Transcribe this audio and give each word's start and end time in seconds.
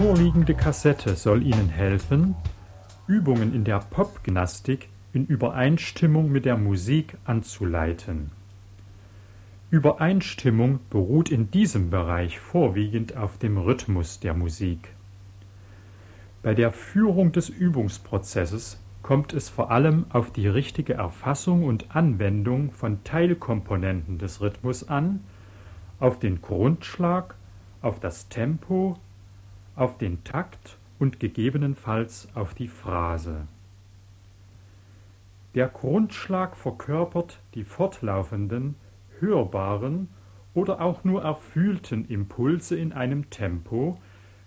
vorliegende 0.00 0.54
Kassette 0.54 1.14
soll 1.14 1.42
Ihnen 1.42 1.68
helfen, 1.68 2.34
Übungen 3.06 3.54
in 3.54 3.64
der 3.64 3.80
Popgymnastik 3.80 4.88
in 5.12 5.26
Übereinstimmung 5.26 6.32
mit 6.32 6.46
der 6.46 6.56
Musik 6.56 7.18
anzuleiten. 7.26 8.30
Übereinstimmung 9.68 10.80
beruht 10.88 11.30
in 11.30 11.50
diesem 11.50 11.90
Bereich 11.90 12.38
vorwiegend 12.40 13.14
auf 13.14 13.36
dem 13.36 13.58
Rhythmus 13.58 14.20
der 14.20 14.32
Musik. 14.32 14.88
Bei 16.42 16.54
der 16.54 16.72
Führung 16.72 17.32
des 17.32 17.50
Übungsprozesses 17.50 18.80
kommt 19.02 19.34
es 19.34 19.50
vor 19.50 19.70
allem 19.70 20.06
auf 20.08 20.32
die 20.32 20.48
richtige 20.48 20.94
Erfassung 20.94 21.62
und 21.64 21.94
Anwendung 21.94 22.72
von 22.72 23.04
Teilkomponenten 23.04 24.16
des 24.16 24.40
Rhythmus 24.40 24.88
an, 24.88 25.20
auf 25.98 26.18
den 26.18 26.40
Grundschlag, 26.40 27.34
auf 27.82 28.00
das 28.00 28.30
Tempo, 28.30 28.98
auf 29.80 29.96
den 29.96 30.22
Takt 30.24 30.76
und 30.98 31.20
gegebenenfalls 31.20 32.28
auf 32.34 32.52
die 32.52 32.68
Phrase. 32.68 33.46
Der 35.54 35.68
Grundschlag 35.68 36.54
verkörpert 36.54 37.40
die 37.54 37.64
fortlaufenden, 37.64 38.74
hörbaren 39.20 40.08
oder 40.52 40.82
auch 40.82 41.02
nur 41.02 41.22
erfühlten 41.22 42.06
Impulse 42.08 42.76
in 42.76 42.92
einem 42.92 43.30
Tempo, 43.30 43.98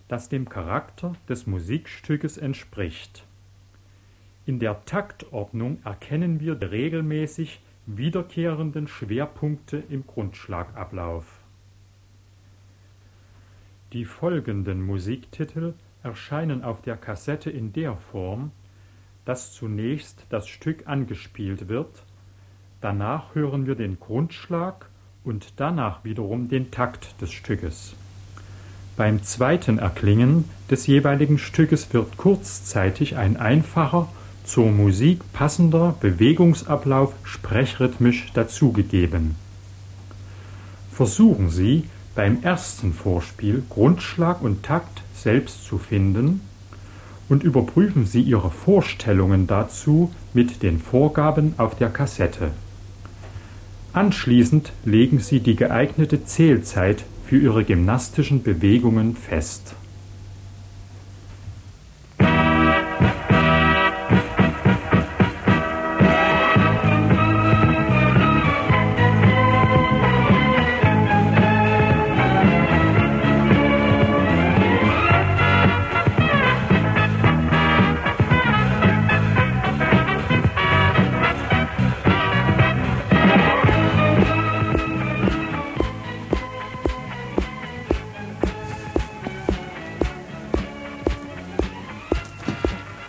das 0.07 0.29
dem 0.29 0.47
Charakter 0.47 1.15
des 1.27 1.47
Musikstückes 1.47 2.37
entspricht. 2.37 3.25
In 4.45 4.59
der 4.59 4.85
Taktordnung 4.85 5.79
erkennen 5.83 6.41
wir 6.41 6.53
die 6.53 6.65
regelmäßig 6.67 7.59
wiederkehrenden 7.87 8.87
Schwerpunkte 8.87 9.81
im 9.89 10.05
Grundschlagablauf. 10.05 11.32
Die 13.93 14.05
folgenden 14.05 14.85
Musiktitel 14.85 15.73
erscheinen 16.03 16.63
auf 16.63 16.81
der 16.81 16.97
Kassette 16.97 17.49
in 17.49 17.73
der 17.73 17.95
Form, 17.95 18.51
dass 19.23 19.53
zunächst 19.53 20.25
das 20.29 20.47
Stück 20.47 20.87
angespielt 20.87 21.69
wird 21.69 22.03
Danach 22.83 23.33
hören 23.33 23.65
wir 23.65 23.75
den 23.75 23.97
Grundschlag 23.97 24.89
und 25.23 25.53
danach 25.55 26.03
wiederum 26.03 26.49
den 26.49 26.69
Takt 26.69 27.21
des 27.21 27.31
Stückes. 27.31 27.95
Beim 28.97 29.23
zweiten 29.23 29.79
Erklingen 29.79 30.49
des 30.69 30.85
jeweiligen 30.85 31.37
Stückes 31.37 31.93
wird 31.93 32.17
kurzzeitig 32.17 33.15
ein 33.15 33.37
einfacher, 33.37 34.09
zur 34.43 34.69
Musik 34.69 35.21
passender 35.31 35.95
Bewegungsablauf 36.01 37.13
sprechrhythmisch 37.23 38.33
dazugegeben. 38.33 39.35
Versuchen 40.91 41.49
Sie, 41.49 41.85
beim 42.15 42.43
ersten 42.43 42.93
Vorspiel 42.93 43.63
Grundschlag 43.69 44.41
und 44.41 44.63
Takt 44.63 45.01
selbst 45.15 45.65
zu 45.65 45.77
finden 45.77 46.41
und 47.29 47.43
überprüfen 47.43 48.05
Sie 48.05 48.21
Ihre 48.21 48.51
Vorstellungen 48.51 49.47
dazu 49.47 50.11
mit 50.33 50.61
den 50.63 50.79
Vorgaben 50.79 51.55
auf 51.57 51.75
der 51.75 51.89
Kassette. 51.89 52.51
Anschließend 53.93 54.73
legen 54.85 55.19
sie 55.19 55.39
die 55.39 55.55
geeignete 55.55 56.25
Zählzeit 56.25 57.03
für 57.27 57.37
ihre 57.37 57.63
gymnastischen 57.63 58.41
Bewegungen 58.41 59.15
fest 59.15 59.75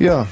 Ja. 0.05 0.27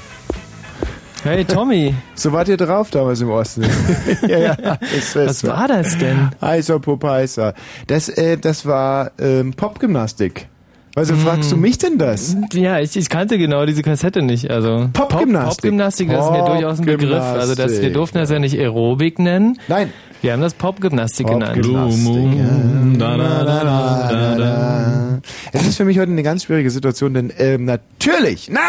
Hey 1.23 1.43
Tommy. 1.45 1.95
So 2.15 2.31
wart 2.31 2.47
ihr 2.47 2.57
drauf 2.57 2.91
damals 2.91 3.21
im 3.21 3.31
Osten. 3.31 3.65
ja, 4.27 4.37
ja, 4.37 4.77
Was 5.15 5.43
war 5.45 5.67
das 5.67 5.97
denn? 5.97 6.29
Heißer 6.39 6.79
Popeiser. 6.79 7.55
Das, 7.87 8.07
äh, 8.07 8.37
das 8.37 8.67
war 8.67 9.11
ähm, 9.17 9.53
Popgymnastik. 9.53 10.47
Also 10.95 11.15
fragst 11.15 11.51
du 11.51 11.55
hm. 11.55 11.61
mich 11.61 11.79
denn 11.79 11.97
das? 11.97 12.37
Ja, 12.53 12.79
ich, 12.79 12.95
ich 12.95 13.09
kannte 13.09 13.39
genau 13.39 13.65
diese 13.65 13.81
Kassette 13.81 14.21
nicht. 14.21 14.51
Also 14.51 14.89
Popgymnastik. 14.93 15.63
Popgymnastik, 15.63 16.09
das 16.09 16.25
ist 16.25 16.31
mir 16.31 16.45
durchaus 16.45 16.79
ein 16.79 16.85
Begriff. 16.85 17.23
Also 17.23 17.55
das, 17.55 17.81
wir 17.81 17.91
durften 17.91 18.19
das 18.19 18.29
ja 18.29 18.37
nicht 18.37 18.59
Aerobik 18.59 19.17
nennen. 19.17 19.57
Nein. 19.67 19.91
Wir 20.21 20.33
haben 20.33 20.41
das 20.41 20.53
Popgymnastik 20.53 21.25
Pop 21.25 21.41
genannt. 21.41 21.65
Da, 22.97 23.17
Es 25.51 25.67
ist 25.67 25.77
für 25.77 25.85
mich 25.85 25.99
heute 25.99 26.11
eine 26.11 26.23
ganz 26.23 26.45
schwierige 26.45 26.69
Situation, 26.69 27.13
denn 27.13 27.33
ähm, 27.39 27.65
natürlich, 27.65 28.49
na, 28.49 28.61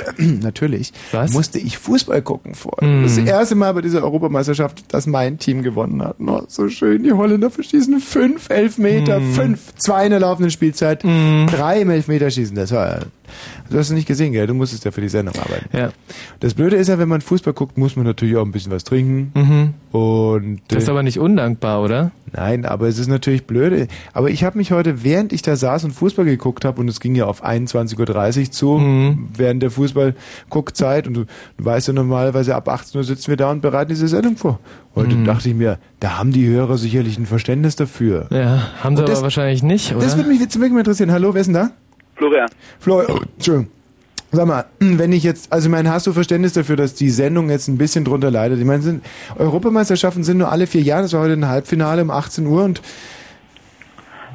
natürlich 0.18 0.92
Was? 1.12 1.32
musste 1.32 1.58
ich 1.58 1.78
Fußball 1.78 2.22
gucken 2.22 2.54
vor. 2.54 2.76
Mm. 2.80 3.02
Das 3.02 3.18
erste 3.18 3.54
Mal 3.54 3.72
bei 3.74 3.80
dieser 3.80 4.02
Europameisterschaft, 4.02 4.92
dass 4.92 5.06
mein 5.06 5.38
Team 5.38 5.62
gewonnen 5.62 6.02
hat. 6.02 6.16
Oh, 6.20 6.42
so 6.48 6.68
schön, 6.68 7.02
die 7.02 7.12
Holländer 7.12 7.50
verschießen 7.50 8.00
fünf 8.00 8.50
Elfmeter, 8.50 9.20
mm. 9.20 9.32
fünf, 9.32 9.74
zwei 9.76 10.04
in 10.04 10.10
der 10.10 10.20
laufenden 10.20 10.50
Spielzeit, 10.50 11.04
mm. 11.04 11.46
drei 11.46 11.80
im 11.80 11.90
Elfmeterschießen. 11.90 12.54
Das 12.54 12.72
war 12.72 13.00
Du 13.70 13.78
hast 13.78 13.86
es 13.86 13.92
nicht 13.92 14.06
gesehen, 14.06 14.32
gell? 14.32 14.46
Du 14.46 14.54
musstest 14.54 14.84
ja 14.84 14.90
für 14.90 15.00
die 15.00 15.08
Sendung 15.08 15.34
arbeiten. 15.36 15.74
Ja. 15.76 15.92
Das 16.40 16.54
Blöde 16.54 16.76
ist 16.76 16.88
ja, 16.88 16.98
wenn 16.98 17.08
man 17.08 17.20
Fußball 17.20 17.54
guckt, 17.54 17.78
muss 17.78 17.96
man 17.96 18.04
natürlich 18.04 18.36
auch 18.36 18.44
ein 18.44 18.52
bisschen 18.52 18.72
was 18.72 18.84
trinken. 18.84 19.32
Mhm. 19.34 19.74
Und 19.98 20.60
das 20.68 20.84
ist 20.84 20.88
aber 20.88 21.02
nicht 21.02 21.18
undankbar, 21.18 21.82
oder? 21.82 22.10
Nein, 22.34 22.64
aber 22.64 22.88
es 22.88 22.98
ist 22.98 23.08
natürlich 23.08 23.46
blöde. 23.46 23.88
Aber 24.14 24.30
ich 24.30 24.42
habe 24.42 24.56
mich 24.56 24.72
heute, 24.72 25.04
während 25.04 25.32
ich 25.32 25.42
da 25.42 25.54
saß 25.54 25.84
und 25.84 25.92
Fußball 25.92 26.24
geguckt 26.24 26.64
habe, 26.64 26.80
und 26.80 26.88
es 26.88 26.98
ging 26.98 27.14
ja 27.14 27.26
auf 27.26 27.44
21.30 27.44 28.40
Uhr 28.40 28.50
zu, 28.50 28.78
mhm. 28.78 29.28
während 29.36 29.62
der 29.62 29.70
Fußball-Guckzeit, 29.70 31.06
und 31.06 31.14
du, 31.14 31.24
du 31.56 31.64
weißt 31.64 31.88
ja 31.88 31.94
normalerweise, 31.94 32.54
ab 32.54 32.68
18 32.68 32.98
Uhr 32.98 33.04
sitzen 33.04 33.28
wir 33.28 33.36
da 33.36 33.50
und 33.50 33.60
bereiten 33.60 33.90
diese 33.90 34.08
Sendung 34.08 34.36
vor. 34.36 34.60
Heute 34.94 35.14
mhm. 35.14 35.24
dachte 35.24 35.48
ich 35.48 35.54
mir, 35.54 35.78
da 36.00 36.18
haben 36.18 36.32
die 36.32 36.46
Hörer 36.46 36.78
sicherlich 36.78 37.18
ein 37.18 37.26
Verständnis 37.26 37.76
dafür. 37.76 38.28
Ja, 38.30 38.68
haben 38.82 38.96
sie 38.96 39.02
und 39.02 39.08
aber 39.08 39.14
das, 39.14 39.22
wahrscheinlich 39.22 39.62
nicht, 39.62 39.94
oder? 39.94 40.04
Das 40.04 40.16
würde 40.16 40.30
mich 40.30 40.40
jetzt 40.40 40.54
wirklich 40.56 40.72
mal 40.72 40.80
interessieren. 40.80 41.12
Hallo, 41.12 41.34
wer 41.34 41.40
ist 41.40 41.48
denn 41.48 41.54
da? 41.54 41.70
Florian. 42.16 42.48
Florian, 42.78 43.10
oh, 43.10 43.20
Entschuldigung. 43.36 43.70
Sag 44.32 44.46
mal, 44.46 44.64
wenn 44.80 45.12
ich 45.12 45.22
jetzt, 45.22 45.52
also 45.52 45.68
ich 45.68 45.70
meine, 45.70 45.90
hast 45.90 46.06
du 46.06 46.12
Verständnis 46.12 46.54
dafür, 46.54 46.76
dass 46.76 46.94
die 46.94 47.10
Sendung 47.10 47.50
jetzt 47.50 47.68
ein 47.68 47.78
bisschen 47.78 48.04
drunter 48.04 48.30
leidet? 48.30 48.58
Ich 48.58 48.64
meine, 48.64 48.82
sind, 48.82 49.04
Europameisterschaften 49.38 50.24
sind 50.24 50.38
nur 50.38 50.50
alle 50.50 50.66
vier 50.66 50.80
Jahre, 50.80 51.02
das 51.02 51.12
war 51.12 51.20
heute 51.20 51.34
ein 51.34 51.46
Halbfinale 51.46 52.02
um 52.02 52.10
18 52.10 52.46
Uhr 52.46 52.64
und... 52.64 52.80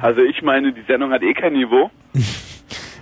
Also 0.00 0.20
ich 0.20 0.42
meine, 0.42 0.72
die 0.72 0.82
Sendung 0.86 1.10
hat 1.10 1.22
eh 1.22 1.34
kein 1.34 1.52
Niveau. 1.52 1.90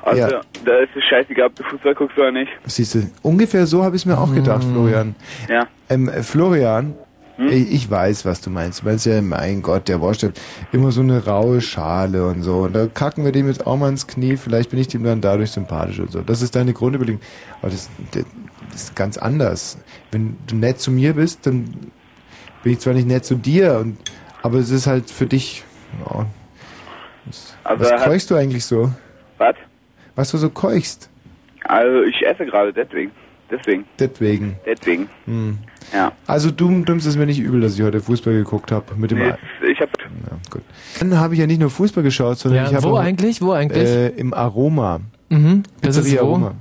Also 0.06 0.22
ja. 0.22 0.40
da 0.64 0.76
ist 0.78 0.90
es 0.94 1.02
scheißegal, 1.02 1.46
ob 1.46 1.56
du 1.56 1.64
Fußball 1.64 1.96
guckst 1.96 2.16
oder 2.16 2.30
nicht. 2.30 2.48
Siehst 2.66 2.94
du, 2.94 3.10
ungefähr 3.22 3.66
so 3.66 3.82
habe 3.82 3.96
ich 3.96 4.02
es 4.02 4.06
mir 4.06 4.16
auch 4.16 4.32
gedacht, 4.32 4.62
mhm. 4.62 4.72
Florian. 4.72 5.14
Ja. 5.48 5.66
Ähm, 5.90 6.08
Florian, 6.22 6.94
hm? 7.36 7.48
Ich 7.48 7.90
weiß, 7.90 8.24
was 8.24 8.40
du 8.40 8.50
meinst. 8.50 8.80
Du 8.80 8.86
meinst 8.86 9.04
ja, 9.06 9.20
mein 9.20 9.60
Gott, 9.60 9.88
der 9.88 10.00
Wurst 10.00 10.22
hat 10.22 10.40
immer 10.72 10.90
so 10.90 11.02
eine 11.02 11.24
raue 11.24 11.60
Schale 11.60 12.26
und 12.26 12.42
so. 12.42 12.60
Und 12.60 12.74
da 12.74 12.86
kacken 12.86 13.24
wir 13.24 13.32
dem 13.32 13.46
jetzt 13.46 13.66
auch 13.66 13.76
mal 13.76 13.90
ins 13.90 14.06
Knie. 14.06 14.36
Vielleicht 14.36 14.70
bin 14.70 14.78
ich 14.78 14.88
dem 14.88 15.04
dann 15.04 15.20
dadurch 15.20 15.50
sympathisch 15.50 15.98
und 15.98 16.10
so. 16.10 16.22
Das 16.22 16.40
ist 16.40 16.56
deine 16.56 16.72
Grundüberlegung. 16.72 17.20
Aber 17.60 17.70
das, 17.70 17.90
das 18.12 18.24
ist 18.74 18.96
ganz 18.96 19.18
anders. 19.18 19.78
Wenn 20.10 20.38
du 20.46 20.56
nett 20.56 20.80
zu 20.80 20.90
mir 20.90 21.14
bist, 21.14 21.46
dann 21.46 21.92
bin 22.62 22.72
ich 22.72 22.80
zwar 22.80 22.94
nicht 22.94 23.06
nett 23.06 23.24
zu 23.24 23.36
dir, 23.36 23.78
und, 23.78 23.98
aber 24.42 24.58
es 24.58 24.70
ist 24.70 24.86
halt 24.86 25.10
für 25.10 25.26
dich. 25.26 25.62
Ja, 26.00 26.26
was, 27.26 27.56
also 27.64 27.84
was 27.84 28.04
keuchst 28.04 28.30
du 28.30 28.34
eigentlich 28.34 28.64
so? 28.64 28.90
Was? 29.38 29.54
Was 30.14 30.30
du 30.30 30.38
so 30.38 30.50
keuchst? 30.50 31.10
Also 31.64 32.02
ich 32.02 32.26
esse 32.26 32.46
gerade, 32.46 32.72
deswegen. 32.72 33.12
Deswegen. 33.50 33.84
Deswegen. 33.98 34.56
Deswegen. 34.66 35.08
Hm. 35.26 35.58
Ja. 35.92 36.12
Also 36.26 36.50
du 36.50 36.68
nimmst 36.70 37.06
es 37.06 37.16
mir 37.16 37.26
nicht 37.26 37.38
übel, 37.38 37.60
dass 37.60 37.74
ich 37.74 37.82
heute 37.82 38.00
Fußball 38.00 38.34
geguckt 38.34 38.72
habe 38.72 38.94
mit 38.96 39.10
dem. 39.10 39.18
Nee, 39.18 39.34
ich 39.70 39.80
habe. 39.80 39.90
Ja, 40.00 40.36
gut. 40.50 40.62
Dann 40.98 41.16
habe 41.18 41.34
ich 41.34 41.40
ja 41.40 41.46
nicht 41.46 41.60
nur 41.60 41.70
Fußball 41.70 42.02
geschaut, 42.02 42.38
sondern 42.38 42.64
ja, 42.64 42.70
ich 42.70 42.74
habe 42.76 42.90
wo 42.90 42.96
eigentlich? 42.96 43.40
Wo 43.40 43.52
eigentlich? 43.52 43.88
Äh, 43.88 44.08
Im 44.08 44.34
Aroma. 44.34 45.00
Mhm. 45.28 45.62
Das 45.80 45.96
ist 45.96 46.12
wo? 46.14 46.20
Aroma. 46.20 46.54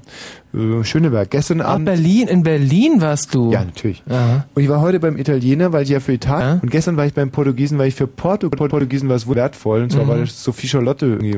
Äh, 0.55 0.83
Schöneberg. 0.83 1.29
Gestern 1.29 1.61
Ah, 1.61 1.73
Abend. 1.73 1.85
Berlin, 1.85 2.27
in 2.27 2.43
Berlin 2.43 3.01
warst 3.01 3.33
du. 3.35 3.51
Ja, 3.51 3.63
natürlich. 3.65 4.01
Aha. 4.09 4.45
Und 4.53 4.61
ich 4.63 4.69
war 4.69 4.81
heute 4.81 4.99
beim 4.99 5.17
Italiener, 5.17 5.73
weil 5.73 5.83
ich 5.83 5.89
ja 5.89 5.99
für 5.99 6.13
Italien. 6.13 6.55
Ja. 6.55 6.59
Und 6.61 6.71
gestern 6.71 6.97
war 6.97 7.05
ich 7.05 7.13
beim 7.13 7.29
Portugiesen, 7.31 7.77
weil 7.77 7.87
ich 7.89 7.95
für 7.95 8.07
Porto, 8.07 8.49
Portugiesen 8.49 9.09
war 9.09 9.15
es 9.15 9.27
wertvoll. 9.27 9.83
Und 9.83 9.91
zwar 9.91 10.05
Mhm. 10.05 10.07
war 10.09 10.17
das 10.17 10.43
Sophie 10.43 10.67
Charlotte 10.67 11.05
irgendwie. 11.05 11.37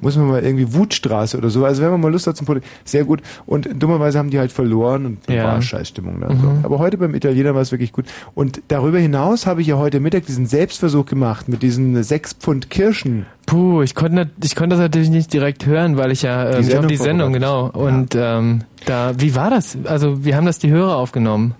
Muss 0.00 0.16
man 0.16 0.26
mal 0.28 0.42
irgendwie 0.42 0.72
Wutstraße 0.72 1.36
oder 1.38 1.50
so. 1.50 1.64
Also 1.64 1.82
wenn 1.82 1.90
man 1.90 2.00
mal 2.00 2.10
Lust 2.12 2.26
hat 2.26 2.36
zum 2.36 2.46
Porto, 2.46 2.60
sehr 2.84 3.04
gut. 3.04 3.20
Und 3.46 3.68
dummerweise 3.78 4.18
haben 4.18 4.30
die 4.30 4.38
halt 4.38 4.52
verloren 4.52 5.06
und 5.06 5.18
Ja. 5.28 5.44
war 5.44 5.62
Scheißstimmung 5.62 6.20
da. 6.20 6.32
Mhm. 6.32 6.40
So. 6.40 6.52
Aber 6.62 6.78
heute 6.78 6.98
beim 6.98 7.14
Italiener 7.14 7.54
war 7.54 7.62
es 7.62 7.70
wirklich 7.72 7.92
gut. 7.92 8.06
Und 8.34 8.60
darüber 8.68 8.98
hinaus 8.98 9.46
habe 9.46 9.60
ich 9.60 9.66
ja 9.68 9.76
heute 9.76 10.00
Mittag 10.00 10.26
diesen 10.26 10.46
Selbstversuch 10.46 11.06
gemacht 11.06 11.48
mit 11.48 11.62
diesen 11.62 12.02
sechs 12.02 12.32
Pfund 12.32 12.70
Kirschen. 12.70 13.26
Puh, 13.46 13.80
ich 13.82 13.94
konnte 13.94 14.28
ich 14.44 14.54
konnte 14.54 14.76
das 14.76 14.80
natürlich 14.82 15.08
nicht 15.08 15.32
direkt 15.32 15.64
hören, 15.64 15.96
weil 15.96 16.12
ich 16.12 16.20
ja 16.20 16.50
ähm, 16.50 16.50
Die 16.50 16.56
hab 16.56 16.64
Sendung 16.72 16.88
die 16.88 16.96
Sendung 16.96 17.32
genau 17.32 17.70
und 17.70 18.07
ähm, 18.14 18.64
da 18.86 19.12
wie 19.18 19.34
war 19.34 19.50
das? 19.50 19.76
Also 19.84 20.24
wie 20.24 20.34
haben 20.34 20.46
das 20.46 20.58
die 20.58 20.70
Hörer 20.70 20.96
aufgenommen? 20.96 21.54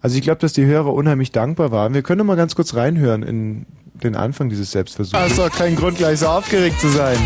Also 0.00 0.16
ich 0.16 0.22
glaube, 0.22 0.40
dass 0.40 0.52
die 0.52 0.64
Hörer 0.66 0.92
unheimlich 0.92 1.32
dankbar 1.32 1.70
waren. 1.70 1.94
Wir 1.94 2.02
können 2.02 2.18
doch 2.18 2.24
mal 2.26 2.36
ganz 2.36 2.54
kurz 2.54 2.74
reinhören 2.74 3.22
in 3.22 3.66
den 3.94 4.16
Anfang 4.16 4.48
dieses 4.48 4.70
Selbstversuchs. 4.70 5.12
Das 5.12 5.30
ist 5.32 5.38
doch 5.38 5.50
kein 5.50 5.76
Grund, 5.76 5.96
gleich 5.96 6.18
so 6.20 6.26
aufgeregt 6.26 6.78
zu 6.80 6.88
sein. 6.88 7.16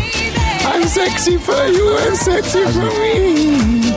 I'm 0.63 0.85
sexy 0.87 1.37
for 1.37 1.55
you, 1.67 1.85
I'm 2.07 2.15
sexy 2.15 2.59
for 2.71 2.83
me. 2.83 3.93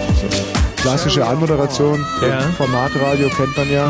Klassische 0.76 1.24
Anmoderation, 1.24 2.04
Ja. 2.22 2.40
Formatradio 2.56 3.28
kennt 3.28 3.56
man 3.56 3.70
ja. 3.70 3.88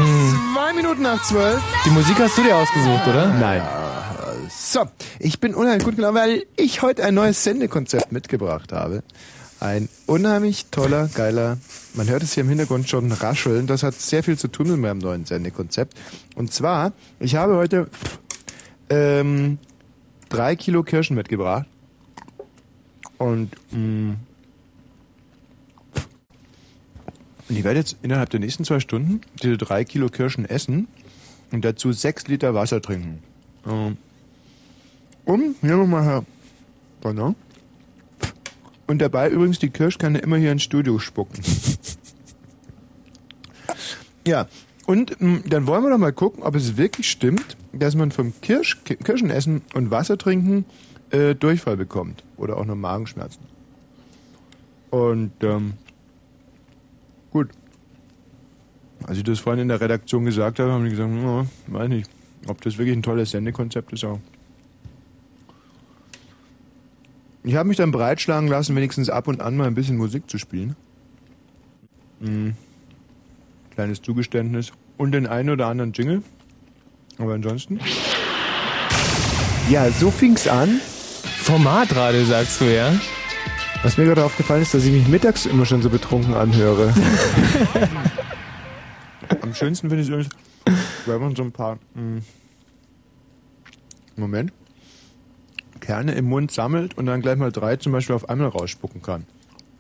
Zwei 0.55 0.73
Minuten 0.75 1.03
nach 1.03 1.23
zwölf. 1.23 1.59
Die 1.87 1.91
Musik 1.91 2.17
hast 2.19 2.37
du 2.37 2.43
dir 2.43 2.55
ausgesucht, 2.57 3.07
oder? 3.09 3.29
Nein. 3.41 3.63
So, 4.51 4.81
ich 5.19 5.41
bin 5.41 5.55
unheimlich 5.55 5.85
gut 5.85 5.97
gelaunt, 5.97 6.17
weil 6.17 6.45
ich 6.57 6.83
heute 6.83 7.05
ein 7.05 7.15
neues 7.15 7.43
Sendekonzept 7.45 8.13
mitgebracht 8.13 8.73
habe. 8.73 9.03
Ein 9.63 9.89
unheimlich 10.07 10.67
toller, 10.73 11.09
geiler, 11.15 11.57
man 11.95 12.09
hört 12.09 12.25
es 12.25 12.35
hier 12.35 12.43
im 12.43 12.49
Hintergrund 12.49 12.89
schon 12.89 13.13
rascheln, 13.13 13.69
das 13.69 13.85
hat 13.85 13.95
sehr 13.95 14.25
viel 14.25 14.37
zu 14.37 14.49
tun 14.49 14.69
mit 14.69 14.81
meinem 14.81 14.99
neuen 14.99 15.25
Sendekonzept. 15.25 15.97
Und 16.35 16.53
zwar, 16.53 16.93
ich 17.21 17.37
habe 17.37 17.55
heute 17.55 17.89
ähm, 18.91 19.59
drei 20.29 20.57
Kilo 20.57 20.83
Kirschen 20.83 21.15
mitgebracht. 21.15 21.67
Und, 23.19 23.53
mh, 23.71 24.17
und 27.49 27.57
ich 27.57 27.63
werde 27.63 27.79
jetzt 27.79 27.99
innerhalb 28.03 28.31
der 28.31 28.41
nächsten 28.41 28.65
zwei 28.65 28.81
Stunden 28.81 29.21
diese 29.45 29.59
drei 29.59 29.85
Kilo 29.85 30.09
Kirschen 30.09 30.45
essen 30.45 30.89
und 31.53 31.65
dazu 31.65 31.93
sechs 31.93 32.27
Liter 32.27 32.53
Wasser 32.55 32.83
trinken. 32.83 33.23
Ähm, 33.65 33.97
und, 35.25 35.55
hier 35.61 35.77
nochmal 35.77 36.05
Herr 36.05 36.25
Bonner. 37.01 37.37
Und 38.93 38.99
dabei 38.99 39.31
übrigens 39.31 39.59
die 39.59 39.71
Kirschkanne 39.71 40.19
immer 40.19 40.37
hier 40.37 40.53
ins 40.53 40.65
Studio 40.65 40.99
spucken. 40.99 41.41
ja, 44.27 44.47
und 44.85 45.19
mh, 45.19 45.45
dann 45.47 45.67
wollen 45.67 45.83
wir 45.83 45.89
doch 45.89 45.97
mal 45.97 46.13
gucken, 46.13 46.43
ob 46.43 46.55
es 46.55 46.77
wirklich 46.77 47.11
stimmt, 47.11 47.57
dass 47.73 47.95
man 47.95 48.11
vom 48.11 48.35
Kirsch, 48.43 48.85
Ki- 48.85 48.97
Kirschenessen 48.97 49.63
und 49.73 49.91
Wasser 49.91 50.19
trinken 50.19 50.67
äh, 51.09 51.35
Durchfall 51.35 51.79
bekommt. 51.79 52.23
Oder 52.37 52.59
auch 52.59 52.67
nur 52.67 52.77
Magenschmerzen. 52.77 53.41
Und 54.91 55.33
ähm, 55.41 55.73
gut. 57.31 57.49
Als 59.05 59.17
ich 59.17 59.25
das 59.25 59.39
vorhin 59.39 59.63
in 59.63 59.69
der 59.69 59.81
Redaktion 59.81 60.27
gesagt 60.27 60.59
habe, 60.59 60.71
haben 60.71 60.85
die 60.85 60.91
gesagt, 60.91 61.11
ja, 61.15 61.47
weiß 61.69 61.89
nicht, 61.89 62.11
ob 62.47 62.61
das 62.61 62.77
wirklich 62.77 62.95
ein 62.95 63.03
tolles 63.03 63.31
Sendekonzept 63.31 63.91
ist 63.95 64.05
auch. 64.05 64.21
Ich 67.45 67.57
habe 67.57 67.69
mich 67.69 67.77
dann 67.77 67.91
breitschlagen 67.91 68.49
lassen, 68.49 68.77
wenigstens 68.77 69.11
ab 69.11 69.27
und 69.27 69.41
an 69.41 69.57
mal 69.57 69.67
ein 69.67 69.75
bisschen 69.75 69.97
Musik 69.97 70.31
zu 70.31 70.39
spielen. 70.39 70.77
Mhm. 72.21 72.55
Kleines 73.71 74.01
Zugeständnis. 74.01 74.73
Und 74.97 75.13
den 75.13 75.27
einen 75.27 75.51
oder 75.51 75.67
anderen 75.67 75.93
Jingle. 75.93 76.23
Aber 77.19 77.35
ansonsten. 77.35 77.81
Ja, 79.69 79.91
so 79.91 80.11
fing's 80.11 80.47
an. 80.47 80.81
Formatradio 81.43 82.25
sagst 82.25 82.61
du, 82.61 82.73
ja? 82.73 82.93
Was 83.83 83.97
mir 83.97 84.05
gerade 84.05 84.25
aufgefallen 84.25 84.63
ist, 84.63 84.75
dass 84.75 84.85
ich 84.85 84.93
mich 84.93 85.09
mittags 85.09 85.47
immer 85.47 85.67
schon 85.67 85.83
so 85.83 85.91
betrunken 85.91 86.35
anhöre. 86.35 86.95
Am 89.41 89.53
schönsten 89.55 89.89
finde 89.89 90.03
ich 90.03 90.09
es 90.09 90.15
übrigens, 90.15 90.35
wenn 91.07 91.21
man 91.21 91.35
so 91.35 91.43
ein 91.43 91.51
paar 91.51 91.79
mh, 91.95 92.21
Moment 94.15 94.53
Kerne 95.83 96.13
im 96.13 96.25
Mund 96.27 96.51
sammelt 96.51 96.97
und 96.97 97.05
dann 97.07 97.21
gleich 97.21 97.37
mal 97.37 97.53
drei 97.53 97.77
zum 97.77 97.93
Beispiel 97.93 98.17
auf 98.17 98.31
einmal 98.31 98.49
rausspucken 98.49 99.03
kann. 99.03 99.27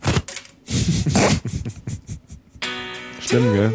Stimmt, 3.20 3.54
gell? 3.54 3.72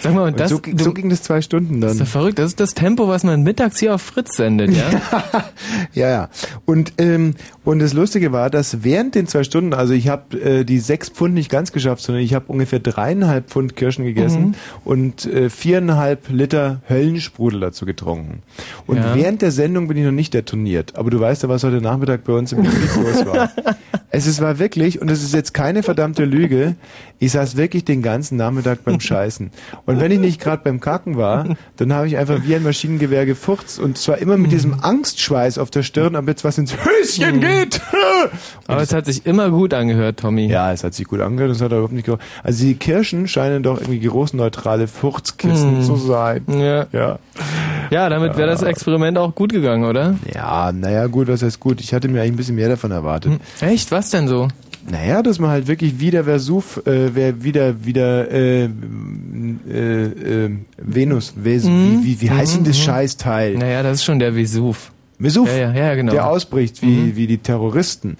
Sag 0.00 0.14
mal, 0.14 0.22
und 0.22 0.32
Und 0.34 0.40
das, 0.40 0.50
so, 0.50 0.58
du, 0.58 0.84
so 0.84 0.92
ging 0.92 1.08
das 1.08 1.22
zwei 1.22 1.40
Stunden 1.40 1.80
das 1.80 1.92
ist 1.92 1.98
dann. 1.98 2.06
doch 2.06 2.12
verrückt. 2.12 2.38
Das 2.38 2.46
ist 2.46 2.60
das 2.60 2.74
Tempo, 2.74 3.08
was 3.08 3.24
man 3.24 3.42
mittags 3.42 3.78
hier 3.80 3.94
auf 3.94 4.02
Fritz 4.02 4.36
sendet, 4.36 4.70
ja? 4.70 4.90
Ja, 5.94 6.08
ja. 6.08 6.28
Und, 6.66 6.92
ähm, 6.98 7.34
und 7.64 7.78
das 7.80 7.92
Lustige 7.94 8.30
war, 8.32 8.50
dass 8.50 8.84
während 8.84 9.14
den 9.14 9.26
zwei 9.26 9.42
Stunden, 9.44 9.72
also 9.74 9.94
ich 9.94 10.08
habe 10.08 10.38
äh, 10.40 10.64
die 10.64 10.78
sechs 10.78 11.08
Pfund 11.08 11.34
nicht 11.34 11.50
ganz 11.50 11.72
geschafft, 11.72 12.02
sondern 12.02 12.22
ich 12.22 12.34
habe 12.34 12.44
ungefähr 12.48 12.78
dreieinhalb 12.78 13.48
Pfund 13.50 13.76
Kirschen 13.76 14.04
gegessen 14.04 14.42
Mhm. 14.48 14.54
und 14.84 15.26
äh, 15.26 15.48
viereinhalb 15.50 16.28
Liter 16.30 16.80
Höllensprudel 16.88 17.60
dazu 17.60 17.86
getrunken. 17.86 18.42
Und 18.86 18.98
Ja. 18.98 19.14
während 19.14 19.42
der 19.42 19.50
Sendung 19.50 19.88
bin 19.88 19.96
ich 19.96 20.04
noch 20.04 20.12
nicht 20.12 20.34
detoniert. 20.34 20.96
Aber 20.96 21.10
du 21.10 21.18
weißt 21.20 21.42
ja, 21.42 21.48
was 21.48 21.64
heute 21.64 21.80
Nachmittag 21.80 22.24
bei 22.24 22.32
uns 22.34 22.52
im 22.52 22.62
Betrieb 22.62 22.90
los 23.02 23.26
war. 23.26 23.50
Es 24.10 24.26
ist, 24.26 24.40
war 24.40 24.58
wirklich, 24.60 25.00
und 25.02 25.10
es 25.10 25.24
ist 25.24 25.34
jetzt 25.34 25.54
keine 25.54 25.82
verdammte 25.82 26.24
Lüge, 26.24 26.76
ich 27.18 27.32
saß 27.32 27.56
wirklich 27.56 27.84
den 27.84 28.00
ganzen 28.02 28.36
Nachmittag 28.36 28.84
beim 28.84 29.00
Scheißen. 29.00 29.50
Und 29.86 30.00
wenn 30.00 30.12
ich 30.12 30.20
nicht 30.20 30.40
gerade 30.40 30.62
beim 30.62 30.78
Kacken 30.78 31.16
war, 31.16 31.56
dann 31.76 31.92
habe 31.92 32.06
ich 32.06 32.16
einfach 32.16 32.40
wie 32.44 32.54
ein 32.54 32.62
Maschinengewehr 32.62 33.26
gefurzt 33.26 33.80
und 33.80 33.98
zwar 33.98 34.18
immer 34.18 34.36
mit 34.36 34.52
diesem 34.52 34.74
Angstschweiß 34.82 35.58
auf 35.58 35.70
der 35.70 35.82
Stirn, 35.82 36.14
ob 36.14 36.28
jetzt 36.28 36.44
was 36.44 36.58
ins 36.58 36.74
Höschen 36.76 37.40
geht. 37.40 37.50
Aber 38.66 38.80
es 38.82 38.92
hat 38.94 39.06
sich 39.06 39.26
immer 39.26 39.50
gut 39.50 39.74
angehört, 39.74 40.20
Tommy. 40.20 40.46
Ja, 40.46 40.72
es 40.72 40.84
hat 40.84 40.94
sich 40.94 41.06
gut 41.06 41.20
angehört, 41.20 41.50
es 41.52 41.60
hat 41.60 41.72
überhaupt 41.72 41.92
nicht 41.92 42.06
gerochen. 42.06 42.22
Also 42.42 42.64
die 42.64 42.74
Kirschen 42.74 43.28
scheinen 43.28 43.62
doch 43.62 43.80
irgendwie 43.80 44.00
geruchsneutrale 44.00 44.86
Furzkissen 44.88 45.82
zu 45.82 45.96
sein. 45.96 46.42
Ja, 46.48 46.86
Ja. 46.92 47.18
ja 47.90 48.08
damit 48.08 48.36
wäre 48.36 48.48
das 48.48 48.62
Experiment 48.62 49.18
auch 49.18 49.34
gut 49.34 49.52
gegangen, 49.52 49.84
oder? 49.84 50.14
Ja, 50.34 50.72
naja, 50.72 51.06
gut, 51.06 51.28
was 51.28 51.42
heißt 51.42 51.60
gut? 51.60 51.80
Ich 51.80 51.92
hatte 51.94 52.08
mir 52.08 52.20
eigentlich 52.22 52.32
ein 52.32 52.36
bisschen 52.36 52.56
mehr 52.56 52.68
davon 52.68 52.90
erwartet. 52.90 53.32
Echt? 53.60 53.90
Was 53.92 54.10
denn 54.10 54.28
so? 54.28 54.48
Naja, 54.86 55.22
dass 55.22 55.38
man 55.38 55.48
halt 55.50 55.66
wirklich 55.66 55.98
wieder 55.98 56.26
Vesuv, 56.26 56.76
äh, 56.86 57.14
wer 57.14 57.42
wieder, 57.42 57.86
wieder, 57.86 58.30
äh, 58.30 58.64
äh, 58.64 60.04
äh, 60.46 60.50
Venus, 60.76 61.32
Ves, 61.36 61.64
Mhm. 61.64 62.00
wie, 62.02 62.04
wie, 62.04 62.20
wie 62.22 62.30
heißt 62.30 62.56
denn 62.56 62.64
das 62.64 62.78
Scheißteil? 62.78 63.54
Naja, 63.56 63.82
das 63.82 63.94
ist 63.98 64.04
schon 64.04 64.18
der 64.18 64.34
Vesuv. 64.34 64.90
Vesuv, 65.18 65.48
Ja, 65.48 65.72
ja, 65.72 65.72
ja, 65.72 65.94
genau. 65.94 66.12
der 66.12 66.26
ausbricht, 66.26 66.82
wie, 66.82 67.16
wie 67.16 67.26
die 67.26 67.38
Terroristen. 67.38 68.16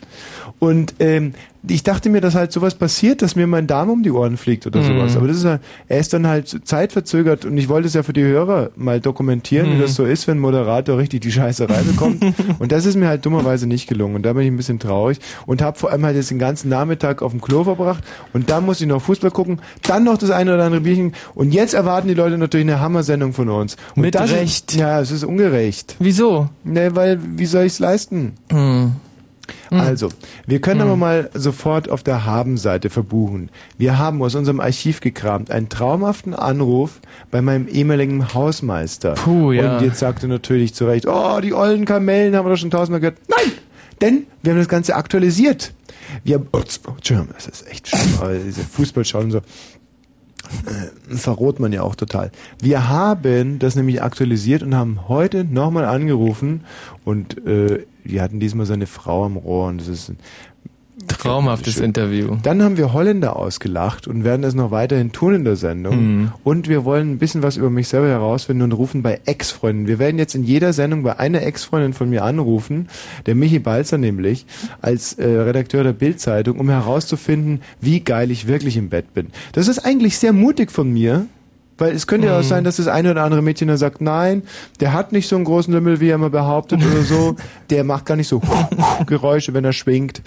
Und 0.59 0.95
ähm, 1.01 1.35
ich 1.67 1.83
dachte 1.83 2.11
mir, 2.11 2.21
dass 2.21 2.35
halt 2.35 2.53
sowas 2.53 2.75
passiert, 2.75 3.23
dass 3.23 3.37
mir 3.37 3.47
mein 3.47 3.67
Darm 3.67 3.89
um 3.91 4.03
die 4.03 4.11
Ohren 4.11 4.37
fliegt 4.37 4.67
oder 4.67 4.81
Mhm. 4.81 4.87
sowas. 4.99 5.17
Aber 5.17 5.29
das 5.29 5.39
ist 5.39 5.45
halt, 5.47 5.61
er 5.89 5.99
ist 6.01 6.13
dann 6.13 6.27
halt 6.27 6.61
zeitverzögert 6.65 7.45
und 7.45 7.57
ich 7.57 7.69
wollte 7.69 7.89
es 7.89 7.95
ja 7.95 8.03
für 8.03 8.13
die 8.13 8.23
Hörer 8.23 8.71
mal 8.77 9.01
dokumentieren, 9.01 9.71
Mhm. 9.71 9.75
wie 9.79 9.83
das 9.83 9.95
so 9.95 10.05
ist, 10.05 10.27
wenn 10.29 10.37
ein 10.39 10.41
Moderator 10.41 10.99
richtig 10.99 11.23
die 11.23 11.33
Scheißerei 11.33 11.83
bekommt. 11.83 12.23
und 12.59 12.73
das 12.73 12.85
ist 12.87 12.97
mir 12.97 13.09
halt 13.09 13.25
dummerweise 13.25 13.67
nicht 13.67 13.89
gelungen. 13.89 14.17
Und 14.17 14.23
da 14.25 14.33
bin 14.35 14.43
ich 14.43 14.49
ein 14.49 14.57
bisschen 14.57 14.79
traurig 14.79 15.19
und 15.47 15.63
habe 15.63 15.79
vor 15.79 15.91
allem 15.91 16.05
halt 16.05 16.17
jetzt 16.17 16.31
den 16.31 16.39
ganzen 16.39 16.69
Nachmittag 16.69 17.23
auf 17.23 17.31
dem 17.33 17.41
Klo 17.41 17.65
verbracht 17.65 18.05
und 18.33 18.51
dann 18.51 18.65
muss 18.67 18.81
ich 18.81 18.87
noch 18.87 19.01
Fußball 19.01 19.31
gucken, 19.31 19.61
dann 19.83 20.05
noch 20.05 20.19
das 20.19 20.31
eine 20.31 20.55
oder 20.55 20.65
andere 20.65 20.83
Bierchen 20.83 21.13
und 21.35 21.53
jetzt 21.55 21.75
erwarten 21.75 22.09
die 22.09 22.15
Leute 22.15 22.37
natürlich 22.37 22.67
eine 22.67 22.81
Hammersendung 22.81 23.33
von 23.33 23.49
uns. 23.49 23.77
Und 23.97 24.03
Mit 24.03 24.15
das 24.15 24.31
Recht. 24.33 24.73
Ist, 24.73 24.79
ja, 24.79 25.01
es 25.01 25.11
ist 25.11 25.25
ungerecht. 25.25 25.97
Wieso? 25.99 26.49
Ne, 26.65 26.95
weil, 26.95 27.19
wie 27.37 27.47
soll 27.47 27.65
ich's 27.65 27.79
leisten? 27.79 28.33
Hm. 28.51 28.93
Also, 29.71 30.09
wir 30.47 30.61
können 30.61 30.81
aber 30.81 30.97
mal 30.97 31.31
sofort 31.35 31.91
auf 31.91 32.03
der 32.03 32.25
Haben-Seite 32.25 32.91
verbuchen. 32.91 33.51
Wir 33.79 33.99
haben 33.99 34.23
aus 34.23 34.35
unserem 34.35 34.61
Archiv 34.61 35.01
gekramt 35.01 35.51
einen 35.51 35.69
traumhaften 35.69 36.35
Anruf 36.35 37.01
bei 37.31 37.43
meinem 37.43 37.69
ehemaligen 37.69 38.35
Hausmeister. 38.35 39.15
Puh, 39.15 39.53
ja. 39.53 39.79
Und 39.79 39.85
jetzt 39.85 39.99
sagte 39.99 40.29
natürlich 40.29 40.75
zu 40.75 40.87
Recht, 40.87 41.07
oh, 41.07 41.41
die 41.41 41.53
ollen 41.53 41.85
Kamellen 41.85 42.37
haben 42.37 42.47
wir 42.47 42.51
doch 42.51 42.59
schon 42.59 42.71
tausendmal 42.71 43.01
gehört. 43.01 43.19
Nein! 43.29 43.53
Denn 44.01 44.27
wir 44.43 44.53
haben 44.53 44.59
das 44.59 44.69
Ganze 44.69 44.97
aktualisiert. 44.97 45.73
Wir 46.23 46.37
haben, 46.37 46.49
oh, 46.53 46.59
Entschuldigung, 46.59 47.33
das 47.35 47.47
ist 47.47 47.67
echt 47.69 47.89
schlimm, 47.89 48.15
aber 48.21 48.35
diese 48.35 48.63
Fußballschauen 48.63 49.27
und 49.27 49.31
so 49.33 49.39
äh, 49.39 51.17
verroht 51.17 51.61
man 51.61 51.73
ja 51.73 51.83
auch 51.83 51.95
total. 51.95 52.31
Wir 52.61 52.89
haben 52.89 53.59
das 53.59 53.77
nämlich 53.77 54.03
aktualisiert 54.03 54.63
und 54.63 54.75
haben 54.75 55.09
heute 55.09 55.45
nochmal 55.45 55.85
angerufen 55.85 56.65
und 57.05 57.45
äh, 57.47 57.87
wir 58.05 58.23
hatten 58.23 58.41
diesmal 58.41 58.67
seine 58.67 58.87
Frau 58.87 59.25
am 59.25 59.37
Rohr 59.37 59.69
und 59.69 59.81
das 59.81 59.89
ist 59.89 60.11
ein 60.11 60.19
Traumhaftes 61.09 61.81
Interview. 61.81 62.37
Dann 62.43 62.63
haben 62.63 62.77
wir 62.77 62.93
Holländer 62.93 63.37
ausgelacht 63.37 64.07
und 64.07 64.23
werden 64.23 64.45
es 64.45 64.55
noch 64.55 64.71
weiterhin 64.71 65.11
tun 65.11 65.35
in 65.35 65.45
der 65.45 65.57
Sendung. 65.57 65.97
Mhm. 65.97 66.33
Und 66.45 66.69
wir 66.69 66.85
wollen 66.85 67.13
ein 67.13 67.19
bisschen 67.19 67.43
was 67.43 67.57
über 67.57 67.69
mich 67.69 67.89
selber 67.89 68.09
herausfinden 68.09 68.63
und 68.63 68.73
rufen 68.73 69.03
bei 69.03 69.21
Ex-Freunden. 69.25 69.89
Wir 69.89 69.99
werden 69.99 70.19
jetzt 70.19 70.37
in 70.37 70.45
jeder 70.45 70.73
Sendung 70.73 71.03
bei 71.03 71.19
einer 71.19 71.43
Ex-Freundin 71.43 71.95
von 71.95 72.09
mir 72.11 72.25
anrufen, 72.25 72.89
der 73.27 73.35
Michi 73.35 73.59
Balzer 73.59 73.99
nämlich, 73.99 74.47
als 74.81 75.15
äh, 75.15 75.27
Redakteur 75.27 75.83
der 75.83 75.95
Bildzeitung, 75.95 76.61
um 76.61 76.69
herauszufinden, 76.69 77.61
wie 77.81 78.01
geil 78.01 78.31
ich 78.31 78.47
wirklich 78.47 78.77
im 78.77 78.89
Bett 78.89 79.13
bin. 79.15 79.29
Das 79.53 79.67
ist 79.67 79.81
eigentlich 79.81 80.19
sehr 80.19 80.33
mutig 80.33 80.71
von 80.71 80.93
mir, 80.93 81.27
weil 81.79 81.93
es 81.93 82.07
könnte 82.07 82.29
ja 82.29 82.39
auch 82.39 82.43
mhm. 82.43 82.49
sein, 82.49 82.65
dass 82.65 82.77
das 82.77 82.89
eine 82.89 83.11
oder 83.11 83.25
andere 83.25 83.43
Mädchen 83.43 83.69
dann 83.69 83.77
sagt, 83.77 84.01
nein, 84.01 84.43
der 84.81 84.93
hat 84.93 85.13
nicht 85.13 85.29
so 85.29 85.37
einen 85.37 85.45
großen 85.45 85.73
Lümmel, 85.73 86.01
wie 86.01 86.09
er 86.09 86.15
immer 86.15 86.31
behauptet 86.31 86.81
oder 86.85 87.03
so. 87.03 87.37
Der 87.71 87.83
macht 87.83 88.05
gar 88.05 88.17
nicht 88.17 88.29
so 88.29 88.43
Geräusche, 89.07 89.55
wenn 89.55 89.65
er 89.65 89.73
schwingt 89.73 90.21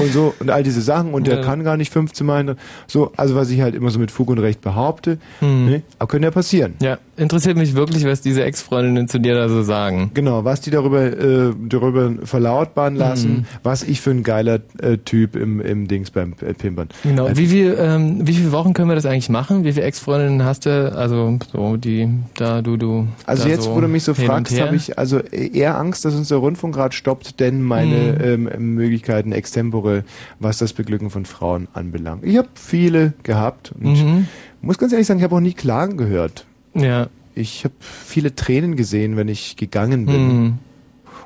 und 0.00 0.12
so 0.12 0.32
und 0.38 0.48
all 0.48 0.62
diese 0.62 0.80
Sachen 0.80 1.12
und 1.12 1.26
der 1.26 1.40
kann 1.40 1.64
gar 1.64 1.76
nicht 1.76 1.92
15 1.92 2.24
Mal. 2.24 2.56
So, 2.86 3.12
also 3.16 3.34
was 3.34 3.50
ich 3.50 3.60
halt 3.60 3.74
immer 3.74 3.90
so 3.90 3.98
mit 3.98 4.12
Fug 4.12 4.28
und 4.28 4.38
Recht 4.38 4.60
behaupte. 4.60 5.18
Mhm. 5.40 5.64
Ne? 5.66 5.82
Aber 5.98 6.06
könnte 6.08 6.28
ja 6.28 6.30
passieren. 6.30 6.74
Ja, 6.80 6.98
interessiert 7.16 7.56
mich 7.56 7.74
wirklich, 7.74 8.04
was 8.04 8.20
diese 8.20 8.44
Ex-Freundinnen 8.44 9.08
zu 9.08 9.18
dir 9.18 9.34
da 9.34 9.48
so 9.48 9.62
sagen. 9.62 10.12
Genau, 10.14 10.44
was 10.44 10.60
die 10.60 10.70
darüber, 10.70 11.02
äh, 11.02 11.52
darüber 11.68 12.12
verlautbaren 12.22 12.94
lassen, 12.94 13.30
mhm. 13.30 13.44
was 13.62 13.82
ich 13.82 14.00
für 14.00 14.10
ein 14.10 14.22
geiler 14.22 14.60
äh, 14.80 14.98
Typ 14.98 15.34
im, 15.36 15.60
im 15.60 15.88
Dings 15.88 16.12
beim 16.12 16.34
äh, 16.40 16.54
Pimpern. 16.54 16.88
Genau, 17.02 17.28
wie, 17.34 17.46
viel, 17.46 17.76
ähm, 17.78 18.26
wie 18.26 18.34
viele 18.34 18.52
Wochen 18.52 18.72
können 18.72 18.88
wir 18.88 18.94
das 18.94 19.06
eigentlich 19.06 19.28
machen? 19.28 19.64
Wie 19.64 19.72
viele 19.72 19.86
Ex-Freundinnen 19.86 20.44
hast 20.44 20.66
du? 20.66 20.93
Also 20.94 21.38
so 21.52 21.76
die 21.76 22.08
da 22.34 22.62
du 22.62 22.76
du. 22.76 23.08
Also 23.26 23.48
jetzt, 23.48 23.64
so 23.64 23.74
wo 23.74 23.80
du 23.80 23.88
mich 23.88 24.04
so 24.04 24.14
fragst, 24.14 24.58
habe 24.60 24.76
ich 24.76 24.98
also 24.98 25.18
eher 25.18 25.78
Angst, 25.78 26.04
dass 26.04 26.14
uns 26.14 26.28
der 26.28 26.38
Rundfunk 26.38 26.74
gerade 26.74 26.94
stoppt, 26.94 27.40
denn 27.40 27.62
meine 27.62 28.36
mhm. 28.36 28.48
ähm, 28.48 28.74
Möglichkeiten 28.74 29.32
extempore, 29.32 30.04
was 30.38 30.58
das 30.58 30.72
Beglücken 30.72 31.10
von 31.10 31.26
Frauen 31.26 31.68
anbelangt. 31.72 32.24
Ich 32.24 32.36
habe 32.36 32.48
viele 32.54 33.12
gehabt 33.22 33.72
und 33.72 34.04
mhm. 34.04 34.28
muss 34.62 34.78
ganz 34.78 34.92
ehrlich 34.92 35.06
sagen, 35.06 35.20
ich 35.20 35.24
habe 35.24 35.36
auch 35.36 35.40
nie 35.40 35.54
Klagen 35.54 35.96
gehört. 35.96 36.46
Ja. 36.74 37.08
Ich 37.34 37.64
habe 37.64 37.74
viele 37.80 38.34
Tränen 38.34 38.76
gesehen, 38.76 39.16
wenn 39.16 39.28
ich 39.28 39.56
gegangen 39.56 40.06
bin. 40.06 40.28
Mhm. 40.28 40.58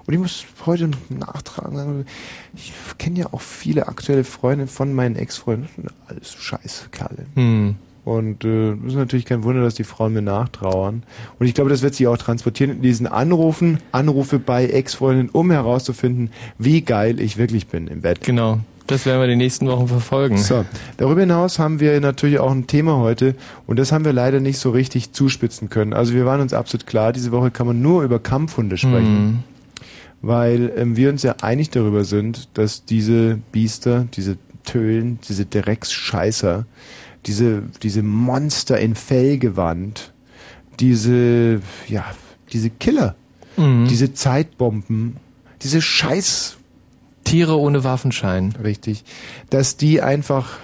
Und 0.07 0.15
ich 0.15 0.21
muss 0.21 0.47
heute 0.65 0.91
nachtragen, 1.11 2.07
ich 2.55 2.73
kenne 2.97 3.19
ja 3.19 3.27
auch 3.33 3.43
viele 3.43 3.89
aktuelle 3.89 4.25
Freunde 4.25 4.67
von 4.67 4.95
meinen 4.95 5.17
Ex-Freunden. 5.17 5.89
Alles 6.07 6.33
scheiß 6.33 6.89
Kerle. 6.93 7.27
Mhm. 7.35 7.77
Und 8.09 8.43
äh, 8.47 8.73
ist 8.73 8.95
natürlich 8.95 9.27
kein 9.27 9.45
Wunder, 9.45 9.61
dass 9.61 9.75
die 9.75 9.85
Frauen 9.85 10.15
mir 10.15 10.23
nachtrauern. 10.23 11.03
Und 11.39 11.47
ich 11.47 11.53
glaube, 11.53 11.69
das 11.69 11.83
wird 11.83 11.95
sich 11.95 12.07
auch 12.07 12.17
transportieren 12.17 12.71
in 12.71 12.81
diesen 12.81 13.07
Anrufen, 13.07 13.81
Anrufe 13.93 14.39
bei 14.39 14.65
Ex-Freundinnen, 14.65 15.29
um 15.29 15.51
herauszufinden, 15.51 16.31
wie 16.57 16.81
geil 16.81 17.21
ich 17.21 17.37
wirklich 17.37 17.67
bin 17.67 17.87
im 17.87 18.01
Bett. 18.01 18.23
Genau. 18.23 18.61
Das 18.87 19.05
werden 19.05 19.21
wir 19.21 19.29
die 19.29 19.37
nächsten 19.37 19.67
Wochen 19.67 19.89
verfolgen. 19.89 20.39
So, 20.39 20.65
darüber 20.97 21.21
hinaus 21.21 21.59
haben 21.59 21.81
wir 21.81 22.01
natürlich 22.01 22.39
auch 22.39 22.51
ein 22.51 22.67
Thema 22.67 22.97
heute 22.97 23.35
und 23.67 23.79
das 23.79 23.93
haben 23.93 24.07
wir 24.07 24.15
leider 24.15 24.41
nicht 24.41 24.59
so 24.59 24.71
richtig 24.71 25.13
zuspitzen 25.13 25.69
können. 25.69 25.93
Also 25.93 26.15
wir 26.15 26.25
waren 26.25 26.41
uns 26.41 26.55
absolut 26.55 26.87
klar, 26.87 27.13
diese 27.13 27.31
Woche 27.31 27.51
kann 27.51 27.67
man 27.67 27.83
nur 27.83 28.05
über 28.05 28.19
Kampfhunde 28.21 28.79
sprechen. 28.79 29.25
Mhm. 29.27 29.39
Weil 30.23 30.73
ähm, 30.79 30.97
wir 30.97 31.11
uns 31.11 31.23
ja 31.23 31.37
einig 31.43 31.69
darüber 31.69 32.05
sind, 32.05 32.49
dass 32.55 32.87
diese 32.87 33.39
Biester, 33.53 34.07
diese 34.15 34.39
Tölen, 34.65 35.19
diese 35.29 35.45
Drecksscheißer, 35.45 36.65
diese, 37.27 37.63
diese 37.83 38.03
Monster 38.03 38.79
in 38.79 38.95
Fellgewand, 38.95 40.13
diese, 40.81 41.61
ja, 41.89 42.05
diese 42.53 42.71
Killer, 42.71 43.17
mhm. 43.57 43.87
diese 43.89 44.15
Zeitbomben, 44.15 45.17
diese 45.63 45.83
Scheiß 45.83 46.59
Tiere 47.25 47.59
ohne 47.59 47.85
Waffenschein. 47.85 48.55
Richtig. 48.63 49.05
Dass 49.51 49.77
die 49.77 50.01
einfach 50.01 50.59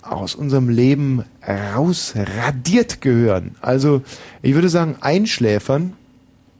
aus 0.00 0.34
unserem 0.34 0.68
Leben 0.68 1.24
rausradiert 1.46 3.00
gehören. 3.00 3.56
Also, 3.60 4.02
ich 4.40 4.54
würde 4.54 4.68
sagen, 4.68 4.96
einschläfern 5.00 5.94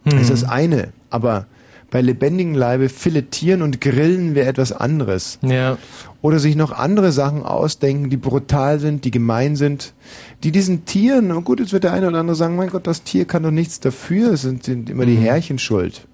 mhm. 0.05 0.19
ist 0.19 0.31
das 0.31 0.45
eine, 0.45 0.93
aber 1.09 1.47
bei 1.91 2.01
lebendigem 2.01 2.55
Leibe 2.55 2.89
filetieren 2.89 3.63
und 3.63 3.81
grillen 3.81 4.35
wäre 4.35 4.49
etwas 4.49 4.73
anderes. 4.73 5.39
Ja. 5.43 5.79
Oder 6.21 6.39
sich 6.39 6.57
noch 6.57 6.73
andere 6.73 7.13
Sachen 7.13 7.43
ausdenken, 7.43 8.11
die 8.11 8.17
brutal 8.17 8.79
sind, 8.81 9.05
die 9.05 9.11
gemein 9.11 9.57
sind, 9.57 9.95
die 10.43 10.53
diesen 10.53 10.85
Tieren, 10.85 11.33
und 11.33 11.45
gut, 11.45 11.61
jetzt 11.61 11.73
wird 11.73 11.85
der 11.85 11.93
eine 11.93 12.09
oder 12.09 12.19
andere 12.19 12.37
sagen, 12.37 12.57
mein 12.57 12.71
Gott, 12.71 12.87
das 12.87 13.05
Tier 13.05 13.25
kann 13.25 13.43
doch 13.43 13.51
nichts 13.51 13.81
dafür, 13.81 14.33
es 14.33 14.43
sind, 14.43 14.65
sind 14.65 14.91
immer 14.91 15.07
die 15.07 15.17
mhm. 15.17 15.23
Herrchen 15.23 15.59
schuld. 15.59 16.07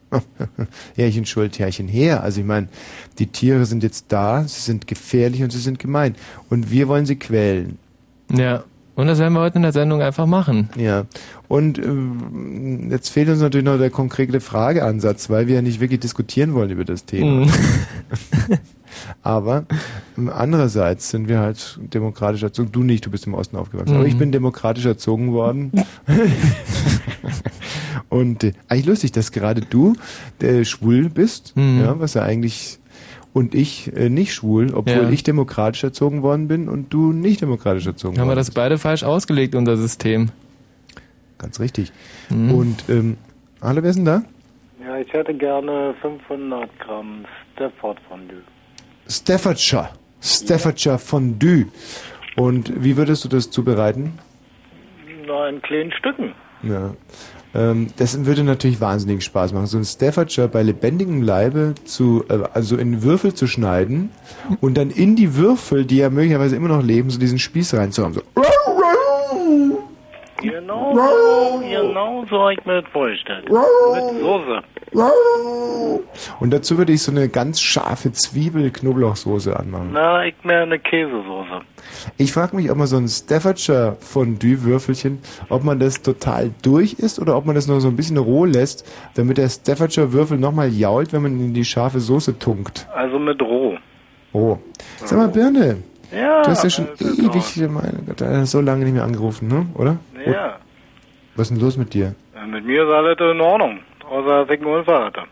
Herrchen 0.95 1.26
schuld, 1.26 1.59
Herrchen 1.59 1.88
her. 1.88 2.23
Also 2.23 2.40
ich 2.40 2.47
meine, 2.47 2.69
die 3.19 3.26
Tiere 3.26 3.66
sind 3.66 3.83
jetzt 3.83 4.07
da, 4.09 4.45
sie 4.47 4.61
sind 4.61 4.87
gefährlich 4.87 5.43
und 5.43 5.50
sie 5.50 5.59
sind 5.59 5.81
gemein. 5.81 6.14
Und 6.50 6.71
wir 6.71 6.87
wollen 6.87 7.04
sie 7.04 7.16
quälen. 7.16 7.78
Ja. 8.33 8.62
Und 8.96 9.08
das 9.08 9.18
werden 9.18 9.34
wir 9.34 9.40
heute 9.40 9.56
in 9.56 9.62
der 9.62 9.72
Sendung 9.72 10.02
einfach 10.02 10.26
machen. 10.26 10.68
Ja. 10.76 11.04
Und 11.48 11.78
ähm, 11.78 12.88
jetzt 12.90 13.08
fehlt 13.08 13.28
uns 13.28 13.40
natürlich 13.40 13.64
noch 13.64 13.78
der 13.78 13.90
konkrete 13.90 14.40
Frageansatz, 14.40 15.30
weil 15.30 15.48
wir 15.48 15.56
ja 15.56 15.62
nicht 15.62 15.80
wirklich 15.80 16.00
diskutieren 16.00 16.54
wollen 16.54 16.70
über 16.70 16.84
das 16.84 17.04
Thema. 17.04 17.44
Mhm. 17.44 17.50
Aber 19.22 19.66
ähm, 20.16 20.30
andererseits 20.30 21.10
sind 21.10 21.28
wir 21.28 21.40
halt 21.40 21.80
demokratisch 21.92 22.42
erzogen. 22.42 22.70
Du 22.70 22.84
nicht, 22.84 23.04
du 23.04 23.10
bist 23.10 23.26
im 23.26 23.34
Osten 23.34 23.56
aufgewachsen. 23.56 23.94
Mhm. 23.94 23.98
Aber 23.98 24.06
ich 24.06 24.14
mhm. 24.14 24.20
bin 24.20 24.32
demokratisch 24.32 24.86
erzogen 24.86 25.32
worden. 25.32 25.72
Und 28.08 28.44
äh, 28.44 28.52
eigentlich 28.68 28.86
lustig, 28.86 29.12
dass 29.12 29.32
gerade 29.32 29.62
du 29.62 29.94
äh, 30.40 30.64
schwul 30.64 31.08
bist, 31.08 31.56
mhm. 31.56 31.80
ja, 31.80 31.98
was 31.98 32.14
ja 32.14 32.22
eigentlich 32.22 32.78
und 33.34 33.54
ich 33.54 33.94
äh, 33.94 34.08
nicht 34.08 34.32
schwul, 34.32 34.72
obwohl 34.72 35.02
ja. 35.02 35.10
ich 35.10 35.24
demokratisch 35.24 35.84
erzogen 35.84 36.22
worden 36.22 36.48
bin 36.48 36.68
und 36.68 36.94
du 36.94 37.12
nicht 37.12 37.42
demokratisch 37.42 37.84
erzogen 37.84 38.14
Haben 38.14 38.28
worden 38.28 38.30
wir 38.30 38.36
das 38.36 38.52
beide 38.52 38.78
falsch 38.78 39.02
ausgelegt, 39.02 39.54
unser 39.56 39.76
System. 39.76 40.30
Ganz 41.36 41.60
richtig. 41.60 41.92
Mhm. 42.30 42.54
Und, 42.54 42.84
ähm, 42.88 43.16
hallo, 43.60 43.82
wer 43.82 43.90
ist 43.90 43.96
denn 43.96 44.04
da? 44.04 44.22
Ja, 44.82 44.98
ich 44.98 45.12
hätte 45.12 45.34
gerne 45.34 45.94
500 46.00 46.70
Gramm 46.78 47.26
Stafford 47.52 47.98
Fondue. 48.08 48.42
Staffordshire. 49.08 49.88
Staffordshire 50.22 50.98
Fondue. 50.98 51.66
Und 52.36 52.84
wie 52.84 52.96
würdest 52.96 53.24
du 53.24 53.28
das 53.28 53.50
zubereiten? 53.50 54.18
Na, 55.26 55.48
in 55.48 55.60
kleinen 55.60 55.92
Stücken. 55.92 56.34
Ja. 56.62 56.94
Ähm, 57.54 57.88
das 57.96 58.26
würde 58.26 58.42
natürlich 58.42 58.80
wahnsinnig 58.80 59.25
Spaß 59.25 59.52
machen, 59.52 59.66
so 59.66 59.78
ein 59.78 59.84
Staffordshire 59.84 60.49
bei 60.49 60.62
lebendigem 60.62 61.23
Leibe 61.23 61.75
zu, 61.84 62.25
äh, 62.28 62.40
also 62.52 62.76
in 62.76 63.02
Würfel 63.02 63.34
zu 63.34 63.46
schneiden 63.46 64.11
und 64.61 64.76
dann 64.76 64.90
in 64.90 65.16
die 65.16 65.37
Würfel, 65.37 65.84
die 65.84 65.99
ja 65.99 66.11
möglicherweise 66.11 66.56
immer 66.56 66.68
noch 66.68 66.82
leben, 66.82 67.11
so 67.11 67.18
diesen 67.18 67.38
Spieß 67.38 67.75
reinzuhauen. 67.75 68.14
So. 68.14 68.23
Genau, 70.50 70.94
so, 70.94 71.62
genau 71.68 72.24
so 72.30 72.48
ich 72.50 72.64
mir 72.64 72.82
das 72.82 72.90
vorgestellt. 72.92 73.44
Mit 73.44 74.20
Soße. 74.20 74.62
Und 76.40 76.52
dazu 76.52 76.78
würde 76.78 76.92
ich 76.92 77.02
so 77.02 77.10
eine 77.10 77.28
ganz 77.28 77.60
scharfe 77.60 78.12
Zwiebel-Knoblauchsoße 78.12 79.58
anmachen. 79.58 79.90
Na, 79.92 80.24
ich 80.24 80.34
mehr 80.44 80.62
eine 80.62 80.78
Käsesoße. 80.78 81.60
Ich 82.16 82.32
frage 82.32 82.56
mich, 82.56 82.70
ob 82.70 82.78
man 82.78 82.86
so 82.86 82.96
ein 82.96 83.08
Staffordshire 83.08 83.96
Fondue-Würfelchen, 84.00 85.18
ob 85.48 85.64
man 85.64 85.80
das 85.80 86.02
total 86.02 86.52
durch 86.62 86.94
ist 86.94 87.18
oder 87.18 87.36
ob 87.36 87.46
man 87.46 87.54
das 87.54 87.66
noch 87.66 87.80
so 87.80 87.88
ein 87.88 87.96
bisschen 87.96 88.18
roh 88.18 88.44
lässt, 88.44 88.88
damit 89.14 89.38
der 89.38 89.48
Staffordshire 89.48 90.12
Würfel 90.12 90.38
nochmal 90.38 90.72
jault, 90.72 91.12
wenn 91.12 91.22
man 91.22 91.32
ihn 91.38 91.46
in 91.46 91.54
die 91.54 91.64
scharfe 91.64 92.00
Soße 92.00 92.38
tunkt. 92.38 92.86
Also 92.94 93.18
mit 93.18 93.40
roh. 93.42 93.76
Oh. 94.32 94.58
Sag 95.04 95.18
mal, 95.18 95.28
Birne. 95.28 95.82
Ja. 96.14 96.42
Du 96.42 96.50
hast 96.50 96.64
ja 96.64 96.71
schon 96.71 96.88
ewig, 96.99 97.68
meine 97.68 97.99
Gott, 98.06 98.23
so 98.47 98.61
lange 98.61 98.85
nicht 98.85 98.94
mehr 98.94 99.04
angerufen, 99.04 99.49
ne? 99.49 99.66
Oder? 99.75 99.97
Ja. 100.25 100.59
Was 101.35 101.50
ist 101.50 101.56
denn 101.56 101.64
los 101.64 101.76
mit 101.76 101.92
dir? 101.94 102.14
Ja, 102.35 102.47
mit 102.47 102.64
mir 102.64 102.85
ist 102.85 102.90
alles 102.90 103.18
in 103.18 103.40
Ordnung. 103.40 103.80
Außer 104.09 104.44
dass 104.44 104.50
ich 104.50 104.61
einen 104.61 104.75
Unfall 104.75 105.04
hatte. 105.04 105.23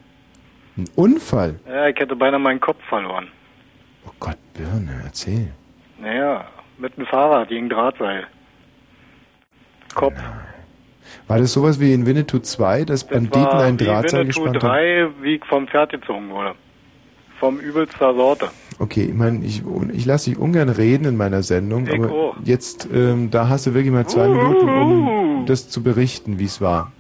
Ein 0.77 0.89
Unfall? 0.97 1.61
Ja, 1.69 1.87
ich 1.89 1.97
hätte 1.97 2.17
beinahe 2.17 2.41
meinen 2.41 2.61
Kopf 2.61 2.83
verloren. 2.89 3.29
Oh 4.07 4.11
Gott, 4.19 4.39
Birne, 4.55 5.03
erzähl. 5.05 5.49
Naja, 6.01 6.47
mit 6.79 6.97
dem 6.97 7.07
Fahrrad 7.07 7.49
gegen 7.49 7.69
Drahtseil. 7.69 8.27
Kopf. 9.95 10.17
Ja. 10.17 10.43
War 11.29 11.39
das 11.39 11.53
sowas 11.53 11.79
wie 11.79 11.93
in 11.93 12.07
Winnetou 12.07 12.39
2, 12.39 12.85
dass 12.85 13.05
Banditen 13.05 13.45
das 13.45 13.63
ein 13.63 13.77
Drahtseil 13.77 14.25
gespannt 14.25 14.63
haben? 14.63 14.73
Winnetou 14.73 15.13
3, 15.19 15.23
wie 15.23 15.35
ich 15.37 15.45
vom 15.45 15.69
Pferd 15.69 15.91
gezogen 15.91 16.31
wurde. 16.31 16.55
Vom 17.39 17.61
übelster 17.61 18.15
Sorte. 18.15 18.49
Okay, 18.79 19.05
ich 19.05 19.15
meine, 19.15 19.45
ich, 19.45 19.63
ich 19.93 20.07
lasse 20.07 20.31
dich 20.31 20.39
ungern 20.39 20.69
reden 20.69 21.05
in 21.05 21.17
meiner 21.17 21.43
Sendung, 21.43 21.87
ich 21.87 21.95
aber 21.95 22.11
auch. 22.11 22.37
jetzt, 22.45 22.89
ähm, 22.93 23.31
da 23.31 23.49
hast 23.49 23.67
du 23.67 23.75
wirklich 23.75 23.93
mal 23.93 24.07
zwei 24.07 24.29
uh, 24.29 24.35
Minuten, 24.35 24.69
um 24.69 25.47
das 25.47 25.69
zu 25.69 25.83
berichten, 25.83 26.39
wie 26.39 26.45
es 26.45 26.61
war. 26.61 26.93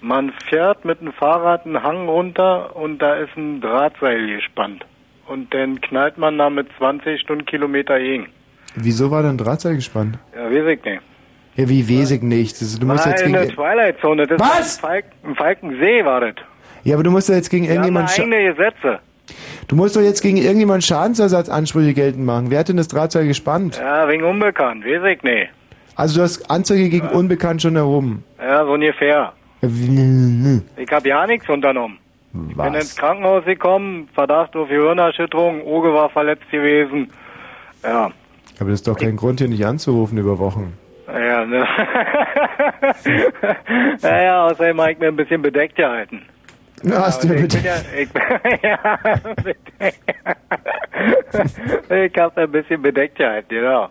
Man 0.00 0.32
fährt 0.48 0.84
mit 0.84 1.00
dem 1.00 1.12
Fahrrad 1.12 1.64
einen 1.64 1.82
Hang 1.82 2.08
runter 2.08 2.74
und 2.74 2.98
da 2.98 3.14
ist 3.14 3.36
ein 3.36 3.60
Drahtseil 3.60 4.26
gespannt. 4.26 4.84
Und 5.28 5.54
dann 5.54 5.80
knallt 5.80 6.18
man 6.18 6.36
da 6.38 6.50
mit 6.50 6.66
20 6.78 7.20
Stundenkilometer 7.20 7.98
gegen. 7.98 8.26
Wieso 8.74 9.10
war 9.10 9.22
dann 9.22 9.38
Drahtseil 9.38 9.76
gespannt? 9.76 10.18
Ja, 10.34 10.50
weiß 10.50 10.76
ich 10.76 10.84
nicht. 10.84 11.02
Ja, 11.54 11.68
wie 11.68 11.80
ich 11.80 12.22
nicht? 12.22 12.60
Das, 12.60 12.78
du 12.78 12.86
musst 12.86 13.04
Nein, 13.04 13.10
jetzt 13.10 13.24
gegen 13.24 13.34
in 13.34 13.42
der 13.42 13.54
Twilight 13.54 14.00
Zone. 14.00 14.26
Das 14.26 14.40
Was? 14.40 14.78
Ein, 14.78 14.80
Falk, 14.80 15.04
ein 15.22 15.34
Falkensee 15.36 16.04
war 16.04 16.20
das. 16.20 16.34
Ja, 16.82 16.94
aber 16.94 17.04
du 17.04 17.10
musst 17.10 17.28
ja 17.28 17.34
jetzt 17.34 17.50
gegen 17.50 17.66
irgendjemand... 17.66 18.10
eigene 18.10 18.54
Gesetze. 18.54 19.00
Du 19.72 19.76
musst 19.76 19.96
doch 19.96 20.02
jetzt 20.02 20.20
gegen 20.20 20.36
irgendjemanden 20.36 20.82
Schadensersatzansprüche 20.82 21.94
geltend 21.94 22.26
machen. 22.26 22.50
Wer 22.50 22.58
hat 22.58 22.68
denn 22.68 22.76
das 22.76 22.88
Drahtseil 22.88 23.26
gespannt? 23.26 23.80
Ja, 23.82 24.06
wegen 24.06 24.22
unbekannt, 24.22 24.84
weiß 24.84 25.16
ich 25.16 25.22
nicht. 25.22 25.48
Also 25.96 26.16
du 26.16 26.22
hast 26.24 26.50
Anzeige 26.50 26.90
gegen 26.90 27.08
Unbekannt 27.08 27.62
schon 27.62 27.76
erhoben. 27.76 28.22
Ja, 28.38 28.66
so 28.66 28.72
ungefähr. 28.72 29.32
Ich 29.62 30.92
habe 30.92 31.08
ja 31.08 31.26
nichts 31.26 31.48
unternommen. 31.48 31.96
Ich 32.50 32.54
bin 32.54 32.74
ins 32.74 32.94
Krankenhaus 32.96 33.46
gekommen, 33.46 34.10
Verdacht 34.12 34.54
auf 34.56 34.68
Gehirnerschütterung, 34.68 35.66
Auge 35.66 35.94
war 35.94 36.10
verletzt 36.10 36.50
gewesen. 36.50 37.10
Ja, 37.82 38.10
Aber 38.60 38.68
das 38.68 38.80
ist 38.80 38.86
doch 38.86 38.98
kein 38.98 39.16
Grund, 39.16 39.40
hier 39.40 39.48
nicht 39.48 39.64
anzurufen 39.64 40.18
über 40.18 40.38
Wochen. 40.38 40.74
ja, 41.08 41.46
ne. 41.46 41.66
naja, 44.02 44.48
außerdem 44.48 44.78
habe 44.78 44.92
ich 44.92 44.98
mir 44.98 45.08
ein 45.08 45.16
bisschen 45.16 45.40
bedeckt 45.40 45.76
gehalten. 45.76 46.20
Na, 46.82 47.06
hast 47.06 47.22
du 47.22 47.28
Und 47.28 47.62
ja 47.62 47.74
ich 47.96 48.08
bin 48.10 48.22
ja, 48.62 48.78
ich, 49.00 49.28
ja, 51.88 52.04
ich 52.04 52.18
habe 52.18 52.42
ein 52.42 52.50
bisschen 52.50 52.82
bedeckt 52.82 53.16
gehalten, 53.16 53.48
genau. 53.48 53.88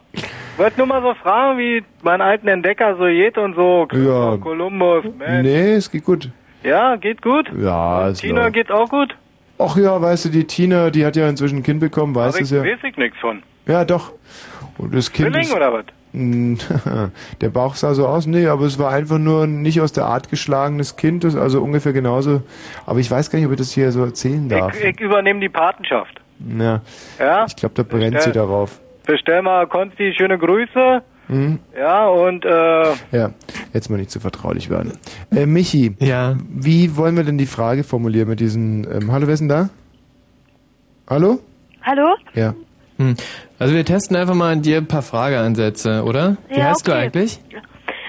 Wollte 0.58 0.78
nur 0.78 0.88
mal 0.88 1.02
so 1.02 1.14
fragen, 1.16 1.58
wie 1.58 1.84
mein 2.02 2.22
alten 2.22 2.48
Entdecker 2.48 2.96
so 2.98 3.06
geht 3.06 3.38
und 3.38 3.56
so. 3.56 3.88
Ja. 3.94 4.38
Kolumbus, 4.38 5.06
Mensch. 5.18 5.44
Nee, 5.44 5.74
es 5.74 5.90
geht 5.90 6.04
gut. 6.04 6.30
Ja, 6.64 6.96
geht 6.98 7.22
gut. 7.22 7.50
Ja, 7.58 8.10
es 8.10 8.20
Tina 8.20 8.44
läuft. 8.44 8.54
geht 8.54 8.72
auch 8.72 8.90
gut. 8.90 9.16
Ach 9.58 9.78
ja, 9.78 10.02
weißt 10.02 10.26
du, 10.26 10.30
die 10.30 10.46
Tina, 10.46 10.90
die 10.90 11.06
hat 11.06 11.16
ja 11.16 11.30
inzwischen 11.30 11.60
ein 11.60 11.64
Kind 11.64 11.80
bekommen, 11.80 12.14
weißt 12.14 12.40
du 12.40 12.44
ich 12.44 12.52
ja. 12.52 12.64
weiß 12.64 12.80
ich 12.84 12.98
nichts 12.98 13.18
von. 13.20 13.42
Ja, 13.68 13.86
doch. 13.86 14.12
Und 14.78 14.94
das 14.94 15.12
Kind 15.12 15.30
Zwilling 15.30 15.48
ist, 15.48 15.56
oder 15.56 15.72
was? 15.74 15.86
Mm, 16.14 16.56
Der 17.42 17.50
Bauch 17.50 17.76
sah 17.76 17.94
so 17.94 18.08
aus, 18.08 18.28
nee, 18.28 18.48
aber 18.48 18.66
es 18.66 18.78
war 18.80 18.92
einfach 18.92 19.18
nur 19.18 19.44
ein 19.44 19.62
nicht 19.62 19.80
aus 19.82 19.92
der 19.94 20.06
Art 20.06 20.30
geschlagenes 20.30 20.96
Kind, 20.98 21.24
das 21.24 21.36
also 21.36 21.62
ungefähr 21.62 21.94
genauso. 21.94 22.42
Aber 22.86 23.00
ich 23.00 23.10
weiß 23.10 23.30
gar 23.30 23.40
nicht, 23.40 23.46
ob 23.46 23.54
ich 23.54 23.60
das 23.60 23.72
hier 23.72 23.92
so 23.92 24.04
erzählen 24.04 24.50
darf. 24.50 24.76
Ich, 24.78 24.84
ich 24.84 25.00
übernehme 25.00 25.40
die 25.40 25.50
Patenschaft. 25.50 26.20
Ja, 26.58 26.82
Ja? 27.20 27.46
ich 27.46 27.56
glaube, 27.56 27.76
da 27.76 27.84
brennt 27.84 28.16
Bestell- 28.16 28.24
sie 28.24 28.32
darauf. 28.40 28.80
Bestell 29.06 29.42
mal 29.42 29.68
Konsti 29.68 30.14
schöne 30.18 30.38
Grüße. 30.38 31.02
Mhm. 31.28 31.60
Ja, 31.78 32.08
und 32.08 32.44
äh, 32.46 32.92
Ja, 33.12 33.32
jetzt 33.74 33.90
mal 33.90 33.98
nicht 33.98 34.12
zu 34.12 34.20
vertraulich 34.20 34.70
werden. 34.70 34.94
Äh, 35.34 35.46
Michi, 35.46 35.96
Ja. 36.00 36.36
wie 36.50 36.98
wollen 36.98 37.16
wir 37.16 37.24
denn 37.24 37.38
die 37.38 37.46
Frage 37.46 37.84
formulieren 37.84 38.28
mit 38.28 38.40
diesen, 38.42 38.84
ähm, 38.92 39.12
hallo, 39.12 39.28
wer 39.28 39.34
ist 39.34 39.40
denn 39.40 39.48
da? 39.50 39.70
Hallo? 41.10 41.40
Hallo? 41.84 42.16
Ja. 42.34 42.54
Hm. 43.02 43.16
Also 43.60 43.74
wir 43.74 43.86
testen 43.86 44.16
einfach 44.16 44.36
mal 44.36 44.52
an 44.52 44.62
dir 44.62 44.78
ein 44.78 44.88
paar 44.88 45.02
Frageansätze, 45.02 46.04
oder? 46.04 46.38
Wie 46.50 46.60
Ja, 46.60 46.66
heißt 46.70 46.88
du 46.88 46.92
okay. 46.92 47.02
eigentlich? 47.02 47.40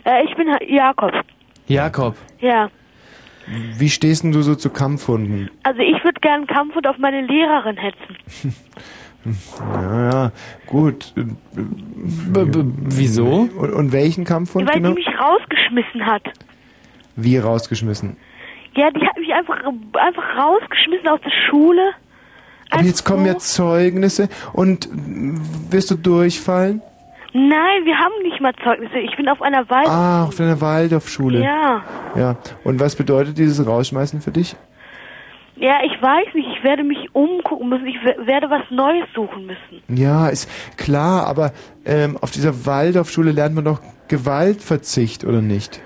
Äh, 0.04 0.24
ich 0.24 0.34
bin 0.36 0.48
Jakob. 0.68 1.12
Jakob. 1.66 2.16
Ja. 2.40 2.68
Wie 3.78 3.88
stehst 3.88 4.22
denn 4.22 4.32
du 4.32 4.42
so 4.42 4.54
zu 4.54 4.70
Kampfhunden? 4.70 5.50
Also 5.62 5.80
ich 5.80 6.02
würde 6.04 6.20
gern 6.20 6.46
Kampfhund 6.46 6.86
auf 6.86 6.98
meine 6.98 7.22
Lehrerin 7.22 7.76
hetzen. 7.76 8.54
Ja, 9.24 10.10
ja, 10.10 10.32
gut. 10.66 11.14
B 11.14 12.40
-b 12.40 12.72
wieso? 12.76 13.48
Und, 13.56 13.72
und 13.72 13.92
welchen 13.92 14.24
Kampfhund 14.24 14.68
weil 14.68 14.74
genau? 14.74 14.88
die 14.88 14.94
mich 14.96 15.06
rausgeschmissen 15.06 16.04
hat. 16.04 16.22
Wie 17.14 17.38
rausgeschmissen? 17.38 18.16
Ja, 18.74 18.90
die 18.90 19.06
hat 19.06 19.16
mich 19.18 19.32
einfach, 19.32 19.58
einfach 19.94 20.36
rausgeschmissen 20.36 21.06
aus 21.06 21.20
der 21.24 21.30
Schule. 21.48 21.92
Aber 22.72 22.82
jetzt 22.82 23.04
kommen 23.04 23.26
ja 23.26 23.38
Zeugnisse 23.38 24.28
und 24.52 24.88
wirst 25.70 25.90
du 25.90 25.96
durchfallen? 25.96 26.82
Nein, 27.34 27.84
wir 27.84 27.96
haben 27.96 28.12
nicht 28.24 28.40
mal 28.40 28.52
Zeugnisse. 28.62 28.98
Ich 28.98 29.16
bin 29.16 29.28
auf 29.28 29.40
einer 29.40 29.68
Weise. 29.70 29.90
Ah, 29.90 30.24
auf 30.24 30.34
deiner 30.36 30.60
Waldorfschule. 30.60 31.42
Ja. 31.42 31.82
Ja. 32.14 32.36
Und 32.64 32.78
was 32.80 32.94
bedeutet 32.96 33.38
dieses 33.38 33.66
Rausschmeißen 33.66 34.20
für 34.20 34.32
dich? 34.32 34.54
Ja, 35.56 35.80
ich 35.84 35.92
weiß 36.02 36.34
nicht. 36.34 36.48
Ich 36.56 36.64
werde 36.64 36.82
mich 36.82 37.14
umgucken 37.14 37.68
müssen. 37.68 37.86
Ich 37.86 37.96
we- 38.04 38.26
werde 38.26 38.50
was 38.50 38.62
Neues 38.70 39.04
suchen 39.14 39.46
müssen. 39.46 39.82
Ja, 39.88 40.28
ist 40.28 40.48
klar, 40.76 41.26
aber 41.26 41.52
ähm, 41.86 42.18
auf 42.20 42.30
dieser 42.32 42.66
Waldorfschule 42.66 43.32
lernt 43.32 43.54
man 43.54 43.64
doch 43.64 43.80
Gewaltverzicht, 44.08 45.24
oder 45.24 45.40
nicht? 45.40 45.80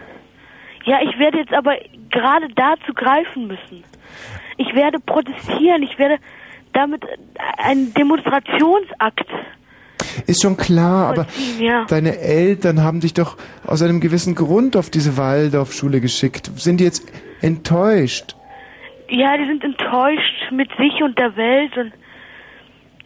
Ja, 0.85 0.99
ich 1.03 1.19
werde 1.19 1.39
jetzt 1.39 1.53
aber 1.53 1.77
gerade 2.11 2.47
dazu 2.55 2.93
greifen 2.95 3.47
müssen. 3.49 3.85
Ich 4.57 4.75
werde 4.75 4.99
protestieren. 4.99 5.83
Ich 5.83 5.99
werde 5.99 6.17
damit 6.77 7.05
einen 7.57 7.93
Demonstrationsakt. 7.95 9.27
Ist 10.27 10.43
schon 10.43 10.57
klar, 10.57 11.09
aber 11.09 11.27
ja. 11.59 11.85
deine 11.87 12.19
Eltern 12.19 12.83
haben 12.83 13.01
dich 13.01 13.15
doch 13.15 13.37
aus 13.67 13.83
einem 13.83 14.01
gewissen 14.01 14.35
Grund 14.35 14.77
auf 14.77 14.91
diese 14.91 15.17
Waldorfschule 15.17 16.01
geschickt. 16.01 16.51
Sind 16.57 16.79
die 16.79 16.85
jetzt 16.85 17.11
enttäuscht? 17.41 18.35
Ja, 19.09 19.37
die 19.37 19.47
sind 19.47 19.63
enttäuscht 19.63 20.51
mit 20.51 20.69
sich 20.77 21.03
und 21.03 21.19
der 21.19 21.37
Welt 21.37 21.77
und 21.77 21.93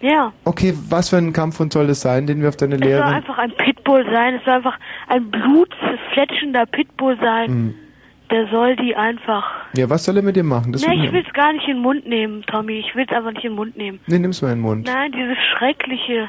ja. 0.00 0.32
Okay, 0.44 0.72
was 0.88 1.10
für 1.10 1.18
ein 1.18 1.34
Kampfhund 1.34 1.74
soll 1.74 1.90
es 1.90 2.00
sein, 2.00 2.26
den 2.26 2.40
wir 2.40 2.48
auf 2.48 2.56
deine 2.56 2.76
Es 2.76 2.80
soll 2.80 3.02
einfach 3.02 3.36
ein 3.36 3.52
Pitbull 3.52 4.04
sein. 4.10 4.34
Es 4.34 4.44
soll 4.44 4.54
einfach 4.54 4.78
ein 5.08 5.30
blutfletschender 5.30 6.64
Pitbull 6.66 7.18
sein. 7.20 7.48
Hm. 7.48 7.74
Der 8.30 8.46
soll 8.48 8.76
die 8.76 8.94
einfach. 8.94 9.44
Ja, 9.76 9.90
was 9.90 10.04
soll 10.04 10.16
er 10.16 10.22
mit 10.22 10.36
dir 10.36 10.44
machen? 10.44 10.72
Das 10.72 10.82
nee, 10.86 10.92
will 10.96 11.04
ich 11.04 11.12
will 11.12 11.24
es 11.26 11.32
gar 11.34 11.52
nicht 11.52 11.66
in 11.66 11.74
den 11.76 11.82
Mund 11.82 12.06
nehmen, 12.06 12.42
Tommy. 12.46 12.74
Ich 12.78 12.94
will 12.94 13.04
es 13.08 13.14
einfach 13.16 13.32
nicht 13.32 13.44
in 13.44 13.50
den 13.52 13.56
Mund 13.56 13.76
nehmen. 13.76 13.98
Nee, 14.06 14.18
nimm's 14.18 14.40
mal 14.42 14.48
in 14.52 14.58
den 14.58 14.62
Mund. 14.62 14.86
Nein, 14.86 15.10
dieses 15.12 15.36
schreckliche 15.56 16.28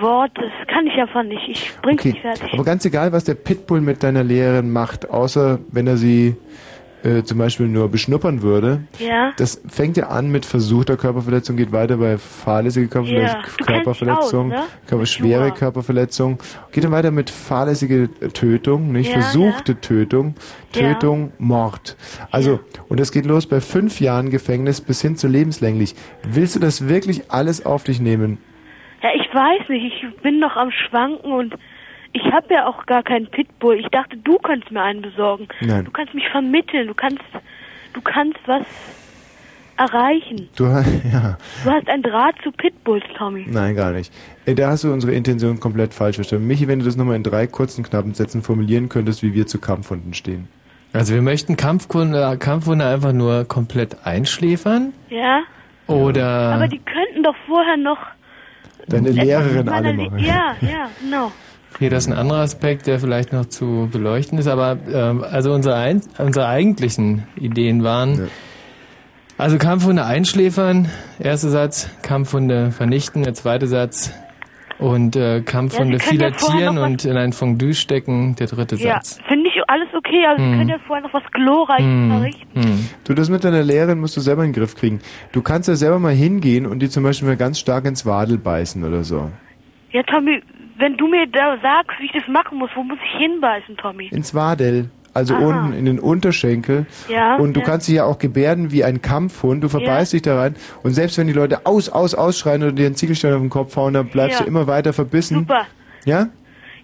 Wort, 0.00 0.30
das 0.36 0.66
kann 0.68 0.86
ich 0.86 0.94
einfach 0.94 1.22
nicht. 1.22 1.46
Ich 1.48 1.76
bring's 1.82 2.00
Okay, 2.00 2.12
nicht 2.12 2.22
fertig. 2.22 2.52
aber 2.54 2.64
ganz 2.64 2.84
egal, 2.86 3.12
was 3.12 3.24
der 3.24 3.34
Pitbull 3.34 3.80
mit 3.82 4.02
deiner 4.02 4.24
Lehrerin 4.24 4.72
macht, 4.72 5.10
außer 5.10 5.58
wenn 5.70 5.86
er 5.86 5.98
sie 5.98 6.34
äh, 7.02 7.22
zum 7.22 7.38
Beispiel 7.38 7.68
nur 7.68 7.88
beschnuppern 7.88 8.42
würde. 8.42 8.82
Ja. 8.98 9.32
Das 9.36 9.60
fängt 9.68 9.96
ja 9.96 10.08
an 10.08 10.30
mit 10.30 10.46
versuchter 10.46 10.96
Körperverletzung, 10.96 11.56
geht 11.56 11.72
weiter 11.72 11.96
bei 11.96 12.18
fahrlässiger 12.18 12.86
Körperverletzung, 12.88 13.40
Ja, 13.58 13.64
Körperverletzung, 13.66 14.52
aus, 14.52 14.60
ne? 14.60 14.64
Körper, 14.86 15.06
schwere 15.06 15.46
Sure. 15.46 15.58
Körperverletzung, 15.58 16.38
geht 16.70 16.84
dann 16.84 16.92
weiter 16.92 17.10
mit 17.10 17.30
fahrlässige 17.30 18.08
Tötung, 18.32 18.92
nicht 18.92 19.12
Ja, 19.12 19.20
versuchte 19.20 19.80
Tötung. 19.80 20.34
Tötung, 20.72 21.32
Mord. 21.38 21.96
Also, 22.30 22.60
und 22.88 22.98
das 22.98 23.12
geht 23.12 23.26
los 23.26 23.46
bei 23.46 23.60
fünf 23.60 24.00
Jahren 24.00 24.30
Gefängnis 24.30 24.80
bis 24.80 25.02
hin 25.02 25.16
zu 25.16 25.28
lebenslänglich. 25.28 25.94
Willst 26.22 26.56
du 26.56 26.60
das 26.60 26.88
wirklich 26.88 27.30
alles 27.30 27.66
auf 27.66 27.84
dich 27.84 28.00
nehmen? 28.00 28.38
Ja, 29.02 29.10
ich 29.14 29.26
weiß 29.34 29.68
nicht. 29.68 29.84
Ich 30.02 30.22
bin 30.22 30.38
noch 30.38 30.56
am 30.56 30.70
Schwanken 30.70 31.32
und 31.32 31.54
ich 32.12 32.22
habe 32.32 32.52
ja 32.54 32.66
auch 32.66 32.86
gar 32.86 33.02
keinen 33.02 33.26
Pitbull. 33.26 33.78
Ich 33.80 33.86
dachte, 33.88 34.16
du 34.16 34.38
könntest 34.38 34.70
mir 34.72 34.82
einen 34.82 35.02
besorgen. 35.02 35.48
Nein. 35.60 35.84
Du 35.84 35.90
kannst 35.90 36.14
mich 36.14 36.28
vermitteln. 36.28 36.86
Du 36.88 36.94
kannst, 36.94 37.22
du 37.94 38.00
kannst 38.00 38.38
was 38.46 38.64
erreichen. 39.76 40.48
Du, 40.56 40.64
ja. 41.12 41.38
Du 41.64 41.70
hast 41.70 41.88
einen 41.88 42.02
Draht 42.02 42.34
zu 42.42 42.52
Pitbulls, 42.52 43.04
Tommy. 43.16 43.46
Nein, 43.48 43.74
gar 43.74 43.92
nicht. 43.92 44.12
Äh, 44.46 44.54
Da 44.54 44.70
hast 44.70 44.84
du 44.84 44.92
unsere 44.92 45.12
Intention 45.14 45.58
komplett 45.60 45.94
falsch 45.94 46.16
verstanden. 46.16 46.46
Michi, 46.46 46.68
wenn 46.68 46.78
du 46.78 46.84
das 46.84 46.96
nochmal 46.96 47.16
in 47.16 47.22
drei 47.22 47.46
kurzen, 47.46 47.82
knappen 47.84 48.14
Sätzen 48.14 48.42
formulieren 48.42 48.88
könntest, 48.88 49.22
wie 49.22 49.34
wir 49.34 49.46
zu 49.46 49.58
Kampfhunden 49.60 50.14
stehen. 50.14 50.48
Also 50.92 51.14
wir 51.14 51.22
möchten 51.22 51.56
Kampfkunde, 51.56 52.36
Kampfhunde 52.38 52.84
einfach 52.86 53.12
nur 53.14 53.46
komplett 53.46 54.04
einschläfern 54.06 54.92
Ja? 55.08 55.40
oder 55.86 56.52
Aber 56.54 56.68
die 56.68 56.80
könnten 56.80 57.22
doch 57.22 57.34
vorher 57.46 57.78
noch. 57.78 57.98
Deine 58.88 59.10
Lehrerin 59.10 59.68
alle 59.70 59.92
Le- 59.92 60.02
machen. 60.10 60.18
Ja, 60.18 60.54
ja, 60.60 60.90
genau. 61.00 61.32
Hier 61.78 61.90
das 61.90 62.04
ist 62.06 62.12
ein 62.12 62.18
anderer 62.18 62.40
Aspekt, 62.40 62.86
der 62.86 62.98
vielleicht 63.00 63.32
noch 63.32 63.46
zu 63.46 63.88
beleuchten 63.90 64.38
ist. 64.38 64.46
Aber 64.46 64.76
ähm, 64.92 65.24
also 65.28 65.52
unsere, 65.52 65.74
ein, 65.76 66.02
unsere 66.18 66.46
eigentlichen 66.46 67.24
Ideen 67.36 67.82
waren 67.82 68.28
also 69.38 69.58
Kampfhunde 69.58 70.04
einschläfern, 70.04 70.88
erster 71.18 71.48
Satz, 71.48 71.90
Kampfhunde 72.02 72.70
vernichten, 72.70 73.22
der 73.24 73.34
zweite 73.34 73.66
Satz 73.66 74.12
und 74.78 75.16
äh, 75.16 75.40
Kampfhunde 75.40 75.96
Ja, 75.98 76.04
ja 76.04 76.08
filetieren 76.10 76.76
was- 76.76 76.84
und 76.84 77.04
in 77.04 77.16
ein 77.16 77.32
Fondue 77.32 77.74
stecken, 77.74 78.36
der 78.36 78.46
dritte 78.46 78.76
Ja, 78.76 78.94
Satz. 78.94 79.18
finde 79.26 79.48
ich 79.48 79.54
alles 79.68 79.88
okay, 79.96 80.24
aber 80.26 80.38
Hm. 80.38 80.50
Sie 80.52 80.58
können 80.58 80.68
ja 80.70 80.78
vorher 80.86 81.02
noch 81.06 81.14
was 81.14 81.22
Glorreiches 81.32 81.86
Hm. 81.86 82.10
verrichten. 82.10 82.88
Du, 83.04 83.14
das 83.14 83.30
mit 83.30 83.42
deiner 83.42 83.62
Lehrerin 83.62 83.98
musst 83.98 84.16
du 84.16 84.20
selber 84.20 84.44
in 84.44 84.52
den 84.52 84.60
Griff 84.60 84.76
kriegen. 84.76 85.00
Du 85.32 85.40
kannst 85.42 85.68
ja 85.68 85.74
selber 85.76 85.98
mal 85.98 86.12
hingehen 86.12 86.66
und 86.66 86.80
die 86.80 86.88
zum 86.88 87.02
Beispiel 87.02 87.28
mal 87.28 87.36
ganz 87.36 87.58
stark 87.58 87.84
ins 87.86 88.04
Wadel 88.06 88.38
beißen 88.38 88.84
oder 88.84 89.02
so. 89.02 89.30
Ja, 89.92 90.02
Tommy, 90.04 90.42
wenn 90.82 90.96
du 90.96 91.06
mir 91.08 91.26
da 91.26 91.56
sagst, 91.62 91.98
wie 92.00 92.06
ich 92.06 92.12
das 92.12 92.28
machen 92.28 92.58
muss, 92.58 92.70
wo 92.74 92.82
muss 92.82 92.98
ich 93.04 93.18
hinbeißen, 93.18 93.76
Tommy? 93.78 94.08
Ins 94.08 94.34
Wadel. 94.34 94.90
Also 95.14 95.34
Aha. 95.34 95.44
unten 95.46 95.72
in 95.74 95.84
den 95.84 95.98
Unterschenkel. 96.00 96.86
Ja, 97.08 97.36
Und 97.36 97.54
du 97.54 97.60
ja. 97.60 97.66
kannst 97.66 97.86
dich 97.86 97.96
ja 97.96 98.04
auch 98.04 98.18
gebärden 98.18 98.72
wie 98.72 98.82
ein 98.82 99.02
Kampfhund. 99.02 99.62
Du 99.62 99.68
verbeißt 99.68 100.12
Ja. 100.12 100.16
dich 100.16 100.22
da 100.22 100.38
rein. 100.40 100.56
Und 100.82 100.92
selbst 100.92 101.18
wenn 101.18 101.26
die 101.26 101.34
Leute 101.34 101.66
aus, 101.66 101.90
aus, 101.90 102.14
ausschreien 102.14 102.62
oder 102.62 102.72
dir 102.72 102.86
einen 102.86 102.94
Ziegelstein 102.94 103.34
auf 103.34 103.40
den 103.40 103.50
Kopf 103.50 103.76
hauen, 103.76 103.92
dann 103.94 104.06
bleibst 104.08 104.38
Ja. 104.38 104.44
du 104.44 104.48
immer 104.48 104.66
weiter 104.66 104.92
verbissen. 104.94 105.40
Super. 105.40 105.66
Ja? 106.06 106.28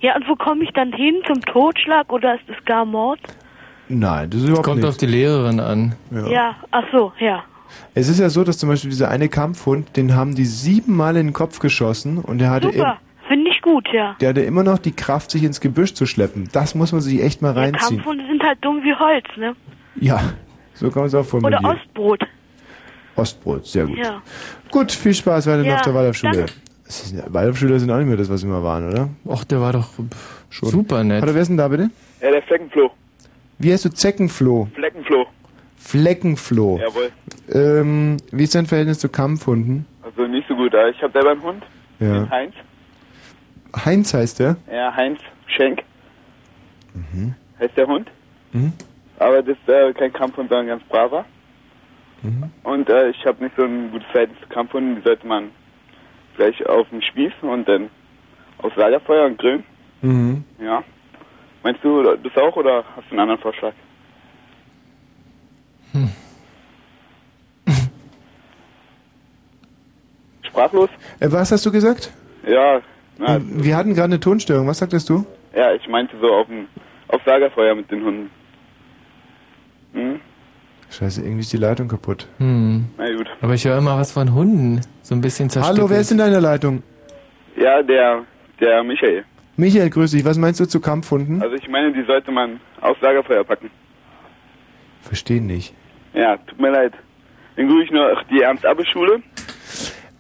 Ja, 0.00 0.14
und 0.14 0.28
wo 0.28 0.34
komme 0.36 0.62
ich 0.64 0.70
dann 0.74 0.92
hin? 0.92 1.16
Zum 1.26 1.40
Totschlag 1.40 2.12
oder 2.12 2.34
ist 2.34 2.44
es 2.48 2.62
gar 2.66 2.84
Mord? 2.84 3.18
Nein, 3.88 4.28
das 4.28 4.40
ist 4.40 4.46
überhaupt 4.48 4.66
Kommt 4.66 4.80
nicht. 4.82 4.88
auf 4.88 4.96
die 4.98 5.06
Lehrerin 5.06 5.58
an. 5.60 5.94
Ja, 6.30 6.54
ach 6.70 6.84
so, 6.92 7.12
ja. 7.18 7.42
Es 7.94 8.08
ist 8.08 8.20
ja 8.20 8.28
so, 8.28 8.44
dass 8.44 8.58
zum 8.58 8.68
Beispiel 8.68 8.90
dieser 8.90 9.08
eine 9.10 9.28
Kampfhund, 9.30 9.96
den 9.96 10.14
haben 10.14 10.34
die 10.34 10.44
siebenmal 10.44 11.16
in 11.16 11.28
den 11.28 11.32
Kopf 11.32 11.58
geschossen 11.58 12.18
und 12.18 12.38
der 12.38 12.50
hatte, 12.50 12.70
Super, 12.72 12.98
finde 13.28 13.50
ich 13.50 13.62
gut, 13.62 13.86
ja. 13.92 14.16
der 14.20 14.30
hatte 14.30 14.40
immer 14.40 14.62
noch 14.64 14.78
die 14.78 14.92
Kraft, 14.92 15.30
sich 15.30 15.44
ins 15.44 15.60
Gebüsch 15.60 15.94
zu 15.94 16.06
schleppen. 16.06 16.48
Das 16.52 16.74
muss 16.74 16.92
man 16.92 17.00
sich 17.00 17.22
echt 17.22 17.42
mal 17.42 17.54
ja 17.54 17.62
reinziehen. 17.62 17.98
Kampfhunde 17.98 18.26
sind 18.26 18.42
halt 18.42 18.58
dumm 18.62 18.82
wie 18.82 18.94
Holz, 18.94 19.26
ne? 19.36 19.54
Ja, 20.00 20.20
so 20.74 20.90
kann 20.90 21.02
man 21.02 21.06
es 21.06 21.14
auch 21.14 21.20
Oder 21.20 21.28
formulieren. 21.28 21.64
Ostbrot. 21.64 22.20
Ostbrot, 23.16 23.66
sehr 23.66 23.86
gut. 23.86 23.98
Ja. 23.98 24.22
Gut, 24.70 24.92
viel 24.92 25.14
Spaß 25.14 25.46
weiter 25.46 25.62
Ja, 25.62 25.76
auf 25.76 25.82
der 25.82 25.94
Waldorfschule. 25.94 26.46
Waldorfschüler 27.26 27.78
sind 27.78 27.90
auch 27.90 27.98
nicht 27.98 28.06
mehr 28.06 28.16
das, 28.16 28.30
was 28.30 28.40
sie 28.40 28.46
mal 28.46 28.62
waren, 28.62 28.88
oder? 28.88 29.08
Och, 29.24 29.44
der 29.44 29.60
war 29.60 29.72
doch 29.72 29.90
pff, 29.92 30.44
super 30.50 31.04
nett. 31.04 31.20
Warte, 31.20 31.34
wer 31.34 31.42
ist 31.42 31.48
denn 31.48 31.56
da 31.56 31.68
bitte? 31.68 31.90
Ja, 32.22 32.30
der 32.30 32.42
Fleckenfloh. 32.42 32.90
Wie 33.58 33.72
heißt 33.72 33.84
du? 33.84 33.90
Zeckenfloh? 33.90 34.68
Fleckenfloh. 34.74 35.26
Fleckenfloh. 35.76 36.78
Jawohl. 36.78 37.10
Ähm, 37.52 38.18
wie 38.30 38.44
ist 38.44 38.54
dein 38.54 38.66
Verhältnis 38.66 39.00
zu 39.00 39.08
Kampfhunden? 39.08 39.86
Also 40.02 40.26
nicht 40.26 40.46
so 40.48 40.54
gut. 40.54 40.74
aber 40.74 40.88
Ich 40.90 41.02
habe 41.02 41.12
selber 41.12 41.30
einen 41.32 41.42
Hund. 41.42 41.62
Ja. 41.98 42.20
Den 42.20 42.30
Heinz. 42.30 42.54
Heinz 43.76 44.14
heißt 44.14 44.38
der? 44.40 44.56
Ja, 44.72 44.94
Heinz 44.94 45.20
Schenk 45.46 45.82
Mhm. 46.94 47.34
heißt 47.60 47.76
der 47.76 47.86
Hund. 47.86 48.10
Mhm. 48.52 48.72
Aber 49.18 49.42
das 49.42 49.56
ist 49.56 49.68
äh, 49.68 49.92
kein 49.92 50.12
Kampfhund, 50.12 50.48
sondern 50.48 50.66
ganz 50.68 50.82
braver. 50.84 51.24
Mhm. 52.22 52.50
Und 52.64 52.88
äh, 52.88 53.10
ich 53.10 53.24
habe 53.26 53.44
nicht 53.44 53.56
so 53.56 53.64
ein 53.64 53.90
gutes 53.92 54.08
Verhältnis 54.10 54.40
zu 54.40 54.48
Kampfhunden. 54.48 54.96
Die 54.96 55.02
sollte 55.02 55.26
man 55.26 55.50
gleich 56.36 56.64
auf 56.66 56.88
den 56.90 57.02
Spieß 57.02 57.32
und 57.42 57.68
dann 57.68 57.90
aufs 58.58 58.74
Lagerfeuer 58.76 59.26
und 59.26 59.38
grillen. 59.38 59.64
Mhm. 60.02 60.44
Ja. 60.60 60.82
Meinst 61.62 61.82
du 61.84 62.02
das 62.02 62.36
auch 62.36 62.56
oder 62.56 62.84
hast 62.96 63.06
du 63.08 63.12
einen 63.12 63.20
anderen 63.20 63.40
Vorschlag? 63.40 63.72
Sprachlos? 70.42 70.90
Äh, 71.20 71.30
was 71.30 71.52
hast 71.52 71.64
du 71.66 71.72
gesagt? 71.72 72.10
Ja, 72.46 72.80
na, 73.18 73.36
Äh, 73.36 73.40
Wir 73.44 73.76
hatten 73.76 73.94
gerade 73.94 74.04
eine 74.12 74.20
Tonstörung. 74.20 74.66
Was 74.66 74.78
sagtest 74.78 75.08
du? 75.08 75.24
ja, 75.54 75.72
ich 75.74 75.86
meinte 75.88 76.16
so 76.20 76.28
auf 76.28 76.46
dem 76.46 76.66
aufs 77.08 77.24
Lagerfeuer 77.26 77.74
mit 77.74 77.90
den 77.90 78.04
Hunden. 78.04 78.30
Hm? 79.94 80.20
Scheiße, 80.90 81.22
irgendwie 81.22 81.40
ist 81.40 81.52
die 81.52 81.56
Leitung 81.58 81.88
kaputt. 81.88 82.28
Hm. 82.38 82.86
Na 82.96 83.10
gut. 83.16 83.26
Aber 83.40 83.54
ich 83.54 83.64
höre 83.64 83.78
immer 83.78 83.98
was 83.98 84.12
von 84.12 84.34
Hunden. 84.34 84.80
So 85.02 85.14
ein 85.14 85.20
bisschen 85.20 85.48
zerstückelt. 85.50 85.78
Hallo, 85.80 85.90
wer 85.90 86.00
ist 86.00 86.12
in 86.12 86.18
deiner 86.18 86.40
Leitung? 86.40 86.82
Ja, 87.56 87.82
der 87.82 88.24
der 88.60 88.82
Michael. 88.84 89.24
Michael, 89.56 89.90
grüß 89.90 90.12
dich. 90.12 90.24
Was 90.24 90.38
meinst 90.38 90.60
du 90.60 90.66
zu 90.66 90.80
Kampfhunden? 90.80 91.42
Also 91.42 91.54
ich 91.56 91.68
meine, 91.68 91.92
die 91.92 92.04
sollte 92.04 92.30
man 92.30 92.60
aufs 92.80 93.00
Lagerfeuer 93.00 93.44
packen. 93.44 93.70
Verstehen 95.02 95.46
nicht. 95.46 95.74
Ja, 96.14 96.36
tut 96.36 96.60
mir 96.60 96.70
leid. 96.70 96.92
Dann 97.56 97.68
grüße 97.68 97.84
ich 97.84 97.90
noch 97.90 98.22
die 98.30 98.40
Ernst-Abbe-Schule. 98.42 99.22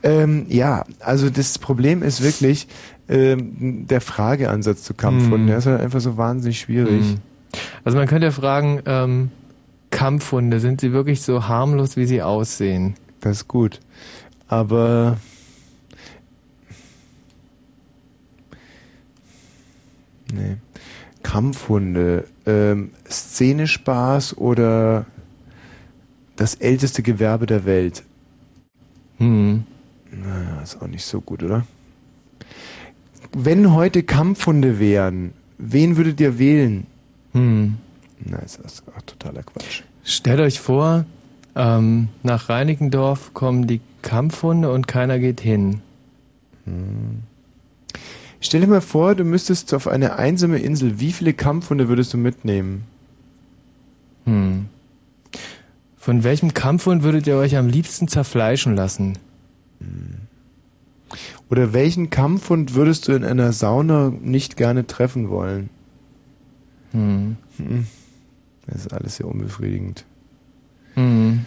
Ähm, 0.02 0.46
ja, 0.48 0.84
also 1.00 1.28
das 1.30 1.58
Problem 1.58 2.02
ist 2.02 2.22
wirklich 2.22 2.68
ähm, 3.08 3.86
der 3.86 4.00
Frageansatz 4.00 4.82
zu 4.84 4.94
Kampfhunden. 4.94 5.40
Hm. 5.40 5.46
Der 5.48 5.58
ist 5.58 5.66
halt 5.66 5.80
einfach 5.80 6.00
so 6.00 6.16
wahnsinnig 6.16 6.60
schwierig. 6.60 7.04
Hm. 7.04 7.18
Also 7.84 7.98
man 7.98 8.06
könnte 8.06 8.26
ja 8.26 8.30
fragen, 8.30 8.82
ähm, 8.86 9.30
Kampfhunde, 9.90 10.60
sind 10.60 10.80
sie 10.80 10.92
wirklich 10.92 11.22
so 11.22 11.48
harmlos, 11.48 11.96
wie 11.96 12.06
sie 12.06 12.22
aussehen? 12.22 12.94
Das 13.20 13.38
ist 13.38 13.48
gut. 13.48 13.80
Aber 14.46 15.16
nee. 20.32 20.56
Kampfhunde, 21.22 22.24
ähm, 22.46 22.90
Szenespaß 23.10 24.36
oder 24.36 25.06
das 26.36 26.54
älteste 26.54 27.02
Gewerbe 27.02 27.46
der 27.46 27.64
Welt? 27.64 28.02
Hm. 29.18 29.64
Naja, 30.10 30.62
ist 30.62 30.80
auch 30.80 30.86
nicht 30.86 31.04
so 31.04 31.20
gut, 31.20 31.42
oder? 31.42 31.66
Wenn 33.32 33.72
heute 33.72 34.02
Kampfhunde 34.02 34.78
wären, 34.78 35.32
wen 35.58 35.96
würdet 35.96 36.20
ihr 36.20 36.38
wählen? 36.38 36.86
Hm. 37.32 37.76
Na, 38.24 38.38
ist 38.38 38.60
das 38.62 38.82
auch 38.86 39.02
totaler 39.02 39.42
Quatsch. 39.42 39.82
Stellt 40.02 40.40
euch 40.40 40.60
vor, 40.60 41.04
ähm, 41.54 42.08
nach 42.22 42.48
Reinickendorf 42.48 43.34
kommen 43.34 43.66
die 43.66 43.80
Kampfhunde 44.02 44.72
und 44.72 44.88
keiner 44.88 45.18
geht 45.18 45.40
hin. 45.40 45.80
Stell 48.40 48.60
dir 48.60 48.66
mal 48.66 48.80
vor, 48.80 49.14
du 49.14 49.24
müsstest 49.24 49.74
auf 49.74 49.88
eine 49.88 50.16
einsame 50.16 50.58
Insel, 50.58 51.00
wie 51.00 51.12
viele 51.12 51.32
Kampfhunde 51.32 51.88
würdest 51.88 52.12
du 52.14 52.18
mitnehmen? 52.18 52.84
Hm. 54.24 54.66
Von 55.96 56.24
welchem 56.24 56.54
Kampfhund 56.54 57.02
würdet 57.02 57.26
ihr 57.26 57.36
euch 57.36 57.56
am 57.56 57.68
liebsten 57.68 58.08
zerfleischen 58.08 58.76
lassen? 58.76 59.18
Oder 61.50 61.72
welchen 61.72 62.10
Kampfhund 62.10 62.74
würdest 62.74 63.08
du 63.08 63.12
in 63.12 63.24
einer 63.24 63.52
Sauna 63.52 64.12
nicht 64.20 64.56
gerne 64.56 64.86
treffen 64.86 65.30
wollen? 65.30 65.70
Hm. 66.92 67.36
Hm. 67.56 67.86
Das 68.66 68.82
ist 68.82 68.92
alles 68.92 69.16
sehr 69.16 69.26
unbefriedigend. 69.26 70.04
Hm. 70.94 71.46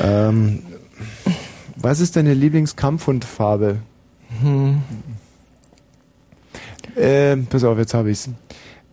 Ähm, 0.00 0.62
was 1.76 2.00
ist 2.00 2.16
deine 2.16 2.34
Lieblingskampfhundfarbe? 2.34 3.78
Hm. 4.40 4.82
Ähm, 6.96 7.46
pass 7.46 7.64
auf, 7.64 7.78
jetzt 7.78 7.94
habe 7.94 8.10
ich's. 8.10 8.28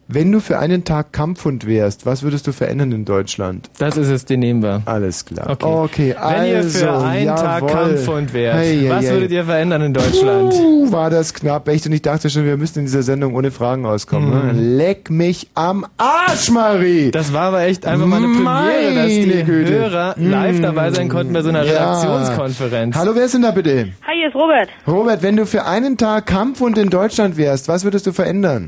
Wenn 0.09 0.31
du 0.31 0.39
für 0.39 0.57
einen 0.57 0.85
Tag 0.85 1.11
Kampfhund 1.11 1.67
wärst, 1.67 2.05
was 2.05 2.23
würdest 2.23 2.47
du 2.47 2.53
verändern 2.53 2.93
in 2.93 3.03
Deutschland? 3.03 3.69
Das 3.77 3.97
ist 3.97 4.07
es, 4.07 4.23
den 4.23 4.39
nehmen 4.39 4.63
wir. 4.63 4.81
Alles 4.85 5.25
klar. 5.25 5.49
Okay. 5.49 5.65
Okay, 5.65 6.15
Wenn 6.17 6.45
ihr 6.45 6.63
für 6.63 6.89
also, 6.91 7.05
einen 7.05 7.27
Tag 7.35 7.61
jawohl. 7.63 7.69
Kampfhund 7.69 8.33
wärt, 8.33 8.55
Hey, 8.55 8.77
hey, 8.79 8.89
was 8.89 9.03
hey. 9.03 9.11
würdet 9.11 9.31
ihr 9.31 9.43
verändern 9.43 9.81
in 9.81 9.93
Deutschland? 9.93 10.53
Uh, 10.53 10.89
war 10.93 11.09
das 11.09 11.33
knapp, 11.33 11.67
echt? 11.67 11.85
Und 11.87 11.91
ich 11.91 12.03
dachte 12.03 12.29
schon, 12.29 12.45
wir 12.45 12.55
müssten 12.55 12.79
in 12.79 12.85
dieser 12.85 13.03
Sendung 13.03 13.35
ohne 13.35 13.51
Fragen 13.51 13.85
auskommen. 13.85 14.29
Mhm. 14.29 14.55
Ne? 14.61 14.77
Leck 14.77 15.09
mich 15.09 15.49
am 15.55 15.85
Arsch, 15.97 16.51
Marie! 16.51 17.11
Das 17.11 17.33
war 17.33 17.47
aber 17.49 17.63
echt 17.63 17.85
einfach 17.85 18.05
mal 18.07 18.23
eine 18.23 18.27
Premiere, 18.27 18.95
dass 18.95 19.07
die 19.07 19.25
Meine 19.27 19.43
Güte. 19.43 19.73
Hörer 19.73 20.15
live 20.17 20.61
dabei 20.61 20.91
sein 20.91 21.09
konnten 21.09 21.33
bei 21.33 21.41
so 21.41 21.49
einer 21.49 21.65
Ja. 21.65 21.73
Redaktionskonferenz. 21.73 22.95
Hallo, 22.95 23.11
wer 23.13 23.25
ist 23.25 23.33
denn 23.33 23.41
da 23.41 23.51
bitte? 23.51 23.89
Hi, 24.07 24.15
hier 24.15 24.29
ist 24.29 24.35
Robert. 24.35 24.69
Robert, 24.87 25.21
wenn 25.21 25.35
du 25.35 25.45
für 25.45 25.65
einen 25.65 25.97
Tag 25.97 26.27
Kampfhund 26.27 26.77
in 26.77 26.89
Deutschland 26.89 27.35
wärst, 27.35 27.67
was 27.67 27.83
würdest 27.83 28.07
du 28.07 28.13
verändern? 28.13 28.67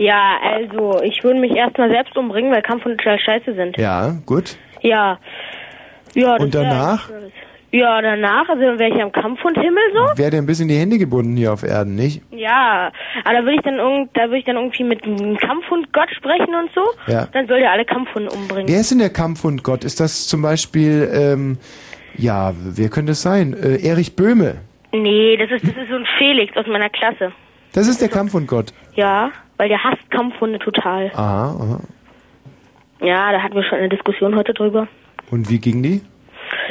Ja, 0.00 0.38
also 0.42 1.02
ich 1.02 1.22
würde 1.22 1.38
mich 1.38 1.54
erstmal 1.54 1.90
selbst 1.90 2.16
umbringen, 2.16 2.50
weil 2.50 2.62
Kampfhunde 2.62 2.96
total 2.96 3.18
scheiße 3.18 3.54
sind. 3.54 3.76
Ja, 3.76 4.16
gut. 4.24 4.56
Ja. 4.80 5.18
Ja, 6.14 6.36
Und 6.36 6.54
danach? 6.54 7.10
Ja, 7.70 8.00
danach, 8.00 8.48
also 8.48 8.62
dann 8.62 8.78
wäre 8.78 8.96
ich 8.96 9.02
am 9.02 9.12
Kampfhundhimmel 9.12 9.82
so. 9.92 10.18
Wäre 10.18 10.30
dir 10.30 10.38
ein 10.38 10.46
bisschen 10.46 10.68
die 10.68 10.76
Hände 10.78 10.96
gebunden 10.96 11.36
hier 11.36 11.52
auf 11.52 11.64
Erden, 11.64 11.96
nicht? 11.96 12.22
Ja, 12.30 12.90
aber 13.24 13.34
da 13.34 13.40
würde 13.42 13.56
ich 13.56 13.62
dann 13.62 13.74
irgend, 13.76 14.16
da 14.16 14.22
würde 14.22 14.38
ich 14.38 14.44
dann 14.46 14.56
irgendwie 14.56 14.84
mit 14.84 15.04
einem 15.04 15.36
Kampfhundgott 15.36 16.08
sprechen 16.16 16.54
und 16.54 16.70
so. 16.74 16.80
Ja. 17.06 17.28
Dann 17.34 17.46
soll 17.46 17.60
der 17.60 17.70
alle 17.70 17.84
Kampfhunde 17.84 18.30
umbringen. 18.30 18.68
Wer 18.68 18.80
ist 18.80 18.90
denn 18.90 19.00
der 19.00 19.10
Kampfhundgott? 19.10 19.84
Ist 19.84 20.00
das 20.00 20.28
zum 20.28 20.40
Beispiel, 20.40 21.10
ähm, 21.12 21.58
ja, 22.16 22.54
wer 22.56 22.88
könnte 22.88 23.12
es 23.12 23.20
sein? 23.20 23.52
Äh, 23.52 23.86
Erich 23.86 24.16
Böhme. 24.16 24.62
Nee, 24.92 25.36
das 25.36 25.50
ist 25.50 25.62
das 25.68 25.76
ist 25.76 25.90
so 25.90 25.96
ein 25.96 26.06
Felix 26.16 26.56
aus 26.56 26.66
meiner 26.66 26.88
Klasse. 26.88 27.32
Das 27.74 27.86
ist 27.86 28.00
der 28.00 28.08
Kampfhundgott. 28.08 28.72
Ja, 28.94 29.30
weil 29.60 29.68
der 29.68 29.84
hasst 29.84 30.10
Kampfhunde 30.10 30.58
total. 30.58 31.10
Aha, 31.14 31.54
aha. 31.60 31.80
Ja, 33.02 33.30
da 33.30 33.42
hatten 33.42 33.54
wir 33.54 33.62
schon 33.62 33.76
eine 33.78 33.90
Diskussion 33.90 34.34
heute 34.34 34.54
drüber. 34.54 34.88
Und 35.30 35.50
wie 35.50 35.58
ging 35.58 35.82
die? 35.82 36.00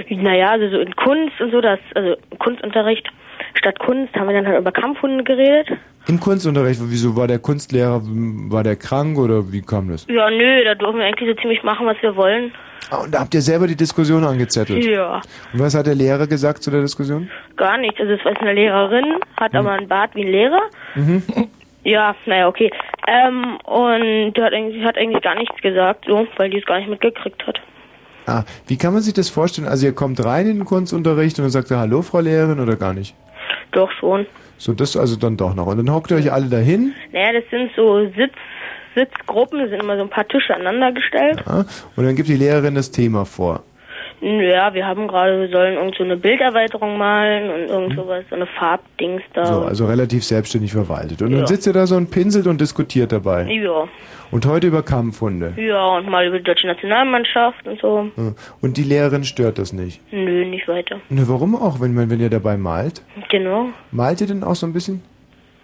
Naja, 0.10 0.50
also 0.50 0.70
so 0.70 0.80
in 0.80 0.96
Kunst 0.96 1.40
und 1.40 1.52
so, 1.52 1.62
das, 1.62 1.78
also 1.94 2.16
Kunstunterricht 2.40 3.08
statt 3.54 3.78
Kunst 3.80 4.14
haben 4.16 4.28
wir 4.28 4.34
dann 4.34 4.48
halt 4.48 4.58
über 4.60 4.72
Kampfhunde 4.72 5.24
geredet. 5.24 5.68
Im 6.08 6.20
Kunstunterricht, 6.20 6.80
wieso 6.84 7.16
war 7.16 7.28
der 7.28 7.38
Kunstlehrer, 7.38 8.02
war 8.04 8.64
der 8.64 8.76
krank 8.76 9.20
oder 9.20 9.52
wie 9.52 9.62
kam 9.62 9.90
das? 9.90 10.08
Ja, 10.10 10.30
nö, 10.32 10.64
da 10.64 10.74
dürfen 10.74 10.98
wir 10.98 11.06
eigentlich 11.06 11.30
so 11.30 11.36
ziemlich 11.42 11.62
machen, 11.62 11.86
was 11.86 11.98
wir 12.02 12.16
wollen. 12.16 12.52
Ah, 12.90 13.04
und 13.04 13.14
da 13.14 13.20
habt 13.20 13.36
ihr 13.36 13.42
selber 13.42 13.68
die 13.68 13.76
Diskussion 13.76 14.24
angezettelt. 14.24 14.84
Ja, 14.84 15.22
Und 15.54 15.60
was 15.60 15.76
hat 15.76 15.86
der 15.86 15.94
Lehrer 15.94 16.26
gesagt 16.26 16.64
zu 16.64 16.72
der 16.72 16.82
Diskussion? 16.82 17.30
gar 17.56 17.78
nichts. 17.78 18.00
Also 18.00 18.14
es 18.14 18.20
ist 18.20 18.42
eine 18.42 18.54
Lehrerin, 18.54 19.06
hat 19.40 19.54
aber 19.54 19.74
einen 19.74 19.88
Bart 19.88 20.16
wie 20.16 20.24
ein 20.26 20.32
Lehrer. 20.32 20.62
Mhm. 20.96 21.22
Ja, 21.84 22.16
naja, 22.26 22.48
okay. 22.48 22.72
Ähm, 23.08 23.58
und 23.64 24.34
die 24.34 24.42
hat 24.42 24.54
eigentlich, 24.54 24.84
hat 24.84 24.98
eigentlich 24.98 25.24
gar 25.24 25.36
nichts 25.36 25.60
gesagt, 25.62 26.06
so, 26.08 26.28
weil 26.38 26.50
die 26.50 26.58
es 26.58 26.66
gar 26.66 26.80
nicht 26.80 26.90
mitgekriegt 26.90 27.46
hat. 27.48 27.60
Ah, 28.28 28.44
wie 28.68 28.78
kann 28.78 28.94
man 28.94 29.02
sich 29.02 29.14
das 29.14 29.30
vorstellen? 29.30 29.68
Also 29.68 29.88
ihr 29.88 29.94
kommt 29.94 30.24
rein 30.24 30.48
in 30.48 30.58
den 30.58 30.66
Kunstunterricht 30.66 31.40
und 31.40 31.46
dann 31.46 31.52
sagt 31.52 31.72
er 31.72 31.80
Hallo, 31.80 32.02
Frau 32.02 32.20
Lehrerin, 32.20 32.60
oder 32.60 32.76
gar 32.76 32.94
nicht? 32.94 33.16
Doch 33.72 33.92
schon. 33.92 34.28
So, 34.58 34.74
das 34.74 34.98
also 34.98 35.16
dann 35.16 35.38
doch 35.38 35.56
noch. 35.56 35.68
Und 35.68 35.78
dann 35.78 35.94
hockt 35.94 36.12
ihr 36.12 36.18
euch 36.18 36.32
alle 36.32 36.48
dahin 36.48 36.94
Naja, 37.12 37.40
das 37.40 37.50
sind 37.50 37.72
so 37.76 38.06
Sitz, 38.16 38.34
Sitzgruppen, 38.94 39.60
das 39.60 39.70
sind 39.70 39.82
immer 39.82 39.96
so 39.96 40.04
ein 40.04 40.10
paar 40.10 40.28
Tische 40.28 40.54
aneinander 40.54 40.92
gestellt. 40.92 41.42
ja, 41.46 41.66
und 41.96 42.06
dann 42.06 42.16
gibt 42.16 42.28
die 42.28 42.36
Lehrerin 42.36 42.76
das 42.76 42.92
Thema 42.92 43.26
vor. 43.26 43.64
Ja, 44.22 44.74
wir 44.74 44.86
haben 44.86 45.08
gerade, 45.08 45.40
wir 45.40 45.48
sollen 45.50 45.76
irgend 45.76 45.96
so 45.96 46.04
eine 46.04 46.18
Bilderweiterung 46.18 46.98
malen 46.98 47.50
und 47.50 47.70
irgend 47.70 47.96
sowas, 47.96 48.26
so 48.30 48.36
eine 48.36 48.48
Farbdings 48.48 49.22
da. 49.34 49.46
So, 49.46 49.62
also 49.62 49.86
relativ 49.86 50.26
selbstständig 50.26 50.74
verwaltet. 50.74 51.22
Und 51.22 51.32
dann 51.32 51.42
Ja. 51.42 51.48
sitzt 51.48 51.66
ihr 51.68 51.74
da 51.74 51.88
so 51.88 51.96
und 51.96 52.12
pinselt 52.12 52.46
und 52.48 52.60
diskutiert 52.60 53.12
dabei. 53.14 53.44
ja, 53.50 53.88
Und 54.32 54.46
heute 54.46 54.68
über 54.68 54.84
Kampfhunde. 54.84 55.54
ja, 55.56 55.86
und 55.98 56.10
mal 56.10 56.28
über 56.28 56.38
die 56.38 56.44
deutsche 56.44 56.68
Nationalmannschaft 56.68 57.66
und 57.66 57.80
so. 57.80 58.12
Und 58.62 58.78
die 58.78 58.84
Lehrerin 58.84 59.24
stört 59.24 59.58
das 59.58 59.72
nicht. 59.72 60.02
Nö, 60.12 60.46
nicht 60.46 60.68
weiter. 60.68 60.98
Ne, 61.10 61.24
warum 61.28 61.56
auch, 61.56 61.80
wenn, 61.80 61.94
man, 61.94 62.10
wenn 62.10 62.20
ihr 62.20 62.30
dabei 62.30 62.58
malt? 62.58 63.02
Genau. 63.30 63.68
Malt 63.92 64.20
ihr 64.22 64.28
denn 64.28 64.44
auch 64.44 64.56
so 64.56 64.66
ein 64.68 64.74
bisschen? 64.74 65.02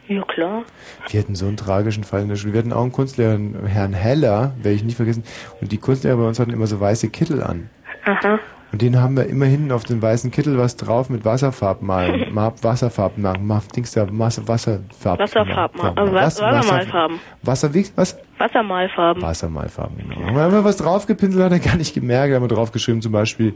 Ja, 0.07 0.21
klar. 0.21 0.63
Wir 1.09 1.19
hatten 1.19 1.35
so 1.35 1.47
einen 1.47 1.57
tragischen 1.57 2.03
Fall 2.03 2.21
in 2.21 2.29
der 2.29 2.35
Schule. 2.35 2.53
Wir 2.53 2.59
hatten 2.59 2.71
auch 2.73 2.83
einen 2.83 2.91
Kunstlehrer, 2.91 3.37
Herrn 3.67 3.93
Heller, 3.93 4.53
werde 4.61 4.75
ich 4.75 4.83
nicht 4.83 4.95
vergessen. 4.97 5.23
Und 5.61 5.71
die 5.71 5.77
Kunstlehrer 5.77 6.17
bei 6.17 6.27
uns 6.27 6.39
hatten 6.39 6.51
immer 6.53 6.67
so 6.67 6.79
weiße 6.79 7.09
Kittel 7.09 7.41
an. 7.43 7.69
Aha. 8.05 8.39
Und 8.71 8.81
den 8.81 8.99
haben 8.99 9.15
wir 9.15 9.25
immer 9.27 9.45
hinten 9.45 9.71
auf 9.71 9.83
dem 9.85 10.01
weißen 10.01 10.31
Kittel 10.31 10.57
was 10.57 10.75
drauf 10.75 11.09
mit 11.09 11.23
Wasserfarben 11.25 11.87
malen. 11.87 12.33
Mal 12.33 12.51
Wasserfarben 12.61 13.23
machen. 13.23 13.45
Mal 13.47 13.61
Dings 13.75 13.91
da, 13.93 14.05
Wasser, 14.11 14.47
Wasserfarben. 14.47 15.19
Wasserfarben, 15.19 15.77
machen. 15.81 15.97
also 15.97 16.13
Was- 16.13 16.41
Wassermalfarben. 16.41 17.19
Wasser, 17.43 17.73
wie, 17.73 17.85
was? 17.95 18.17
Wassermalfarben. 18.37 19.21
Wassermalfarben, 19.21 19.97
genau. 19.97 20.27
Wenn 20.27 20.51
man 20.51 20.63
was 20.65 20.77
draufgepinselt 20.77 21.41
hat, 21.43 21.51
hat 21.53 21.59
er 21.65 21.69
gar 21.71 21.77
nicht 21.77 21.93
gemerkt. 21.93 22.31
Da 22.31 22.35
haben 22.35 22.43
wir 22.43 22.47
draufgeschrieben, 22.55 23.01
zum 23.01 23.13
Beispiel, 23.13 23.53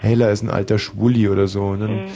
Heller 0.00 0.30
ist 0.30 0.42
ein 0.42 0.50
alter 0.50 0.78
Schwuli 0.78 1.28
oder 1.28 1.46
so. 1.46 1.74
Dann, 1.76 2.04
Mhm. 2.04 2.08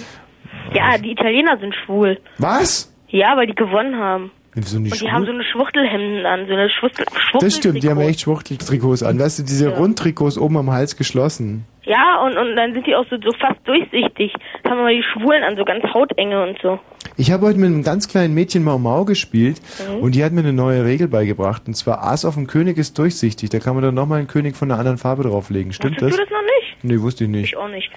Ja, 0.74 0.96
die 0.98 1.10
Italiener 1.12 1.58
sind 1.58 1.74
schwul. 1.84 2.18
Was? 2.38 2.92
Ja, 3.08 3.36
weil 3.36 3.46
die 3.46 3.54
gewonnen 3.54 3.96
haben. 3.96 4.30
Nicht 4.54 4.74
Und 4.74 4.84
die 4.84 4.90
schwul? 4.90 5.10
haben 5.10 5.24
so 5.24 5.32
eine 5.32 5.42
Schwuchtelhemden 5.44 6.24
an, 6.26 6.46
so 6.46 6.52
eine 6.52 6.68
Schwuchtel 6.70 7.06
Schwuchtel 7.30 7.48
Das 7.48 7.56
stimmt, 7.56 7.82
die 7.82 7.88
haben 7.90 8.00
echt 8.00 8.20
Schwuchteltrikots 8.20 9.02
an. 9.02 9.18
Weißt 9.18 9.38
du, 9.38 9.42
diese 9.42 9.70
Ja. 9.70 9.76
Rundtrikots 9.76 10.36
oben 10.38 10.56
am 10.58 10.70
Hals 10.70 10.96
geschlossen. 10.96 11.64
Ja, 11.84 12.22
und, 12.24 12.36
und 12.36 12.54
dann 12.54 12.72
sind 12.74 12.86
die 12.86 12.94
auch 12.94 13.04
so, 13.10 13.16
so 13.20 13.32
fast 13.40 13.58
durchsichtig. 13.64 14.32
Das 14.62 14.70
haben 14.70 14.78
aber 14.80 14.90
die 14.90 15.02
Schwulen 15.02 15.42
an, 15.42 15.56
so 15.56 15.64
ganz 15.64 15.82
hautenge 15.92 16.42
und 16.44 16.56
so. 16.62 16.78
Ich 17.16 17.32
habe 17.32 17.46
heute 17.46 17.58
mit 17.58 17.66
einem 17.66 17.82
ganz 17.82 18.08
kleinen 18.08 18.34
Mädchen 18.34 18.62
Mau 18.62 18.78
Mau 18.78 19.04
gespielt 19.04 19.60
Mhm. 19.88 19.96
und 20.02 20.14
die 20.14 20.24
hat 20.24 20.32
mir 20.32 20.40
eine 20.40 20.52
neue 20.52 20.84
Regel 20.84 21.08
beigebracht. 21.08 21.62
Und 21.66 21.74
zwar 21.74 22.02
Aas 22.04 22.24
auf 22.24 22.34
dem 22.34 22.46
König 22.46 22.78
ist 22.78 22.96
durchsichtig. 22.98 23.50
Da 23.50 23.58
kann 23.58 23.74
man 23.74 23.82
dann 23.82 23.94
nochmal 23.94 24.18
einen 24.20 24.28
König 24.28 24.56
von 24.56 24.70
einer 24.70 24.78
anderen 24.78 24.96
Farbe 24.98 25.24
drauflegen. 25.24 25.72
Stimmt 25.72 26.00
Wusstest 26.00 26.12
das? 26.12 26.16
du 26.18 26.22
das 26.24 26.30
noch 26.32 26.42
nicht? 26.60 26.84
Nee, 26.84 27.00
wusste 27.00 27.24
ich 27.24 27.30
nicht. 27.30 27.44
Ich 27.52 27.56
auch 27.56 27.68
nicht. 27.68 27.90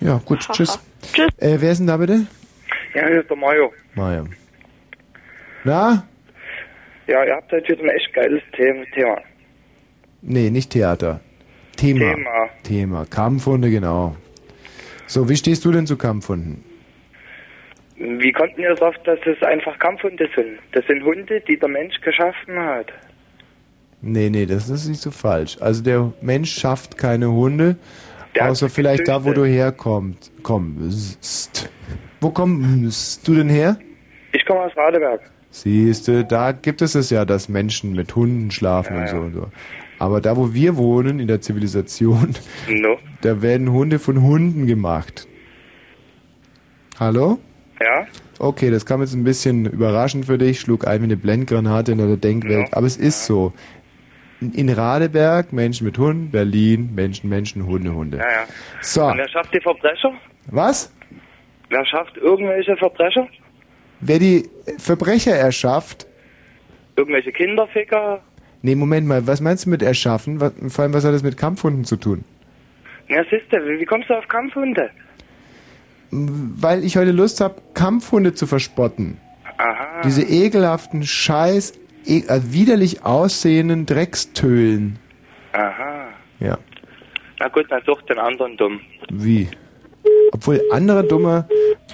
Ja, 0.00 0.20
gut, 0.24 0.40
tschüss. 0.40 0.80
Tschüss. 1.12 1.28
Äh, 1.38 1.56
wer 1.60 1.72
ist 1.72 1.78
denn 1.78 1.86
da 1.86 1.96
bitte? 1.98 2.26
Ja, 2.94 3.06
hier 3.06 3.20
ist 3.20 3.28
der 3.28 3.36
Mario. 3.36 3.70
Maja. 3.94 4.24
Na? 5.64 6.04
Ja, 7.06 7.24
ihr 7.24 7.34
habt 7.34 7.52
heute 7.52 7.68
wieder 7.68 7.82
ein 7.82 7.90
echt 7.90 8.12
geiles 8.14 8.42
The- 8.56 8.86
Thema. 8.94 9.18
Nee, 10.22 10.50
nicht 10.50 10.70
Theater. 10.70 11.20
Thema. 11.84 12.14
Thema. 12.14 12.48
Thema. 12.62 13.06
Kampfhunde, 13.06 13.70
genau. 13.70 14.16
So, 15.06 15.28
wie 15.28 15.36
stehst 15.36 15.64
du 15.64 15.72
denn 15.72 15.86
zu 15.86 15.96
Kampfhunden? 15.96 16.64
Wie 17.96 18.32
konnten 18.32 18.60
ihr 18.60 18.74
drauf, 18.74 18.94
dass 19.04 19.18
es 19.26 19.40
einfach 19.42 19.78
Kampfhunde 19.78 20.28
sind? 20.34 20.58
Das 20.72 20.84
sind 20.86 21.04
Hunde, 21.04 21.40
die 21.46 21.58
der 21.58 21.68
Mensch 21.68 22.00
geschaffen 22.00 22.58
hat. 22.58 22.92
Nee, 24.00 24.30
nee, 24.30 24.46
das 24.46 24.68
ist 24.68 24.88
nicht 24.88 25.00
so 25.00 25.10
falsch. 25.10 25.56
Also 25.60 25.82
der 25.82 26.12
Mensch 26.20 26.52
schafft 26.52 26.98
keine 26.98 27.30
Hunde, 27.30 27.76
außer 28.38 28.68
vielleicht 28.68 29.08
da, 29.08 29.24
wo 29.24 29.32
du 29.32 29.44
herkommst. 29.44 30.32
Kommst. 30.42 31.70
Wo 32.20 32.30
kommst 32.30 33.26
du 33.28 33.34
denn 33.34 33.48
her? 33.48 33.78
Ich 34.32 34.44
komme 34.44 34.60
aus 34.60 34.76
Radeberg. 34.76 35.20
Siehste, 35.50 36.24
da 36.24 36.52
gibt 36.52 36.82
es 36.82 36.96
es 36.96 37.10
ja, 37.10 37.24
dass 37.24 37.48
Menschen 37.48 37.94
mit 37.94 38.16
Hunden 38.16 38.50
schlafen 38.50 38.96
und 38.96 39.08
so 39.08 39.16
und 39.18 39.34
so. 39.34 39.50
Aber 39.98 40.20
da, 40.20 40.36
wo 40.36 40.52
wir 40.52 40.76
wohnen, 40.76 41.20
in 41.20 41.28
der 41.28 41.40
Zivilisation, 41.40 42.34
No. 42.68 42.98
da 43.22 43.42
werden 43.42 43.70
Hunde 43.72 43.98
von 43.98 44.22
Hunden 44.22 44.66
gemacht. 44.66 45.26
Hallo? 46.98 47.38
Ja? 47.80 48.06
Okay, 48.38 48.70
das 48.70 48.86
kam 48.86 49.00
jetzt 49.00 49.14
ein 49.14 49.24
bisschen 49.24 49.66
überraschend 49.66 50.26
für 50.26 50.38
dich, 50.38 50.60
schlug 50.60 50.86
ein 50.86 51.00
wie 51.00 51.04
eine 51.04 51.16
Blendgranate 51.16 51.92
in 51.92 51.98
der 51.98 52.16
Denkwelt, 52.16 52.72
aber 52.74 52.86
es 52.86 52.96
ist 52.96 53.26
so. 53.26 53.52
In- 54.40 54.52
In 54.52 54.68
Radeberg 54.68 55.52
Menschen 55.52 55.86
mit 55.86 55.96
Hunden, 55.98 56.30
Berlin 56.30 56.90
Menschen, 56.94 57.28
Menschen, 57.30 57.66
Hunde, 57.66 57.94
Hunde. 57.94 58.18
Ja, 58.18 58.24
ja. 58.24 58.44
So, 58.80 59.04
Und 59.06 59.18
wer 59.18 59.28
schafft 59.28 59.54
die 59.54 59.60
Verbrecher? 59.60 60.12
was? 60.46 60.92
Wer 61.70 61.84
schafft 61.86 62.16
irgendwelche 62.16 62.76
Verbrecher? 62.76 63.26
Wer 64.00 64.18
die 64.18 64.48
Verbrecher 64.78 65.34
erschafft? 65.34 66.06
Irgendwelche 66.96 67.32
Kinderficker? 67.32 68.20
Nee, 68.64 68.76
Moment 68.76 69.06
mal, 69.06 69.26
was 69.26 69.42
meinst 69.42 69.66
du 69.66 69.70
mit 69.70 69.82
erschaffen? 69.82 70.40
Was, 70.40 70.54
vor 70.68 70.84
allem, 70.84 70.94
was 70.94 71.04
hat 71.04 71.12
das 71.12 71.22
mit 71.22 71.36
Kampfhunden 71.36 71.84
zu 71.84 71.96
tun? 71.96 72.24
Ja, 73.08 73.22
siehste, 73.24 73.58
wie, 73.58 73.84
kommst 73.84 74.08
du 74.08 74.14
auf 74.14 74.26
Kampfhunde? 74.26 74.88
Weil 76.10 76.82
ich 76.82 76.96
heute 76.96 77.10
Lust 77.10 77.42
habe, 77.42 77.56
Kampfhunde 77.74 78.32
zu 78.32 78.46
verspotten. 78.46 79.18
Aha. 79.58 80.00
Diese 80.04 80.22
ekelhaften, 80.22 81.02
scheiß, 81.02 81.74
e 82.06 82.20
äh, 82.20 82.40
widerlich 82.52 83.04
aussehenden 83.04 83.84
Dreckstölen. 83.84 84.98
Aha. 85.52 86.06
Ja, 86.40 86.56
Na 87.40 87.48
gut, 87.48 87.66
dann 87.68 87.82
such 87.84 88.00
den 88.02 88.18
anderen 88.18 88.56
dumm. 88.56 88.80
wie? 89.12 89.46
Obwohl 90.32 90.60
andere 90.72 91.04
Dummer, 91.04 91.46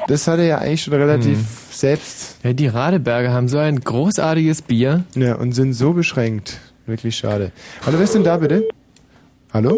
das 0.08 0.26
hat 0.26 0.38
er 0.38 0.44
ja 0.46 0.58
eigentlich 0.58 0.82
schon 0.82 0.94
relativ 0.94 1.38
selbst. 1.70 2.38
Ja, 2.44 2.52
die 2.52 2.66
Radeberger 2.68 3.32
haben 3.32 3.48
so 3.48 3.58
ein 3.58 3.80
großartiges 3.80 4.62
Bier. 4.62 5.04
Ja, 5.14 5.34
und 5.36 5.52
sind 5.52 5.72
so 5.74 5.92
beschränkt. 5.92 6.58
Wirklich 6.86 7.16
schade. 7.16 7.52
Hallo, 7.84 7.98
wer 7.98 8.04
ist 8.04 8.14
denn 8.14 8.24
da 8.24 8.36
bitte? 8.38 8.66
Hallo? 9.52 9.76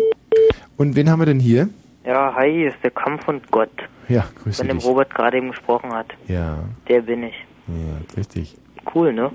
Und 0.76 0.96
wen 0.96 1.10
haben 1.10 1.20
wir 1.20 1.26
denn 1.26 1.40
hier? 1.40 1.68
Ja, 2.06 2.34
hi, 2.34 2.50
hier 2.50 2.68
ist 2.68 2.78
der 2.82 2.90
Kampfhund 2.90 3.48
Gott, 3.50 3.70
Ja, 4.08 4.24
grüße 4.42 4.58
von 4.58 4.68
dem 4.68 4.78
dich. 4.78 4.86
Robert 4.86 5.14
gerade 5.14 5.36
eben 5.36 5.50
gesprochen 5.50 5.92
hat. 5.92 6.06
Ja, 6.28 6.58
Der 6.88 7.00
bin 7.02 7.22
ich. 7.24 7.34
ja, 7.68 8.16
richtig. 8.16 8.56
Cool, 8.94 9.12
ne? 9.12 9.30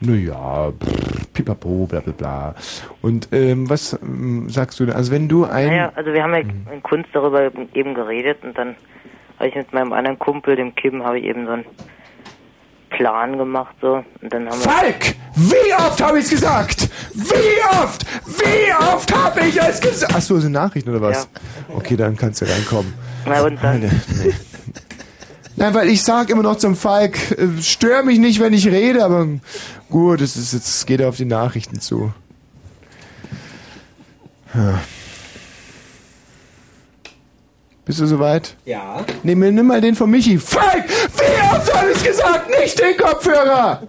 Naja, 0.00 0.72
pff, 0.72 1.32
pipapo, 1.32 1.86
bla 1.86 2.00
bla 2.00 2.12
bla. 2.12 2.54
Und 3.02 3.28
ähm, 3.32 3.68
was 3.68 3.92
ähm, 4.02 4.48
sagst 4.48 4.80
du 4.80 4.86
denn? 4.86 4.94
Also 4.94 5.12
wenn 5.12 5.28
du 5.28 5.44
ein... 5.44 5.68
Naja, 5.68 5.92
also 5.94 6.12
wir 6.12 6.22
haben 6.22 6.32
ja 6.32 6.40
in 6.40 6.82
Kunst 6.82 7.10
darüber 7.12 7.50
eben 7.74 7.94
geredet 7.94 8.38
und 8.42 8.56
dann 8.56 8.74
habe 9.38 9.48
ich 9.48 9.54
mit 9.54 9.72
meinem 9.72 9.92
anderen 9.92 10.18
Kumpel, 10.18 10.56
dem 10.56 10.74
Kim, 10.74 11.04
habe 11.04 11.18
ich 11.18 11.24
eben 11.24 11.46
so 11.46 11.52
einen 11.52 11.64
Plan 12.90 13.36
gemacht 13.36 13.74
so 13.80 14.02
und 14.22 14.32
dann 14.32 14.48
haben 14.48 14.58
wir... 14.58 14.70
Falk! 14.70 15.14
Wie 15.34 15.74
oft 15.74 16.02
habe 16.02 16.18
ich's 16.18 16.30
gesagt? 16.30 16.88
Wie 17.12 17.82
oft? 17.82 18.06
Wie 18.26 18.72
oft 18.72 19.14
habe 19.14 19.40
ich 19.40 19.60
es 19.60 19.80
gesagt? 19.80 20.14
Achso, 20.14 20.38
sind 20.38 20.52
Nachrichten 20.52 20.90
oder 20.90 21.02
was? 21.02 21.28
Okay, 21.68 21.96
dann 21.96 22.16
kannst 22.16 22.40
du 22.40 22.46
reinkommen. 22.46 22.94
Na 23.26 23.42
und 23.42 23.62
dann... 23.62 23.90
Nein, 25.56 25.72
weil 25.72 25.88
ich 25.88 26.02
sag 26.02 26.28
immer 26.28 26.42
noch 26.42 26.56
zum 26.56 26.76
Falk, 26.76 27.16
äh, 27.32 27.62
stör 27.62 28.02
mich 28.02 28.18
nicht, 28.18 28.40
wenn 28.40 28.52
ich 28.52 28.66
rede, 28.68 29.02
aber 29.04 29.26
gut, 29.90 30.20
es 30.20 30.36
ist 30.36 30.52
jetzt 30.52 30.86
geht 30.86 31.00
er 31.00 31.08
auf 31.08 31.16
die 31.16 31.24
Nachrichten 31.24 31.80
zu. 31.80 32.12
Ja. 34.54 34.80
Bist 37.86 38.00
du 38.00 38.06
soweit? 38.06 38.56
Ja. 38.64 39.04
Nimm, 39.22 39.38
nimm 39.38 39.66
mal 39.66 39.80
den 39.80 39.94
von 39.94 40.10
Michi. 40.10 40.38
Falk, 40.38 40.84
wie 40.88 41.56
oft 41.56 41.74
habe 41.74 41.90
ich 41.92 42.02
gesagt, 42.02 42.50
nicht 42.60 42.78
den 42.78 42.96
Kopfhörer! 42.96 43.82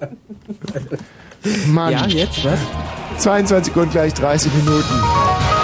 Mann. 1.67 1.93
Ja, 1.93 2.05
jetzt, 2.05 2.45
was? 2.45 2.59
22 3.17 3.75
und 3.75 3.91
gleich 3.91 4.13
30 4.13 4.53
Minuten. 4.53 5.56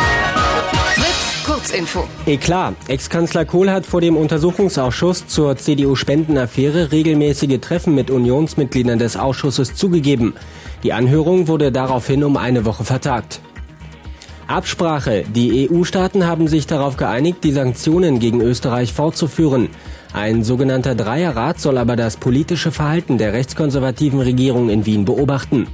Kurzinfo. 1.63 2.04
Eklar. 2.26 2.76
Ex-Kanzler 2.89 3.45
Kohl 3.45 3.71
hat 3.71 3.86
vor 3.86 4.02
dem 4.02 4.17
Untersuchungsausschuss 4.17 5.28
zur 5.28 5.56
CDU-Spendenaffäre 5.56 6.91
regelmäßige 6.91 7.62
Treffen 7.62 7.95
mit 7.95 8.12
Unionsmitgliedern 8.12 8.99
des 8.99 9.15
Ausschusses 9.15 9.73
zugegeben. 9.73 10.34
Die 10.84 10.91
Anhörung 10.91 11.47
wurde 11.47 11.71
daraufhin 11.71 12.26
um 12.26 12.36
eine 12.36 12.65
Woche 12.65 12.84
vertagt. 12.84 13.39
Absprache. 14.45 15.23
Die 15.34 15.69
EU-Staaten 15.71 16.28
haben 16.28 16.49
sich 16.49 16.67
darauf 16.67 16.97
geeinigt, 16.97 17.45
die 17.45 17.54
Sanktionen 17.54 18.19
gegen 18.19 18.41
Österreich 18.41 18.91
fortzuführen. 18.91 19.69
Ein 20.12 20.43
sogenannter 20.43 20.95
Dreierrat 20.95 21.62
soll 21.62 21.78
aber 21.78 21.95
das 21.95 22.17
politische 22.17 22.73
Verhalten 22.73 23.17
der 23.17 23.32
rechtskonservativen 23.32 24.19
Regierung 24.19 24.69
in 24.69 24.86
Wien 24.86 25.06
beobachten. 25.06 25.67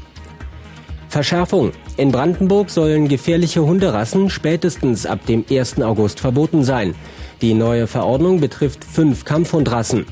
Verschärfung. 1.09 1.71
In 1.97 2.11
Brandenburg 2.11 2.69
sollen 2.69 3.07
gefährliche 3.07 3.65
Hunderassen 3.65 4.29
spätestens 4.29 5.05
ab 5.05 5.25
dem 5.25 5.43
1. 5.49 5.81
August 5.81 6.19
verboten 6.19 6.63
sein. 6.63 6.95
Die 7.41 7.55
neue 7.55 7.87
Verordnung 7.87 8.39
betrifft 8.39 8.85
fünf 8.85 9.25
Kampfhundrassen. 9.25 10.05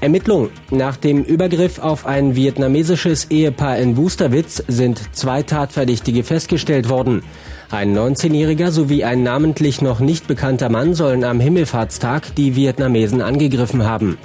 Ermittlung. 0.00 0.50
Nach 0.70 0.96
dem 0.96 1.24
Übergriff 1.24 1.78
auf 1.78 2.06
ein 2.06 2.36
vietnamesisches 2.36 3.30
Ehepaar 3.30 3.78
in 3.78 3.96
Wusterwitz 3.96 4.62
sind 4.68 5.14
zwei 5.14 5.42
Tatverdächtige 5.42 6.22
festgestellt 6.22 6.88
worden. 6.88 7.22
Ein 7.70 7.96
19-Jähriger 7.96 8.70
sowie 8.70 9.04
ein 9.04 9.22
namentlich 9.22 9.82
noch 9.82 10.00
nicht 10.00 10.26
bekannter 10.26 10.68
Mann 10.68 10.94
sollen 10.94 11.24
am 11.24 11.40
Himmelfahrtstag 11.40 12.34
die 12.34 12.56
Vietnamesen 12.56 13.20
angegriffen 13.22 13.84
haben. 13.84 14.18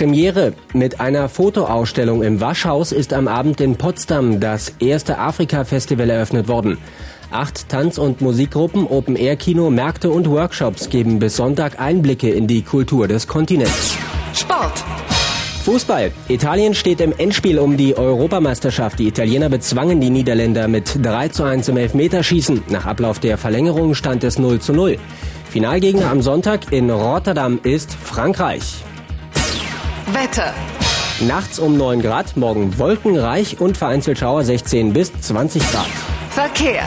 Premiere. 0.00 0.54
Mit 0.72 0.98
einer 0.98 1.28
Fotoausstellung 1.28 2.22
im 2.22 2.40
Waschhaus 2.40 2.90
ist 2.90 3.12
am 3.12 3.28
Abend 3.28 3.60
in 3.60 3.76
Potsdam 3.76 4.40
das 4.40 4.72
erste 4.78 5.18
Afrika-Festival 5.18 6.08
eröffnet 6.08 6.48
worden. 6.48 6.78
Acht 7.30 7.68
Tanz- 7.68 7.98
und 7.98 8.22
Musikgruppen, 8.22 8.86
Open-Air-Kino, 8.86 9.68
Märkte 9.68 10.08
und 10.08 10.26
Workshops 10.30 10.88
geben 10.88 11.18
bis 11.18 11.36
Sonntag 11.36 11.78
Einblicke 11.78 12.30
in 12.30 12.46
die 12.46 12.62
Kultur 12.62 13.08
des 13.08 13.28
Kontinents. 13.28 13.98
Sport. 14.32 14.82
Fußball. 15.64 16.12
Italien 16.28 16.72
steht 16.72 17.02
im 17.02 17.12
Endspiel 17.18 17.58
um 17.58 17.76
die 17.76 17.94
Europameisterschaft. 17.94 18.98
Die 18.98 19.08
Italiener 19.08 19.50
bezwangen 19.50 20.00
die 20.00 20.08
Niederländer 20.08 20.66
mit 20.66 21.04
3 21.04 21.28
zu 21.28 21.44
1 21.44 21.68
im 21.68 21.76
Elfmeterschießen. 21.76 22.62
Nach 22.70 22.86
Ablauf 22.86 23.18
der 23.18 23.36
Verlängerung 23.36 23.94
stand 23.94 24.24
es 24.24 24.38
0 24.38 24.60
zu 24.60 24.72
0. 24.72 24.96
Finalgegner 25.50 26.10
am 26.10 26.22
Sonntag 26.22 26.72
in 26.72 26.88
Rotterdam 26.88 27.60
ist 27.64 27.92
Frankreich. 27.92 28.82
Wetter. 30.14 30.54
Nachts 31.20 31.58
um 31.58 31.76
9 31.76 32.00
Grad, 32.00 32.36
morgen 32.36 32.78
wolkenreich 32.78 33.60
und 33.60 33.76
vereinzelt 33.76 34.18
Schauer 34.18 34.44
16 34.44 34.92
bis 34.92 35.12
20 35.20 35.62
Grad. 35.70 35.86
Verkehr. 36.30 36.82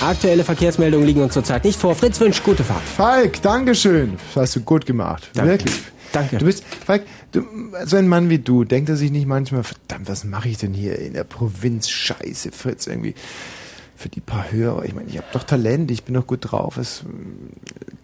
Aktuelle 0.00 0.44
Verkehrsmeldungen 0.44 1.06
liegen 1.06 1.22
uns 1.22 1.34
zurzeit 1.34 1.64
nicht 1.64 1.78
vor. 1.78 1.94
Fritz 1.94 2.20
wünscht 2.20 2.42
gute 2.44 2.64
Fahrt. 2.64 2.82
Falk, 2.82 3.40
Dankeschön. 3.42 4.18
Das 4.34 4.42
hast 4.42 4.56
du 4.56 4.60
gut 4.60 4.86
gemacht. 4.86 5.30
Danke. 5.34 5.52
Wirklich. 5.52 5.74
Danke. 6.12 6.38
Du 6.38 6.46
bist, 6.46 6.64
Falk, 6.84 7.04
du, 7.32 7.44
so 7.84 7.96
ein 7.96 8.08
Mann 8.08 8.30
wie 8.30 8.38
du, 8.38 8.64
denkt 8.64 8.88
er 8.88 8.96
sich 8.96 9.10
nicht 9.10 9.26
manchmal, 9.26 9.62
verdammt, 9.62 10.08
was 10.08 10.24
mache 10.24 10.48
ich 10.48 10.58
denn 10.58 10.72
hier 10.72 10.98
in 10.98 11.12
der 11.12 11.24
Provinz? 11.24 11.88
Scheiße, 11.88 12.52
Fritz, 12.52 12.86
irgendwie. 12.86 13.14
Für 13.98 14.08
die 14.10 14.20
paar 14.20 14.52
Hörer. 14.52 14.84
Ich 14.84 14.94
meine, 14.94 15.08
ich 15.08 15.16
habe 15.16 15.26
doch 15.32 15.42
Talent, 15.44 15.90
ich 15.90 16.04
bin 16.04 16.14
doch 16.14 16.26
gut 16.26 16.40
drauf. 16.52 16.76
Es 16.76 17.02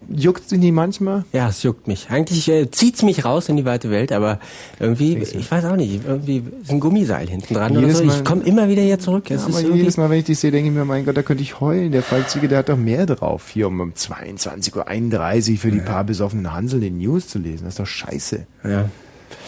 äh, 0.09 0.15
juckt 0.21 0.49
dich 0.49 0.57
nicht 0.59 0.71
manchmal? 0.73 1.23
Ja, 1.33 1.49
es 1.49 1.61
juckt 1.61 1.87
mich. 1.87 2.09
Eigentlich 2.09 2.49
äh, 2.49 2.69
zieht's 2.71 3.03
mich 3.03 3.23
raus 3.25 3.47
in 3.47 3.57
die 3.57 3.65
weite 3.65 3.91
Welt, 3.91 4.11
aber 4.11 4.39
irgendwie, 4.79 5.17
ich 5.17 5.51
weiß 5.51 5.65
auch 5.65 5.75
nicht, 5.75 6.01
irgendwie 6.05 6.43
ist 6.63 6.71
ein 6.71 6.79
Gummiseil 6.79 7.27
hinten 7.29 7.53
dran 7.53 7.77
oder 7.77 7.89
so. 7.93 8.03
Mal- 8.03 8.15
Ich 8.17 8.23
komme 8.25 8.41
immer 8.43 8.67
wieder 8.69 8.81
hier 8.81 8.97
zurück. 8.97 9.29
Es 9.29 9.41
Ja, 9.41 9.47
aber 9.47 9.61
jedes 9.75 9.97
Mal, 9.97 10.09
wenn 10.09 10.17
ich 10.19 10.25
dich 10.25 10.39
sehe, 10.39 10.49
denke 10.51 10.69
ich 10.69 10.75
mir, 10.75 10.83
mein 10.83 11.05
Gott, 11.05 11.15
da 11.15 11.21
könnte 11.21 11.43
ich 11.43 11.59
heulen. 11.59 11.91
Der 11.91 12.01
Falk 12.01 12.27
Ziege, 12.29 12.47
der 12.47 12.57
hat 12.59 12.69
doch 12.69 12.77
mehr 12.77 13.05
drauf, 13.05 13.49
hier 13.49 13.67
um, 13.67 13.79
um 13.79 13.91
22.31 13.93 15.51
Uhr 15.53 15.57
für 15.59 15.71
die 15.71 15.79
paar 15.79 16.03
besoffenen 16.03 16.51
Hansel 16.53 16.79
den 16.79 16.97
News 16.97 17.27
zu 17.27 17.39
lesen. 17.39 17.65
Das 17.65 17.73
ist 17.73 17.79
doch 17.79 17.85
scheiße. 17.85 18.45
Ja. 18.63 18.89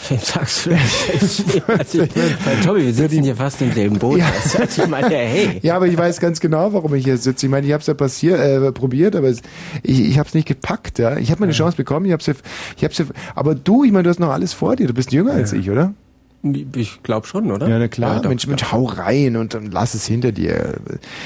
Wem 0.08 0.18
sagst 0.18 0.66
du 0.66 0.70
das? 0.70 1.42
also, 1.66 1.98
weil, 2.00 2.60
Tobi, 2.64 2.86
wir 2.86 2.94
sitzen 2.94 3.22
hier 3.22 3.36
fast 3.36 3.60
im 3.62 3.72
selben 3.72 3.98
Boot. 3.98 4.18
Ja. 4.18 4.26
Also, 4.60 4.82
ich 4.82 4.88
meine, 4.88 5.08
hey. 5.14 5.58
Ja, 5.62 5.76
aber 5.76 5.86
ich 5.86 5.96
weiß 5.96 6.20
ganz 6.20 6.40
genau, 6.40 6.72
warum 6.72 6.94
ich 6.94 7.04
hier 7.04 7.16
sitze. 7.18 7.46
Ich 7.46 7.50
meine, 7.50 7.66
ich 7.66 7.72
habe 7.72 7.80
es 7.80 7.86
ja 7.86 7.94
passiert, 7.94 8.38
äh, 8.40 8.72
probiert, 8.72 9.16
aber 9.16 9.28
es, 9.28 9.40
ich, 9.82 10.00
ich 10.00 10.18
habe 10.18 10.28
es 10.28 10.34
nicht 10.34 10.46
gepackt. 10.48 10.98
Ja, 10.98 11.16
ich 11.16 11.30
habe 11.30 11.40
meine 11.40 11.52
Chance 11.52 11.76
bekommen. 11.76 12.06
Ich 12.06 12.12
habe 12.12 12.22
ja, 12.24 12.34
ich 12.76 12.84
hab's 12.84 12.98
ja, 12.98 13.04
aber 13.34 13.54
du, 13.54 13.84
ich 13.84 13.92
meine, 13.92 14.04
du 14.04 14.10
hast 14.10 14.20
noch 14.20 14.30
alles 14.30 14.52
vor 14.52 14.76
dir. 14.76 14.86
Du 14.86 14.94
bist 14.94 15.12
jünger 15.12 15.32
als 15.32 15.52
ich, 15.52 15.70
oder? 15.70 15.92
Ich 16.76 17.02
glaube 17.02 17.26
schon, 17.26 17.50
oder? 17.50 17.68
Ja, 17.68 17.78
na 17.78 17.88
klar. 17.88 18.16
Ja, 18.16 18.20
doch, 18.20 18.28
Mensch, 18.28 18.46
Mensch, 18.46 18.70
hau 18.70 18.84
rein 18.84 19.36
und 19.36 19.54
dann 19.54 19.66
lass 19.70 19.94
es 19.94 20.06
hinter 20.06 20.30
dir. 20.32 20.74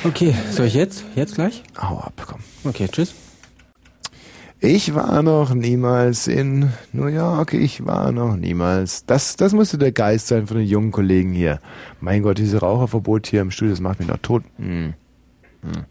Okay, 0.04 0.34
soll 0.50 0.66
ich 0.66 0.74
jetzt? 0.74 1.04
Jetzt 1.14 1.34
gleich? 1.34 1.62
Hau 1.76 1.98
ab, 1.98 2.14
komm. 2.26 2.40
Okay, 2.64 2.88
tschüss. 2.90 3.12
Ich 4.62 4.94
war 4.94 5.22
noch 5.22 5.54
niemals 5.54 6.28
in 6.28 6.70
New 6.92 7.06
York, 7.06 7.54
ich 7.54 7.86
war 7.86 8.12
noch 8.12 8.36
niemals. 8.36 9.06
Das, 9.06 9.36
das 9.36 9.54
musste 9.54 9.78
der 9.78 9.90
Geist 9.90 10.26
sein 10.26 10.46
von 10.46 10.58
den 10.58 10.66
jungen 10.66 10.90
Kollegen 10.90 11.32
hier. 11.32 11.60
Mein 11.98 12.22
Gott, 12.22 12.36
diese 12.36 12.60
Raucherverbot 12.60 13.26
hier 13.26 13.40
im 13.40 13.50
Studio, 13.50 13.72
das 13.72 13.80
macht 13.80 14.00
mich 14.00 14.08
noch 14.08 14.18
tot. 14.18 14.42
Hm. 14.58 14.92
Hm. 15.62 15.84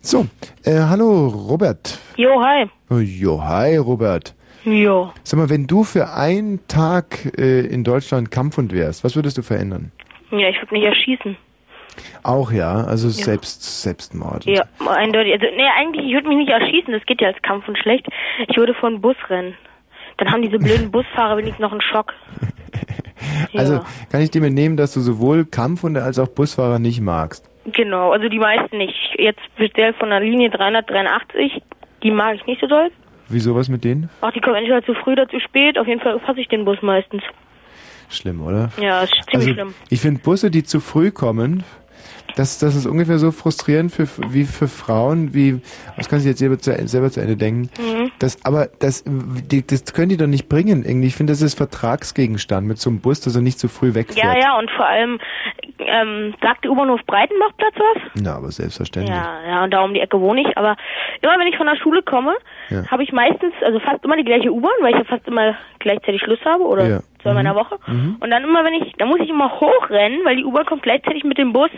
So, 0.00 0.26
äh, 0.64 0.80
hallo 0.80 1.28
Robert. 1.28 2.00
Jo, 2.16 2.42
hi. 2.42 2.68
Jo, 2.90 3.40
hi 3.40 3.76
Robert. 3.76 4.34
Jo. 4.64 5.12
Sag 5.22 5.38
mal, 5.38 5.48
wenn 5.48 5.68
du 5.68 5.84
für 5.84 6.12
einen 6.12 6.66
Tag 6.66 7.38
äh, 7.38 7.60
in 7.60 7.84
Deutschland 7.84 8.32
Kampfhund 8.32 8.72
wärst, 8.72 9.04
was 9.04 9.14
würdest 9.14 9.38
du 9.38 9.42
verändern? 9.42 9.92
Ja, 10.32 10.48
ich 10.48 10.60
würde 10.60 10.74
mich 10.74 10.82
erschießen. 10.82 11.36
Auch 12.22 12.52
ja, 12.52 12.84
also 12.84 13.08
Ja. 13.08 13.12
selbst 13.24 13.82
Selbstmord. 13.82 14.44
Ja, 14.46 14.64
eindeutig. 14.86 15.32
Also, 15.34 15.46
nee, 15.56 15.66
eigentlich, 15.78 16.06
ich 16.06 16.12
würde 16.14 16.28
mich 16.28 16.38
nicht 16.38 16.50
erschießen, 16.50 16.92
das 16.92 17.04
geht 17.06 17.20
ja 17.20 17.28
als 17.28 17.42
Kampf 17.42 17.68
und 17.68 17.78
schlecht. 17.78 18.06
Ich 18.48 18.56
würde 18.56 18.74
vor 18.74 18.88
einen 18.88 19.00
Bus 19.00 19.16
rennen. 19.28 19.54
Dann 20.18 20.30
haben 20.30 20.42
diese 20.42 20.58
blöden 20.58 20.90
Busfahrer 20.92 21.36
wenigstens 21.36 21.60
noch 21.62 21.72
einen 21.72 21.80
Schock. 21.82 22.12
Also 23.54 23.74
Ja. 23.74 23.84
kann 24.10 24.20
ich 24.20 24.30
dir 24.30 24.40
mitnehmen, 24.40 24.76
dass 24.76 24.94
du 24.94 25.00
sowohl 25.00 25.44
Kampfhunde 25.44 26.02
als 26.02 26.18
auch 26.18 26.28
Busfahrer 26.28 26.78
nicht 26.78 27.00
magst? 27.00 27.48
Genau, 27.66 28.10
also 28.10 28.28
die 28.28 28.38
meisten 28.38 28.76
nicht. 28.78 28.96
Jetzt 29.16 29.40
speziell 29.54 29.92
von 29.94 30.10
der 30.10 30.20
Linie 30.20 30.50
383, 30.50 31.62
die 32.02 32.10
mag 32.10 32.34
ich 32.34 32.46
nicht 32.46 32.60
so 32.60 32.66
doll. 32.66 32.90
Wieso 33.28 33.54
was 33.54 33.68
mit 33.68 33.84
denen? 33.84 34.10
Ach, 34.20 34.32
die 34.32 34.40
kommen 34.40 34.56
entweder 34.56 34.82
zu 34.84 34.94
früh 34.94 35.12
oder 35.12 35.28
zu 35.28 35.38
spät. 35.40 35.78
Auf 35.78 35.86
jeden 35.86 36.00
Fall 36.00 36.18
fasse 36.20 36.40
ich 36.40 36.48
den 36.48 36.64
Bus 36.64 36.78
meistens. 36.82 37.22
Schlimm, 38.08 38.42
oder? 38.42 38.70
Ja, 38.80 39.02
ist 39.02 39.12
ziemlich 39.30 39.34
also, 39.34 39.52
schlimm. 39.52 39.74
Ich 39.88 40.00
finde 40.00 40.20
Busse, 40.20 40.50
die 40.50 40.64
zu 40.64 40.80
früh 40.80 41.10
kommen, 41.12 41.62
das, 42.36 42.58
das 42.58 42.74
ist 42.76 42.86
ungefähr 42.86 43.18
so 43.18 43.30
frustrierend 43.32 43.92
für, 43.92 44.06
wie 44.32 44.44
für 44.44 44.68
Frauen, 44.68 45.34
wie, 45.34 45.60
das 45.96 46.08
kann 46.08 46.20
sich 46.20 46.28
jetzt 46.28 46.38
selber 46.38 46.58
zu, 46.58 46.72
selber 46.88 47.10
zu 47.10 47.20
Ende 47.20 47.36
denken. 47.36 47.70
Mhm. 47.80 48.10
Das, 48.18 48.44
aber 48.44 48.68
das, 48.80 49.04
die, 49.06 49.66
das 49.66 49.92
können 49.92 50.08
die 50.10 50.16
doch 50.16 50.26
nicht 50.26 50.48
bringen, 50.48 50.84
irgendwie. 50.84 51.08
Ich 51.08 51.16
finde, 51.16 51.32
das 51.32 51.42
ist 51.42 51.54
Vertragsgegenstand 51.56 52.66
mit 52.66 52.78
so 52.78 52.90
einem 52.90 53.00
Bus, 53.00 53.20
dass 53.20 53.34
er 53.36 53.42
nicht 53.42 53.58
zu 53.58 53.68
früh 53.68 53.94
wegfährt. 53.94 54.24
Ja, 54.24 54.38
ja, 54.38 54.58
und 54.58 54.70
vor 54.70 54.86
allem, 54.86 55.18
ähm, 55.78 56.34
sagt 56.40 56.64
der 56.64 56.70
U-Bahnhof 56.70 57.00
Breitenbachplatz 57.06 57.74
was? 57.76 58.02
Na, 58.22 58.36
aber 58.36 58.50
selbstverständlich. 58.50 59.14
Ja, 59.16 59.38
ja, 59.46 59.64
und 59.64 59.72
da 59.72 59.80
um 59.82 59.94
die 59.94 60.00
Ecke 60.00 60.20
wohne 60.20 60.42
ich. 60.42 60.56
Aber 60.56 60.76
immer 61.20 61.38
wenn 61.38 61.48
ich 61.48 61.56
von 61.56 61.66
der 61.66 61.76
Schule 61.76 62.02
komme, 62.02 62.34
Ja. 62.70 62.86
habe 62.90 63.02
ich 63.02 63.12
meistens, 63.12 63.52
also 63.64 63.80
fast 63.80 64.04
immer 64.04 64.16
die 64.16 64.24
gleiche 64.24 64.50
U-Bahn, 64.52 64.70
weil 64.80 64.92
ich 64.92 64.98
ja 64.98 65.04
fast 65.04 65.26
immer 65.26 65.54
gleichzeitig 65.80 66.22
Schluss 66.22 66.38
habe 66.44 66.62
oder 66.64 66.88
Ja. 66.88 67.00
in 67.24 67.36
Mhm. 67.36 67.44
der 67.44 67.54
Woche. 67.54 67.78
Mhm. 67.86 68.16
Und 68.20 68.30
dann 68.30 68.42
immer, 68.44 68.64
wenn 68.64 68.74
ich, 68.74 68.92
dann 68.98 69.08
muss 69.08 69.20
ich 69.20 69.28
immer 69.28 69.60
hochrennen, 69.60 70.20
weil 70.24 70.36
die 70.36 70.44
U-Bahn 70.44 70.66
kommt 70.66 70.82
gleichzeitig 70.82 71.24
mit 71.24 71.38
dem 71.38 71.52
Bus. 71.52 71.70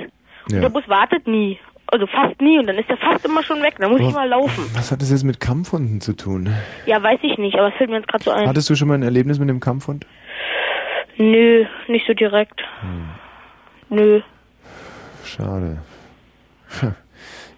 Ja. 0.50 0.56
Und 0.56 0.62
der 0.62 0.68
Bus 0.68 0.88
wartet 0.88 1.26
nie. 1.26 1.58
Also 1.86 2.06
fast 2.06 2.40
nie. 2.40 2.58
Und 2.58 2.66
dann 2.66 2.76
ist 2.76 2.88
der 2.88 2.96
fast 2.96 3.24
immer 3.24 3.42
schon 3.42 3.62
weg. 3.62 3.74
Dann 3.78 3.90
muss 3.90 4.00
ich 4.00 4.06
Aber 4.06 4.16
mal 4.16 4.28
laufen. 4.28 4.64
Was 4.74 4.90
hat 4.90 5.00
das 5.00 5.10
jetzt 5.10 5.24
mit 5.24 5.40
Kampfhunden 5.40 6.00
zu 6.00 6.14
tun? 6.14 6.52
Ja, 6.86 7.02
weiß 7.02 7.20
ich 7.22 7.38
nicht, 7.38 7.56
aber 7.56 7.68
es 7.68 7.74
fällt 7.74 7.90
mir 7.90 7.96
jetzt 7.96 8.08
gerade 8.08 8.24
so 8.24 8.30
ein. 8.30 8.48
Hattest 8.48 8.68
du 8.70 8.74
schon 8.74 8.88
mal 8.88 8.94
ein 8.94 9.02
Erlebnis 9.02 9.38
mit 9.38 9.48
dem 9.48 9.60
Kampfhund? 9.60 10.06
Nö, 11.16 11.64
nicht 11.88 12.06
so 12.06 12.14
direkt. 12.14 12.60
Hm. 12.80 13.08
Nö. 13.90 14.20
Schade. 15.24 15.78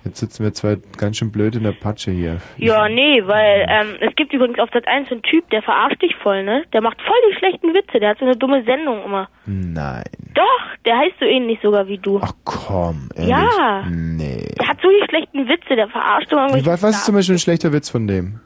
Jetzt 0.07 0.21
sitzen 0.21 0.45
wir 0.45 0.53
zwei 0.55 0.77
ganz 0.99 1.17
schön 1.17 1.33
blöd 1.33 1.57
in 1.57 1.65
der 1.65 1.73
Patsche 1.73 2.13
hier. 2.13 2.41
Ja, 2.59 2.89
nee, 2.89 3.23
weil 3.27 3.67
ähm, 3.69 3.97
es 4.01 4.15
gibt 4.15 4.33
übrigens 4.33 4.61
auf 4.61 4.69
Satz 4.73 4.87
1 4.87 5.09
so 5.09 5.17
einen 5.17 5.23
Typ, 5.23 5.51
der 5.51 5.63
verarscht 5.63 6.01
dich 6.01 6.15
voll, 6.23 6.45
ne? 6.45 6.63
Der 6.73 6.81
macht 6.81 7.03
voll 7.03 7.17
die 7.29 7.37
schlechten 7.37 7.75
Witze. 7.75 7.99
Der 7.99 8.11
hat 8.11 8.19
so 8.19 8.25
eine 8.25 8.37
dumme 8.37 8.63
Sendung 8.63 9.05
immer. 9.05 9.29
Nein. 9.47 10.05
Doch, 10.35 10.77
der 10.85 10.97
heißt 10.97 11.17
so 11.19 11.25
ähnlich 11.25 11.59
sogar 11.61 11.89
wie 11.89 11.99
du. 11.99 12.21
Ach 12.23 12.33
komm, 12.45 13.09
ehrlich? 13.17 13.31
Ja. 13.31 13.85
Nee. 13.91 14.49
Der 14.61 14.69
hat 14.69 14.79
so 14.81 14.89
die 14.89 15.05
schlechten 15.09 15.49
Witze, 15.49 15.75
der 15.75 15.89
verarscht 15.89 16.31
immer 16.31 16.43
irgendwelche 16.43 16.67
Was, 16.67 16.83
was 16.85 16.97
ist 16.99 17.05
zum 17.07 17.17
Beispiel 17.17 17.35
ein 17.35 17.41
schlechter 17.41 17.73
Witz 17.73 17.91
von 17.91 18.07
dem? 18.07 18.41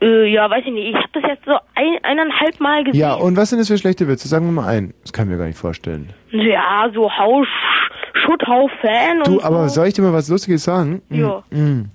Äh, 0.00 0.26
ja, 0.26 0.50
weiß 0.50 0.64
ich 0.66 0.72
nicht. 0.72 0.88
Ich 0.88 0.96
habe 0.96 1.08
das 1.12 1.22
jetzt 1.28 1.44
so 1.44 1.52
ein, 1.74 1.98
eineinhalb 2.02 2.58
Mal 2.60 2.84
gesehen. 2.84 3.00
Ja, 3.00 3.14
und 3.14 3.36
was 3.36 3.50
sind 3.50 3.60
das 3.60 3.68
für 3.68 3.78
schlechte 3.78 4.08
Witze? 4.08 4.26
Sagen 4.28 4.46
wir 4.46 4.52
mal 4.52 4.66
ein. 4.66 4.94
Das 5.02 5.12
kann 5.12 5.26
ich 5.26 5.32
mir 5.32 5.38
gar 5.38 5.46
nicht 5.46 5.58
vorstellen. 5.58 6.12
Ja, 6.30 6.88
so 6.92 7.10
Haus, 7.10 7.46
Schutthau-Fan 8.14 9.22
Du, 9.24 9.34
und 9.38 9.44
aber 9.44 9.68
so. 9.68 9.76
soll 9.76 9.88
ich 9.88 9.94
dir 9.94 10.02
mal 10.02 10.12
was 10.12 10.28
Lustiges 10.28 10.64
sagen? 10.64 11.02
Ja. 11.10 11.42
mm. 11.50 11.90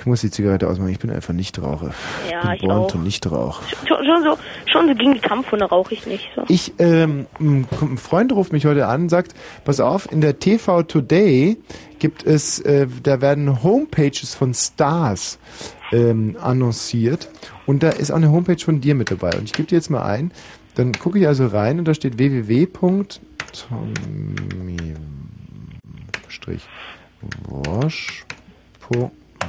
Ich 0.00 0.06
muss 0.06 0.20
die 0.20 0.30
Zigarette 0.30 0.68
ausmachen. 0.68 0.90
Ich 0.90 1.00
bin 1.00 1.10
einfach 1.10 1.34
Nichtraucher. 1.34 1.90
Ja, 2.30 2.52
ich 2.52 2.54
ich 2.54 2.60
bin 2.60 2.68
born 2.68 2.82
auch. 2.82 2.86
to 2.90 2.98
Nichtrauch. 2.98 3.60
Schon, 3.84 3.96
schon 4.06 4.22
so, 4.22 4.38
schon 4.70 4.86
so 4.86 4.94
gegen 4.94 5.14
die 5.14 5.20
Kampfhunde 5.20 5.64
rauche 5.64 5.92
ich 5.92 6.06
nicht. 6.06 6.28
So. 6.36 6.44
Ich, 6.46 6.72
ähm, 6.78 7.26
ein 7.40 7.66
Freund 7.98 8.30
ruft 8.32 8.52
mich 8.52 8.64
heute 8.64 8.86
an 8.86 9.02
und 9.02 9.08
sagt, 9.08 9.34
pass 9.64 9.80
auf, 9.80 10.10
in 10.12 10.20
der 10.20 10.38
TV 10.38 10.84
Today 10.84 11.56
gibt 11.98 12.24
es, 12.24 12.60
äh, 12.60 12.86
da 13.02 13.20
werden 13.20 13.64
Homepages 13.64 14.36
von 14.36 14.54
Stars 14.54 15.40
ähm, 15.90 16.36
annonciert 16.40 17.28
und 17.66 17.82
da 17.82 17.88
ist 17.90 18.12
auch 18.12 18.16
eine 18.16 18.30
Homepage 18.30 18.62
von 18.64 18.80
dir 18.80 18.94
mit 18.94 19.10
dabei. 19.10 19.30
Und 19.36 19.44
ich 19.46 19.52
gebe 19.52 19.66
dir 19.66 19.74
jetzt 19.74 19.90
mal 19.90 20.02
ein, 20.04 20.30
dann 20.76 20.92
gucke 20.92 21.18
ich 21.18 21.26
also 21.26 21.46
rein 21.48 21.80
und 21.80 21.88
da 21.88 21.94
steht 21.94 22.20
www.tommy-wash. 26.48 28.24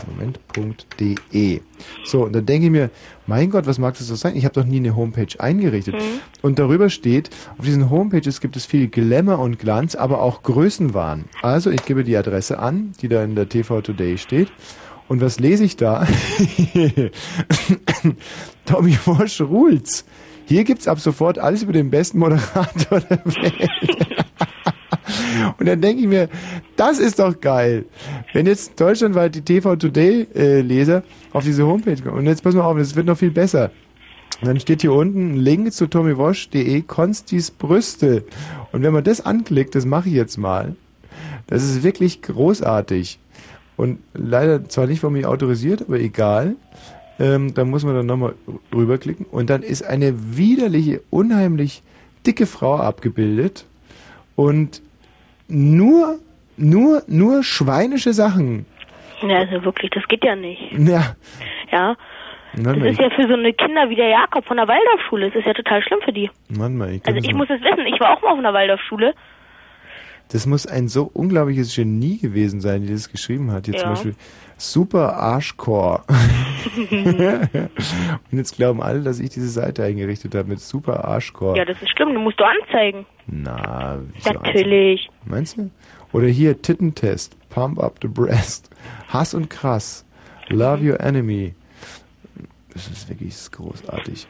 Moment.de. 0.08 1.62
So, 2.06 2.26
und 2.26 2.34
dann 2.34 2.46
denke 2.46 2.68
ich 2.68 2.72
mir, 2.72 2.90
mein 3.26 3.50
Gott, 3.50 3.66
was 3.66 3.80
mag 3.80 3.98
das 3.98 4.08
so 4.08 4.16
sein? 4.16 4.36
Ich 4.36 4.46
habe 4.46 4.54
doch 4.54 4.66
nie 4.66 4.78
eine 4.78 4.96
Homepage 4.96 5.40
eingerichtet. 5.40 5.96
Und 6.42 6.60
darüber 6.60 6.90
steht, 6.90 7.30
auf 7.58 7.66
diesen 7.66 7.90
Homepages 7.90 8.40
gibt 8.40 8.56
es 8.56 8.66
viel 8.66 8.88
Glamour 8.88 9.40
und 9.40 9.60
Glanz, 9.60 9.96
aber 9.96 10.22
auch 10.22 10.44
Größenwahn. 10.44 11.26
Also, 11.42 11.72
ich 11.72 11.84
gebe 11.86 12.04
die 12.04 12.16
Adresse 12.16 12.60
an, 12.60 12.94
die 13.02 13.08
da 13.08 13.24
in 13.24 13.36
der 13.36 13.50
TV 13.50 13.82
Today 13.82 14.18
steht. 14.18 14.52
Und 15.08 15.22
was 15.22 15.40
lese 15.40 15.64
ich 15.64 15.76
da? 15.76 16.06
Tommy 18.66 18.98
Walsh 19.06 19.42
Rules. 19.42 20.06
Hier 20.50 20.64
gibt's 20.64 20.88
ab 20.88 21.00
sofort 21.00 21.38
alles 21.38 21.62
über 21.62 21.74
den 21.74 21.92
besten 21.92 22.18
Moderator 22.18 23.02
der 23.02 23.24
Welt. 23.24 23.70
Und 25.60 25.68
dann 25.68 25.80
denke 25.80 26.02
ich 26.02 26.08
mir, 26.08 26.28
das 26.76 26.98
ist 26.98 27.20
doch 27.20 27.40
geil. 27.40 27.86
Wenn 28.34 28.48
jetzt 28.48 28.82
deutschlandweit 28.82 29.36
die 29.36 29.44
TV 29.44 29.76
Today 29.76 30.28
äh, 30.34 31.02
auf 31.34 31.44
diese 31.44 31.68
Homepage 31.68 32.02
kommen. 32.02 32.18
Und 32.18 32.26
jetzt 32.26 32.44
pass 32.44 32.56
mal 32.56 32.64
auf, 32.64 32.76
das 32.80 32.96
wird 32.96 33.06
noch 33.06 33.18
viel 33.18 33.30
besser. 33.30 33.70
Und 34.42 34.48
dann 34.48 34.60
steht 34.60 34.82
hier 34.82 34.92
unten 34.94 35.34
ein 35.34 35.36
Link 35.36 35.72
zu 35.72 35.86
tommywash.de 35.86 36.82
Konstis 36.82 37.52
Brüste. 37.52 38.24
Und 38.72 38.82
wenn 38.82 38.92
man 38.92 39.04
das 39.04 39.22
anklickt, 39.22 39.76
das 39.76 39.86
mache 39.86 40.10
ich 40.10 40.16
jetzt 40.16 40.38
mal. 40.38 40.76
Das 41.46 41.64
ist 41.64 41.84
wirklich 41.84 42.24
großartig. 42.24 43.20
Und 43.78 44.00
leider 44.16 44.68
zwar 44.68 44.88
nicht 44.88 45.02
von 45.02 45.14
mir 45.14 45.30
autorisiert, 45.30 45.84
aber 45.84 46.00
egal. 46.00 46.56
Ähm, 47.20 47.54
da 47.54 47.66
muss 47.66 47.84
man 47.84 47.96
dann 47.96 48.06
nochmal 48.06 48.36
rüberklicken. 48.74 49.26
Und 49.26 49.50
dann 49.50 49.62
ist 49.62 49.84
eine 49.84 50.38
widerliche, 50.38 51.02
unheimlich 51.10 51.84
dicke 52.26 52.46
Frau 52.46 52.78
abgebildet. 52.78 53.66
Und 54.36 54.82
nur, 55.48 56.20
nur, 56.56 57.04
nur 57.08 57.44
schweinische 57.44 58.14
Sachen. 58.14 58.66
Ja, 59.22 59.40
also 59.40 59.66
wirklich, 59.66 59.92
das 59.92 60.08
geht 60.08 60.24
ja 60.24 60.36
nicht. 60.36 60.62
Ja. 60.78 61.16
Ja. 61.72 61.98
Warte 62.54 62.80
Das 62.80 62.92
ist 62.94 63.00
ja 63.00 63.10
für 63.12 63.28
so 63.28 63.34
eine 63.34 63.54
Kinder 63.54 63.90
wie 63.90 63.96
der 63.96 64.08
Jakob 64.08 64.46
von 64.46 64.58
der 64.58 64.68
Waldorfschule, 64.68 65.28
das 65.28 65.36
ist 65.40 65.46
ja 65.46 65.54
total 65.54 65.84
schlimm 65.84 66.00
für 66.04 66.14
die. 66.14 66.32
Mann, 66.50 66.78
mal, 66.78 66.92
ich 66.94 67.06
Also 67.06 67.20
ich 67.20 67.34
muss 67.36 67.50
es 67.50 67.62
wissen, 67.62 67.86
ich 67.86 68.00
war 68.00 68.18
auch 68.18 68.22
mal 68.22 68.32
auf 68.32 68.40
einer 68.40 68.54
Waldorfschule. 68.54 69.14
Das 70.32 70.46
muss 70.46 70.66
ein 70.66 70.88
so 70.88 71.10
unglaubliches 71.14 71.76
Genie 71.76 72.18
gewesen 72.20 72.62
sein, 72.62 72.84
die 72.84 72.92
das 72.94 73.12
geschrieben 73.12 73.52
hat. 73.52 73.66
Hier 73.66 73.76
Ja. 73.76 73.82
zum 73.82 73.90
Beispiel 73.90 74.16
Super 74.60 75.16
Arschcore. 75.16 76.04
Und 76.76 78.38
jetzt 78.38 78.56
glauben 78.58 78.84
alle, 78.84 79.02
dass 79.02 79.20
ich 79.20 79.30
diese 79.30 79.48
Seite 79.48 79.84
eingerichtet 79.84 80.36
habe 80.36 80.50
mit 80.50 80.60
Super 80.60 81.06
Arschcore. 81.06 81.58
Ja, 81.58 81.66
das 81.66 81.82
ist 81.82 81.90
schlimm. 81.92 82.14
Du 82.14 82.20
musst 82.20 82.40
du 82.40 82.44
anzeigen. 82.44 83.06
Na, 83.26 84.00
wieso 84.14 84.34
Natürlich. 84.34 85.10
Meinst 85.26 85.58
du? 85.58 85.72
Oder 86.12 86.28
hier 86.28 86.62
Tittentest, 86.62 87.38
Pump 87.50 87.82
up 87.82 88.00
the 88.02 88.08
breast, 88.08 88.70
Hass 89.08 89.34
und 89.34 89.50
krass, 89.50 90.06
Love 90.50 90.84
your 90.84 91.00
enemy. 91.00 91.54
Das 92.74 92.88
ist 92.88 93.08
wirklich 93.08 93.30
das 93.30 93.42
ist 93.42 93.52
großartig. 93.52 94.28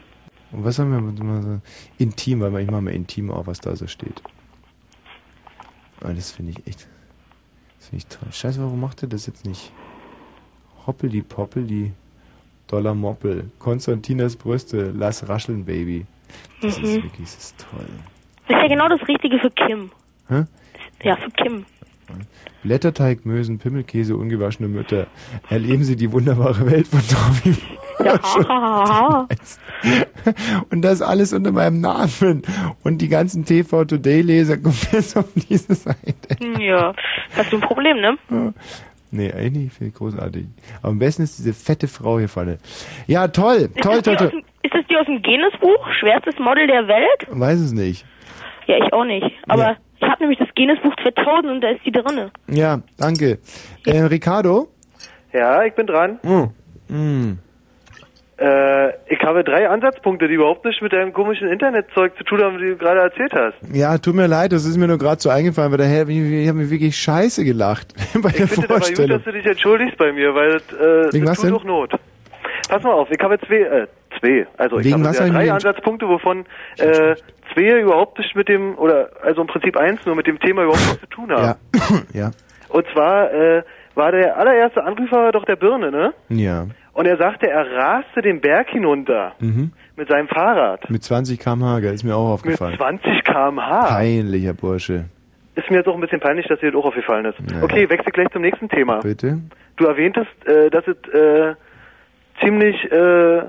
Und 0.52 0.64
was 0.64 0.78
haben 0.78 0.92
wir 0.92 1.24
mal 1.24 1.42
so 1.42 1.60
intim, 1.98 2.40
weil 2.40 2.62
ich 2.62 2.70
mache 2.70 2.82
mal 2.82 2.94
intim 2.94 3.30
auf, 3.30 3.46
was 3.46 3.58
da 3.60 3.74
so 3.74 3.86
steht. 3.86 4.22
Ah, 6.02 6.12
das 6.12 6.30
finde 6.30 6.52
ich 6.52 6.66
echt, 6.66 6.88
das 7.78 7.88
finde 7.88 7.96
ich 7.96 8.06
toll. 8.06 8.32
Scheiße, 8.32 8.60
warum 8.62 8.80
macht 8.80 9.02
er 9.02 9.08
das 9.08 9.26
jetzt 9.26 9.46
nicht? 9.46 9.72
Hoppeli 10.90 11.22
poppeli, 11.22 11.92
Dollar 12.66 12.94
Moppel, 12.96 13.44
Konstantinas 13.60 14.34
Brüste, 14.34 14.92
lass 14.96 15.28
rascheln, 15.28 15.64
Baby. 15.64 16.04
Das 16.62 16.76
ist 16.78 16.82
Mhm. 16.82 17.02
wirklich, 17.04 17.30
das 17.32 17.36
ist 17.36 17.66
toll. 17.70 17.86
Das 18.48 18.56
ist 18.56 18.62
ja 18.62 18.68
genau 18.68 18.88
das 18.88 19.06
Richtige 19.06 19.38
für 19.38 19.50
Kim. 19.50 19.90
Hä? 20.28 20.44
Ja, 21.04 21.14
für 21.16 21.30
Kim. 21.30 21.64
Blätterteig, 22.64 23.24
Mösen, 23.24 23.58
Pimmelkäse, 23.60 24.16
ungewaschene 24.16 24.68
Mütter. 24.68 25.06
Erleben 25.48 25.84
Sie 25.84 25.94
die 25.94 26.10
wunderbare 26.10 26.68
Welt 26.68 26.88
von 26.88 27.00
Tommy. 27.06 27.56
Ja. 28.04 29.26
Und 30.70 30.82
das 30.82 31.02
alles 31.02 31.32
unter 31.32 31.52
meinem 31.52 31.80
Namen. 31.80 32.42
Und 32.82 32.98
die 32.98 33.08
ganzen 33.08 33.44
TV 33.44 33.84
Today 33.84 34.22
Leser 34.22 34.56
kommen 34.58 34.76
jetzt 34.90 35.16
auf 35.16 35.26
diese 35.48 35.74
Seite. 35.74 36.36
ja. 36.58 36.92
Hast 37.36 37.52
du 37.52 37.56
ein 37.58 37.62
Problem, 37.62 38.00
ne? 38.00 38.52
Nee, 39.10 39.32
eigentlich 39.32 39.64
nicht. 39.64 39.72
Finde 39.74 39.88
ich 39.90 39.94
großartig. 39.96 40.46
Aber 40.82 40.92
am 40.92 40.98
besten 40.98 41.22
ist 41.22 41.38
diese 41.38 41.52
fette 41.52 41.88
Frau 41.88 42.18
hier 42.18 42.28
vorne. 42.28 42.58
Ja, 43.06 43.28
toll. 43.28 43.68
Toll, 43.82 43.96
ist, 43.98 44.06
das 44.06 44.16
toll, 44.16 44.16
die 44.16 44.24
aus 44.24 44.30
toll. 44.30 44.30
dem, 44.30 44.44
ist 44.62 44.74
das 44.74 44.86
die 44.88 44.96
aus 44.96 45.06
dem 45.06 45.22
Guinness-Buch? 45.22 45.86
Schwerstes 45.98 46.38
Model 46.38 46.66
der 46.66 46.86
Welt? 46.88 47.26
Weiß 47.28 47.58
es 47.60 47.72
nicht. 47.72 48.04
Ja, 48.66 48.76
ich 48.76 48.92
auch 48.92 49.04
nicht. 49.04 49.26
Aber 49.48 49.76
ich 49.98 50.08
habe 50.08 50.22
nämlich 50.22 50.38
das 50.38 50.48
Guinness-Buch 50.54 50.94
2000 51.02 51.46
und 51.52 51.60
da 51.60 51.70
ist 51.70 51.84
die 51.84 51.92
drinne. 51.92 52.30
Ja, 52.48 52.80
danke. 52.98 53.38
Äh, 53.84 54.00
Ricardo? 54.02 54.68
Ja, 55.32 55.64
ich 55.64 55.74
bin 55.74 55.86
dran. 55.86 56.18
Oh. 56.24 56.48
Mm. 56.92 57.38
Äh, 58.40 58.94
ich 59.12 59.20
habe 59.22 59.44
drei 59.44 59.68
Ansatzpunkte, 59.68 60.26
die 60.26 60.34
überhaupt 60.34 60.64
nichts 60.64 60.80
mit 60.80 60.94
deinem 60.94 61.12
komischen 61.12 61.48
Internetzeug 61.48 62.16
zu 62.16 62.24
tun 62.24 62.40
haben, 62.40 62.58
wie 62.58 62.70
du 62.70 62.76
gerade 62.76 63.00
erzählt 63.00 63.34
hast. 63.34 63.54
Ja, 63.70 63.98
tut 63.98 64.14
mir 64.14 64.26
leid, 64.28 64.52
das 64.52 64.64
ist 64.64 64.78
mir 64.78 64.88
nur 64.88 64.96
gerade 64.96 65.20
so 65.20 65.28
eingefallen, 65.28 65.70
weil 65.72 65.78
daher, 65.78 66.08
ich, 66.08 66.16
ich 66.16 66.48
habe 66.48 66.56
mir 66.56 66.70
wirklich 66.70 66.96
scheiße 66.96 67.44
gelacht 67.44 67.92
bei 68.22 68.30
der 68.30 68.44
Ich 68.44 68.50
finde 68.50 68.68
gut, 68.68 68.76
Vorstellung. 68.78 69.18
dass 69.18 69.24
du 69.24 69.32
dich 69.32 69.44
entschuldigst 69.44 69.98
bei 69.98 70.12
mir, 70.12 70.34
weil 70.34 70.56
äh, 70.56 71.12
Wegen 71.12 71.26
das 71.26 71.36
tut 71.36 71.46
denn? 71.46 71.52
doch 71.52 71.64
Not. 71.64 71.92
Pass 72.70 72.82
mal 72.82 72.92
auf, 72.92 73.10
ich 73.10 73.20
habe 73.22 73.38
zwei, 73.40 73.56
äh, 73.56 73.86
zwei, 74.18 74.46
also 74.56 74.78
ich 74.78 74.86
Wegen 74.86 74.94
habe 74.94 75.04
was 75.04 75.18
ja 75.18 75.26
ich 75.26 75.32
drei 75.32 75.52
Ansatzpunkte, 75.52 76.08
wovon 76.08 76.46
äh, 76.78 77.16
zwei 77.52 77.80
überhaupt 77.80 78.18
nicht 78.18 78.34
mit 78.34 78.48
dem, 78.48 78.78
oder 78.78 79.10
also 79.22 79.42
im 79.42 79.48
Prinzip 79.48 79.76
eins 79.76 80.00
nur 80.06 80.16
mit 80.16 80.26
dem 80.26 80.40
Thema 80.40 80.62
überhaupt 80.62 80.86
nichts 80.86 81.00
zu 81.00 81.06
tun 81.08 81.30
haben. 81.30 81.56
Ja. 81.74 81.98
ja. 82.14 82.30
Und 82.70 82.86
zwar 82.94 83.30
äh, 83.34 83.62
war 83.94 84.12
der 84.12 84.38
allererste 84.38 84.82
Anrufer 84.82 85.30
doch 85.32 85.44
der 85.44 85.56
Birne, 85.56 85.90
ne? 85.90 86.14
Ja. 86.30 86.66
Und 87.00 87.06
er 87.06 87.16
sagte, 87.16 87.48
er 87.48 87.64
raste 87.78 88.20
den 88.20 88.42
Berg 88.42 88.68
hinunter 88.68 89.32
Mhm. 89.40 89.72
mit 89.96 90.06
seinem 90.10 90.28
Fahrrad. 90.28 90.90
Mit 90.90 91.02
20 91.02 91.38
km/h, 91.40 91.80
gell, 91.80 91.94
ist 91.94 92.04
mir 92.04 92.14
auch 92.14 92.26
Mit 92.26 92.34
aufgefallen. 92.34 92.76
20 92.76 93.24
km/h. 93.24 93.86
Peinlicher 93.88 94.52
Bursche. 94.52 95.06
Ist 95.54 95.70
mir 95.70 95.78
jetzt 95.78 95.86
auch 95.88 95.94
ein 95.94 96.02
bisschen 96.02 96.20
peinlich, 96.20 96.46
dass 96.48 96.60
dir 96.60 96.70
das 96.70 96.78
auch 96.78 96.84
aufgefallen 96.84 97.24
ist. 97.24 97.40
Naja. 97.40 97.64
Okay, 97.64 97.88
wechsel 97.88 98.12
gleich 98.12 98.28
zum 98.34 98.42
nächsten 98.42 98.68
Thema. 98.68 98.98
Bitte? 99.00 99.38
Du 99.78 99.86
erwähntest, 99.86 100.28
äh, 100.46 100.68
dass 100.68 100.84
es 100.86 100.96
äh, 101.14 101.54
ziemlich 102.44 102.76
äh, 102.92 103.44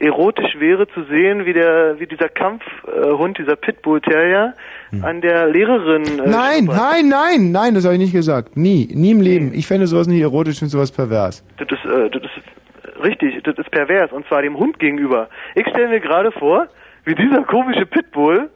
erotisch 0.00 0.58
wäre 0.60 0.86
zu 0.88 1.02
sehen, 1.04 1.44
wie 1.44 1.52
der, 1.52 1.98
wie 1.98 2.06
dieser 2.06 2.28
Kampfhund, 2.28 3.36
dieser 3.38 3.56
Pitbull 3.56 4.00
Terrier, 4.00 4.54
an 5.02 5.20
der 5.20 5.46
Lehrerin. 5.48 6.02
Äh, 6.02 6.06
Hm. 6.24 6.30
Nein, 6.30 6.56
schnuppert. 6.64 6.76
nein, 6.76 7.08
nein, 7.08 7.52
nein, 7.52 7.74
das 7.74 7.84
habe 7.84 7.94
ich 7.94 8.00
nicht 8.00 8.12
gesagt. 8.12 8.56
Nie, 8.56 8.88
nie 8.94 9.10
im 9.10 9.20
Leben. 9.20 9.52
Ich 9.54 9.66
fände 9.66 9.86
sowas 9.86 10.06
nicht 10.06 10.20
erotisch, 10.22 10.54
ich 10.54 10.58
finde 10.60 10.70
sowas 10.72 10.92
pervers. 10.92 11.44
Das 11.58 11.68
ist, 11.70 11.84
äh, 11.84 12.08
das 12.10 12.22
ist 12.22 13.04
richtig, 13.04 13.42
das 13.44 13.58
ist 13.58 13.70
pervers 13.70 14.12
und 14.12 14.26
zwar 14.28 14.42
dem 14.42 14.56
Hund 14.58 14.78
gegenüber. 14.78 15.28
Ich 15.54 15.66
stelle 15.68 15.88
mir 15.88 16.00
gerade 16.00 16.30
vor, 16.32 16.68
wie 17.04 17.14
dieser 17.14 17.42
komische 17.44 17.86
Pitbull 17.86 18.48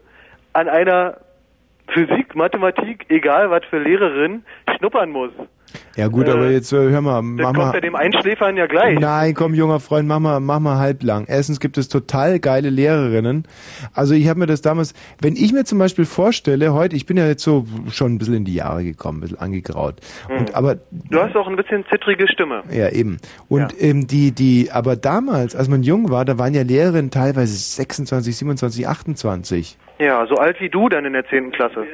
an 0.53 0.69
einer 0.69 1.17
Physik, 1.89 2.35
Mathematik, 2.35 3.05
egal 3.09 3.51
was 3.51 3.65
für 3.69 3.79
Lehrerin, 3.79 4.45
schnuppern 4.77 5.11
muss. 5.11 5.31
Ja 5.97 6.09
gut, 6.09 6.29
Äh, 6.29 6.31
aber 6.33 6.51
jetzt 6.51 6.73
äh, 6.73 6.77
hör 6.77 7.01
mal, 7.01 7.17
Das 7.17 7.23
mach 7.25 7.45
kommt 7.47 7.57
mal. 7.59 7.75
ja 7.75 7.81
dem 7.81 7.95
Einschläfern 7.95 8.57
ja 8.57 8.67
gleich. 8.67 8.99
Nein, 8.99 9.35
komm, 9.35 9.55
junger 9.55 9.81
Freund, 9.81 10.09
mach 10.09 10.21
mal, 10.21 10.41
mach 10.41 10.61
mal 10.61 10.79
halblang. 10.79 11.25
Erstens 11.29 11.61
gibt 11.61 11.79
es 11.79 11.89
total 11.89 12.39
geile 12.41 12.71
Lehrerinnen. 12.71 13.47
Also 13.95 14.15
ich 14.15 14.29
habe 14.29 14.39
mir 14.41 14.47
das 14.47 14.63
damals, 14.63 14.95
wenn 15.21 15.35
ich 15.37 15.53
mir 15.53 15.65
zum 15.65 15.79
Beispiel 15.79 16.05
vorstelle, 16.05 16.73
heute, 16.75 16.97
ich 16.97 17.07
bin 17.07 17.17
ja 17.17 17.27
jetzt 17.27 17.43
so 17.43 17.67
schon 17.91 18.15
ein 18.15 18.19
bisschen 18.19 18.35
in 18.35 18.45
die 18.45 18.55
Jahre 18.55 18.85
gekommen, 18.85 19.19
ein 19.19 19.21
bisschen 19.23 19.39
angegraut. 19.39 19.97
Und 20.29 20.55
aber 20.55 20.77
Du 20.93 21.21
hast 21.21 21.35
auch 21.37 21.47
ein 21.49 21.57
bisschen 21.57 21.85
zittrige 21.91 22.27
Stimme. 22.29 22.63
Ja, 22.71 22.89
eben. 22.91 23.19
Und 23.49 23.75
ähm, 23.81 24.07
die, 24.07 24.33
die, 24.33 24.71
aber 24.73 24.97
damals, 24.97 25.55
als 25.55 25.69
man 25.69 25.83
jung 25.83 26.11
war, 26.11 26.25
da 26.25 26.39
waren 26.39 26.55
ja 26.55 26.63
Lehrerinnen 26.63 27.11
teilweise 27.11 27.55
26, 27.55 28.37
27, 28.37 28.89
28. 28.89 29.79
Ja, 29.99 30.27
so 30.27 30.37
alt 30.37 30.61
wie 30.61 30.69
du 30.69 30.89
dann 30.89 31.05
in 31.05 31.13
der 31.13 31.27
10. 31.27 31.53
Klasse. 31.53 31.85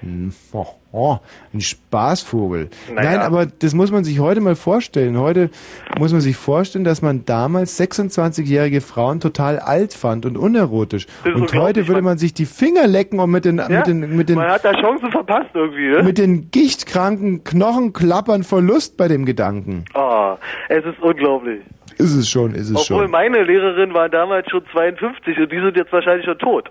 Hm, 0.00 0.32
Oh, 0.52 0.66
oh, 0.92 1.16
ein 1.54 1.60
Spaßvogel. 1.60 2.68
Naja. 2.94 3.10
Nein, 3.10 3.20
aber 3.20 3.46
das 3.46 3.74
muss 3.74 3.90
man 3.90 4.04
sich 4.04 4.20
heute 4.20 4.40
mal 4.40 4.54
vorstellen. 4.56 5.18
Heute 5.18 5.50
muss 5.98 6.12
man 6.12 6.20
sich 6.20 6.36
vorstellen, 6.36 6.84
dass 6.84 7.02
man 7.02 7.24
damals 7.24 7.78
26-jährige 7.80 8.80
Frauen 8.80 9.20
total 9.20 9.58
alt 9.58 9.92
fand 9.94 10.26
und 10.26 10.36
unerotisch. 10.36 11.06
Und 11.24 11.52
heute 11.54 11.88
würde 11.88 12.02
man 12.02 12.18
sich 12.18 12.34
die 12.34 12.46
Finger 12.46 12.86
lecken 12.86 13.20
und 13.20 13.30
mit 13.30 13.44
den, 13.44 13.58
Ja? 13.58 13.68
mit 13.68 13.86
den, 13.86 14.16
mit 14.16 14.28
den, 14.28 14.36
Man 14.36 14.50
hat 14.50 14.64
da 14.64 14.72
Chancen 14.72 15.10
verpasst 15.10 15.50
irgendwie, 15.54 15.88
ne? 15.88 16.02
mit 16.02 16.18
den 16.18 16.50
gichtkranken 16.50 17.44
Knochen 17.44 17.92
klappern 17.92 18.42
vor 18.44 18.60
Lust 18.62 18.96
bei 18.96 19.08
dem 19.08 19.24
Gedanken. 19.24 19.84
Ah, 19.94 20.36
es 20.68 20.84
ist 20.84 20.98
unglaublich. 21.00 21.60
Ist 21.98 22.14
es 22.14 22.28
schon, 22.28 22.54
ist 22.54 22.68
es 22.70 22.76
Obwohl 22.90 23.04
schon. 23.04 23.10
meine 23.10 23.42
Lehrerin 23.42 23.94
war 23.94 24.08
damals 24.10 24.50
schon 24.50 24.62
52 24.72 25.38
und 25.38 25.50
die 25.50 25.60
sind 25.60 25.76
jetzt 25.76 25.92
wahrscheinlich 25.92 26.26
schon 26.26 26.38
tot. 26.38 26.70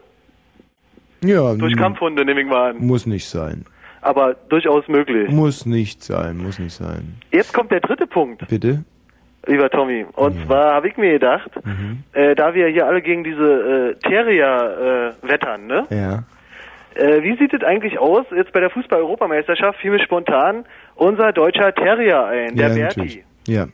Ja, 1.24 1.53
Durch 1.55 1.76
Kampfhunde 1.76 2.24
nehme 2.26 2.41
ich 2.41 2.47
mal 2.47 2.72
an. 2.72 2.78
muss 2.86 3.05
nicht 3.05 3.28
sein. 3.28 3.66
Aber 4.01 4.36
durchaus 4.49 4.88
möglich. 4.88 5.30
Muss 5.30 5.66
nicht 5.66 6.03
sein, 6.03 6.38
muss 6.38 6.59
nicht 6.59 6.74
sein. 6.76 7.16
Jetzt 7.32 7.53
kommt 7.53 7.72
der 7.72 7.80
dritte 7.80 8.05
Punkt, 8.05 8.47
Bitte? 8.47 8.84
lieber 9.47 9.70
Tommy. 9.70 10.05
Und 10.13 10.45
zwar 10.45 10.74
habe 10.76 10.88
ich 10.89 10.97
mir 10.97 11.13
gedacht, 11.13 11.49
Mhm. 11.66 12.03
äh, 12.13 12.36
da 12.36 12.53
wir 12.53 12.68
hier 12.68 12.86
alle 12.88 13.01
gegen 13.01 13.24
diese 13.24 13.95
äh, 13.99 14.07
Terrier 14.07 15.13
äh, 15.24 15.28
wettern, 15.28 15.66
ne? 15.68 15.86
Ja. 15.89 16.24
Äh, 16.95 17.24
wie 17.24 17.36
sieht 17.38 17.53
es 17.53 17.63
eigentlich 17.63 17.97
aus, 17.99 18.26
jetzt 18.36 18.53
bei 18.53 18.59
der 18.59 18.70
Fußball-Europameisterschaft 18.70 19.80
fiel 19.80 19.91
mir 19.91 19.99
spontan 20.03 20.66
unser 20.95 21.34
deutscher 21.34 21.74
Terrier 21.74 22.26
ein, 22.26 22.55
der 22.55 22.70
ja, 22.70 22.74
Berti. 22.76 22.99
natürlich. 22.99 23.24
Ja. 23.47 23.68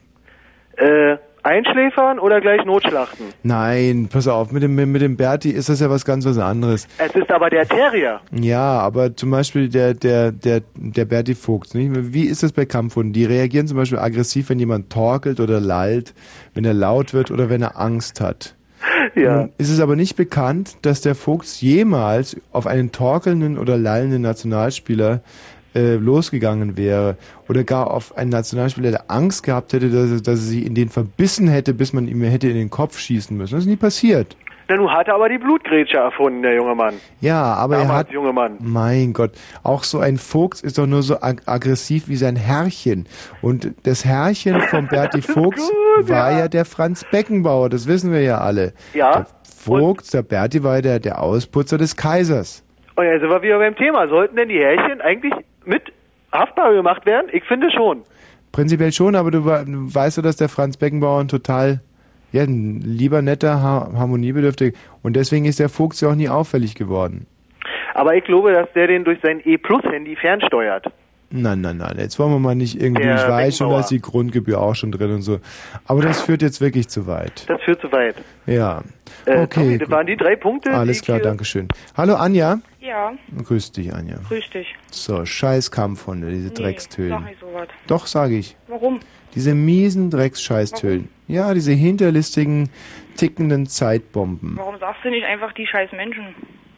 Einschläfern 1.44 2.20
oder 2.20 2.42
gleich 2.42 2.64
notschlachten? 2.66 3.28
Nein, 3.44 4.10
pass 4.12 4.28
auf, 4.28 4.52
mit 4.52 4.64
dem, 4.64 4.76
mit 4.76 5.02
dem 5.02 5.18
Berti 5.18 5.50
ist 5.50 5.70
das 5.70 5.80
ja 5.80 5.90
was 5.90 6.06
ganz 6.06 6.26
was 6.26 6.38
anderes. 6.38 6.88
Es 6.98 7.16
ist 7.16 7.32
aber 7.32 7.50
der 7.50 7.68
Terrier. 7.68 8.22
Ja, 8.32 8.80
aber 8.80 9.16
zum 9.16 9.32
Beispiel 9.32 9.70
der, 9.70 9.94
der, 9.94 10.32
der, 10.32 10.62
der 10.76 11.06
Berti 11.06 11.36
Vogt, 11.36 11.76
nicht? 11.76 11.92
Wie 12.14 12.26
ist 12.26 12.44
das 12.44 12.52
bei 12.52 12.66
Kampfhunden? 12.66 13.14
Die 13.14 13.26
reagieren 13.26 13.68
zum 13.68 13.78
Beispiel 13.78 14.00
aggressiv, 14.00 14.50
wenn 14.50 14.60
jemand 14.60 14.92
torkelt 14.92 15.40
oder 15.40 15.60
lallt, 15.60 16.14
wenn 16.54 16.66
er 16.66 16.74
laut 16.74 17.14
wird 17.14 17.32
oder 17.32 17.50
wenn 17.50 17.62
er 17.62 17.80
Angst 17.80 18.22
hat. 18.22 18.56
Ja. 19.16 19.38
Nun 19.38 19.52
ist 19.58 19.70
es 19.70 19.80
aber 19.80 19.96
nicht 19.96 20.16
bekannt, 20.16 20.78
dass 20.82 21.02
der 21.02 21.16
Vogt 21.16 21.48
jemals 21.62 22.38
auf 22.52 22.68
einen 22.68 22.92
torkelnden 22.92 23.58
oder 23.58 23.78
lallenden 23.78 24.22
Nationalspieler 24.22 25.22
äh, 25.76 25.96
losgegangen 25.96 26.78
wäre 26.78 27.18
oder 27.50 27.64
gar 27.64 27.92
auf 27.92 28.18
einen 28.18 28.30
Nationalspieler, 28.30 28.92
der 28.92 29.12
Angst 29.12 29.44
gehabt 29.44 29.74
hätte, 29.74 29.90
dass, 29.90 30.10
er- 30.12 30.18
dass 30.22 30.28
er 30.28 30.36
sich 30.38 30.66
in 30.66 30.76
den 30.76 30.90
verbissen 30.90 31.48
hätte, 31.48 31.74
bis 31.74 31.94
man 31.94 32.08
ihm 32.08 32.22
hätte 32.24 32.48
in 32.50 32.56
den 32.56 32.70
Kopf 32.70 32.98
schießen 33.00 33.36
müssen. 33.38 33.56
Das 33.56 33.64
ist 33.64 33.70
nie 33.70 33.76
passiert. 33.78 34.36
Na, 34.68 34.78
nun 34.78 34.90
hat 34.90 35.08
er 35.10 35.16
aber 35.16 35.28
die 35.28 35.38
Blutgrätsche 35.38 35.98
erfunden, 35.98 36.44
der 36.44 36.56
junge 36.56 36.76
Mann. 36.76 36.94
Ja, 37.20 37.42
aber 37.56 37.76
er 37.76 37.82
Damals 37.82 38.00
hat, 38.00 38.12
junge 38.12 38.32
Mann. 38.32 38.56
mein 38.60 39.12
Gott, 39.12 39.32
auch 39.64 39.84
so 39.84 40.00
ein 40.00 40.18
Vogt 40.18 40.62
ist 40.62 40.78
doch 40.78 40.88
nur 40.88 41.02
so 41.04 41.16
ag 41.22 41.42
aggressiv 41.46 42.08
wie 42.08 42.16
sein 42.16 42.38
Herrchen. 42.38 43.06
Und 43.42 43.74
das 43.84 44.06
Herrchen 44.06 44.62
von 44.62 44.88
Berti 44.88 45.22
Vogts 45.34 45.70
war 46.02 46.32
ja. 46.32 46.48
der 46.48 46.64
Franz 46.64 47.04
Beckenbauer, 47.12 47.68
das 47.70 47.86
wissen 47.88 48.14
wir 48.14 48.22
ja 48.22 48.38
alle. 48.38 48.72
Ja. 48.94 49.12
Der 49.12 49.26
Vogt, 49.44 50.14
der 50.14 50.22
Berti 50.24 50.64
war 50.64 50.76
ja 50.76 50.82
der, 50.82 51.00
der 51.00 51.22
Ausputzer 51.22 51.78
des 51.78 51.98
Kaisers. 51.98 52.64
Und 52.96 53.06
jetzt 53.06 53.22
sind 53.22 53.30
wir 53.30 53.42
wieder 53.42 53.58
beim 53.60 53.76
Thema. 53.76 54.08
Sollten 54.08 54.36
denn 54.38 54.48
die 54.50 54.60
Härchen 54.60 55.02
eigentlich 55.02 55.34
mit 55.72 55.92
haftbar 56.32 56.74
gemacht 56.74 57.06
werden? 57.06 57.28
Ich 57.34 57.44
finde 57.46 57.72
schon. 57.72 58.02
Prinzipiell 58.52 58.92
schon, 58.92 59.16
aber 59.16 59.32
du, 59.32 59.46
we- 59.46 59.66
du 59.66 59.94
weißt 59.96 60.18
ja, 60.18 60.24
dass 60.24 60.36
der 60.36 60.50
Franz 60.50 60.78
Beckenbauer 60.78 61.22
ein 61.22 61.28
total, 61.30 61.80
ja, 62.34 62.44
ein 62.44 62.82
lieber, 62.82 63.22
netter, 63.22 63.62
ha 63.64 63.90
harmoniebedürftig 63.96 64.76
und 65.04 65.16
deswegen 65.16 65.46
ist 65.46 65.60
der 65.60 65.70
Vogt 65.70 66.00
ja 66.02 66.10
auch 66.10 66.16
nie 66.16 66.30
auffällig 66.30 66.76
geworden. 66.76 67.26
Aber 67.94 68.16
ich 68.16 68.24
glaube, 68.24 68.52
dass 68.54 68.68
der 68.74 68.88
den 68.88 69.04
durch 69.04 69.20
sein 69.22 69.42
E-Plus-Handy 69.44 70.16
fernsteuert. 70.16 70.86
Nein, 71.34 71.62
nein, 71.62 71.78
nein. 71.78 71.96
Jetzt 71.98 72.20
wollen 72.20 72.32
wir 72.32 72.40
mal 72.40 72.56
nicht 72.56 72.82
irgendwie. 72.82 73.04
Der 73.04 73.16
ich 73.16 73.28
weiß 73.28 73.58
schon, 73.58 73.70
da 73.70 73.80
ist 73.80 73.88
die 73.92 74.02
Grundgebühr 74.02 74.60
auch 74.62 74.76
schon 74.76 74.92
drin 74.92 75.12
und 75.12 75.22
so. 75.22 75.40
Aber 75.88 76.02
das 76.02 76.22
führt 76.22 76.42
jetzt 76.42 76.60
wirklich 76.60 76.90
zu 76.90 77.08
weit. 77.08 77.46
Das 77.50 77.62
führt 77.62 77.80
zu 77.80 77.90
weit. 77.94 78.16
Ja. 78.48 78.82
Äh, 79.26 79.44
Okay. 79.44 79.48
Tommy, 79.64 79.78
das 79.78 79.90
waren 79.90 80.08
die 80.08 80.18
drei 80.18 80.36
Punkte. 80.36 80.72
Alles 80.72 81.02
klar, 81.02 81.20
danke 81.20 81.46
schön. 81.46 81.70
Hallo 81.96 82.16
Anja. 82.16 82.60
Ja, 82.82 83.14
Grüß 83.46 83.72
dich, 83.74 83.94
Anja. 83.94 84.18
grüß 84.28 84.50
dich. 84.50 84.76
So, 84.90 85.24
scheiß 85.24 85.70
Kampfhunde, 85.70 86.32
diese 86.32 86.48
Nee, 86.48 86.54
Dreckstölen. 86.56 87.12
Sag 87.12 87.26
nicht 87.26 87.40
sowas. 87.40 87.68
Doch, 87.86 88.08
sage 88.08 88.38
ich. 88.38 88.58
Warum? 88.68 89.00
Diese 89.36 89.54
miesen 89.54 90.10
Drecksscheißtölen. 90.10 91.08
Ja, 91.28 91.54
diese 91.54 91.72
hinterlistigen, 91.74 92.70
tickenden 93.16 93.68
Zeitbomben. 93.68 94.56
Warum 94.58 94.80
sagst 94.80 95.06
du 95.06 95.10
nicht 95.10 95.24
einfach 95.26 95.54
die 95.54 95.68
scheiß 95.68 95.92
Menschen? 95.92 96.36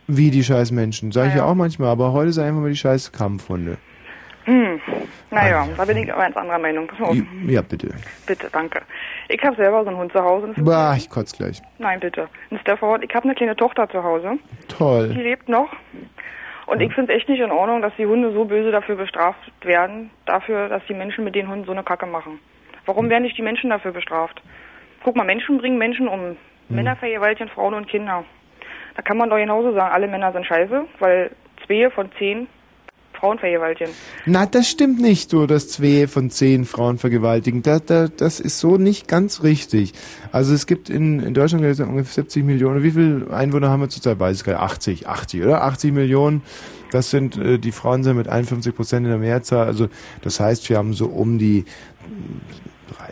Wie 0.08 0.30
die 0.30 0.44
scheiß 0.44 0.72
Menschen. 0.72 1.14
Sag 1.14 1.30
ich 1.30 1.36
ja 1.36 1.46
auch 1.46 1.56
manchmal, 1.56 1.88
aber 1.88 2.12
heute 2.12 2.30
ich 2.32 2.40
einfach 2.40 2.60
mal 2.62 2.70
die 2.70 2.76
scheiß 2.76 3.14
Kampfhunde. 3.14 3.78
Hm, 4.44 4.82
naja, 5.32 5.66
da 5.78 5.86
bin 5.86 5.96
ich 5.98 6.12
aber 6.12 6.24
ganz 6.24 6.36
anderer 6.36 6.60
Meinung. 6.60 6.86
Pass 6.86 7.00
mal 7.00 7.06
auf. 7.08 7.18
Ja, 7.48 7.62
bitte. 7.62 7.92
Bitte, 8.28 8.50
danke. 8.52 8.82
Ich 9.34 9.44
habe 9.44 9.56
selber 9.56 9.84
so 9.84 9.90
einen 9.90 9.98
Hund 9.98 10.12
zu 10.12 10.24
Hause. 10.24 10.54
Bah, 10.58 10.96
ich 10.96 11.10
kotz 11.10 11.36
gleich. 11.36 11.60
Nein, 11.80 12.00
bitte. 12.00 12.30
Ein 12.52 12.60
Stafford. 12.60 13.04
Ich 13.04 13.16
habe 13.16 13.24
eine 13.24 13.34
kleine 13.34 13.56
Tochter 13.56 13.90
zu 13.90 14.04
Hause. 14.04 14.38
Die 14.62 14.68
Toll. 14.68 15.08
lebt 15.08 15.50
noch. 15.50 15.70
Und 16.68 16.82
ich 16.82 16.94
finde 16.94 17.12
es 17.12 17.18
echt 17.18 17.30
nicht 17.30 17.42
in 17.42 17.50
Ordnung, 17.50 17.82
dass 17.82 17.94
die 17.98 18.06
Hunde 18.06 18.32
so 18.32 18.46
böse 18.46 18.70
dafür 18.70 18.96
bestraft 18.96 19.40
werden, 19.64 20.12
dafür, 20.28 20.70
dass 20.70 20.84
die 20.88 20.94
Menschen 20.94 21.24
mit 21.24 21.34
den 21.34 21.50
Hunden 21.50 21.66
so 21.66 21.72
eine 21.72 21.82
Kacke 21.82 22.06
machen. 22.06 22.40
Warum 22.86 23.10
werden 23.10 23.24
nicht 23.24 23.36
die 23.36 23.42
Menschen 23.42 23.72
dafür 23.72 23.92
bestraft? 23.92 24.40
Guck 25.04 25.16
mal, 25.16 25.26
Menschen 25.26 25.58
bringen 25.58 25.80
Menschen 25.80 26.08
um. 26.08 26.38
Männer 26.70 26.96
vergewaltigen 26.96 27.50
Frauen 27.50 27.74
und 27.74 27.88
Kinder. 27.88 28.24
Da 28.96 29.02
kann 29.02 29.18
man 29.18 29.32
doch 29.32 29.38
genauso 29.38 29.74
sagen, 29.74 29.94
alle 29.94 30.08
Männer 30.08 30.32
sind 30.32 30.46
scheiße, 30.46 30.86
weil 31.00 31.32
zwei 31.66 31.90
von 31.90 32.12
zehn 32.20 32.48
Frauen 33.24 33.40
vergewaltigen. 33.40 33.94
Na, 34.26 34.46
das 34.46 34.68
stimmt 34.68 35.00
nicht 35.00 35.30
so, 35.30 35.48
dass 35.48 35.70
zwei 35.70 36.08
von 36.08 36.30
zehn 36.30 36.66
Frauen 36.66 36.98
vergewaltigen. 36.98 37.62
Das, 37.62 37.86
das, 37.86 38.12
das 38.18 38.40
ist 38.42 38.60
so 38.60 38.76
nicht 38.76 39.08
ganz 39.08 39.44
richtig. 39.44 39.94
Also 40.34 40.54
es 40.54 40.68
gibt 40.68 40.90
in, 40.90 41.22
in 41.22 41.34
Deutschland 41.34 41.64
ungefähr 41.64 42.04
70 42.04 42.44
Millionen. 42.44 42.84
Wie 42.84 42.92
viele 42.92 43.32
Einwohner 43.32 43.70
haben 43.70 43.80
wir 43.80 43.88
zurzeit? 43.88 44.20
Weiß 44.20 44.36
ich 44.36 44.44
gar 44.44 44.54
nicht. 44.54 44.62
80, 44.62 45.08
80, 45.08 45.42
oder? 45.42 45.64
80 45.64 45.94
Millionen. 45.94 46.42
Das 46.92 47.12
sind, 47.12 47.38
äh, 47.38 47.60
die 47.60 47.72
Frauen 47.72 48.04
sind 48.04 48.18
mit 48.18 48.28
51 48.28 48.76
Prozent 48.76 49.06
in 49.06 49.12
der 49.12 49.20
Mehrzahl. 49.20 49.68
Also 49.68 49.88
das 50.22 50.42
heißt, 50.42 50.70
wir 50.70 50.78
haben 50.78 50.92
so 50.92 51.06
um 51.06 51.38
die 51.38 51.64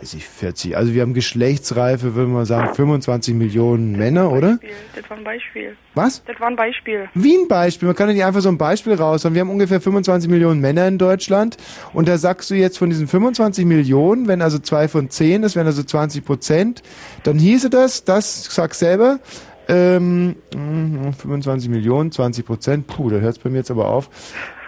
30, 0.02 0.26
40. 0.26 0.76
Also 0.76 0.94
wir 0.94 1.02
haben 1.02 1.14
geschlechtsreife, 1.14 2.14
würde 2.14 2.30
man 2.30 2.44
sagen, 2.44 2.74
25 2.74 3.34
Millionen 3.34 3.92
Männer, 3.92 4.32
oder? 4.32 4.58
Das 4.96 5.08
war 5.08 5.16
ein 5.16 5.24
Beispiel. 5.24 5.76
Was? 5.94 6.24
Das 6.24 6.40
war 6.40 6.48
ein 6.48 6.56
Beispiel. 6.56 7.08
Wie 7.14 7.36
ein 7.36 7.46
Beispiel. 7.46 7.86
Man 7.86 7.94
kann 7.94 8.08
ja 8.08 8.14
nicht 8.14 8.24
einfach 8.24 8.40
so 8.40 8.48
ein 8.48 8.58
Beispiel 8.58 8.94
raushauen. 8.94 9.34
Wir 9.34 9.42
haben 9.42 9.50
ungefähr 9.50 9.80
25 9.80 10.28
Millionen 10.28 10.60
Männer 10.60 10.88
in 10.88 10.98
Deutschland. 10.98 11.56
Und 11.92 12.08
da 12.08 12.18
sagst 12.18 12.50
du 12.50 12.54
jetzt 12.54 12.78
von 12.78 12.90
diesen 12.90 13.06
25 13.06 13.64
Millionen, 13.64 14.26
wenn 14.26 14.42
also 14.42 14.58
zwei 14.58 14.88
von 14.88 15.08
zehn, 15.08 15.42
das 15.42 15.54
wären 15.54 15.66
also 15.66 15.82
20 15.84 16.24
Prozent, 16.24 16.82
dann 17.22 17.38
hieße 17.38 17.70
das, 17.70 18.04
das, 18.04 18.44
sag 18.44 18.74
selber, 18.74 19.20
ähm, 19.68 20.34
mm, 20.54 21.12
25 21.12 21.70
Millionen, 21.70 22.10
20 22.10 22.44
Prozent, 22.44 22.86
puh, 22.88 23.08
da 23.08 23.16
hört 23.16 23.36
es 23.36 23.38
bei 23.38 23.50
mir 23.50 23.58
jetzt 23.58 23.70
aber 23.70 23.86
auf. 23.86 24.10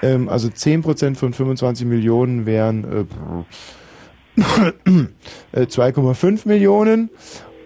Ähm, 0.01 0.28
also 0.28 0.49
10 0.49 0.82
Prozent 0.82 1.18
von 1.18 1.32
25 1.32 1.87
Millionen 1.87 2.47
wären 2.47 2.85
äh, 2.85 3.05
2,5 4.37 6.49
Millionen. 6.49 7.11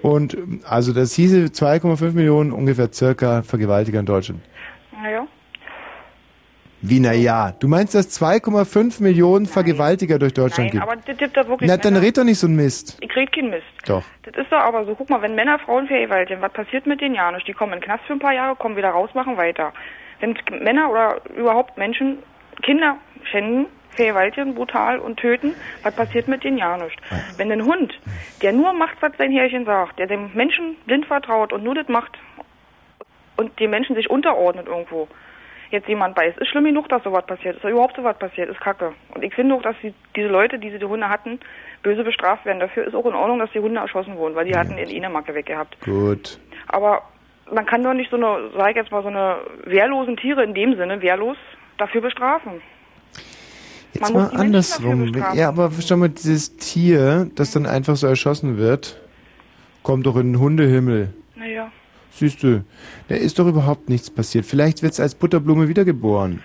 Und 0.02 0.36
also 0.64 0.92
das 0.92 1.14
hieße 1.14 1.46
2,5 1.46 2.12
Millionen 2.12 2.52
ungefähr 2.52 2.92
circa 2.92 3.40
Vergewaltiger 3.42 4.00
in 4.00 4.06
Deutschland. 4.06 4.40
Naja. 4.92 5.26
Wie 6.80 7.00
na 7.00 7.12
ja? 7.12 7.50
Du 7.58 7.66
meinst, 7.66 7.96
dass 7.96 8.08
2,5 8.20 9.02
Millionen 9.02 9.46
Vergewaltiger 9.46 10.20
durch 10.20 10.32
Deutschland 10.32 10.72
Nein, 10.72 10.80
gibt? 10.80 10.82
aber 10.84 10.94
das 10.94 11.16
gibt 11.16 11.36
da 11.36 11.48
wirklich 11.48 11.68
Na, 11.68 11.76
dann 11.76 11.94
Männer. 11.94 12.06
red 12.06 12.16
doch 12.18 12.22
nicht 12.22 12.38
so 12.38 12.46
ein 12.46 12.54
Mist. 12.54 12.96
Ich 13.00 13.16
red 13.16 13.32
keinen 13.32 13.50
Mist. 13.50 13.64
Doch. 13.86 14.04
Das 14.22 14.36
ist 14.36 14.52
doch 14.52 14.60
aber 14.60 14.84
so. 14.84 14.94
Guck 14.94 15.10
mal, 15.10 15.20
wenn 15.20 15.34
Männer 15.34 15.58
Frauen 15.58 15.88
vergewaltigen, 15.88 16.40
was 16.40 16.52
passiert 16.52 16.86
mit 16.86 17.00
denen 17.00 17.16
ja 17.16 17.32
nicht? 17.32 17.48
Die 17.48 17.52
kommen 17.52 17.72
in 17.72 17.80
den 17.80 17.86
Knast 17.86 18.04
für 18.06 18.12
ein 18.12 18.20
paar 18.20 18.34
Jahre, 18.34 18.54
kommen 18.54 18.76
wieder 18.76 18.90
raus, 18.90 19.10
machen 19.14 19.36
weiter. 19.36 19.72
Wenn 20.20 20.38
Männer 20.62 20.88
oder 20.90 21.20
überhaupt 21.36 21.76
Menschen 21.76 22.18
Kinder 22.62 22.98
schänden, 23.24 23.66
vergewaltigen, 23.90 24.54
brutal 24.54 24.98
und 24.98 25.18
töten, 25.18 25.54
was 25.82 25.94
passiert 25.94 26.28
mit 26.28 26.44
denen 26.44 26.58
ja 26.58 26.76
nicht? 26.76 26.98
Wenn 27.36 27.50
ein 27.52 27.64
Hund, 27.64 27.98
der 28.42 28.52
nur 28.52 28.72
macht, 28.72 29.00
was 29.00 29.12
sein 29.18 29.32
Herrchen 29.32 29.64
sagt, 29.64 29.98
der 29.98 30.06
dem 30.06 30.30
Menschen 30.34 30.76
blind 30.86 31.06
vertraut 31.06 31.52
und 31.52 31.64
nur 31.64 31.74
das 31.74 31.88
macht 31.88 32.16
und 33.36 33.58
die 33.58 33.68
Menschen 33.68 33.96
sich 33.96 34.10
unterordnet 34.10 34.66
irgendwo, 34.66 35.08
jetzt 35.70 35.88
jemand 35.88 36.14
beißt, 36.14 36.38
ist 36.38 36.48
schlimm 36.48 36.64
genug, 36.64 36.88
dass 36.88 37.02
sowas 37.02 37.26
passiert. 37.26 37.56
Ist 37.56 37.64
überhaupt 37.64 37.96
sowas 37.96 38.18
passiert, 38.18 38.48
ist 38.48 38.60
kacke. 38.60 38.94
Und 39.14 39.22
ich 39.22 39.34
finde 39.34 39.54
auch, 39.54 39.62
dass 39.62 39.76
die, 39.82 39.92
diese 40.16 40.28
Leute, 40.28 40.58
die 40.58 40.70
diese 40.70 40.88
Hunde 40.88 41.08
hatten, 41.08 41.40
böse 41.82 42.04
bestraft 42.04 42.44
werden. 42.44 42.60
Dafür 42.60 42.86
ist 42.86 42.94
auch 42.94 43.06
in 43.06 43.14
Ordnung, 43.14 43.38
dass 43.38 43.50
die 43.52 43.60
Hunde 43.60 43.80
erschossen 43.80 44.16
wurden, 44.16 44.34
weil 44.34 44.46
die 44.46 44.56
hatten 44.56 44.78
in 44.78 44.88
Inemacke 44.88 45.34
weggehabt. 45.34 45.78
Gut. 45.80 46.38
Aber 46.68 47.02
man 47.52 47.66
kann 47.66 47.82
doch 47.82 47.94
nicht 47.94 48.10
so 48.10 48.16
eine, 48.16 48.50
sag 48.56 48.70
ich 48.70 48.76
jetzt 48.76 48.90
mal, 48.90 49.02
so 49.02 49.08
eine 49.08 49.38
wehrlosen 49.64 50.16
Tiere 50.16 50.42
in 50.42 50.54
dem 50.54 50.76
Sinne, 50.76 51.00
wehrlos, 51.02 51.36
dafür 51.76 52.00
bestrafen. 52.00 52.60
Jetzt 53.94 54.12
mal 54.12 54.26
andersrum. 54.26 55.14
Ja, 55.34 55.48
aber 55.48 55.72
schau 55.80 55.96
mal, 55.96 56.08
dieses 56.08 56.56
Tier, 56.56 57.30
das 57.34 57.52
dann 57.52 57.66
einfach 57.66 57.96
so 57.96 58.06
erschossen 58.06 58.58
wird, 58.58 59.00
kommt 59.82 60.06
doch 60.06 60.16
in 60.16 60.32
den 60.32 60.40
Hundehimmel. 60.40 61.14
Naja. 61.36 61.70
Siehst 62.10 62.42
du, 62.42 62.64
da 63.08 63.14
ist 63.14 63.38
doch 63.38 63.46
überhaupt 63.46 63.88
nichts 63.88 64.10
passiert. 64.10 64.44
Vielleicht 64.44 64.82
wird 64.82 64.92
es 64.92 65.00
als 65.00 65.14
Butterblume 65.14 65.68
wiedergeboren. 65.68 66.42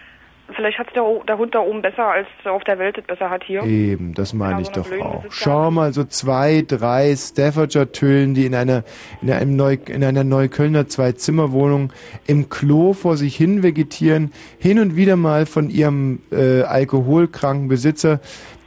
Vielleicht 0.55 0.79
hat 0.79 0.95
der, 0.95 1.03
der 1.27 1.37
Hund 1.37 1.53
da 1.55 1.59
oben 1.59 1.81
besser, 1.81 2.05
als 2.05 2.27
auf 2.45 2.63
der 2.63 2.79
Welt 2.79 2.97
es 2.97 3.05
besser 3.05 3.29
hat 3.29 3.43
hier. 3.43 3.63
Eben, 3.63 4.13
das 4.13 4.33
meine 4.33 4.57
Genau, 4.57 4.61
ich 4.61 4.67
so 4.67 4.81
doch 4.81 5.05
auch. 5.05 5.23
Schau 5.29 5.71
mal, 5.71 5.93
so 5.93 6.03
zwei, 6.03 6.63
drei 6.67 7.15
Staffordshire-Tüllen, 7.15 8.33
die 8.33 8.45
in 8.45 8.55
einer, 8.55 8.83
in 9.21 9.31
einem 9.31 9.55
Neu, 9.55 9.77
in 9.87 10.03
einer 10.03 10.23
Neuköllner 10.23 10.87
Zwei-Zimmer-Wohnung 10.87 11.91
im 12.27 12.49
Klo 12.49 12.93
vor 12.93 13.17
sich 13.17 13.35
hin 13.35 13.63
vegetieren, 13.63 14.31
hin 14.59 14.79
und 14.79 14.95
wieder 14.95 15.15
mal 15.15 15.45
von 15.45 15.69
ihrem 15.69 16.21
äh, 16.31 16.61
alkoholkranken 16.61 17.67
Besitzer 17.67 18.19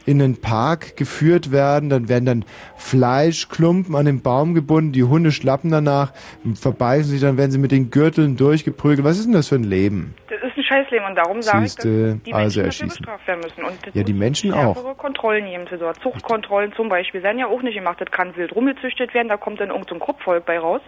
in 0.07 0.19
den 0.19 0.39
Park 0.39 0.95
geführt 0.95 1.51
werden, 1.51 1.89
dann 1.89 2.07
werden 2.07 2.25
dann 2.25 2.45
Fleischklumpen 2.77 3.93
an 3.93 4.05
den 4.05 4.21
Baum 4.21 4.53
gebunden, 4.53 4.93
die 4.93 5.03
Hunde 5.03 5.33
schlappen 5.33 5.69
danach, 5.69 6.13
verbeißen 6.55 7.11
sich, 7.11 7.19
dann 7.19 7.37
werden 7.37 7.51
sie 7.51 7.57
mit 7.57 7.71
den 7.71 7.91
Gürteln 7.91 8.37
durchgeprügelt. 8.37 9.03
Was 9.05 9.17
ist 9.17 9.25
denn 9.25 9.33
das 9.33 9.49
für 9.49 9.55
ein 9.55 9.65
Leben? 9.65 10.15
Das 10.29 10.46
Scheißleben 10.67 11.07
und 11.07 11.15
darum 11.15 11.41
sage 11.41 11.65
ich, 11.65 11.75
dass 11.75 11.83
die 11.85 12.33
also 12.33 12.33
Menschen 12.33 12.33
dafür 12.33 12.63
erschießen. 12.65 12.87
bestraft 12.89 13.27
werden 13.27 13.39
müssen. 13.41 13.63
Und 13.63 13.95
Ja, 13.95 14.03
die 14.03 14.13
Menschen 14.13 14.53
auch. 14.53 14.97
Kontrollen 14.97 15.45
geben 15.45 15.67
für 15.67 15.77
sowas. 15.77 15.97
Zuchtkontrollen 16.01 16.73
zum 16.73 16.89
Beispiel 16.89 17.23
werden 17.23 17.39
ja 17.39 17.47
auch 17.47 17.61
nicht 17.61 17.75
gemacht. 17.75 17.99
Das 18.01 18.11
kann 18.11 18.35
wild 18.35 18.53
rumgezüchtet 18.55 19.13
werden, 19.13 19.27
da 19.29 19.37
kommt 19.37 19.59
dann 19.59 19.69
irgendein 19.69 19.99
so 19.99 20.05
Kruppvolk 20.05 20.45
bei 20.45 20.59
raus. 20.59 20.81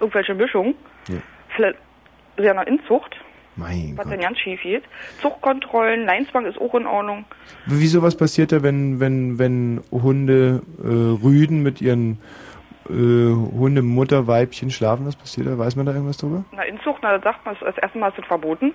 Irgendwelche 0.00 0.34
Mischungen. 0.34 0.74
Ja. 1.08 1.16
Vielleicht 1.54 1.78
ist 2.36 2.44
ja 2.44 2.54
noch 2.54 2.66
Inzucht, 2.66 3.16
Mein 3.56 3.94
was 3.96 4.04
Gott. 4.04 4.12
dann 4.14 4.20
ganz 4.20 4.38
schief 4.40 4.60
geht. 4.62 4.82
Zuchtkontrollen, 5.20 6.04
Leinzwang 6.04 6.46
ist 6.46 6.58
auch 6.60 6.74
in 6.74 6.86
Ordnung. 6.86 7.24
Wieso 7.66 8.02
was 8.02 8.16
passiert 8.16 8.50
da, 8.52 8.62
wenn, 8.62 8.98
wenn, 9.00 9.38
wenn 9.38 9.80
Hunde 9.92 10.62
äh, 10.82 10.86
Rüden 11.24 11.62
mit 11.62 11.80
ihren 11.80 12.18
äh, 12.90 12.92
Hundemutterweibchen 12.92 14.70
schlafen? 14.70 15.06
Was 15.06 15.16
passiert 15.16 15.46
da? 15.46 15.56
Weiß 15.58 15.76
man 15.76 15.86
da 15.86 15.92
irgendwas 15.92 16.18
drüber? 16.18 16.44
Na, 16.52 16.62
Inzucht, 16.64 16.98
na, 17.02 17.12
das 17.14 17.22
sagt 17.22 17.44
man, 17.46 17.56
das 17.60 17.78
erste 17.78 17.98
Mal 17.98 18.08
ist 18.08 18.18
das 18.18 18.26
verboten. 18.26 18.74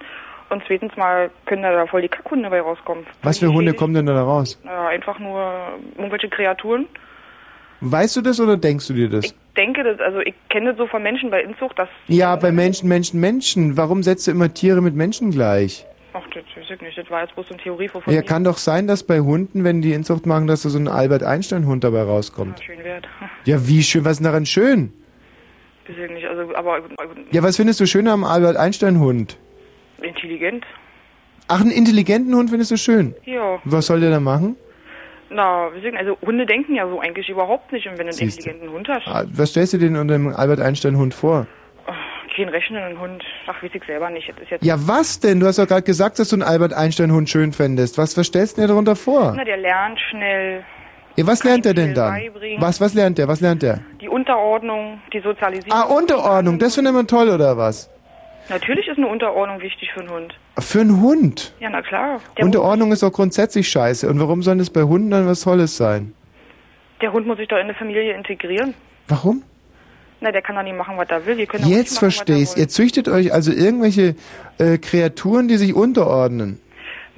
Und 0.49 0.63
zweitens 0.67 0.95
mal 0.97 1.29
können 1.45 1.61
da 1.63 1.85
voll 1.85 2.01
die 2.01 2.07
Kackhunde 2.07 2.49
bei 2.49 2.61
rauskommen. 2.61 3.05
Was 3.21 3.39
für 3.39 3.51
Hunde 3.53 3.73
kommen 3.73 3.93
denn 3.93 4.07
da 4.07 4.21
raus? 4.21 4.59
Naja, 4.63 4.87
einfach 4.87 5.19
nur 5.19 5.79
irgendwelche 5.97 6.29
Kreaturen. 6.29 6.87
Weißt 7.81 8.15
du 8.17 8.21
das 8.21 8.39
oder 8.39 8.57
denkst 8.57 8.87
du 8.87 8.93
dir 8.93 9.09
das? 9.09 9.25
Ich 9.25 9.35
denke, 9.55 9.83
das, 9.83 9.99
also 9.99 10.19
ich 10.19 10.33
kenne 10.49 10.71
das 10.71 10.77
so 10.77 10.87
von 10.87 11.01
Menschen 11.03 11.29
bei 11.29 11.41
Inzucht, 11.41 11.77
dass 11.79 11.87
ja, 12.07 12.35
bei 12.35 12.51
Menschen, 12.51 12.89
Menschen, 12.89 13.19
Menschen. 13.19 13.77
Warum 13.77 14.03
setzt 14.03 14.27
du 14.27 14.31
immer 14.31 14.53
Tiere 14.53 14.81
mit 14.81 14.95
Menschen 14.95 15.31
gleich? 15.31 15.85
Ach, 16.13 16.23
das 16.33 16.43
weiß 16.55 16.71
ich 16.71 16.81
nicht. 16.81 16.97
Das 16.97 17.09
war 17.09 17.21
jetzt 17.21 17.35
bloß 17.35 17.51
eine 17.51 17.59
Theorie 17.59 17.87
von 17.87 18.01
Ja, 18.07 18.21
kann 18.21 18.43
doch 18.43 18.57
sein, 18.57 18.87
dass 18.87 19.03
bei 19.03 19.19
Hunden, 19.19 19.63
wenn 19.63 19.81
die 19.81 19.93
Inzucht 19.93 20.25
machen, 20.25 20.47
dass 20.47 20.63
da 20.63 20.69
so 20.69 20.79
ein 20.79 20.87
Albert 20.87 21.23
Einstein-Hund 21.23 21.83
dabei 21.83 22.01
rauskommt. 22.01 22.61
Schön 22.63 22.83
wert. 22.83 23.07
Ja, 23.45 23.67
wie 23.67 23.83
schön, 23.83 24.03
was 24.03 24.13
ist 24.13 24.17
denn 24.19 24.25
daran 24.25 24.45
schön? 24.45 24.91
Weiß 25.87 25.97
ich 25.97 26.11
nicht. 26.11 26.25
Also, 26.27 26.53
aber 26.55 26.81
Ja, 27.31 27.43
was 27.43 27.55
findest 27.55 27.79
du 27.79 27.85
schön 27.85 28.07
am 28.07 28.23
Albert 28.23 28.57
Einstein-Hund? 28.57 29.37
Intelligent. 30.03 30.65
Ach, 31.47 31.61
einen 31.61 31.71
intelligenten 31.71 32.33
Hund 32.35 32.49
findest 32.49 32.71
du 32.71 32.77
schön? 32.77 33.15
Ja. 33.25 33.59
Was 33.63 33.87
soll 33.87 33.99
der 34.01 34.11
da 34.11 34.19
machen? 34.19 34.55
Na, 35.31 35.69
ich 35.75 35.83
nicht. 35.83 35.97
Also 35.97 36.17
Hunde 36.21 36.45
denken 36.45 36.75
ja 36.75 36.87
so 36.87 36.99
eigentlich 36.99 37.29
überhaupt 37.29 37.71
nicht. 37.71 37.85
Und 37.87 37.93
wenn 37.93 38.07
du 38.07 38.11
einen 38.11 38.13
Siehste. 38.13 38.41
intelligenten 38.49 38.71
Hund 38.75 38.87
hast, 38.89 39.07
Ah, 39.07 39.23
Was 39.33 39.51
stellst 39.51 39.73
du 39.73 39.77
dir 39.77 39.87
denn 39.87 39.97
unter 39.97 40.13
dem 40.15 40.27
Albert 40.35 40.59
Einstein-Hund 40.59 41.13
vor? 41.13 41.47
kein 42.35 42.47
rechnenden 42.49 42.97
Hund, 43.01 43.21
ach, 43.47 43.61
weiß 43.61 43.71
ich 43.73 43.83
selber 43.83 44.09
nicht. 44.11 44.29
Das 44.29 44.37
ist 44.43 44.49
jetzt 44.51 44.63
Ja, 44.63 44.75
was 44.87 45.19
denn? 45.19 45.41
Du 45.41 45.45
hast 45.47 45.59
doch 45.59 45.67
gerade 45.67 45.81
gesagt, 45.81 46.19
dass 46.19 46.29
du 46.29 46.37
einen 46.37 46.43
Albert 46.43 46.73
Einstein-Hund 46.73 47.29
schön 47.29 47.51
fändest. 47.51 47.97
Was, 47.97 48.15
was 48.15 48.27
stellst 48.27 48.55
du 48.57 48.61
dir 48.61 48.67
darunter 48.67 48.95
vor? 48.95 49.33
Na, 49.35 49.43
der 49.43 49.57
lernt 49.57 49.99
schnell. 50.09 50.63
Ja, 51.17 51.27
was 51.27 51.43
lernt 51.43 51.65
er 51.65 51.73
denn 51.73 51.93
dann? 51.93 52.13
beibringen. 52.13 52.61
Was, 52.61 52.79
was 52.79 52.93
lernt 52.93 53.17
der? 53.17 53.27
Was 53.27 53.41
lernt 53.41 53.61
der? 53.61 53.81
Die 53.99 54.07
Unterordnung, 54.07 55.01
die 55.11 55.19
Sozialisierung. 55.19 55.73
Ah, 55.77 55.83
Unterordnung, 55.93 56.59
das 56.59 56.75
findet 56.75 56.93
man 56.93 57.07
toll, 57.07 57.27
oder 57.29 57.57
was? 57.57 57.89
Natürlich 58.49 58.87
ist 58.87 58.97
eine 58.97 59.07
Unterordnung 59.07 59.61
wichtig 59.61 59.91
für 59.93 60.01
einen 60.01 60.09
Hund. 60.09 60.35
Für 60.57 60.81
einen 60.81 61.01
Hund? 61.01 61.53
Ja, 61.59 61.69
na 61.69 61.81
klar. 61.81 62.19
Der, 62.37 62.45
Unterordnung 62.45 62.91
ist 62.91 63.03
doch 63.03 63.11
grundsätzlich 63.11 63.69
scheiße. 63.69 64.09
Und 64.09 64.19
warum 64.19 64.41
soll 64.41 64.57
das 64.57 64.69
bei 64.69 64.83
Hunden 64.83 65.11
dann 65.11 65.27
was 65.27 65.41
Tolles 65.41 65.77
sein? 65.77 66.13
der 67.01 67.13
Hund 67.13 67.27
muss 67.27 67.37
sich 67.37 67.47
doch 67.47 67.57
in 67.57 67.63
eine 67.63 67.73
Familie 67.73 68.13
integrieren. 68.13 68.73
Warum? 69.07 69.43
Na, 70.21 70.31
der 70.31 70.41
kann 70.41 70.55
doch 70.55 70.63
nicht 70.63 70.75
machen, 70.75 70.97
was 70.97 71.09
er 71.09 71.25
will. 71.25 71.39
Jetzt 71.39 71.61
machen, 71.61 71.99
verstehe 71.99 72.37
ich's. 72.37 72.57
Ihr 72.57 72.67
züchtet 72.67 73.07
euch 73.07 73.33
also 73.33 73.51
irgendwelche 73.51 74.15
äh, 74.57 74.77
Kreaturen, 74.77 75.47
die 75.47 75.57
sich 75.57 75.73
unterordnen. 75.73 76.59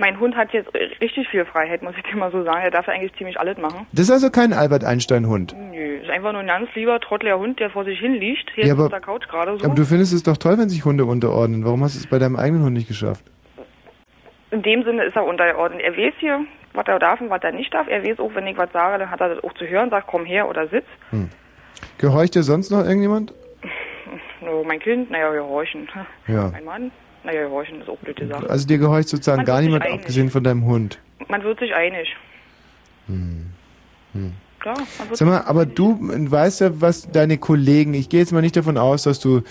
Mein 0.02 0.20
Hund 0.20 0.36
hat 0.36 0.52
jetzt 0.52 0.74
richtig 1.00 1.28
viel 1.30 1.46
Freiheit, 1.46 1.84
muss 1.84 1.94
ich 1.96 2.02
dir 2.02 2.18
mal 2.18 2.32
so 2.32 2.44
sagen. 2.44 2.62
Er 2.64 2.72
darf 2.72 2.88
ja 2.88 2.94
eigentlich 2.94 3.14
ziemlich 3.18 3.40
alles 3.40 3.56
machen. 3.60 3.86
Das 3.92 4.06
ist 4.06 4.12
also 4.12 4.32
kein 4.32 4.52
Albert 4.52 4.84
Einstein-Hund. 4.84 5.56
Nö, 5.72 5.98
ist 6.02 6.10
einfach 6.10 6.32
nur 6.32 6.42
ein 6.42 6.48
ganz 6.48 6.70
lieber, 6.74 7.00
trottler 7.00 7.38
Hund, 7.38 7.60
der 7.60 7.70
vor 7.70 7.86
sich 7.86 8.00
hin 8.00 8.16
liegt. 8.16 8.50
Hier 8.56 8.66
Ja, 8.66 8.74
auf 8.74 8.80
aber- 8.80 8.90
der 8.90 9.00
Couch 9.02 9.28
gerade 9.30 9.56
so. 9.60 9.64
Aber 9.66 9.76
du 9.76 9.86
findest 9.86 10.12
es 10.14 10.24
doch 10.24 10.38
toll, 10.38 10.58
wenn 10.58 10.70
sich 10.70 10.84
Hunde 10.86 11.06
unterordnen. 11.06 11.64
Warum 11.66 11.84
hast 11.84 11.94
du 11.96 12.00
es 12.00 12.08
bei 12.08 12.18
deinem 12.18 12.36
eigenen 12.36 12.64
Hund 12.64 12.74
nicht 12.74 12.88
geschafft? 12.88 13.24
In 14.50 14.64
dem 14.64 14.84
Sinne 14.84 15.04
ist 15.04 15.16
er 15.16 15.24
untergeordnet. 15.24 15.82
Er 15.84 15.96
weiß 15.96 16.14
hier, 16.18 16.40
was 16.74 16.88
er 16.88 16.98
darf 16.98 17.22
und 17.22 17.30
was 17.30 17.44
er 17.44 17.52
nicht 17.52 17.72
darf. 17.72 17.88
Er 17.88 18.04
weiß 18.04 18.20
auch, 18.20 18.34
wenn 18.34 18.48
ich 18.48 18.58
was 18.58 18.72
sage, 18.74 18.98
dann 18.98 19.12
hat 19.12 19.22
er 19.22 19.36
das 19.36 19.44
auch 19.44 19.54
zu 19.54 19.68
hören, 19.68 19.92
sagt, 19.92 20.08
komm 20.08 20.26
her 20.26 20.50
oder 20.50 20.68
sitz. 20.68 20.86
Gehorcht 22.00 22.34
dir 22.34 22.42
sonst 22.44 22.72
noch 22.72 22.84
irgendjemand? 22.84 23.34
No, 24.44 24.64
mein 24.64 24.80
Kind, 24.80 25.12
naja, 25.12 25.32
gehorchen. 25.32 25.88
Ja. 26.28 26.50
Mein 26.52 26.66
Mann, 26.66 26.92
naja, 27.24 27.44
gehorchen 27.44 27.82
ist 27.82 27.90
auch 27.90 27.98
blöd 27.98 28.16
gesagt. 28.16 28.50
Also 28.50 28.68
dir 28.68 28.78
gehorcht 28.78 29.10
sozusagen 29.10 29.38
Man 29.38 29.46
gar 29.46 29.62
niemand, 29.62 29.84
einig. 29.84 30.00
abgesehen 30.00 30.30
von 30.30 30.44
deinem 30.44 30.66
Hund. 30.66 31.00
Man 31.28 31.44
wird 31.44 31.60
sich 31.60 31.74
einig. 31.74 32.08
Hm. 33.08 33.52
Klar, 34.60 34.78
man 34.98 35.10
wird 35.10 35.18
Sag 35.18 35.28
mal, 35.28 35.42
aber 35.42 35.66
du 35.66 35.98
weißt 36.00 36.62
ja, 36.62 36.82
was 36.82 37.10
deine 37.12 37.38
Kollegen, 37.38 37.94
ich 37.94 38.10
gehe 38.10 38.20
jetzt 38.20 38.32
mal 38.32 38.42
nicht 38.42 38.56
davon 38.56 38.78
aus, 38.78 39.04
dass 39.04 39.20
du 39.20 39.42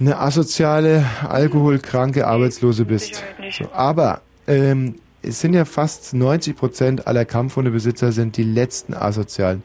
eine 0.00 0.18
asoziale, 0.18 1.04
alkoholkranke 1.28 2.26
Arbeitslose 2.26 2.84
bist. 2.84 3.22
So, 3.50 3.70
aber 3.72 4.22
ähm, 4.46 4.96
es 5.22 5.40
sind 5.40 5.54
ja 5.54 5.64
fast 5.64 6.14
90 6.14 6.56
Prozent 6.56 7.06
aller 7.06 7.24
Kampfhundebesitzer 7.24 8.12
sind 8.12 8.36
die 8.36 8.42
letzten 8.44 8.94
Asozialen. 8.94 9.62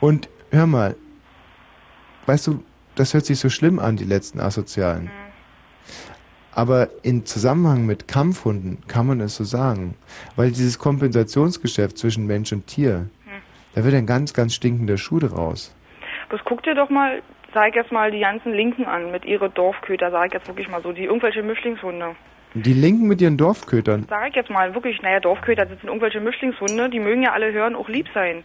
Und 0.00 0.28
hör 0.50 0.66
mal, 0.66 0.96
weißt 2.26 2.46
du, 2.46 2.62
das 2.94 3.14
hört 3.14 3.26
sich 3.26 3.38
so 3.38 3.48
schlimm 3.48 3.78
an, 3.78 3.96
die 3.96 4.04
letzten 4.04 4.40
Asozialen. 4.40 5.10
Aber 6.60 6.88
in 7.02 7.24
Zusammenhang 7.24 7.86
mit 7.86 8.06
Kampfhunden 8.06 8.82
kann 8.86 9.06
man 9.06 9.20
es 9.22 9.36
so 9.36 9.44
sagen. 9.44 9.94
Weil 10.36 10.50
dieses 10.50 10.78
Kompensationsgeschäft 10.78 11.96
zwischen 11.96 12.26
Mensch 12.26 12.52
und 12.52 12.66
Tier, 12.66 13.08
da 13.74 13.82
wird 13.82 13.94
ein 13.94 14.04
ganz, 14.04 14.34
ganz 14.34 14.52
stinkender 14.56 14.98
Schuh 14.98 15.20
draus. 15.20 15.74
Das 16.28 16.38
guck 16.44 16.62
dir 16.62 16.74
doch 16.74 16.90
mal, 16.90 17.22
sag 17.54 17.70
ich 17.70 17.76
jetzt 17.76 17.92
mal, 17.92 18.10
die 18.10 18.20
ganzen 18.20 18.52
Linken 18.52 18.84
an 18.84 19.10
mit 19.10 19.24
ihre 19.24 19.48
Dorfköter, 19.48 20.10
sag 20.10 20.26
ich 20.26 20.34
jetzt 20.34 20.48
wirklich 20.48 20.68
mal 20.68 20.82
so, 20.82 20.92
die 20.92 21.04
irgendwelche 21.04 21.42
Mischlingshunde. 21.42 22.14
Die 22.52 22.74
Linken 22.74 23.08
mit 23.08 23.22
ihren 23.22 23.38
Dorfkötern. 23.38 24.04
Sag 24.10 24.28
ich 24.28 24.36
jetzt 24.36 24.50
mal, 24.50 24.74
wirklich, 24.74 25.00
naja, 25.00 25.18
Dorfköter, 25.20 25.64
das 25.64 25.80
sind 25.80 25.88
irgendwelche 25.88 26.20
Mischlingshunde, 26.20 26.90
die 26.90 27.00
mögen 27.00 27.22
ja 27.22 27.32
alle 27.32 27.50
hören, 27.52 27.74
auch 27.74 27.88
lieb 27.88 28.08
sein. 28.12 28.44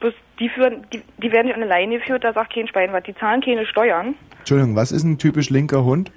Bloß 0.00 0.14
die 0.38 0.48
führen, 0.48 0.86
die, 0.94 1.02
die 1.18 1.30
werden 1.30 1.48
ja 1.48 1.54
an 1.54 1.60
eine 1.60 1.68
Leine 1.68 1.98
geführt, 1.98 2.24
da 2.24 2.32
sagt 2.32 2.54
kein 2.54 2.68
Schwein 2.68 2.94
was, 2.94 3.02
die 3.02 3.14
zahlen 3.14 3.42
keine 3.42 3.66
Steuern. 3.66 4.14
Entschuldigung, 4.38 4.76
was 4.76 4.92
ist 4.92 5.04
ein 5.04 5.18
typisch 5.18 5.50
linker 5.50 5.84
Hund? 5.84 6.10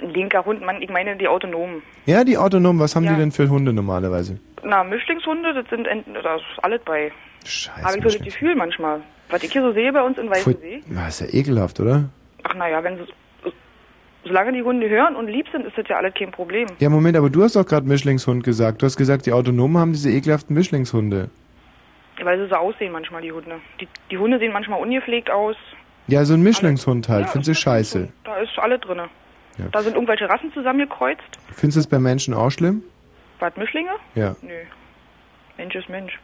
Linker 0.00 0.44
Hund, 0.44 0.62
Mann, 0.64 0.82
ich 0.82 0.90
meine 0.90 1.16
die 1.16 1.26
Autonomen. 1.28 1.82
Ja, 2.04 2.22
die 2.24 2.36
Autonomen, 2.36 2.78
was 2.80 2.94
haben 2.96 3.04
Ja. 3.04 3.12
die 3.14 3.18
denn 3.20 3.32
für 3.32 3.48
Hunde 3.48 3.72
normalerweise? 3.72 4.38
Na, 4.62 4.84
Mischlingshunde, 4.84 5.54
das 5.54 5.66
sind, 5.70 5.86
ent- 5.86 6.06
da 6.22 6.36
ist 6.36 6.44
alles 6.62 6.80
bei. 6.84 7.12
Scheiße. 7.44 7.82
Habe 7.82 7.96
ich 7.98 8.02
so 8.02 8.10
das 8.10 8.20
Gefühl 8.20 8.54
manchmal. 8.56 9.00
Was 9.30 9.42
ich 9.42 9.52
hier 9.52 9.62
so 9.62 9.72
sehe 9.72 9.92
bei 9.92 10.02
uns 10.02 10.18
in 10.18 10.28
Weißensee. 10.30 10.82
na, 10.88 11.08
ist 11.08 11.20
ja 11.20 11.26
ekelhaft, 11.32 11.80
oder? 11.80 12.04
Ach 12.42 12.54
naja, 12.54 12.82
wenn 12.84 12.96
sie, 12.98 13.04
solange 14.24 14.52
die 14.52 14.62
Hunde 14.62 14.88
hören 14.88 15.16
und 15.16 15.28
lieb 15.28 15.46
sind, 15.52 15.64
ist 15.66 15.76
das 15.78 15.86
ja 15.88 15.96
alles 15.96 16.14
kein 16.14 16.30
Problem. 16.30 16.66
Ja, 16.78 16.88
Moment, 16.90 17.16
aber 17.16 17.30
du 17.30 17.42
hast 17.42 17.56
doch 17.56 17.64
gerade 17.66 17.86
Mischlingshund 17.86 18.44
gesagt. 18.44 18.82
Du 18.82 18.86
hast 18.86 18.96
gesagt, 18.96 19.26
die 19.26 19.32
Autonomen 19.32 19.78
haben 19.78 19.92
diese 19.92 20.10
ekelhaften 20.10 20.54
Mischlingshunde. 20.54 21.30
Weil 22.22 22.38
sie 22.38 22.48
so 22.48 22.54
aussehen 22.56 22.92
manchmal, 22.92 23.22
die 23.22 23.32
Hunde. 23.32 23.56
Die, 23.80 23.88
die 24.10 24.18
Hunde 24.18 24.38
sehen 24.38 24.52
manchmal 24.52 24.80
ungepflegt 24.80 25.30
aus. 25.30 25.56
Ja, 26.08 26.24
so 26.24 26.34
ein 26.34 26.42
Mischlingshund 26.42 27.08
halt. 27.08 27.28
Findest 27.28 27.48
du 27.48 27.54
scheiße? 27.54 28.08
Da 28.24 28.36
ist 28.38 28.58
alles 28.58 28.80
drinne. 28.80 29.08
Ja. 29.58 29.66
Da 29.72 29.82
sind 29.82 29.94
irgendwelche 29.94 30.28
Rassen 30.28 30.52
zusammengekreuzt. 30.52 31.22
Findest 31.52 31.76
du 31.76 31.80
es 31.80 31.86
bei 31.86 31.98
Menschen 31.98 32.34
auch 32.34 32.50
schlimm? 32.50 32.82
Was, 33.38 33.56
Mischlinge? 33.56 33.90
Ja. 34.14 34.36
Nö. 34.42 34.52
Mensch 35.56 35.74
ist 35.74 35.88
Mensch. 35.88 36.18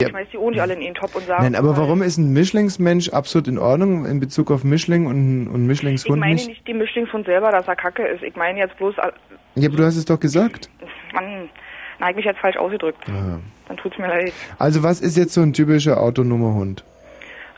Ja. 0.00 0.08
Ich 0.08 0.14
weiß, 0.14 0.28
die 0.32 0.38
ohne 0.38 0.54
die 0.54 0.60
alle 0.62 0.72
in 0.74 0.82
einen 0.82 0.94
Topf 0.94 1.14
und 1.14 1.26
sagen. 1.26 1.42
Nein, 1.44 1.54
aber 1.54 1.76
warum 1.76 2.00
ist 2.00 2.16
ein 2.16 2.32
Mischlingsmensch 2.32 3.10
absolut 3.10 3.48
in 3.48 3.58
Ordnung 3.58 4.06
in 4.06 4.18
Bezug 4.18 4.50
auf 4.50 4.64
Mischling 4.64 5.06
und, 5.06 5.48
und 5.48 5.62
Ich 5.62 5.68
Mischlingshund 5.68 6.18
meine 6.18 6.34
nicht? 6.34 6.48
nicht 6.48 6.66
die 6.66 6.72
Mischlingshund 6.72 7.26
selber, 7.26 7.50
dass 7.52 7.68
er 7.68 7.76
kacke 7.76 8.06
ist. 8.06 8.22
Ich 8.22 8.34
meine 8.36 8.58
jetzt 8.58 8.76
bloß, 8.78 8.96
Ja, 8.96 9.68
aber 9.68 9.76
du 9.76 9.84
hast 9.84 9.96
es 9.96 10.06
doch 10.06 10.18
gesagt. 10.18 10.70
Mann, 11.12 11.50
na, 11.98 12.06
hab 12.06 12.10
ich 12.12 12.16
mich 12.16 12.24
jetzt 12.24 12.40
falsch 12.40 12.56
ausgedrückt. 12.56 13.04
Ah. 13.10 13.38
Dann 13.68 13.76
tut's 13.76 13.98
mir 13.98 14.08
leid. 14.08 14.32
Also 14.58 14.82
was 14.82 15.02
ist 15.02 15.18
jetzt 15.18 15.34
so 15.34 15.42
ein 15.42 15.52
typischer 15.52 16.00
autonomer 16.00 16.54
Hund? 16.54 16.82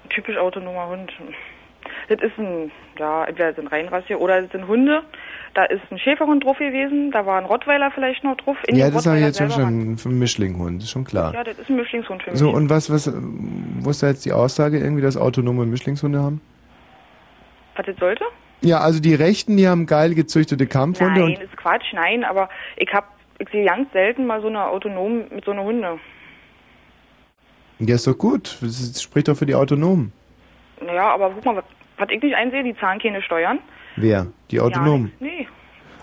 Ein 0.04 0.08
typisch 0.10 0.36
autonomer 0.36 0.88
Hund. 0.88 1.12
Das 2.09 2.20
ist 2.20 2.38
ein, 2.38 2.70
ja, 2.98 3.24
entweder 3.24 3.55
sind 3.55 3.68
Reinrasse 3.68 4.18
oder 4.18 4.38
es 4.44 4.50
sind 4.53 4.66
Hunde. 4.66 5.03
Da 5.55 5.64
ist 5.64 5.82
ein 5.90 5.98
Schäferhund 5.98 6.44
drauf 6.44 6.59
gewesen, 6.59 7.11
da 7.11 7.26
war 7.26 7.38
ein 7.38 7.44
Rottweiler 7.44 7.90
vielleicht 7.90 8.24
noch 8.24 8.36
drauf. 8.36 8.57
In 8.66 8.76
ja, 8.76 8.90
das 8.90 9.07
habe 9.07 9.18
ich 9.18 9.24
jetzt 9.24 9.38
schon 9.38 9.50
schon 9.50 9.98
für 9.98 10.09
einen 10.09 10.18
Mischlinghund, 10.18 10.82
ist 10.82 10.90
schon 10.90 11.05
klar. 11.05 11.32
Ja, 11.34 11.44
das 11.44 11.59
ist 11.59 11.68
ein 11.68 11.76
Mischlingshund 11.76 12.22
für 12.22 12.30
mich. 12.30 12.38
So, 12.38 12.50
und 12.50 12.70
was, 12.70 12.90
was, 12.90 13.12
wo 13.80 13.90
ist 13.90 14.03
da 14.03 14.09
jetzt 14.09 14.24
die 14.24 14.32
Aussage 14.32 14.78
irgendwie, 14.78 15.03
dass 15.03 15.16
autonome 15.16 15.66
Mischlingshunde 15.66 16.20
haben? 16.22 16.40
Was 17.76 17.86
das 17.86 17.96
sollte? 17.96 18.24
Ja, 18.62 18.78
also 18.80 19.00
die 19.00 19.14
Rechten, 19.14 19.57
die 19.57 19.68
haben 19.68 19.86
geil 19.86 20.14
gezüchtete 20.14 20.66
Kampfhunde 20.66 21.20
Nein, 21.20 21.32
ist 21.42 21.57
Quatsch, 21.57 21.92
nein, 21.92 22.24
aber 22.24 22.48
ich 22.76 22.92
hab, 22.92 23.12
ich 23.38 23.48
sehe 23.50 23.64
ganz 23.66 23.90
selten 23.92 24.26
mal 24.26 24.40
so 24.40 24.46
eine 24.48 24.66
autonom 24.66 25.24
mit 25.34 25.44
so 25.44 25.50
einer 25.50 25.64
Hunde. 25.64 25.98
ja, 27.80 27.94
ist 27.94 28.07
doch 28.07 28.16
gut. 28.16 28.59
Das 28.61 28.80
ist- 28.80 29.03
spricht 29.03 29.28
doch 29.28 29.36
für 29.36 29.46
die 29.46 29.55
Autonomen. 29.55 30.12
Naja, 30.84 31.12
aber 31.12 31.30
guck 31.30 31.44
mal, 31.44 31.62
was, 32.03 32.11
ich 32.11 32.22
nicht 32.22 32.34
einsehe, 32.36 32.62
die 32.62 32.76
zahlen 32.76 32.98
keine 33.00 33.22
Steuern. 33.22 33.59
Wer? 33.96 34.26
Die 34.50 34.61
Autonomen. 34.61 35.12
Ja, 35.20 35.26
nee. 35.26 35.48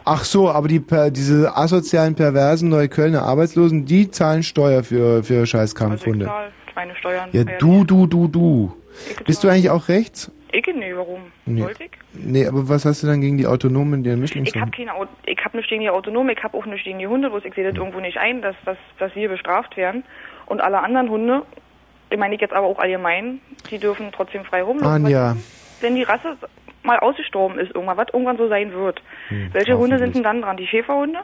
Ach 0.06 0.24
so, 0.24 0.50
aber 0.50 0.68
die 0.68 0.80
diese 1.12 1.56
asozialen, 1.56 2.16
perversen 2.16 2.70
Neuköllner 2.70 3.24
Arbeitslosen, 3.24 3.86
die 3.86 4.10
zahlen 4.10 4.42
Steuer 4.44 4.84
für, 4.84 5.24
für 5.24 5.46
scheiß 5.46 5.72
Ich 5.72 5.76
Kampfhunde. 5.76 6.26
zahle 6.26 6.52
keine 6.74 6.96
Steuern. 6.96 7.30
Ja, 7.32 7.44
du, 7.44 7.84
du, 7.84 8.08
du, 8.08 8.28
du. 8.28 8.76
Bist 9.26 9.44
du 9.44 9.50
eigentlich 9.50 9.70
auch 9.70 9.88
rechts? 9.88 10.32
Ich 10.52 10.66
nee, 10.66 10.94
warum? 10.96 11.20
Nee. 11.46 11.62
Sollte 11.62 11.84
ich? 11.84 11.92
Nee, 12.14 12.48
aber 12.48 12.68
was 12.68 12.86
hast 12.86 13.04
du 13.04 13.08
dann 13.08 13.22
gegen 13.22 13.38
die 13.38 13.46
Autonomen, 13.46 14.02
die 14.04 14.10
Ich 14.10 14.14
habe 14.14 14.22
Mischlingshunden? 14.22 14.72
keine 14.72 14.96
Au- 14.96 15.06
ich 15.28 15.38
hab 15.46 15.54
nicht 15.54 15.70
gegen 15.70 15.82
die 15.82 15.90
Autonomen, 15.92 16.36
ich 16.36 16.44
habe 16.44 16.58
auch 16.58 16.66
nicht 16.66 16.84
gegen 16.84 16.98
die 16.98 17.06
Hunde, 17.08 17.30
bloß 17.30 17.46
ich 17.46 17.54
sehe 17.54 17.64
das 17.70 17.76
irgendwo 17.76 18.00
nicht 18.00 18.18
ein, 18.18 18.42
dass, 18.42 18.56
dass, 18.66 18.78
dass 18.98 19.14
sie 19.14 19.28
bestraft 19.28 19.78
werden. 19.78 20.04
Und 20.48 20.62
alle 20.62 20.80
anderen 20.80 21.10
Hunde, 21.10 21.44
ich 22.10 22.18
meine 22.18 22.34
ich 22.34 22.42
jetzt 22.42 22.54
aber 22.54 22.66
auch 22.66 22.80
allgemein, 22.80 23.42
die 23.70 23.78
dürfen 23.78 24.08
trotzdem 24.12 24.44
frei 24.44 24.64
rumlaufen. 24.64 25.06
Anja. 25.06 25.36
Wenn 25.82 25.96
die 25.96 26.04
Rasse 26.04 26.38
mal 26.84 27.00
ausgestorben 27.00 27.60
ist, 27.60 27.74
irgendwann, 27.76 27.98
was 27.98 28.08
irgendwann 28.14 28.38
so 28.38 28.48
sein 28.48 28.72
wird. 28.74 29.02
Hm, 29.30 29.50
Welche 29.54 29.78
Hunde 29.78 30.00
sind 30.00 30.16
denn 30.16 30.24
dann 30.24 30.42
dran? 30.42 30.58
Die 30.58 30.68
Schäferhunde? 30.68 31.20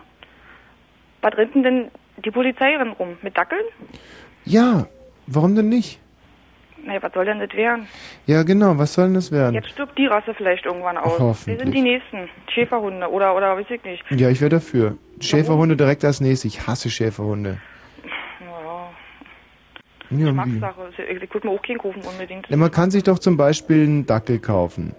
Was 1.21 1.35
rennt 1.37 1.55
denn 1.55 1.89
die 2.23 2.31
Polizei 2.31 2.75
rennt 2.77 2.99
rum? 2.99 3.17
Mit 3.21 3.37
Dackeln? 3.37 3.63
Ja, 4.43 4.87
warum 5.27 5.55
denn 5.55 5.69
nicht? 5.69 5.99
Naja, 6.85 7.01
was 7.01 7.13
soll 7.13 7.25
denn 7.25 7.39
das 7.39 7.51
werden? 7.53 7.87
Ja, 8.27 8.43
genau, 8.43 8.77
was 8.77 8.93
soll 8.93 9.05
denn 9.05 9.15
das 9.15 9.31
werden? 9.31 9.55
Jetzt 9.55 9.69
stirbt 9.69 9.97
die 9.97 10.05
Rasse 10.05 10.35
vielleicht 10.35 10.65
irgendwann 10.65 10.97
aus. 10.97 11.17
Hoffentlich. 11.19 11.57
Wir 11.57 11.65
sind 11.65 11.73
die 11.73 11.81
Nächsten. 11.81 12.29
Schäferhunde 12.53 13.09
oder, 13.09 13.35
oder 13.35 13.57
weiß 13.57 13.65
ich 13.69 13.83
nicht. 13.83 14.03
Ja, 14.11 14.29
ich 14.29 14.39
wäre 14.39 14.49
dafür. 14.49 14.95
Schäferhunde 15.19 15.75
direkt 15.75 16.05
als 16.05 16.21
nächstes. 16.21 16.53
Ich 16.53 16.67
hasse 16.67 16.91
Schäferhunde. 16.91 17.57
Ja? 20.09 20.25
Geschmackssache. 20.25 20.81
Ich, 21.09 21.33
würde 21.33 21.47
mir 21.47 21.53
auch 21.53 21.61
keinen 21.61 21.77
kaufen 21.77 22.01
unbedingt. 22.09 22.47
Ja, 22.49 22.57
man 22.57 22.71
kann 22.71 22.91
sich 22.91 23.03
doch 23.03 23.19
zum 23.19 23.37
Beispiel 23.37 23.83
einen 23.83 24.05
Dackel 24.05 24.39
kaufen. 24.39 24.95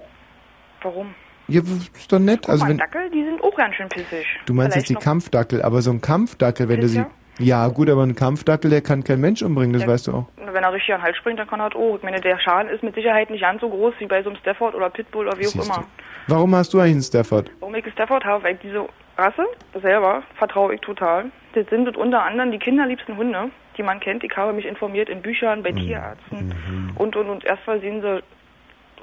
Warum? 0.83 1.15
Ja, 1.49 1.61
ist 1.61 2.13
doch 2.13 2.19
nett. 2.19 2.41
Guck 2.43 2.51
Also 2.51 2.65
mal, 2.65 2.71
wenn 2.71 2.79
Dackel, 2.79 3.11
die 3.11 3.25
sind 3.25 3.43
auch 3.43 3.55
ganz 3.57 3.75
schön 3.77 3.89
pissig. 3.89 4.27
du 4.47 4.55
meinst 4.55 4.73
Vielleicht 4.75 4.91
jetzt 4.91 5.01
die 5.01 5.05
Kampfdackel, 5.05 5.63
aber 5.63 5.81
so 5.83 5.91
ein 5.91 6.01
Kampfdackel, 6.01 6.69
wenn 6.69 6.81
du 6.81 6.89
sie 6.89 7.05
ja 7.39 7.69
gut, 7.69 7.91
aber 7.91 8.03
ein 8.03 8.15
Kampfdackel, 8.15 8.71
der 8.71 8.81
kann 8.81 9.05
kein 9.05 9.21
Mensch 9.21 9.43
umbringen, 9.43 9.75
das 9.75 9.83
Ja. 9.83 9.89
weißt 9.89 10.07
du 10.09 10.13
auch. 10.13 10.25
Wenn 10.37 10.65
er 10.65 10.73
richtig 10.73 10.95
an 10.95 11.01
den 11.01 11.05
Hals 11.05 11.17
springt, 11.19 11.39
dann 11.39 11.47
kann 11.47 11.61
er 11.61 11.69
das 11.69 11.79
auch. 11.79 11.97
Ich 11.97 12.03
meine, 12.03 12.19
der 12.21 12.39
Schaden 12.41 12.71
ist 12.71 12.83
mit 12.83 12.95
Sicherheit 12.95 13.29
nicht 13.31 13.43
ganz 13.43 13.61
so 13.61 13.69
groß 13.69 13.93
wie 13.99 14.07
bei 14.07 14.23
so 14.23 14.31
einem 14.31 14.39
Stafford 14.39 14.75
oder 14.75 14.89
Pitbull 14.89 15.29
oder 15.29 15.39
wie 15.39 15.47
auch 15.47 15.51
Siehst 15.51 15.67
immer. 15.67 15.85
du. 16.27 16.33
Warum 16.33 16.55
hast 16.57 16.73
du 16.73 16.79
eigentlich 16.81 16.93
einen 16.95 17.03
Stafford? 17.03 17.51
Warum 17.61 17.75
ich 17.75 17.85
einen 17.85 17.93
Stafford 17.93 18.25
habe, 18.25 18.43
weil 18.43 18.55
ich 18.55 18.61
diese 18.63 18.87
Rasse 19.19 19.45
selber 19.83 20.23
vertraue 20.37 20.75
ich 20.75 20.81
total. 20.81 21.27
Das 21.55 21.67
sind 21.69 21.95
unter 21.97 22.23
anderem 22.25 22.51
die 22.53 22.59
kinderliebsten 22.59 23.17
Hunde, 23.19 23.51
die 23.77 23.83
man 23.83 24.01
kennt. 24.01 24.25
Ich 24.25 24.37
habe 24.37 24.53
mich 24.53 24.65
informiert 24.67 25.09
in 25.09 25.23
Büchern, 25.23 25.61
Mhm. 25.61 25.63
bei 25.63 25.73
Tierärzten 25.73 26.55
und, 26.97 27.17
und, 27.17 27.29
und. 27.29 27.45
Erstmal 27.45 27.81
sehen 27.81 28.01
sie 28.03 28.23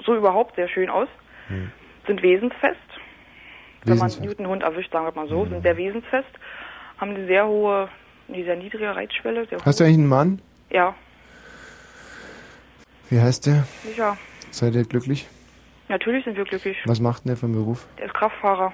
so 0.05 0.15
überhaupt 0.15 0.55
sehr 0.55 0.67
schön 0.67 0.89
aus. 0.89 1.07
Mhm. 1.49 1.71
Sind 2.07 2.21
wesensfest. 2.21 2.78
Wenn 3.86 3.97
man 3.97 4.07
Wesensfest. 4.07 4.19
einen 4.21 4.30
guten 4.30 4.47
Hund 4.47 4.63
erwischt, 4.63 4.91
sagen 4.91 5.05
wir 5.05 5.13
mal 5.13 5.28
so, 5.28 5.45
sind 5.45 5.61
sehr 5.63 5.78
wesensfest. 5.78 6.30
Haben 6.97 7.11
eine 7.15 7.26
sehr 7.28 7.45
hohe, 7.47 7.89
eine 8.30 8.43
sehr 8.43 8.55
niedrige 8.55 8.95
Reizschwelle. 8.95 9.45
Sehr 9.47 9.59
Hast 9.65 9.80
du 9.80 9.84
hoch. 9.84 9.88
eigentlich 9.88 9.99
einen 9.99 10.07
Mann? 10.07 10.41
Ja, 10.69 10.95
Wie 13.09 13.19
heißt 13.19 13.45
der? 13.45 13.63
sicher. 13.84 14.17
Seid 14.51 14.76
ihr 14.76 14.84
glücklich? 14.86 15.28
Natürlich 15.89 16.24
sind 16.26 16.38
wir 16.38 16.45
glücklich. 16.45 16.78
Was 16.86 16.99
macht 16.99 17.24
denn 17.26 17.30
der 17.30 17.38
von 17.38 17.51
Beruf? 17.51 17.86
Der 17.97 18.05
ist 18.05 18.13
Kraftfahrer. 18.13 18.74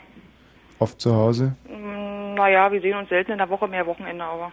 Oft 0.78 1.02
zu 1.02 1.14
Hause? 1.14 1.56
Mm, 1.68 2.36
Naja, 2.36 2.72
wir 2.72 2.80
sehen 2.80 2.96
uns 2.96 3.10
selten 3.10 3.32
in 3.34 3.38
der 3.38 3.50
Woche, 3.50 3.68
mehr 3.68 3.86
Wochenende, 3.86 4.24
aber 4.24 4.46
Hm. 4.48 4.52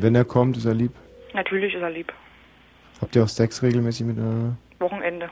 Wenn 0.00 0.14
er 0.14 0.24
kommt, 0.24 0.56
ist 0.56 0.64
er 0.66 0.74
lieb. 0.74 0.92
natürlich 1.34 1.74
ist 1.74 1.82
er 1.82 1.90
lieb. 1.90 2.12
Habt 3.00 3.14
ihr 3.16 3.22
auch 3.22 3.28
Sex 3.28 3.62
regelmäßig 3.62 4.06
miteinander? 4.06 4.56
Wochenende. 4.80 5.30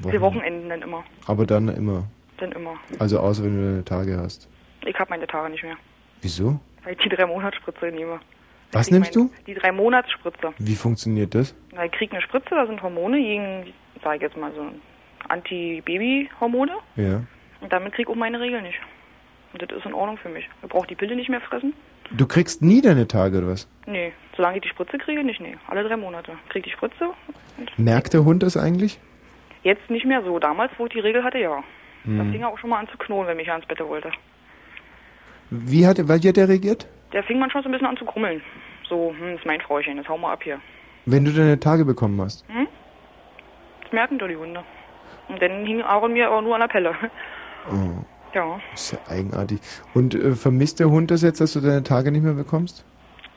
Wochen- 0.00 0.12
Wir 0.12 0.20
Wochenenden 0.20 0.68
dann 0.68 0.82
immer. 0.82 1.04
Aber 1.26 1.46
dann 1.46 1.68
immer. 1.68 2.04
Dann 2.38 2.52
immer. 2.52 2.74
Also 2.98 3.20
außer 3.20 3.44
wenn 3.44 3.56
du 3.56 3.62
deine 3.70 3.84
Tage 3.84 4.16
hast. 4.18 4.48
Ich 4.84 4.98
habe 4.98 5.10
meine 5.10 5.26
Tage 5.26 5.50
nicht 5.50 5.62
mehr, 5.62 5.76
Wieso? 6.20 6.60
weil 6.82 6.92
ich 6.94 6.98
die 6.98 7.08
drei 7.08 7.24
Monatsspritze 7.26 7.86
nehme. 7.86 8.20
Was 8.72 8.90
nimmst 8.90 9.14
meine, 9.14 9.28
du? 9.30 9.34
Die 9.46 9.54
drei 9.54 9.70
Monatsspritze. 9.72 10.52
Wie 10.58 10.74
funktioniert 10.74 11.34
das? 11.34 11.54
Na, 11.72 11.84
ich 11.84 11.92
krieg 11.92 12.10
eine 12.12 12.20
Spritze, 12.20 12.50
da 12.50 12.66
sind 12.66 12.82
Hormone 12.82 13.18
gegen, 13.18 13.72
sag 14.02 14.16
ich 14.16 14.22
jetzt 14.22 14.36
mal 14.36 14.52
so 14.52 14.66
Anti-Baby-Hormone. 15.28 16.72
Ja. 16.96 17.22
Und 17.60 17.72
damit 17.72 17.92
krieg 17.94 18.06
ich 18.08 18.12
auch 18.12 18.16
meine 18.16 18.40
Regel 18.40 18.60
nicht. 18.62 18.78
Und 19.52 19.62
das 19.62 19.70
ist 19.78 19.86
in 19.86 19.94
Ordnung 19.94 20.18
für 20.18 20.28
mich. 20.28 20.48
Ich 20.62 20.68
brauche 20.68 20.86
die 20.86 20.96
Pille 20.96 21.14
nicht 21.16 21.28
mehr 21.30 21.40
fressen. 21.40 21.72
Du 22.10 22.26
kriegst 22.26 22.62
nie 22.62 22.80
deine 22.80 23.08
Tage, 23.08 23.38
oder 23.38 23.48
was? 23.48 23.68
Nee, 23.86 24.12
solange 24.36 24.56
ich 24.56 24.62
die 24.62 24.68
Spritze 24.68 24.98
kriege, 24.98 25.24
nicht, 25.24 25.40
nee. 25.40 25.56
Alle 25.68 25.84
drei 25.84 25.96
Monate. 25.96 26.32
Krieg 26.48 26.64
die 26.64 26.70
Spritze. 26.70 27.10
Merkt 27.76 28.12
der 28.12 28.24
Hund 28.24 28.42
das 28.42 28.56
eigentlich? 28.56 28.98
Jetzt 29.62 29.88
nicht 29.88 30.04
mehr 30.04 30.22
so. 30.22 30.38
Damals, 30.38 30.72
wo 30.78 30.86
ich 30.86 30.92
die 30.92 31.00
Regel 31.00 31.24
hatte, 31.24 31.38
ja. 31.38 31.64
Hm. 32.04 32.30
fing 32.30 32.42
er 32.42 32.48
auch 32.48 32.58
schon 32.58 32.70
mal 32.70 32.80
an 32.80 32.88
zu 32.88 32.98
knurren, 32.98 33.26
wenn 33.26 33.38
mich 33.38 33.50
ans 33.50 33.66
Bett 33.66 33.80
wollte. 33.80 34.10
Wie 35.50 35.86
hat, 35.86 35.96
weil 36.08 36.18
hat 36.18 36.36
der 36.36 36.48
reagiert? 36.48 36.86
Der 37.12 37.22
fing 37.22 37.38
manchmal 37.38 37.62
so 37.62 37.68
ein 37.68 37.72
bisschen 37.72 37.86
an 37.86 37.96
zu 37.96 38.04
grummeln. 38.04 38.42
So, 38.88 39.14
hm, 39.16 39.32
das 39.32 39.40
ist 39.40 39.46
mein 39.46 39.60
Frauchen, 39.60 39.96
jetzt 39.96 40.08
hau 40.08 40.18
mal 40.18 40.32
ab 40.32 40.42
hier. 40.42 40.60
Wenn 41.06 41.24
du 41.24 41.32
deine 41.32 41.58
Tage 41.58 41.84
bekommen 41.84 42.20
hast. 42.20 42.46
Hm? 42.48 42.66
Das 43.82 43.92
merken 43.92 44.18
doch 44.18 44.28
die 44.28 44.36
Hunde. 44.36 44.62
Und 45.28 45.40
dann 45.40 45.64
hing 45.64 45.82
Aaron 45.82 46.12
mir 46.12 46.28
aber 46.28 46.42
nur 46.42 46.54
an 46.54 46.60
der 46.60 46.68
Pelle. 46.68 46.94
Oh, 47.70 48.04
Ja, 48.34 48.60
ist 48.74 48.92
ja 48.92 48.98
eigenartig. 49.08 49.60
Und 49.94 50.14
äh, 50.14 50.32
vermisst 50.34 50.80
der 50.80 50.90
Hund 50.90 51.10
das 51.10 51.22
jetzt, 51.22 51.40
dass 51.40 51.52
du 51.52 51.60
deine 51.60 51.82
Tage 51.82 52.10
nicht 52.10 52.22
mehr 52.22 52.34
bekommst? 52.34 52.84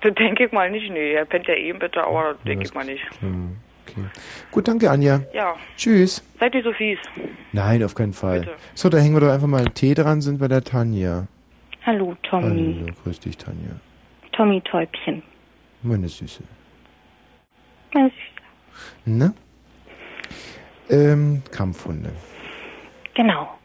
das 0.01 0.13
denke 0.15 0.45
ich 0.45 0.51
mal 0.51 0.69
nicht, 0.69 0.91
nee. 0.91 1.13
Er 1.13 1.25
pennt 1.25 1.47
ja 1.47 1.55
eben 1.55 1.79
bitte, 1.79 2.03
aber 2.03 2.33
das 2.33 2.43
denke 2.43 2.65
ich 2.65 2.73
mal 2.73 2.85
nicht. 2.85 3.03
Hm, 3.19 3.57
okay. 3.87 4.05
Gut, 4.51 4.67
danke, 4.67 4.89
Anja. 4.89 5.21
Ja, 5.33 5.55
Tschüss. 5.75 6.23
seid 6.39 6.53
nicht 6.53 6.63
so 6.63 6.73
fies. 6.73 6.99
Nein, 7.51 7.83
auf 7.83 7.95
keinen 7.95 8.13
Fall. 8.13 8.41
Bitte. 8.41 8.55
So, 8.75 8.89
da 8.89 8.97
hängen 8.97 9.15
wir 9.15 9.21
doch 9.21 9.31
einfach 9.31 9.47
mal 9.47 9.59
einen 9.59 9.73
Tee 9.73 9.93
dran, 9.93 10.21
sind 10.21 10.39
bei 10.39 10.47
der 10.47 10.63
Tanja. 10.63 11.27
Hallo, 11.85 12.15
Tommy. 12.23 12.77
Hallo, 12.79 12.93
grüß 13.03 13.19
dich, 13.19 13.37
Tanja. 13.37 13.71
Tommy 14.33 14.61
Täubchen. 14.61 15.23
Meine 15.81 16.07
Süße. 16.07 16.43
Ja, 17.95 18.09
Ne? 19.05 19.33
Ähm, 20.89 21.41
Kampfhunde. 21.51 22.11
Genau. 23.15 23.56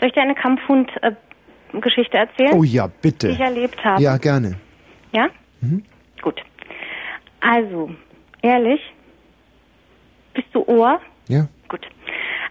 Soll 0.00 0.08
ich 0.08 0.14
dir 0.14 0.22
eine 0.22 0.34
Kampfhund-Geschichte 0.34 2.16
erzählen? 2.16 2.54
Oh 2.54 2.64
ja, 2.64 2.88
bitte. 2.88 3.28
Die 3.28 3.34
ich 3.34 3.40
erlebt 3.40 3.84
habe. 3.84 4.02
Ja, 4.02 4.16
gerne. 4.16 4.56
Ja? 5.12 5.28
Mhm. 5.60 5.84
Gut. 6.22 6.40
Also, 7.40 7.90
ehrlich? 8.42 8.80
Bist 10.34 10.48
du 10.52 10.62
Ohr? 10.66 11.00
Ja. 11.28 11.46
Gut. 11.68 11.86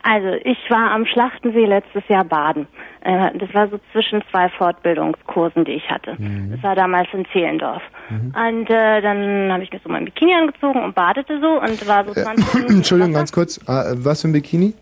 Also, 0.04 0.28
ich 0.44 0.58
war 0.70 0.92
am 0.92 1.06
Schlachtensee 1.06 1.66
letztes 1.66 2.08
Jahr 2.08 2.24
baden. 2.24 2.68
Äh, 3.02 3.38
Das 3.38 3.54
war 3.54 3.68
so 3.68 3.80
zwischen 3.92 4.22
zwei 4.32 4.48
Fortbildungskursen, 4.50 5.66
die 5.66 5.74
ich 5.74 5.90
hatte. 5.90 6.16
Mhm. 6.18 6.52
Das 6.52 6.64
war 6.64 6.76
damals 6.76 7.08
in 7.14 7.26
Zehlendorf. 7.34 7.82
Und 8.10 8.70
äh, 8.70 9.02
dann 9.02 9.52
habe 9.52 9.64
ich 9.64 9.72
mir 9.72 9.80
so 9.84 9.90
mein 9.90 10.06
Bikini 10.06 10.34
angezogen 10.34 10.84
und 10.84 10.96
badete 10.96 11.40
so 11.42 11.60
und 11.62 11.88
war 11.88 12.06
so 12.06 12.14
20 12.14 12.54
Minuten. 12.56 12.76
Entschuldigung, 12.78 13.14
ganz 13.14 13.32
kurz. 13.32 13.60
Ah, 13.68 13.92
äh, 13.92 13.96
was 14.06 14.22
für 14.22 14.30
ein 14.30 14.34
Bikini? 14.34 14.74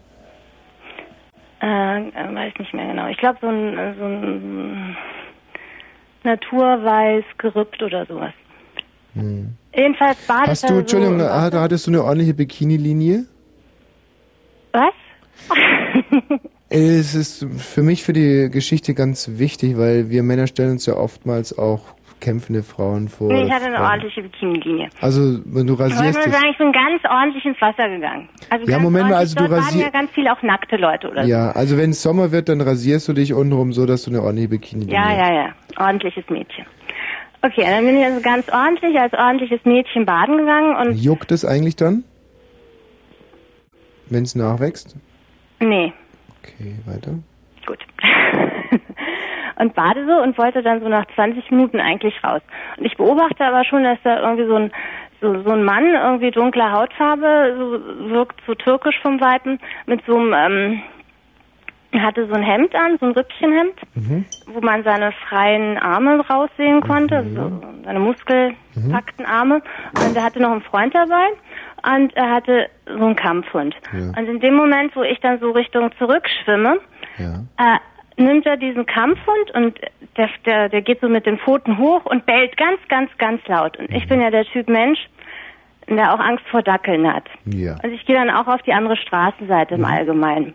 Äh, 1.62 2.08
äh, 2.10 2.36
weiß 2.36 2.53
nicht 2.60 2.74
mehr 2.74 2.88
genau. 2.88 3.08
Ich 3.08 3.18
glaube 3.18 3.38
so 3.41 3.47
ein, 3.47 3.95
so 3.97 4.05
ein 4.05 4.97
Naturweiß 6.24 7.24
gerüppt 7.38 7.82
oder 7.82 8.05
sowas. 8.05 8.34
Hm. 9.14 9.55
Jedenfalls 9.76 10.18
badete 10.28 10.51
Hast 10.51 10.64
du, 10.64 10.74
so 10.74 10.80
Entschuldigung, 10.80 11.22
hat- 11.22 11.53
hattest 11.53 11.88
du 11.88 11.91
eine 11.91 12.03
ordentliche 12.03 12.34
Bikini-Linie? 12.34 13.26
Was? 14.72 14.93
Es 16.70 17.16
ist 17.16 17.45
für 17.60 17.82
mich 17.82 18.03
für 18.03 18.12
die 18.12 18.49
Geschichte 18.51 18.93
ganz 18.93 19.30
wichtig, 19.36 19.78
weil 19.78 20.10
wir 20.10 20.22
Männer 20.22 20.47
stellen 20.47 20.72
uns 20.72 20.86
ja 20.86 20.97
oftmals 20.97 21.58
auch 21.58 21.95
kämpfende 22.20 22.63
Frauen 22.63 23.07
vor. 23.09 23.32
nee, 23.32 23.43
ich 23.43 23.51
hatte 23.51 23.65
eine 23.65 23.76
Frauen. 23.78 23.88
ordentliche 23.88 24.22
Bikini-Linie. 24.24 24.89
Also, 25.01 25.39
wenn 25.45 25.68
du 25.68 25.74
Ich 25.76 25.80
rasierst 25.80 26.15
nur 26.18 26.24
dich. 26.26 26.34
sagen, 26.34 26.47
ich 26.51 26.57
bin 26.57 26.72
ganz 26.72 27.01
ordentlich 27.09 27.45
ins 27.45 27.61
Wasser 27.61 27.88
gegangen. 27.89 28.30
Also 28.49 28.65
Ja, 28.72 28.80
Moment 28.80 29.09
mal, 29.09 29.15
also 29.18 29.36
du 29.36 29.47
Dort 29.47 29.61
waren 29.61 29.80
ja 29.80 29.89
ganz 29.89 30.09
viele 30.11 30.32
auch 30.34 30.41
nackte 30.41 30.78
Leute 30.78 31.09
oder 31.11 31.24
Ja, 31.26 31.51
also 31.51 31.78
wenn 31.78 31.91
es 31.91 32.01
Sommer 32.01 32.32
wird, 32.32 32.49
dann 32.49 32.61
rasierst 32.61 33.07
du 33.07 33.13
dich 33.13 33.34
untenrum 33.34 33.72
so, 33.74 33.86
dass 33.86 34.03
du 34.03 34.11
eine 34.11 34.22
ordentliche 34.22 34.49
bikini 34.49 34.86
so. 34.86 34.91
Ja, 34.91 35.11
ja, 35.11 35.34
ja. 35.34 35.49
Ordentliches 35.78 36.24
Mädchen. 36.30 36.65
Okay, 37.43 37.61
dann 37.65 37.86
bin 37.86 37.97
ich 37.97 38.03
also 38.03 38.20
ganz 38.22 38.49
ordentlich 38.49 38.99
als 38.99 39.13
ordentliches 39.13 39.63
Mädchen 39.63 40.05
baden 40.05 40.38
gegangen 40.38 40.76
und 40.76 40.95
Juckt 40.97 41.32
es 41.32 41.45
eigentlich 41.45 41.76
dann? 41.76 42.03
Wenn 44.09 44.24
es 44.24 44.36
nachwächst? 44.36 44.95
nee, 45.59 45.93
Okay, 46.43 46.76
weiter. 46.86 47.11
Gut. 47.65 47.80
und 49.58 49.76
bade 49.76 50.05
so 50.05 50.22
und 50.22 50.38
wollte 50.38 50.62
dann 50.62 50.82
so 50.82 50.88
nach 50.88 51.05
20 51.16 51.51
Minuten 51.51 51.80
eigentlich 51.80 52.24
raus. 52.24 52.41
Und 52.78 52.86
ich 52.86 52.97
beobachte 52.97 53.45
aber 53.45 53.64
schon, 53.64 53.84
dass 53.84 53.97
da 54.03 54.20
irgendwie 54.22 54.47
so 54.47 54.55
ein 54.55 54.72
so, 55.20 55.41
so 55.41 55.49
ein 55.49 55.64
Mann, 55.64 55.95
irgendwie 55.95 56.32
dunkler 56.32 56.72
Hautfarbe, 56.72 57.55
so, 57.58 58.10
wirkt 58.12 58.39
so 58.45 58.53
türkisch 58.53 58.99
vom 59.01 59.20
Weiten, 59.20 59.60
mit 59.88 60.05
so 60.05 60.16
einem, 60.16 60.34
ähm, 61.93 62.01
hatte 62.01 62.28
so 62.28 62.34
ein 62.34 62.43
Hemd 62.43 62.76
an, 62.76 62.97
so 62.99 63.08
ein 63.08 63.14
Rüppchenhemd, 63.14 63.74
wo 64.45 64.62
man 64.62 64.84
seine 64.84 65.12
freien 65.28 65.78
Arme 65.80 66.20
raussehen 66.30 66.82
konnte, 66.82 67.26
so 67.34 67.62
seine 67.84 67.99
muskelpackten 67.99 69.26
Arme. 69.26 69.62
Und 70.05 70.16
er 70.16 70.24
hatte 70.24 70.39
noch 70.39 70.51
einen 70.51 70.62
Freund 70.62 70.93
dabei 70.93 71.26
und 71.95 72.16
er 72.16 72.30
hatte 72.30 72.70
so 72.86 73.03
einen 73.05 73.16
Kampfhund. 73.16 73.76
Und 74.16 74.28
in 74.28 74.39
dem 74.39 74.53
Moment, 74.53 74.95
wo 74.95 75.01
ich 75.01 75.20
dann 75.22 75.39
so 75.39 75.49
Richtung 75.51 75.89
zurückschwimme, 75.97 76.80
äh, 77.58 77.78
nimmt 78.18 78.45
er 78.45 78.57
diesen 78.57 78.86
Kampfhund 78.86 79.51
und 79.53 79.80
der, 80.18 80.30
der, 80.45 80.70
der 80.70 80.82
geht 80.82 80.99
so 81.01 81.07
mit 81.07 81.26
den 81.26 81.38
Pfoten 81.38 81.78
hoch 81.78 82.05
und 82.05 82.26
bellt 82.26 82.57
ganz, 82.57 82.80
ganz, 82.89 83.09
ganz 83.18 83.41
laut. 83.47 83.78
Und 83.78 83.91
ich 83.91 84.07
bin 84.07 84.22
ja 84.22 84.32
der 84.32 84.45
Typ 84.45 84.68
Mensch, 84.68 84.99
der 85.88 86.13
auch 86.13 86.20
Angst 86.20 86.45
vor 86.49 86.61
Dackeln 86.63 87.11
hat. 87.11 87.26
Ja. 87.45 87.76
Also 87.82 87.95
ich 87.95 88.05
gehe 88.05 88.15
dann 88.15 88.30
auch 88.30 88.47
auf 88.47 88.61
die 88.63 88.74
andere 88.74 88.97
Straßenseite 88.97 89.76
im 89.76 89.86
Allgemeinen. 89.86 90.53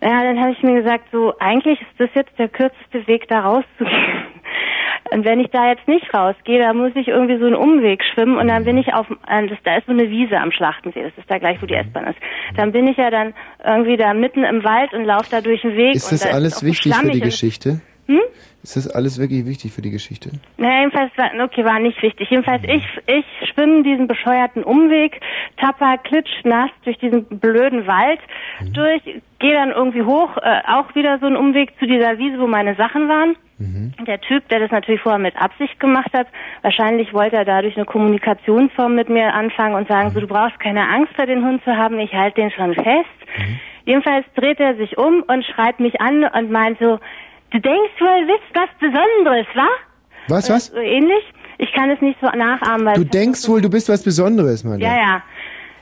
Ja, 0.00 0.22
dann 0.22 0.40
habe 0.40 0.52
ich 0.52 0.62
mir 0.62 0.80
gesagt, 0.80 1.06
so 1.10 1.34
eigentlich 1.38 1.80
ist 1.80 1.98
das 1.98 2.10
jetzt 2.14 2.38
der 2.38 2.48
kürzeste 2.48 3.06
Weg, 3.06 3.28
da 3.28 3.40
rauszugehen. 3.40 4.24
Und 5.10 5.24
wenn 5.24 5.40
ich 5.40 5.48
da 5.50 5.70
jetzt 5.70 5.88
nicht 5.88 6.12
rausgehe, 6.12 6.58
dann 6.58 6.76
muss 6.76 6.92
ich 6.94 7.08
irgendwie 7.08 7.38
so 7.38 7.46
einen 7.46 7.54
Umweg 7.54 8.02
schwimmen 8.12 8.36
und 8.36 8.48
dann 8.48 8.64
bin 8.64 8.76
ich 8.76 8.92
auf, 8.92 9.06
äh, 9.26 9.46
das, 9.46 9.58
da 9.64 9.78
ist 9.78 9.86
so 9.86 9.92
eine 9.92 10.10
Wiese 10.10 10.36
am 10.36 10.52
Schlachtensee, 10.52 11.02
das 11.02 11.16
ist 11.16 11.30
da 11.30 11.38
gleich, 11.38 11.62
wo 11.62 11.66
die 11.66 11.74
S-Bahn 11.74 12.08
ist. 12.08 12.18
Dann 12.56 12.72
bin 12.72 12.86
ich 12.86 12.98
ja 12.98 13.10
dann 13.10 13.32
irgendwie 13.64 13.96
da 13.96 14.12
mitten 14.12 14.44
im 14.44 14.62
Wald 14.64 14.92
und 14.92 15.04
laufe 15.04 15.30
da 15.30 15.40
durch 15.40 15.62
den 15.62 15.76
Weg. 15.76 15.94
Ist 15.94 16.12
das 16.12 16.20
da 16.20 16.30
alles 16.30 16.58
so 16.58 16.66
wichtig 16.66 16.94
für 16.94 17.10
die 17.10 17.20
Geschichte? 17.20 17.80
Hm? 18.08 18.20
Ist 18.62 18.76
das 18.76 18.88
alles 18.88 19.20
wirklich 19.20 19.44
wichtig 19.46 19.72
für 19.72 19.82
die 19.82 19.90
Geschichte? 19.90 20.30
Na, 20.56 20.80
jedenfalls 20.80 21.10
war, 21.16 21.30
okay, 21.44 21.64
war 21.64 21.78
nicht 21.78 22.02
wichtig. 22.02 22.28
Jedenfalls 22.30 22.62
ich, 22.64 22.84
ich 23.06 23.48
schwimme 23.50 23.82
diesen 23.82 24.08
bescheuerten 24.08 24.64
Umweg, 24.64 25.20
tapper, 25.58 25.98
klitschnass 25.98 26.70
durch 26.84 26.98
diesen 26.98 27.24
blöden 27.26 27.86
Wald 27.86 28.20
durch, 28.72 29.02
gehe 29.38 29.52
dann 29.52 29.70
irgendwie 29.70 30.02
hoch, 30.02 30.36
äh, 30.38 30.62
auch 30.66 30.94
wieder 30.94 31.18
so 31.18 31.26
einen 31.26 31.36
Umweg 31.36 31.78
zu 31.78 31.86
dieser 31.86 32.18
Wiese, 32.18 32.40
wo 32.40 32.46
meine 32.46 32.74
Sachen 32.74 33.08
waren. 33.08 33.36
Der 34.06 34.20
Typ, 34.20 34.48
der 34.48 34.60
das 34.60 34.70
natürlich 34.70 35.00
vorher 35.00 35.18
mit 35.18 35.36
Absicht 35.36 35.80
gemacht 35.80 36.12
hat, 36.12 36.28
wahrscheinlich 36.62 37.12
wollte 37.12 37.36
er 37.36 37.44
dadurch 37.44 37.76
eine 37.76 37.86
Kommunikationsform 37.86 38.94
mit 38.94 39.08
mir 39.08 39.34
anfangen 39.34 39.74
und 39.74 39.88
sagen, 39.88 40.10
so, 40.10 40.20
du 40.20 40.28
brauchst 40.28 40.60
keine 40.60 40.88
Angst 40.88 41.12
vor 41.14 41.26
den 41.26 41.44
Hund 41.44 41.62
zu 41.64 41.76
haben, 41.76 41.98
ich 41.98 42.12
halte 42.14 42.40
den 42.40 42.52
schon 42.52 42.74
fest. 42.74 43.18
Jedenfalls 43.84 44.26
dreht 44.36 44.60
er 44.60 44.76
sich 44.76 44.96
um 44.96 45.24
und 45.26 45.44
schreit 45.44 45.80
mich 45.80 46.00
an 46.00 46.22
und 46.22 46.50
meint 46.52 46.78
so, 46.78 47.00
du 47.50 47.60
denkst 47.60 48.00
wohl, 48.00 48.26
bist 48.26 48.42
was 48.54 48.68
Besonderes, 48.80 49.46
wa? 49.54 49.68
Was, 50.28 50.50
was? 50.50 50.66
So 50.66 50.78
ähnlich. 50.78 51.24
Ich 51.58 51.72
kann 51.72 51.90
es 51.90 52.00
nicht 52.00 52.18
so 52.20 52.28
nachahmen, 52.28 52.86
weil 52.86 52.94
Du 52.94 53.04
denkst 53.04 53.48
wohl, 53.48 53.60
du 53.60 53.68
bist 53.68 53.88
was 53.88 54.02
Besonderes, 54.04 54.62
Mann. 54.64 54.78
ja, 54.78 54.94
ja. 54.96 55.22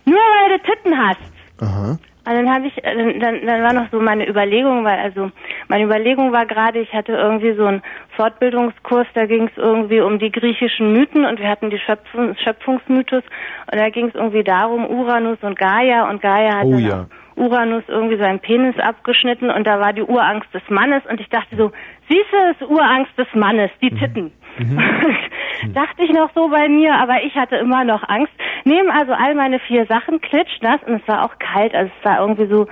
Nur 0.04 0.18
weil 0.18 0.56
du 0.58 0.64
Titten 0.64 0.96
hast. 0.96 1.18
Aha. 1.60 1.98
Und 2.26 2.34
dann 2.34 2.52
habe 2.52 2.66
ich, 2.66 2.74
dann, 2.82 3.20
dann, 3.20 3.46
dann 3.46 3.62
war 3.62 3.72
noch 3.72 3.88
so 3.92 4.00
meine 4.00 4.28
Überlegung, 4.28 4.84
weil 4.84 4.98
also 4.98 5.30
meine 5.68 5.84
Überlegung 5.84 6.32
war 6.32 6.44
gerade, 6.44 6.80
ich 6.80 6.92
hatte 6.92 7.12
irgendwie 7.12 7.52
so 7.52 7.66
einen 7.66 7.82
Fortbildungskurs, 8.16 9.06
da 9.14 9.26
ging 9.26 9.46
es 9.46 9.56
irgendwie 9.56 10.00
um 10.00 10.18
die 10.18 10.32
griechischen 10.32 10.92
Mythen 10.92 11.24
und 11.24 11.38
wir 11.38 11.48
hatten 11.48 11.70
die 11.70 11.78
Schöpfung, 11.78 12.34
Schöpfungsmythos 12.42 13.22
und 13.70 13.78
da 13.78 13.90
ging 13.90 14.08
es 14.08 14.14
irgendwie 14.16 14.42
darum, 14.42 14.86
Uranus 14.86 15.38
und 15.42 15.56
Gaia 15.56 16.10
und 16.10 16.20
Gaia 16.20 16.56
hatte 16.56 16.66
Oh 16.66 16.78
ja. 16.78 17.06
Uranus 17.36 17.84
irgendwie 17.86 18.16
seinen 18.16 18.40
Penis 18.40 18.76
abgeschnitten 18.78 19.50
und 19.50 19.64
da 19.64 19.78
war 19.78 19.92
die 19.92 20.02
Urangst 20.02 20.52
des 20.52 20.62
Mannes 20.68 21.02
und 21.08 21.20
ich 21.20 21.28
dachte 21.28 21.54
so, 21.56 21.70
siehst 22.08 22.32
du, 22.32 22.36
das 22.36 22.60
ist 22.60 22.68
Urangst 22.68 23.16
des 23.16 23.28
Mannes, 23.34 23.70
die 23.80 23.90
Titten. 23.90 24.32
dachte 25.74 26.02
ich 26.04 26.10
noch 26.12 26.30
so 26.34 26.48
bei 26.48 26.68
mir, 26.68 26.94
aber 26.94 27.22
ich 27.24 27.34
hatte 27.34 27.56
immer 27.56 27.84
noch 27.84 28.02
Angst. 28.08 28.32
Nehmen 28.64 28.90
also 28.90 29.12
all 29.12 29.34
meine 29.34 29.58
vier 29.60 29.86
Sachen, 29.86 30.20
klitschnass 30.20 30.80
und 30.86 30.94
es 31.00 31.08
war 31.08 31.24
auch 31.24 31.38
kalt, 31.38 31.74
also 31.74 31.90
es 31.98 32.04
war 32.04 32.20
irgendwie 32.20 32.46
so 32.46 32.66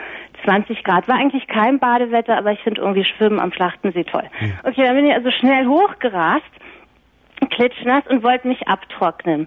20 0.45 0.83
Grad. 0.85 1.09
War 1.09 1.17
eigentlich 1.17 1.47
kein 1.47 1.79
Badewetter, 1.79 2.37
aber 2.37 2.53
ich 2.53 2.61
finde 2.61 2.81
irgendwie 2.83 3.05
Schwimmen 3.05 3.41
am 3.41 3.53
Schlachtensee 3.53 4.05
toll. 4.05 4.25
Okay, 4.65 4.83
dann 4.85 4.97
bin 4.97 5.07
ich 5.07 5.15
also 5.15 5.31
schnell 5.31 5.67
hochgerast, 5.67 6.43
klitschnass 7.51 8.05
und 8.09 8.23
wollte 8.23 8.49
mich 8.49 8.67
abtrocknen. 8.69 9.47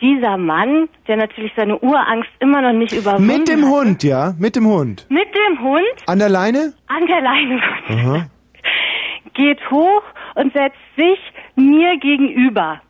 Dieser 0.00 0.36
Mann, 0.36 0.88
der 1.08 1.16
natürlich 1.16 1.52
seine 1.56 1.78
Urangst 1.78 2.30
immer 2.40 2.62
noch 2.62 2.72
nicht 2.72 2.92
überwunden 2.92 3.26
Mit 3.26 3.48
dem 3.48 3.62
hat, 3.64 3.70
Hund, 3.70 4.02
ja? 4.04 4.34
Mit 4.38 4.56
dem 4.56 4.66
Hund. 4.66 5.06
mit 5.10 5.28
dem 5.34 5.60
Hund 5.62 5.82
An 6.06 6.18
der 6.18 6.28
Leine? 6.28 6.72
an 6.88 7.06
der 7.06 7.20
Leine 7.20 7.60
Aha. 7.88 8.26
Geht 9.34 9.70
hoch 9.70 10.02
und 10.34 10.52
setzt 10.52 10.78
sich 10.96 11.18
mir 11.56 11.96
gegenüber. 11.98 12.80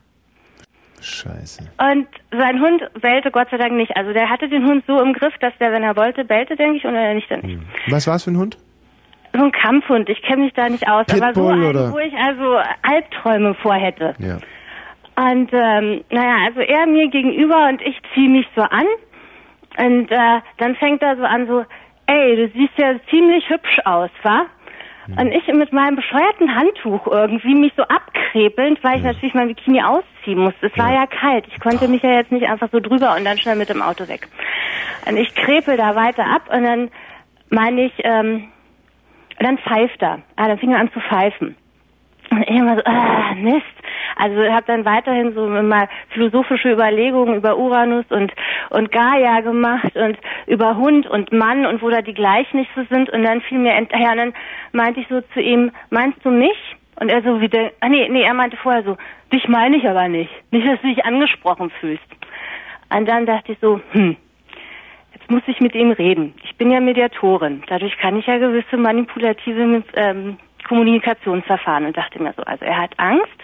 Scheiße. 1.01 1.69
Und 1.79 2.07
sein 2.31 2.61
Hund 2.61 2.83
bellte 3.01 3.31
Gott 3.31 3.49
sei 3.51 3.57
Dank 3.57 3.73
nicht. 3.73 3.97
Also 3.97 4.13
der 4.13 4.31
hatte 4.31 4.49
den 4.49 4.65
Hund 4.65 4.85
so 4.87 5.01
im 5.01 5.13
Griff, 5.13 5.35
dass 5.41 5.53
der, 5.59 5.73
wenn 5.73 5.83
er 5.83 5.97
wollte, 5.97 6.25
bellte, 6.25 6.57
denke 6.57 6.77
ich, 6.77 6.85
und 6.85 6.95
wenn 6.95 7.03
er 7.03 7.15
nicht, 7.15 7.31
dann 7.31 7.41
nicht. 7.41 7.59
Was 7.89 8.07
war's 8.07 8.25
für 8.25 8.31
ein 8.31 8.39
Hund? 8.39 8.57
So 9.35 9.43
ein 9.43 9.53
Kampfhund, 9.53 10.09
ich 10.11 10.21
kenne 10.23 10.45
mich 10.45 10.53
da 10.53 10.69
nicht 10.69 10.87
aus, 10.89 11.07
aber 11.09 11.33
so 11.33 11.41
Pitbull, 11.41 11.53
einen, 11.53 11.65
oder? 11.65 11.93
wo 11.93 11.99
ich 11.99 12.15
also 12.15 12.59
Albträume 12.83 13.55
vorhätte. 13.55 14.15
Ja. 14.19 14.37
Und 15.17 15.51
ähm, 15.53 16.05
naja, 16.11 16.37
also 16.47 16.61
er 16.61 16.87
mir 16.87 17.09
gegenüber 17.09 17.69
und 17.69 17.81
ich 17.83 17.97
ziehe 18.15 18.29
mich 18.29 18.47
so 18.55 18.63
an 18.63 18.87
und 19.79 20.11
äh, 20.11 20.41
dann 20.59 20.77
fängt 20.77 21.03
er 21.03 21.17
so 21.17 21.23
an 21.23 21.47
so, 21.47 21.65
ey, 22.07 22.37
du 22.37 22.49
siehst 22.55 22.77
ja 22.77 22.95
ziemlich 23.11 23.49
hübsch 23.49 23.79
aus, 23.85 24.11
wa? 24.23 24.47
Und 25.09 25.33
ich 25.33 25.47
mit 25.49 25.73
meinem 25.73 25.97
bescheuerten 25.97 26.55
Handtuch 26.55 27.07
irgendwie 27.09 27.55
mich 27.55 27.73
so 27.77 27.83
abkrepelnd, 27.83 28.83
weil 28.85 28.99
ich 28.99 29.03
natürlich 29.03 29.35
mein 29.35 29.49
Bikini 29.49 29.83
ausziehen 29.83 30.39
musste. 30.39 30.67
Es 30.67 30.79
war 30.79 30.93
ja 30.93 31.07
kalt. 31.07 31.45
Ich 31.49 31.59
konnte 31.59 31.89
mich 31.89 32.03
ja 32.03 32.13
jetzt 32.13 32.31
nicht 32.31 32.47
einfach 32.47 32.69
so 32.71 32.79
drüber 32.79 33.17
und 33.17 33.25
dann 33.25 33.39
schnell 33.39 33.57
mit 33.57 33.69
dem 33.69 33.83
Auto 33.83 34.07
weg. 34.07 34.29
Und 35.07 35.17
ich 35.17 35.35
krepel 35.35 35.77
da 35.77 35.97
weiter 35.97 36.25
ab 36.25 36.43
und 36.53 36.63
dann 36.63 36.91
meine 37.51 37.87
ich, 37.87 37.93
ähm, 38.05 38.49
und 39.39 39.47
dann 39.47 39.59
pfeift 39.59 40.01
er. 40.03 40.23
Ah, 40.37 40.49
dann 40.49 40.59
fing 40.59 40.73
er 40.73 40.79
an 40.79 40.93
zu 40.93 41.01
pfeifen. 41.01 41.57
Und 42.33 42.43
ich 42.49 42.57
immer 42.57 42.77
so, 42.77 42.83
ah, 42.85 43.35
Mist. 43.35 43.67
Also 44.17 44.43
habe 44.43 44.65
dann 44.67 44.85
weiterhin 44.85 45.35
so 45.35 45.47
mal 45.47 45.89
philosophische 46.11 46.73
Überlegungen 46.73 47.35
über 47.37 47.59
Uranus 47.59 48.05
und 48.11 48.33
und 48.71 48.91
Gaia 48.91 49.41
gemacht 49.41 49.95
und 49.97 50.17
über 50.47 50.77
Hund 50.77 51.07
und 51.07 51.33
Mann 51.33 51.67
und 51.67 51.83
wo 51.83 51.91
da 51.91 52.01
die 52.01 52.15
Gleichnisse 52.15 52.87
sind 52.89 53.11
und 53.11 53.23
dann 53.23 53.43
fiel 53.43 53.59
mir 53.59 53.73
hinterher 53.73 54.17
dann 54.17 54.33
meinte 54.73 55.01
ich 55.01 55.09
so 55.09 55.21
zu 55.35 55.41
ihm, 55.41 55.73
meinst 55.91 56.25
du 56.25 56.31
mich? 56.31 56.57
Und 57.01 57.11
er 57.11 57.23
so 57.23 57.41
wieder, 57.41 57.71
ah 57.81 57.89
nee, 57.89 58.09
nee, 58.09 58.23
er 58.23 58.35
meinte 58.35 58.57
vorher 58.57 58.83
so, 58.83 58.97
dich 59.33 59.49
meine 59.49 59.77
ich 59.77 59.89
aber 59.89 60.09
nicht. 60.09 60.31
Nicht, 60.53 60.67
dass 60.67 60.81
du 60.81 60.89
dich 60.89 61.05
angesprochen 61.05 61.71
fühlst. 61.81 62.05
Und 62.95 63.09
dann 63.09 63.27
dachte 63.27 63.53
ich 63.53 63.59
so, 63.61 63.81
hm, 63.93 64.17
jetzt 65.15 65.31
muss 65.31 65.43
ich 65.47 65.61
mit 65.61 65.75
ihm 65.75 65.91
reden. 65.91 66.35
Ich 66.45 66.57
bin 66.57 66.71
ja 66.71 66.81
Mediatorin. 66.81 67.63
Dadurch 67.67 67.97
kann 67.99 68.17
ich 68.17 68.27
ja 68.27 68.39
gewisse 68.39 68.77
manipulative 68.77 69.83
ähm, 69.95 70.39
Kommunikationsverfahren 70.65 71.87
und 71.87 71.97
dachte 71.97 72.23
mir 72.23 72.33
so, 72.37 72.43
also 72.43 72.65
er 72.65 72.79
hat 72.79 72.99
Angst, 72.99 73.37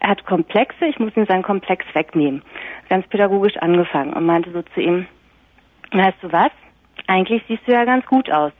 er 0.00 0.10
hat 0.10 0.24
Komplexe, 0.26 0.86
ich 0.86 0.98
muss 0.98 1.16
ihm 1.16 1.26
seinen 1.26 1.42
Komplex 1.42 1.84
wegnehmen. 1.94 2.42
Ganz 2.88 3.06
pädagogisch 3.08 3.56
angefangen 3.58 4.12
und 4.12 4.26
meinte 4.26 4.50
so 4.52 4.62
zu 4.62 4.80
ihm, 4.80 5.06
weißt 5.92 6.18
du 6.22 6.32
was? 6.32 6.50
Eigentlich 7.06 7.42
siehst 7.48 7.66
du 7.66 7.72
ja 7.72 7.84
ganz 7.84 8.04
gut 8.06 8.30
aus. 8.30 8.52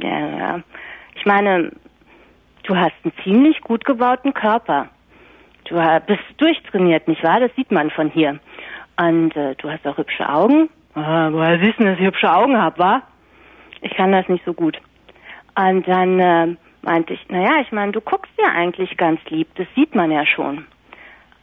Ja, 0.00 0.28
ja. 0.38 0.60
Ich 1.14 1.24
meine, 1.24 1.72
du 2.64 2.76
hast 2.76 2.94
einen 3.04 3.12
ziemlich 3.22 3.60
gut 3.60 3.84
gebauten 3.84 4.34
Körper. 4.34 4.88
Du 5.64 5.76
bist 6.06 6.22
durchtrainiert, 6.38 7.08
nicht 7.08 7.24
wahr? 7.24 7.40
Das 7.40 7.54
sieht 7.56 7.72
man 7.72 7.90
von 7.90 8.10
hier. 8.10 8.38
Und 8.96 9.36
äh, 9.36 9.54
du 9.56 9.70
hast 9.70 9.86
auch 9.86 9.98
hübsche 9.98 10.28
Augen. 10.28 10.68
Ah, 10.94 11.28
woher 11.30 11.58
siehst 11.58 11.78
du, 11.78 11.84
dass 11.84 11.98
ich 11.98 12.06
hübsche 12.06 12.32
Augen 12.32 12.56
hab, 12.56 12.78
wa? 12.78 13.02
Ich 13.82 13.94
kann 13.94 14.12
das 14.12 14.28
nicht 14.28 14.44
so 14.44 14.54
gut. 14.54 14.80
Und 15.56 15.88
dann 15.88 16.20
äh, 16.20 16.56
meinte 16.82 17.14
ich, 17.14 17.28
naja, 17.28 17.60
ich 17.62 17.72
meine, 17.72 17.92
du 17.92 18.00
guckst 18.00 18.32
ja 18.38 18.52
eigentlich 18.52 18.96
ganz 18.96 19.20
lieb, 19.28 19.48
das 19.56 19.66
sieht 19.74 19.94
man 19.94 20.10
ja 20.10 20.26
schon. 20.26 20.66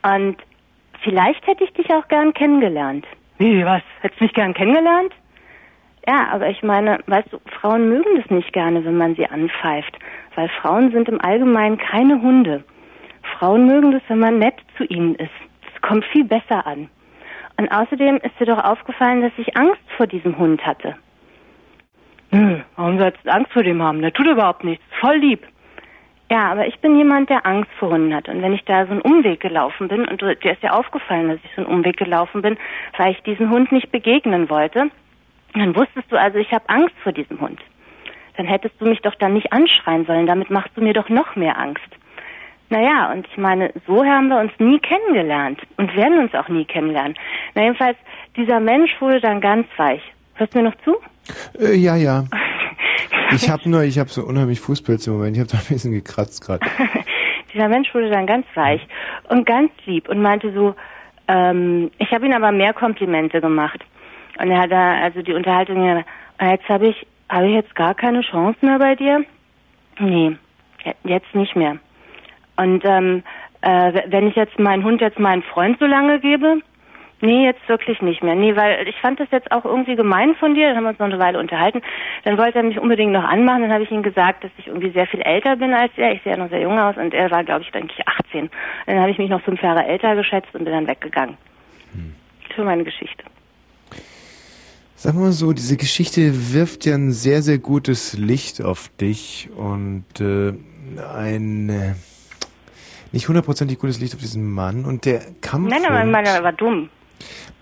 Und 0.03 0.37
vielleicht 1.01 1.45
hätte 1.47 1.63
ich 1.63 1.73
dich 1.73 1.89
auch 1.93 2.07
gern 2.07 2.33
kennengelernt. 2.33 3.05
Wie, 3.37 3.65
was? 3.65 3.81
Hättest 4.01 4.21
du 4.21 4.25
mich 4.25 4.33
gern 4.33 4.53
kennengelernt? 4.53 5.13
Ja, 6.07 6.27
aber 6.31 6.49
ich 6.49 6.61
meine, 6.63 6.99
weißt 7.07 7.31
du, 7.31 7.39
Frauen 7.59 7.89
mögen 7.89 8.17
das 8.17 8.29
nicht 8.29 8.51
gerne, 8.53 8.83
wenn 8.83 8.97
man 8.97 9.15
sie 9.15 9.25
anpfeift, 9.25 9.97
weil 10.35 10.49
Frauen 10.49 10.91
sind 10.91 11.07
im 11.07 11.21
Allgemeinen 11.21 11.77
keine 11.77 12.21
Hunde. 12.21 12.63
Frauen 13.37 13.65
mögen 13.65 13.91
das, 13.93 14.01
wenn 14.09 14.19
man 14.19 14.37
nett 14.37 14.55
zu 14.77 14.83
ihnen 14.83 15.15
ist. 15.15 15.31
Das 15.71 15.81
kommt 15.81 16.03
viel 16.05 16.25
besser 16.25 16.67
an. 16.67 16.89
Und 17.57 17.71
außerdem 17.71 18.17
ist 18.17 18.37
dir 18.39 18.47
doch 18.47 18.63
aufgefallen, 18.63 19.21
dass 19.21 19.31
ich 19.37 19.55
Angst 19.55 19.81
vor 19.95 20.07
diesem 20.07 20.37
Hund 20.37 20.65
hatte. 20.65 20.95
Hm, 22.33 22.63
warum 22.77 22.97
sollst 22.97 23.23
du 23.23 23.31
Angst 23.31 23.53
vor 23.53 23.61
dem 23.61 23.83
haben? 23.83 24.01
Der 24.01 24.11
tut 24.11 24.25
überhaupt 24.25 24.63
nichts. 24.63 24.83
Voll 24.99 25.17
lieb. 25.17 25.45
Ja, 26.31 26.51
aber 26.51 26.65
ich 26.65 26.79
bin 26.79 26.97
jemand, 26.97 27.29
der 27.29 27.45
Angst 27.45 27.69
vor 27.77 27.91
Hunden 27.91 28.13
hat. 28.15 28.27
Und 28.27 28.41
wenn 28.41 28.53
ich 28.53 28.65
da 28.65 28.87
so 28.87 28.91
einen 28.91 29.01
Umweg 29.01 29.39
gelaufen 29.39 29.87
bin, 29.87 30.07
und 30.07 30.19
dir 30.19 30.51
ist 30.51 30.63
ja 30.63 30.71
aufgefallen, 30.71 31.29
dass 31.29 31.37
ich 31.43 31.51
so 31.55 31.61
einen 31.61 31.71
Umweg 31.71 31.95
gelaufen 31.95 32.41
bin, 32.41 32.57
weil 32.97 33.11
ich 33.11 33.21
diesem 33.21 33.51
Hund 33.51 33.71
nicht 33.71 33.91
begegnen 33.91 34.49
wollte, 34.49 34.89
dann 35.53 35.75
wusstest 35.75 36.11
du 36.11 36.19
also, 36.19 36.39
ich 36.39 36.51
habe 36.51 36.67
Angst 36.69 36.95
vor 37.03 37.11
diesem 37.11 37.39
Hund. 37.39 37.59
Dann 38.35 38.47
hättest 38.47 38.81
du 38.81 38.85
mich 38.85 39.01
doch 39.01 39.13
dann 39.13 39.33
nicht 39.33 39.53
anschreien 39.53 40.07
sollen. 40.07 40.25
Damit 40.25 40.49
machst 40.49 40.75
du 40.75 40.81
mir 40.81 40.93
doch 40.93 41.09
noch 41.09 41.35
mehr 41.35 41.59
Angst. 41.59 41.85
Naja, 42.69 43.11
und 43.11 43.27
ich 43.27 43.37
meine, 43.37 43.71
so 43.85 44.03
haben 44.03 44.29
wir 44.29 44.39
uns 44.39 44.53
nie 44.57 44.79
kennengelernt 44.79 45.61
und 45.77 45.95
werden 45.95 46.17
uns 46.17 46.33
auch 46.33 46.47
nie 46.47 46.65
kennenlernen. 46.65 47.13
Na 47.53 47.61
jedenfalls, 47.61 47.97
dieser 48.35 48.59
Mensch 48.59 48.99
wurde 48.99 49.21
dann 49.21 49.39
ganz 49.39 49.67
weich. 49.77 50.01
Hörst 50.35 50.53
du 50.53 50.59
mir 50.59 50.65
noch 50.69 50.75
zu? 50.83 50.95
Äh, 51.59 51.75
ja, 51.75 51.95
ja. 51.95 52.23
Ich 53.35 53.49
habe 53.49 53.67
nur, 53.67 53.81
ich 53.81 53.97
habe 53.97 54.09
so 54.09 54.23
unheimlich 54.23 54.59
Fußpilze 54.59 55.09
im 55.09 55.17
Moment. 55.17 55.35
Ich 55.35 55.39
habe 55.41 55.49
da 55.51 55.57
ein 55.57 55.65
bisschen 55.67 55.91
gekratzt 55.91 56.45
gerade. 56.45 56.63
Dieser 57.53 57.67
Mensch 57.67 57.91
wurde 57.95 58.11
dann 58.11 58.27
ganz 58.27 58.45
weich 58.53 58.85
und 59.29 59.47
ganz 59.47 59.71
lieb 59.85 60.07
und 60.07 60.21
meinte 60.21 60.53
so, 60.53 60.75
ähm, 61.27 61.89
ich 61.97 62.11
habe 62.11 62.27
ihm 62.27 62.33
aber 62.33 62.51
mehr 62.51 62.73
Komplimente 62.73 63.41
gemacht. 63.41 63.79
Und 64.39 64.51
er 64.51 64.59
hat 64.59 64.71
da, 64.71 65.01
also 65.01 65.23
die 65.23 65.33
Unterhaltung, 65.33 65.83
ja, 65.83 66.03
jetzt 66.51 66.69
habe 66.69 66.87
ich, 66.89 67.07
habe 67.27 67.47
ich 67.47 67.53
jetzt 67.55 67.73
gar 67.73 67.95
keine 67.95 68.21
Chance 68.21 68.57
mehr 68.63 68.77
bei 68.77 68.93
dir? 68.95 69.25
Nee, 69.99 70.35
je- 70.83 70.93
jetzt 71.03 71.33
nicht 71.33 71.55
mehr. 71.55 71.77
Und 72.57 72.83
ähm, 72.85 73.23
äh, 73.61 73.93
wenn 74.09 74.27
ich 74.27 74.35
jetzt 74.35 74.59
meinen 74.59 74.83
Hund 74.83 75.01
jetzt 75.01 75.17
meinen 75.17 75.41
Freund 75.41 75.79
so 75.79 75.85
lange 75.87 76.19
gebe? 76.19 76.59
Nee, 77.23 77.45
jetzt 77.45 77.69
wirklich 77.69 78.01
nicht 78.01 78.21
mehr. 78.21 78.35
Nee, 78.35 78.57
weil 78.57 78.85
ich 78.85 78.99
fand 78.99 79.17
das 79.17 79.29
jetzt 79.31 79.49
auch 79.49 79.63
irgendwie 79.63 79.95
gemein 79.95 80.35
von 80.35 80.55
dir. 80.55 80.67
Dann 80.67 80.75
haben 80.75 80.83
wir 80.83 80.89
uns 80.89 80.99
noch 80.99 81.07
eine 81.07 81.19
Weile 81.19 81.39
unterhalten. 81.39 81.81
Dann 82.25 82.37
wollte 82.37 82.57
er 82.57 82.65
mich 82.65 82.77
unbedingt 82.77 83.13
noch 83.13 83.23
anmachen. 83.23 83.61
Dann 83.61 83.71
habe 83.71 83.85
ich 83.85 83.91
ihm 83.91 84.03
gesagt, 84.03 84.43
dass 84.43 84.51
ich 84.57 84.67
irgendwie 84.67 84.91
sehr 84.91 85.07
viel 85.07 85.21
älter 85.21 85.55
bin 85.55 85.73
als 85.73 85.93
er. 85.95 86.11
Ich 86.11 86.21
sehe 86.23 86.33
ja 86.33 86.37
noch 86.37 86.49
sehr 86.49 86.59
jung 86.59 86.77
aus 86.77 86.97
und 86.97 87.13
er 87.13 87.31
war, 87.31 87.45
glaube 87.45 87.61
ich, 87.61 87.71
denke 87.71 87.93
ich, 87.97 88.05
18. 88.05 88.49
Dann 88.87 88.99
habe 88.99 89.09
ich 89.09 89.17
mich 89.19 89.29
noch 89.29 89.41
fünf 89.41 89.61
Jahre 89.61 89.85
älter 89.85 90.17
geschätzt 90.17 90.49
und 90.53 90.65
bin 90.65 90.73
dann 90.73 90.85
weggegangen. 90.85 91.37
Für 92.53 92.65
meine 92.65 92.83
Geschichte. 92.83 93.23
Sagen 94.97 95.17
wir 95.17 95.23
mal 95.23 95.31
so, 95.31 95.53
diese 95.53 95.77
Geschichte 95.77 96.53
wirft 96.53 96.85
ja 96.85 96.95
ein 96.95 97.11
sehr, 97.11 97.41
sehr 97.41 97.57
gutes 97.57 98.17
Licht 98.17 98.61
auf 98.61 98.89
dich 98.99 99.49
und 99.55 100.03
äh, 100.19 100.53
ein 101.15 101.69
äh, 101.69 101.93
nicht 103.13 103.29
hundertprozentig 103.29 103.79
gutes 103.79 104.01
Licht 104.01 104.13
auf 104.13 104.19
diesen 104.19 104.51
Mann 104.51 104.83
und 104.83 105.05
der 105.05 105.21
Kampf 105.39 105.69
Nein, 105.69 105.85
aber 105.85 106.03
meine, 106.03 106.27
er 106.27 106.43
war 106.43 106.51
dumm. 106.51 106.89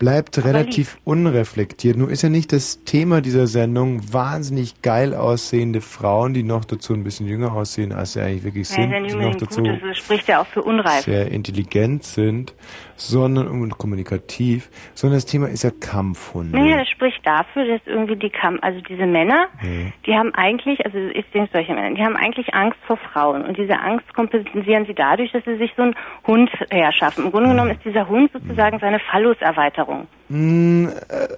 Bleibt 0.02 0.44
relativ 0.44 0.98
unreflektiert. 1.04 1.96
Nur 1.96 2.10
ist 2.10 2.22
ja 2.22 2.28
nicht 2.28 2.52
das 2.52 2.82
Thema 2.82 3.20
dieser 3.20 3.46
Sendung 3.46 4.00
wahnsinnig 4.12 4.82
geil 4.82 5.14
aussehende 5.14 5.80
Frauen, 5.80 6.34
die 6.34 6.42
noch 6.42 6.64
dazu 6.64 6.92
ein 6.92 7.04
bisschen 7.04 7.28
jünger 7.28 7.52
aussehen, 7.52 7.92
als 7.92 8.14
sie 8.14 8.20
eigentlich 8.20 8.42
wirklich 8.42 8.68
Ja, 8.70 8.74
sind, 8.74 8.90
ja 8.90 9.00
die 9.00 9.14
noch 9.14 9.36
dazu 9.36 9.62
gut. 9.62 9.80
Das 9.80 9.98
spricht 9.98 10.26
ja 10.26 10.40
auch 10.40 10.46
für 10.48 10.62
unreif. 10.62 11.04
sehr 11.04 11.30
intelligent 11.30 12.02
sind, 12.02 12.52
sondern 12.96 13.46
und 13.46 13.78
kommunikativ, 13.78 14.70
sondern 14.94 15.18
das 15.18 15.26
Thema 15.26 15.46
ist 15.48 15.62
ja 15.62 15.70
Kampfhunde. 15.70 16.58
Naja, 16.58 16.78
das 16.78 16.88
spricht 16.88 17.24
dafür, 17.24 17.64
dass 17.68 17.80
irgendwie 17.86 18.16
die 18.16 18.30
Kam 18.30 18.58
also 18.60 18.80
diese 18.80 19.06
Männer, 19.06 19.46
Mhm. 19.62 19.92
die 20.04 20.14
haben 20.14 20.34
eigentlich, 20.34 20.84
also 20.84 20.98
ich 21.14 21.26
denke 21.30 21.50
solche 21.52 21.74
Männer, 21.74 21.94
die 21.94 22.02
haben 22.02 22.16
eigentlich 22.16 22.52
Angst 22.54 22.78
vor 22.88 22.96
Frauen 22.96 23.44
und 23.44 23.56
diese 23.56 23.78
Angst 23.78 24.12
kompensieren 24.14 24.84
sie 24.86 24.94
dadurch, 24.94 25.30
dass 25.30 25.44
sie 25.44 25.58
sich 25.58 25.70
so 25.76 25.82
einen 25.82 25.94
Hund 26.26 26.50
herschaffen. 26.70 27.26
Im 27.26 27.30
Grunde 27.30 27.46
Mhm. 27.50 27.52
genommen 27.52 27.70
ist 27.70 27.84
dieser 27.84 28.08
Hund 28.08 28.32
sozusagen 28.32 28.80
seine 28.80 28.98
Phalluserweiterung. 28.98 29.91
Oracle 29.92 30.21
Mm, 30.34 30.86
äh, 30.86 31.28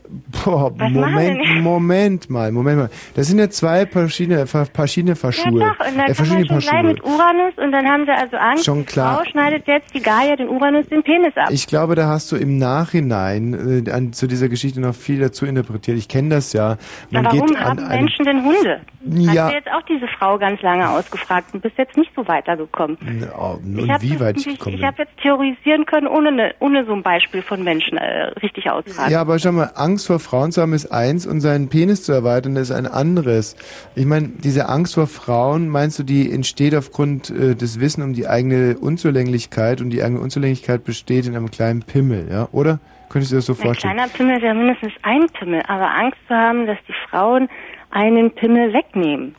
boah, 0.44 0.70
Moment? 0.70 1.60
Moment 1.62 2.30
mal, 2.30 2.52
Moment 2.52 2.78
mal. 2.78 2.90
Das 3.16 3.26
sind 3.26 3.40
ja 3.40 3.50
zwei 3.50 3.86
verschiedene, 3.86 4.46
ver- 4.46 4.66
verschiedene 4.66 5.16
Verschule. 5.16 5.64
Ja 5.64 5.74
doch, 5.76 5.86
und 5.88 5.98
dann 5.98 6.06
äh, 6.06 6.14
verschiedene 6.14 6.46
man 6.46 6.60
schon 6.60 6.70
Verschule. 6.70 6.92
mit 6.94 7.04
Uranus 7.04 7.54
und 7.56 7.72
dann 7.72 7.86
haben 7.86 8.04
sie 8.04 8.12
also 8.12 8.36
Angst, 8.36 8.64
Schon 8.64 8.78
die 8.80 8.84
klar. 8.84 9.16
Frau 9.16 9.30
schneidet 9.30 9.66
jetzt 9.66 9.92
die 9.94 10.00
Gaia 10.00 10.36
den 10.36 10.48
Uranus 10.48 10.86
den 10.86 11.02
Penis 11.02 11.36
ab. 11.36 11.48
Ich 11.50 11.66
glaube, 11.66 11.96
da 11.96 12.06
hast 12.06 12.30
du 12.30 12.36
im 12.36 12.56
Nachhinein 12.58 13.84
äh, 13.86 13.90
an, 13.90 14.12
zu 14.12 14.28
dieser 14.28 14.48
Geschichte 14.48 14.80
noch 14.80 14.94
viel 14.94 15.18
dazu 15.18 15.44
interpretiert. 15.44 15.98
Ich 15.98 16.08
kenne 16.08 16.28
das 16.28 16.52
ja. 16.52 16.76
Man 17.10 17.24
warum 17.24 17.46
geht 17.48 17.58
haben 17.58 17.88
Menschen 17.88 18.24
denn 18.24 18.44
Hunde? 18.44 18.80
Ja. 19.06 19.44
Hast 19.44 19.50
du 19.50 19.56
jetzt 19.56 19.68
auch 19.72 19.82
diese 19.88 20.06
Frau 20.18 20.38
ganz 20.38 20.62
lange 20.62 20.88
ausgefragt 20.88 21.48
und 21.52 21.62
bist 21.62 21.76
jetzt 21.76 21.96
nicht 21.96 22.10
so 22.16 22.26
weitergekommen? 22.26 22.96
Oh, 23.36 23.56
Ich 23.62 23.82
und 23.82 24.02
wie 24.02 24.20
weit 24.20 24.36
ich 24.38 24.46
gekommen 24.46 24.76
Ich 24.76 24.82
habe 24.84 25.02
jetzt 25.02 25.16
theorisieren 25.20 25.84
können, 25.84 26.06
ohne, 26.06 26.32
ne, 26.32 26.54
ohne 26.60 26.84
so 26.86 26.92
ein 26.94 27.02
Beispiel 27.02 27.42
von 27.42 27.62
Menschen 27.64 27.98
äh, 27.98 28.28
richtig 28.42 28.70
aus, 28.70 28.83
tragen. 28.84 29.12
Ja, 29.12 29.20
aber 29.20 29.38
schau 29.38 29.52
mal, 29.52 29.70
Angst 29.74 30.06
vor 30.06 30.18
Frauen 30.18 30.52
zu 30.52 30.62
haben 30.62 30.72
ist 30.72 30.90
eins 30.92 31.26
und 31.26 31.40
seinen 31.40 31.68
Penis 31.68 32.02
zu 32.02 32.12
erweitern 32.12 32.56
ist 32.56 32.70
ein 32.70 32.86
anderes. 32.86 33.56
Ich 33.94 34.06
meine, 34.06 34.28
diese 34.28 34.68
Angst 34.68 34.94
vor 34.94 35.06
Frauen, 35.06 35.68
meinst 35.68 35.98
du, 35.98 36.02
die 36.02 36.30
entsteht 36.30 36.74
aufgrund 36.74 37.30
äh, 37.30 37.54
des 37.54 37.80
Wissen 37.80 38.02
um 38.02 38.12
die 38.12 38.26
eigene 38.28 38.76
Unzulänglichkeit 38.78 39.80
und 39.80 39.90
die 39.90 40.02
eigene 40.02 40.20
Unzulänglichkeit 40.20 40.84
besteht 40.84 41.26
in 41.26 41.36
einem 41.36 41.50
kleinen 41.50 41.82
Pimmel, 41.82 42.28
ja? 42.30 42.48
Oder? 42.52 42.78
Könntest 43.08 43.30
du 43.32 43.36
dir 43.36 43.38
das 43.38 43.46
so 43.46 43.52
Ein 43.52 43.56
vorstellen? 43.56 43.94
kleiner 43.94 44.08
Pimmel 44.08 44.42
wäre 44.42 44.54
mindestens 44.54 44.92
ein 45.02 45.26
Pimmel, 45.38 45.62
aber 45.68 45.88
Angst 45.88 46.18
zu 46.26 46.34
haben, 46.34 46.66
dass 46.66 46.78
die 46.88 46.94
Frauen 47.08 47.48
einen 47.90 48.30
Pimmel 48.32 48.72
wegnehmen. 48.72 49.36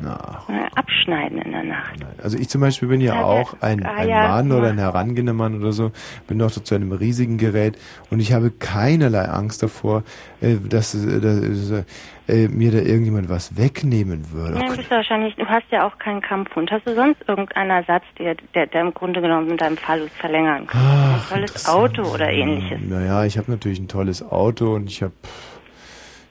Na. 0.00 0.44
Äh, 0.48 0.68
Abschneiden 0.74 1.38
in 1.38 1.52
der 1.52 1.64
Nacht. 1.64 1.96
Also 2.22 2.38
ich 2.38 2.48
zum 2.48 2.60
Beispiel 2.60 2.88
bin 2.88 3.00
ja 3.00 3.14
Ja, 3.14 3.24
auch 3.24 3.54
ein, 3.60 3.84
ah, 3.84 3.94
ein 3.94 4.08
ja, 4.08 4.28
Mann 4.28 4.52
oder 4.52 4.68
ein 4.68 4.78
herangehender 4.78 5.32
Mann 5.32 5.60
oder 5.60 5.72
so, 5.72 5.92
bin 6.26 6.38
doch 6.38 6.50
zu 6.50 6.74
einem 6.74 6.92
riesigen 6.92 7.38
Gerät 7.38 7.78
und 8.10 8.20
ich 8.20 8.32
habe 8.32 8.50
keinerlei 8.50 9.24
Angst 9.24 9.62
davor, 9.62 10.04
äh, 10.40 10.56
dass, 10.56 10.94
äh, 10.94 11.20
dass 11.20 11.84
äh, 12.28 12.48
mir 12.48 12.70
da 12.70 12.78
irgendjemand 12.78 13.28
was 13.28 13.56
wegnehmen 13.56 14.30
würde. 14.32 14.60
Ja, 14.60 14.68
du 14.68 14.76
bist 14.76 14.90
wahrscheinlich, 14.90 15.34
du 15.36 15.46
hast 15.46 15.64
ja 15.70 15.86
auch 15.86 15.98
keinen 15.98 16.20
Kampfhund. 16.20 16.70
Hast 16.70 16.86
du 16.86 16.94
sonst 16.94 17.16
irgendeinen 17.26 17.70
Ersatz, 17.70 18.04
der, 18.18 18.36
der, 18.54 18.66
der 18.66 18.82
im 18.82 18.94
Grunde 18.94 19.20
genommen 19.20 19.48
mit 19.48 19.60
deinem 19.60 19.76
Phallus 19.76 20.10
verlängern 20.18 20.66
kann? 20.66 20.80
ein 20.80 21.20
tolles 21.28 21.68
Auto 21.68 22.02
oder 22.02 22.30
ähnliches. 22.30 22.78
Naja, 22.86 23.24
ich 23.24 23.38
habe 23.38 23.50
natürlich 23.50 23.80
ein 23.80 23.88
tolles 23.88 24.22
Auto 24.22 24.74
und 24.74 24.88
ich 24.88 25.02
habe 25.02 25.12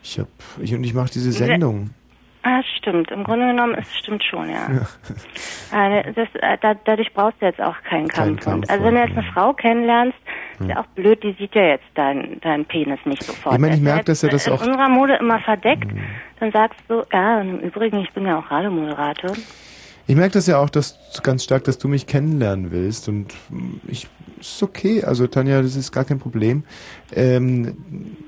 ich 0.03 0.19
habe 0.19 0.29
ich 0.61 0.73
und 0.73 0.83
ich 0.83 0.93
mache 0.93 1.11
diese 1.11 1.31
Sendung. 1.31 1.89
Ah, 2.49 2.61
stimmt. 2.77 3.11
Im 3.11 3.23
Grunde 3.25 3.47
genommen, 3.47 3.75
es 3.77 3.93
stimmt 3.97 4.23
schon, 4.23 4.49
ja. 4.49 4.67
Äh, 5.73 6.13
Das, 6.13 6.29
äh, 6.35 6.57
da, 6.61 6.75
dadurch 6.75 7.13
brauchst 7.13 7.41
du 7.41 7.45
jetzt 7.45 7.59
auch 7.59 7.75
keinen 7.83 8.07
Keinen 8.07 8.37
Kampfhund. 8.37 8.69
Also 8.69 8.85
wenn 8.85 8.93
du 8.95 9.01
jetzt 9.01 9.17
eine 9.17 9.27
Frau 9.33 9.51
kennenlernst, 9.51 10.17
ist 10.61 10.69
ja 10.69 10.79
auch 10.79 10.85
blöd, 10.95 11.21
die 11.23 11.33
sieht 11.37 11.53
ja 11.55 11.63
jetzt 11.63 11.83
deinen 11.95 12.39
dein 12.39 12.63
Penis 12.63 12.99
nicht 13.03 13.21
sofort. 13.23 13.55
Ich 13.55 13.59
meine, 13.59 13.75
ich 13.75 13.81
merke, 13.81 14.05
dass 14.05 14.23
er 14.23 14.29
das 14.29 14.47
in 14.47 14.53
auch- 14.53 14.65
unserer 14.65 14.87
Mode 14.87 15.15
immer 15.19 15.39
verdeckt. 15.39 15.91
Dann 16.39 16.51
sagst 16.53 16.79
du, 16.87 17.03
ja, 17.11 17.41
und 17.41 17.49
im 17.49 17.59
Übrigen, 17.59 17.99
ich 17.99 18.11
bin 18.13 18.25
ja 18.25 18.39
auch 18.39 18.49
Radiomoderator. 18.49 19.33
Ich 20.09 20.15
merke 20.15 20.33
das 20.35 20.47
ja 20.47 20.57
auch, 20.57 20.69
dass 20.69 20.97
ganz 21.21 21.43
stark, 21.43 21.65
dass 21.65 21.77
du 21.79 21.89
mich 21.89 22.07
kennenlernen 22.07 22.71
willst 22.71 23.09
und 23.09 23.33
ich 23.89 24.07
ist 24.39 24.63
okay. 24.63 25.03
Also 25.03 25.27
Tanja, 25.27 25.61
das 25.61 25.75
ist 25.75 25.91
gar 25.91 26.05
kein 26.05 26.19
Problem. 26.19 26.63
Ähm, 27.15 27.77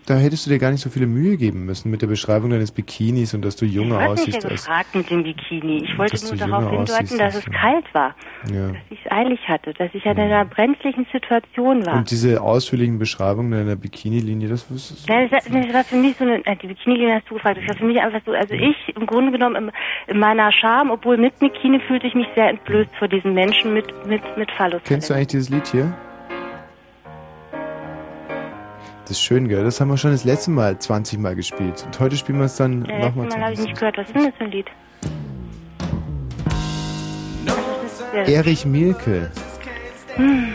da 0.06 0.16
hättest 0.16 0.46
du 0.46 0.50
dir 0.50 0.58
gar 0.58 0.72
nicht 0.72 0.80
so 0.82 0.90
viele 0.90 1.06
Mühe 1.06 1.36
geben 1.38 1.66
müssen 1.66 1.92
mit 1.92 2.02
der 2.02 2.08
Beschreibung 2.08 2.50
deines 2.50 2.72
Bikinis 2.72 3.34
und 3.34 3.44
dass 3.44 3.58
du 3.58 3.66
Ich 3.66 3.74
jünger 3.74 4.00
nicht 4.00 4.08
aussiehst 4.10 4.44
ja 4.44 4.50
als 4.50 4.64
gefragt 4.66 4.96
mit 4.96 5.10
dem 5.10 5.24
Bikini. 5.24 5.84
Ich 5.84 5.98
wollte 5.98 6.16
nur 6.24 6.32
du 6.32 6.38
darauf 6.38 6.70
hindeuten, 6.70 7.18
dass 7.18 7.36
es 7.36 7.46
kalt 7.46 7.86
war. 7.94 8.16
ja. 8.52 8.68
Dass 8.70 8.78
ich 8.90 9.00
es 9.06 9.12
eilig 9.12 9.40
hatte, 9.48 9.74
dass 9.74 9.90
ich 9.94 10.04
ja 10.06 10.14
in 10.14 10.20
einer 10.20 10.46
brenzlichen 10.46 11.06
Situation 11.12 11.86
war. 11.86 11.98
Und 11.98 12.10
diese 12.10 12.42
ausführlichen 12.42 12.98
Beschreibungen 13.00 13.52
deiner 13.52 13.76
Bikini-Linie, 13.76 14.48
das 14.48 14.72
ist 14.72 15.08
Ja, 15.10 15.28
das, 15.28 15.32
war- 15.46 15.62
das 15.62 15.74
war 15.74 15.84
für 15.84 15.96
mich 15.98 16.16
so 16.18 16.24
eine, 16.24 16.38
äh, 16.46 16.56
die 16.56 16.68
Bikini-Linie 16.68 17.16
hast 17.16 17.30
du 17.30 17.34
gefragt, 17.36 17.58
das 17.62 17.68
war 17.68 17.76
für 17.76 17.86
mich 17.86 18.00
einfach 18.00 18.22
so, 18.26 18.32
also 18.32 18.54
ich 18.54 18.76
im 18.96 19.06
Grunde 19.06 19.32
genommen 19.34 19.56
im, 19.58 19.72
in 20.08 20.20
meiner 20.20 20.52
Scham, 20.54 20.90
obwohl 20.90 21.18
mit 21.18 21.38
Bikini 21.40 21.80
fühlte 21.82 22.08
ich 22.08 22.16
mich 22.16 22.28
sehr 22.34 22.50
entblößt 22.50 22.96
vor 22.98 23.10
diesen 23.10 23.34
Menschen 23.34 23.74
mit, 23.74 23.86
mit, 24.08 24.22
mit 24.38 24.50
Phallus. 24.52 24.82
Kennst 24.86 25.10
du 25.10 25.14
eigentlich 25.14 25.28
dieses 25.28 25.50
Lied 25.50 25.68
hier? 25.68 25.94
Das 29.10 29.18
ist 29.18 29.24
schön, 29.24 29.48
gell? 29.48 29.64
Das 29.64 29.82
haben 29.82 29.88
wir 29.88 29.98
schon 29.98 30.12
das 30.12 30.24
letzte 30.24 30.52
Mal 30.52 30.78
20 30.78 31.18
Mal 31.18 31.36
gespielt. 31.36 31.84
Und 31.84 32.00
heute 32.00 32.16
spielen 32.16 32.38
wir 32.38 32.46
es 32.46 32.58
dann 32.58 32.82
letztes 32.84 33.06
nochmal 33.08 33.26
Mal 33.28 33.42
habe 33.42 33.54
ich 33.54 33.60
20. 33.60 33.66
nicht 33.66 33.80
gehört, 33.80 33.98
was 33.98 34.06
ist 34.06 34.16
denn 34.16 34.26
das 34.26 34.36
für 34.36 34.44
ein 34.44 34.52
Lied? 34.52 34.68
Erich 38.28 38.66
Mielke, 38.68 39.32
Hm. 40.16 40.50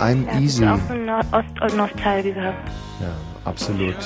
I'm 0.00 0.24
Ja, 0.32 0.38
Easy. 0.40 0.66
auch 0.66 0.78
so 0.88 0.94
ein 0.94 1.04
No- 1.04 1.20
Ost-Nostalgiker. 1.32 2.40
Ja, 2.42 2.54
absolut. 3.44 3.96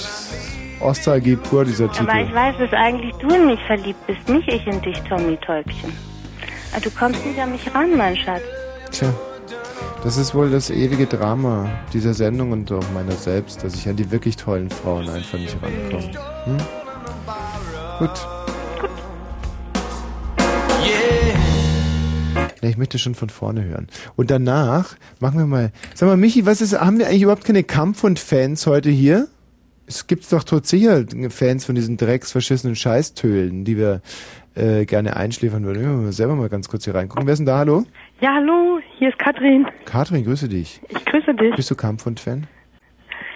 Ostalgie 0.80 1.36
pur, 1.36 1.64
dieser 1.64 1.84
Aber 1.84 1.92
ich 1.92 1.98
Titel. 2.26 2.34
weiß, 2.34 2.54
dass 2.58 2.72
eigentlich 2.72 3.12
du 3.20 3.28
in 3.28 3.46
mich 3.46 3.60
verliebt 3.68 4.04
bist, 4.08 4.28
nicht 4.28 4.48
ich 4.48 4.66
in 4.66 4.80
dich, 4.82 4.98
Tommy 5.02 5.36
Täubchen. 5.36 5.92
Aber 6.72 6.80
du 6.80 6.90
kommst 6.90 7.24
nicht 7.24 7.38
an 7.38 7.52
mich 7.52 7.72
ran, 7.72 7.96
mein 7.96 8.16
Schatz. 8.16 8.42
Tja, 8.90 9.12
das 10.02 10.16
ist 10.16 10.34
wohl 10.34 10.50
das 10.50 10.70
ewige 10.70 11.06
Drama 11.06 11.68
dieser 11.92 12.14
Sendung 12.14 12.52
und 12.52 12.70
auch 12.72 12.90
meiner 12.92 13.12
selbst, 13.12 13.62
dass 13.62 13.74
ich 13.74 13.88
an 13.88 13.96
die 13.96 14.10
wirklich 14.10 14.36
tollen 14.36 14.70
Frauen 14.70 15.08
einfach 15.08 15.38
nicht 15.38 15.56
rankomme. 15.62 16.10
Hm? 16.44 16.58
Gut. 17.98 18.26
Ja, 22.62 22.68
ich 22.68 22.76
möchte 22.76 22.98
schon 22.98 23.14
von 23.16 23.28
vorne 23.28 23.64
hören. 23.64 23.88
Und 24.14 24.30
danach 24.30 24.96
machen 25.18 25.38
wir 25.38 25.46
mal. 25.46 25.72
Sag 25.94 26.08
mal, 26.08 26.16
Michi, 26.16 26.46
was 26.46 26.60
ist, 26.60 26.78
haben 26.78 26.98
wir 26.98 27.08
eigentlich 27.08 27.22
überhaupt 27.22 27.44
keine 27.44 27.64
Kampfhund-Fans 27.64 28.66
heute 28.66 28.88
hier? 28.88 29.26
Es 29.86 30.06
gibt 30.06 30.32
doch 30.32 30.44
tot 30.44 30.66
sicher 30.66 31.04
Fans 31.30 31.64
von 31.64 31.74
diesen 31.74 31.96
drecksverschissenen 31.96 32.76
Scheißtölen, 32.76 33.64
die 33.64 33.76
wir 33.76 34.00
äh, 34.54 34.84
gerne 34.84 35.16
einschläfern 35.16 35.64
würden. 35.64 35.82
Wir 35.82 35.88
mal 35.88 36.12
selber 36.12 36.36
mal 36.36 36.48
ganz 36.48 36.68
kurz 36.68 36.84
hier 36.84 36.94
reingucken. 36.94 37.26
Wer 37.26 37.32
ist 37.32 37.38
denn 37.38 37.46
da? 37.46 37.58
Hallo? 37.58 37.84
Ja, 38.20 38.34
hallo, 38.34 38.78
hier 39.02 39.08
ist 39.08 39.18
Katrin. 39.18 39.66
Katrin, 39.84 40.22
grüße 40.22 40.48
dich. 40.48 40.80
Ich 40.88 41.04
grüße 41.04 41.34
dich. 41.34 41.56
Bist 41.56 41.68
du 41.72 41.74
Kampfhund-Fan? 41.74 42.46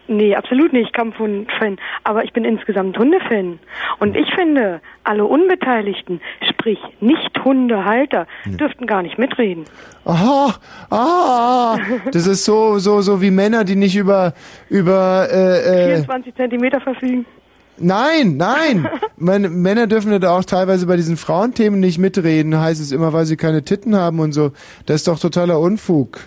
Nee, 0.07 0.37
absolut 0.37 0.73
nicht 0.73 0.93
Kampfhund-Fan. 0.93 1.79
Aber 2.05 2.23
ich 2.23 2.33
bin 2.33 2.45
insgesamt 2.45 2.97
Hundefan. 2.97 3.59
Und 3.99 4.17
ich 4.17 4.33
finde, 4.37 4.81
alle 5.03 5.25
Unbeteiligten, 5.25 6.21
sprich 6.49 6.79
Nicht-Hundehalter, 7.01 8.29
dürften 8.47 8.87
gar 8.87 9.03
nicht 9.03 9.19
mitreden. 9.19 9.65
Aha, 10.05 10.55
ah, 10.91 11.79
das 12.13 12.29
ist 12.29 12.45
so, 12.45 12.79
so, 12.79 13.01
so 13.01 13.21
wie 13.21 13.33
Männer, 13.33 13.65
die 13.65 13.75
nicht 13.75 13.97
über, 13.97 14.35
über, 14.69 15.27
äh, 15.33 15.95
äh, 15.95 15.97
24 15.97 16.33
Zentimeter 16.37 16.81
verfügen. 16.81 17.27
Nein, 17.79 18.37
nein, 18.37 18.89
meine, 19.17 19.49
Männer 19.49 19.87
dürfen 19.87 20.19
da 20.21 20.37
auch 20.37 20.45
teilweise 20.45 20.87
bei 20.87 20.97
diesen 20.97 21.17
Frauenthemen 21.17 21.81
nicht 21.81 21.99
mitreden, 21.99 22.59
heißt 22.61 22.81
es 22.81 22.93
immer, 22.93 23.13
weil 23.13 23.25
sie 23.27 23.37
keine 23.37 23.63
Titten 23.65 23.97
haben 23.97 24.21
und 24.21 24.33
so. 24.33 24.53
Das 24.87 24.97
ist 24.97 25.09
doch 25.09 25.19
totaler 25.19 25.59
Unfug. 25.61 26.19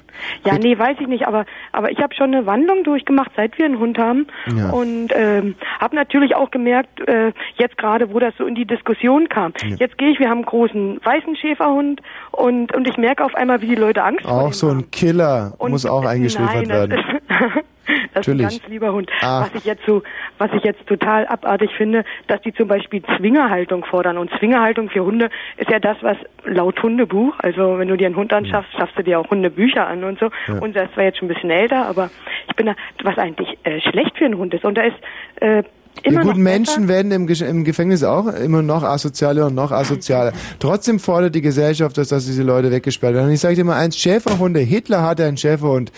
Ja, 0.43 0.58
nee, 0.58 0.78
weiß 0.78 0.97
ich 1.00 1.08
nicht, 1.08 1.26
aber 1.28 1.45
aber 1.72 1.91
ich 1.91 2.00
habe 2.00 2.14
schon 2.14 2.34
eine 2.34 2.45
Wandlung 2.45 2.84
durchgemacht, 2.84 3.32
seit 3.38 3.58
wir 3.58 3.66
einen 3.66 3.80
Hund 3.80 3.97
haben 3.97 4.28
Ja. 4.54 4.70
und 4.72 5.10
ähm, 5.16 5.56
habe 5.80 5.95
natürlich 5.95 6.36
auch 6.36 6.52
gemerkt, 6.52 7.00
äh, 7.08 7.32
jetzt 7.56 7.78
gerade, 7.78 8.14
wo 8.14 8.20
das 8.20 8.34
so 8.38 8.45
in 8.45 8.54
die 8.54 8.66
Diskussion 8.66 9.30
kam. 9.30 9.54
Ja. 9.64 9.78
Jetzt 9.78 9.97
gehe 9.97 10.10
ich, 10.12 10.20
wir 10.20 10.28
haben 10.30 10.39
einen 10.39 10.45
großen 10.45 11.00
weißen 11.04 11.38
Schäferhund 11.38 12.02
und 12.32 12.76
und 12.76 12.88
ich 12.89 12.97
merke 12.97 13.24
auf 13.24 13.34
einmal, 13.34 13.62
wie 13.62 13.68
die 13.68 13.76
Leute 13.76 14.04
Angst 14.04 14.24
vor 14.26 14.32
Auch 14.47 14.54
so 14.54 14.68
ein 14.70 14.91
Killer 14.91 15.54
Und- 15.58 15.72
muss 15.72 15.86
auch 15.86 16.04
eingeschläfert 16.06 16.68
Nein, 16.68 16.89
werden. 16.89 17.00
Das 18.14 18.28
ist 18.28 18.34
ein 18.34 18.38
Natürlich. 18.38 18.60
ganz 18.62 18.70
lieber 18.70 18.94
Hund. 18.94 19.10
Ah. 19.22 19.42
Was 19.42 19.56
ich 19.56 19.66
jetzt 19.66 19.86
so, 19.86 20.02
was 20.38 20.52
ich 20.54 20.64
jetzt 20.64 20.86
total 20.88 21.28
abartig 21.28 21.72
finde, 21.76 22.04
dass 22.28 22.42
die 22.42 22.54
zum 22.54 22.68
Beispiel 22.68 23.02
Zwingerhaltung 23.18 23.86
fordern. 23.86 24.18
Und 24.18 24.32
Zwingerhaltung 24.40 24.90
für 24.90 25.04
Hunde 25.04 25.30
ist 25.58 25.70
ja 25.70 25.80
das, 25.80 25.98
was 26.02 26.18
laut 26.46 26.82
Hundebuch, 26.82 27.36
also 27.40 27.78
wenn 27.78 27.88
du 27.88 27.98
dir 27.98 28.08
einen 28.08 28.16
Hund 28.16 28.34
anschaffst, 28.34 28.72
schaffst 28.74 28.98
du 28.98 29.04
dir 29.04 29.20
auch 29.20 29.30
Hundebücher 29.30 29.88
an 29.88 30.04
und 30.04 30.20
so. 30.20 30.30
Ja. 30.48 30.60
Unser 30.60 30.84
ist 30.84 30.94
zwar 30.94 31.04
jetzt 31.04 31.20
schon 31.20 31.30
ein 31.30 31.34
bisschen 31.34 31.52
älter, 31.52 31.86
aber 31.86 32.10
ich 32.48 32.56
bin 32.56 32.66
da, 32.66 32.76
was 33.04 33.18
eigentlich 33.18 33.58
äh, 33.64 33.80
schlecht 33.82 34.18
für 34.18 34.26
einen 34.26 34.38
Hund 34.38 34.54
ist. 34.54 34.66
Und 34.66 34.78
da 34.78 34.84
ist 34.84 34.98
äh, 35.42 35.64
Die 36.06 36.16
guten 36.16 36.42
Menschen 36.42 36.88
werden 36.88 37.12
im, 37.12 37.28
im 37.28 37.64
Gefängnis 37.66 38.04
auch 38.06 38.28
immer 38.28 38.62
noch 38.62 38.84
asozialer 38.84 39.48
und 39.48 39.56
noch 39.56 39.72
asozialer. 39.72 40.32
Trotzdem 40.60 40.98
fordert 40.98 41.36
die 41.36 41.42
Gesellschaft, 41.42 41.98
dass, 41.98 42.08
dass 42.08 42.26
diese 42.26 42.44
Leute 42.44 42.72
weggesperrt 42.72 43.16
werden. 43.16 43.28
Und 43.28 43.34
ich 43.34 43.42
sage 43.42 43.56
dir 43.56 43.66
mal 43.66 43.78
eins, 43.78 43.98
Schäferhunde, 43.98 44.62
Hitler 44.62 45.02
hatte 45.04 45.26
einen 45.26 45.36
Schäferhund. 45.36 45.92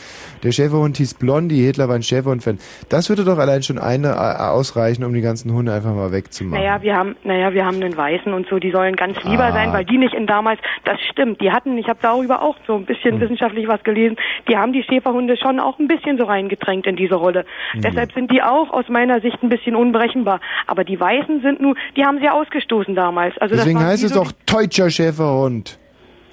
Der 0.43 0.51
Schäferhund 0.51 0.97
hieß 0.97 1.13
Blondie, 1.15 1.63
Hitler 1.63 1.87
war 1.87 1.95
ein 1.95 2.01
Schäferhund-Fan. 2.03 2.57
Das 2.89 3.09
würde 3.09 3.23
doch 3.25 3.37
allein 3.37 3.61
schon 3.61 3.77
eine, 3.77 4.07
äh, 4.09 4.41
ausreichen, 4.41 5.03
um 5.03 5.13
die 5.13 5.21
ganzen 5.21 5.53
Hunde 5.53 5.71
einfach 5.71 5.93
mal 5.93 6.11
wegzumachen. 6.11 6.63
Naja, 6.63 6.81
wir 6.81 6.95
haben, 6.95 7.15
naja, 7.23 7.53
wir 7.53 7.63
haben 7.63 7.75
einen 7.75 7.95
Weißen 7.95 8.33
und 8.33 8.47
so, 8.49 8.57
die 8.57 8.71
sollen 8.71 8.95
ganz 8.95 9.21
lieber 9.23 9.45
Ah. 9.45 9.51
sein, 9.51 9.71
weil 9.71 9.85
die 9.85 9.97
nicht 9.99 10.15
in 10.15 10.25
damals, 10.25 10.59
das 10.83 10.99
stimmt, 11.11 11.41
die 11.41 11.51
hatten, 11.51 11.77
ich 11.77 11.87
habe 11.87 11.99
darüber 12.01 12.41
auch 12.41 12.55
so 12.65 12.75
ein 12.75 12.85
bisschen 12.85 13.15
Hm. 13.15 13.21
wissenschaftlich 13.21 13.67
was 13.67 13.83
gelesen, 13.83 14.15
die 14.49 14.57
haben 14.57 14.73
die 14.73 14.81
Schäferhunde 14.83 15.37
schon 15.37 15.59
auch 15.59 15.77
ein 15.77 15.87
bisschen 15.87 16.17
so 16.17 16.23
reingedrängt 16.23 16.87
in 16.87 16.95
diese 16.95 17.15
Rolle. 17.15 17.45
Hm. 17.73 17.81
Deshalb 17.81 18.13
sind 18.13 18.31
die 18.31 18.41
auch 18.41 18.71
aus 18.71 18.85
meiner 18.89 19.21
Sicht 19.21 19.43
ein 19.43 19.49
bisschen 19.49 19.75
unberechenbar. 19.81 20.39
Aber 20.67 20.83
die 20.83 20.99
Weißen 20.99 21.41
sind 21.41 21.59
nur, 21.61 21.75
die 21.95 22.05
haben 22.05 22.19
sie 22.19 22.29
ausgestoßen 22.29 22.95
damals. 22.95 23.37
Also 23.39 23.55
Deswegen 23.55 23.79
heißt 23.79 24.03
es 24.03 24.13
so 24.13 24.23
doch 24.23 24.31
deutscher 24.45 24.89
Schäferhund. 24.89 25.79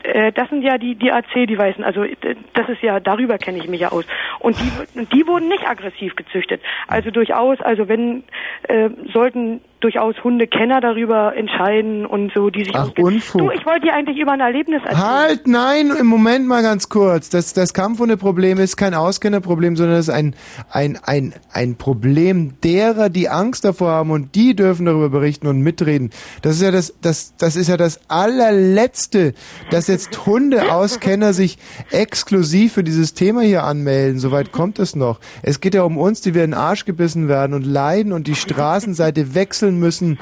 äh, 0.02 0.32
das 0.32 0.48
sind 0.48 0.62
ja 0.62 0.78
die, 0.78 0.94
die 0.94 1.10
AC, 1.10 1.46
die 1.48 1.58
Weißen. 1.58 1.84
Also 1.84 2.04
äh, 2.04 2.16
das 2.54 2.68
ist 2.68 2.82
ja, 2.82 3.00
darüber 3.00 3.38
kenne 3.38 3.58
ich 3.58 3.68
mich 3.68 3.80
ja 3.80 3.92
aus. 3.92 4.04
Und 4.40 4.56
die, 4.58 5.04
die 5.06 5.26
wurden 5.26 5.48
nicht 5.48 5.66
aggressiv 5.66 6.16
gezüchtet. 6.16 6.60
Also 6.86 7.10
durchaus, 7.10 7.60
also 7.60 7.88
wenn, 7.88 8.24
äh, 8.64 8.90
sollten 9.12 9.60
durchaus 9.80 10.16
Hundekenner 10.24 10.80
darüber 10.80 11.36
entscheiden 11.36 12.04
und 12.04 12.32
so, 12.34 12.50
die 12.50 12.64
sich 12.64 12.74
Ach. 12.74 12.90
Unfug. 12.98 13.40
Du, 13.40 13.50
ich 13.50 13.64
wollte 13.64 13.86
dir 13.86 13.94
eigentlich 13.94 14.18
über 14.18 14.32
ein 14.32 14.40
Erlebnis 14.40 14.82
erzählen. 14.82 15.06
Halt, 15.06 15.46
nein, 15.46 15.92
im 15.98 16.06
Moment 16.06 16.46
mal 16.46 16.62
ganz 16.62 16.88
kurz. 16.88 17.28
Das, 17.28 17.52
das 17.52 17.74
Kampfhundeproblem 17.74 18.58
ist 18.58 18.76
kein 18.76 18.94
Auskennerproblem, 18.94 19.76
sondern 19.76 19.96
es 19.96 20.08
ist 20.08 20.14
ein, 20.14 20.34
ein, 20.70 20.98
ein, 21.04 21.34
ein 21.52 21.76
Problem 21.76 22.54
derer, 22.64 23.08
die 23.08 23.28
Angst 23.28 23.64
davor 23.64 23.90
haben 23.92 24.10
und 24.10 24.34
die 24.34 24.56
dürfen 24.56 24.86
darüber 24.86 25.10
berichten 25.10 25.46
und 25.46 25.60
mitreden. 25.60 26.10
Das 26.42 26.56
ist 26.56 26.62
ja 26.62 26.70
das, 26.70 26.94
das, 27.00 27.36
das 27.36 27.54
ist 27.54 27.68
ja 27.68 27.76
das 27.76 28.00
allerletzte, 28.08 29.34
dass 29.70 29.86
jetzt 29.86 30.26
Hundeauskenner 30.26 31.32
sich 31.32 31.58
exklusiv 31.90 32.72
für 32.72 32.84
dieses 32.84 33.14
Thema 33.14 33.42
hier 33.42 33.64
anmelden. 33.64 34.18
Soweit 34.18 34.50
kommt 34.50 34.78
es 34.78 34.96
noch. 34.96 35.20
Es 35.42 35.60
geht 35.60 35.74
ja 35.74 35.82
um 35.82 35.98
uns, 35.98 36.20
die 36.20 36.34
wir 36.34 36.44
in 36.44 36.50
den 36.50 36.58
Arsch 36.58 36.84
gebissen 36.84 37.28
werden 37.28 37.54
und 37.54 37.64
leiden 37.64 38.12
und 38.12 38.26
die 38.26 38.34
Straßenseite 38.34 39.34
wechseln 39.34 39.67
müssen 39.76 40.18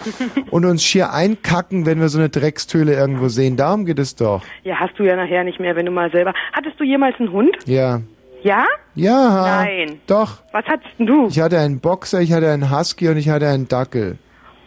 und 0.51 0.65
uns 0.65 0.83
schier 0.83 1.13
einkacken, 1.13 1.87
wenn 1.87 2.01
wir 2.01 2.09
so 2.09 2.19
eine 2.19 2.29
Dreckstöhle 2.29 2.95
irgendwo 2.95 3.29
sehen. 3.29 3.57
Darum 3.57 3.85
geht 3.85 3.99
es 3.99 4.17
doch. 4.17 4.43
Ja, 4.65 4.77
hast 4.81 4.99
du 4.99 5.05
ja 5.05 5.17
nachher 5.17 5.45
nicht 5.45 5.61
mehr, 5.61 5.77
wenn 5.77 5.87
du 5.87 5.93
mal 5.93 6.11
selber. 6.11 6.33
Hattest 6.53 6.81
du 6.81 6.85
jemals 6.85 7.19
einen 7.19 7.33
Hund? 7.33 7.57
Ja. 7.67 8.01
Ja? 8.43 8.65
Ja. 8.95 9.65
Nein. 9.65 10.01
Doch. 10.07 10.43
Was 10.53 10.65
hattest 10.67 10.95
du? 10.99 11.29
Ich 11.29 11.41
hatte 11.41 11.59
einen 11.59 11.81
Boxer, 11.81 12.21
ich 12.21 12.33
hatte 12.33 12.51
einen 12.51 12.71
Husky 12.71 13.09
und 13.09 13.17
ich 13.17 13.29
hatte 13.29 13.49
einen 13.49 13.69
Dackel. 13.69 14.19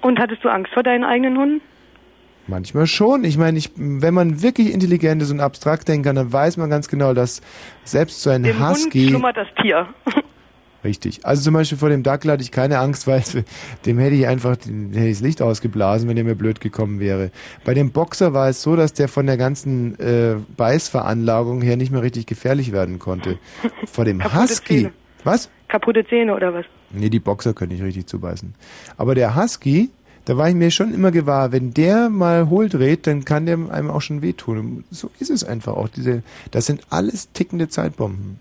Und 0.01 0.19
hattest 0.19 0.43
du 0.43 0.49
Angst 0.49 0.73
vor 0.73 0.83
deinen 0.83 1.03
eigenen 1.03 1.37
Hunden? 1.37 1.61
Manchmal 2.47 2.87
schon. 2.87 3.23
Ich 3.23 3.37
meine, 3.37 3.57
ich, 3.57 3.71
wenn 3.75 4.13
man 4.13 4.41
wirklich 4.41 4.73
intelligent 4.73 5.21
ist 5.21 5.31
und 5.31 5.39
abstrakt 5.39 5.87
denken 5.87 6.03
kann, 6.05 6.15
dann 6.15 6.33
weiß 6.33 6.57
man 6.57 6.69
ganz 6.69 6.87
genau, 6.87 7.13
dass 7.13 7.41
selbst 7.83 8.21
so 8.21 8.31
ein 8.31 8.43
Dem 8.43 8.59
Hund 8.59 8.77
Husky... 8.77 9.09
schlummert 9.09 9.37
das 9.37 9.47
Tier. 9.61 9.87
Richtig. 10.83 11.25
Also 11.25 11.43
zum 11.43 11.53
Beispiel 11.53 11.77
vor 11.77 11.89
dem 11.89 12.03
Dackel 12.03 12.31
hatte 12.31 12.43
ich 12.43 12.51
keine 12.51 12.79
Angst, 12.79 13.05
weil 13.07 13.23
dem 13.85 13.99
hätte 13.99 14.15
ich 14.15 14.27
einfach 14.27 14.51
hätte 14.51 14.71
ich 14.71 15.17
das 15.17 15.21
Licht 15.21 15.41
ausgeblasen, 15.41 16.07
wenn 16.07 16.15
der 16.15 16.25
mir 16.25 16.35
blöd 16.35 16.61
gekommen 16.61 16.99
wäre. 16.99 17.31
Bei 17.65 17.73
dem 17.73 17.91
Boxer 17.91 18.33
war 18.33 18.49
es 18.49 18.61
so, 18.61 18.75
dass 18.75 18.93
der 18.93 19.09
von 19.09 19.25
der 19.25 19.37
ganzen 19.37 19.99
äh, 19.99 20.35
Beißveranlagung 20.55 21.61
her 21.61 21.75
nicht 21.75 21.91
mehr 21.91 22.01
richtig 22.01 22.27
gefährlich 22.27 22.71
werden 22.71 22.99
konnte. 22.99 23.37
Vor 23.91 24.05
dem 24.05 24.19
Kaputte 24.19 24.41
Husky. 24.41 24.77
Zähne. 24.77 24.91
Was? 25.23 25.49
Kaputte 25.67 26.05
Zähne 26.07 26.33
oder 26.33 26.53
was? 26.53 26.65
Nee, 26.91 27.09
die 27.09 27.19
Boxer 27.19 27.53
können 27.53 27.73
nicht 27.73 27.83
richtig 27.83 28.07
zubeißen. 28.07 28.55
Aber 28.97 29.15
der 29.15 29.35
Husky, 29.35 29.89
da 30.25 30.37
war 30.37 30.47
ich 30.47 30.55
mir 30.55 30.71
schon 30.71 30.93
immer 30.93 31.11
gewahr, 31.11 31.51
wenn 31.51 31.73
der 31.73 32.09
mal 32.09 32.49
hohl 32.49 32.69
dreht, 32.69 33.05
dann 33.05 33.25
kann 33.25 33.45
der 33.45 33.57
einem 33.69 33.89
auch 33.89 34.01
schon 34.01 34.21
wehtun. 34.21 34.85
So 34.91 35.11
ist 35.19 35.29
es 35.29 35.43
einfach 35.43 35.73
auch. 35.73 35.89
Diese, 35.89 36.23
das 36.51 36.65
sind 36.67 36.83
alles 36.89 37.31
tickende 37.33 37.67
Zeitbomben. 37.67 38.39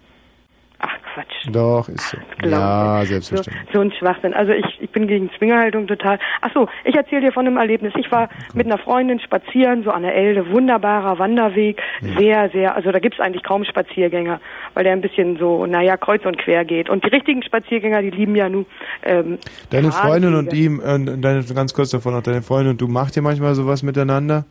Ach 1.19 1.25
Quatsch. 1.25 1.53
Doch, 1.53 1.89
ist 1.89 2.11
so. 2.11 2.17
Glaub 2.39 2.53
Ja, 2.53 3.03
ich. 3.03 3.09
selbstverständlich. 3.09 3.67
So, 3.73 3.79
so 3.79 3.81
ein 3.81 3.93
Schwachsinn. 3.93 4.35
Also 4.35 4.53
ich, 4.53 4.81
ich 4.81 4.91
bin 4.91 5.07
gegen 5.07 5.31
Zwingerhaltung 5.39 5.87
total. 5.87 6.19
Ach 6.41 6.51
so, 6.55 6.69
ich 6.85 6.95
erzähle 6.95 7.23
dir 7.23 7.33
von 7.33 7.47
einem 7.47 7.57
Erlebnis. 7.57 7.93
Ich 7.97 8.11
war 8.13 8.29
mit 8.55 8.67
einer 8.67 8.79
Freundin 8.79 9.21
spazieren, 9.21 9.83
so 9.85 9.91
an 9.91 10.03
der 10.03 10.15
Elde, 10.15 10.51
wunderbarer 10.51 11.19
Wanderweg, 11.19 11.81
sehr, 12.19 12.51
sehr, 12.51 12.77
also 12.77 12.93
da 12.93 12.99
gibt's 12.99 13.21
eigentlich 13.21 13.43
kaum 13.43 13.65
Spaziergänger, 13.65 14.41
weil 14.75 14.85
der 14.85 14.93
ein 14.93 15.01
bisschen 15.01 15.39
so, 15.39 15.67
naja, 15.67 15.97
kreuz 15.97 16.25
und 16.25 16.39
quer 16.39 16.65
geht. 16.65 16.89
Und 16.89 17.05
die 17.05 17.09
richtigen 17.09 17.43
Spaziergänger, 17.43 18.03
die 18.03 18.11
lieben 18.11 18.37
ja 18.37 18.49
nun 18.49 18.67
ähm, 19.03 19.39
Deine 19.71 19.93
Freundin 19.93 20.35
und 20.35 20.53
ihm, 20.53 20.81
äh, 20.81 20.99
deine, 21.21 21.45
ganz 21.55 21.75
kurz 21.75 21.91
davon 21.91 22.15
noch, 22.15 22.23
deine 22.23 22.43
Freundin 22.43 22.73
und 22.73 22.81
du 22.81 22.89
macht 22.89 23.17
ihr 23.17 23.23
manchmal 23.23 23.55
sowas 23.55 23.83
miteinander? 23.83 24.45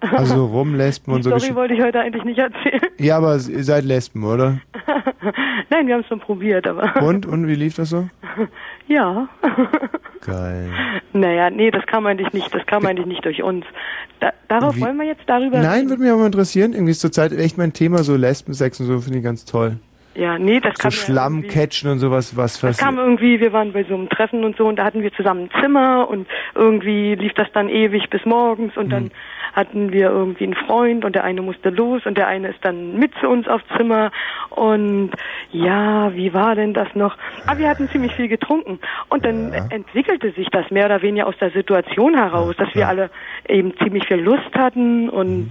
Also 0.00 0.46
rumlespen 0.46 1.14
und 1.14 1.22
so 1.22 1.30
Geschichten. 1.30 1.54
wollte 1.56 1.74
ich 1.74 1.82
heute 1.82 2.00
eigentlich 2.00 2.24
nicht 2.24 2.38
erzählen. 2.38 2.80
Ja, 2.98 3.16
aber 3.18 3.34
ihr 3.34 3.64
seid 3.64 3.84
Lesben, 3.84 4.24
oder? 4.24 4.60
Nein, 5.70 5.86
wir 5.86 5.94
haben 5.94 6.02
es 6.02 6.06
schon 6.08 6.20
probiert, 6.20 6.66
aber. 6.66 6.94
Und? 7.02 7.26
Und 7.26 7.46
wie 7.46 7.54
lief 7.54 7.74
das 7.74 7.90
so? 7.90 8.08
Ja. 8.88 9.28
Geil. 10.24 10.70
Naja, 11.12 11.50
nee, 11.50 11.70
das 11.70 11.84
kam 11.86 12.06
eigentlich 12.06 12.32
nicht, 12.32 12.54
das 12.54 12.64
kam 12.66 12.86
eigentlich 12.86 13.06
nicht 13.06 13.24
durch 13.24 13.42
uns. 13.42 13.64
Da, 14.20 14.32
darauf 14.48 14.76
Wie- 14.76 14.80
wollen 14.80 14.96
wir 14.96 15.06
jetzt 15.06 15.22
darüber 15.26 15.58
Nein, 15.60 15.88
würde 15.88 16.02
mich 16.02 16.10
aber 16.10 16.20
mal 16.20 16.26
interessieren. 16.26 16.72
Irgendwie 16.72 16.92
ist 16.92 17.00
zurzeit 17.00 17.32
echt 17.32 17.58
mein 17.58 17.72
Thema 17.72 17.98
so 18.04 18.16
Lesbensex 18.16 18.80
und 18.80 18.86
so, 18.86 19.00
finde 19.00 19.18
ich 19.18 19.24
ganz 19.24 19.44
toll. 19.44 19.78
Ja, 20.16 20.38
nee, 20.38 20.60
das 20.60 20.74
So 20.76 20.82
kam 20.84 20.90
ja 20.92 20.96
Schlammcatchen 20.96 21.90
und 21.90 21.98
sowas, 21.98 22.36
was 22.36 22.60
Das 22.60 22.62
was. 22.70 22.78
kam 22.78 22.98
irgendwie, 22.98 23.38
wir 23.38 23.52
waren 23.52 23.72
bei 23.72 23.84
so 23.84 23.94
einem 23.94 24.08
Treffen 24.08 24.44
und 24.44 24.56
so 24.56 24.66
und 24.66 24.76
da 24.76 24.84
hatten 24.84 25.02
wir 25.02 25.12
zusammen 25.12 25.50
ein 25.52 25.60
Zimmer 25.62 26.08
und 26.08 26.26
irgendwie 26.54 27.14
lief 27.14 27.34
das 27.34 27.48
dann 27.52 27.68
ewig 27.68 28.08
bis 28.08 28.24
morgens 28.24 28.76
und 28.76 28.84
Hm. 28.84 28.90
dann 28.90 29.10
hatten 29.52 29.92
wir 29.92 30.10
irgendwie 30.10 30.44
einen 30.44 30.54
Freund 30.54 31.04
und 31.04 31.14
der 31.14 31.24
eine 31.24 31.40
musste 31.42 31.70
los 31.70 32.04
und 32.06 32.16
der 32.18 32.26
eine 32.28 32.48
ist 32.48 32.58
dann 32.62 32.98
mit 32.98 33.12
zu 33.20 33.28
uns 33.28 33.46
aufs 33.48 33.64
Zimmer 33.76 34.10
und 34.50 35.10
ja, 35.52 36.14
wie 36.14 36.32
war 36.34 36.54
denn 36.54 36.72
das 36.74 36.88
noch? 36.94 37.16
Ah, 37.46 37.56
wir 37.58 37.68
hatten 37.68 37.88
ziemlich 37.90 38.12
viel 38.14 38.28
getrunken 38.28 38.78
und 39.08 39.24
dann 39.24 39.52
entwickelte 39.70 40.30
sich 40.32 40.48
das 40.50 40.70
mehr 40.70 40.86
oder 40.86 41.00
weniger 41.02 41.26
aus 41.26 41.36
der 41.40 41.50
Situation 41.50 42.14
heraus, 42.14 42.54
dass 42.56 42.74
wir 42.74 42.88
alle 42.88 43.10
eben 43.48 43.74
ziemlich 43.78 44.06
viel 44.06 44.18
Lust 44.18 44.54
hatten 44.54 45.08
und 45.08 45.48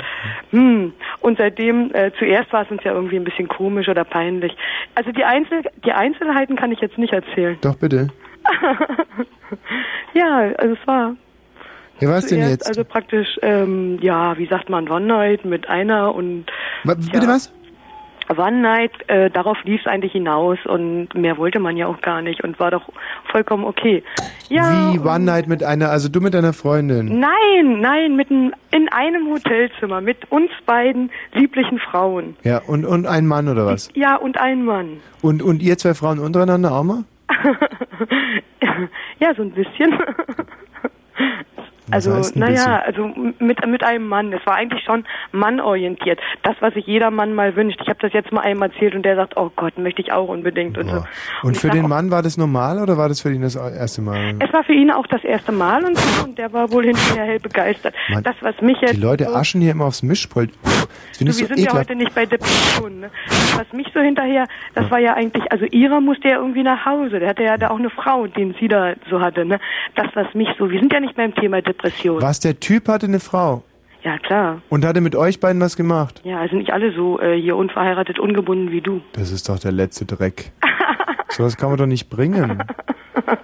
hm, 0.52 0.94
und 1.22 1.38
seitdem 1.38 1.92
äh, 1.94 2.12
zuerst 2.20 2.52
war 2.54 2.64
es 2.64 2.72
uns 2.72 2.84
ja 2.84 2.94
irgendwie 2.94 3.16
ein 3.16 3.24
bisschen 3.24 3.48
komisch 3.48 3.88
oder 3.90 4.04
peinlich. 4.04 4.55
Also 4.96 5.12
die 5.12 5.24
Einzel 5.24 5.64
die 5.86 5.92
Einzelheiten 5.92 6.56
kann 6.56 6.72
ich 6.72 6.80
jetzt 6.80 6.98
nicht 6.98 7.14
erzählen. 7.14 7.58
Doch 7.62 7.76
bitte. 7.76 8.08
ja, 10.14 10.52
also 10.58 10.74
es 10.80 10.88
war 10.88 11.16
Ja, 12.00 12.10
was 12.10 12.28
denn 12.28 12.40
jetzt? 12.48 12.68
also 12.68 12.84
praktisch 12.84 13.40
ähm, 13.42 13.98
ja, 14.02 14.38
wie 14.38 14.46
sagt 14.48 14.70
man 14.70 14.90
One 14.90 15.06
Night 15.06 15.46
mit 15.46 15.68
einer 15.70 16.14
und 16.14 16.46
Wa- 16.84 16.96
bitte 16.96 17.28
was? 17.28 17.52
One 18.30 18.62
Night, 18.62 18.92
äh, 19.08 19.30
darauf 19.30 19.58
lief 19.64 19.82
es 19.82 19.88
eigentlich 19.88 20.14
hinaus 20.14 20.58
und 20.66 21.14
mehr 21.14 21.38
wollte 21.38 21.60
man 21.60 21.78
ja 21.78 21.88
auch 21.88 22.02
gar 22.02 22.22
nicht 22.22 22.44
und 22.44 22.60
war 22.60 22.72
doch 22.72 22.90
vollkommen 23.32 23.64
okay. 23.64 24.04
Ja, 24.50 24.94
Wie 24.94 25.00
One 25.00 25.26
Night 25.26 25.48
mit 25.48 25.64
einer, 25.64 25.90
also 25.90 26.10
du 26.10 26.20
mit 26.22 26.34
deiner 26.34 26.54
Freundin. 26.54 27.20
Nein, 27.20 27.80
nein, 27.82 28.16
mit 28.16 28.30
ein, 28.32 28.54
in 28.72 28.90
einem 28.90 29.30
Hotelzimmer 29.30 30.02
mit 30.02 30.32
uns 30.32 30.50
beiden 30.66 31.12
lieblichen 31.34 31.80
Frauen. 31.80 32.36
Ja, 32.44 32.62
und, 32.66 32.86
und 32.86 33.06
ein 33.06 33.28
Mann 33.28 33.48
oder 33.48 33.66
was? 33.66 33.90
Ja, 33.94 34.16
und 34.16 34.40
ein 34.40 34.66
Mann. 34.66 34.98
Und, 35.22 35.42
und 35.42 35.62
ihr 35.62 35.78
zwei 35.78 35.94
Frauen 35.94 36.20
untereinander 36.20 36.72
auch 36.72 36.84
mal? 36.84 37.04
ja, 39.20 39.34
so 39.36 39.42
ein 39.42 39.52
bisschen. 39.52 39.98
Was 41.88 42.08
Also, 42.08 42.40
naja, 42.40 42.82
also 42.86 43.12
mit, 43.40 43.66
mit 43.66 43.84
einem 43.84 44.08
Mann. 44.08 44.34
Es 44.34 44.46
war 44.46 44.56
eigentlich 44.56 44.84
schon 44.84 45.06
mannorientiert. 45.32 46.20
Das, 46.44 46.56
was 46.60 46.74
sich 46.74 46.86
jeder 46.86 47.12
Mann 47.12 47.34
mal 47.34 47.56
wünscht. 47.56 47.80
Ich 47.82 47.88
habe 47.88 48.00
das 48.02 48.14
jetzt 48.14 48.32
mal 48.32 48.42
einem 48.42 48.62
erzählt 48.62 48.96
und 48.96 49.04
der 49.04 49.16
sagt, 49.16 49.38
oh 49.38 49.52
Gott, 49.56 49.78
möchte 49.78 50.02
ich 50.02 50.12
auch 50.12 50.28
unbedingt. 50.30 50.78
Und, 50.78 50.90
so. 50.90 51.04
Und 51.44 51.56
ich 51.56 51.60
für 51.60 51.70
den 51.70 51.86
auch, 51.86 51.90
Mann 51.90 52.12
war 52.12 52.22
das 52.22 52.38
normal 52.38 52.82
oder 52.82 52.98
war 52.98 53.10
das 53.10 53.22
für 53.22 53.32
ihn 53.32 53.42
das 53.42 53.56
erste 53.56 54.02
Mal? 54.02 54.36
Es 54.40 54.52
war 54.54 54.64
für 54.64 54.74
ihn 54.74 54.92
auch 54.92 55.08
das 55.08 55.24
erste 55.24 55.52
Mal 55.52 55.84
und, 55.84 55.98
so, 55.98 56.24
und 56.24 56.38
der 56.38 56.52
war 56.54 56.72
wohl 56.72 56.86
hinterher 56.86 57.26
hell 57.26 57.40
begeistert. 57.40 57.94
Mann, 58.10 58.24
das, 58.24 58.36
was 58.42 58.60
mich 58.62 58.78
jetzt 58.82 58.96
Die 58.96 59.02
Leute 59.02 59.26
so, 59.26 59.36
aschen 59.36 59.62
hier 59.62 59.72
immer 59.72 59.86
aufs 59.86 60.04
Mischpult. 60.04 60.52
Du, 61.20 61.26
wir 61.26 61.34
so 61.34 61.46
sind 61.46 61.60
ja 61.60 61.74
heute 61.74 61.96
nicht 61.96 62.14
bei 62.14 62.26
Depressionen. 62.26 63.00
Ne? 63.02 63.12
Was 63.56 63.72
mich 63.74 63.88
so 63.94 64.00
hinterher, 64.00 64.48
das 64.74 64.90
war 64.92 65.00
ja 65.00 65.14
eigentlich, 65.14 65.50
also 65.52 65.66
ihrer 65.66 66.02
musste 66.02 66.30
ja 66.30 66.38
irgendwie 66.38 66.64
nach 66.64 66.86
Hause. 66.86 67.20
Der 67.20 67.30
hatte 67.30 67.44
ja 67.44 67.58
da 67.58 67.70
auch 67.70 67.80
eine 67.80 67.90
Frau, 67.90 68.28
den 68.28 68.56
sie 68.60 68.68
da 68.68 68.94
so 69.10 69.22
hatte. 69.22 69.46
Ne? 69.46 69.60
Das, 69.96 70.08
was 70.14 70.34
mich 70.34 70.50
so, 70.58 70.70
wir 70.70 70.80
sind 70.80 70.92
ja 70.92 71.00
nicht 71.00 71.16
beim 71.16 71.34
Thema 71.36 71.62
Depression. 71.76 72.22
Was, 72.22 72.40
der 72.40 72.60
Typ 72.60 72.88
hatte 72.88 73.06
eine 73.08 73.20
Frau 73.20 73.64
Ja, 74.04 74.18
klar. 74.20 74.62
und 74.70 74.86
hatte 74.86 75.02
mit 75.02 75.16
euch 75.16 75.40
beiden 75.40 75.62
was 75.62 75.76
gemacht? 75.76 76.22
Ja, 76.24 76.40
also 76.40 76.56
nicht 76.56 76.72
alle 76.72 76.92
so 76.94 77.20
äh, 77.20 77.40
hier 77.40 77.56
unverheiratet, 77.56 78.20
ungebunden 78.20 78.72
wie 78.72 78.82
du. 78.82 79.02
Das 79.14 79.32
ist 79.32 79.50
doch 79.50 79.60
der 79.60 79.72
letzte 79.72 80.06
Dreck. 80.06 80.52
Sowas 81.30 81.58
kann 81.58 81.70
man 81.70 81.78
doch 81.78 81.86
nicht 81.86 82.10
bringen. 82.10 82.64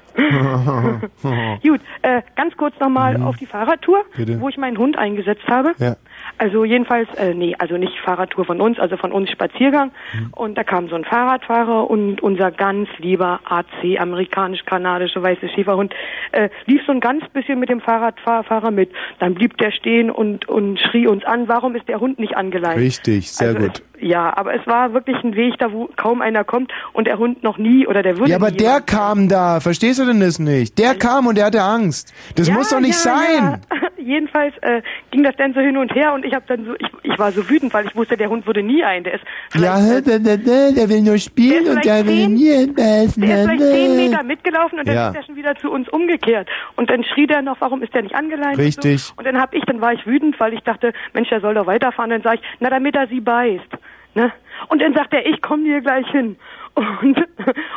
Gut, 1.63 1.81
äh, 2.03 2.21
ganz 2.35 2.55
kurz 2.57 2.79
nochmal 2.79 3.21
auf 3.21 3.37
die 3.37 3.45
Fahrradtour, 3.45 3.99
Mhm. 3.99 4.17
Bitte. 4.17 4.39
wo 4.41 4.49
ich 4.49 4.57
meinen 4.57 4.77
Hund 4.77 4.97
eingesetzt 4.97 5.47
habe. 5.47 5.73
Ja. 5.77 5.95
Also 6.41 6.65
jedenfalls, 6.65 7.07
äh, 7.17 7.35
nee, 7.35 7.53
also 7.59 7.77
nicht 7.77 7.93
Fahrradtour 7.99 8.45
von 8.45 8.61
uns, 8.61 8.79
also 8.79 8.97
von 8.97 9.11
uns 9.11 9.29
Spaziergang. 9.29 9.91
Mhm. 10.11 10.29
Und 10.31 10.57
da 10.57 10.63
kam 10.63 10.89
so 10.89 10.95
ein 10.95 11.05
Fahrradfahrer 11.05 11.87
und 11.87 12.23
unser 12.23 12.49
ganz 12.49 12.89
lieber 12.97 13.41
AC, 13.45 13.99
amerikanisch-kanadische 13.99 15.21
weiße 15.21 15.49
Schäferhund, 15.49 15.93
äh, 16.31 16.49
lief 16.65 16.81
so 16.87 16.93
ein 16.93 16.99
ganz 16.99 17.29
bisschen 17.29 17.59
mit 17.59 17.69
dem 17.69 17.79
Fahrradfahrer 17.79 18.71
mit. 18.71 18.89
Dann 19.19 19.35
blieb 19.35 19.55
der 19.57 19.69
stehen 19.69 20.09
und, 20.09 20.49
und 20.49 20.79
schrie 20.79 21.05
uns 21.05 21.23
an, 21.25 21.47
warum 21.47 21.75
ist 21.75 21.87
der 21.87 21.99
Hund 21.99 22.17
nicht 22.17 22.35
angeleint? 22.35 22.79
Richtig, 22.79 23.31
sehr 23.31 23.49
Also 23.49 23.59
gut. 23.59 23.83
Ja, 24.01 24.35
aber 24.35 24.55
es 24.55 24.65
war 24.65 24.93
wirklich 24.93 25.15
ein 25.23 25.35
Weg, 25.35 25.53
da 25.59 25.71
wo 25.71 25.87
kaum 25.95 26.21
einer 26.21 26.43
kommt 26.43 26.71
und 26.93 27.05
der 27.05 27.19
Hund 27.19 27.43
noch 27.43 27.57
nie 27.59 27.85
oder 27.85 28.01
der 28.01 28.17
würde 28.17 28.31
Ja, 28.31 28.37
aber 28.37 28.49
nie 28.51 28.57
der 28.57 28.81
kam 28.81 29.29
da. 29.29 29.59
Verstehst 29.59 29.99
du 29.99 30.05
denn 30.05 30.19
das 30.19 30.39
nicht? 30.39 30.77
Der 30.79 30.95
kam 30.95 31.27
und 31.27 31.37
der 31.37 31.45
hatte 31.45 31.61
Angst. 31.61 32.11
Das 32.35 32.47
Ja, 32.47 32.55
muss 32.55 32.69
doch 32.69 32.79
nicht 32.79 33.03
ja, 33.05 33.13
sein. 33.15 33.61
Ja. 33.71 33.87
Jedenfalls 34.03 34.53
äh, 34.61 34.81
ging 35.11 35.23
das 35.23 35.35
dann 35.37 35.53
so 35.53 35.59
hin 35.59 35.77
und 35.77 35.93
her 35.93 36.13
und 36.13 36.25
ich 36.25 36.33
habe 36.33 36.43
dann 36.47 36.65
so, 36.65 36.73
ich, 36.79 36.87
ich 37.03 37.19
war 37.19 37.31
so 37.31 37.47
wütend, 37.47 37.71
weil 37.73 37.85
ich 37.85 37.95
wusste, 37.95 38.17
der 38.17 38.29
Hund 38.29 38.47
würde 38.47 38.63
nie 38.63 38.83
ein. 38.83 39.03
Der 39.03 39.13
ist 39.13 39.23
Ja, 39.53 39.77
hä, 39.77 40.01
der, 40.01 40.17
der, 40.19 40.37
der, 40.37 40.71
der 40.71 40.89
will 40.89 41.01
nur 41.01 41.19
spielen 41.19 41.67
und 41.67 41.85
der 41.85 42.05
will 42.07 42.27
nie 42.27 42.49
hinbeißen. 42.49 43.21
Der 43.21 43.41
ist 43.43 43.49
vielleicht 43.51 43.61
zehn 43.71 43.95
Meter 43.95 44.23
mitgelaufen 44.23 44.79
und 44.79 44.87
dann 44.87 44.95
Ja. 44.95 45.09
ist 45.09 45.15
er 45.17 45.23
schon 45.23 45.35
wieder 45.35 45.55
zu 45.55 45.69
uns 45.71 45.87
umgekehrt. 45.89 46.49
Und 46.75 46.89
dann 46.89 47.03
schrie 47.03 47.27
der 47.27 47.43
noch, 47.43 47.57
warum 47.61 47.83
ist 47.83 47.93
der 47.93 48.01
nicht 48.01 48.15
angeleint? 48.15 48.57
Richtig. 48.57 48.91
Und, 48.93 48.99
so. 48.99 49.13
und 49.17 49.27
dann 49.27 49.39
hab 49.39 49.53
ich, 49.53 49.63
dann 49.65 49.79
war 49.79 49.93
ich 49.93 50.05
wütend, 50.07 50.39
weil 50.39 50.53
ich 50.53 50.61
dachte, 50.61 50.91
Mensch, 51.13 51.29
der 51.29 51.39
soll 51.39 51.53
doch 51.53 51.67
weiterfahren. 51.67 52.09
Dann 52.09 52.23
sag 52.23 52.35
ich, 52.35 52.41
na 52.59 52.69
damit 52.71 52.95
er 52.95 53.07
sie 53.07 53.21
beißt. 53.21 53.69
Ne? 54.15 54.31
Und 54.67 54.81
dann 54.81 54.93
sagt 54.93 55.13
er, 55.13 55.25
ich 55.25 55.41
komme 55.41 55.63
hier 55.63 55.81
gleich 55.81 56.07
hin. 56.07 56.37
Und, 56.75 57.17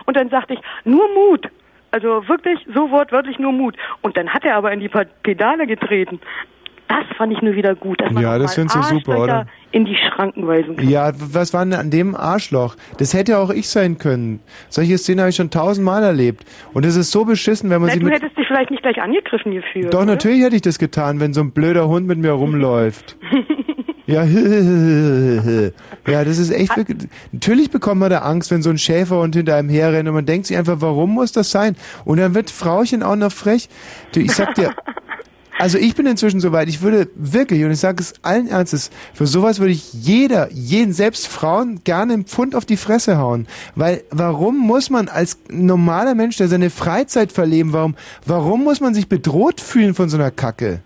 und 0.06 0.16
dann 0.16 0.28
sagte 0.28 0.54
ich, 0.54 0.60
nur 0.84 1.08
Mut. 1.14 1.48
Also 1.90 2.28
wirklich 2.28 2.60
so 2.72 2.92
wortwörtlich 2.92 3.40
nur 3.40 3.50
Mut. 3.50 3.76
Und 4.02 4.16
dann 4.16 4.28
hat 4.28 4.44
er 4.44 4.54
aber 4.54 4.72
in 4.72 4.78
die 4.78 4.88
Pedale 5.22 5.66
getreten. 5.66 6.20
Das 6.88 7.04
fand 7.16 7.32
ich 7.32 7.40
nur 7.40 7.54
wieder 7.54 7.74
gut. 7.74 8.00
Ja, 8.20 8.38
das 8.38 8.54
findest 8.54 8.76
du 8.76 8.82
super, 8.82 9.18
oder? 9.18 9.46
In 9.72 9.84
die 9.84 9.96
Schranken 9.96 10.46
weisen 10.46 10.76
kann. 10.76 10.88
Ja, 10.88 11.12
was 11.14 11.54
war 11.54 11.64
denn 11.64 11.74
an 11.74 11.90
dem 11.90 12.14
Arschloch? 12.14 12.76
Das 12.98 13.14
hätte 13.14 13.38
auch 13.38 13.50
ich 13.50 13.68
sein 13.68 13.98
können. 13.98 14.40
Solche 14.68 14.98
Szenen 14.98 15.20
habe 15.20 15.30
ich 15.30 15.36
schon 15.36 15.50
tausendmal 15.50 16.02
erlebt. 16.02 16.44
Und 16.72 16.84
es 16.84 16.94
ist 16.94 17.10
so 17.10 17.24
beschissen, 17.24 17.70
wenn 17.70 17.80
man 17.80 17.88
Na, 17.88 17.94
sich 17.94 18.02
du 18.02 18.10
hättest 18.10 18.36
dich 18.36 18.46
vielleicht 18.46 18.70
nicht 18.70 18.82
gleich 18.82 19.00
angegriffen 19.00 19.52
gefühlt. 19.52 19.92
Doch, 19.92 20.02
oder? 20.02 20.12
natürlich 20.12 20.42
hätte 20.42 20.56
ich 20.56 20.62
das 20.62 20.78
getan, 20.78 21.20
wenn 21.20 21.32
so 21.32 21.40
ein 21.40 21.52
blöder 21.52 21.88
Hund 21.88 22.06
mit 22.06 22.18
mir 22.18 22.32
rumläuft. 22.32 23.16
Ja, 24.06 24.24
ja, 26.06 26.24
das 26.24 26.38
ist 26.38 26.50
echt 26.50 26.76
wirklich. 26.76 27.08
Natürlich 27.32 27.70
bekommt 27.70 28.00
man 28.00 28.10
da 28.10 28.18
Angst, 28.18 28.50
wenn 28.50 28.62
so 28.62 28.68
ein 28.68 28.76
Schäferhund 28.76 29.34
hinter 29.34 29.56
einem 29.56 29.70
herrennt 29.70 30.08
und 30.08 30.14
man 30.14 30.26
denkt 30.26 30.46
sich 30.46 30.56
einfach, 30.56 30.80
warum 30.80 31.10
muss 31.10 31.32
das 31.32 31.50
sein? 31.50 31.74
Und 32.04 32.18
dann 32.18 32.34
wird 32.34 32.50
Frauchen 32.50 33.02
auch 33.02 33.16
noch 33.16 33.32
frech. 33.32 33.70
Du, 34.12 34.20
ich 34.20 34.32
sag 34.32 34.54
dir, 34.56 34.74
also 35.58 35.78
ich 35.78 35.94
bin 35.94 36.06
inzwischen 36.06 36.40
so 36.40 36.52
weit, 36.52 36.68
ich 36.68 36.82
würde 36.82 37.08
wirklich, 37.14 37.64
und 37.64 37.70
ich 37.70 37.80
sage 37.80 38.02
es 38.02 38.12
allen 38.20 38.46
Ernstes, 38.46 38.90
für 39.14 39.26
sowas 39.26 39.58
würde 39.58 39.72
ich 39.72 39.94
jeder, 39.94 40.52
jeden, 40.52 40.92
selbst 40.92 41.26
Frauen, 41.26 41.80
gerne 41.84 42.12
einen 42.12 42.24
Pfund 42.26 42.54
auf 42.54 42.66
die 42.66 42.76
Fresse 42.76 43.16
hauen. 43.16 43.46
Weil, 43.74 44.04
warum 44.10 44.58
muss 44.58 44.90
man 44.90 45.08
als 45.08 45.38
normaler 45.48 46.14
Mensch, 46.14 46.36
der 46.36 46.48
seine 46.48 46.68
Freizeit 46.68 47.32
verleben, 47.32 47.72
warum, 47.72 47.94
warum 48.26 48.64
muss 48.64 48.82
man 48.82 48.92
sich 48.92 49.08
bedroht 49.08 49.62
fühlen 49.62 49.94
von 49.94 50.10
so 50.10 50.18
einer 50.18 50.30
Kacke? 50.30 50.82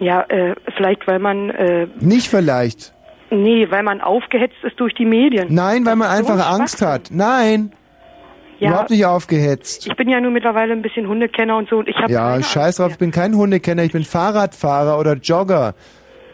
Ja, 0.00 0.22
äh, 0.28 0.54
vielleicht 0.76 1.06
weil 1.06 1.18
man, 1.18 1.50
äh, 1.50 1.86
Nicht 2.00 2.28
vielleicht. 2.28 2.92
nee, 3.30 3.66
weil 3.70 3.82
man 3.82 4.00
aufgehetzt 4.00 4.56
ist 4.62 4.78
durch 4.78 4.94
die 4.94 5.06
Medien. 5.06 5.46
Nein, 5.50 5.86
weil 5.86 5.96
man 5.96 6.08
einfach 6.08 6.50
Angst 6.50 6.82
hat. 6.82 7.08
Nein. 7.10 7.72
Ja. 8.58 8.68
Überhaupt 8.70 8.90
nicht 8.90 9.04
aufgehetzt. 9.04 9.86
Ich 9.86 9.96
bin 9.96 10.08
ja 10.08 10.20
nur 10.20 10.30
mittlerweile 10.30 10.72
ein 10.72 10.80
bisschen 10.80 11.06
Hundekenner 11.08 11.56
und 11.58 11.68
so 11.68 11.78
und 11.78 11.88
ich 11.88 11.96
habe 11.96 12.10
Ja, 12.10 12.42
scheiß 12.42 12.76
drauf, 12.76 12.92
ich 12.92 12.98
bin 12.98 13.10
kein 13.10 13.34
Hundekenner, 13.36 13.82
ich 13.84 13.92
bin 13.92 14.04
Fahrradfahrer 14.04 14.98
oder 14.98 15.14
Jogger. 15.14 15.74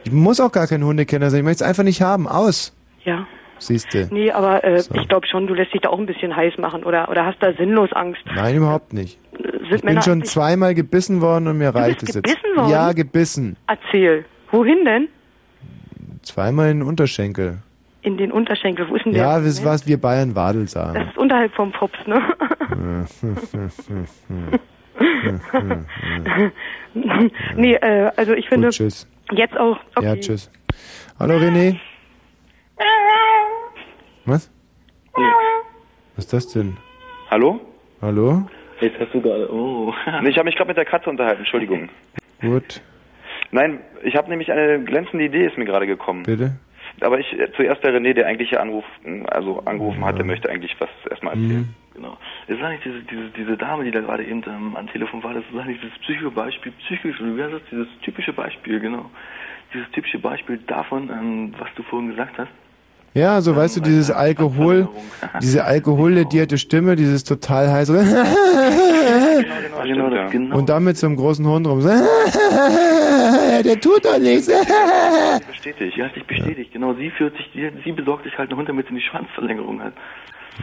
Ich 0.04 0.12
muss 0.12 0.40
auch 0.40 0.52
gar 0.52 0.66
kein 0.68 0.84
Hundekenner 0.84 1.30
sein, 1.30 1.40
ich 1.40 1.44
möchte 1.44 1.64
es 1.64 1.68
einfach 1.68 1.82
nicht 1.82 2.00
haben. 2.02 2.28
Aus. 2.28 2.76
Ja. 3.04 3.26
Siehste. 3.66 4.08
Nee, 4.10 4.30
aber 4.32 4.62
äh, 4.64 4.80
So. 4.80 4.94
ich 4.94 5.08
glaube 5.08 5.26
schon, 5.26 5.46
du 5.46 5.54
lässt 5.54 5.72
dich 5.74 5.80
da 5.80 5.88
auch 5.90 5.98
ein 5.98 6.06
bisschen 6.06 6.34
heiß 6.34 6.58
machen 6.58 6.84
oder 6.84 7.08
oder 7.08 7.24
hast 7.26 7.38
da 7.42 7.52
sinnlos 7.54 7.92
Angst. 7.92 8.22
Nein, 8.34 8.56
überhaupt 8.56 8.92
nicht. 8.92 9.18
Sind 9.32 9.62
Ich 9.64 9.70
bin 9.70 9.80
Männer 9.84 10.02
schon 10.02 10.12
eigentlich- 10.14 10.30
zweimal 10.30 10.74
gebissen 10.74 11.20
worden 11.20 11.48
und 11.48 11.58
mir 11.58 11.74
reicht 11.74 12.02
es 12.02 12.14
jetzt. 12.14 12.24
gebissen 12.24 12.56
worden? 12.56 12.70
Ja, 12.70 12.92
gebissen. 12.92 13.56
Erzähl. 13.66 14.24
Wohin 14.50 14.84
denn? 14.84 15.08
Zweimal 16.22 16.70
in 16.70 16.80
den 16.80 16.88
Unterschenkel. 16.88 17.58
In 18.02 18.16
den 18.16 18.32
Unterschenkel. 18.32 18.88
Wo 18.88 18.96
ist 18.96 19.04
denn 19.04 19.12
Ja, 19.12 19.34
der? 19.34 19.38
das 19.38 19.46
ist 19.58 19.64
was 19.64 19.86
wir 19.86 20.00
Bayern 20.00 20.34
Wadel 20.34 20.62
Das 20.62 20.72
sagen. 20.72 21.08
ist 21.08 21.16
unterhalb 21.16 21.52
vom 21.54 21.70
Pops, 21.72 21.98
ne? 22.06 22.20
nee, 27.56 27.74
äh, 27.74 28.10
also 28.16 28.32
ich 28.32 28.48
finde 28.48 28.68
Gut, 28.68 28.74
tschüss. 28.76 29.06
jetzt 29.32 29.56
auch 29.56 29.78
okay. 29.94 30.06
Ja, 30.06 30.16
tschüss. 30.16 30.50
Hallo 31.18 31.34
René. 31.36 31.78
Was? 34.24 34.50
Was 36.16 36.24
ist 36.24 36.32
das 36.32 36.48
denn? 36.52 36.76
Hallo? 37.30 37.60
Hallo? 38.00 38.48
Jetzt 38.80 38.98
hast 39.00 39.12
du 39.14 39.20
gerade. 39.20 39.52
Oh. 39.52 39.92
Nee, 40.22 40.30
ich 40.30 40.36
habe 40.36 40.46
mich 40.46 40.56
gerade 40.56 40.68
mit 40.68 40.76
der 40.76 40.84
Katze 40.84 41.10
unterhalten, 41.10 41.40
Entschuldigung. 41.40 41.88
Gut, 42.40 42.80
Nein, 43.52 43.80
ich 44.02 44.16
habe 44.16 44.30
nämlich 44.30 44.50
eine 44.50 44.82
glänzende 44.82 45.24
Idee, 45.24 45.46
ist 45.46 45.58
mir 45.58 45.64
gerade 45.66 45.86
gekommen. 45.86 46.22
bitte. 46.24 46.56
Aber 47.00 47.18
ich 47.18 47.32
äh, 47.38 47.50
zuerst 47.52 47.82
der 47.84 47.94
René, 47.94 48.12
der 48.12 48.26
eigentlich 48.26 48.50
hier 48.50 48.60
Anruf, 48.60 48.84
also 49.28 49.60
angerufen 49.64 50.04
hat, 50.04 50.18
der 50.18 50.24
möchte 50.24 50.48
eigentlich 50.50 50.74
was 50.78 50.88
erstmal 51.08 51.34
erzählen. 51.34 51.74
Genau. 51.94 52.16
Es 52.48 52.60
war 52.60 52.70
nicht 52.70 52.84
diese, 52.84 53.00
diese, 53.02 53.28
diese 53.30 53.56
Dame, 53.56 53.84
die 53.84 53.90
da 53.90 54.00
gerade 54.00 54.24
eben 54.24 54.42
ähm, 54.46 54.76
am 54.76 54.86
Telefon 54.88 55.22
war, 55.22 55.34
das 55.34 55.44
ist 55.50 55.58
eigentlich 55.58 55.80
dieses 55.80 55.98
Psycho-Beispiel, 56.00 56.72
psychisch, 56.72 57.16
wie 57.20 57.42
heißt 57.42 57.54
das? 57.54 57.62
Dieses 57.70 57.88
typische 58.02 58.32
Beispiel, 58.32 58.80
genau. 58.80 59.10
Dieses 59.72 59.90
typische 59.92 60.18
Beispiel 60.18 60.58
davon, 60.66 61.08
ähm, 61.10 61.54
was 61.58 61.68
du 61.76 61.82
vorhin 61.84 62.10
gesagt 62.10 62.38
hast. 62.38 62.50
Ja, 63.14 63.42
so 63.42 63.54
weißt 63.54 63.76
du, 63.76 63.80
dieses 63.80 64.10
Alkohol, 64.10 64.88
diese 65.42 65.64
alkoholledierte 65.64 66.56
Stimme, 66.56 66.96
dieses 66.96 67.24
total 67.24 67.70
heiße 67.70 67.92
Genau, 69.84 70.08
das, 70.10 70.30
genau. 70.32 70.56
und 70.58 70.68
dann 70.68 70.84
mit 70.84 70.96
so 70.96 71.06
einem 71.06 71.16
großen 71.16 71.46
Hund 71.46 71.66
rum. 71.66 71.80
Der 73.64 73.80
tut 73.80 74.04
doch 74.04 74.18
nichts. 74.18 74.50
bestätigt. 75.46 75.96
Ja, 75.96 76.06
hat 76.06 76.16
dich 76.16 76.24
bestätigt. 76.26 76.72
Genau, 76.72 76.94
sie 76.94 77.10
führt 77.10 77.36
sich, 77.36 77.50
sie, 77.84 77.92
besorgt 77.92 78.24
sich 78.24 78.36
halt 78.38 78.48
einen 78.50 78.58
Hund, 78.58 78.68
damit 78.68 78.86
sie 78.86 78.92
eine 78.92 79.00
Schwanzverlängerung 79.00 79.82
hat. 79.82 79.92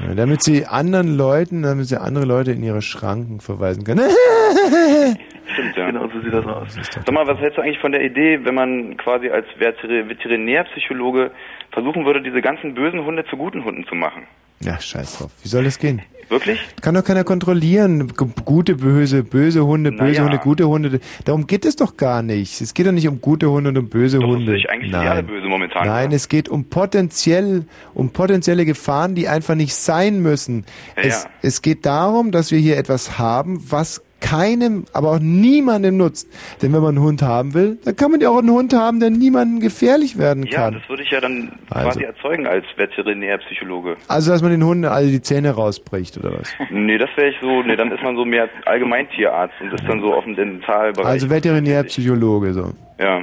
Ja, 0.08 0.16
damit 0.16 0.44
sie 0.44 0.66
anderen 0.66 1.16
Leuten, 1.18 1.64
damit 1.64 1.86
sie 1.88 2.00
andere 2.00 2.26
Leute 2.26 2.52
in 2.52 2.64
ihre 2.64 2.82
Schranken 2.82 3.40
verweisen 3.42 3.84
kann. 3.84 4.00
Stimmt, 5.54 5.76
ja. 5.76 5.88
Genau, 5.88 6.08
so 6.14 6.22
sieht 6.22 6.34
das 6.34 6.46
aus. 6.46 6.76
Sag 6.92 7.12
mal, 7.12 7.26
was 7.28 7.40
hältst 7.40 7.58
du 7.58 7.62
eigentlich 7.62 7.80
von 7.80 7.92
der 7.92 8.04
Idee, 8.04 8.40
wenn 8.44 8.56
man 8.56 8.98
quasi 8.98 9.30
als 9.30 9.46
Veter- 9.60 10.08
Veterinärpsychologe 10.08 11.32
versuchen 11.72 12.06
würde, 12.06 12.22
diese 12.22 12.42
ganzen 12.42 12.74
bösen 12.74 13.04
Hunde 13.04 13.26
zu 13.26 13.38
guten 13.38 13.64
Hunden 13.64 13.86
zu 13.88 13.96
machen? 13.96 14.24
Ja, 14.62 14.80
scheiß 14.80 15.18
drauf. 15.18 15.32
Wie 15.42 15.48
soll 15.48 15.64
das 15.64 15.80
gehen? 15.80 16.02
Wirklich? 16.30 16.60
Kann 16.82 16.94
doch 16.94 17.04
keiner 17.04 17.24
kontrollieren. 17.24 18.14
Gute, 18.46 18.76
böse, 18.76 19.24
böse 19.24 19.66
Hunde, 19.66 19.92
böse 19.92 20.04
Naja. 20.04 20.24
Hunde, 20.24 20.38
gute 20.38 20.68
Hunde. 20.68 21.00
Darum 21.26 21.48
geht 21.48 21.66
es 21.66 21.76
doch 21.76 21.98
gar 21.98 22.22
nicht. 22.22 22.62
Es 22.62 22.76
geht 22.76 22.86
doch 22.86 22.92
nicht 22.92 23.08
um 23.08 23.20
gute 23.20 23.50
Hunde 23.50 23.70
und 23.70 23.78
um 23.80 23.90
böse 23.90 24.20
Hunde. 24.20 24.56
Ich 24.56 24.70
eigentlich 24.70 24.92
die 24.92 24.98
alle 24.98 25.24
böse 25.24 25.48
momentan. 25.48 25.88
Nein, 25.88 26.12
es 26.12 26.30
geht 26.30 26.48
um 26.48 26.66
potenziell, 26.66 27.66
um 27.96 28.12
potenzielle 28.12 28.66
Gefahren, 28.66 29.16
die 29.16 29.28
einfach 29.28 29.56
nicht 29.56 29.74
sein 29.74 30.22
müssen. 30.22 30.66
Ja, 30.96 31.04
es, 31.04 31.24
ja. 31.24 31.30
es 31.42 31.62
geht 31.64 31.86
darum, 31.88 32.32
dass 32.32 32.52
wir 32.52 32.60
hier 32.60 32.78
etwas 32.78 33.18
haben, 33.18 33.64
was 33.68 34.04
keinem, 34.22 34.86
aber 34.94 35.12
auch 35.12 35.20
niemandem 35.20 35.98
nutzt. 35.98 36.28
Denn 36.62 36.74
wenn 36.74 36.82
man 36.82 36.96
einen 36.98 37.04
Hund 37.06 37.22
haben 37.22 37.54
will, 37.54 37.78
dann 37.86 37.96
kann 37.96 38.12
man 38.12 38.20
ja 38.22 38.30
auch 38.30 38.40
einen 38.40 38.52
Hund 38.52 38.74
haben, 38.74 39.00
der 39.00 39.10
niemandem 39.10 39.60
gefährlich 39.60 40.18
werden 40.18 40.44
Ja, 40.46 40.58
kann. 40.66 40.74
das 40.76 40.90
würde 40.90 41.04
ich 41.04 41.12
ja 41.12 41.22
dann 41.22 41.52
Also. 41.70 41.90
quasi 41.90 42.04
erzeugen 42.04 42.48
als 42.48 42.66
Veterinärpsychologe. 42.76 43.96
Also, 44.08 44.32
dass 44.32 44.42
man 44.42 44.52
den 44.52 44.64
Hunden 44.64 44.86
alle 44.86 45.08
die 45.08 45.22
Zähne 45.22 45.52
rausbricht, 45.52 46.18
oder 46.18 46.34
was? 46.40 46.50
Nee, 46.72 46.98
das 46.98 47.10
wäre 47.16 47.30
ich 47.30 47.36
so, 47.42 47.62
nee, 47.64 47.76
dann 47.76 47.92
ist 47.92 48.04
man 48.04 48.16
so 48.16 48.26
mehr 48.26 48.50
Allgemeintierarzt 48.66 49.56
und 49.62 49.74
ist 49.74 49.88
dann 49.88 50.02
so 50.02 50.14
auf 50.14 50.24
dem 50.24 50.36
Dentalbereich. 50.36 51.06
Also 51.08 51.30
Veterinärpsychologe, 51.30 52.54
so. 52.54 52.72
ja. 53.00 53.22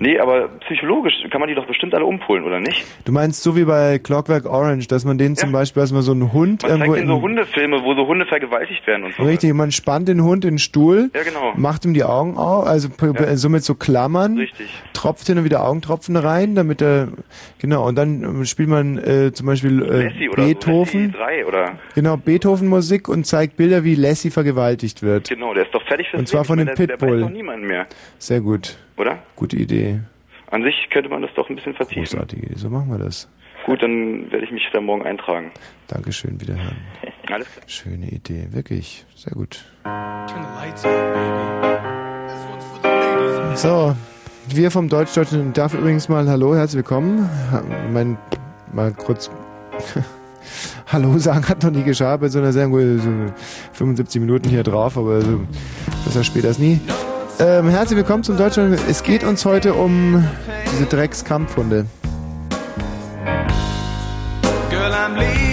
Nee, 0.00 0.18
aber 0.18 0.48
psychologisch 0.66 1.14
kann 1.30 1.40
man 1.40 1.48
die 1.48 1.54
doch 1.54 1.66
bestimmt 1.66 1.94
alle 1.94 2.04
umpolen, 2.04 2.44
oder 2.44 2.58
nicht? 2.60 2.84
Du 3.04 3.12
meinst 3.12 3.42
so 3.42 3.54
wie 3.56 3.64
bei 3.64 3.98
Clockwork 3.98 4.44
Orange, 4.46 4.88
dass 4.88 5.04
man 5.04 5.16
den 5.18 5.36
zum 5.36 5.52
Beispiel, 5.52 5.80
man 5.92 6.02
so 6.02 6.12
einen 6.12 6.32
Hund 6.32 6.62
Man 6.62 6.70
irgendwo 6.72 6.92
zeigt 6.94 7.02
denen 7.02 7.08
so 7.16 7.22
Hundefilme, 7.22 7.82
wo 7.84 7.94
so 7.94 8.06
Hunde 8.06 8.26
vergewaltigt 8.26 8.86
werden 8.86 9.04
und 9.04 9.14
so. 9.14 9.22
Richtig, 9.22 9.54
man 9.54 9.70
spannt 9.72 10.08
den 10.08 10.22
Hund 10.24 10.44
in 10.44 10.52
den 10.54 10.58
Stuhl, 10.58 11.10
Ja, 11.14 11.22
genau. 11.22 11.52
macht 11.56 11.84
ihm 11.84 11.94
die 11.94 12.02
Augen 12.04 12.36
auf, 12.36 12.66
also 12.66 12.88
p- 12.88 13.12
p- 13.12 13.24
so 13.62 13.74
Klammern, 13.76 14.36
Richtig. 14.38 14.68
tropft 14.92 15.26
hin 15.26 15.38
und 15.38 15.44
wieder 15.44 15.64
Augentropfen 15.64 16.16
rein, 16.16 16.54
damit 16.54 16.82
er, 16.82 17.08
genau, 17.60 17.86
und 17.86 17.94
dann 17.96 18.22
ähm, 18.24 18.44
spielt 18.46 18.68
man 18.68 18.98
äh, 18.98 19.32
zum 19.32 19.46
Beispiel 19.46 19.82
äh, 19.82 20.10
Beethoven, 20.34 21.12
so, 21.12 21.18
Lassie 21.18 21.42
3 21.42 21.46
oder, 21.46 21.78
genau, 21.94 22.16
Beethoven-Musik 22.16 23.08
und 23.08 23.24
zeigt 23.24 23.56
Bilder, 23.56 23.84
wie 23.84 23.94
Lassie 23.94 24.30
vergewaltigt 24.30 25.02
wird. 25.02 25.28
genau, 25.28 25.54
der 25.54 25.64
ist 25.64 25.74
doch 25.74 25.82
fertig 25.86 26.08
fürs 26.10 26.20
Und 26.20 26.26
zwar 26.26 26.40
Leben. 26.42 26.46
von 26.48 26.58
dem 26.58 26.64
meine, 26.66 26.76
der- 26.76 26.86
Der 26.86 26.96
Pitbull. 26.96 27.20
beißt 27.20 27.30
doch 27.30 27.36
niemanden 27.36 27.66
mehr, 27.66 27.86
Sehr 28.18 28.40
gut. 28.40 28.76
Oder? 29.00 29.18
Gute 29.36 29.56
Idee. 29.56 30.00
An 30.50 30.62
sich 30.62 30.88
könnte 30.90 31.08
man 31.08 31.22
das 31.22 31.30
doch 31.34 31.48
ein 31.48 31.56
bisschen 31.56 31.74
vertiefen. 31.74 32.04
Großartige 32.04 32.46
Idee. 32.46 32.56
So 32.56 32.68
machen 32.68 32.90
wir 32.90 32.98
das. 32.98 33.28
Gut, 33.66 33.82
dann 33.82 34.30
werde 34.30 34.44
ich 34.44 34.50
mich 34.50 34.68
da 34.72 34.80
morgen 34.80 35.02
eintragen. 35.02 35.52
Dankeschön, 35.88 36.40
wiederhören. 36.40 36.76
Alles 37.30 37.50
klar. 37.52 37.64
Schöne 37.66 38.08
Idee, 38.08 38.48
wirklich. 38.50 39.04
Sehr 39.14 39.32
gut. 39.32 39.64
So, 43.54 43.94
wir 44.48 44.70
vom 44.70 44.88
Deutsch-Deutschen 44.88 45.52
darf 45.52 45.74
übrigens 45.74 46.08
mal 46.08 46.28
Hallo, 46.28 46.54
herzlich 46.54 46.78
willkommen. 46.78 47.28
Mein, 47.92 48.18
mal 48.72 48.92
kurz 48.92 49.30
Hallo 50.86 51.18
sagen 51.18 51.46
hat 51.48 51.62
noch 51.62 51.70
nie 51.70 51.82
geschah 51.82 52.16
bei 52.16 52.28
so 52.28 52.38
einer 52.38 52.52
Sendung, 52.52 52.98
so 52.98 53.32
75 53.74 54.20
Minuten 54.20 54.48
hier 54.48 54.62
drauf, 54.62 54.96
aber 54.96 55.20
so, 55.20 55.40
besser 56.04 56.24
später 56.24 56.48
als 56.48 56.58
nie. 56.58 56.80
Ähm, 57.42 57.70
herzlich 57.70 57.96
willkommen 57.96 58.22
zum 58.22 58.36
Deutschland. 58.36 58.78
Es 58.86 59.02
geht 59.02 59.24
uns 59.24 59.46
heute 59.46 59.72
um 59.72 60.28
diese 60.72 60.84
Dreckskampfhunde. 60.84 61.86
Girl, 64.68 64.92
I'm 64.92 65.16
leaving 65.16 65.49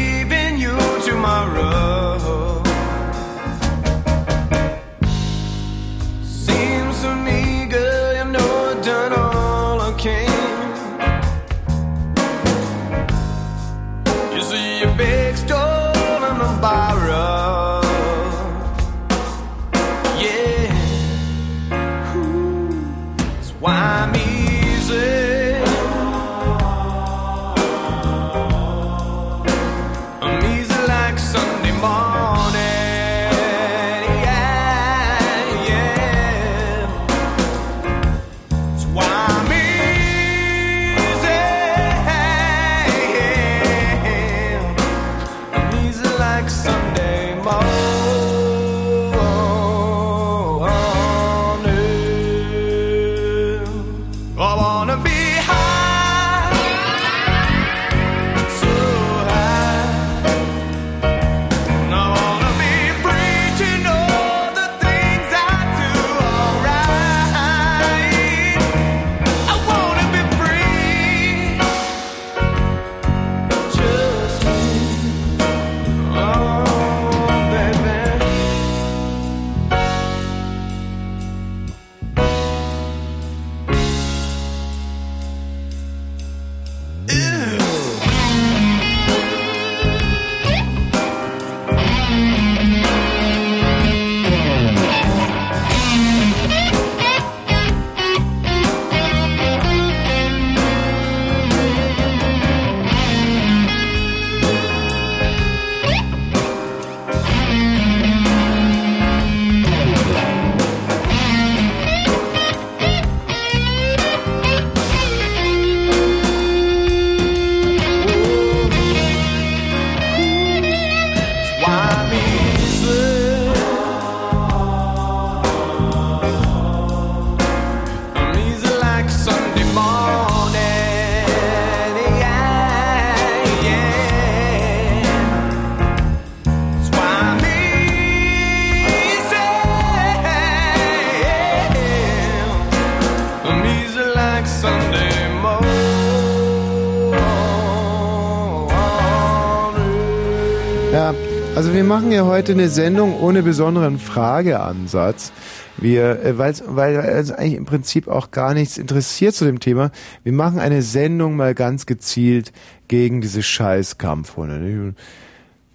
also 151.68 151.76
wir 151.76 151.84
machen 151.84 152.14
ja 152.14 152.24
heute 152.26 152.54
eine 152.54 152.70
Sendung 152.70 153.20
ohne 153.20 153.44
besonderen 153.44 154.00
Frageansatz. 154.00 155.34
Wir, 155.76 156.24
äh, 156.24 156.38
weil's, 156.38 156.64
weil 156.66 156.96
es 156.96 157.30
eigentlich 157.34 157.56
im 157.56 157.66
Prinzip 157.66 158.08
auch 158.08 158.32
gar 158.32 158.54
nichts 158.54 158.78
interessiert 158.78 159.34
zu 159.34 159.44
dem 159.44 159.60
Thema. 159.60 159.92
Wir 160.24 160.32
machen 160.32 160.60
eine 160.60 160.82
Sendung 160.82 161.36
mal 161.36 161.54
ganz 161.56 161.86
gezielt 161.86 162.54
gegen 162.88 163.20
diese 163.20 163.44
Scheißkampfhunde. 163.44 164.60
nicht? 164.60 164.98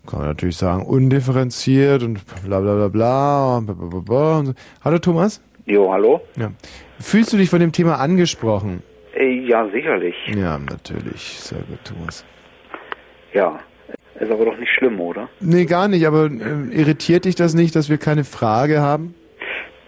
Kann 0.06 0.20
man 0.20 0.28
natürlich 0.28 0.56
sagen, 0.56 0.86
undifferenziert 0.86 2.02
und 2.02 2.20
bla 2.46 2.60
bla 2.60 2.74
bla 2.74 2.88
bla. 2.88 3.56
und 3.58 3.66
bla, 3.66 3.74
bla, 3.74 3.88
bla, 3.88 4.00
bla 4.00 4.38
und 4.38 4.46
so. 4.46 4.54
Hallo 4.82 4.98
Thomas? 4.98 5.42
Jo, 5.66 5.92
hallo? 5.92 6.22
Ja. 6.36 6.52
Fühlst 7.00 7.34
du 7.34 7.36
dich 7.36 7.50
von 7.50 7.60
dem 7.60 7.72
Thema 7.72 7.98
angesprochen? 7.98 8.82
Äh, 9.14 9.46
Ja, 9.46 9.68
sicherlich. 9.70 10.14
Ja, 10.34 10.56
natürlich. 10.58 11.38
Sehr 11.38 11.58
gut, 11.58 11.80
Thomas. 11.84 12.24
Ja. 13.34 13.60
Ist 14.22 14.30
aber 14.30 14.44
doch 14.44 14.56
nicht 14.56 14.70
schlimm, 14.78 15.00
oder? 15.00 15.28
Nee, 15.40 15.64
gar 15.64 15.88
nicht, 15.88 16.06
aber 16.06 16.26
äh, 16.26 16.74
irritiert 16.74 17.24
dich 17.24 17.34
das 17.34 17.54
nicht, 17.54 17.74
dass 17.74 17.90
wir 17.90 17.98
keine 17.98 18.24
Frage 18.24 18.80
haben? 18.80 19.14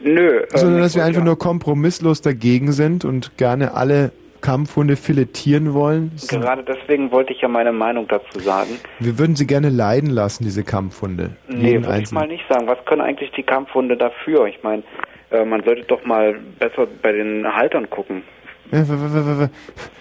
Nö. 0.03 0.43
Sondern 0.53 0.77
ähm, 0.79 0.83
dass 0.83 0.97
wir 0.97 1.05
einfach 1.05 1.21
ja- 1.21 1.25
nur 1.27 1.39
kompromisslos 1.39 2.21
dagegen 2.21 2.73
sind 2.73 3.05
und 3.05 3.37
gerne 3.39 3.75
alle 3.75 4.11
Kampfhunde 4.41 4.97
filetieren 4.97 5.73
wollen. 5.73 6.13
Gerade 6.29 6.63
deswegen 6.65 7.11
wollte 7.13 7.33
ich 7.33 7.41
ja 7.41 7.49
meine 7.49 7.73
Meinung 7.73 8.07
dazu 8.09 8.41
sagen. 8.41 8.71
Wir 9.01 9.19
würden 9.19 9.37
sie 9.37 9.47
gerne 9.47 9.71
leiden 9.71 10.11
lassen, 10.11 10.45
diese 10.45 10.65
Kampfhunde. 10.65 11.31
Nee, 11.49 11.83
würde 11.83 12.03
ich 12.03 12.11
mal 12.13 12.27
nicht 12.29 12.45
sagen. 12.49 12.67
Was 12.67 12.85
können 12.85 13.01
eigentlich 13.01 13.31
die 13.31 13.43
Kampfhunde 13.45 13.97
dafür? 13.97 14.47
Ich 14.47 14.63
meine, 14.63 14.83
äh, 15.31 15.45
man 15.47 15.63
sollte 15.65 15.85
doch 15.85 16.05
mal 16.05 16.35
besser 16.59 16.87
bei 17.03 17.13
den 17.13 17.47
Haltern 17.47 17.89
gucken. 17.89 18.23
Äh, 18.71 18.83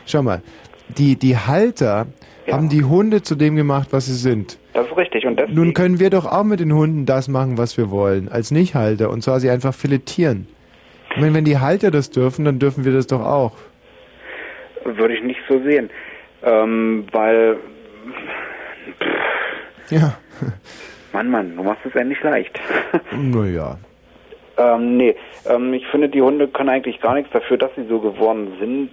Schau 0.06 0.24
mal, 0.24 0.42
die, 0.98 1.16
die 1.16 1.38
Halter 1.38 2.08
haben 2.52 2.70
die 2.70 2.84
Hunde 2.84 3.22
zu 3.22 3.36
dem 3.36 3.56
gemacht, 3.56 3.90
was 3.92 4.06
sie 4.06 4.14
sind. 4.16 4.58
Das 4.74 4.88
ist 4.88 4.98
richtig. 4.98 5.26
Und 5.26 5.40
deswegen, 5.40 5.56
Nun 5.56 5.74
können 5.74 6.00
wir 6.00 6.10
doch 6.10 6.26
auch 6.26 6.44
mit 6.44 6.60
den 6.60 6.74
Hunden 6.74 7.06
das 7.06 7.28
machen, 7.28 7.58
was 7.58 7.78
wir 7.78 7.90
wollen, 7.92 8.30
als 8.30 8.52
Nichthalter, 8.52 9.10
und 9.10 9.22
zwar 9.24 9.40
sie 9.40 9.50
einfach 9.50 9.74
filetieren. 9.74 10.48
Ich 11.12 11.22
meine, 11.22 11.34
wenn 11.36 11.46
die 11.46 11.60
Halter 11.60 11.92
das 11.92 12.10
dürfen, 12.10 12.44
dann 12.46 12.60
dürfen 12.60 12.86
wir 12.86 12.92
das 12.92 13.08
doch 13.08 13.22
auch. 13.22 13.54
würde 14.84 15.16
ich 15.16 15.24
nicht 15.24 15.40
so 15.48 15.62
sehen. 15.64 15.90
Ähm, 16.44 17.06
weil, 17.12 17.58
Ja. 19.90 20.18
Mann, 21.14 21.30
Mann, 21.30 21.56
du 21.56 21.64
machst 21.64 21.86
es 21.86 21.96
endlich 21.96 22.22
leicht. 22.24 22.60
Naja. 23.16 23.78
Ähm, 24.58 24.98
nee, 24.98 25.16
ähm, 25.48 25.74
ich 25.74 25.86
finde, 25.88 26.10
die 26.10 26.22
Hunde 26.22 26.48
können 26.48 26.70
eigentlich 26.70 27.00
gar 27.02 27.14
nichts 27.16 27.32
dafür, 27.32 27.58
dass 27.58 27.72
sie 27.76 27.86
so 27.88 28.00
geworden 28.00 28.54
sind. 28.60 28.92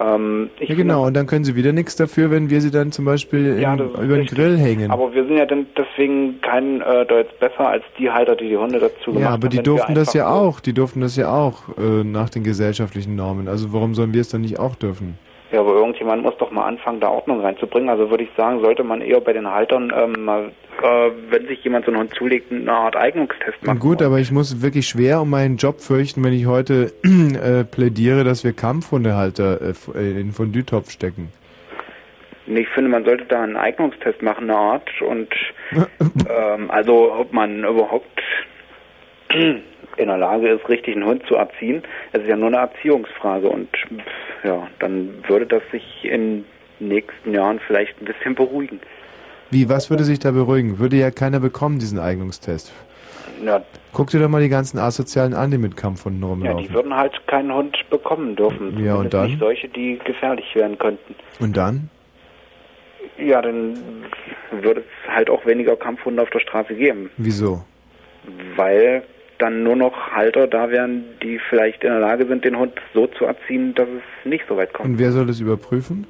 Ähm, 0.00 0.50
Ja, 0.60 0.74
genau, 0.74 1.06
und 1.06 1.14
dann 1.14 1.26
können 1.26 1.44
sie 1.44 1.54
wieder 1.56 1.72
nichts 1.72 1.96
dafür, 1.96 2.30
wenn 2.30 2.50
wir 2.50 2.60
sie 2.60 2.70
dann 2.70 2.92
zum 2.92 3.04
Beispiel 3.04 3.58
Ja, 3.60 3.74
in, 3.74 3.80
über 3.80 4.16
den. 4.16 4.26
Grill 4.26 4.58
hängen. 4.58 4.90
Aber 4.90 5.14
wir 5.14 5.24
sind 5.24 5.36
ja 5.36 5.46
dann 5.46 5.66
deswegen 5.76 6.40
kein 6.40 6.80
äh, 6.80 7.06
Deut 7.06 7.38
besser 7.38 7.68
als 7.68 7.84
die 7.98 8.10
Halter, 8.10 8.36
die 8.36 8.48
die 8.48 8.56
Hunde 8.56 8.78
dazu 8.78 9.06
gemacht 9.12 9.20
Ja, 9.20 9.26
haben. 9.28 9.34
aber 9.34 9.48
die 9.48 9.58
wenn 9.58 9.64
wir 9.64 9.72
durften 9.72 9.94
das 9.94 10.12
ja 10.14 10.28
auch. 10.28 10.60
Die 10.60 10.72
durften 10.72 11.00
das 11.00 11.16
ja 11.16 11.32
auch 11.32 11.68
äh, 11.78 12.04
nach 12.04 12.28
den 12.30 12.42
gesellschaftlichen 12.44 13.16
Normen. 13.16 13.48
Also 13.48 13.72
warum 13.72 13.94
sollen 13.94 14.12
wir 14.12 14.20
es 14.20 14.28
dann 14.28 14.40
nicht 14.42 14.58
auch 14.58 14.74
dürfen? 14.74 15.18
Ja, 15.52 15.60
aber 15.60 15.74
irgendjemand 15.74 16.22
muss 16.22 16.36
doch 16.38 16.50
mal 16.50 16.66
anfangen, 16.66 17.00
da 17.00 17.08
Ordnung 17.08 17.40
reinzubringen. 17.40 17.88
Also 17.88 18.10
würde 18.10 18.24
ich 18.24 18.30
sagen, 18.36 18.60
sollte 18.60 18.82
man 18.82 19.00
eher 19.00 19.20
bei 19.20 19.32
den 19.32 19.48
Haltern 19.48 19.92
ähm, 19.94 20.28
äh, 20.82 21.10
wenn 21.30 21.46
sich 21.46 21.62
jemand 21.64 21.86
so 21.86 21.90
einen 21.90 22.00
Hund 22.00 22.14
zulegt, 22.14 22.52
eine 22.52 22.70
Art 22.70 22.96
Eignungstest 22.96 23.64
machen. 23.64 23.78
Gut, 23.78 24.02
aber 24.02 24.18
ich 24.18 24.30
muss 24.30 24.60
wirklich 24.62 24.86
schwer 24.86 25.22
um 25.22 25.30
meinen 25.30 25.56
Job 25.56 25.80
fürchten, 25.80 26.22
wenn 26.22 26.32
ich 26.32 26.46
heute 26.46 26.92
äh, 27.02 27.64
plädiere, 27.64 28.24
dass 28.24 28.44
wir 28.44 28.52
Kampfhundehalter 28.52 29.60
äh, 29.60 29.72
äh, 29.94 30.10
in 30.10 30.16
den 30.16 30.32
Fondue-Topf 30.32 30.90
stecken. 30.90 31.32
Ich 32.46 32.68
finde, 32.68 32.90
man 32.90 33.04
sollte 33.04 33.24
da 33.24 33.42
einen 33.42 33.56
Eignungstest 33.56 34.22
machen, 34.22 34.50
eine 34.50 34.58
Art. 34.58 34.88
Und 35.00 35.28
ähm, 36.28 36.70
also 36.70 37.12
ob 37.14 37.32
man 37.32 37.64
überhaupt 37.64 38.22
in 39.96 40.08
der 40.08 40.18
Lage 40.18 40.48
ist, 40.48 40.68
richtig 40.68 40.94
einen 40.96 41.06
Hund 41.06 41.22
zu 41.26 41.36
erziehen. 41.36 41.82
Es 42.12 42.22
ist 42.22 42.28
ja 42.28 42.36
nur 42.36 42.48
eine 42.48 42.58
Erziehungsfrage. 42.58 43.48
Und 43.48 43.68
ja, 44.44 44.66
dann 44.78 45.10
würde 45.26 45.46
das 45.46 45.62
sich 45.70 46.04
in 46.04 46.44
den 46.80 46.88
nächsten 46.88 47.32
Jahren 47.32 47.60
vielleicht 47.66 48.00
ein 48.00 48.04
bisschen 48.04 48.34
beruhigen. 48.34 48.80
Wie, 49.50 49.68
was 49.68 49.90
würde 49.90 50.04
sich 50.04 50.18
da 50.18 50.32
beruhigen? 50.32 50.78
Würde 50.78 50.96
ja 50.96 51.10
keiner 51.10 51.40
bekommen, 51.40 51.78
diesen 51.78 51.98
Eignungstest. 51.98 52.72
Ja, 53.44 53.62
Guck 53.92 54.10
dir 54.10 54.20
doch 54.20 54.28
mal 54.28 54.42
die 54.42 54.48
ganzen 54.48 54.78
Asozialen 54.78 55.34
an, 55.34 55.50
die 55.50 55.58
mit 55.58 55.76
Kampfhunden 55.76 56.22
ja, 56.22 56.28
rumlaufen. 56.28 56.62
die 56.64 56.72
würden 56.72 56.94
halt 56.94 57.26
keinen 57.26 57.52
Hund 57.52 57.78
bekommen 57.90 58.34
dürfen. 58.34 58.82
Ja, 58.82 58.96
und 58.96 59.12
dann? 59.12 59.26
Nicht 59.26 59.40
solche, 59.40 59.68
die 59.68 59.98
gefährlich 60.04 60.54
werden 60.54 60.78
könnten. 60.78 61.14
Und 61.40 61.56
dann? 61.56 61.90
Ja, 63.18 63.40
dann 63.40 64.04
würde 64.50 64.80
es 64.80 65.10
halt 65.10 65.30
auch 65.30 65.44
weniger 65.46 65.76
Kampfhunde 65.76 66.22
auf 66.22 66.30
der 66.30 66.40
Straße 66.40 66.74
geben. 66.74 67.10
Wieso? 67.16 67.64
weil 68.56 69.02
dann 69.38 69.62
nur 69.62 69.76
noch 69.76 70.12
Halter 70.12 70.46
da 70.46 70.70
wären, 70.70 71.04
die 71.22 71.38
vielleicht 71.50 71.84
in 71.84 71.90
der 71.90 72.00
Lage 72.00 72.26
sind, 72.26 72.44
den 72.44 72.58
Hund 72.58 72.72
so 72.94 73.06
zu 73.06 73.24
erziehen, 73.24 73.74
dass 73.74 73.88
es 73.88 74.28
nicht 74.28 74.44
so 74.48 74.56
weit 74.56 74.72
kommt. 74.72 74.88
Und 74.88 74.98
wer 74.98 75.12
soll 75.12 75.26
das 75.26 75.40
überprüfen? 75.40 76.06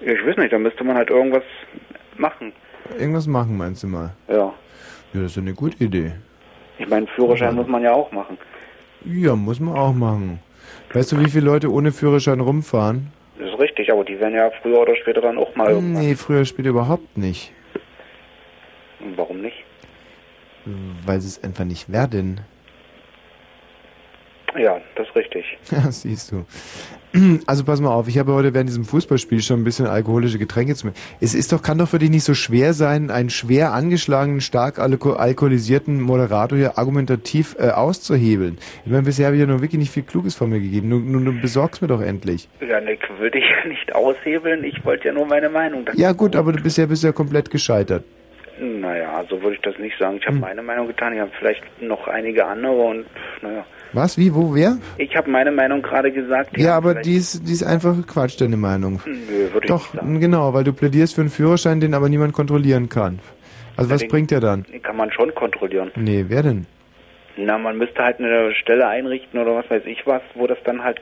Ich 0.00 0.26
weiß 0.26 0.36
nicht, 0.36 0.52
da 0.52 0.58
müsste 0.58 0.82
man 0.84 0.96
halt 0.96 1.10
irgendwas 1.10 1.44
machen. 2.16 2.52
Irgendwas 2.98 3.26
machen, 3.26 3.56
meinst 3.56 3.82
du 3.82 3.88
mal? 3.88 4.14
Ja. 4.28 4.52
Ja, 5.14 5.20
das 5.20 5.32
ist 5.32 5.38
eine 5.38 5.54
gute 5.54 5.82
Idee. 5.84 6.12
Ich 6.78 6.88
meine, 6.88 7.06
Führerschein 7.06 7.54
muss 7.54 7.68
man 7.68 7.82
ja 7.82 7.92
auch 7.92 8.10
machen. 8.12 8.38
Ja, 9.04 9.36
muss 9.36 9.60
man 9.60 9.76
auch 9.76 9.92
machen. 9.92 10.40
Weißt 10.92 11.12
du, 11.12 11.20
wie 11.20 11.28
viele 11.28 11.46
Leute 11.46 11.70
ohne 11.70 11.92
Führerschein 11.92 12.40
rumfahren? 12.40 13.12
Das 13.38 13.48
ist 13.48 13.58
richtig, 13.58 13.92
aber 13.92 14.04
die 14.04 14.18
werden 14.18 14.34
ja 14.34 14.50
früher 14.62 14.80
oder 14.80 14.96
später 14.96 15.20
dann 15.20 15.38
auch 15.38 15.54
mal 15.54 15.70
irgendwann. 15.70 16.02
Nee, 16.02 16.14
früher 16.14 16.44
später 16.44 16.70
überhaupt 16.70 17.16
nicht. 17.16 17.52
Warum 19.16 19.40
nicht? 19.40 19.64
Weil 21.06 21.20
sie 21.20 21.28
es 21.28 21.42
einfach 21.42 21.64
nicht 21.64 21.90
werden. 21.92 22.40
Ja, 24.58 24.80
das 24.96 25.08
ist 25.08 25.16
richtig. 25.16 25.44
Ja, 25.70 25.90
siehst 25.90 26.32
du. 26.32 26.44
Also 27.46 27.64
pass 27.64 27.80
mal 27.80 27.90
auf, 27.90 28.08
ich 28.08 28.18
habe 28.18 28.32
heute 28.32 28.54
während 28.54 28.70
diesem 28.70 28.84
Fußballspiel 28.84 29.42
schon 29.42 29.60
ein 29.60 29.64
bisschen 29.64 29.86
alkoholische 29.86 30.38
Getränke 30.38 30.74
zu 30.74 30.86
mir. 30.86 30.92
Es 31.20 31.34
ist 31.34 31.52
doch, 31.52 31.62
kann 31.62 31.76
doch 31.76 31.88
für 31.88 31.98
dich 31.98 32.08
nicht 32.08 32.24
so 32.24 32.32
schwer 32.32 32.72
sein, 32.72 33.10
einen 33.10 33.28
schwer 33.28 33.72
angeschlagenen, 33.72 34.40
stark 34.40 34.78
alko 34.78 35.12
alkoholisierten 35.12 36.00
Moderator 36.00 36.56
hier 36.56 36.78
argumentativ 36.78 37.54
äh, 37.58 37.68
auszuhebeln. 37.68 38.58
Ich 38.86 38.90
meine, 38.90 39.02
bisher 39.02 39.26
habe 39.26 39.36
ich 39.36 39.40
ja 39.40 39.46
nur 39.46 39.60
wirklich 39.60 39.78
nicht 39.78 39.92
viel 39.92 40.04
Kluges 40.04 40.34
von 40.34 40.48
mir 40.48 40.60
gegeben. 40.60 40.88
Nun, 40.88 41.12
nun, 41.12 41.24
nun 41.24 41.40
besorg's 41.42 41.82
mir 41.82 41.88
doch 41.88 42.00
endlich. 42.00 42.48
Ja, 42.66 42.80
ne, 42.80 42.92
ich 42.92 43.20
will 43.20 43.30
dich 43.30 43.44
ja 43.44 43.68
nicht 43.68 43.94
aushebeln, 43.94 44.64
ich 44.64 44.82
wollte 44.84 45.08
ja 45.08 45.14
nur 45.14 45.26
meine 45.26 45.50
Meinung 45.50 45.84
dazu. 45.84 46.00
Ja 46.00 46.12
gut, 46.12 46.34
aber 46.34 46.52
du 46.52 46.62
bisher 46.62 46.86
bist 46.86 47.04
ja 47.04 47.12
komplett 47.12 47.50
gescheitert. 47.50 48.04
Naja, 48.62 49.24
so 49.28 49.42
würde 49.42 49.56
ich 49.56 49.62
das 49.62 49.76
nicht 49.78 49.98
sagen. 49.98 50.18
Ich 50.18 50.26
Hm. 50.26 50.34
habe 50.36 50.40
meine 50.46 50.62
Meinung 50.62 50.86
getan, 50.86 51.12
ich 51.14 51.20
habe 51.20 51.32
vielleicht 51.38 51.62
noch 51.82 52.06
einige 52.06 52.46
andere 52.46 52.72
und 52.72 53.06
naja. 53.42 53.64
Was? 53.92 54.16
Wie? 54.16 54.32
Wo? 54.34 54.54
Wer? 54.54 54.78
Ich 54.98 55.14
habe 55.16 55.28
meine 55.30 55.50
Meinung 55.50 55.82
gerade 55.82 56.12
gesagt. 56.12 56.56
Ja, 56.56 56.76
aber 56.76 56.94
die 56.94 57.16
ist, 57.16 57.46
die 57.46 57.52
ist 57.52 57.64
einfach 57.64 57.94
Quatsch, 58.06 58.40
deine 58.40 58.56
Meinung. 58.56 59.00
Nö, 59.04 59.52
würde 59.52 59.66
ich 59.66 59.68
Doch, 59.70 59.92
nicht 59.92 60.00
sagen. 60.02 60.20
genau, 60.20 60.54
weil 60.54 60.64
du 60.64 60.72
plädierst 60.72 61.14
für 61.16 61.22
einen 61.22 61.30
Führerschein, 61.30 61.80
den 61.80 61.92
aber 61.92 62.08
niemand 62.08 62.32
kontrollieren 62.32 62.88
kann. 62.88 63.18
Also 63.76 63.90
Ja, 63.90 63.96
was 63.96 64.06
bringt 64.08 64.30
der 64.30 64.40
dann? 64.40 64.64
Den 64.72 64.80
kann 64.82 64.96
man 64.96 65.10
schon 65.10 65.34
kontrollieren. 65.34 65.90
Nee, 65.96 66.26
wer 66.28 66.42
denn? 66.42 66.66
Na, 67.36 67.56
man 67.58 67.78
müsste 67.78 68.02
halt 68.04 68.18
eine 68.18 68.54
Stelle 68.54 68.86
einrichten 68.86 69.40
oder 69.40 69.54
was 69.54 69.68
weiß 69.70 69.82
ich 69.86 70.06
was, 70.06 70.20
wo 70.34 70.46
das 70.46 70.58
dann 70.64 70.84
halt 70.84 71.00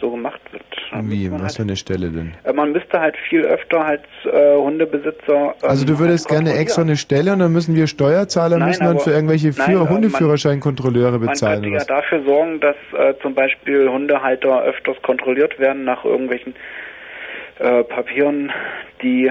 so 0.00 0.10
gemacht 0.10 0.40
wird. 0.52 0.62
Dann 0.92 1.10
Wie? 1.10 1.28
man 1.28 1.42
Was 1.42 1.56
für 1.56 1.62
eine 1.62 1.76
Stelle 1.76 2.08
denn? 2.08 2.34
Äh, 2.44 2.52
Man 2.52 2.72
müsste 2.72 3.00
halt 3.00 3.16
viel 3.28 3.42
öfter 3.44 3.84
als 3.84 4.02
äh, 4.24 4.54
Hundebesitzer. 4.56 5.54
ähm, 5.62 5.68
Also 5.68 5.84
du 5.84 5.98
würdest 5.98 6.28
gerne 6.28 6.54
extra 6.54 6.82
eine 6.82 6.96
Stelle 6.96 7.32
und 7.32 7.40
dann 7.40 7.52
müssen 7.52 7.74
wir 7.74 7.86
Steuerzahler 7.88 8.58
Nein, 8.58 8.68
müssen 8.68 8.84
dann 8.84 8.90
aber- 8.96 9.00
für 9.00 9.10
irgendwelche 9.10 9.50
nein, 9.58 9.74
man- 9.76 9.88
Hundeführerscheinkontrolleure 9.90 11.18
Man 11.18 11.20
bezahlen. 11.28 11.62
könnte 11.62 11.68
oder 11.68 11.78
ja 11.78 11.84
dafür 11.84 12.22
sorgen, 12.22 12.60
dass 12.60 12.76
äh, 12.96 13.14
zum 13.20 13.34
Beispiel 13.34 13.88
Hundehalter 13.88 14.62
öfters 14.62 14.96
kontrolliert 15.02 15.58
werden 15.58 15.84
nach 15.84 16.04
irgendwelchen 16.04 16.54
äh, 17.58 17.82
Papieren, 17.84 18.50
die 19.02 19.30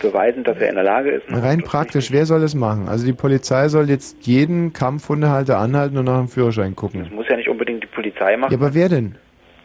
beweisen, 0.00 0.44
dass 0.44 0.58
er 0.58 0.68
in 0.68 0.74
der 0.74 0.84
Lage 0.84 1.10
ist. 1.10 1.24
Rein 1.28 1.62
praktisch, 1.62 2.10
wer 2.10 2.26
soll 2.26 2.40
das 2.40 2.54
machen? 2.54 2.88
Also 2.88 3.06
die 3.06 3.12
Polizei 3.12 3.68
soll 3.68 3.88
jetzt 3.88 4.26
jeden 4.26 4.72
Kampfhundehalter 4.72 5.58
anhalten 5.58 5.96
und 5.96 6.06
nach 6.06 6.18
dem 6.18 6.28
Führerschein 6.28 6.74
gucken. 6.74 7.04
Das 7.04 7.12
muss 7.12 7.28
ja 7.28 7.36
nicht 7.36 7.48
unbedingt 7.48 7.82
die 7.82 7.88
Polizei 7.88 8.36
machen. 8.36 8.52
Ja, 8.52 8.58
aber 8.58 8.74
wer 8.74 8.88
denn? 8.88 9.14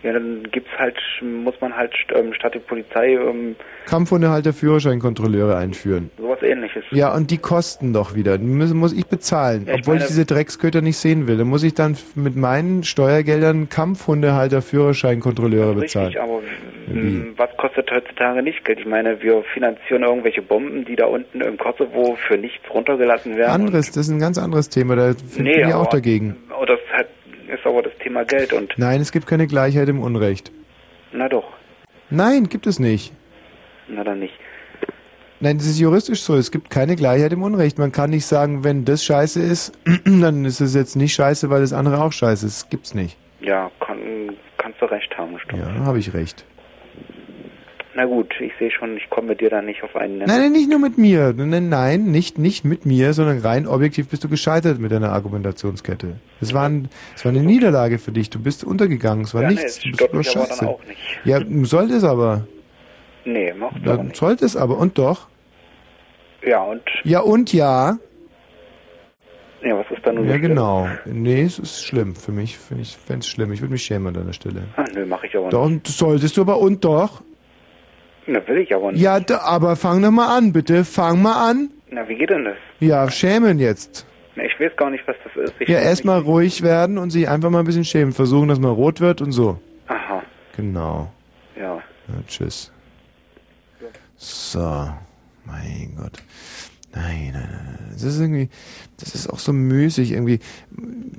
Ja, 0.05 0.13
dann 0.13 0.43
gibt's 0.51 0.69
halt, 0.77 0.95
muss 1.21 1.55
man 1.61 1.75
halt 1.75 1.91
ähm, 2.13 2.31
statt 2.33 2.53
der 2.53 2.59
Polizei 2.59 3.13
ähm, 3.15 3.55
Kampfhundehalter 3.87 4.53
Führerscheinkontrolleure 4.53 5.57
einführen. 5.57 6.11
sowas 6.17 6.41
ähnliches. 6.43 6.83
Ja, 6.91 7.13
und 7.13 7.31
die 7.31 7.37
kosten 7.39 7.91
doch 7.91 8.13
wieder. 8.15 8.37
Die 8.37 8.45
müssen, 8.45 8.77
muss 8.77 8.93
ich 8.93 9.07
bezahlen, 9.07 9.65
Ja, 9.67 9.73
ich 9.73 9.79
obwohl 9.81 9.95
ich 9.95 10.01
meine- 10.01 10.07
diese 10.09 10.25
Drecksköter 10.25 10.81
nicht 10.81 10.97
sehen 10.97 11.27
will. 11.27 11.37
Dann 11.37 11.47
muss 11.47 11.63
ich 11.63 11.73
dann 11.73 11.97
mit 12.15 12.35
meinen 12.35 12.83
Steuergeldern 12.83 13.67
Kampfhundehalter 13.69 14.61
Führerscheinkontrolleure 14.61 15.73
bezahlen. 15.73 16.05
Richtig, 16.07 16.21
aber 16.21 16.41
Wie? 16.87 17.33
was 17.37 17.49
kostet 17.57 17.89
heutzutage 17.91 18.43
nicht 18.43 18.63
Geld? 18.63 18.79
Ich 18.79 18.85
meine, 18.85 19.21
wir 19.23 19.43
finanzieren 19.53 20.03
irgendwelche 20.03 20.41
Bomben, 20.43 20.85
die 20.85 20.95
da 20.95 21.05
unten 21.07 21.41
im 21.41 21.57
Kosovo 21.57 22.15
für 22.27 22.37
nichts 22.37 22.63
runtergelassen 22.71 23.35
werden. 23.37 23.51
Anderes, 23.51 23.87
das 23.87 24.05
ist 24.05 24.09
ein 24.11 24.19
ganz 24.19 24.37
anderes 24.37 24.69
Thema, 24.69 24.95
da 24.95 25.13
Nee, 25.37 25.57
wir 25.57 25.77
auch 25.77 25.81
aber- 25.87 25.89
dagegen. 25.97 26.35
Das 26.67 26.79
aber 27.65 27.83
das 27.83 27.93
Thema 28.03 28.23
Geld 28.25 28.53
und 28.53 28.73
Nein, 28.77 29.01
es 29.01 29.11
gibt 29.11 29.27
keine 29.27 29.47
Gleichheit 29.47 29.89
im 29.89 29.99
Unrecht. 29.99 30.51
Na 31.11 31.29
doch. 31.29 31.45
Nein, 32.09 32.49
gibt 32.49 32.67
es 32.67 32.79
nicht. 32.79 33.13
Na 33.87 34.03
dann 34.03 34.19
nicht. 34.19 34.33
Nein, 35.39 35.57
das 35.57 35.67
ist 35.67 35.79
juristisch 35.79 36.21
so. 36.21 36.35
Es 36.35 36.51
gibt 36.51 36.69
keine 36.69 36.95
Gleichheit 36.95 37.33
im 37.33 37.43
Unrecht. 37.43 37.77
Man 37.77 37.91
kann 37.91 38.09
nicht 38.09 38.25
sagen, 38.25 38.63
wenn 38.63 38.85
das 38.85 39.03
scheiße 39.03 39.41
ist, 39.41 39.77
dann 40.05 40.45
ist 40.45 40.61
es 40.61 40.73
jetzt 40.73 40.95
nicht 40.95 41.13
scheiße, 41.13 41.49
weil 41.49 41.61
das 41.61 41.73
andere 41.73 42.01
auch 42.01 42.11
scheiße 42.11 42.45
ist. 42.45 42.63
Das 42.63 42.69
gibt's 42.69 42.93
nicht. 42.93 43.17
Ja, 43.41 43.69
kann, 43.79 44.35
kannst 44.57 44.81
du 44.81 44.85
recht 44.85 45.15
haben, 45.17 45.37
stimmt. 45.39 45.61
Ja, 45.61 45.85
habe 45.85 45.99
ich 45.99 46.13
recht. 46.13 46.45
Na 47.97 48.03
gut, 48.03 48.33
ich 48.41 48.51
sehe 48.59 48.69
schon, 48.71 48.97
ich 48.97 49.09
komme 49.09 49.29
mit 49.29 49.39
dir 49.41 49.49
da 49.49 49.61
nicht 49.61 49.81
auf 49.81 49.95
einen 49.95 50.17
Nenner. 50.17 50.27
Nein, 50.33 50.41
nein, 50.41 50.51
nicht 50.51 50.69
nur 50.69 50.79
mit 50.79 50.97
mir. 50.97 51.33
Nein, 51.35 51.69
nein, 51.69 52.03
nicht, 52.11 52.37
nicht 52.37 52.65
mit 52.65 52.85
mir, 52.85 53.13
sondern 53.13 53.39
rein 53.39 53.67
objektiv 53.67 54.09
bist 54.09 54.21
du 54.25 54.27
gescheitert 54.27 54.79
mit 54.79 54.91
deiner 54.91 55.13
Argumentationskette. 55.13 56.17
Es 56.41 56.53
war, 56.53 56.67
ein, 56.67 56.89
es 57.15 57.23
war 57.23 57.31
eine 57.31 57.41
Niederlage 57.41 57.97
für 57.97 58.11
dich. 58.11 58.29
Du 58.29 58.39
bist 58.43 58.65
untergegangen. 58.65 59.23
Es 59.23 59.33
war 59.33 59.43
Ja, 59.43 59.47
nee, 59.47 59.53
nichts. 59.55 59.77
es 59.77 59.83
du 59.83 59.91
bist 59.91 60.13
nur 60.13 60.23
Scheiße. 60.25 60.67
auch 60.67 60.81
nicht. 60.85 60.99
Ja, 61.23 61.39
sollte 61.63 61.93
es 61.93 62.03
aber. 62.03 62.45
Nee, 63.23 63.53
macht 63.53 63.77
Ja, 63.85 63.93
aber 63.93 64.03
nicht. 64.03 64.17
sollte 64.17 64.43
es 64.43 64.57
aber. 64.57 64.77
Und 64.77 64.97
doch. 64.97 65.27
Ja, 66.45 66.63
und? 66.63 66.81
Ja, 67.05 67.21
und 67.21 67.53
ja. 67.53 67.97
Ja, 69.63 69.77
was 69.77 69.85
ist 69.89 70.05
da 70.05 70.11
nun 70.11 70.25
Ja, 70.25 70.31
schlimm? 70.37 70.49
genau. 70.49 70.87
Nee, 71.05 71.43
es 71.43 71.57
ist 71.59 71.81
schlimm 71.83 72.13
für 72.15 72.33
mich. 72.33 72.57
Ich 72.77 72.97
fände 72.97 73.21
es 73.21 73.27
schlimm. 73.27 73.53
Ich 73.53 73.61
würde 73.61 73.71
mich 73.71 73.83
schämen 73.83 74.07
an 74.07 74.13
deiner 74.15 74.33
Stelle. 74.33 74.63
Ah, 74.75 74.83
nö, 74.93 75.05
mach 75.05 75.23
ich 75.23 75.35
aber 75.35 75.49
Doch, 75.49 75.65
nicht. 75.69 75.77
und 75.77 75.87
solltest 75.87 76.35
du 76.37 76.41
aber 76.41 76.59
und 76.59 76.83
doch. 76.83 77.21
Na, 78.27 78.47
will 78.47 78.57
ich 78.57 78.73
aber 78.73 78.91
nicht. 78.91 79.01
Ja, 79.01 79.19
da, 79.19 79.39
aber 79.39 79.75
fang 79.75 80.01
doch 80.01 80.11
mal 80.11 80.35
an, 80.35 80.51
bitte. 80.53 80.83
Fang 80.85 81.21
mal 81.21 81.49
an. 81.49 81.69
Na, 81.91 82.07
wie 82.09 82.15
geht 82.15 82.29
denn 82.31 82.45
das? 82.45 82.55
Ja, 82.79 83.09
schämen 83.11 83.59
jetzt. 83.59 84.05
Na, 84.35 84.43
ich 84.43 84.59
weiß 84.59 84.75
gar 84.77 84.89
nicht, 84.89 85.07
was 85.07 85.15
das 85.23 85.49
ist. 85.49 85.53
Ich 85.59 85.69
Ja, 85.69 85.79
erstmal 85.79 86.19
ruhig 86.21 86.61
werden 86.63 86.97
und 86.97 87.11
sich 87.11 87.29
einfach 87.29 87.49
mal 87.49 87.59
ein 87.59 87.65
bisschen 87.65 87.85
schämen. 87.85 88.13
Versuchen, 88.13 88.47
dass 88.49 88.59
man 88.59 88.71
rot 88.71 88.99
wird 88.99 89.21
und 89.21 89.31
so. 89.31 89.59
Aha, 89.87 90.23
Genau. 90.57 91.11
ja. 91.55 91.75
Ja, 91.75 92.13
tschüss. 92.27 92.71
So. 94.17 94.89
Mein 95.45 95.93
Gott. 95.97 96.23
Nein, 96.93 97.31
nein, 97.33 97.49
nein. 97.51 97.89
Das 97.91 98.03
ist 98.03 98.19
irgendwie, 98.19 98.49
das 98.99 99.13
ist 99.15 99.27
auch 99.29 99.37
so 99.39 99.51
müßig 99.53 100.11
irgendwie. 100.13 100.39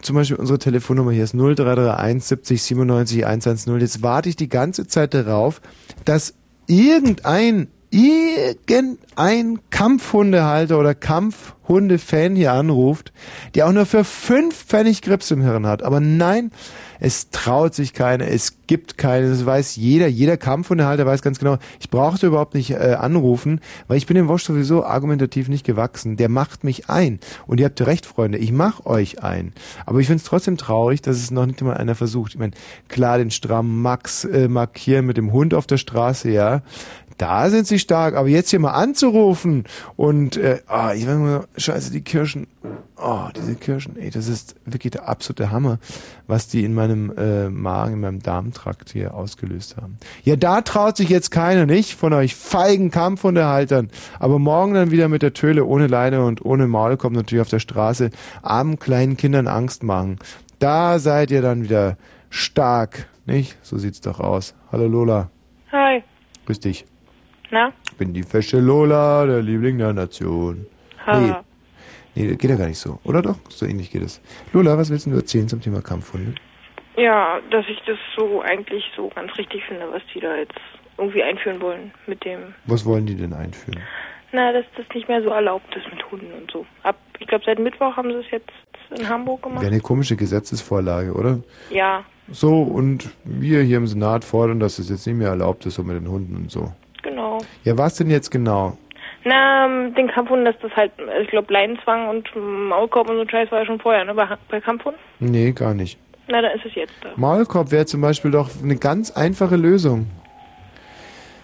Zum 0.02 0.16
Beispiel 0.16 0.36
unsere 0.36 0.58
Telefonnummer 0.58 1.12
hier 1.12 1.24
ist 1.24 1.34
0331 1.34 2.24
70 2.24 2.62
97 2.62 3.26
110. 3.26 3.78
Jetzt 3.80 4.02
warte 4.02 4.28
ich 4.28 4.36
die 4.36 4.48
ganze 4.48 4.86
Zeit 4.86 5.14
darauf, 5.14 5.60
dass 6.04 6.34
irgendein, 6.66 7.68
irgendein 7.90 9.58
Kampfhundehalter 9.70 10.78
oder 10.78 10.94
Kampfhunde-Fan 10.94 12.36
hier 12.36 12.52
anruft, 12.52 13.12
der 13.54 13.66
auch 13.66 13.72
nur 13.72 13.86
für 13.86 14.04
fünf 14.04 14.64
Pfennig 14.66 15.02
Grips 15.02 15.30
im 15.30 15.42
Hirn 15.42 15.66
hat. 15.66 15.82
Aber 15.82 16.00
nein, 16.00 16.50
es 17.00 17.30
traut 17.30 17.74
sich 17.74 17.94
keiner, 17.94 18.26
es 18.26 18.58
gibt 18.66 18.98
keine, 18.98 19.28
das 19.28 19.46
weiß 19.46 19.76
jeder, 19.76 20.06
jeder 20.08 20.36
Kampfhundehalter 20.36 21.06
weiß 21.06 21.22
ganz 21.22 21.38
genau, 21.38 21.58
ich 21.80 21.90
brauchte 21.90 22.26
überhaupt 22.26 22.54
nicht 22.54 22.70
äh, 22.70 22.96
anrufen, 22.98 23.60
weil 23.88 23.98
ich 23.98 24.06
bin 24.06 24.16
dem 24.16 24.28
Wosch 24.28 24.44
sowieso 24.44 24.84
argumentativ 24.84 25.48
nicht 25.48 25.64
gewachsen. 25.64 26.16
Der 26.16 26.28
macht 26.28 26.64
mich 26.64 26.88
ein. 26.88 27.20
Und 27.46 27.60
ihr 27.60 27.66
habt 27.66 27.80
recht, 27.86 28.06
Freunde, 28.06 28.38
ich 28.38 28.52
mach 28.52 28.86
euch 28.86 29.22
ein. 29.22 29.52
Aber 29.84 30.00
ich 30.00 30.06
finde 30.06 30.18
es 30.18 30.28
trotzdem 30.28 30.56
traurig, 30.56 31.02
dass 31.02 31.16
es 31.16 31.30
noch 31.30 31.46
nicht 31.46 31.60
mal 31.62 31.76
einer 31.76 31.94
versucht. 31.94 32.34
Ich 32.34 32.38
meine, 32.38 32.52
klar, 32.88 33.18
den 33.18 33.30
strammen 33.30 33.80
Max 33.82 34.24
äh, 34.24 34.48
markieren 34.48 35.06
mit 35.06 35.16
dem 35.16 35.32
Hund 35.32 35.54
auf 35.54 35.66
der 35.66 35.78
Straße, 35.78 36.30
ja, 36.30 36.62
da 37.18 37.50
sind 37.50 37.66
sie 37.66 37.78
stark, 37.78 38.14
aber 38.14 38.28
jetzt 38.28 38.50
hier 38.50 38.60
mal 38.60 38.72
anzurufen 38.72 39.64
und 39.96 40.36
äh, 40.36 40.60
ah, 40.66 40.92
ich 40.94 41.06
weiß 41.06 41.16
mal, 41.16 41.44
scheiße, 41.56 41.90
die 41.90 42.02
Kirschen, 42.02 42.46
oh, 42.96 43.28
diese 43.34 43.54
Kirschen, 43.54 43.96
ey, 43.96 44.10
das 44.10 44.28
ist 44.28 44.56
wirklich 44.64 44.92
der 44.92 45.08
absolute 45.08 45.50
Hammer, 45.50 45.78
was 46.26 46.48
die 46.48 46.64
in 46.64 46.74
meinem 46.74 47.12
äh, 47.16 47.48
Magen, 47.48 47.94
in 47.94 48.00
meinem 48.00 48.22
Darmtrakt 48.22 48.90
hier 48.90 49.14
ausgelöst 49.14 49.76
haben. 49.76 49.98
Ja, 50.24 50.36
da 50.36 50.60
traut 50.60 50.96
sich 50.96 51.08
jetzt 51.08 51.30
keiner, 51.30 51.66
nicht? 51.66 51.94
Von 51.94 52.12
euch 52.12 52.34
feigen 52.34 52.90
Kampfhundehaltern. 52.90 53.90
Aber 54.18 54.38
morgen 54.38 54.74
dann 54.74 54.90
wieder 54.90 55.08
mit 55.08 55.22
der 55.22 55.32
Töle 55.32 55.64
ohne 55.64 55.86
Leine 55.86 56.24
und 56.24 56.44
ohne 56.44 56.66
Maul 56.66 56.96
kommt 56.96 57.16
natürlich 57.16 57.42
auf 57.42 57.50
der 57.50 57.60
Straße 57.60 58.10
armen 58.42 58.78
kleinen 58.78 59.16
Kindern 59.16 59.46
Angst 59.46 59.82
machen. 59.82 60.18
Da 60.58 60.98
seid 60.98 61.30
ihr 61.30 61.42
dann 61.42 61.62
wieder 61.62 61.96
stark, 62.30 63.08
nicht? 63.26 63.56
So 63.62 63.78
sieht's 63.78 64.00
doch 64.00 64.20
aus. 64.20 64.54
Hallo 64.72 64.86
Lola, 64.86 65.30
Hi. 65.72 66.02
grüß 66.46 66.60
dich. 66.60 66.86
Na? 67.50 67.72
Ich 67.90 67.96
bin 67.96 68.12
die 68.12 68.22
fesche 68.22 68.58
Lola, 68.60 69.24
der 69.26 69.42
Liebling 69.42 69.78
der 69.78 69.92
Nation. 69.92 70.66
Ha. 71.06 71.20
Nee. 71.20 71.34
Nee, 72.14 72.28
das 72.30 72.38
geht 72.38 72.50
ja 72.50 72.56
gar 72.56 72.66
nicht 72.68 72.78
so. 72.78 72.98
Oder 73.04 73.22
doch? 73.22 73.36
So 73.50 73.66
ähnlich 73.66 73.90
geht 73.90 74.02
es. 74.02 74.20
Lola, 74.52 74.76
was 74.78 74.90
willst 74.90 75.06
du 75.06 75.10
erzählen 75.10 75.48
zum 75.48 75.60
Thema 75.60 75.82
Kampfhunde? 75.82 76.34
Ja, 76.96 77.40
dass 77.50 77.66
ich 77.68 77.78
das 77.86 77.98
so 78.16 78.40
eigentlich 78.42 78.84
so 78.96 79.10
ganz 79.14 79.36
richtig 79.36 79.62
finde, 79.68 79.84
was 79.92 80.02
die 80.14 80.20
da 80.20 80.34
jetzt 80.36 80.54
irgendwie 80.96 81.22
einführen 81.22 81.60
wollen 81.60 81.92
mit 82.06 82.24
dem, 82.24 82.54
Was 82.64 82.86
wollen 82.86 83.04
die 83.06 83.14
denn 83.16 83.34
einführen? 83.34 83.80
na, 84.32 84.52
dass 84.52 84.64
das 84.76 84.86
nicht 84.94 85.08
mehr 85.08 85.22
so 85.22 85.28
erlaubt 85.30 85.74
ist 85.76 85.86
mit 85.92 86.10
Hunden 86.10 86.32
und 86.32 86.50
so. 86.50 86.66
Ab, 86.82 86.96
ich 87.20 87.26
glaube, 87.26 87.44
seit 87.46 87.58
Mittwoch 87.58 87.96
haben 87.96 88.10
sie 88.10 88.18
es 88.18 88.30
jetzt 88.30 88.50
in 88.98 89.08
Hamburg 89.08 89.42
gemacht. 89.42 89.62
Wäre 89.62 89.72
eine 89.72 89.80
komische 89.80 90.16
Gesetzesvorlage, 90.16 91.12
oder? 91.12 91.38
Ja, 91.70 92.02
So, 92.30 92.62
und 92.62 93.10
wir 93.24 93.62
hier 93.62 93.76
im 93.76 93.86
Senat 93.86 94.24
fordern, 94.24 94.58
dass 94.58 94.78
es 94.78 94.88
jetzt 94.90 95.06
nicht 95.06 95.16
mehr 95.16 95.28
erlaubt 95.28 95.64
ist, 95.66 95.74
so 95.76 95.82
mit 95.84 95.96
den 95.96 96.08
Hunden 96.10 96.34
und 96.36 96.50
so. 96.50 96.72
Genau. 97.02 97.38
Ja, 97.64 97.76
was 97.78 97.96
denn 97.96 98.10
jetzt 98.10 98.30
genau? 98.30 98.76
Na, 99.24 99.66
ähm, 99.66 99.94
den 99.94 100.08
Kampfhunden, 100.08 100.44
dass 100.44 100.58
das 100.60 100.70
halt, 100.76 100.92
ich 101.22 101.28
glaube, 101.28 101.52
Leinenzwang 101.52 102.08
und 102.08 102.28
Maulkorb 102.36 103.08
und 103.08 103.16
so 103.16 103.22
ein 103.22 103.28
Scheiß 103.28 103.50
war 103.50 103.60
ja 103.60 103.66
schon 103.66 103.80
vorher, 103.80 104.04
ne, 104.04 104.14
bei, 104.14 104.28
bei 104.48 104.60
Kampfhunden. 104.60 105.00
Nee, 105.18 105.52
gar 105.52 105.74
nicht. 105.74 105.98
Na, 106.28 106.40
dann 106.42 106.56
ist 106.56 106.64
es 106.64 106.74
jetzt 106.74 106.94
da. 107.02 107.10
Maulkorb 107.16 107.70
wäre 107.70 107.86
zum 107.86 108.00
Beispiel 108.00 108.30
doch 108.30 108.50
eine 108.62 108.76
ganz 108.76 109.10
einfache 109.10 109.56
Lösung. 109.56 110.06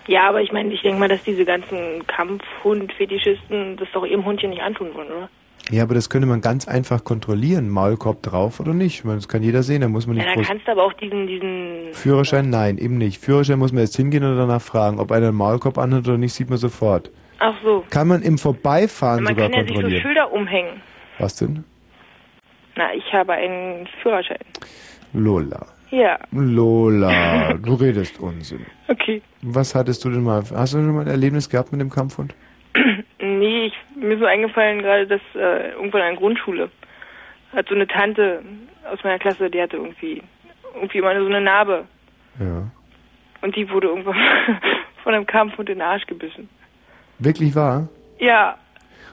Ja, 0.07 0.29
aber 0.29 0.43
ich 0.43 0.53
meine, 0.53 0.73
ich 0.73 0.83
denke 0.83 0.99
mal, 0.99 1.09
dass 1.09 1.23
diese 1.23 1.45
ganzen 1.45 2.07
Kampfhund-Fetischisten 2.07 3.77
das 3.77 3.89
doch 3.93 4.05
ihrem 4.05 4.25
Hundchen 4.25 4.51
nicht 4.51 4.63
antun 4.63 4.95
wollen, 4.95 5.09
oder? 5.09 5.29
Ja, 5.71 5.85
aber 5.85 5.95
das 5.95 6.11
könnte 6.11 6.27
man 6.27 6.41
ganz 6.41 6.67
einfach 6.69 7.05
kontrollieren. 7.05 7.69
Maulkorb 7.71 8.23
drauf 8.23 8.59
oder 8.61 8.75
nicht. 8.75 8.97
Ich 8.99 9.05
meine, 9.05 9.19
das 9.19 9.29
kann 9.29 9.43
jeder 9.43 9.63
sehen, 9.63 9.81
da 9.81 9.89
muss 9.89 10.07
man 10.07 10.17
Ja, 10.17 10.23
nicht 10.25 10.29
dann 10.31 10.37
groß... 10.39 10.49
kannst 10.49 10.67
du 10.69 10.73
aber 10.73 10.85
auch 10.85 10.93
diesen, 10.95 11.27
diesen, 11.27 11.93
Führerschein, 11.93 12.51
nein, 12.51 12.79
eben 12.79 12.99
nicht. 12.99 13.23
Führerschein 13.23 13.59
muss 13.59 13.73
man 13.73 13.81
erst 13.83 13.97
hingehen 13.97 14.25
und 14.25 14.37
danach 14.37 14.61
fragen. 14.61 14.99
Ob 14.99 15.13
einer 15.13 15.29
einen 15.29 15.37
Maulkorb 15.37 15.79
anhat 15.79 16.07
oder 16.09 16.19
nicht, 16.19 16.35
sieht 16.35 16.51
man 16.51 16.59
sofort. 16.59 17.11
ach 17.39 17.55
so. 17.65 17.85
Kann 17.91 18.09
man 18.09 18.23
im 18.23 18.39
Vorbeifahren 18.39 19.23
Man 19.25 19.35
sogar 19.35 19.49
kann 19.51 19.61
ja 19.61 19.61
sich 19.61 19.69
so 19.69 19.75
kontrollieren. 19.75 20.03
Schilder 20.03 20.33
umhängen. 20.33 20.83
Was 21.19 21.37
denn? 21.37 21.65
Na, 22.77 22.93
ich 22.95 23.13
habe 23.13 23.33
einen 23.35 23.87
Führerschein. 24.03 24.39
Lola. 25.13 25.67
Ja, 25.91 26.19
Lola, 26.33 27.53
du 27.63 27.75
redest 27.75 28.19
Unsinn. 28.19 28.65
okay. 28.89 29.21
Was 29.43 29.75
hattest 29.75 30.05
du 30.05 30.11
denn 30.11 30.23
mal? 30.23 30.43
Hast 30.55 30.73
du 30.75 30.79
schon 30.79 30.95
mal 30.95 31.03
ein 31.03 31.07
Erlebnis 31.07 31.49
gehabt 31.51 31.71
mit 31.71 31.81
dem 31.81 31.91
Kampfhund? 31.91 32.35
Nee, 33.43 33.67
ich, 33.67 33.75
mir 33.97 34.15
ist 34.15 34.21
so 34.21 34.27
eingefallen 34.27 34.83
gerade, 34.83 35.05
dass 35.09 35.21
äh, 35.35 35.73
irgendwann 35.73 36.03
an 36.03 36.09
der 36.11 36.17
Grundschule 36.17 36.71
hat 37.53 37.69
so 37.69 37.75
eine 37.75 37.89
Tante 37.89 38.41
aus 38.89 39.03
meiner 39.03 39.19
Klasse, 39.19 39.51
die 39.51 39.61
hatte 39.61 39.79
irgendwie 39.79 40.23
irgendwie 40.77 40.99
immer 40.99 41.19
so 41.19 41.27
eine 41.27 41.41
Narbe 41.41 41.85
Ja. 42.39 42.71
und 43.41 43.57
die 43.57 43.69
wurde 43.69 43.89
irgendwann 43.89 44.15
von 45.03 45.13
einem 45.13 45.27
Kampfhund 45.27 45.69
in 45.69 45.79
den 45.79 45.83
Arsch 45.83 46.07
gebissen. 46.07 46.49
Wirklich 47.19 47.53
wahr? 47.57 47.89
Ja, 48.21 48.57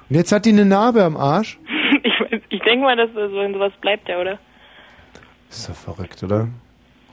Und 0.10 0.15
jetzt 0.15 0.31
hat 0.31 0.45
die 0.45 0.51
eine 0.51 0.65
Narbe 0.65 1.03
am 1.03 1.18
Arsch? 1.18 1.57
ich, 2.03 2.14
ich 2.49 2.61
denke 2.61 2.85
mal, 2.85 2.95
dass 2.95 3.10
so 3.14 3.41
in 3.41 3.53
sowas 3.53 3.73
bleibt 3.81 4.07
ja, 4.10 4.22
oder? 4.22 4.38
Ist 5.49 5.68
doch 5.68 5.76
verrückt, 5.76 6.22
oder? 6.22 6.47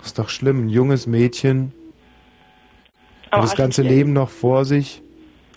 Ist 0.03 0.19
doch 0.19 0.29
schlimm. 0.29 0.67
Ein 0.67 0.69
junges 0.69 1.07
Mädchen. 1.07 1.73
Hat 3.33 3.43
das 3.43 3.57
ganze 3.57 3.81
Leben 3.83 4.13
noch 4.13 4.29
vor 4.29 4.67
sich. 4.67 5.03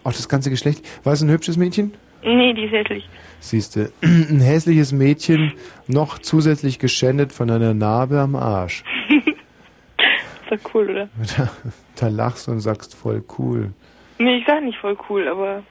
Auch 0.04 0.14
das 0.14 0.30
ganze 0.30 0.50
Geschlecht. 0.50 0.86
War 1.04 1.14
es 1.14 1.22
ein 1.22 1.30
hübsches 1.30 1.58
Mädchen? 1.58 1.94
Nee, 2.24 2.54
die 2.54 2.66
ist 2.66 2.72
hässlich. 2.72 3.08
Siehste, 3.40 3.92
ein 4.02 4.42
hässliches 4.42 4.92
Mädchen, 4.92 5.54
noch 5.88 6.20
zusätzlich 6.20 6.80
geschändet 6.80 7.32
von 7.32 7.50
einer 7.50 7.74
Narbe 7.74 8.20
am 8.20 8.36
Arsch. 8.36 8.84
ist 9.10 10.64
doch 10.64 10.74
cool, 10.74 10.90
oder? 10.90 11.10
Da, 11.38 11.50
da 11.96 12.08
lachst 12.08 12.50
und 12.50 12.60
sagst 12.60 12.96
voll 12.96 13.24
cool. 13.38 13.72
Nee, 14.18 14.38
ich 14.38 14.46
sag 14.46 14.64
nicht 14.64 14.78
voll 14.80 14.98
cool, 15.10 15.28
aber 15.28 15.64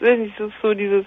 weiß 0.00 0.18
nicht, 0.18 0.34
so, 0.38 0.50
so 0.62 0.74
dieses 0.74 1.04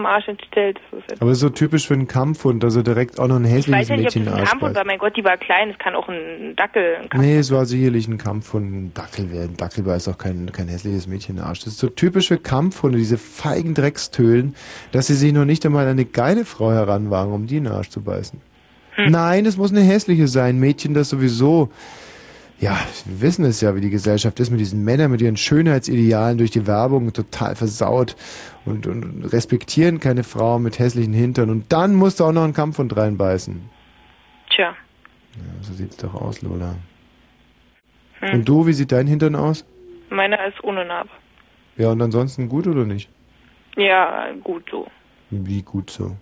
am 0.00 0.06
Arsch 0.06 0.28
entstellt. 0.28 0.80
Aber 1.20 1.34
so 1.34 1.48
typisch 1.50 1.86
für 1.86 1.94
einen 1.94 2.08
Kampfhund, 2.08 2.64
also 2.64 2.82
direkt 2.82 3.18
auch 3.18 3.28
noch 3.28 3.36
ein 3.36 3.44
Ich 3.44 3.52
hässliches 3.52 3.80
weiß 3.80 3.88
ja 3.88 3.96
nicht, 3.96 4.08
ob 4.08 4.14
Mädchen 4.14 4.24
das 4.24 4.34
in 4.34 4.40
ein 4.40 4.46
Kampfhund 4.48 4.74
war. 4.74 4.84
Mein 4.84 4.98
Gott, 4.98 5.16
die 5.16 5.24
war 5.24 5.36
klein. 5.36 5.70
Es 5.70 5.78
kann 5.78 5.94
auch 5.94 6.08
ein 6.08 6.54
Dackel. 6.56 6.96
Ein 7.10 7.20
Nee, 7.20 7.38
es 7.38 7.50
war 7.50 7.66
sicherlich 7.66 8.08
ein 8.08 8.18
Kampfhund. 8.18 8.72
Ein 8.72 8.94
Dackel 8.94 9.30
wäre 9.30 9.44
ein 9.44 9.56
Dackel 9.56 9.84
beißt 9.84 10.08
auch 10.08 10.18
kein, 10.18 10.50
kein 10.52 10.68
hässliches 10.68 11.06
Mädchen 11.06 11.36
in 11.36 11.42
den 11.42 11.46
Arsch. 11.46 11.60
Das 11.60 11.74
ist 11.74 11.78
so 11.78 11.88
typisch 11.88 12.28
für 12.28 12.38
Kampfhunde, 12.38 12.98
diese 12.98 13.18
feigen 13.18 13.74
Dreckstölen, 13.74 14.54
dass 14.92 15.06
sie 15.06 15.14
sich 15.14 15.32
noch 15.32 15.44
nicht 15.44 15.64
einmal 15.64 15.84
an 15.84 15.92
eine 15.92 16.04
geile 16.04 16.44
Frau 16.44 16.72
heranwagen, 16.72 17.32
um 17.32 17.46
die 17.46 17.58
in 17.58 17.64
den 17.64 17.72
Arsch 17.72 17.90
zu 17.90 18.02
beißen. 18.02 18.40
Hm. 18.94 19.10
Nein, 19.10 19.46
es 19.46 19.56
muss 19.56 19.70
eine 19.70 19.82
hässliche 19.82 20.26
sein. 20.26 20.56
Ein 20.56 20.60
Mädchen, 20.60 20.94
das 20.94 21.10
sowieso 21.10 21.70
ja, 22.60 22.78
wir 23.06 23.22
wissen 23.22 23.44
es 23.46 23.62
ja, 23.62 23.74
wie 23.74 23.80
die 23.80 23.90
Gesellschaft 23.90 24.38
ist 24.38 24.50
mit 24.50 24.60
diesen 24.60 24.84
Männern, 24.84 25.10
mit 25.10 25.22
ihren 25.22 25.38
Schönheitsidealen 25.38 26.36
durch 26.36 26.50
die 26.50 26.66
Werbung 26.66 27.10
total 27.12 27.56
versaut 27.56 28.16
und, 28.66 28.86
und 28.86 29.24
respektieren 29.32 29.98
keine 29.98 30.24
Frau 30.24 30.58
mit 30.58 30.78
hässlichen 30.78 31.14
Hintern. 31.14 31.48
Und 31.48 31.72
dann 31.72 31.94
musst 31.94 32.20
du 32.20 32.24
auch 32.24 32.32
noch 32.32 32.44
einen 32.44 32.52
Kampfhund 32.52 32.94
reinbeißen. 32.94 33.70
Tja. 34.50 34.76
Ja, 35.36 35.62
so 35.62 35.72
sieht's 35.72 35.96
doch 35.96 36.14
aus, 36.14 36.42
Lola. 36.42 36.74
Hm. 38.20 38.34
Und 38.34 38.48
du, 38.48 38.66
wie 38.66 38.74
sieht 38.74 38.92
dein 38.92 39.06
Hintern 39.06 39.36
aus? 39.36 39.64
Meiner 40.10 40.44
ist 40.46 40.62
ohne 40.62 40.84
Narbe. 40.84 41.10
Ja, 41.78 41.90
und 41.92 42.02
ansonsten 42.02 42.50
gut 42.50 42.66
oder 42.66 42.84
nicht? 42.84 43.08
Ja, 43.76 44.26
gut 44.44 44.64
so. 44.70 44.86
Wie 45.30 45.62
gut 45.62 45.88
so. 45.88 46.14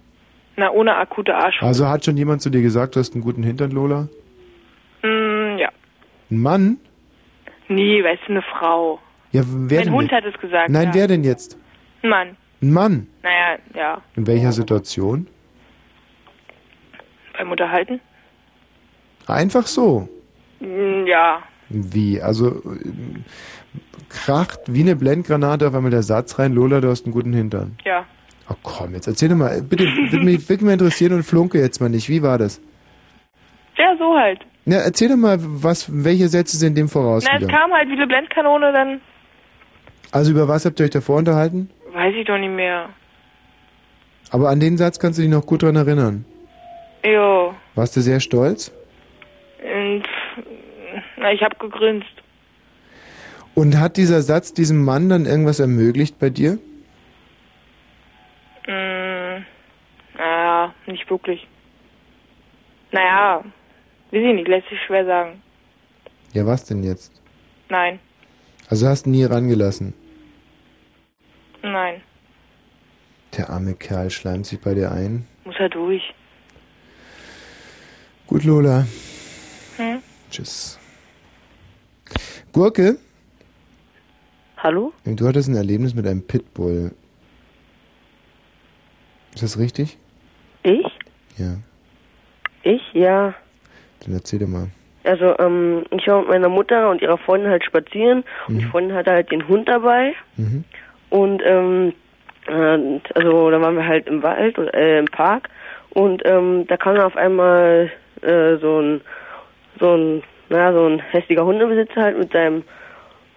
Na, 0.57 0.71
ohne 0.71 0.95
akute 0.95 1.35
Arsch. 1.35 1.63
Also 1.63 1.89
hat 1.89 2.05
schon 2.05 2.17
jemand 2.17 2.43
zu 2.43 2.51
dir 2.51 2.63
gesagt, 2.63 2.95
du 2.95 3.01
hast 3.01 3.15
einen 3.15 3.25
guten 3.25 3.43
Hintern, 3.43 3.73
Lola? 3.73 4.09
Mm, 5.03 5.59
ja. 5.59 5.71
Ein 6.31 6.41
Mann? 6.43 6.77
Nee, 7.69 8.03
weißt 8.03 8.23
du, 8.27 8.33
eine 8.33 8.43
Frau. 8.43 8.99
Ja, 9.33 9.43
wer 9.47 9.85
mein 9.85 9.93
Hund 9.95 10.11
jetzt? 10.11 10.25
hat 10.25 10.35
es 10.35 10.41
gesagt. 10.41 10.71
Nein, 10.71 10.89
ja. 10.89 10.95
wer 10.95 11.07
denn 11.09 11.25
jetzt? 11.25 11.59
Ein 12.03 12.09
Mann. 12.11 12.37
Ein 12.63 12.73
Mann? 12.73 13.07
Naja, 13.23 13.59
ja. 13.75 14.03
In 14.17 14.27
welcher 14.27 14.53
Situation? 14.53 15.27
Beim 17.37 17.51
Unterhalten? 17.51 18.01
Einfach 19.27 19.67
so. 19.67 20.09
Mm, 20.61 21.07
Ja. 21.07 21.43
Wie? 21.71 22.21
Also 22.23 22.63
äh, 22.65 22.89
kracht 24.09 24.61
wie 24.69 24.81
eine 24.81 24.97
Blendgranate 24.97 25.69
auf 25.69 25.75
einmal 25.75 25.91
der 25.91 26.03
Satz 26.03 26.39
rein, 26.39 26.55
Lola, 26.55 26.81
du 26.81 26.89
hast 26.89 27.05
einen 27.05 27.13
guten 27.13 27.35
Hintern. 27.35 27.77
Ja. 27.85 28.07
Oh 28.49 28.55
komm, 28.63 28.95
jetzt 28.95 29.07
erzähl 29.07 29.29
doch 29.29 29.37
mal, 29.37 29.61
bitte, 29.63 29.85
würde 29.85 30.25
mich 30.25 30.49
wirklich 30.49 30.63
mal 30.67 30.73
interessieren 30.73 31.13
und 31.13 31.25
flunke 31.25 31.61
jetzt 31.61 31.81
mal 31.83 31.91
nicht. 31.91 32.09
Wie 32.09 32.23
war 32.23 32.39
das? 32.39 32.63
Ja, 33.77 33.95
so 33.99 34.17
halt. 34.17 34.41
Na, 34.71 34.77
erzähl 34.77 35.09
doch 35.09 35.17
mal, 35.17 35.39
was, 35.41 35.87
welche 35.91 36.29
Sätze 36.29 36.59
sind 36.59 36.77
dem 36.77 36.91
Na, 36.93 37.11
es 37.11 37.49
kam 37.49 37.73
halt 37.73 37.89
wie 37.89 37.93
eine 37.93 38.07
Blendkanone, 38.07 38.71
dann 38.71 39.01
Also 40.13 40.33
über 40.33 40.47
was 40.47 40.67
habt 40.67 40.79
ihr 40.79 40.85
euch 40.85 40.91
davor 40.91 41.17
unterhalten? 41.17 41.71
weiß 41.95 42.15
ich 42.15 42.27
doch 42.27 42.37
nicht 42.37 42.51
mehr. 42.55 42.91
Aber 44.31 44.51
an 44.51 44.61
den 44.61 44.77
Satz 44.77 44.99
kannst 44.99 45.19
du 45.19 45.23
dich 45.23 45.31
noch 45.31 45.47
gut 45.47 45.63
dran 45.63 45.75
erinnern. 45.75 46.27
Jo. 47.03 47.55
Warst 47.77 47.97
du 47.97 48.03
sehr 48.03 48.21
stolz? 48.21 48.71
Und, 49.63 50.03
na, 51.17 51.33
ich 51.33 51.43
hab 51.43 51.59
gegrinst. 51.59 52.13
Und 53.55 53.81
hat 53.81 53.97
dieser 53.97 54.21
Satz 54.21 54.53
diesem 54.53 54.85
Mann 54.85 55.09
dann 55.09 55.25
irgendwas 55.25 55.61
ermöglicht 55.61 56.19
bei 56.19 56.29
dir? 56.29 56.59
Mm, 58.67 59.45
naja, 60.19 60.75
nicht 60.87 61.09
wirklich. 61.09 61.47
Naja, 62.93 63.43
weiß 64.11 64.23
ich 64.23 64.35
nicht, 64.35 64.49
lässt 64.49 64.69
sich 64.69 64.81
schwer 64.87 65.05
sagen. 65.05 65.43
Ja, 66.33 66.47
was 66.47 66.65
denn 66.65 66.83
jetzt? 66.83 67.13
Nein, 67.69 67.99
Also 68.69 68.87
hast 68.87 69.07
du 69.07 69.11
nie 69.11 69.25
rangelassen. 69.25 69.95
nein, 71.63 72.01
Der 73.37 73.51
arme 73.51 73.75
Kerl 73.75 74.11
schleimt 74.11 74.47
sich 74.47 74.61
bei 74.61 74.75
dir 74.75 74.91
ein. 74.93 75.27
muss 75.45 75.57
er 75.59 75.69
durch. 75.69 76.03
Gut, 78.27 78.45
Lola. 78.45 78.87
Hm? 79.77 80.03
Tschüss. 80.31 80.79
Gurke, 82.53 82.99
Hallo? 84.59 84.93
du 85.05 85.27
hattest 85.29 85.49
ein 85.49 85.55
Erlebnis 85.57 85.95
mit 85.95 86.07
einem 86.07 86.27
Pitbull. 86.27 86.93
Ist 89.35 89.43
das 89.43 89.59
richtig? 89.59 89.97
Ich? 90.65 90.85
Ja. 91.37 91.59
Ich? 92.65 92.83
Ja. 92.93 93.35
Dann 94.09 94.17
erzähl 94.17 94.39
doch 94.39 94.49
mal. 94.49 94.69
Also, 95.05 95.39
ähm, 95.39 95.85
ich 95.91 96.07
war 96.09 96.21
mit 96.21 96.31
meiner 96.31 96.49
Mutter 96.49 96.91
und 96.91 97.03
ihrer 97.03 97.19
Freundin 97.19 97.51
halt 97.51 97.65
spazieren. 97.65 98.25
Und 98.49 98.59
die 98.59 98.65
Freundin 98.65 98.97
hatte 98.97 99.11
halt 99.11 99.31
den 99.31 99.47
Hund 99.47 99.69
dabei. 99.69 100.15
Mhm. 100.37 100.65
und, 101.11 101.43
ähm, 101.45 101.93
äh, 102.47 103.01
also 103.15 103.51
da 103.51 103.61
waren 103.61 103.77
wir 103.77 103.87
halt 103.87 104.07
im 104.07 104.23
Wald, 104.23 104.59
oder, 104.59 104.75
äh, 104.75 104.99
im 104.99 105.07
Park. 105.07 105.49
Und, 105.91 106.23
ähm, 106.25 106.67
da 106.67 106.77
kam 106.77 106.95
dann 106.95 107.05
auf 107.05 107.17
einmal, 107.17 107.91
äh, 108.23 108.57
so 108.57 108.81
ein, 108.81 109.01
so 109.79 109.95
ein, 109.95 110.23
naja, 110.49 110.73
so 110.73 110.87
ein 110.87 111.01
hässlicher 111.01 111.45
Hundebesitzer 111.45 112.03
halt 112.03 112.19
mit 112.19 112.33
seinem 112.33 112.65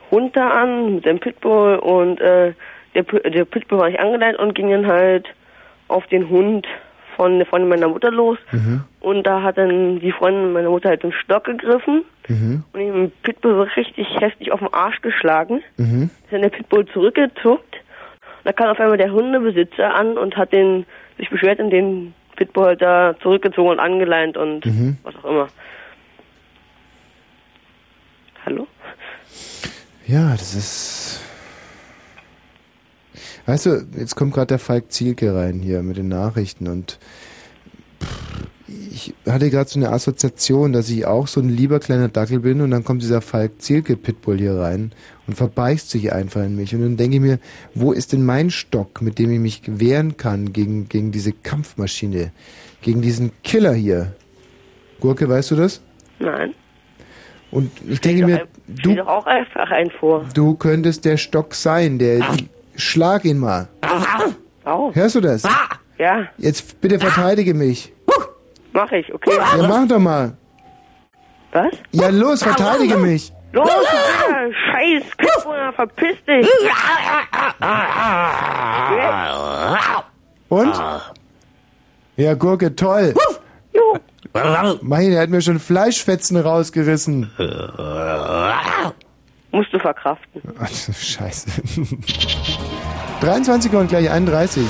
Hund 0.10 0.36
da 0.36 0.50
an, 0.50 0.96
mit 0.96 1.04
seinem 1.04 1.20
Pitbull. 1.20 1.76
Und, 1.76 2.22
äh, 2.22 2.54
der, 2.96 3.04
der 3.04 3.46
Pitbull 3.46 3.80
war 3.80 3.90
nicht 3.90 4.00
angeleint 4.00 4.40
und 4.40 4.56
ging 4.56 4.70
dann 4.70 4.88
halt 4.88 5.28
auf 5.90 6.08
den 6.08 6.30
Hund 6.30 6.66
von 7.16 7.38
der 7.38 7.46
Freundin 7.48 7.70
meiner 7.70 7.88
Mutter 7.88 8.12
los 8.12 8.38
Mhm. 8.52 8.84
und 9.00 9.24
da 9.24 9.42
hat 9.44 9.58
dann 9.58 10.00
die 10.00 10.12
Freundin 10.12 10.54
meiner 10.54 10.70
Mutter 10.70 10.90
halt 10.90 11.04
den 11.04 11.12
Stock 11.14 11.44
gegriffen 11.46 12.04
Mhm. 12.28 12.64
und 12.74 12.80
ihm 12.80 13.12
Pitbull 13.24 13.54
so 13.56 13.62
richtig 13.76 14.08
heftig 14.20 14.52
auf 14.52 14.60
den 14.60 14.74
Arsch 14.74 15.02
geschlagen. 15.02 15.62
Mhm. 15.78 16.04
Ist 16.24 16.32
dann 16.32 16.42
der 16.42 16.50
Pitbull 16.50 16.86
zurückgezuckt. 16.88 17.76
Und 17.76 18.46
da 18.46 18.54
kam 18.54 18.70
auf 18.70 18.80
einmal 18.80 18.98
der 18.98 19.12
Hundebesitzer 19.12 19.94
an 19.94 20.18
und 20.18 20.36
hat 20.38 20.52
den 20.54 20.86
sich 21.18 21.30
beschwert 21.30 21.60
und 21.60 21.70
den 21.70 22.14
Pitbull 22.36 22.66
halt 22.66 22.82
da 22.82 23.14
zurückgezogen 23.22 23.70
und 23.72 23.80
angeleint 23.80 24.38
und 24.38 24.66
Mhm. 24.66 24.98
was 25.04 25.16
auch 25.18 25.26
immer. 25.30 25.48
Hallo? 28.46 28.68
Ja, 30.08 30.32
das 30.32 30.56
ist. 30.56 31.22
Weißt 33.52 33.66
du, 33.66 33.86
jetzt 33.98 34.16
kommt 34.16 34.34
gerade 34.34 34.48
der 34.48 34.60
Falk 34.60 34.94
Zielke 34.94 35.36
rein 35.36 35.60
hier 35.60 35.84
mit 35.84 35.98
den 35.98 36.08
Nachrichten 36.08 36.70
und 36.70 37.00
ich 38.70 39.14
hatte 39.28 39.50
gerade 39.50 39.70
so 39.70 39.78
eine 39.78 39.90
Assoziation, 39.90 40.72
dass 40.72 40.90
ich 40.90 41.06
auch 41.06 41.28
so 41.28 41.42
ein 41.42 41.50
lieber 41.50 41.82
kleiner 41.82 42.08
Dackel 42.08 42.40
bin 42.40 42.62
und 42.62 42.72
dann 42.72 42.86
kommt 42.86 43.02
dieser 43.02 43.20
Falk 43.20 43.62
Zielke 43.62 43.98
Pitbull 43.98 44.38
hier 44.38 44.56
rein 44.56 44.94
und 45.28 45.36
verbeißt 45.36 45.90
sich 45.90 46.14
einfach 46.14 46.44
in 46.44 46.56
mich 46.56 46.74
und 46.74 46.82
dann 46.82 46.96
denke 46.96 47.18
ich 47.18 47.22
mir, 47.22 47.40
wo 47.74 47.92
ist 47.92 48.14
denn 48.14 48.26
mein 48.26 48.52
Stock, 48.52 49.02
mit 49.02 49.20
dem 49.20 49.30
ich 49.32 49.40
mich 49.40 49.62
wehren 49.66 50.16
kann 50.16 50.54
gegen, 50.54 50.88
gegen 50.88 51.12
diese 51.12 51.34
Kampfmaschine, 51.34 52.32
gegen 52.82 53.02
diesen 53.02 53.34
Killer 53.44 53.74
hier? 53.74 54.16
Gurke, 55.02 55.28
weißt 55.28 55.52
du 55.52 55.56
das? 55.58 55.82
Nein. 56.20 56.54
Und 57.52 57.70
ich 57.86 58.00
denke 58.00 58.26
mir, 58.26 58.48
doch 58.68 59.08
auch 59.08 59.26
einfach 59.26 59.70
einen 59.72 59.92
vor. 59.92 60.26
Du 60.34 60.56
könntest 60.56 61.04
der 61.04 61.18
Stock 61.18 61.54
sein, 61.54 62.00
der. 62.00 62.22
Schlag 62.76 63.26
ihn 63.26 63.38
mal. 63.38 63.68
Au. 64.64 64.92
Hörst 64.94 65.16
du 65.16 65.22
das? 65.22 65.44
Ja, 65.98 66.28
Jetzt 66.38 66.80
bitte 66.82 67.00
verteidige 67.00 67.54
mich. 67.54 67.94
mach 68.74 68.92
ich, 68.92 69.14
okay. 69.14 69.32
Ja, 69.38 69.68
mach 69.68 69.88
doch 69.88 70.00
mal. 70.00 70.34
Was? 71.52 71.72
Ja, 71.92 72.10
los, 72.10 72.42
verteidige 72.44 72.98
mich. 72.98 73.32
Los, 73.52 73.70
du 73.70 74.54
scheiß 74.54 75.04
Kitzbruder, 75.18 75.74
verpiss 75.74 76.16
dich! 76.26 76.48
Und? 80.50 80.74
Ja, 82.16 82.34
Gurke, 82.36 82.76
toll. 82.76 83.14
Mein, 84.82 85.12
der 85.12 85.22
hat 85.22 85.30
mir 85.30 85.42
schon 85.42 85.60
Fleischfetzen 85.60 86.38
rausgerissen. 86.38 87.30
Musst 89.52 89.74
du 89.74 89.80
verkraften. 89.80 90.42
Ach, 90.60 90.70
scheiße. 90.70 91.50
23 93.20 93.74
und 93.74 93.88
gleich 93.90 94.10
31. 94.10 94.64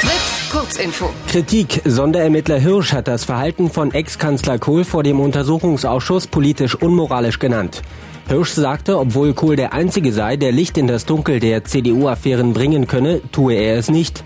Fritz, 0.00 0.50
Kurzinfo. 0.50 1.10
Kritik. 1.28 1.80
Sonderermittler 1.84 2.58
Hirsch 2.58 2.92
hat 2.92 3.06
das 3.08 3.24
Verhalten 3.24 3.70
von 3.70 3.92
Ex-Kanzler 3.92 4.58
Kohl 4.58 4.84
vor 4.84 5.02
dem 5.02 5.20
Untersuchungsausschuss 5.20 6.26
politisch 6.26 6.74
unmoralisch 6.74 7.38
genannt. 7.38 7.82
Hirsch 8.28 8.50
sagte, 8.50 8.98
obwohl 8.98 9.32
Kohl 9.34 9.56
der 9.56 9.72
Einzige 9.72 10.12
sei, 10.12 10.36
der 10.36 10.52
Licht 10.52 10.76
in 10.76 10.86
das 10.86 11.06
Dunkel 11.06 11.40
der 11.40 11.64
CDU-Affären 11.64 12.52
bringen 12.52 12.86
könne, 12.86 13.20
tue 13.30 13.54
er 13.54 13.78
es 13.78 13.90
nicht. 13.90 14.24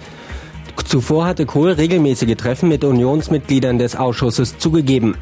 Zuvor 0.85 1.27
hatte 1.27 1.47
Kohl 1.47 1.73
regelmäßige 1.73 2.37
Treffen 2.37 2.69
mit 2.69 2.85
Unionsmitgliedern 2.85 3.79
des 3.79 3.97
Ausschusses 3.97 4.59
zugegeben. 4.59 5.17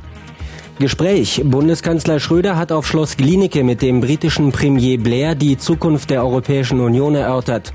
Gespräch. 0.79 1.43
Bundeskanzler 1.45 2.19
Schröder 2.19 2.57
hat 2.57 2.73
auf 2.73 2.87
Schloss 2.87 3.17
Glienicke 3.17 3.63
mit 3.63 3.81
dem 3.81 4.01
britischen 4.01 4.51
Premier 4.51 4.99
Blair 4.99 5.37
die 5.37 5.57
Zukunft 5.57 6.11
der 6.11 6.25
Europäischen 6.25 6.81
Union 6.81 7.15
erörtert. 7.15 7.73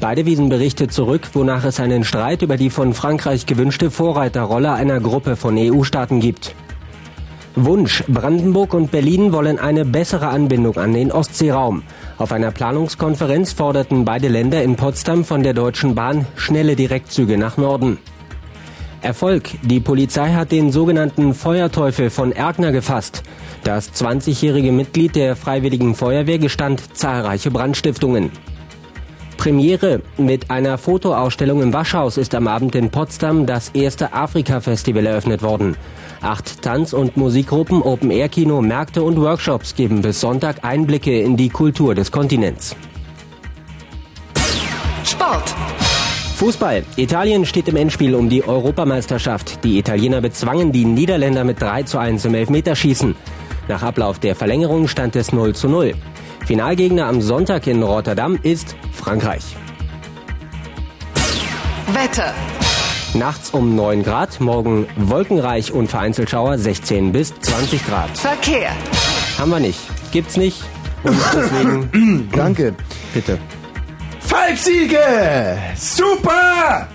Beide 0.00 0.26
wiesen 0.26 0.50
Berichte 0.50 0.88
zurück, 0.88 1.30
wonach 1.32 1.64
es 1.64 1.80
einen 1.80 2.04
Streit 2.04 2.42
über 2.42 2.58
die 2.58 2.68
von 2.68 2.92
Frankreich 2.92 3.46
gewünschte 3.46 3.90
Vorreiterrolle 3.90 4.72
einer 4.72 5.00
Gruppe 5.00 5.36
von 5.36 5.56
EU-Staaten 5.56 6.20
gibt. 6.20 6.54
Wunsch. 7.54 8.04
Brandenburg 8.08 8.74
und 8.74 8.90
Berlin 8.90 9.32
wollen 9.32 9.58
eine 9.58 9.84
bessere 9.84 10.28
Anbindung 10.28 10.76
an 10.76 10.92
den 10.92 11.12
Ostseeraum. 11.12 11.82
Auf 12.18 12.32
einer 12.32 12.50
Planungskonferenz 12.50 13.52
forderten 13.52 14.04
beide 14.04 14.28
Länder 14.28 14.62
in 14.62 14.76
Potsdam 14.76 15.24
von 15.24 15.42
der 15.42 15.54
Deutschen 15.54 15.94
Bahn 15.94 16.26
schnelle 16.36 16.76
Direktzüge 16.76 17.38
nach 17.38 17.56
Norden. 17.56 17.98
Erfolg. 19.02 19.50
Die 19.62 19.80
Polizei 19.80 20.32
hat 20.32 20.52
den 20.52 20.72
sogenannten 20.72 21.34
Feuerteufel 21.34 22.10
von 22.10 22.32
Erkner 22.32 22.72
gefasst. 22.72 23.22
Das 23.64 23.92
20-jährige 23.92 24.72
Mitglied 24.72 25.14
der 25.14 25.36
Freiwilligen 25.36 25.94
Feuerwehr 25.94 26.38
gestand 26.38 26.96
zahlreiche 26.96 27.50
Brandstiftungen. 27.50 28.30
Premiere. 29.36 30.02
Mit 30.18 30.50
einer 30.50 30.78
Fotoausstellung 30.78 31.62
im 31.62 31.72
Waschhaus 31.72 32.16
ist 32.16 32.32
am 32.34 32.46
Abend 32.46 32.76
in 32.76 32.90
Potsdam 32.90 33.44
das 33.44 33.70
erste 33.70 34.12
Afrika-Festival 34.12 35.04
eröffnet 35.04 35.42
worden. 35.42 35.76
Acht 36.20 36.62
Tanz- 36.62 36.92
und 36.92 37.16
Musikgruppen, 37.16 37.82
Open-Air-Kino, 37.82 38.62
Märkte 38.62 39.02
und 39.02 39.20
Workshops 39.20 39.74
geben 39.74 40.00
bis 40.00 40.20
Sonntag 40.20 40.64
Einblicke 40.64 41.20
in 41.20 41.36
die 41.36 41.48
Kultur 41.48 41.96
des 41.96 42.12
Kontinents. 42.12 42.76
Sport. 45.04 45.54
Fußball. 46.42 46.82
Italien 46.96 47.46
steht 47.46 47.68
im 47.68 47.76
Endspiel 47.76 48.16
um 48.16 48.28
die 48.28 48.42
Europameisterschaft. 48.42 49.62
Die 49.62 49.78
Italiener 49.78 50.20
bezwangen 50.20 50.72
die 50.72 50.84
Niederländer 50.84 51.44
mit 51.44 51.62
3 51.62 51.84
zu 51.84 51.98
1 51.98 52.24
im 52.24 52.34
Elfmeterschießen. 52.34 53.14
Nach 53.68 53.84
Ablauf 53.84 54.18
der 54.18 54.34
Verlängerung 54.34 54.88
stand 54.88 55.14
es 55.14 55.32
0 55.32 55.54
zu 55.54 55.68
0. 55.68 55.94
Finalgegner 56.44 57.06
am 57.06 57.20
Sonntag 57.20 57.68
in 57.68 57.80
Rotterdam 57.80 58.40
ist 58.42 58.74
Frankreich. 58.92 59.54
Wetter. 61.92 62.34
Nachts 63.14 63.50
um 63.50 63.76
9 63.76 64.02
Grad, 64.02 64.40
morgen 64.40 64.88
wolkenreich 64.96 65.70
und 65.70 65.90
vereinzelt 65.90 66.28
Schauer 66.28 66.58
16 66.58 67.12
bis 67.12 67.32
20 67.38 67.86
Grad. 67.86 68.18
Verkehr. 68.18 68.72
Haben 69.38 69.50
wir 69.52 69.60
nicht. 69.60 69.78
Gibt's 70.10 70.36
nicht. 70.36 70.60
Und 71.04 71.16
deswegen. 71.36 72.28
Danke. 72.34 72.74
Bitte. 73.14 73.38
Falksiege! 74.32 74.98
Super! 75.76 76.88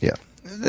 Ja. 0.00 0.14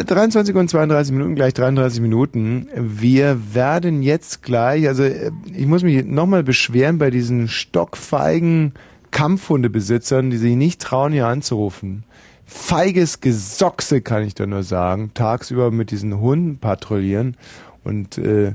23 0.05 0.53
und 0.55 0.69
32 0.69 1.11
Minuten, 1.11 1.33
gleich 1.33 1.55
33 1.55 2.01
Minuten. 2.01 2.67
Wir 2.75 3.55
werden 3.55 4.03
jetzt 4.03 4.43
gleich, 4.43 4.87
also 4.87 5.03
äh, 5.03 5.31
ich 5.51 5.65
muss 5.65 5.81
mich 5.81 6.05
nochmal 6.05 6.43
beschweren 6.43 6.99
bei 6.99 7.09
diesen 7.09 7.47
stockfeigen 7.47 8.73
Kampfhundebesitzern, 9.09 10.29
die 10.29 10.37
sich 10.37 10.55
nicht 10.55 10.79
trauen, 10.79 11.13
hier 11.13 11.25
anzurufen. 11.25 12.03
Feiges 12.45 13.21
Gesochse, 13.21 14.01
kann 14.01 14.21
ich 14.21 14.35
da 14.35 14.45
nur 14.45 14.61
sagen. 14.61 15.09
Tagsüber 15.15 15.71
mit 15.71 15.89
diesen 15.89 16.19
Hunden 16.19 16.59
patrouillieren 16.59 17.37
und 17.83 18.19
äh, 18.19 18.53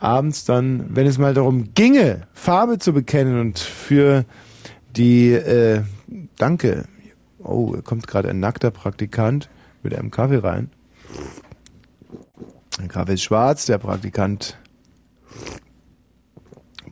abends 0.00 0.44
dann, 0.44 0.86
wenn 0.88 1.06
es 1.06 1.18
mal 1.18 1.34
darum 1.34 1.68
ginge, 1.74 2.22
Farbe 2.32 2.80
zu 2.80 2.92
bekennen 2.92 3.38
und 3.38 3.60
für 3.60 4.24
die, 4.96 5.32
äh, 5.32 5.82
danke, 6.36 6.84
oh, 7.38 7.76
kommt 7.82 8.06
gerade 8.06 8.28
ein 8.28 8.40
nackter 8.40 8.70
Praktikant 8.70 9.48
mit 9.82 9.94
einem 9.94 10.10
Kaffee 10.10 10.38
rein. 10.38 10.70
Der 12.78 12.88
Kaffee 12.88 13.14
ist 13.14 13.22
schwarz, 13.22 13.66
der 13.66 13.78
Praktikant, 13.78 14.58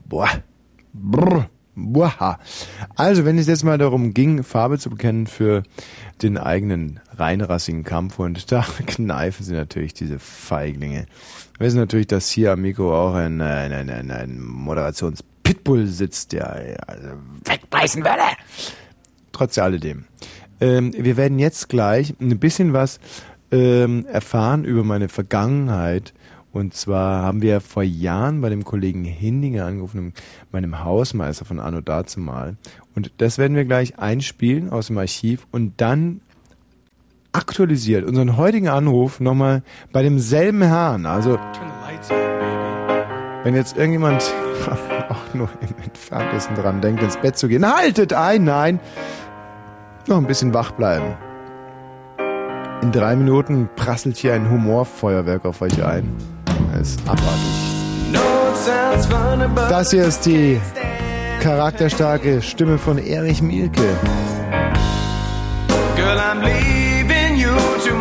boah, 0.05 0.29
brr, 0.93 1.49
boah. 1.75 2.39
Also, 2.95 3.25
wenn 3.25 3.39
es 3.39 3.47
jetzt 3.47 3.65
mal 3.65 3.79
darum 3.79 4.15
ging, 4.15 4.43
Farbe 4.45 4.79
zu 4.79 4.91
bekennen 4.91 5.27
für 5.27 5.63
den 6.23 6.39
eigenen 6.39 7.01
reinrassigen 7.15 7.83
Kampfhund, 7.83 8.53
da 8.53 8.65
kneifen 8.87 9.45
sie 9.45 9.55
natürlich 9.55 9.95
diese 9.95 10.19
Feiglinge. 10.19 11.07
Wir 11.59 11.67
wissen 11.67 11.79
natürlich, 11.79 12.07
dass 12.07 12.31
hier 12.31 12.53
am 12.53 12.63
Mikro 12.63 12.95
auch 12.95 13.15
ein, 13.15 13.41
ein, 13.41 13.73
ein, 13.73 13.91
ein, 13.91 14.11
ein 14.11 14.39
Moderations-Pitbull 15.53 15.87
sitzt, 15.87 16.33
der 16.33 16.77
also 16.87 17.09
wegbeißen 17.45 18.05
würde. 18.05 18.23
Trotz 19.33 19.59
alledem. 19.59 20.05
Ähm, 20.61 20.93
wir 20.97 21.17
werden 21.17 21.39
jetzt 21.39 21.69
gleich 21.69 22.15
ein 22.21 22.39
bisschen 22.39 22.73
was 22.73 23.01
ähm, 23.51 24.07
erfahren 24.07 24.65
über 24.65 24.85
meine 24.85 25.09
Vergangenheit. 25.09 26.13
Und 26.53 26.75
zwar 26.75 27.23
haben 27.23 27.41
wir 27.41 27.63
vor 27.63 27.83
Jahren 27.83 28.43
bei 28.43 28.51
dem 28.51 28.65
Kollegen 28.65 29.05
Hindinger 29.05 29.65
angerufen, 29.65 30.13
meinem 30.53 30.85
Hausmeister 30.85 31.47
von 31.47 31.59
Anno 31.59 31.81
dazumal. 31.81 32.57
Und 32.95 33.11
das 33.19 33.39
werden 33.39 33.57
wir 33.57 33.65
gleich 33.65 33.99
einspielen 33.99 34.71
aus 34.71 34.89
dem 34.89 34.99
Archiv 34.99 35.47
und 35.51 35.81
dann 35.81 36.21
aktualisiert 37.33 38.05
unseren 38.05 38.37
heutigen 38.37 38.69
Anruf 38.69 39.19
nochmal 39.19 39.63
bei 39.93 40.03
demselben 40.03 40.61
Herrn. 40.61 41.07
Also, 41.07 41.39
wenn 43.45 43.55
jetzt 43.55 43.79
irgendjemand 43.79 44.23
auch 45.09 45.35
nur 45.35 45.49
im 45.61 45.85
Entferntesten 45.85 46.57
dran 46.57 46.81
denkt, 46.81 47.03
ins 47.03 47.17
Bett 47.17 47.37
zu 47.37 47.49
gehen, 47.49 47.67
haltet 47.67 48.13
ein, 48.13 48.45
nein, 48.45 48.81
noch 50.07 50.19
ein 50.19 50.27
bisschen 50.27 50.55
wach 50.55 50.73
bleiben. 50.73 51.15
In 52.83 52.91
drei 52.91 53.15
Minuten 53.15 53.69
prasselt 53.77 54.17
hier 54.17 54.35
ein 54.35 54.51
Humorfeuerwerk 54.51 55.45
auf 55.45 55.63
euch 55.63 55.85
ein. 55.85 56.17
Das 56.73 56.89
ist 56.89 57.01
abartig. 57.09 57.73
Das 59.69 59.91
hier 59.91 60.05
ist 60.05 60.27
die 60.27 60.61
charakterstarke 61.41 62.43
Stimme 62.43 62.79
von 62.79 62.99
Erich 62.99 63.41
Mielke. 63.43 63.97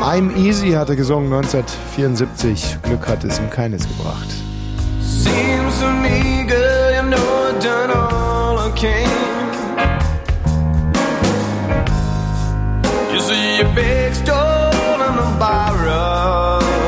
I'm 0.02 0.36
Easy 0.36 0.72
hat 0.72 0.90
er 0.90 0.96
gesungen 0.96 1.32
1974. 1.32 2.80
Glück 2.82 3.08
hat 3.08 3.24
es 3.24 3.38
ihm 3.38 3.50
keines 3.52 3.88
gebracht. 3.88 4.28
Seems 5.00 5.80
to 5.80 5.86
me, 5.86 6.41
girl, 6.52 6.92
you 6.96 7.04
know 7.10 7.30
I've 7.48 7.62
done 7.64 7.92
all 7.92 8.60
I 8.68 8.70
can. 8.84 9.52
You 13.14 13.20
see 13.28 13.58
your 13.60 13.74
big 13.74 14.14
on 15.08 15.14
the 15.20 15.28
borrow. 15.40 16.81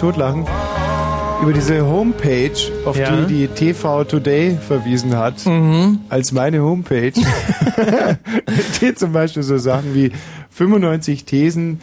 Totlachen. 0.00 0.46
Über 1.42 1.52
diese 1.52 1.86
Homepage, 1.86 2.50
auf 2.84 2.96
Ja. 2.98 3.16
die 3.16 3.46
die 3.46 3.46
TV 3.48 4.04
Today 4.04 4.56
verwiesen 4.66 5.16
hat, 5.16 5.34
als 6.08 6.32
meine 6.32 6.62
Homepage, 6.62 7.12
steht 8.74 8.98
zum 8.98 9.12
Beispiel 9.12 9.42
so 9.42 9.56
Sachen 9.58 9.94
wie 9.94 10.12
95 10.50 11.24
Thesen, 11.24 11.80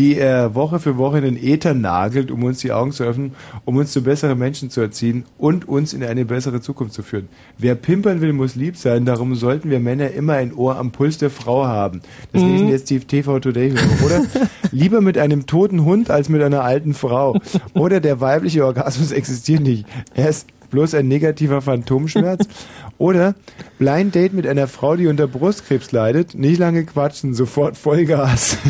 die 0.00 0.16
er 0.16 0.54
Woche 0.54 0.80
für 0.80 0.96
Woche 0.96 1.18
in 1.18 1.24
den 1.24 1.36
Äther 1.36 1.74
nagelt, 1.74 2.30
um 2.30 2.42
uns 2.42 2.60
die 2.60 2.72
Augen 2.72 2.90
zu 2.90 3.04
öffnen, 3.04 3.32
um 3.66 3.76
uns 3.76 3.92
zu 3.92 4.02
besseren 4.02 4.38
Menschen 4.38 4.70
zu 4.70 4.80
erziehen 4.80 5.26
und 5.36 5.68
uns 5.68 5.92
in 5.92 6.02
eine 6.02 6.24
bessere 6.24 6.62
Zukunft 6.62 6.94
zu 6.94 7.02
führen. 7.02 7.28
Wer 7.58 7.74
pimpern 7.74 8.22
will, 8.22 8.32
muss 8.32 8.54
lieb 8.54 8.78
sein. 8.78 9.04
Darum 9.04 9.34
sollten 9.34 9.68
wir 9.68 9.78
Männer 9.78 10.10
immer 10.12 10.32
ein 10.32 10.54
Ohr 10.54 10.78
am 10.78 10.90
Puls 10.90 11.18
der 11.18 11.28
Frau 11.28 11.66
haben. 11.66 12.00
Das 12.32 12.40
Mhm. 12.42 12.48
lesen 12.50 12.68
jetzt 12.70 12.88
die 12.88 13.00
TV 13.00 13.40
Today 13.40 13.72
Hörer, 13.72 14.06
oder? 14.06 14.22
Lieber 14.72 15.02
mit 15.02 15.18
einem 15.18 15.44
toten 15.44 15.84
Hund 15.84 16.10
als 16.10 16.30
mit 16.30 16.40
einer 16.42 16.64
alten 16.64 16.94
Frau. 16.94 17.38
Oder 17.74 18.00
der 18.00 18.22
weibliche 18.22 18.64
Orgasmus 18.64 19.12
existiert 19.12 19.60
nicht. 19.60 19.84
Er 20.14 20.30
ist 20.30 20.46
bloß 20.70 20.94
ein 20.94 21.08
negativer 21.08 21.60
Phantomschmerz. 21.60 22.46
Oder 22.98 23.34
Blind 23.78 24.14
Date 24.14 24.32
mit 24.34 24.46
einer 24.46 24.68
Frau, 24.68 24.94
die 24.94 25.08
unter 25.08 25.26
Brustkrebs 25.26 25.90
leidet. 25.90 26.34
Nicht 26.34 26.58
lange 26.58 26.84
quatschen, 26.84 27.34
sofort 27.34 27.76
Vollgas. 27.76 28.56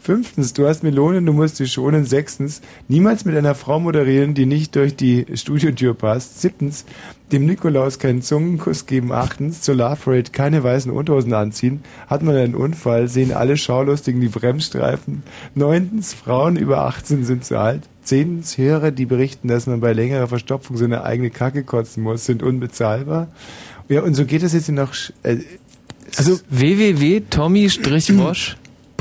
Fünftens, 0.00 0.52
du 0.52 0.66
hast 0.66 0.82
Melonen, 0.82 1.26
du 1.26 1.32
musst 1.32 1.56
sie 1.56 1.66
schonen. 1.66 2.04
Sechstens, 2.04 2.60
niemals 2.88 3.24
mit 3.24 3.36
einer 3.36 3.54
Frau 3.54 3.80
moderieren, 3.80 4.34
die 4.34 4.46
nicht 4.46 4.74
durch 4.76 4.96
die 4.96 5.26
Studiotür 5.34 5.94
passt. 5.94 6.40
Siebtens, 6.40 6.84
dem 7.32 7.46
Nikolaus 7.46 7.98
keinen 7.98 8.22
Zungenkuss 8.22 8.86
geben. 8.86 9.12
Achtens, 9.12 9.62
zur 9.62 9.74
Love 9.74 9.96
Parade 10.04 10.30
keine 10.32 10.62
weißen 10.62 10.92
Unterhosen 10.92 11.32
anziehen. 11.32 11.82
Hat 12.06 12.22
man 12.22 12.36
einen 12.36 12.54
Unfall, 12.54 13.08
sehen 13.08 13.32
alle 13.32 13.56
Schaulustigen 13.56 14.20
die 14.20 14.28
Bremsstreifen. 14.28 15.22
Neuntens, 15.54 16.14
Frauen 16.14 16.56
über 16.56 16.82
18 16.82 17.24
sind 17.24 17.44
zu 17.44 17.58
alt. 17.58 17.82
Zehntens, 18.02 18.58
Hörer, 18.58 18.90
die 18.90 19.06
berichten, 19.06 19.48
dass 19.48 19.66
man 19.66 19.80
bei 19.80 19.92
längerer 19.92 20.26
Verstopfung 20.26 20.76
seine 20.76 21.04
eigene 21.04 21.30
Kacke 21.30 21.62
kotzen 21.62 22.02
muss, 22.02 22.26
sind 22.26 22.42
unbezahlbar. 22.42 23.28
Ja, 23.88 24.02
und 24.02 24.14
so 24.14 24.24
geht 24.24 24.42
es 24.42 24.52
jetzt 24.52 24.68
noch. 24.70 24.92
Äh, 25.22 25.38
Also 26.16 26.38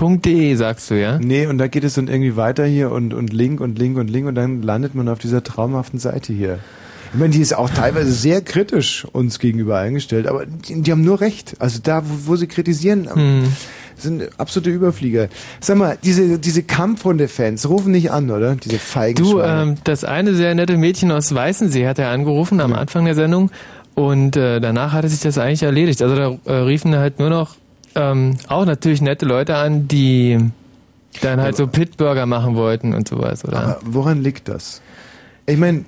www.tommy-wosch.de 0.02 0.56
sagst 0.56 0.90
du, 0.92 1.00
ja? 1.00 1.20
Nee, 1.20 1.48
und 1.48 1.58
da 1.58 1.68
geht 1.68 1.84
es 1.84 1.94
dann 1.94 2.08
irgendwie 2.08 2.36
weiter 2.36 2.66
hier 2.66 2.92
und, 2.92 3.14
und 3.14 3.32
Link 3.34 3.62
und 3.62 3.78
Link 3.80 3.98
und 3.98 4.10
Link 4.10 4.28
und 4.28 4.36
dann 4.36 4.62
landet 4.62 4.96
man 4.96 5.08
auf 5.08 5.20
dieser 5.20 5.44
traumhaften 5.44 6.00
Seite 6.00 6.34
hier. 6.34 6.60
Ich 7.14 7.20
meine, 7.20 7.32
die 7.34 7.42
ist 7.42 7.54
auch 7.54 7.70
teilweise 7.70 8.12
sehr 8.12 8.42
kritisch 8.42 9.06
uns 9.12 9.40
gegenüber 9.40 9.78
eingestellt, 9.78 10.28
aber 10.28 10.46
die, 10.46 10.82
die 10.82 10.92
haben 10.92 11.04
nur 11.04 11.20
recht. 11.20 11.56
Also 11.60 11.80
da, 11.84 12.04
wo, 12.06 12.32
wo 12.32 12.36
sie 12.38 12.48
kritisieren, 12.48 13.10
Hm. 13.14 13.44
sind 13.98 14.30
absolute 14.40 14.70
Überflieger. 14.70 15.28
Sag 15.60 15.78
mal, 15.78 15.98
diese, 16.04 16.40
diese 16.40 16.64
Kampfhunde-Fans 16.64 17.68
rufen 17.68 17.92
nicht 17.92 18.12
an, 18.12 18.32
oder? 18.32 18.56
Diese 18.56 18.80
feigen 18.80 19.22
Du, 19.22 19.42
ähm, 19.42 19.76
das 19.84 20.06
eine 20.06 20.34
sehr 20.34 20.56
nette 20.56 20.78
Mädchen 20.78 21.12
aus 21.12 21.36
Weißensee 21.36 21.86
hat 21.86 22.00
er 22.00 22.10
angerufen 22.10 22.62
am 22.62 22.74
Anfang 22.74 23.04
der 23.04 23.16
Sendung 23.16 23.52
und 23.94 24.38
äh, 24.38 24.62
danach 24.62 24.94
hatte 24.94 25.10
sich 25.10 25.20
das 25.20 25.38
eigentlich 25.38 25.64
erledigt. 25.64 26.02
Also 26.02 26.16
da 26.16 26.38
äh, 26.46 26.54
riefen 26.62 26.96
halt 26.96 27.20
nur 27.20 27.30
noch 27.30 27.56
ähm, 27.96 28.38
auch 28.48 28.66
natürlich 28.66 29.02
nette 29.02 29.26
Leute 29.26 29.56
an, 29.56 29.88
die 29.88 30.40
dann 31.22 31.42
halt 31.42 31.58
so 31.58 31.68
Pitburger 31.68 32.26
machen 32.26 32.56
wollten 32.56 32.94
und 32.94 33.08
sowas, 33.08 33.44
oder? 33.46 33.60
Aber 33.60 33.80
woran 33.84 34.22
liegt 34.22 34.48
das? 34.48 34.82
Ich 35.46 35.58
meine, 35.58 35.84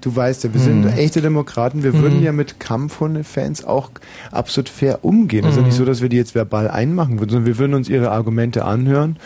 du 0.00 0.14
weißt 0.14 0.44
ja, 0.44 0.52
wir 0.52 0.60
sind 0.60 0.84
Hm. 0.84 0.92
echte 0.92 1.20
Demokraten, 1.22 1.82
wir 1.82 1.92
Hm. 1.94 2.00
würden 2.02 2.22
ja 2.22 2.32
mit 2.32 2.60
Kampfhunde-Fans 2.60 3.64
auch 3.64 3.90
absolut 4.30 4.68
fair 4.68 5.04
umgehen. 5.04 5.44
Also 5.44 5.58
Hm. 5.58 5.66
nicht 5.66 5.74
so, 5.76 5.84
dass 5.84 6.00
wir 6.02 6.08
die 6.08 6.16
jetzt 6.16 6.34
verbal 6.34 6.68
einmachen 6.70 7.18
würden, 7.18 7.30
sondern 7.30 7.46
wir 7.46 7.58
würden 7.58 7.74
uns 7.74 7.88
ihre 7.88 8.10
Argumente 8.12 8.64
anhören. 8.64 9.16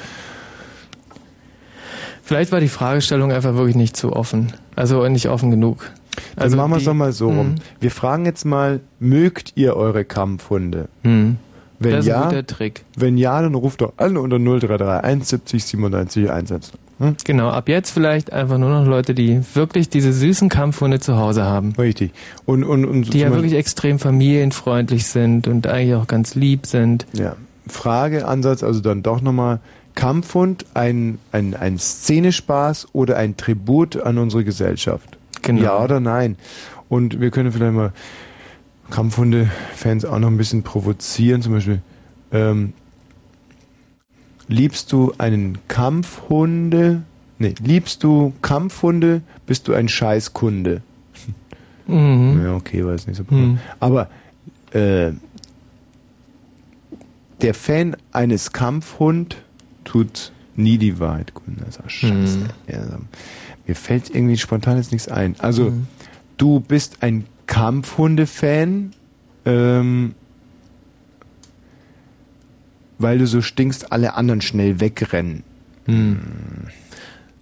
Vielleicht 2.23 2.53
war 2.53 2.61
die 2.61 2.69
Fragestellung 2.69 3.33
einfach 3.33 3.55
wirklich 3.55 3.77
nicht 3.77 3.97
zu 3.97 4.15
offen. 4.15 4.53
Also 4.77 5.07
nicht 5.09 5.29
offen 5.29 5.51
genug. 5.51 5.91
Dann 6.37 6.45
Also 6.45 6.57
machen 6.57 6.71
wir 6.71 6.77
es 6.79 6.85
doch 6.85 6.95
mal 6.95 7.13
so 7.13 7.29
rum. 7.29 7.39
Hm. 7.49 7.55
Wir 7.81 7.91
fragen 7.91 8.25
jetzt 8.25 8.45
mal, 8.45 8.81
mögt 9.01 9.53
ihr 9.57 9.77
eure 9.77 10.05
Kampfhunde? 10.05 10.89
Hm. 11.03 11.37
Wenn 11.85 11.93
Das 11.93 12.06
ist 12.06 12.11
ein 12.12 12.20
ja, 12.20 12.24
guter 12.28 12.47
Trick. 12.47 12.85
wenn 12.97 13.19
ja, 13.19 13.40
dann 13.40 13.55
ruft 13.55 13.81
doch 13.81 13.93
an 13.97 14.16
unter 14.16 14.39
033 14.39 15.05
170 15.05 15.65
97 15.65 16.31
110. 16.31 16.78
Hm? 16.98 17.16
Genau, 17.24 17.48
ab 17.51 17.69
jetzt 17.69 17.90
vielleicht 17.90 18.32
einfach 18.32 18.59
nur 18.59 18.70
noch 18.70 18.86
Leute, 18.86 19.15
die 19.15 19.40
wirklich 19.55 19.89
diese 19.89 20.12
süßen 20.12 20.48
Kampfhunde 20.48 21.01
zu 21.01 21.16
Hause 21.16 21.44
haben. 21.44 21.73
Richtig. 21.77 22.12
Und, 22.47 22.62
und, 22.65 22.85
und 22.85 23.12
die 23.12 23.19
ja 23.19 23.32
wirklich 23.32 23.55
extrem 23.55 23.98
familienfreundlich 23.98 25.06
sind 25.06 25.48
und 25.48 25.66
eigentlich 25.66 25.94
auch 25.94 26.06
ganz 26.06 26.35
lieb 26.35 26.66
sind. 26.66 27.06
Ja. 27.12 27.36
Frageansatz, 27.66 28.62
also 28.62 28.81
dann 28.81 29.02
doch 29.02 29.20
nochmal 29.20 29.61
Kampfhund, 29.94 30.66
ein, 30.74 31.19
ein, 31.32 31.55
ein 31.55 31.78
Szenespaß 31.78 32.89
oder 32.93 33.16
ein 33.16 33.36
Tribut 33.36 33.97
an 33.97 34.19
unsere 34.19 34.44
Gesellschaft? 34.44 35.19
Genau. 35.43 35.62
Ja 35.62 35.82
oder 35.82 36.01
nein? 36.01 36.36
Und 36.89 37.20
wir 37.20 37.31
können 37.31 37.52
vielleicht 37.52 37.73
mal 37.74 37.93
Kampfhunde-Fans 38.90 40.05
auch 40.05 40.19
noch 40.19 40.28
ein 40.28 40.36
bisschen 40.36 40.62
provozieren, 40.62 41.43
zum 41.43 41.52
Beispiel. 41.55 41.81
Ähm, 42.32 42.73
liebst 44.48 44.93
du 44.93 45.12
einen 45.19 45.59
Kampfhunde? 45.69 47.02
Nee, 47.39 47.55
liebst 47.62 48.02
du 48.05 48.32
Kampfhunde, 48.43 49.23
bist 49.47 49.66
du 49.69 49.74
ein 49.74 49.89
Scheißkunde. 49.89 50.82
Mhm. 51.86 52.40
Ja, 52.44 52.55
okay, 52.55 52.85
weiß 52.85 53.06
nicht 53.06 53.16
so. 53.16 53.24
Mhm. 53.28 53.59
Aber 53.81 54.09
äh, 54.73 55.12
der 57.43 57.55
Fan 57.55 57.97
eines 58.12 58.52
Kampfhund 58.52 59.36
tut 59.85 60.32
nie 60.56 60.78
die 60.78 60.98
Wahrheit 61.01 61.35
kund. 61.35 61.59
Das 61.61 61.77
ist 61.77 61.85
auch 61.85 61.90
scheiße. 61.90 62.39
Mhm. 62.39 62.48
Ja, 62.69 62.78
also, 62.78 62.97
mir 63.66 63.74
fällt 63.74 64.15
irgendwie 64.15 64.36
spontan 64.36 64.77
jetzt 64.77 64.93
nichts 64.93 65.09
ein. 65.09 65.35
Also, 65.40 65.70
Mhm. 65.70 65.86
du 66.36 66.61
bist 66.61 66.98
ein 67.02 67.27
Kampfhunde-Fan, 67.47 68.93
ähm, 69.45 70.15
weil 72.99 73.19
du 73.19 73.27
so 73.27 73.43
stinkst, 73.43 73.93
alle 73.93 74.15
anderen 74.15 74.41
schnell 74.41 74.81
wegrennen. 74.81 75.43
Hm. 75.87 76.21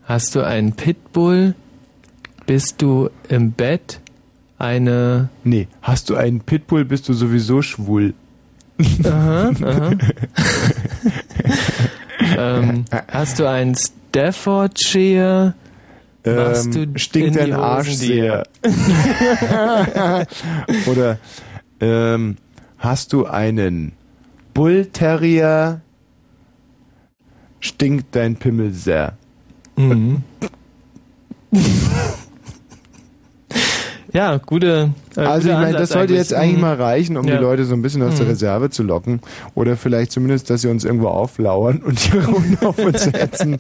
Hast 0.05 0.35
du 0.35 0.43
einen 0.43 0.73
Pitbull? 0.73 1.55
Bist 2.47 2.83
du 2.83 3.09
im 3.29 3.53
Bett 3.53 4.01
eine... 4.59 5.29
Nee, 5.45 5.69
hast 5.81 6.11
du 6.11 6.17
einen 6.17 6.41
Pitbull, 6.41 6.85
bist 6.85 7.09
du 7.09 7.13
sowieso 7.13 7.63
schwul. 7.63 8.15
Aha, 9.05 9.51
aha. 9.63 9.91
ähm, 12.37 12.85
hast 13.09 13.39
du 13.39 13.49
einen 13.49 13.77
Staffordshire? 13.77 15.55
Ähm, 16.25 16.97
stinkt 16.97 17.37
dein 17.37 17.53
Arsch 17.53 17.91
sehr. 17.91 18.45
Oder 20.87 21.19
ähm, 21.81 22.37
hast 22.79 23.13
du 23.13 23.27
einen 23.27 23.93
Bull 24.55 24.87
Terrier? 24.87 25.81
Stinkt 27.59 28.15
dein 28.15 28.37
Pimmel 28.37 28.73
sehr. 28.73 29.17
Mhm. 29.77 30.23
ja, 34.13 34.37
gute. 34.39 34.91
Äh, 35.17 35.21
Also 35.21 35.49
ich 35.49 35.55
meine, 35.55 35.77
das 35.79 35.91
sollte 35.91 36.15
jetzt 36.15 36.35
eigentlich 36.35 36.57
Mhm. 36.57 36.61
mal 36.61 36.75
reichen, 36.75 37.17
um 37.17 37.27
Ja. 37.27 37.37
die 37.37 37.43
Leute 37.43 37.65
so 37.65 37.75
ein 37.75 37.83
bisschen 37.83 38.03
aus 38.03 38.17
der 38.17 38.25
Mhm. 38.27 38.31
Reserve 38.33 38.71
zu 38.71 38.83
locken. 38.83 39.21
Oder 39.55 39.77
vielleicht 39.77 40.13
zumindest, 40.13 40.51
dass 40.51 40.63
sie 40.63 40.69
uns 40.69 40.85
irgendwo 40.85 41.09
auflauern 41.09 41.79
und 41.79 42.13
ihre 42.15 42.27
Hunde 42.27 42.59
auf 42.67 42.79
uns 42.79 43.05
setzen. 43.05 43.57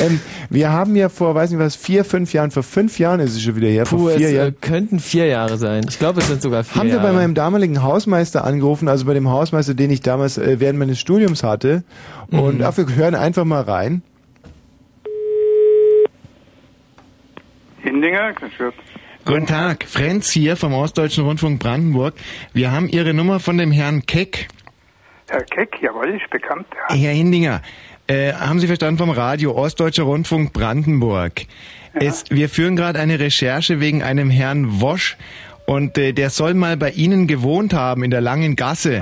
ähm, 0.00 0.20
wir 0.50 0.70
haben 0.70 0.94
ja 0.96 1.08
vor, 1.08 1.34
weiß 1.34 1.50
nicht 1.50 1.58
was, 1.60 1.74
vier, 1.76 2.04
fünf 2.04 2.32
Jahren, 2.32 2.50
vor 2.50 2.62
fünf 2.62 2.98
Jahren 2.98 3.20
ist 3.20 3.34
es 3.34 3.42
schon 3.42 3.56
wieder 3.56 3.68
her, 3.68 3.84
Puh, 3.84 3.98
vor 3.98 4.10
es 4.10 4.16
vier 4.18 4.28
äh, 4.28 4.34
Jahren. 4.36 4.56
könnten 4.60 4.98
vier 5.00 5.26
Jahre 5.26 5.56
sein. 5.58 5.84
Ich 5.88 5.98
glaube, 5.98 6.20
es 6.20 6.28
sind 6.28 6.42
sogar 6.42 6.64
vier 6.64 6.80
haben 6.80 6.90
wir 6.90 7.00
bei 7.00 7.12
meinem 7.12 7.34
damaligen 7.34 7.82
Hausmeister 7.82 8.44
angerufen, 8.44 8.88
also 8.88 9.04
bei 9.04 9.14
dem 9.14 9.28
Hausmeister, 9.28 9.74
den 9.74 9.90
ich 9.90 10.00
damals 10.00 10.38
äh, 10.38 10.60
während 10.60 10.78
meines 10.78 10.98
Studiums 11.00 11.42
hatte. 11.42 11.82
Und 12.30 12.58
Mhm. 12.58 12.64
ach, 12.64 12.76
wir 12.76 12.86
hören 12.94 13.14
einfach 13.14 13.44
mal 13.44 13.62
rein. 13.62 14.02
Hindinger. 17.82 18.32
Guten 19.28 19.44
Tag, 19.44 19.84
Frenz 19.84 20.30
hier 20.30 20.56
vom 20.56 20.72
Ostdeutschen 20.72 21.22
Rundfunk 21.22 21.60
Brandenburg. 21.60 22.14
Wir 22.54 22.72
haben 22.72 22.88
Ihre 22.88 23.12
Nummer 23.12 23.40
von 23.40 23.58
dem 23.58 23.70
Herrn 23.70 24.06
Keck. 24.06 24.48
Herr 25.28 25.42
Keck, 25.42 25.82
jawohl, 25.82 26.16
ist 26.16 26.30
bekannt. 26.30 26.66
Ja. 26.88 26.96
Herr 26.96 27.12
Hindinger, 27.12 27.60
äh, 28.06 28.32
haben 28.32 28.58
Sie 28.58 28.66
verstanden 28.66 28.96
vom 28.96 29.10
Radio 29.10 29.54
Ostdeutscher 29.54 30.04
Rundfunk 30.04 30.54
Brandenburg? 30.54 31.42
Es, 31.92 32.24
wir 32.30 32.48
führen 32.48 32.74
gerade 32.74 32.98
eine 33.00 33.20
Recherche 33.20 33.80
wegen 33.80 34.02
einem 34.02 34.30
Herrn 34.30 34.80
Wosch 34.80 35.18
und 35.66 35.98
äh, 35.98 36.14
der 36.14 36.30
soll 36.30 36.54
mal 36.54 36.78
bei 36.78 36.92
Ihnen 36.92 37.26
gewohnt 37.26 37.74
haben 37.74 38.02
in 38.02 38.10
der 38.10 38.22
Langen 38.22 38.56
Gasse. 38.56 38.96
Äh, 38.96 39.00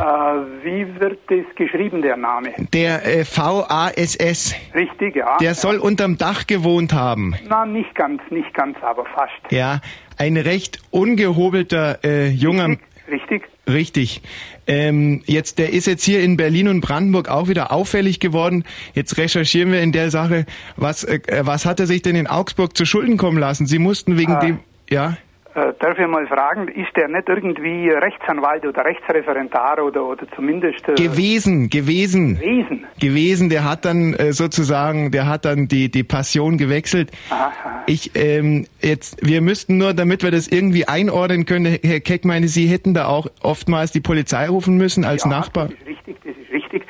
wie 0.65 1.01
wird 1.01 1.20
das 1.28 1.55
geschrieben, 1.55 2.03
der 2.03 2.16
Name? 2.16 2.53
Der 2.73 3.07
äh, 3.07 3.24
VASS. 3.24 4.57
Richtig, 4.74 5.15
ja. 5.15 5.36
Der 5.36 5.55
soll 5.55 5.77
unterm 5.77 6.19
Dach 6.19 6.48
gewohnt 6.48 6.93
haben. 6.93 7.36
Na, 7.48 7.65
nicht 7.65 7.94
ganz, 7.94 8.20
nicht 8.31 8.53
ganz, 8.53 8.77
aber 8.82 9.05
fast. 9.15 9.53
Ja, 9.53 9.81
ein 10.17 10.37
recht 10.37 10.81
ungehobelter 10.91 12.05
äh, 12.05 12.29
junger. 12.29 12.77
Richtig? 13.11 13.43
Richtig. 13.69 14.21
Ähm, 14.67 15.23
jetzt, 15.27 15.59
der 15.59 15.73
ist 15.73 15.87
jetzt 15.87 16.05
hier 16.05 16.23
in 16.23 16.37
Berlin 16.37 16.69
und 16.69 16.81
Brandenburg 16.81 17.29
auch 17.29 17.49
wieder 17.49 17.73
auffällig 17.73 18.19
geworden. 18.21 18.65
Jetzt 18.95 19.17
recherchieren 19.17 19.71
wir 19.73 19.81
in 19.81 19.93
der 19.93 20.11
Sache, 20.11 20.45
was, 20.77 21.05
äh, 21.05 21.21
was 21.43 21.67
hat 21.67 21.79
er 21.81 21.87
sich 21.87 22.03
denn 22.03 22.17
in 22.17 22.27
Augsburg 22.27 22.77
zu 22.77 22.85
Schulden 22.85 23.17
kommen 23.17 23.39
lassen? 23.39 23.67
Sie 23.67 23.79
mussten 23.79 24.19
wegen 24.19 24.33
Ah. 24.33 24.41
dem, 24.41 24.59
ja, 24.91 25.17
Äh, 25.57 25.73
darf 25.78 25.99
ich 25.99 26.07
mal 26.07 26.27
fragen, 26.27 26.69
ist 26.69 26.95
der 26.97 27.09
nicht 27.09 27.31
irgendwie 27.31 27.89
Rechtsanwalt 27.89 28.66
oder 28.66 28.85
Rechtsreferendar 28.85 29.83
oder, 29.83 30.05
oder 30.05 30.28
zumindest... 30.37 30.87
Äh, 30.87 30.97
Gewesen, 30.97 31.70
gewesen. 31.70 32.35
Gewesen. 32.35 32.87
Gewesen, 33.01 33.49
der 33.49 33.65
hat 33.65 33.87
dann 33.87 34.12
äh, 34.12 34.35
sozusagen, 34.35 35.12
der 35.12 35.27
hat 35.27 35.47
dann 35.47 35.66
die, 35.66 35.91
die 35.91 36.05
Passion 36.05 36.59
gewechselt. 36.59 37.11
Aha. 37.31 37.85
Ich, 37.87 38.11
ähm, 38.15 38.66
jetzt, 38.83 39.27
wir 39.27 39.41
müssten 39.41 39.78
nur, 39.78 39.95
damit 39.95 40.23
wir 40.23 40.31
das 40.31 40.47
irgendwie 40.47 40.89
einordnen 40.89 41.47
können, 41.47 41.78
Herr 41.83 42.01
Keck 42.01 42.27
meinte, 42.27 42.49
Sie 42.49 42.66
hätten 42.66 42.93
da 42.93 43.07
auch 43.07 43.27
oftmals 43.43 43.93
die 43.93 44.03
Polizei 44.03 44.51
rufen 44.51 44.77
müssen 44.77 45.07
als 45.07 45.24
Nachbar. 45.24 45.69
Das 45.69 45.78
ist 45.78 45.87
richtig, 45.87 46.16
das 46.23 46.37
ist 46.37 46.53
richtig. 46.53 46.83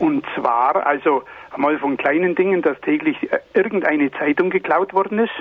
Und 0.00 0.24
zwar, 0.34 0.84
also 0.84 1.22
einmal 1.52 1.78
von 1.78 1.96
kleinen 1.96 2.34
Dingen, 2.34 2.62
dass 2.62 2.80
täglich 2.80 3.16
äh, 3.30 3.38
irgendeine 3.54 4.10
Zeitung 4.10 4.50
geklaut 4.50 4.92
worden 4.92 5.20
ist. 5.20 5.32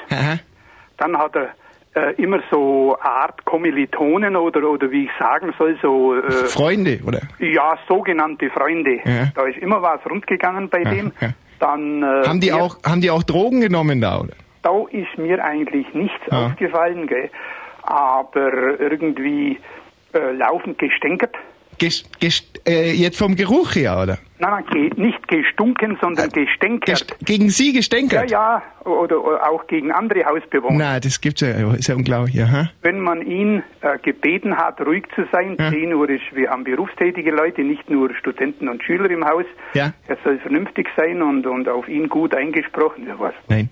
Dann 0.98 1.18
hat 1.18 1.36
er 1.36 1.56
äh, 1.96 2.14
immer 2.22 2.40
so 2.50 2.98
Art 3.02 3.44
Kommilitonen 3.46 4.36
oder, 4.36 4.70
oder 4.70 4.90
wie 4.92 5.06
ich 5.06 5.12
sagen 5.20 5.54
soll, 5.58 5.78
so... 5.82 6.16
Äh, 6.16 6.32
Freunde, 6.48 7.00
oder? 7.06 7.22
Ja, 7.40 7.78
sogenannte 7.88 8.50
Freunde. 8.50 8.96
Ja. 9.04 9.28
Da 9.36 9.46
ist 9.48 9.58
immer 9.58 9.82
was 9.82 10.00
rundgegangen 10.10 10.70
bei 10.70 10.84
dem. 10.84 11.12
Dann, 11.60 12.02
äh, 12.02 12.28
Haben 12.28 12.40
die 12.40 12.48
der- 12.48 12.56
auch, 12.56 12.78
haben 12.84 13.02
die 13.02 13.12
auch 13.12 13.24
Drogen 13.24 13.62
genommen 13.62 14.00
da, 14.02 14.20
oder? 14.22 14.34
Da 14.64 14.72
ist 14.92 15.18
mir 15.18 15.44
eigentlich 15.44 15.92
nichts 15.94 16.20
Ja. 16.32 16.46
aufgefallen, 16.48 17.08
gell? 17.08 17.30
aber 17.84 18.80
irgendwie 18.80 19.60
äh, 20.14 20.32
laufend 20.34 20.78
gestänkert. 20.78 21.36
Ges, 21.82 22.04
ges, 22.20 22.44
äh, 22.68 22.92
jetzt 22.92 23.18
vom 23.18 23.36
Geruch 23.36 23.74
her, 23.74 24.00
oder? 24.04 24.20
Nein, 24.38 24.64
nein, 24.72 24.92
nicht 24.98 25.28
gestunken, 25.28 25.98
sondern 26.00 26.30
gestänkert. 26.30 27.16
Gegen 27.26 27.50
Sie 27.50 27.74
gestänkert? 27.74 28.30
Ja, 28.30 28.62
ja, 28.86 28.92
oder, 28.92 29.24
oder 29.24 29.50
auch 29.50 29.66
gegen 29.66 29.92
andere 29.92 30.24
Hausbewohner. 30.26 30.78
Na, 30.78 31.00
das 31.00 31.20
gibt's 31.20 31.42
ja, 31.42 31.74
ist 31.74 31.88
ja 31.88 31.96
unglaublich, 31.96 32.40
aha. 32.40 32.70
Wenn 32.84 33.00
man 33.00 33.24
ihn 33.24 33.64
äh, 33.82 33.98
gebeten 33.98 34.58
hat, 34.58 34.80
ruhig 34.82 35.06
zu 35.16 35.24
sein, 35.32 35.58
10 35.58 35.92
Uhr 35.96 36.08
ist, 36.08 36.22
wir 36.34 36.52
haben 36.52 36.66
berufstätige 36.66 37.32
Leute, 37.32 37.64
nicht 37.64 37.90
nur 37.90 38.14
Studenten 38.14 38.70
und 38.70 38.84
Schüler 38.84 39.10
im 39.10 39.26
Haus. 39.26 39.46
Ja. 39.74 39.94
Er 40.08 40.18
soll 40.24 40.38
vernünftig 40.38 40.88
sein 40.96 41.24
und, 41.24 41.48
und 41.48 41.68
auf 41.68 41.88
ihn 41.88 42.10
gut 42.10 42.36
eingesprochen. 42.36 43.08
Ja, 43.08 43.16
was, 43.18 43.34
Nein. 43.48 43.70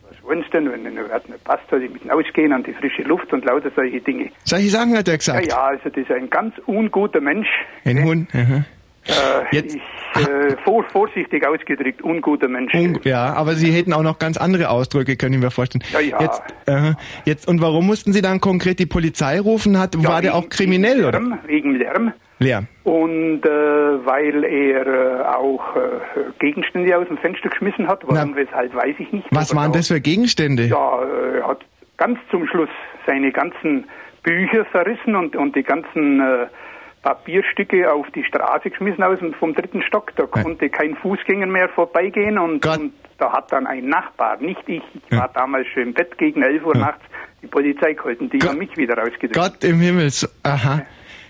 Denn, 0.53 0.72
wenn 0.72 0.97
er 0.97 1.10
hat 1.10 1.27
nicht 1.30 1.43
passt, 1.43 1.64
soll 1.69 1.84
ich 1.84 1.91
mit 1.91 2.03
ihm 2.06 2.11
ausgehen 2.11 2.53
an 2.53 2.64
die 2.64 2.73
frische 2.73 3.03
Luft 3.03 3.31
und 3.34 3.45
lauter 3.45 3.72
solche 3.76 3.99
Dinge. 4.01 4.30
Solche 4.43 4.69
Sachen 4.69 4.97
hat 4.97 5.07
er 5.07 5.18
gesagt. 5.18 5.45
Ja, 5.45 5.57
ja, 5.57 5.64
also 5.68 5.89
das 5.89 5.97
ist 5.97 6.11
ein 6.11 6.30
ganz 6.30 6.53
unguter 6.65 7.22
Mensch. 7.22 7.47
Ein 7.85 8.03
Hund, 8.03 8.30
aha. 8.34 8.65
Äh, 9.07 9.56
Jetzt- 9.56 9.76
ich, 9.76 10.27
äh, 10.27 10.56
vor, 10.64 10.84
vorsichtig 10.91 11.45
ausgedrückt, 11.47 12.01
unguter 12.01 12.47
Mensch. 12.47 12.73
Un 12.73 12.99
ja, 13.03 13.34
aber 13.34 13.56
Sie 13.56 13.72
hätten 13.72 13.93
auch 13.93 14.03
noch 14.03 14.19
ganz 14.19 14.38
andere 14.38 14.69
Ausdrücke, 14.69 15.15
können 15.15 15.35
ich 15.35 15.39
mir 15.39 15.51
vorstellen. 15.51 15.84
Ja, 15.91 15.99
ja. 15.99 16.22
Jetzt, 16.22 16.41
aha. 16.68 16.95
jetzt, 17.26 17.47
und 17.47 17.61
warum 17.61 17.88
mussten 17.88 18.14
Sie 18.14 18.22
dann 18.22 18.39
konkret 18.39 18.80
die 18.80 18.85
Polizei 18.85 19.39
rufen? 19.39 19.80
Hat, 19.80 19.95
war 20.03 20.22
der 20.22 20.35
auch 20.35 20.49
kriminell, 20.49 21.06
oder? 21.06 21.19
Lärm, 21.19 21.39
wegen 21.45 21.76
Lärm. 21.76 22.14
Lärm. 22.40 22.68
Und 22.84 23.41
äh, 23.45 23.49
weil 23.49 24.44
er 24.44 24.88
äh, 24.88 25.24
auch 25.26 25.76
äh, 25.76 25.80
Gegenstände 26.40 26.98
aus 26.98 27.07
dem 27.07 27.18
Fenster 27.18 27.49
geschmissen 27.49 27.88
hat, 27.88 28.02
warum, 28.06 28.36
weshalb, 28.36 28.74
weiß 28.74 28.95
ich 28.99 29.11
nicht. 29.11 29.28
Was 29.32 29.53
waren 29.56 29.72
das 29.72 29.90
für 29.90 29.99
Gegenstände? 30.02 30.64
Ja, 30.66 31.02
äh, 31.03 31.38
er 31.40 31.48
hat 31.48 31.60
ganz 31.98 32.18
zum 32.32 32.48
Schluss 32.48 32.70
seine 33.06 33.32
ganzen 33.32 33.86
Bücher 34.24 34.66
zerrissen 34.72 35.16
und, 35.16 35.36
und 35.36 35.56
die 35.56 35.64
ganzen 35.64 36.20
äh, 36.22 36.48
Papierstücke 37.03 37.91
auf 37.91 38.07
die 38.11 38.24
Straße 38.24 38.70
geschmissen 38.70 39.03
aus 39.03 39.20
dem, 39.20 39.34
vom 39.34 39.53
dritten 39.53 39.82
Stock. 39.84 40.11
Da 40.16 40.26
konnte 40.26 40.70
kein 40.70 40.95
Fußgänger 40.95 41.48
mehr 41.48 41.70
vorbeigehen 41.70 42.38
und, 42.38 42.66
und 42.66 42.94
da 43.18 43.32
hat 43.32 43.52
dann 43.52 43.68
ein 43.68 43.88
Nachbar, 43.88 44.38
nicht 44.41 44.61
ich, 44.68 44.82
ich 44.94 45.18
war 45.18 45.30
damals 45.34 45.68
schon 45.68 45.84
im 45.84 45.94
Bett 45.94 46.18
gegen 46.18 46.41
11 46.41 46.66
Uhr 46.66 46.76
nachts, 46.78 47.02
die 47.41 47.48
Polizei 47.48 47.94
gehalten, 47.94 48.30
die 48.30 48.40
haben 48.40 48.57
mich 48.57 48.76
wieder 48.78 48.98
rausgedrückt. 48.98 49.34
Gott 49.36 49.64
im 49.64 49.80
Himmel. 49.80 50.10
so- 50.10 50.28
Aha. 50.44 50.82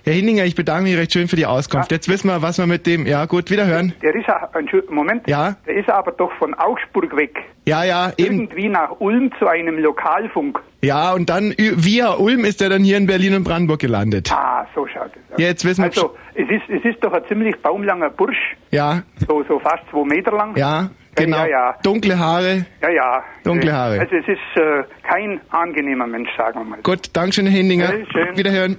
Herr 0.09 0.15
Hinninger, 0.15 0.43
ich 0.43 0.55
bedanke 0.55 0.83
mich 0.89 0.97
recht 0.97 1.13
schön 1.13 1.27
für 1.27 1.35
die 1.35 1.45
Auskunft. 1.45 1.91
Jetzt 1.91 2.09
wissen 2.09 2.29
wir, 2.29 2.41
was 2.41 2.57
wir 2.57 2.65
mit 2.65 2.87
dem... 2.87 3.05
Ja, 3.05 3.25
gut, 3.25 3.51
wiederhören. 3.51 3.93
Der 4.01 4.15
ist, 4.15 4.27
ja- 4.27 4.49
Moment, 4.89 5.27
Ja? 5.29 5.55
der 5.67 5.75
ist 5.75 5.87
aber 5.87 6.11
doch 6.13 6.31
von 6.39 6.55
Augsburg 6.55 7.15
weg. 7.15 7.37
Ja, 7.67 7.83
ja, 7.83 8.11
eben. 8.17 8.39
Irgendwie 8.41 8.69
nach 8.69 8.99
Ulm 8.99 9.29
zu 9.37 9.45
einem 9.47 9.77
Lokalfunk. 9.77 10.59
Ja, 10.81 11.13
und 11.13 11.29
dann 11.29 11.53
via 11.57 12.13
Ulm 12.13 12.43
ist 12.43 12.59
er 12.59 12.69
dann 12.69 12.83
hier 12.83 12.97
in 12.97 13.05
Berlin 13.05 13.35
und 13.35 13.43
Brandenburg 13.43 13.79
gelandet. 13.81 14.31
Ah, 14.33 14.65
so 14.73 14.87
schaut 14.87 15.11
es 15.15 15.33
aus. 15.33 15.37
Jetzt 15.39 15.63
wissen 15.63 15.83
wir... 15.83 15.89
Also, 15.89 16.15
es 16.33 16.49
ist, 16.49 16.63
es 16.69 16.83
ist 16.91 17.03
doch 17.03 17.13
ein 17.13 17.21
ziemlich 17.27 17.55
baumlanger 17.61 18.09
Bursch, 18.09 18.55
Ja, 18.71 19.03
so, 19.27 19.43
so 19.47 19.59
fast 19.59 19.83
zwei 19.91 20.05
Meter 20.05 20.31
lang. 20.31 20.57
ja, 20.57 20.89
genau. 21.13 21.37
Ja, 21.37 21.47
ja. 21.47 21.75
Dunkle 21.83 22.17
Haare. 22.17 22.65
Ja, 22.81 22.89
ja. 22.89 23.23
Dunkle 23.43 23.71
Haare. 23.73 23.99
Also 23.99 24.15
es 24.15 24.27
ist 24.27 24.39
äh, 24.59 24.83
kein 25.07 25.39
angenehmer 25.51 26.07
Mensch, 26.07 26.29
sagen 26.35 26.61
wir 26.61 26.65
mal. 26.65 26.79
Gut, 26.81 27.09
Dankeschön, 27.13 27.45
Herr 27.45 27.57
Hinninger. 27.57 27.93
Ja, 27.93 28.05
schön. 28.11 28.37
Wiederhören. 28.37 28.77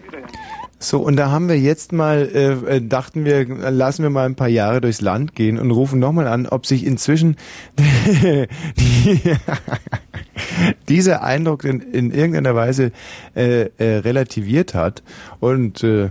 So, 0.83 1.01
und 1.01 1.17
da 1.17 1.31
haben 1.31 1.51
wir 1.51 1.59
jetzt 1.59 1.93
mal, 1.93 2.31
äh, 2.35 2.77
äh, 2.77 2.81
dachten 2.81 3.27
wir, 3.27 3.45
lassen 3.71 4.03
wir 4.03 4.09
mal 4.09 4.25
ein 4.25 4.35
paar 4.35 4.49
Jahre 4.49 4.81
durchs 4.81 5.03
Land 5.03 5.35
gehen 5.35 5.59
und 5.59 5.71
rufen 5.73 5.99
nochmal 6.01 6.27
an, 6.27 6.47
ob 6.47 6.65
sich 6.65 6.87
inzwischen 6.87 7.37
die, 7.79 9.21
dieser 10.89 11.23
Eindruck 11.23 11.65
in, 11.65 11.83
in 11.83 12.11
irgendeiner 12.11 12.55
Weise 12.55 12.93
äh, 13.37 13.69
äh, 13.77 13.99
relativiert 13.99 14.73
hat. 14.73 15.03
Und 15.39 15.85
äh, 15.85 16.09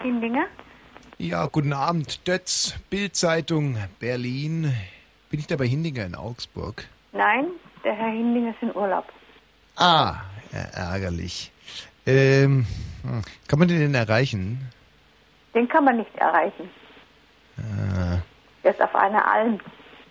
Hindinger? 0.00 0.46
Ja, 1.18 1.46
guten 1.46 1.72
Abend. 1.72 2.26
Dötz, 2.28 2.76
Bildzeitung, 2.88 3.78
Berlin. 3.98 4.72
Bin 5.28 5.40
ich 5.40 5.48
da 5.48 5.56
bei 5.56 5.66
Hindinger 5.66 6.06
in 6.06 6.14
Augsburg? 6.14 6.84
Nein, 7.12 7.46
der 7.84 7.94
Herr 7.94 8.10
Hindinger 8.10 8.50
ist 8.50 8.62
in 8.62 8.74
Urlaub. 8.74 9.04
Ah, 9.76 10.16
ja, 10.52 10.60
ärgerlich. 10.92 11.52
Ähm, 12.06 12.66
hm, 13.02 13.22
kann 13.48 13.58
man 13.58 13.68
den 13.68 13.78
denn 13.80 13.94
erreichen? 13.94 14.68
Den 15.54 15.68
kann 15.68 15.84
man 15.84 15.96
nicht 15.98 16.14
erreichen. 16.16 16.68
Ah, 17.58 18.18
Der 18.64 18.70
ist 18.72 18.80
auf 18.82 18.94
einer 18.94 19.26
Alm. 19.26 19.58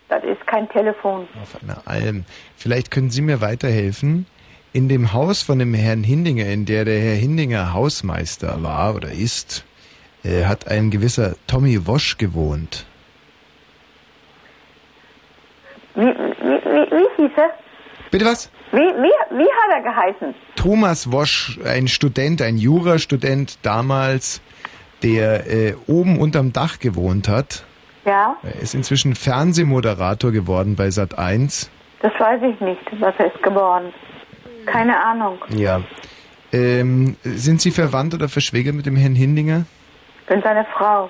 Das 0.08 0.24
ist 0.24 0.46
kein 0.48 0.68
Telefon. 0.70 1.28
auf 1.42 1.62
einer 1.62 1.82
Alm. 1.86 2.26
Vielleicht 2.58 2.90
können 2.92 3.10
Sie 3.12 3.22
mir 3.22 3.42
weiterhelfen. 3.42 4.26
In 4.74 4.88
dem 4.90 5.14
Haus 5.14 5.42
von 5.42 5.60
dem 5.60 5.74
Herrn 5.74 6.04
Hindinger, 6.04 6.46
in 6.46 6.66
der 6.66 6.86
der 6.86 7.00
Herr 7.00 7.16
Hindinger 7.16 7.74
Hausmeister 7.74 8.62
war 8.62 8.96
oder 8.96 9.12
ist, 9.12 9.66
äh, 10.24 10.46
hat 10.46 10.68
ein 10.68 10.92
gewisser 10.92 11.36
Tommy 11.48 11.88
Wosch 11.88 12.18
gewohnt. 12.18 12.86
Wie, 15.96 16.02
wie, 16.06 16.59
wie, 16.72 16.92
wie 16.92 17.24
hieß 17.24 17.32
er? 17.38 17.50
Bitte 18.12 18.26
was? 18.26 18.50
Wie, 18.72 18.78
wie, 18.78 19.38
wie 19.38 19.44
hat 19.44 19.72
er 19.72 19.82
geheißen? 19.84 20.36
Thomas 20.56 21.12
Wosch, 21.12 21.60
ein 21.66 21.88
Student, 21.88 22.42
ein 22.42 22.58
Jurastudent 22.58 23.60
damals, 23.64 24.42
der 25.04 25.48
äh, 25.48 25.76
oben 25.88 26.20
unterm 26.20 26.54
Dach 26.54 26.80
gewohnt 26.80 27.28
hat. 27.28 27.66
Ja, 28.06 28.38
Er 28.44 28.62
ist 28.62 28.74
inzwischen 28.76 29.16
Fernsehmoderator 29.16 30.32
geworden 30.32 30.76
bei 30.76 30.90
Sat 30.90 31.18
1. 31.20 31.70
das 32.02 32.12
weiß 32.20 32.42
ich 32.54 32.60
nicht, 32.62 32.82
was 33.00 33.14
er 33.18 33.34
ist 33.34 33.44
geworden. 33.44 33.94
Keine 34.66 35.00
Ahnung. 35.00 35.38
Ja. 35.50 35.82
Ähm, 36.52 37.16
sind 37.24 37.62
Sie 37.62 37.72
verwandt 37.72 38.14
oder 38.14 38.28
verschwägert 38.30 38.74
mit 38.76 38.86
dem 38.86 38.96
Herrn 38.96 39.16
Hindinger? 39.16 39.66
Bin 40.28 40.42
seine 40.42 40.66
Frau. 40.76 41.10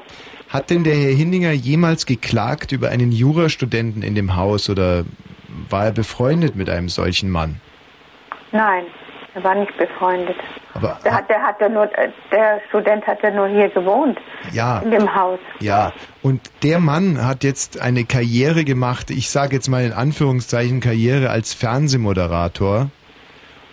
Hat 0.49 0.69
denn 0.69 0.83
der 0.83 0.95
Herr 0.95 1.13
Hindinger 1.13 1.51
jemals 1.51 2.05
geklagt 2.05 2.71
über 2.71 2.89
einen 2.89 3.11
Jurastudenten 3.11 4.01
in 4.01 4.15
dem 4.15 4.35
Haus 4.35 4.69
oder 4.69 5.05
war 5.69 5.85
er 5.85 5.91
befreundet 5.91 6.55
mit 6.55 6.69
einem 6.69 6.89
solchen 6.89 7.29
Mann? 7.29 7.59
Nein, 8.51 8.85
er 9.35 9.43
war 9.43 9.55
nicht 9.55 9.75
befreundet. 9.77 10.35
Aber 10.73 10.99
Der, 11.03 11.13
hat, 11.13 11.29
der, 11.29 11.41
hat 11.41 11.59
ja 11.59 11.69
nur, 11.69 11.89
der 12.31 12.61
Student 12.69 13.05
hat 13.05 13.21
ja 13.23 13.31
nur 13.31 13.47
hier 13.47 13.69
gewohnt, 13.69 14.17
ja, 14.51 14.79
in 14.79 14.91
dem 14.91 15.13
Haus. 15.13 15.39
ja. 15.59 15.91
Und 16.21 16.41
der 16.63 16.79
Mann 16.79 17.25
hat 17.25 17.43
jetzt 17.43 17.79
eine 17.81 18.05
Karriere 18.05 18.63
gemacht, 18.63 19.09
ich 19.09 19.29
sage 19.29 19.55
jetzt 19.55 19.67
mal 19.69 19.83
in 19.83 19.93
Anführungszeichen 19.93 20.79
Karriere 20.79 21.29
als 21.29 21.53
Fernsehmoderator. 21.53 22.89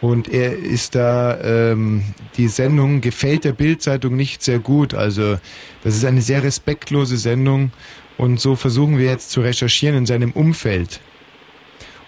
Und 0.03 0.29
er 0.29 0.57
ist 0.57 0.95
da, 0.95 1.39
ähm, 1.41 2.05
die 2.37 2.49
Sendung 2.49 3.01
gefällt 3.01 3.45
der 3.45 3.53
Bildzeitung 3.53 4.15
nicht 4.15 4.43
sehr 4.43 4.59
gut. 4.59 4.95
Also 4.95 5.39
das 5.83 5.97
ist 5.97 6.05
eine 6.05 6.21
sehr 6.21 6.43
respektlose 6.43 7.17
Sendung. 7.17 7.73
Und 8.19 8.39
so 8.39 8.57
versuchen 8.57 8.99
wir 8.99 9.07
jetzt 9.07 9.31
zu 9.31 9.41
recherchieren 9.41 9.97
in 9.97 10.07
seinem 10.07 10.33
Umfeld. 10.33 11.01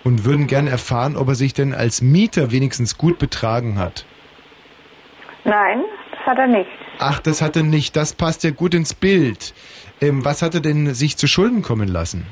Und 0.08 0.24
würden 0.24 0.46
gerne 0.46 0.70
erfahren, 0.70 1.18
ob 1.18 1.28
er 1.28 1.34
sich 1.34 1.52
denn 1.52 1.74
als 1.74 2.00
Mieter 2.00 2.50
wenigstens 2.50 2.96
gut 2.96 3.18
betragen 3.18 3.78
hat. 3.78 4.06
Nein, 5.44 5.82
das 6.12 6.20
hat 6.26 6.38
er 6.38 6.46
nicht. 6.46 6.70
Ach, 6.98 7.20
das 7.20 7.42
hat 7.42 7.56
er 7.56 7.62
nicht. 7.62 7.94
Das 7.94 8.14
passt 8.14 8.42
ja 8.42 8.50
gut 8.50 8.72
ins 8.72 8.94
Bild. 8.94 9.52
Ähm, 10.00 10.24
was 10.24 10.40
hat 10.40 10.54
er 10.54 10.62
denn 10.62 10.94
sich 10.94 11.18
zu 11.18 11.26
Schulden 11.26 11.60
kommen 11.60 11.88
lassen? 11.88 12.26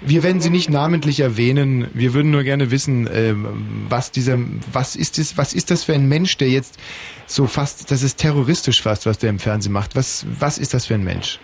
Wir 0.00 0.22
werden 0.22 0.40
Sie 0.40 0.50
nicht 0.50 0.70
namentlich 0.70 1.18
erwähnen. 1.18 1.90
Wir 1.92 2.14
würden 2.14 2.30
nur 2.30 2.44
gerne 2.44 2.70
wissen, 2.70 3.10
ähm, 3.12 3.86
was 3.88 4.12
dieser, 4.12 4.38
was 4.72 4.94
ist 4.94 5.18
das, 5.18 5.36
was 5.36 5.54
ist 5.54 5.72
das 5.72 5.82
für 5.82 5.94
ein 5.94 6.08
Mensch, 6.08 6.36
der 6.36 6.50
jetzt 6.50 6.78
so 7.26 7.48
fast, 7.48 7.90
das 7.90 8.04
ist 8.04 8.20
terroristisch 8.20 8.80
fast, 8.80 9.06
was 9.06 9.18
der 9.18 9.30
im 9.30 9.40
Fernsehen 9.40 9.72
macht. 9.72 9.96
Was, 9.96 10.24
was 10.38 10.56
ist 10.56 10.72
das 10.72 10.86
für 10.86 10.94
ein 10.94 11.02
Mensch? 11.02 11.40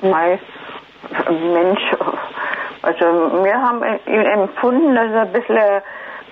Mei, 0.00 0.40
Mensch, 1.28 1.82
Also 2.82 3.04
wir 3.44 3.54
haben 3.60 3.82
ihn 4.06 4.24
empfunden, 4.26 4.94
dass 4.94 5.10
er 5.10 5.22
ein 5.22 5.32
bisschen, 5.32 5.56
äh, 5.56 5.80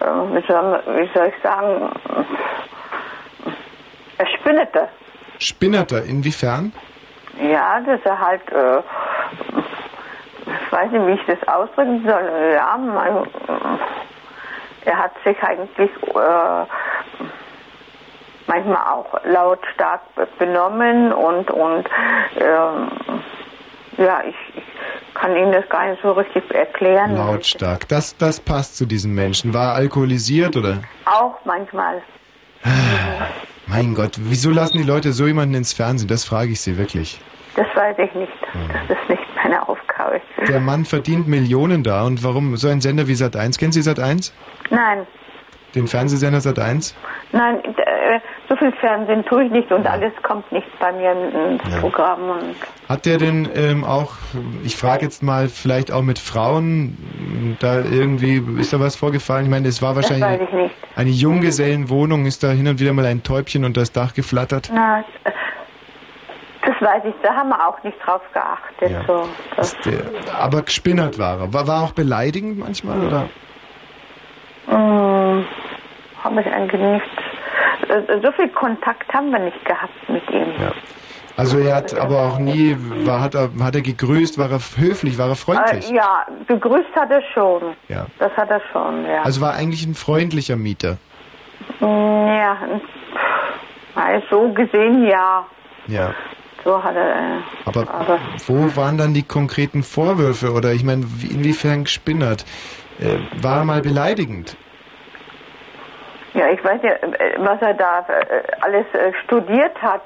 wie, 0.00 0.46
soll, 0.46 0.82
wie 0.96 1.10
soll 1.14 1.26
ich 1.34 1.42
sagen, 1.42 1.90
er 4.18 4.26
spinnete. 4.26 4.88
Spinnerter, 5.38 6.04
inwiefern? 6.04 6.72
Ja, 7.40 7.80
dass 7.80 8.00
er 8.04 8.18
halt, 8.20 8.52
äh, 8.52 8.78
ich 10.66 10.72
weiß 10.72 10.90
nicht, 10.92 11.06
wie 11.06 11.12
ich 11.12 11.26
das 11.26 11.48
ausdrücken 11.48 12.04
soll. 12.06 12.52
Ja, 12.54 12.76
man, 12.76 13.26
er 14.84 14.98
hat 14.98 15.12
sich 15.24 15.42
eigentlich 15.42 15.90
äh, 16.14 16.66
manchmal 18.46 18.82
auch 18.92 19.06
lautstark 19.24 20.02
be- 20.14 20.28
benommen 20.38 21.12
und 21.12 21.50
und 21.50 21.88
ähm, 22.38 22.88
ja, 23.98 24.22
ich, 24.26 24.34
ich 24.56 25.14
kann 25.14 25.36
Ihnen 25.36 25.52
das 25.52 25.68
gar 25.68 25.88
nicht 25.88 26.02
so 26.02 26.12
richtig 26.12 26.50
erklären. 26.54 27.16
Lautstark. 27.16 27.88
Das, 27.88 28.16
das 28.16 28.40
passt 28.40 28.76
zu 28.76 28.86
diesem 28.86 29.14
Menschen. 29.14 29.54
War 29.54 29.72
er 29.72 29.74
alkoholisiert 29.74 30.56
oder? 30.56 30.82
Auch 31.04 31.36
manchmal. 31.44 32.02
Mein 33.66 33.94
Gott, 33.94 34.12
wieso 34.18 34.50
lassen 34.50 34.78
die 34.78 34.84
Leute 34.84 35.12
so 35.12 35.26
jemanden 35.26 35.54
ins 35.54 35.72
Fernsehen? 35.72 36.08
Das 36.08 36.24
frage 36.24 36.52
ich 36.52 36.60
sie 36.60 36.76
wirklich. 36.78 37.20
Das 37.56 37.66
weiß 37.74 37.96
ich 37.98 38.14
nicht. 38.14 38.32
Das 38.88 38.98
ist 38.98 39.08
nicht 39.08 39.22
meine 39.42 39.66
Aufgabe. 39.68 40.20
Der 40.48 40.60
Mann 40.60 40.84
verdient 40.84 41.28
Millionen 41.28 41.82
da 41.82 42.04
und 42.04 42.24
warum 42.24 42.56
so 42.56 42.68
ein 42.68 42.80
Sender 42.80 43.06
wie 43.06 43.12
Sat1? 43.12 43.58
Kennen 43.58 43.72
Sie 43.72 43.80
Sat1? 43.80 44.32
Nein, 44.70 45.06
Den 45.74 45.86
Fernsehsender 45.88 46.38
Sat1? 46.38 46.94
nein, 47.32 47.60
d- 47.64 47.82
äh, 47.82 48.20
so 48.48 48.54
viel 48.56 48.70
Fernsehen 48.80 49.24
tue 49.24 49.44
ich 49.44 49.50
nicht 49.50 49.72
und 49.72 49.84
alles 49.86 50.12
kommt 50.22 50.50
nicht 50.52 50.66
bei 50.78 50.92
mir 50.92 51.12
ins 51.12 51.62
Ja. 51.68 51.80
Programm. 51.80 52.30
Und 52.30 52.54
Hat 52.88 53.06
der 53.06 53.18
denn 53.18 53.48
ähm, 53.56 53.82
auch, 53.84 54.12
ich 54.62 54.76
frage 54.76 55.04
jetzt 55.04 55.22
mal, 55.22 55.48
vielleicht 55.48 55.90
auch 55.90 56.02
mit 56.02 56.18
Frauen, 56.20 57.56
da 57.60 57.78
irgendwie, 57.80 58.42
ist 58.60 58.72
da 58.72 58.78
was 58.78 58.94
vorgefallen? 58.94 59.46
Ich 59.46 59.50
meine, 59.50 59.66
es 59.66 59.82
war 59.82 59.96
wahrscheinlich 59.96 60.42
ich 60.48 60.54
nicht. 60.54 60.74
eine 60.94 61.10
Junggesellenwohnung, 61.10 62.26
ist 62.26 62.44
da 62.44 62.50
hin 62.50 62.68
und 62.68 62.78
wieder 62.78 62.92
mal 62.92 63.06
ein 63.06 63.22
Täubchen 63.24 63.64
unter 63.64 63.80
das 63.80 63.90
Dach 63.92 64.14
geflattert? 64.14 64.70
Na, 64.72 65.04
das 66.64 66.74
weiß 66.80 67.02
ich, 67.06 67.14
da 67.22 67.34
haben 67.34 67.48
wir 67.50 67.66
auch 67.68 67.82
nicht 67.82 67.96
drauf 68.04 68.22
geachtet. 68.32 68.90
Ja. 68.90 69.04
So, 69.06 69.28
der, 69.90 70.34
aber 70.40 70.62
gespinnert 70.62 71.18
war 71.18 71.40
er. 71.40 71.52
War, 71.52 71.66
war 71.66 71.82
auch 71.82 71.92
beleidigend 71.92 72.58
manchmal, 72.58 73.00
oder? 73.06 73.28
Hm, 74.66 75.44
habe 76.22 76.40
ich 76.40 76.46
eigentlich 76.46 76.80
nicht. 76.80 77.90
äh, 77.90 78.20
So 78.22 78.32
viel 78.32 78.48
Kontakt 78.48 79.12
haben 79.12 79.30
wir 79.30 79.38
nicht 79.40 79.64
gehabt 79.64 80.08
mit 80.08 80.28
ihm. 80.30 80.52
Also 81.36 81.58
er 81.58 81.74
hat 81.76 81.92
aber 81.98 82.20
auch 82.22 82.38
nie, 82.38 82.76
war, 83.04 83.20
hat, 83.20 83.34
er, 83.34 83.50
hat 83.60 83.74
er 83.74 83.82
gegrüßt, 83.82 84.38
war 84.38 84.50
er 84.52 84.60
höflich, 84.76 85.18
war 85.18 85.28
er 85.28 85.34
freundlich? 85.34 85.90
Äh, 85.90 85.96
ja, 85.96 86.24
begrüßt 86.46 86.94
hat 86.94 87.10
er 87.10 87.22
schon. 87.34 87.74
Ja. 87.88 88.06
Das 88.20 88.30
hat 88.36 88.50
er 88.50 88.60
schon, 88.72 89.04
ja. 89.04 89.22
Also 89.22 89.40
war 89.40 89.54
eigentlich 89.54 89.84
ein 89.84 89.94
freundlicher 89.96 90.54
Mieter. 90.56 90.96
Hm, 91.80 91.88
ja, 92.28 92.56
so 94.30 94.48
gesehen 94.52 95.06
ja. 95.06 95.44
Ja. 95.88 96.14
So 96.64 96.82
hat 96.82 96.94
er. 96.96 97.10
Äh, 97.16 97.40
Aber, 97.66 97.80
aber 97.92 98.18
wo 98.46 98.74
waren 98.76 98.96
dann 98.96 99.12
die 99.12 99.22
konkreten 99.24 99.82
Vorwürfe? 99.82 100.52
Oder 100.52 100.72
ich 100.72 100.82
meine, 100.84 101.04
wie- 101.18 101.26
inwiefern 101.34 101.84
gespinnert? 101.84 102.44
Äh, 103.00 103.42
war 103.42 103.58
er 103.58 103.64
mal 103.64 103.80
beleidigend? 103.82 104.56
ja, 106.34 106.50
ich 106.50 106.64
weiß 106.64 106.80
ja, 106.82 106.90
äh, 106.90 107.34
was 107.38 107.62
er 107.62 107.74
da 107.74 108.00
äh, 108.08 108.42
alles 108.60 108.86
studiert 109.24 109.80
hat. 109.80 110.02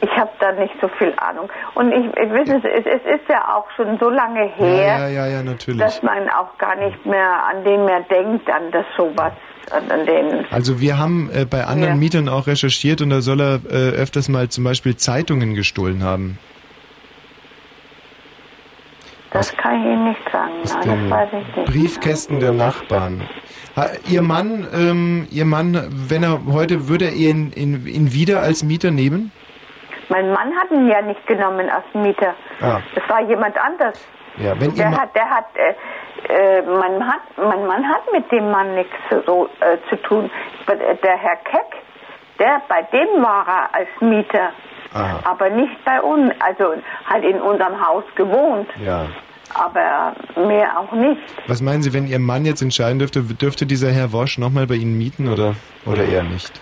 Ich 0.00 0.10
habe 0.10 0.30
da 0.38 0.52
nicht 0.52 0.74
so 0.80 0.88
viel 0.98 1.12
Ahnung. 1.16 1.50
Und 1.74 1.90
ich, 1.90 2.06
ich 2.06 2.30
weiß, 2.30 2.48
es, 2.48 2.64
es 2.64 2.86
es 2.86 3.20
ist 3.20 3.28
ja 3.28 3.54
auch 3.56 3.68
schon 3.76 3.98
so 3.98 4.10
lange 4.10 4.44
her. 4.44 4.98
Ja, 4.98 5.08
ja, 5.08 5.26
ja, 5.26 5.42
dass 5.78 6.02
man 6.02 6.28
auch 6.28 6.56
gar 6.58 6.76
nicht 6.76 7.04
mehr 7.06 7.44
an 7.50 7.64
den 7.64 7.84
mehr 7.84 8.00
denkt, 8.02 8.48
an 8.50 8.70
das 8.72 8.84
sowas. 8.96 9.32
Also 10.52 10.80
wir 10.80 10.96
haben 10.98 11.28
äh, 11.34 11.44
bei 11.44 11.64
anderen 11.64 11.94
Ja. 11.94 11.96
Mietern 11.96 12.28
auch 12.28 12.46
recherchiert 12.46 13.00
und 13.00 13.10
da 13.10 13.20
soll 13.20 13.40
er 13.40 13.60
äh, 13.68 13.96
öfters 13.96 14.28
mal 14.28 14.48
zum 14.48 14.62
Beispiel 14.62 14.96
Zeitungen 14.96 15.54
gestohlen 15.54 16.04
haben. 16.04 16.38
Das 19.36 19.56
kann 19.56 19.74
ich 19.80 19.84
Ihnen 19.84 20.04
nicht 20.08 20.30
sagen. 20.32 20.52
Nein, 20.64 21.08
das 21.10 21.18
weiß 21.18 21.28
ich 21.32 21.56
nicht. 21.56 21.72
Briefkästen 21.72 22.40
der 22.40 22.52
Nachbarn. 22.52 23.22
Ihr 24.08 24.22
Mann, 24.22 24.66
ähm, 24.74 25.26
Ihr 25.30 25.44
Mann, 25.44 25.76
wenn 26.08 26.22
er 26.22 26.40
heute, 26.50 26.88
würde 26.88 27.06
er 27.06 27.12
ihn, 27.12 27.52
ihn, 27.54 27.86
ihn 27.86 28.12
wieder 28.12 28.40
als 28.40 28.62
Mieter 28.62 28.90
nehmen? 28.90 29.32
Mein 30.08 30.30
Mann 30.32 30.54
hat 30.56 30.70
ihn 30.70 30.88
ja 30.88 31.02
nicht 31.02 31.26
genommen 31.26 31.68
als 31.68 31.84
Mieter. 31.92 32.34
Ah, 32.60 32.78
Das 32.94 33.08
war 33.08 33.20
jemand 33.22 33.56
anders. 33.58 33.98
ja, 34.38 34.58
wenn 34.60 34.74
Der 34.74 34.90
hat, 34.92 35.14
der 35.14 35.28
hat, 35.28 35.46
äh, 35.56 35.74
äh, 36.32 36.62
mein, 36.62 37.06
hat, 37.06 37.20
mein 37.36 37.66
Mann 37.66 37.86
hat 37.86 38.02
mit 38.12 38.30
dem 38.32 38.50
Mann 38.50 38.74
nichts 38.76 38.94
so 39.26 39.48
äh, 39.60 39.76
zu 39.90 39.96
tun. 40.02 40.30
Aber 40.66 40.76
Der 40.76 41.16
Herr 41.18 41.36
Keck, 41.44 41.82
der, 42.38 42.62
bei 42.68 42.82
dem 42.92 43.22
war 43.22 43.44
er 43.46 43.74
als 43.74 43.88
Mieter, 44.00 44.52
Aha, 44.94 45.20
aber 45.24 45.50
nicht 45.50 45.84
bei 45.84 46.00
uns. 46.00 46.32
Also 46.38 46.74
halt 47.10 47.24
in 47.24 47.40
unserem 47.42 47.86
Haus 47.86 48.04
gewohnt, 48.14 48.68
ja. 48.82 49.06
Aber 49.54 50.14
mehr 50.46 50.78
auch 50.78 50.92
nicht. 50.92 51.20
Was 51.46 51.60
meinen 51.62 51.82
Sie, 51.82 51.92
wenn 51.92 52.06
Ihr 52.06 52.18
Mann 52.18 52.44
jetzt 52.44 52.62
entscheiden 52.62 52.98
dürfte, 52.98 53.22
dürfte 53.22 53.66
dieser 53.66 53.90
Herr 53.90 54.12
Wosch 54.12 54.38
nochmal 54.38 54.66
bei 54.66 54.74
Ihnen 54.74 54.96
mieten 54.98 55.28
oder, 55.28 55.54
oder 55.84 56.04
eher 56.04 56.22
nicht? 56.22 56.60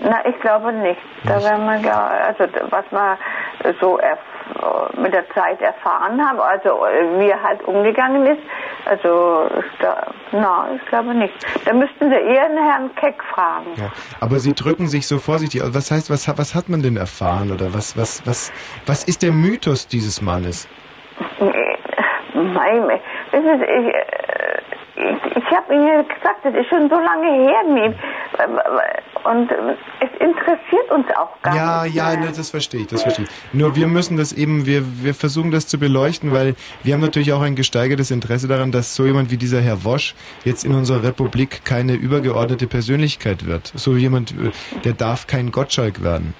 Na, 0.00 0.24
ich 0.26 0.38
glaube 0.40 0.72
nicht. 0.72 1.00
Da 1.24 1.42
werden 1.42 1.64
wir 1.66 1.80
ja, 1.80 2.06
also 2.06 2.44
was 2.70 2.84
wir 2.90 3.18
so 3.80 3.98
mit 5.02 5.12
der 5.12 5.28
Zeit 5.34 5.60
erfahren 5.60 6.20
haben, 6.24 6.40
also 6.40 6.70
wie 7.18 7.28
er 7.28 7.42
halt 7.42 7.62
umgegangen 7.64 8.24
ist, 8.26 8.40
also 8.86 9.48
da, 9.80 10.06
na, 10.32 10.68
ich 10.76 10.86
glaube 10.88 11.14
nicht. 11.14 11.34
Da 11.64 11.72
müssten 11.74 12.08
Sie 12.08 12.14
eher 12.14 12.48
den 12.48 12.58
Herrn 12.58 12.94
Keck 12.94 13.22
fragen. 13.34 13.66
Ja. 13.76 13.90
Aber 14.20 14.38
Sie 14.38 14.54
drücken 14.54 14.86
sich 14.86 15.06
so 15.06 15.18
vorsichtig. 15.18 15.62
Was 15.64 15.90
heißt, 15.90 16.08
was, 16.10 16.28
hat- 16.28 16.38
was 16.38 16.54
hat 16.54 16.68
man 16.68 16.80
denn 16.82 16.96
erfahren 16.96 17.50
oder 17.52 17.74
was, 17.74 17.96
was, 17.96 18.24
was, 18.26 18.52
was 18.86 19.04
ist 19.04 19.22
der 19.22 19.32
Mythos 19.32 19.88
dieses 19.88 20.22
Mannes? 20.22 20.68
Nein, 22.34 22.82
ich, 22.90 23.34
äh, 23.34 23.92
ich, 24.96 25.36
ich 25.36 25.56
habe 25.56 25.74
Ihnen 25.74 26.06
gesagt, 26.08 26.44
das 26.44 26.54
ist 26.54 26.68
schon 26.68 26.88
so 26.88 26.96
lange 26.96 27.30
her. 27.48 27.94
Und 29.24 29.50
es 30.00 30.10
interessiert 30.20 30.90
uns 30.90 31.06
auch 31.16 31.40
gar 31.42 31.54
Ja, 31.54 31.82
nicht. 31.84 31.94
ja, 31.94 32.16
ne, 32.16 32.28
das 32.36 32.50
verstehe 32.50 32.80
ich, 32.82 32.86
das 32.88 33.02
verstehe 33.02 33.24
ich. 33.26 33.30
Nur 33.54 33.76
wir 33.76 33.86
müssen 33.86 34.16
das 34.16 34.32
eben, 34.32 34.66
wir, 34.66 34.82
wir 35.02 35.14
versuchen 35.14 35.50
das 35.50 35.66
zu 35.66 35.78
beleuchten, 35.78 36.32
weil 36.32 36.54
wir 36.82 36.94
haben 36.94 37.00
natürlich 37.00 37.32
auch 37.32 37.42
ein 37.42 37.54
gesteigertes 37.54 38.10
Interesse 38.10 38.48
daran, 38.48 38.72
dass 38.72 38.94
so 38.94 39.04
jemand 39.06 39.30
wie 39.30 39.36
dieser 39.36 39.60
Herr 39.60 39.84
Wosch 39.84 40.14
jetzt 40.44 40.64
in 40.64 40.74
unserer 40.74 41.02
Republik 41.02 41.64
keine 41.64 41.94
übergeordnete 41.94 42.66
Persönlichkeit 42.66 43.46
wird. 43.46 43.72
So 43.74 43.96
jemand, 43.96 44.32
äh, 44.32 44.50
der 44.84 44.92
darf 44.94 45.26
kein 45.26 45.50
Gottschalk 45.52 46.02
werden. 46.02 46.34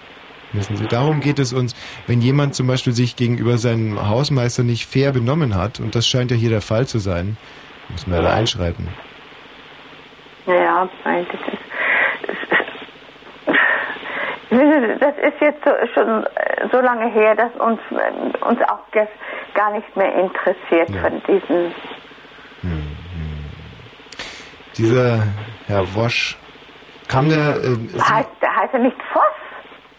Wissen 0.52 0.76
Sie, 0.76 0.86
darum 0.86 1.20
geht 1.20 1.38
es 1.38 1.52
uns, 1.52 1.74
wenn 2.06 2.20
jemand 2.20 2.54
zum 2.54 2.66
Beispiel 2.66 2.92
sich 2.92 3.16
gegenüber 3.16 3.58
seinem 3.58 4.08
Hausmeister 4.08 4.62
nicht 4.62 4.86
fair 4.86 5.12
benommen 5.12 5.54
hat, 5.54 5.78
und 5.80 5.94
das 5.94 6.06
scheint 6.06 6.30
ja 6.30 6.36
hier 6.36 6.50
der 6.50 6.62
Fall 6.62 6.86
zu 6.86 6.98
sein, 6.98 7.36
muss 7.90 8.06
man 8.06 8.16
ja 8.16 8.22
da 8.22 8.34
einschreiten. 8.34 8.88
Ja, 10.46 10.88
das 14.50 14.60
ist, 14.60 15.02
das 15.02 15.14
jetzt 15.40 15.64
so, 15.64 15.70
schon 15.94 16.24
äh, 16.24 16.68
so 16.72 16.80
lange 16.80 17.10
her, 17.12 17.34
dass 17.34 17.54
uns, 17.56 17.80
äh, 17.90 18.44
uns 18.44 18.60
auch 18.62 18.80
das 18.92 19.08
gar 19.54 19.72
nicht 19.72 19.96
mehr 19.96 20.14
interessiert 20.14 20.90
von 21.00 21.22
diesen. 21.26 21.74
Dieser 24.76 25.24
Herr 25.66 25.94
Wosch, 25.94 26.36
kam 27.08 27.28
der, 27.28 27.56
äh, 27.56 28.00
Heißt, 28.00 28.30
der 28.40 28.56
heißt 28.56 28.74
er 28.74 28.78
nicht 28.78 28.96
Voss? 29.12 29.22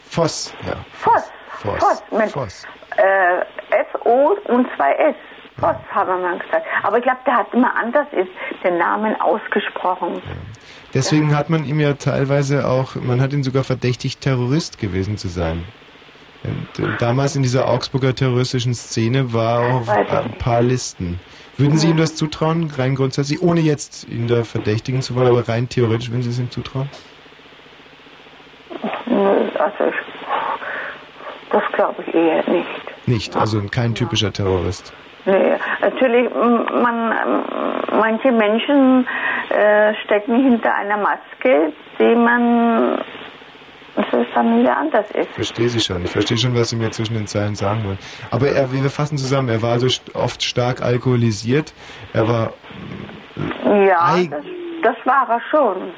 Voss, 0.09 0.53
ja. 0.65 0.75
Voss. 0.93 1.31
Voss. 1.61 1.79
Voss. 1.79 2.03
Mit 2.11 2.31
Voss. 2.31 2.67
Äh, 2.97 3.41
F-O 3.75 4.35
und 4.47 4.67
zwei 4.75 4.93
S. 4.93 5.15
Voss, 5.57 5.75
haben 5.91 6.09
wir 6.09 6.29
mal 6.29 6.39
gesagt. 6.39 6.65
Aber 6.83 6.97
ich 6.97 7.03
glaube, 7.03 7.19
der 7.25 7.37
hat 7.37 7.53
immer 7.53 7.75
anders 7.75 8.07
ist, 8.11 8.29
den 8.63 8.77
Namen 8.77 9.19
ausgesprochen. 9.19 10.21
Deswegen 10.93 11.35
hat 11.35 11.49
man 11.49 11.65
ihm 11.65 11.79
ja 11.79 11.93
teilweise 11.93 12.67
auch, 12.67 12.95
man 12.95 13.21
hat 13.21 13.33
ihn 13.33 13.43
sogar 13.43 13.63
verdächtigt, 13.63 14.21
Terrorist 14.21 14.79
gewesen 14.79 15.17
zu 15.17 15.27
sein. 15.27 15.65
Und, 16.43 16.83
äh, 16.83 16.97
damals 16.99 17.35
in 17.35 17.43
dieser 17.43 17.67
Augsburger 17.67 18.15
terroristischen 18.15 18.73
Szene 18.73 19.33
war 19.33 19.73
auch 19.73 19.81
ich 19.83 20.11
ein 20.11 20.37
paar 20.37 20.61
Listen. 20.61 21.19
Würden 21.57 21.77
Sie 21.77 21.89
ihm 21.89 21.97
das 21.97 22.15
zutrauen, 22.15 22.71
rein 22.77 22.95
grundsätzlich, 22.95 23.41
ohne 23.41 23.59
jetzt 23.59 24.07
ihn 24.07 24.29
da 24.29 24.45
verdächtigen 24.45 25.01
zu 25.01 25.15
wollen, 25.15 25.27
aber 25.27 25.47
rein 25.49 25.67
theoretisch, 25.67 26.09
würden 26.09 26.23
Sie 26.23 26.29
es 26.29 26.39
ihm 26.39 26.49
zutrauen? 26.49 26.89
Also, 29.59 29.85
ich, 29.89 29.98
das 31.51 31.63
glaube 31.73 32.03
ich 32.05 32.13
eher 32.13 32.49
nicht. 32.49 33.07
Nicht, 33.07 33.35
also 33.35 33.61
kein 33.71 33.95
typischer 33.95 34.31
Terrorist. 34.31 34.93
Nee, 35.25 35.53
natürlich, 35.81 36.29
man, 36.33 37.43
manche 37.91 38.31
Menschen 38.31 39.05
äh, 39.49 39.93
stecken 40.05 40.43
hinter 40.43 40.73
einer 40.73 40.97
Maske, 40.97 41.73
die 41.99 42.15
man 42.15 42.99
dass 43.95 44.05
es 44.13 44.27
dann 44.33 44.59
wieder 44.61 44.77
anders 44.77 45.09
ist. 45.11 45.27
Ich 45.27 45.35
verstehe 45.35 45.67
Sie 45.67 45.79
schon. 45.79 46.03
Ich 46.05 46.11
verstehe 46.11 46.37
schon, 46.37 46.55
was 46.55 46.69
Sie 46.69 46.77
mir 46.77 46.89
zwischen 46.91 47.15
den 47.15 47.27
Zeilen 47.27 47.55
sagen 47.55 47.83
wollen. 47.83 47.99
Aber 48.31 48.47
er, 48.47 48.71
wir 48.71 48.89
fassen 48.89 49.17
zusammen, 49.17 49.49
er 49.49 49.61
war 49.61 49.73
also 49.73 49.87
oft 50.13 50.41
stark 50.41 50.81
alkoholisiert. 50.81 51.73
Er 52.13 52.27
war 52.27 52.53
Ja, 53.65 54.15
das, 54.29 54.45
das 54.83 54.95
war 55.05 55.29
er 55.29 55.41
schon. 55.49 55.91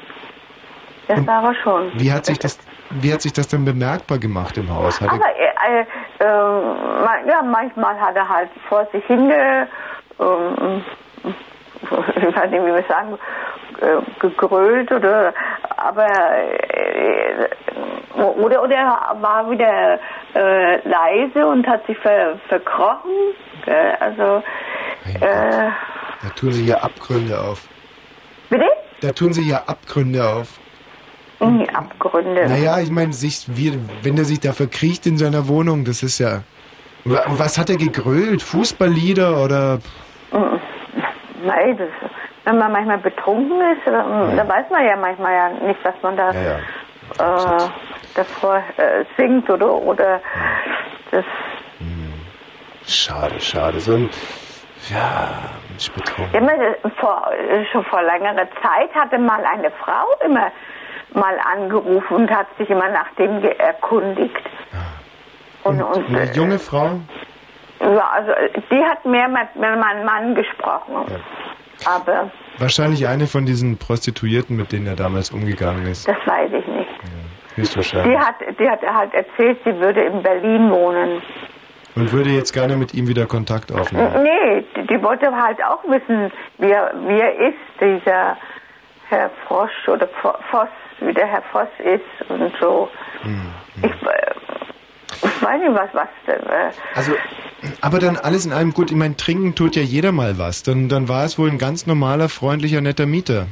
Das 1.06 1.26
war 1.26 1.44
er 1.44 1.54
schon. 1.62 1.92
Wie 1.94 2.10
hat 2.12 2.26
sich 2.26 2.38
das, 2.38 2.58
wie 3.00 3.12
hat 3.12 3.22
sich 3.22 3.32
das 3.32 3.48
denn 3.48 3.64
bemerkbar 3.64 4.18
gemacht 4.18 4.56
im 4.58 4.74
Haus? 4.74 5.00
Hat 5.00 5.08
er, 5.08 5.14
Aber 5.14 5.24
äh, 5.26 5.80
äh, 5.80 5.84
äh, 6.20 7.28
ja, 7.28 7.42
manchmal 7.42 8.00
hat 8.00 8.16
er 8.16 8.28
halt 8.28 8.50
vor 8.68 8.86
sich 8.92 9.04
hin, 9.06 9.30
äh, 9.30 9.66
ähm, 10.20 10.84
ich 11.82 12.36
weiß 12.36 12.50
nicht, 12.50 12.62
wie 12.62 12.74
wir 12.74 12.84
sagen, 12.88 13.18
äh, 13.80 14.20
gegrölt 14.20 14.92
oder, 14.92 15.32
aber 15.76 16.06
äh, 16.06 17.48
oder 18.14 18.62
oder 18.62 18.76
er 18.76 19.16
war 19.20 19.50
wieder 19.50 19.98
äh, 20.34 20.88
leise 20.88 21.46
und 21.46 21.66
hat 21.66 21.86
sich 21.86 21.98
ver, 21.98 22.38
verkrochen. 22.48 23.10
Gell? 23.64 23.96
Also 24.00 24.42
da 25.20 26.28
tun 26.36 26.52
Sie 26.52 26.64
hier 26.64 26.82
Abgründe 26.84 27.40
auf. 27.40 27.66
bitte? 28.48 28.66
Da 29.00 29.12
tun 29.12 29.32
Sie 29.32 29.42
hier 29.42 29.68
Abgründe 29.68 30.24
auf. 30.24 30.60
Die 31.42 31.68
Abgründe. 31.74 32.46
Naja, 32.48 32.78
ich 32.80 32.90
meine, 32.90 33.12
sich, 33.12 33.44
wie, 33.48 33.78
wenn 34.02 34.16
er 34.16 34.24
sich 34.24 34.40
da 34.40 34.52
verkriecht 34.52 35.06
in 35.06 35.18
seiner 35.18 35.48
Wohnung, 35.48 35.84
das 35.84 36.02
ist 36.02 36.18
ja. 36.18 36.42
Wa- 37.04 37.24
Was 37.28 37.58
hat 37.58 37.68
er 37.70 37.76
gegrölt? 37.76 38.42
Fußballlieder 38.42 39.42
oder. 39.42 39.78
Mm, 40.32 40.58
Nein, 41.44 41.76
das, 41.76 41.88
wenn 42.44 42.58
man 42.58 42.70
manchmal 42.72 42.98
betrunken 42.98 43.60
ist, 43.72 43.86
dann, 43.86 44.36
da 44.36 44.48
weiß 44.48 44.66
man 44.70 44.84
ja 44.84 44.96
manchmal 44.96 45.32
ja 45.34 45.48
nicht, 45.66 45.80
was 45.82 45.94
man 46.02 46.16
da 46.16 46.30
äh, 46.30 47.68
davor 48.14 48.56
äh, 48.76 49.04
singt 49.16 49.50
oder 49.50 49.72
oder 49.74 50.20
das 51.10 51.24
Schade, 52.86 53.38
schade. 53.40 53.78
So 53.80 53.94
ein. 53.94 54.10
Ja, 54.90 55.28
ich 55.78 55.90
betrunken. 55.92 56.48
vor, 56.98 57.30
schon 57.70 57.84
vor 57.84 58.02
längerer 58.02 58.48
Zeit 58.60 58.92
hatte 58.94 59.18
mal 59.18 59.44
eine 59.44 59.70
Frau 59.70 60.06
immer 60.26 60.50
mal 61.14 61.38
angerufen 61.38 62.14
und 62.14 62.30
hat 62.30 62.46
sich 62.58 62.68
immer 62.70 62.88
nach 62.88 63.12
dem 63.18 63.42
erkundigt. 63.42 64.40
Und, 65.64 65.82
und, 65.82 66.08
Eine 66.08 66.30
äh, 66.30 66.32
junge 66.34 66.58
Frau? 66.58 67.00
ja, 67.80 68.10
also 68.14 68.32
die 68.70 68.82
hat 68.84 69.04
mehr 69.04 69.28
mit, 69.28 69.54
mit 69.54 69.78
meinem 69.78 70.04
Mann 70.04 70.34
gesprochen. 70.34 70.94
Aber 71.84 72.30
Wahrscheinlich 72.58 73.06
eine 73.08 73.26
von 73.26 73.46
diesen 73.46 73.78
Prostituierten, 73.78 74.56
mit 74.56 74.72
denen 74.72 74.86
er 74.86 74.96
damals 74.96 75.30
umgegangen 75.30 75.86
ist. 75.86 76.06
das 76.06 76.16
weiß 76.26 76.50
ich 76.52 76.66
nicht. 76.66 76.90
Die 77.56 77.60
Höchstwahrscheinlich. 77.60 78.18
hat, 78.18 78.36
die 78.58 78.68
hat 78.68 78.82
halt 78.82 79.14
erzählt, 79.14 79.58
sie 79.64 79.78
würde 79.78 80.02
in 80.02 80.22
Berlin 80.22 80.70
wohnen. 80.70 81.22
Und 81.94 82.12
würde 82.12 82.30
jetzt 82.30 82.52
gerne 82.52 82.76
mit 82.76 82.94
ihm 82.94 83.06
wieder 83.08 83.26
Kontakt 83.26 83.70
aufnehmen. 83.72 84.22
Nee, 84.22 84.64
die, 84.76 84.86
die 84.86 85.02
wollte 85.02 85.30
halt 85.34 85.62
auch 85.62 85.82
wissen, 85.84 86.32
wie 86.58 86.70
er, 86.70 86.92
wie 87.06 87.20
er 87.20 87.34
ist, 87.48 87.58
dieser 87.80 88.36
Herr 89.10 89.30
Frosch 89.46 89.88
oder 89.88 90.08
Voss, 90.50 90.68
wie 91.06 91.14
der 91.14 91.26
Herr 91.26 91.42
Voss 91.52 91.68
ist 91.78 92.30
und 92.30 92.52
so. 92.60 92.88
Ich, 93.78 93.84
äh, 93.84 94.34
ich 95.24 95.42
weiß 95.42 95.60
nicht, 95.60 95.74
was, 95.74 95.88
was 95.92 96.08
denn. 96.26 96.40
Äh, 96.46 96.70
Also, 96.94 97.12
aber 97.80 97.98
dann 97.98 98.16
alles 98.16 98.44
in 98.46 98.52
allem 98.52 98.72
gut. 98.72 98.90
Ich 98.90 98.96
meine, 98.96 99.16
trinken 99.16 99.54
tut 99.54 99.76
ja 99.76 99.82
jeder 99.82 100.12
mal 100.12 100.38
was. 100.38 100.62
Dann, 100.62 100.88
dann 100.88 101.08
war 101.08 101.24
es 101.24 101.38
wohl 101.38 101.48
ein 101.50 101.58
ganz 101.58 101.86
normaler, 101.86 102.28
freundlicher, 102.28 102.80
netter 102.80 103.06
Mieter. 103.06 103.46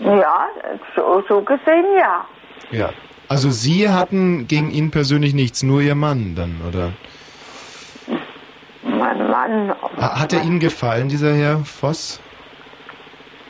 ja, 0.00 0.46
so, 0.96 1.22
so 1.28 1.40
gesehen 1.42 1.84
ja. 1.98 2.24
Ja. 2.70 2.90
Also 3.28 3.50
Sie 3.50 3.88
hatten 3.88 4.46
gegen 4.48 4.70
ihn 4.70 4.90
persönlich 4.90 5.34
nichts, 5.34 5.62
nur 5.62 5.80
Ihr 5.80 5.94
Mann 5.94 6.34
dann, 6.34 6.60
oder? 6.68 6.92
Mein 8.82 9.30
Mann. 9.30 9.74
Ha- 9.98 10.20
Hat 10.20 10.32
er 10.32 10.42
Ihnen 10.42 10.60
gefallen, 10.60 11.08
dieser 11.08 11.34
Herr 11.34 11.58
Voss? 11.64 12.20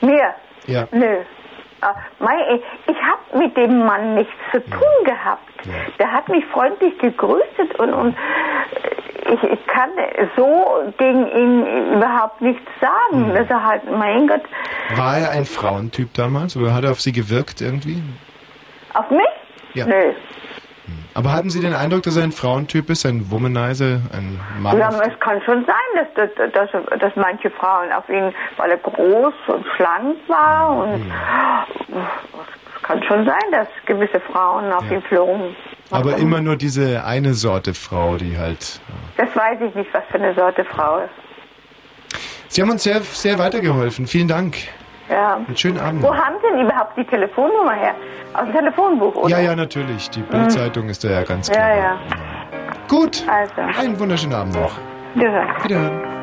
Mir? 0.00 0.34
Ja. 0.66 0.86
Nö. 0.92 1.22
Ah, 1.84 1.94
Mei, 2.18 2.60
ich 2.86 2.96
habe 2.96 3.38
mit 3.38 3.56
dem 3.56 3.84
Mann 3.84 4.14
nichts 4.14 4.32
zu 4.52 4.60
tun 4.70 5.04
gehabt. 5.04 5.42
Der 5.98 6.10
hat 6.10 6.28
mich 6.28 6.44
freundlich 6.46 6.96
gegrüßt 6.98 7.78
und, 7.78 7.92
und 7.92 8.16
äh, 9.26 9.34
ich, 9.34 9.66
kann 9.66 9.90
so 10.36 10.92
gegen 10.98 11.26
ihn 11.26 11.94
überhaupt 11.94 12.40
nichts 12.40 12.62
sagen. 12.80 13.28
Hm. 13.28 13.34
Dass 13.34 13.50
er 13.50 13.64
halt, 13.64 13.82
mein 13.90 14.28
Gott, 14.28 14.42
War 14.96 15.18
er 15.18 15.30
ein 15.30 15.44
Frauentyp 15.44 16.14
damals 16.14 16.56
oder 16.56 16.74
hat 16.74 16.84
er 16.84 16.90
auf 16.92 17.00
Sie 17.00 17.12
gewirkt 17.12 17.60
irgendwie? 17.60 18.02
auf 18.94 19.10
mich? 19.10 19.20
Ja. 19.74 19.86
Nö. 19.86 20.12
Aber 21.14 21.32
hatten 21.32 21.48
Sie 21.48 21.60
den 21.60 21.74
Eindruck, 21.74 22.02
dass 22.02 22.16
er 22.16 22.24
ein 22.24 22.32
Frauentyp 22.32 22.90
ist, 22.90 23.06
ein 23.06 23.30
Womanizer, 23.30 24.00
ein 24.12 24.40
Mann? 24.60 24.76
Ja, 24.78 24.88
aber 24.88 25.06
es 25.06 25.18
kann 25.20 25.40
schon 25.42 25.64
sein, 25.64 25.74
dass, 26.16 26.30
dass, 26.36 26.52
dass, 26.52 26.98
dass 26.98 27.12
manche 27.16 27.50
Frauen 27.50 27.92
auf 27.92 28.08
ihn, 28.08 28.34
weil 28.56 28.70
er 28.72 28.78
groß 28.78 29.34
und 29.46 29.64
schlank 29.76 30.16
war 30.26 30.76
und 30.76 30.94
Hm. 30.94 31.12
es 32.76 32.82
kann 32.82 33.02
schon 33.04 33.24
sein, 33.24 33.52
dass 33.52 33.68
gewisse 33.86 34.20
Frauen 34.20 34.72
auf 34.72 34.90
ihn 34.90 35.02
flogen. 35.02 35.54
Aber 35.90 36.16
immer 36.16 36.40
nur 36.40 36.56
diese 36.56 37.04
eine 37.04 37.34
Sorte 37.34 37.74
Frau, 37.74 38.16
die 38.16 38.36
halt. 38.36 38.80
Das 39.16 39.34
weiß 39.36 39.60
ich 39.60 39.74
nicht, 39.74 39.92
was 39.94 40.02
für 40.10 40.14
eine 40.14 40.34
Sorte 40.34 40.64
Frau 40.64 40.98
ist. 40.98 41.10
Sie 42.48 42.60
haben 42.62 42.70
uns 42.70 42.82
sehr, 42.82 43.00
sehr 43.02 43.38
weitergeholfen. 43.38 44.06
Vielen 44.06 44.28
Dank. 44.28 44.56
Ja. 45.08 45.36
Einen 45.36 45.56
schönen 45.56 45.78
Abend. 45.78 46.02
Wo 46.02 46.14
haben 46.14 46.36
Sie 46.42 46.48
denn 46.50 46.66
überhaupt 46.66 46.96
die 46.96 47.04
Telefonnummer 47.04 47.74
her? 47.74 47.94
Aus 48.32 48.44
dem 48.46 48.52
Telefonbuch, 48.54 49.14
oder? 49.16 49.28
Ja, 49.28 49.40
ja, 49.40 49.56
natürlich. 49.56 50.08
Die 50.10 50.22
Bildzeitung 50.22 50.88
ist 50.88 51.04
da 51.04 51.10
ja 51.10 51.22
ganz 51.22 51.50
klar. 51.50 51.68
Ja, 51.68 51.76
ja. 51.76 51.98
Gut. 52.88 53.24
Also. 53.28 53.80
Einen 53.80 53.98
wunderschönen 53.98 54.34
Abend 54.34 54.54
noch. 54.54 54.78
Wiederhören. 55.14 55.48
Wiederhören. 55.62 56.14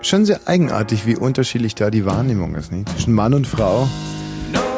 Schon 0.00 0.24
sehr 0.24 0.40
eigenartig, 0.46 1.06
wie 1.06 1.16
unterschiedlich 1.16 1.74
da 1.74 1.90
die 1.90 2.06
Wahrnehmung 2.06 2.54
ist, 2.54 2.70
nicht? 2.70 2.88
Zwischen 2.90 3.14
Mann 3.14 3.34
und 3.34 3.46
Frau. 3.46 3.88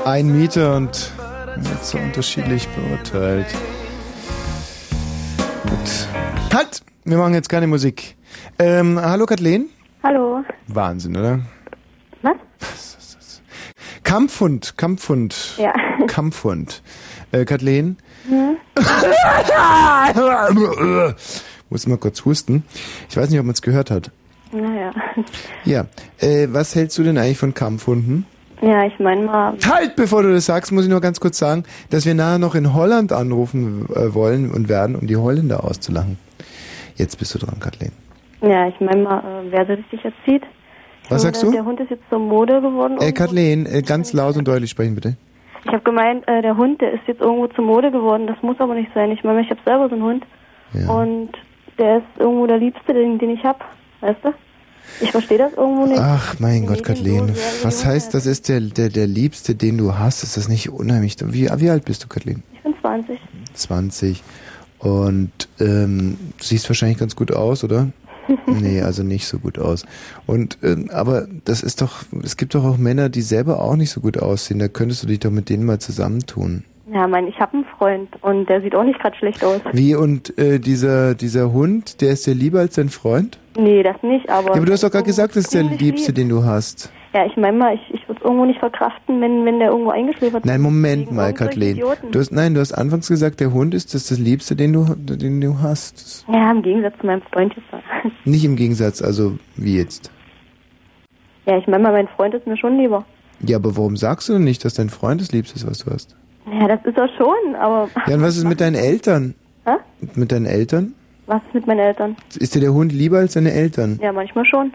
Ein 0.04 0.38
Mieter 0.38 0.76
und 0.76 1.12
wird 1.56 1.84
so 1.84 1.98
unterschiedlich 1.98 2.66
beurteilt. 2.68 3.46
Gut. 5.64 6.08
Halt! 6.54 6.82
Wir 7.04 7.16
machen 7.18 7.34
jetzt 7.34 7.48
keine 7.48 7.66
Musik. 7.66 8.16
Ähm, 8.58 9.00
hallo 9.00 9.26
Kathleen? 9.26 9.68
Hallo. 10.02 10.42
Wahnsinn, 10.68 11.16
oder? 11.16 11.40
Was? 12.22 12.96
Kampfhund, 14.10 14.76
Kampfhund. 14.76 15.54
Ja. 15.56 15.72
Kampfhund. 16.08 16.82
Äh, 17.30 17.44
Kathleen? 17.44 17.96
Hm? 18.28 18.56
Muss 21.70 21.86
mal 21.86 21.96
kurz 21.96 22.24
husten. 22.24 22.64
Ich 23.08 23.16
weiß 23.16 23.30
nicht, 23.30 23.38
ob 23.38 23.46
man 23.46 23.52
es 23.52 23.62
gehört 23.62 23.92
hat. 23.92 24.10
Naja. 24.50 24.90
Ja. 25.64 25.86
Äh, 26.18 26.48
was 26.50 26.74
hältst 26.74 26.98
du 26.98 27.04
denn 27.04 27.18
eigentlich 27.18 27.38
von 27.38 27.54
Kampfhunden? 27.54 28.26
Ja, 28.60 28.84
ich 28.84 28.98
meine 28.98 29.26
mal. 29.26 29.56
Halt, 29.64 29.94
bevor 29.94 30.24
du 30.24 30.32
das 30.32 30.46
sagst, 30.46 30.72
muss 30.72 30.86
ich 30.86 30.90
nur 30.90 31.00
ganz 31.00 31.20
kurz 31.20 31.38
sagen, 31.38 31.62
dass 31.90 32.04
wir 32.04 32.14
nachher 32.14 32.40
noch 32.40 32.56
in 32.56 32.74
Holland 32.74 33.12
anrufen 33.12 33.86
äh, 33.94 34.12
wollen 34.12 34.50
und 34.50 34.68
werden, 34.68 34.96
um 34.96 35.06
die 35.06 35.18
Holländer 35.18 35.62
auszulachen. 35.62 36.18
Jetzt 36.96 37.16
bist 37.20 37.32
du 37.36 37.38
dran, 37.38 37.60
Kathleen. 37.60 37.92
Ja, 38.42 38.66
ich 38.66 38.80
meine 38.80 39.04
mal, 39.04 39.20
äh, 39.20 39.52
wer 39.52 39.66
sich 39.66 40.02
jetzt 40.02 40.16
zieht. 40.24 40.42
Was 41.10 41.22
meine, 41.22 41.34
sagst 41.34 41.42
du? 41.42 41.50
Der 41.50 41.64
Hund 41.64 41.80
ist 41.80 41.90
jetzt 41.90 42.04
zur 42.08 42.18
Mode 42.18 42.60
geworden. 42.60 42.98
Äh, 42.98 43.06
irgendwo. 43.06 43.24
Kathleen, 43.24 43.66
äh, 43.66 43.82
ganz 43.82 44.12
laut 44.12 44.36
und 44.36 44.48
deutlich 44.48 44.70
sprechen, 44.70 44.94
bitte. 44.94 45.16
Ich 45.64 45.72
habe 45.72 45.82
gemeint, 45.82 46.26
äh, 46.26 46.40
der 46.40 46.56
Hund, 46.56 46.80
der 46.80 46.92
ist 46.92 47.02
jetzt 47.06 47.20
irgendwo 47.20 47.46
zur 47.48 47.64
Mode 47.64 47.90
geworden. 47.90 48.26
Das 48.26 48.36
muss 48.42 48.58
aber 48.60 48.74
nicht 48.74 48.90
sein. 48.94 49.10
Ich 49.10 49.22
meine, 49.22 49.42
ich 49.42 49.50
habe 49.50 49.60
selber 49.64 49.88
so 49.88 49.94
einen 49.94 50.04
Hund. 50.04 50.26
Und 50.88 51.30
der 51.78 51.98
ist 51.98 52.06
irgendwo 52.18 52.46
der 52.46 52.58
Liebste, 52.58 52.94
den, 52.94 53.18
den 53.18 53.30
ich 53.30 53.42
habe. 53.42 53.58
Weißt 54.00 54.20
du? 54.22 54.32
Ich 55.00 55.10
verstehe 55.10 55.38
das 55.38 55.52
irgendwo 55.54 55.86
nicht. 55.86 56.00
Ach, 56.00 56.36
mein 56.38 56.66
Gott, 56.66 56.82
Kathleen. 56.82 57.34
Was 57.62 57.84
heißt, 57.84 58.14
das 58.14 58.26
ist 58.26 58.48
der, 58.48 58.60
der, 58.60 58.88
der 58.88 59.06
Liebste, 59.06 59.54
den 59.54 59.78
du 59.78 59.98
hast? 59.98 60.22
Ist 60.22 60.36
das 60.36 60.48
nicht 60.48 60.70
unheimlich? 60.70 61.16
Wie, 61.24 61.48
wie 61.48 61.70
alt 61.70 61.84
bist 61.84 62.04
du, 62.04 62.08
Kathleen? 62.08 62.42
Ich 62.54 62.62
bin 62.62 62.74
20. 62.80 63.18
20. 63.54 64.22
Und 64.78 65.30
ähm, 65.60 66.16
du 66.38 66.44
siehst 66.44 66.68
wahrscheinlich 66.68 66.98
ganz 66.98 67.14
gut 67.14 67.32
aus, 67.32 67.64
oder? 67.64 67.88
Nee, 68.46 68.82
also 68.82 69.02
nicht 69.02 69.26
so 69.26 69.38
gut 69.38 69.58
aus. 69.58 69.86
Und 70.26 70.58
ähm, 70.62 70.90
aber 70.92 71.26
das 71.44 71.62
ist 71.62 71.82
doch, 71.82 72.02
es 72.22 72.36
gibt 72.36 72.54
doch 72.54 72.64
auch 72.64 72.76
Männer, 72.76 73.08
die 73.08 73.22
selber 73.22 73.62
auch 73.62 73.76
nicht 73.76 73.90
so 73.90 74.00
gut 74.00 74.18
aussehen. 74.18 74.58
Da 74.58 74.68
könntest 74.68 75.02
du 75.02 75.06
dich 75.06 75.20
doch 75.20 75.30
mit 75.30 75.48
denen 75.48 75.64
mal 75.64 75.78
zusammentun. 75.78 76.64
Ja, 76.92 77.06
mein, 77.06 77.28
ich 77.28 77.38
habe 77.38 77.52
einen 77.54 77.64
Freund 77.64 78.08
und 78.22 78.48
der 78.48 78.62
sieht 78.62 78.74
auch 78.74 78.82
nicht 78.82 78.98
gerade 78.98 79.16
schlecht 79.16 79.44
aus. 79.44 79.60
Wie 79.72 79.94
und 79.94 80.36
äh, 80.38 80.58
dieser 80.58 81.14
dieser 81.14 81.52
Hund, 81.52 82.00
der 82.00 82.12
ist 82.12 82.26
dir 82.26 82.34
lieber 82.34 82.60
als 82.60 82.74
dein 82.74 82.88
Freund? 82.88 83.38
Nee, 83.56 83.82
das 83.82 84.02
nicht, 84.02 84.28
aber. 84.28 84.48
Ja, 84.48 84.54
aber 84.54 84.66
du 84.66 84.72
hast 84.72 84.82
doch 84.82 84.90
gerade 84.90 85.04
gesagt, 85.04 85.36
das 85.36 85.44
ist 85.44 85.54
der 85.54 85.62
liebste, 85.62 86.08
lieb. 86.08 86.16
den 86.16 86.28
du 86.28 86.44
hast. 86.44 86.90
Ja, 87.12 87.26
ich 87.26 87.36
meine 87.36 87.56
mal, 87.56 87.74
ich, 87.74 87.82
ich 87.92 88.08
würde 88.08 88.20
es 88.20 88.24
irgendwo 88.24 88.44
nicht 88.44 88.60
verkraften, 88.60 89.20
wenn, 89.20 89.44
wenn 89.44 89.58
der 89.58 89.70
irgendwo 89.70 89.90
eingeschläfert 89.90 90.44
Nein, 90.44 90.60
Moment 90.60 91.10
mal, 91.10 91.32
Kathleen. 91.34 91.76
Du 91.76 92.18
hast, 92.18 92.30
nein, 92.30 92.54
du 92.54 92.60
hast 92.60 92.72
anfangs 92.72 93.08
gesagt, 93.08 93.40
der 93.40 93.52
Hund 93.52 93.74
ist 93.74 93.94
das, 93.94 94.06
das 94.06 94.18
Liebste, 94.18 94.54
den 94.54 94.72
du, 94.72 94.84
den 94.94 95.40
du 95.40 95.58
hast. 95.60 96.24
Ja, 96.28 96.52
im 96.52 96.62
Gegensatz 96.62 96.94
zu 97.00 97.06
meinem 97.06 97.22
Freund 97.22 97.54
jetzt. 97.54 98.14
Nicht 98.24 98.44
im 98.44 98.54
Gegensatz, 98.54 99.02
also 99.02 99.38
wie 99.56 99.78
jetzt. 99.78 100.12
Ja, 101.46 101.58
ich 101.58 101.66
meine 101.66 101.82
mal, 101.82 101.92
mein 101.92 102.08
Freund 102.08 102.34
ist 102.34 102.46
mir 102.46 102.56
schon 102.56 102.76
lieber. 102.78 103.04
Ja, 103.40 103.56
aber 103.56 103.76
warum 103.76 103.96
sagst 103.96 104.28
du 104.28 104.34
denn 104.34 104.44
nicht, 104.44 104.64
dass 104.64 104.74
dein 104.74 104.90
Freund 104.90 105.20
das 105.20 105.32
Liebste 105.32 105.56
ist, 105.56 105.66
was 105.66 105.78
du 105.78 105.90
hast? 105.90 106.14
Ja, 106.46 106.68
das 106.68 106.84
ist 106.84 106.96
er 106.96 107.08
schon, 107.16 107.56
aber 107.58 107.88
Ja, 108.06 108.14
und 108.14 108.22
was 108.22 108.36
ist 108.36 108.44
mit 108.44 108.60
deinen 108.60 108.76
Eltern? 108.76 109.34
Hä? 109.64 109.76
Mit 110.14 110.30
deinen 110.30 110.46
Eltern? 110.46 110.94
was 111.30 111.42
ist 111.46 111.54
mit 111.54 111.66
meinen 111.66 111.78
Eltern? 111.78 112.16
Ist 112.38 112.54
dir 112.54 112.60
der 112.60 112.74
Hund 112.74 112.92
lieber 112.92 113.18
als 113.18 113.34
deine 113.34 113.52
Eltern? 113.52 113.98
Ja, 114.02 114.12
manchmal 114.12 114.44
schon. 114.44 114.72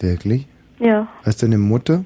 Wirklich? 0.00 0.46
Ja. 0.78 1.08
Als 1.24 1.38
deine 1.38 1.58
Mutter? 1.58 2.04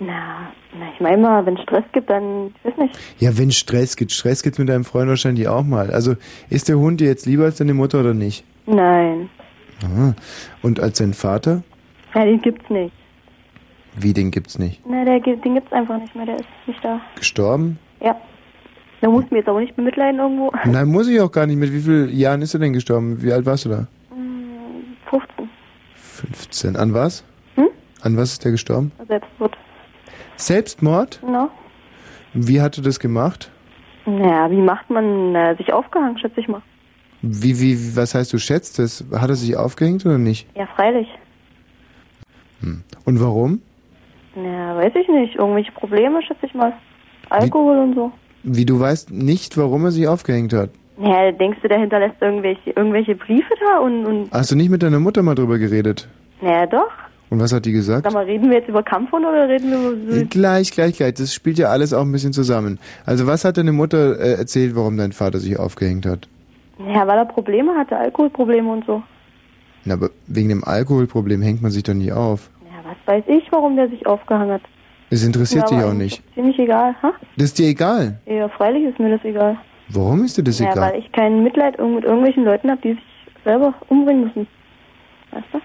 Na, 0.00 0.52
na 0.78 0.92
ich 0.94 1.00
meine 1.00 1.18
mal, 1.18 1.44
wenn 1.46 1.56
es 1.56 1.62
Stress 1.62 1.84
gibt, 1.92 2.08
dann, 2.08 2.54
ich 2.58 2.64
weiß 2.64 2.76
nicht. 2.78 2.98
Ja, 3.18 3.36
wenn 3.36 3.50
Stress 3.50 3.96
gibt. 3.96 4.12
Stress 4.12 4.42
gibt's 4.42 4.58
mit 4.58 4.68
deinem 4.68 4.84
Freund 4.84 5.08
wahrscheinlich 5.08 5.48
auch 5.48 5.64
mal. 5.64 5.90
Also, 5.90 6.14
ist 6.50 6.68
der 6.68 6.78
Hund 6.78 7.00
dir 7.00 7.08
jetzt 7.08 7.26
lieber 7.26 7.44
als 7.44 7.56
deine 7.56 7.74
Mutter 7.74 8.00
oder 8.00 8.14
nicht? 8.14 8.44
Nein. 8.66 9.28
Aha. 9.84 10.14
Und 10.62 10.80
als 10.80 10.98
dein 10.98 11.14
Vater? 11.14 11.62
Ja, 12.14 12.24
den 12.24 12.40
gibt's 12.40 12.68
nicht. 12.70 12.92
Wie, 13.96 14.12
den 14.12 14.30
gibt's 14.30 14.58
nicht? 14.58 14.80
Na, 14.86 15.04
der, 15.04 15.18
den 15.20 15.54
gibt's 15.54 15.72
einfach 15.72 15.98
nicht 15.98 16.14
mehr, 16.14 16.26
der 16.26 16.36
ist 16.36 16.46
nicht 16.66 16.84
da. 16.84 17.00
Gestorben? 17.16 17.78
Ja. 18.00 18.16
Da 19.00 19.08
muss 19.08 19.30
mir 19.30 19.38
jetzt 19.38 19.48
aber 19.48 19.60
nicht 19.60 19.76
bemitleiden 19.76 20.20
irgendwo. 20.20 20.52
Nein, 20.64 20.88
muss 20.88 21.08
ich 21.08 21.20
auch 21.20 21.30
gar 21.30 21.46
nicht. 21.46 21.56
Mit 21.56 21.72
wie 21.72 21.80
vielen 21.80 22.16
Jahren 22.16 22.42
ist 22.42 22.54
er 22.54 22.60
denn 22.60 22.72
gestorben? 22.72 23.22
Wie 23.22 23.32
alt 23.32 23.46
warst 23.46 23.64
du 23.64 23.70
da? 23.70 23.86
Hm, 24.10 24.96
15. 25.10 25.48
15. 25.94 26.76
An 26.76 26.94
was? 26.94 27.24
Hm? 28.02 28.06
An 28.06 28.16
was 28.16 28.32
ist 28.32 28.44
der 28.44 28.52
gestorben? 28.52 28.92
Selbstmord. 29.06 29.56
Selbstmord? 30.36 31.20
No? 31.22 31.50
Wie 32.34 32.60
hat 32.60 32.76
er 32.78 32.82
das 32.84 33.00
gemacht? 33.00 33.50
Naja, 34.06 34.50
wie 34.50 34.62
macht 34.62 34.88
man 34.90 35.34
äh, 35.34 35.56
sich 35.56 35.72
aufgehangen, 35.72 36.18
schätze 36.18 36.40
ich 36.40 36.48
mal. 36.48 36.62
Wie, 37.20 37.60
wie, 37.60 37.96
was 37.96 38.14
heißt, 38.14 38.32
du 38.32 38.38
schätzt 38.38 38.78
es? 38.78 39.04
Hat 39.12 39.28
er 39.28 39.34
sich 39.36 39.56
aufgehängt 39.56 40.06
oder 40.06 40.18
nicht? 40.18 40.46
Ja, 40.56 40.66
freilich. 40.76 41.08
Und 43.04 43.20
warum? 43.20 43.60
Naja, 44.34 44.76
weiß 44.76 44.92
ich 44.94 45.08
nicht. 45.08 45.36
Irgendwelche 45.36 45.72
Probleme, 45.72 46.22
schätze 46.22 46.46
ich 46.46 46.54
mal. 46.54 46.72
Alkohol 47.30 47.78
und 47.78 47.94
so. 47.94 48.12
Wie 48.44 48.64
du 48.64 48.78
weißt 48.78 49.10
nicht, 49.10 49.56
warum 49.58 49.84
er 49.84 49.90
sich 49.90 50.06
aufgehängt 50.06 50.52
hat. 50.52 50.70
Naja, 50.96 51.32
denkst 51.32 51.58
du, 51.62 51.68
der 51.68 51.80
hinterlässt 51.80 52.16
irgendwelche, 52.20 52.70
irgendwelche 52.70 53.14
Briefe 53.14 53.52
da 53.60 53.78
und, 53.78 54.06
und 54.06 54.30
Hast 54.32 54.50
du 54.50 54.56
nicht 54.56 54.70
mit 54.70 54.82
deiner 54.82 55.00
Mutter 55.00 55.22
mal 55.22 55.34
drüber 55.34 55.58
geredet? 55.58 56.08
naja, 56.40 56.66
doch. 56.66 56.90
Und 57.30 57.40
was 57.40 57.52
hat 57.52 57.66
die 57.66 57.72
gesagt? 57.72 58.04
Sag 58.04 58.12
mal, 58.14 58.24
reden 58.24 58.48
wir 58.48 58.58
jetzt 58.58 58.68
über 58.68 58.82
Kampfhunde 58.82 59.28
oder 59.28 59.48
reden 59.48 59.70
wir 59.70 59.90
über 59.90 60.20
so... 60.20 60.26
Gleich, 60.30 60.70
gleich, 60.70 60.96
gleich. 60.96 61.14
Das 61.14 61.34
spielt 61.34 61.58
ja 61.58 61.68
alles 61.68 61.92
auch 61.92 62.02
ein 62.02 62.12
bisschen 62.12 62.32
zusammen. 62.32 62.78
Also 63.04 63.26
was 63.26 63.44
hat 63.44 63.58
deine 63.58 63.72
Mutter 63.72 64.18
äh, 64.18 64.34
erzählt, 64.34 64.74
warum 64.74 64.96
dein 64.96 65.12
Vater 65.12 65.38
sich 65.38 65.58
aufgehängt 65.58 66.06
hat? 66.06 66.26
Ja, 66.78 67.06
weil 67.06 67.18
er 67.18 67.24
Probleme 67.26 67.74
hatte, 67.76 67.96
Alkoholprobleme 67.98 68.70
und 68.70 68.86
so. 68.86 69.02
Na, 69.84 69.94
aber 69.94 70.10
wegen 70.26 70.48
dem 70.48 70.64
Alkoholproblem 70.64 71.42
hängt 71.42 71.60
man 71.60 71.70
sich 71.70 71.82
doch 71.82 71.94
nicht 71.94 72.12
auf. 72.12 72.50
Ja, 72.64 72.88
was 72.88 72.96
weiß 73.06 73.24
ich, 73.26 73.50
warum 73.50 73.76
der 73.76 73.88
sich 73.88 74.06
aufgehangen 74.06 74.52
hat. 74.52 74.62
Es 75.10 75.24
interessiert 75.24 75.70
Ja, 75.70 75.76
dich 75.76 75.86
auch 75.86 75.94
nicht. 75.94 76.22
Ziemlich 76.34 76.58
egal, 76.58 76.94
ha? 77.02 77.12
Das 77.36 77.46
ist 77.46 77.58
dir 77.58 77.68
egal. 77.68 78.20
Ja, 78.26 78.48
freilich 78.48 78.84
ist 78.84 78.98
mir 78.98 79.10
das 79.10 79.24
egal. 79.24 79.56
Warum 79.88 80.24
ist 80.24 80.36
dir 80.36 80.44
das 80.44 80.58
ja, 80.58 80.70
egal? 80.70 80.92
weil 80.92 81.00
ich 81.00 81.10
kein 81.12 81.42
Mitleid 81.42 81.78
mit 81.78 82.04
irgendwelchen 82.04 82.44
Leuten 82.44 82.70
habe, 82.70 82.80
die 82.82 82.92
sich 82.92 83.02
selber 83.44 83.74
umbringen 83.88 84.24
müssen. 84.24 84.46
Weißt 85.30 85.46
du? 85.52 85.60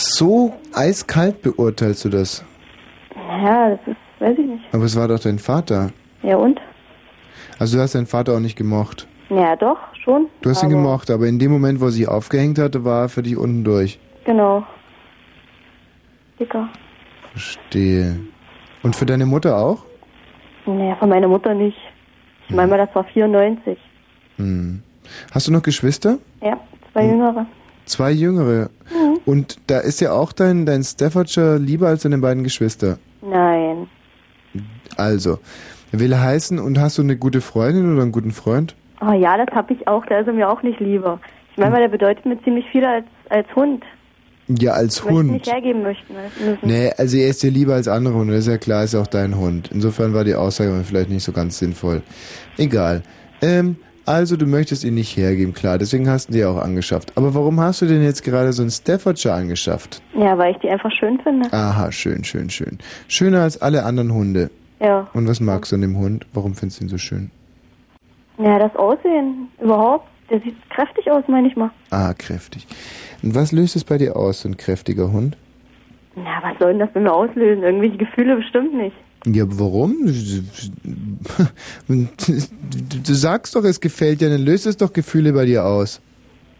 So 0.00 0.54
eiskalt 0.74 1.42
beurteilst 1.42 2.04
du 2.04 2.08
das. 2.08 2.44
Ja, 3.16 3.70
das 3.70 3.80
ist, 3.84 3.96
weiß 4.20 4.38
ich 4.38 4.46
nicht. 4.46 4.64
Aber 4.70 4.84
es 4.84 4.94
war 4.94 5.08
doch 5.08 5.18
dein 5.18 5.40
Vater. 5.40 5.90
Ja 6.22 6.36
und? 6.36 6.60
Also 7.58 7.76
du 7.76 7.82
hast 7.82 7.96
deinen 7.96 8.06
Vater 8.06 8.34
auch 8.36 8.40
nicht 8.40 8.54
gemocht. 8.54 9.08
Ja, 9.28 9.56
doch, 9.56 9.76
schon. 10.04 10.28
Du 10.40 10.50
hast 10.50 10.62
ihn 10.62 10.72
aber, 10.72 10.82
gemocht, 10.82 11.10
aber 11.10 11.26
in 11.26 11.40
dem 11.40 11.50
Moment, 11.50 11.80
wo 11.80 11.86
er 11.86 11.90
sich 11.90 12.06
aufgehängt 12.06 12.60
hatte, 12.60 12.84
war 12.84 13.02
er 13.02 13.08
für 13.08 13.24
dich 13.24 13.36
unten 13.36 13.64
durch. 13.64 13.98
Genau. 14.24 14.64
Dicker. 16.38 16.68
Verstehe. 17.32 18.20
Und 18.84 18.94
für 18.94 19.04
deine 19.04 19.26
Mutter 19.26 19.58
auch? 19.58 19.84
Naja, 20.64 20.94
von 20.94 21.08
meiner 21.08 21.26
Mutter 21.26 21.54
nicht. 21.54 21.76
Ich 22.48 22.54
meine 22.54 22.70
mal, 22.70 22.78
das 22.78 22.94
war 22.94 23.02
94. 23.02 23.76
Hm. 24.36 24.80
Hast 25.32 25.48
du 25.48 25.52
noch 25.52 25.62
Geschwister? 25.62 26.18
Ja, 26.40 26.56
zwei 26.92 27.04
Jüngere. 27.04 27.46
Zwei 27.88 28.12
jüngere. 28.12 28.70
Mhm. 28.92 29.18
Und 29.24 29.58
da 29.66 29.78
ist 29.78 30.00
ja 30.00 30.12
auch 30.12 30.32
dein, 30.32 30.66
dein 30.66 30.82
Staffordshire 30.82 31.56
lieber 31.56 31.88
als 31.88 32.02
deine 32.02 32.18
beiden 32.18 32.44
Geschwister. 32.44 32.98
Nein. 33.22 33.88
Also, 34.96 35.38
will 35.92 36.16
heißen, 36.16 36.58
und 36.58 36.78
hast 36.78 36.98
du 36.98 37.02
eine 37.02 37.16
gute 37.16 37.40
Freundin 37.40 37.92
oder 37.92 38.02
einen 38.02 38.12
guten 38.12 38.32
Freund? 38.32 38.74
Oh 39.00 39.12
ja, 39.12 39.36
das 39.36 39.54
habe 39.54 39.72
ich 39.72 39.86
auch. 39.88 40.04
Der 40.06 40.20
ist 40.20 40.26
er 40.26 40.32
mir 40.32 40.48
auch 40.48 40.62
nicht 40.62 40.80
lieber. 40.80 41.20
Ich 41.52 41.58
meine 41.58 41.70
mal, 41.70 41.80
der 41.80 41.88
bedeutet 41.88 42.26
mir 42.26 42.40
ziemlich 42.42 42.66
viel 42.70 42.84
als, 42.84 43.06
als 43.30 43.46
Hund. 43.54 43.84
Ja, 44.48 44.72
als 44.72 45.04
möchte 45.04 45.18
Hund. 45.18 45.30
nicht 45.32 45.46
hergeben 45.46 45.82
möchten. 45.82 46.14
müssen. 46.14 46.58
Nee, 46.62 46.90
also 46.96 47.16
er 47.16 47.28
ist 47.28 47.42
dir 47.42 47.50
lieber 47.50 47.74
als 47.74 47.86
andere 47.86 48.14
Hunde, 48.14 48.34
das 48.34 48.46
ist 48.46 48.50
ja 48.50 48.58
klar, 48.58 48.82
ist 48.82 48.94
auch 48.94 49.06
dein 49.06 49.36
Hund. 49.36 49.70
Insofern 49.72 50.14
war 50.14 50.24
die 50.24 50.34
Aussage 50.34 50.72
vielleicht 50.84 51.10
nicht 51.10 51.22
so 51.22 51.32
ganz 51.32 51.58
sinnvoll. 51.58 52.02
Egal. 52.56 53.02
Ähm, 53.42 53.76
also 54.08 54.36
du 54.36 54.46
möchtest 54.46 54.84
ihn 54.84 54.94
nicht 54.94 55.16
hergeben, 55.16 55.52
klar, 55.52 55.76
deswegen 55.76 56.08
hast 56.08 56.28
du 56.28 56.32
ihn 56.32 56.38
dir 56.38 56.50
auch 56.50 56.56
angeschafft. 56.56 57.12
Aber 57.16 57.34
warum 57.34 57.60
hast 57.60 57.82
du 57.82 57.86
denn 57.86 58.02
jetzt 58.02 58.24
gerade 58.24 58.52
so 58.52 58.62
einen 58.62 58.70
Staffordshire 58.70 59.34
angeschafft? 59.34 60.00
Ja, 60.16 60.36
weil 60.38 60.52
ich 60.52 60.58
die 60.58 60.70
einfach 60.70 60.90
schön 60.90 61.20
finde. 61.20 61.52
Aha, 61.52 61.92
schön, 61.92 62.24
schön, 62.24 62.48
schön. 62.48 62.78
Schöner 63.06 63.42
als 63.42 63.60
alle 63.60 63.84
anderen 63.84 64.12
Hunde. 64.12 64.50
Ja. 64.80 65.06
Und 65.12 65.28
was 65.28 65.40
magst 65.40 65.72
du 65.72 65.76
an 65.76 65.82
dem 65.82 65.98
Hund? 65.98 66.26
Warum 66.32 66.54
findest 66.54 66.80
du 66.80 66.86
ihn 66.86 66.88
so 66.88 66.98
schön? 66.98 67.30
Ja, 68.38 68.58
das 68.58 68.74
Aussehen 68.76 69.48
überhaupt. 69.60 70.08
Der 70.30 70.40
sieht 70.40 70.56
kräftig 70.70 71.10
aus, 71.10 71.24
meine 71.26 71.48
ich 71.48 71.56
mal. 71.56 71.70
Ah, 71.90 72.12
kräftig. 72.14 72.66
Und 73.22 73.34
was 73.34 73.52
löst 73.52 73.76
es 73.76 73.84
bei 73.84 73.98
dir 73.98 74.16
aus, 74.16 74.42
so 74.42 74.48
ein 74.48 74.56
kräftiger 74.56 75.12
Hund? 75.12 75.36
Na, 76.16 76.42
was 76.42 76.58
soll 76.58 76.72
denn 76.72 76.80
das 76.80 76.94
mir 76.94 77.12
auslösen? 77.12 77.62
Irgendwelche 77.62 77.96
Gefühle 77.96 78.36
bestimmt 78.36 78.74
nicht. 78.74 78.96
Ja, 79.34 79.44
aber 79.44 79.58
warum? 79.58 79.96
Du, 81.88 83.14
sagst 83.14 83.56
doch, 83.56 83.64
es 83.64 83.80
gefällt 83.80 84.20
dir, 84.20 84.30
dann 84.30 84.44
löst 84.44 84.66
es 84.66 84.76
doch 84.76 84.92
Gefühle 84.92 85.32
bei 85.32 85.46
dir 85.46 85.64
aus. 85.64 86.00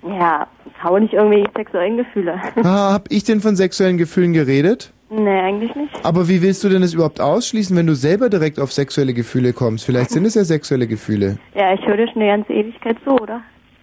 Ja, 0.02 0.46
habe 0.78 1.00
nicht 1.00 1.12
irgendwelche 1.14 1.50
sexuellen 1.56 1.96
Gefühle. 1.96 2.40
Ah, 2.62 2.92
hab 2.92 3.10
ich 3.10 3.24
denn 3.24 3.40
von 3.40 3.56
sexuellen 3.56 3.98
Gefühlen 3.98 4.32
geredet? 4.32 4.92
nee, 5.10 5.40
eigentlich 5.40 5.74
nicht. 5.74 6.04
Aber 6.04 6.28
wie 6.28 6.42
willst 6.42 6.62
du 6.64 6.68
denn 6.68 6.82
das 6.82 6.92
überhaupt 6.94 7.20
ausschließen, 7.20 7.74
wenn 7.76 7.86
du 7.86 7.94
selber 7.94 8.28
direkt 8.28 8.58
auf 8.60 8.72
sexuelle 8.72 9.14
Gefühle 9.14 9.52
kommst? 9.52 9.84
Vielleicht 9.86 10.10
sind 10.10 10.24
es 10.26 10.34
ja 10.34 10.44
sexuelle 10.44 10.86
Gefühle. 10.86 11.38
Ja, 11.54 11.72
ich 11.74 11.86
höre 11.86 11.96
dir 11.96 12.08
schon 12.12 12.22
eine 12.22 12.30
ganze 12.36 12.52
Ewigkeit 12.52 12.96
zu, 13.04 13.10
oder? 13.12 13.40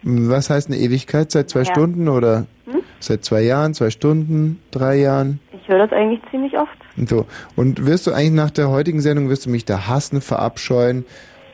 Was 0.08 0.50
heißt 0.52 0.68
eine 0.68 0.78
Ewigkeit? 0.78 1.32
Seit 1.32 1.50
zwei 1.50 1.62
Ja. 1.62 1.66
Stunden 1.66 2.08
oder 2.08 2.46
Hm? 2.66 2.82
seit 3.00 3.26
zwei 3.26 3.42
Jahren, 3.42 3.74
zwei 3.74 3.90
Stunden, 3.90 4.62
drei 4.72 4.98
Jahren? 4.98 5.40
Ich 5.52 5.68
höre 5.68 5.80
das 5.80 5.92
eigentlich 5.92 6.22
ziemlich 6.30 6.56
oft. 6.58 6.78
Und 6.96 7.10
so. 7.10 7.26
Und 7.56 7.86
wirst 7.88 8.06
du 8.06 8.12
eigentlich 8.14 8.32
nach 8.34 8.52
der 8.52 8.70
heutigen 8.70 9.02
Sendung, 9.02 9.30
wirst 9.30 9.48
du 9.48 9.50
mich 9.50 9.66
da 9.66 9.88
hassen, 9.88 10.22
verabscheuen, 10.22 11.06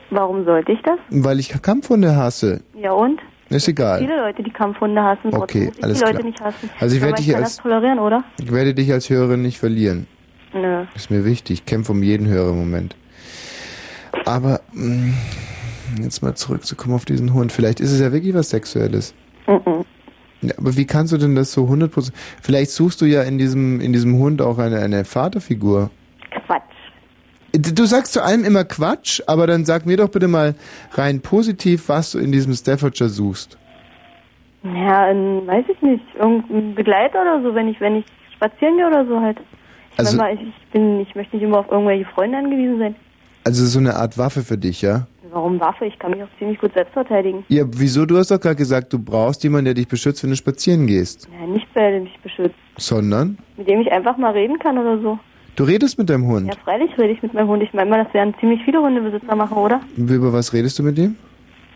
Warum 0.09 0.43
sollte 0.43 0.73
ich 0.73 0.81
das? 0.83 0.99
weil 1.09 1.39
ich 1.39 1.49
Kampfhunde 1.61 2.15
hasse? 2.17 2.59
Ja 2.77 2.91
und? 2.91 3.21
Ist 3.49 3.67
egal. 3.69 3.99
Viele 3.99 4.17
Leute, 4.17 4.43
die 4.43 4.51
Kampfhunde 4.51 5.01
hassen, 5.01 5.33
Okay, 5.33 5.71
alles 5.81 5.99
die 5.99 6.03
Leute 6.05 6.17
klar. 6.17 6.25
nicht 6.27 6.41
hassen. 6.41 6.69
Also 6.79 6.95
ich 6.97 7.01
werde 7.01 7.15
dich 7.21 7.35
als- 7.35 7.57
tolerieren, 7.57 7.99
oder? 7.99 8.23
Ich 8.41 8.51
werde 8.51 8.73
dich 8.73 8.91
als 8.91 9.09
Hörerin 9.09 9.41
nicht 9.41 9.57
verlieren. 9.59 10.07
Nö. 10.53 10.83
Ist 10.95 11.09
mir 11.09 11.23
wichtig. 11.23 11.59
Ich 11.59 11.65
kämpfe 11.65 11.93
um 11.93 12.03
jeden 12.03 12.27
Hörer 12.27 12.49
im 12.49 12.57
Moment. 12.59 12.95
Aber 14.25 14.59
mh, 14.73 15.13
jetzt 16.01 16.21
mal 16.21 16.35
zurückzukommen 16.35 16.95
auf 16.95 17.05
diesen 17.05 17.33
Hund. 17.33 17.51
Vielleicht 17.51 17.79
ist 17.79 17.91
es 17.91 17.99
ja 17.99 18.11
wirklich 18.11 18.33
was 18.33 18.49
Sexuelles. 18.49 19.13
Mhm. 19.47 19.83
Ja, 20.41 20.53
aber 20.57 20.75
wie 20.75 20.85
kannst 20.85 21.13
du 21.13 21.17
denn 21.17 21.35
das 21.35 21.51
so 21.51 21.65
100%? 21.65 22.11
Vielleicht 22.41 22.71
suchst 22.71 23.01
du 23.01 23.05
ja 23.05 23.21
in 23.23 23.37
diesem, 23.37 23.79
in 23.79 23.93
diesem 23.93 24.17
Hund 24.17 24.41
auch 24.41 24.57
eine, 24.57 24.79
eine 24.79 25.05
Vaterfigur. 25.05 25.91
Quatsch. 26.47 26.61
Du 27.53 27.85
sagst 27.85 28.13
zu 28.13 28.23
allem 28.23 28.43
immer 28.43 28.63
Quatsch, 28.63 29.21
aber 29.27 29.45
dann 29.45 29.65
sag 29.65 29.85
mir 29.85 29.97
doch 29.97 30.09
bitte 30.09 30.27
mal 30.27 30.55
rein 30.93 31.21
positiv, 31.21 31.89
was 31.89 32.11
du 32.11 32.19
in 32.19 32.31
diesem 32.31 32.53
Staffordshire 32.53 33.09
suchst. 33.09 33.57
Ja, 34.63 35.05
ein, 35.05 35.45
weiß 35.47 35.65
ich 35.69 35.81
nicht, 35.81 36.03
irgendein 36.17 36.75
Begleiter 36.75 37.21
oder 37.21 37.41
so, 37.43 37.53
wenn 37.55 37.67
ich, 37.67 37.79
wenn 37.81 37.97
ich 37.97 38.05
spazieren 38.35 38.77
gehe 38.77 38.87
oder 38.87 39.05
so 39.05 39.19
halt. 39.19 39.37
Ich 39.93 39.99
Also- 39.99 40.17
mal, 40.17 40.33
ich, 40.33 40.41
ich 40.41 40.67
bin, 40.71 41.01
ich 41.01 41.13
möchte 41.15 41.35
nicht 41.35 41.43
immer 41.43 41.59
auf 41.59 41.69
irgendwelche 41.71 42.05
Freunde 42.05 42.37
angewiesen 42.37 42.79
sein. 42.79 42.95
Also 43.43 43.65
so 43.65 43.79
eine 43.79 43.95
Art 43.95 44.17
Waffe 44.17 44.43
für 44.43 44.57
dich, 44.57 44.81
ja? 44.81 45.07
Warum 45.31 45.61
Waffe? 45.61 45.85
Ich 45.85 45.97
kann 45.97 46.11
mich 46.11 46.21
auch 46.21 46.27
ziemlich 46.37 46.59
gut 46.59 46.73
selbst 46.73 46.91
verteidigen. 46.91 47.45
Ja, 47.47 47.63
wieso? 47.65 48.05
Du 48.05 48.17
hast 48.17 48.31
doch 48.31 48.39
gerade 48.39 48.57
gesagt, 48.57 48.91
du 48.91 48.99
brauchst 48.99 49.43
jemanden, 49.43 49.65
der 49.65 49.73
dich 49.75 49.87
beschützt, 49.87 50.21
wenn 50.23 50.29
du 50.29 50.35
spazieren 50.35 50.87
gehst. 50.87 51.29
Ja, 51.39 51.47
nicht 51.47 51.67
wer 51.73 52.01
mich 52.01 52.19
beschützt. 52.21 52.55
Sondern? 52.77 53.37
Mit 53.55 53.69
dem 53.69 53.79
ich 53.79 53.89
einfach 53.91 54.17
mal 54.17 54.33
reden 54.33 54.59
kann 54.59 54.77
oder 54.77 55.01
so. 55.01 55.17
Du 55.55 55.63
redest 55.63 55.97
mit 55.97 56.09
deinem 56.09 56.27
Hund. 56.27 56.47
Ja, 56.47 56.59
freilich 56.61 56.91
rede 56.97 57.13
ich 57.13 57.23
mit 57.23 57.33
meinem 57.33 57.47
Hund. 57.47 57.63
Ich 57.63 57.73
meine 57.73 57.89
mal, 57.89 58.03
das 58.03 58.13
werden 58.13 58.33
ziemlich 58.41 58.61
viele 58.65 58.81
Hundebesitzer 58.81 59.35
machen, 59.35 59.55
oder? 59.55 59.79
Über 59.95 60.33
was 60.33 60.51
redest 60.51 60.77
du 60.79 60.83
mit 60.83 60.97
ihm? 60.97 61.15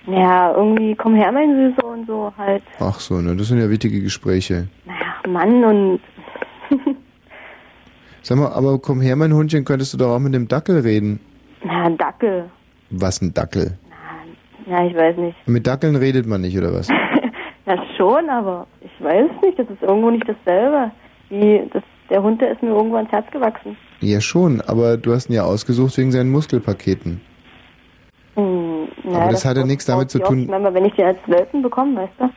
Ja, 0.07 0.53
irgendwie, 0.53 0.93
komm 0.95 1.15
her, 1.15 1.31
mein 1.31 1.55
Süßer 1.55 1.87
und 1.87 2.07
so 2.07 2.33
halt. 2.37 2.63
Ach 2.79 2.99
so, 2.99 3.21
ne, 3.21 3.37
das 3.37 3.47
sind 3.47 3.59
ja 3.59 3.69
wichtige 3.69 4.01
Gespräche. 4.01 4.67
Ach, 4.87 5.25
Mann 5.27 5.63
und... 5.63 5.99
Sag 8.21 8.37
mal, 8.37 8.51
aber 8.51 8.79
komm 8.79 8.99
her, 8.99 9.15
mein 9.15 9.33
Hundchen, 9.33 9.63
könntest 9.63 9.93
du 9.93 9.97
doch 9.97 10.15
auch 10.15 10.19
mit 10.19 10.33
dem 10.33 10.47
Dackel 10.47 10.79
reden. 10.79 11.21
Na, 11.63 11.89
Dackel. 11.89 12.49
Was 12.89 13.21
ein 13.21 13.33
Dackel? 13.33 13.77
Ja, 14.67 14.85
ich 14.85 14.95
weiß 14.95 15.17
nicht. 15.17 15.35
Mit 15.47 15.67
Dackeln 15.67 15.95
redet 15.95 16.25
man 16.25 16.41
nicht, 16.41 16.57
oder 16.57 16.73
was? 16.73 16.87
Ja, 17.67 17.83
schon, 17.97 18.29
aber 18.29 18.67
ich 18.81 18.91
weiß 19.03 19.27
nicht, 19.41 19.57
das 19.57 19.67
ist 19.71 19.81
irgendwo 19.81 20.11
nicht 20.11 20.27
dasselbe. 20.29 20.91
Wie, 21.29 21.63
das, 21.73 21.81
der 22.11 22.21
Hund, 22.21 22.39
der 22.39 22.51
ist 22.51 22.61
mir 22.61 22.69
irgendwann 22.69 23.05
ins 23.05 23.11
Herz 23.11 23.25
gewachsen. 23.31 23.75
Ja 24.01 24.21
schon, 24.21 24.61
aber 24.61 24.97
du 24.97 25.11
hast 25.15 25.31
ihn 25.31 25.33
ja 25.33 25.45
ausgesucht 25.45 25.97
wegen 25.97 26.11
seinen 26.11 26.29
Muskelpaketen. 26.29 27.21
Hm, 28.35 28.87
naja, 29.03 29.19
Aber 29.19 29.31
das 29.31 29.45
hat 29.45 29.57
ja 29.57 29.65
nichts 29.65 29.85
damit 29.85 30.11
zu 30.11 30.19
tun- 30.19 30.45
meine, 30.45 30.71
wenn 30.75 30.85
ich 30.85 30.93
den 30.93 31.07
als 31.07 31.17
Welpen 31.25 31.63
bekomme, 31.63 32.01
weißt 32.01 32.13
du? 32.19 32.29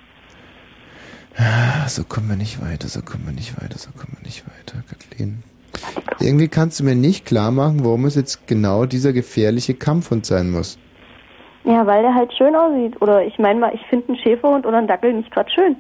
Ah, 1.37 1.87
So 1.89 2.05
kommen 2.05 2.31
wir 2.31 2.37
nicht 2.37 2.63
weiter, 2.63 2.89
so 2.89 3.03
kommen 3.03 3.27
wir 3.27 3.33
nicht 3.35 3.61
weiter, 3.63 3.77
so 3.77 3.91
kommen 3.91 4.17
wir 4.19 4.25
nicht 4.27 4.45
weiter, 4.47 4.83
Kathleen. 4.89 5.43
Irgendwie 6.21 6.49
kannst 6.49 6.81
du 6.81 6.85
mir 6.85 6.95
nicht 6.95 7.25
klar 7.25 7.51
machen, 7.51 7.85
warum 7.85 8.05
es 8.05 8.15
jetzt 8.15 8.47
genau 8.47 8.87
dieser 8.87 9.13
gefährliche 9.13 9.75
Kampfhund 9.75 10.27
sein 10.27 10.51
muss. 10.51 10.79
Ja, 11.65 11.87
weil 11.87 12.03
der 12.03 12.15
halt 12.15 12.33
schön 12.33 12.55
aussieht. 12.55 13.01
Oder 13.03 13.25
ich 13.25 13.39
meine 13.39 13.61
mal, 13.61 13.75
ich 13.75 13.83
finde 13.91 14.09
einen 14.09 14.19
Schäferhund 14.19 14.67
oder 14.67 14.79
einen 14.79 14.89
Dackel 14.89 15.13
nicht 15.13 15.31
gerade 15.31 15.51
schön. 15.51 15.77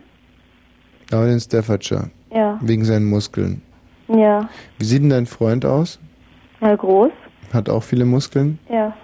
Aber 1.10 1.26
den 1.26 1.40
Staffordshire. 1.40 2.10
Ja. 2.30 2.58
Wegen 2.60 2.84
seinen 2.84 3.06
Muskeln. 3.06 3.62
Ja. 4.08 4.48
Wie 4.78 4.84
sieht 4.84 5.02
denn 5.02 5.10
dein 5.10 5.26
Freund 5.26 5.64
aus? 5.64 5.98
Ja, 6.60 6.74
groß. 6.76 7.12
Hat 7.52 7.70
auch 7.70 7.82
viele 7.82 8.04
Muskeln? 8.04 8.58
Ja. 8.68 8.94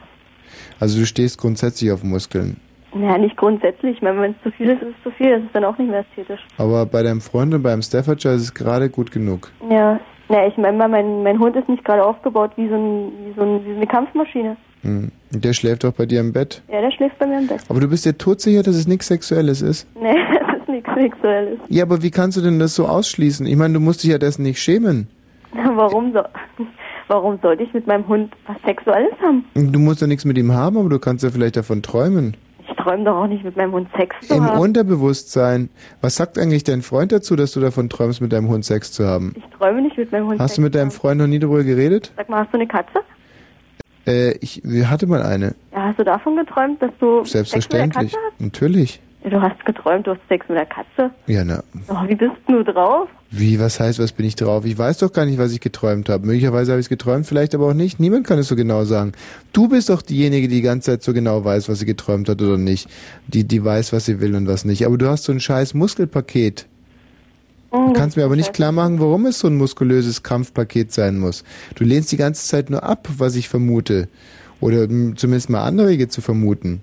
Also 0.79 0.99
du 0.99 1.07
stehst 1.07 1.39
grundsätzlich 1.39 1.91
auf 1.91 2.05
Muskeln. 2.05 2.59
Ja, 2.95 3.19
nicht 3.19 3.37
grundsätzlich. 3.37 3.97
Ich 3.97 4.03
meine, 4.03 4.21
wenn 4.21 4.33
es 4.33 4.43
zu 4.43 4.51
viel 4.53 4.71
ist, 4.71 4.83
ist 4.83 4.95
es 4.97 5.03
zu 5.03 5.11
viel. 5.11 5.31
Das 5.31 5.43
ist 5.43 5.55
dann 5.55 5.65
auch 5.65 5.77
nicht 5.79 5.91
mehr 5.91 6.01
ästhetisch. 6.01 6.41
Aber 6.59 6.87
bei 6.87 7.03
deinem 7.03 7.21
Freund 7.21 7.53
und 7.55 7.63
beim 7.63 7.83
Staffordshire 7.83 8.35
ist 8.35 8.43
es 8.43 8.55
gerade 8.55 8.89
gut 8.89 9.11
genug. 9.11 9.51
Ja. 9.69 9.99
Ja, 10.29 10.47
ich 10.47 10.57
meine 10.57 10.77
mal, 10.77 10.89
mein, 10.89 11.23
mein 11.23 11.39
Hund 11.39 11.55
ist 11.57 11.69
nicht 11.69 11.85
gerade 11.85 12.05
aufgebaut 12.05 12.53
wie 12.57 12.69
so, 12.69 12.75
ein, 12.75 13.13
wie 13.27 13.33
so 13.37 13.43
ein, 13.43 13.65
wie 13.65 13.73
eine 13.77 13.87
Kampfmaschine. 13.87 14.57
Hm. 14.83 15.11
Und 15.33 15.45
Der 15.45 15.53
schläft 15.53 15.85
doch 15.85 15.93
bei 15.93 16.07
dir 16.07 16.21
im 16.21 16.33
Bett. 16.33 16.63
Ja, 16.71 16.81
der 16.81 16.91
schläft 16.91 17.19
bei 17.19 17.27
mir 17.27 17.39
im 17.39 17.47
Bett. 17.47 17.61
Aber 17.69 17.81
du 17.81 17.89
bist 17.89 18.05
dir 18.05 18.17
todsicher, 18.17 18.63
dass 18.63 18.77
es 18.77 18.87
nichts 18.87 19.09
Sexuelles 19.09 19.63
ist? 19.63 19.87
Nee, 20.01 20.15
das 20.41 20.61
ist 20.61 20.69
nichts 20.69 20.91
Sexuelles. 20.95 21.59
Ja, 21.69 21.85
aber 21.85 22.03
wie 22.03 22.11
kannst 22.11 22.37
du 22.37 22.41
denn 22.43 22.59
das 22.59 22.75
so 22.75 22.87
ausschließen? 22.87 23.47
Ich 23.47 23.57
meine, 23.57 23.75
du 23.75 23.81
musst 23.81 24.03
dich 24.03 24.11
ja 24.11 24.19
dessen 24.19 24.43
nicht 24.43 24.61
schämen. 24.61 25.09
Warum 25.53 26.13
so? 26.13 26.21
Warum 27.09 27.39
sollte 27.43 27.63
ich 27.63 27.75
mit 27.75 27.87
meinem 27.87 28.09
Hund 28.09 28.33
was 28.47 28.57
Sexuelles 28.65 29.13
haben? 29.23 29.45
Du 29.55 29.79
musst 29.79 30.01
ja 30.01 30.07
nichts 30.07 30.25
mit 30.25 30.39
ihm 30.39 30.53
haben, 30.53 30.79
aber 30.79 30.89
du 30.89 30.99
kannst 30.99 31.23
ja 31.23 31.31
vielleicht 31.31 31.57
davon 31.57 31.83
träumen. 31.83 32.35
Ich 32.85 32.91
träume 32.91 33.05
doch 33.05 33.17
auch 33.17 33.27
nicht 33.27 33.43
mit 33.43 33.57
meinem 33.57 33.73
Hund 33.73 33.89
Sex 33.97 34.15
zu 34.29 34.35
Im 34.35 34.45
haben. 34.45 34.61
Unterbewusstsein. 34.61 35.71
Was 36.03 36.17
sagt 36.17 36.39
eigentlich 36.39 36.65
dein 36.65 36.83
Freund 36.83 37.13
dazu, 37.13 37.35
dass 37.35 37.53
du 37.53 37.61
davon 37.61 37.89
träumst, 37.89 38.21
mit 38.21 38.31
deinem 38.31 38.49
Hund 38.49 38.63
Sex 38.67 38.93
zu 38.93 39.07
haben? 39.07 39.33
Ich 39.37 39.45
träume 39.57 39.81
nicht 39.81 39.97
mit 39.97 40.13
meinem 40.13 40.27
Hund 40.27 40.39
Hast 40.39 40.51
Sex 40.51 40.57
du 40.57 40.63
mit 40.63 40.75
deinem. 40.75 40.91
Freund 40.91 41.19
noch 41.19 41.27
nie 41.27 41.39
darüber 41.39 41.65
geredet? 41.65 42.13
Sag 42.15 42.29
mal, 42.29 42.41
hast 42.41 42.53
du 42.53 42.59
eine 42.59 42.67
Katze? 42.67 43.01
Äh, 44.07 44.33
ich 44.43 44.61
hatte 44.85 45.07
mal 45.07 45.23
eine. 45.23 45.55
Ja, 45.73 45.85
hast 45.85 45.99
du 45.99 46.05
davon 46.05 46.37
geträumt, 46.37 46.83
dass 46.83 46.91
du 47.01 47.25
Selbstverständlich. 47.25 48.13
Sex 48.13 48.13
mit 48.13 48.13
der 48.13 48.31
Katze 48.31 48.45
Natürlich. 48.45 48.91
hast? 48.93 49.01
Ja, 49.01 49.14
du 49.31 49.41
hast 49.41 49.65
geträumt, 49.65 50.07
du 50.07 50.13
hast 50.13 50.21
Sex 50.29 50.47
mit 50.49 50.57
der 50.59 50.67
Katze. 50.67 51.11
Ja, 51.27 51.45
na. 51.45 51.63
Oh, 51.89 52.07
wie 52.07 52.15
bist 52.15 52.33
du 52.47 52.63
drauf? 52.63 53.09
Wie, 53.31 53.59
was 53.59 53.81
heißt, 53.81 53.99
was 53.99 54.13
bin 54.13 54.27
ich 54.27 54.37
drauf? 54.37 54.65
Ich 54.65 54.79
weiß 54.79 54.99
doch 54.99 55.13
gar 55.13 55.27
nicht, 55.27 55.39
was 55.39 55.53
ich 55.53 55.61
geträumt 55.61 56.09
habe. 56.09 56.27
Möglicherweise 56.27 56.73
habe 56.73 56.81
ich 56.81 56.87
es 56.87 56.89
geträumt, 56.91 57.27
vielleicht 57.27 57.55
aber 57.55 57.69
auch 57.69 57.75
nicht. 57.75 57.99
Niemand 57.99 58.27
kann 58.27 58.39
es 58.39 58.49
so 58.49 58.55
genau 58.57 58.85
sagen. 58.85 59.13
Du 59.53 59.69
bist 59.69 59.89
doch 59.89 60.03
diejenige, 60.03 60.47
die 60.49 60.57
die 60.57 60.63
ganze 60.63 60.93
Zeit 60.93 61.03
so 61.03 61.13
genau 61.13 61.45
weiß, 61.45 61.69
was 61.69 61.81
sie 61.81 61.87
geträumt 61.87 62.29
hat 62.29 62.41
oder 62.41 62.59
nicht. 62.59 62.89
Die, 63.27 63.45
die 63.45 63.65
weiß, 63.65 63.93
was 63.93 64.05
sie 64.05 64.21
will 64.21 64.35
und 64.37 64.47
was 64.47 64.65
nicht. 64.65 64.87
Aber 64.87 64.97
du 64.99 65.09
hast 65.09 65.25
so 65.25 65.33
ein 65.33 65.41
scheiß 65.41 65.75
Muskelpaket. 65.75 66.67
Oh, 67.71 67.89
Du 67.89 67.93
kannst 67.93 68.17
mir 68.17 68.25
aber 68.25 68.37
nicht 68.37 68.53
klar 68.53 68.71
machen, 68.71 69.01
warum 69.01 69.27
es 69.27 69.41
so 69.41 69.49
ein 69.49 69.57
muskulöses 69.57 70.23
Kampfpaket 70.23 70.93
sein 70.93 71.19
muss. 71.19 71.43
Du 71.75 71.83
lehnst 71.83 72.13
die 72.13 72.17
ganze 72.17 72.47
Zeit 72.47 72.71
nur 72.71 72.85
ab, 72.85 73.09
was 73.19 73.35
ich 73.35 73.49
vermute. 73.49 74.09
Oder 74.61 74.85
m, 74.85 75.17
zumindest 75.17 75.51
mal 75.51 75.65
anrege 75.65 76.07
zu 76.09 76.21
vermuten. 76.21 76.83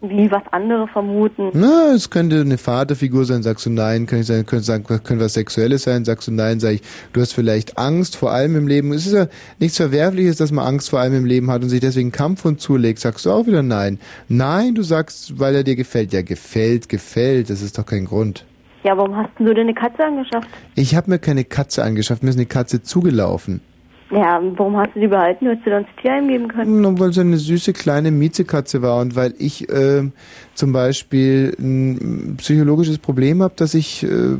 Wie 0.00 0.30
was 0.30 0.42
andere 0.52 0.86
vermuten. 0.86 1.50
Na, 1.54 1.92
es 1.92 2.08
könnte 2.08 2.40
eine 2.40 2.56
Vaterfigur 2.56 3.24
sein, 3.24 3.42
sagst 3.42 3.66
du 3.66 3.70
nein, 3.70 4.06
kann 4.06 4.20
ich 4.20 4.26
sagen, 4.26 4.46
könnte 4.46 4.64
sagen, 4.64 4.84
könnte 4.84 5.18
was 5.18 5.34
Sexuelles 5.34 5.82
sein, 5.82 6.04
sagst 6.04 6.28
du 6.28 6.32
nein, 6.32 6.60
sag 6.60 6.74
ich, 6.74 6.82
du 7.12 7.20
hast 7.20 7.32
vielleicht 7.32 7.78
Angst 7.78 8.14
vor 8.14 8.30
allem 8.30 8.54
im 8.54 8.68
Leben. 8.68 8.92
Es 8.92 9.06
ist 9.06 9.14
ja 9.14 9.26
nichts 9.58 9.76
Verwerfliches, 9.76 10.36
dass 10.36 10.52
man 10.52 10.64
Angst 10.64 10.90
vor 10.90 11.00
allem 11.00 11.14
im 11.14 11.24
Leben 11.24 11.50
hat 11.50 11.62
und 11.62 11.68
sich 11.68 11.80
deswegen 11.80 12.12
Kampfhund 12.12 12.60
zulegt, 12.60 13.00
sagst 13.00 13.26
du 13.26 13.32
auch 13.32 13.48
wieder 13.48 13.64
nein. 13.64 13.98
Nein, 14.28 14.76
du 14.76 14.82
sagst, 14.82 15.40
weil 15.40 15.56
er 15.56 15.64
dir 15.64 15.74
gefällt. 15.74 16.12
Ja, 16.12 16.22
gefällt, 16.22 16.88
gefällt, 16.88 17.50
das 17.50 17.60
ist 17.60 17.76
doch 17.76 17.86
kein 17.86 18.04
Grund. 18.04 18.44
Ja, 18.84 18.96
warum 18.96 19.16
hast 19.16 19.30
du 19.38 19.52
dir 19.52 19.62
eine 19.62 19.74
Katze 19.74 20.04
angeschafft? 20.04 20.48
Ich 20.76 20.94
habe 20.94 21.10
mir 21.10 21.18
keine 21.18 21.42
Katze 21.42 21.82
angeschafft, 21.82 22.22
mir 22.22 22.30
ist 22.30 22.36
eine 22.36 22.46
Katze 22.46 22.84
zugelaufen. 22.84 23.62
Ja, 24.10 24.40
warum 24.56 24.76
hast 24.76 24.94
du 24.94 25.00
die 25.00 25.06
behalten? 25.06 25.44
Du 25.44 25.50
hättest 25.50 25.64
sie 25.64 25.70
dann 25.70 25.84
ins 25.84 26.00
Tierheim 26.00 26.28
geben 26.28 26.48
können. 26.48 26.80
Nur 26.80 26.98
weil 26.98 27.10
es 27.10 27.18
eine 27.18 27.36
süße 27.36 27.74
kleine 27.74 28.10
Miezekatze 28.10 28.80
war 28.80 29.00
und 29.00 29.16
weil 29.16 29.34
ich 29.38 29.68
äh, 29.68 30.10
zum 30.54 30.72
Beispiel 30.72 31.54
ein 31.58 32.36
psychologisches 32.38 32.98
Problem 32.98 33.42
habe, 33.42 33.52
dass 33.56 33.74
ich 33.74 34.04
äh, 34.04 34.36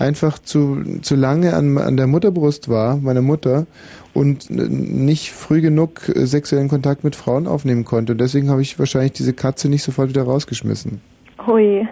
einfach 0.00 0.40
zu, 0.40 0.82
zu 1.02 1.14
lange 1.14 1.54
an, 1.54 1.78
an 1.78 1.96
der 1.96 2.08
Mutterbrust 2.08 2.68
war, 2.68 2.96
meiner 2.96 3.22
Mutter, 3.22 3.66
und 4.14 4.50
nicht 4.50 5.30
früh 5.30 5.60
genug 5.60 6.00
sexuellen 6.14 6.68
Kontakt 6.68 7.04
mit 7.04 7.14
Frauen 7.14 7.46
aufnehmen 7.46 7.84
konnte. 7.84 8.12
Und 8.12 8.20
deswegen 8.20 8.50
habe 8.50 8.62
ich 8.62 8.76
wahrscheinlich 8.80 9.12
diese 9.12 9.32
Katze 9.32 9.68
nicht 9.68 9.84
sofort 9.84 10.08
wieder 10.08 10.24
rausgeschmissen. 10.24 11.00
Hui. 11.46 11.86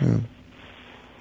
Ja. 0.00 0.20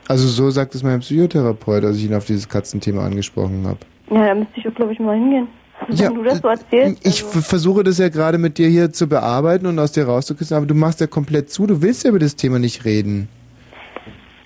Also 0.08 0.28
so 0.28 0.50
sagt 0.52 0.76
es 0.76 0.84
mein 0.84 1.00
Psychotherapeut, 1.00 1.86
als 1.86 1.98
ich 1.98 2.06
ihn 2.06 2.14
auf 2.14 2.26
dieses 2.26 2.50
Katzenthema 2.50 3.06
angesprochen 3.06 3.66
habe. 3.66 3.80
Ja, 4.10 4.28
da 4.28 4.36
müsste 4.36 4.54
ich 4.60 4.68
auch, 4.68 4.74
glaube 4.76 4.94
ich, 4.94 5.00
mal 5.00 5.16
hingehen. 5.16 5.48
Ja, 5.90 6.08
Wenn 6.10 6.16
du 6.16 6.24
das 6.24 6.40
so 6.40 6.48
erzählst. 6.48 7.06
Ich 7.06 7.24
v- 7.24 7.42
versuche 7.42 7.84
das 7.84 7.98
ja 7.98 8.08
gerade 8.10 8.38
mit 8.38 8.58
dir 8.58 8.70
hier 8.70 8.94
zu 8.94 9.08
bearbeiten 9.08 9.66
und 9.66 9.78
aus 9.78 9.92
dir 9.92 10.06
rauszukriegen, 10.06 10.56
aber 10.56 10.66
du 10.66 10.74
machst 10.74 11.02
ja 11.02 11.08
komplett 11.08 11.50
zu. 11.50 11.68
Du 11.68 11.82
willst 11.82 12.04
ja 12.04 12.12
über 12.12 12.20
das 12.20 12.36
Thema 12.36 12.60
nicht 12.60 12.86
reden. 12.86 13.28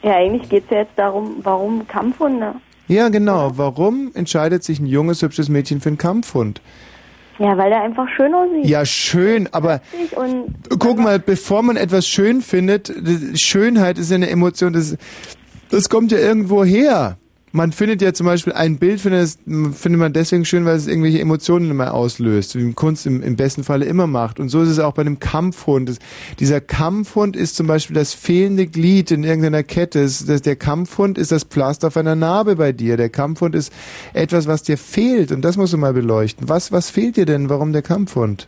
Ja, 0.02 0.16
eigentlich 0.16 0.50
geht 0.50 0.64
es 0.66 0.70
ja 0.72 0.78
jetzt 0.80 0.94
darum, 0.98 1.36
warum 1.44 1.88
Kampfhunde? 1.88 2.56
Ja, 2.88 3.10
genau. 3.10 3.52
Warum 3.58 4.12
entscheidet 4.16 4.64
sich 4.64 4.80
ein 4.80 4.88
junges, 4.88 5.22
hübsches 5.22 5.50
Mädchen 5.50 5.82
für 5.82 5.90
einen 5.90 5.98
Kampfhund? 6.00 6.62
Ja, 7.38 7.56
weil 7.58 7.70
der 7.70 7.84
einfach 7.84 8.08
schön 8.18 8.34
aussieht. 8.34 8.66
Ja, 8.66 8.84
schön, 8.86 9.48
aber 9.52 9.82
guck 10.80 10.98
mal, 10.98 11.20
bevor 11.20 11.62
man 11.62 11.78
etwas 11.78 12.08
schön 12.08 12.42
findet, 12.42 12.92
Schönheit 13.36 13.98
ist 13.98 14.10
ja 14.10 14.16
eine 14.16 14.30
Emotion, 14.30 14.74
das, 14.74 14.98
das 15.70 15.90
kommt 15.90 16.12
ja 16.12 16.18
irgendwo 16.18 16.64
her. 16.66 17.18
Man 17.52 17.72
findet 17.72 18.02
ja 18.02 18.14
zum 18.14 18.28
Beispiel 18.28 18.54
ein 18.54 18.78
Bild, 18.78 19.02
findet, 19.02 19.38
findet 19.46 20.00
man 20.00 20.14
deswegen 20.14 20.46
schön, 20.46 20.66
weil 20.66 20.76
es 20.76 20.86
irgendwelche 20.86 21.20
Emotionen 21.20 21.72
immer 21.72 21.96
auslöst, 21.96 22.56
wie 22.56 22.74
Kunst 22.74 23.08
im, 23.08 23.24
im 23.24 23.36
besten 23.36 23.64
Falle 23.64 23.86
immer 23.86 24.06
macht. 24.06 24.40
Und 24.40 24.50
so 24.50 24.62
ist 24.62 24.70
es 24.70 24.78
auch 24.80 24.94
bei 24.94 25.02
einem 25.02 25.20
Kampfhund. 25.20 25.90
Das, 25.90 25.98
dieser 26.40 26.62
Kampfhund 26.62 27.36
ist 27.36 27.56
zum 27.56 27.66
Beispiel 27.66 27.96
das 27.96 28.14
fehlende 28.14 28.68
Glied 28.68 29.10
in 29.10 29.24
irgendeiner 29.24 29.64
Kette. 29.64 30.04
Das, 30.04 30.26
das, 30.26 30.44
der 30.44 30.58
Kampfhund 30.58 31.18
ist 31.18 31.32
das 31.32 31.44
Pflaster 31.44 31.88
auf 31.88 31.98
einer 31.98 32.16
Narbe 32.16 32.56
bei 32.56 32.72
dir. 32.72 32.98
Der 32.98 33.10
Kampfhund 33.10 33.56
ist 33.56 33.74
etwas, 34.14 34.46
was 34.46 34.62
dir 34.62 34.78
fehlt. 34.78 35.32
Und 35.32 35.42
das 35.42 35.58
musst 35.58 35.74
du 35.74 35.78
mal 35.78 35.94
beleuchten. 35.94 36.48
Was, 36.50 36.72
was 36.72 36.92
fehlt 36.92 37.18
dir 37.18 37.26
denn? 37.26 37.50
Warum 37.50 37.74
der 37.74 37.82
Kampfhund? 37.82 38.48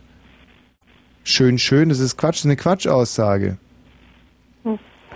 Schön, 1.24 1.58
schön, 1.58 1.88
das 1.88 2.00
ist 2.00 2.16
Quatsch, 2.16 2.34
das 2.34 2.40
ist 2.40 2.46
eine 2.46 2.56
Quatschaussage. 2.56 3.56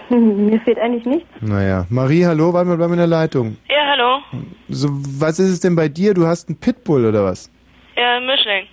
Mir 0.14 0.60
fehlt 0.60 0.78
eigentlich 0.78 1.04
nichts. 1.04 1.28
Naja. 1.40 1.86
Marie, 1.90 2.24
hallo, 2.24 2.52
warte 2.52 2.68
mal, 2.68 2.76
bleib 2.76 2.90
in 2.90 2.98
der 2.98 3.06
Leitung. 3.06 3.56
Ja, 3.68 3.86
hallo. 3.90 4.20
So, 4.68 4.88
was 4.90 5.38
ist 5.38 5.50
es 5.50 5.60
denn 5.60 5.74
bei 5.74 5.88
dir? 5.88 6.14
Du 6.14 6.26
hast 6.26 6.48
einen 6.48 6.58
Pitbull 6.58 7.06
oder 7.06 7.24
was? 7.24 7.50
Ja, 7.96 8.20
Mischling. 8.20 8.66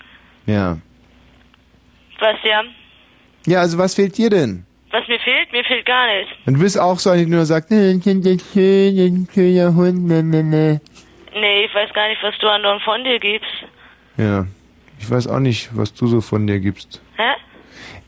Ja. 0.45 0.77
Was, 2.19 2.35
ja? 2.43 2.63
Ja, 3.45 3.59
also 3.61 3.77
was 3.77 3.95
fehlt 3.95 4.17
dir 4.17 4.29
denn? 4.29 4.65
Was 4.91 5.07
mir 5.07 5.19
fehlt? 5.19 5.51
Mir 5.51 5.63
fehlt 5.63 5.85
gar 5.85 6.05
nichts. 6.07 6.31
Und 6.45 6.53
du 6.55 6.59
bist 6.59 6.79
auch 6.79 6.99
so 6.99 7.09
eine, 7.09 7.25
die 7.25 7.31
nur 7.31 7.45
sagt, 7.45 7.71
"Äh, 7.71 7.91
ein 7.91 7.99
ne, 10.07 10.21
ne, 10.23 10.43
ne. 10.43 10.81
Nee, 11.33 11.65
ich 11.65 11.73
weiß 11.73 11.91
gar 11.93 12.07
nicht, 12.09 12.21
was 12.21 12.37
du 12.39 12.47
anderen 12.47 12.79
von 12.81 13.03
dir 13.03 13.19
gibst. 13.19 13.49
Ja. 14.17 14.45
Ich 14.99 15.09
weiß 15.09 15.27
auch 15.27 15.39
nicht, 15.39 15.75
was 15.75 15.93
du 15.93 16.05
so 16.07 16.21
von 16.21 16.45
dir 16.45 16.59
gibst. 16.59 17.01
Hä? 17.17 17.31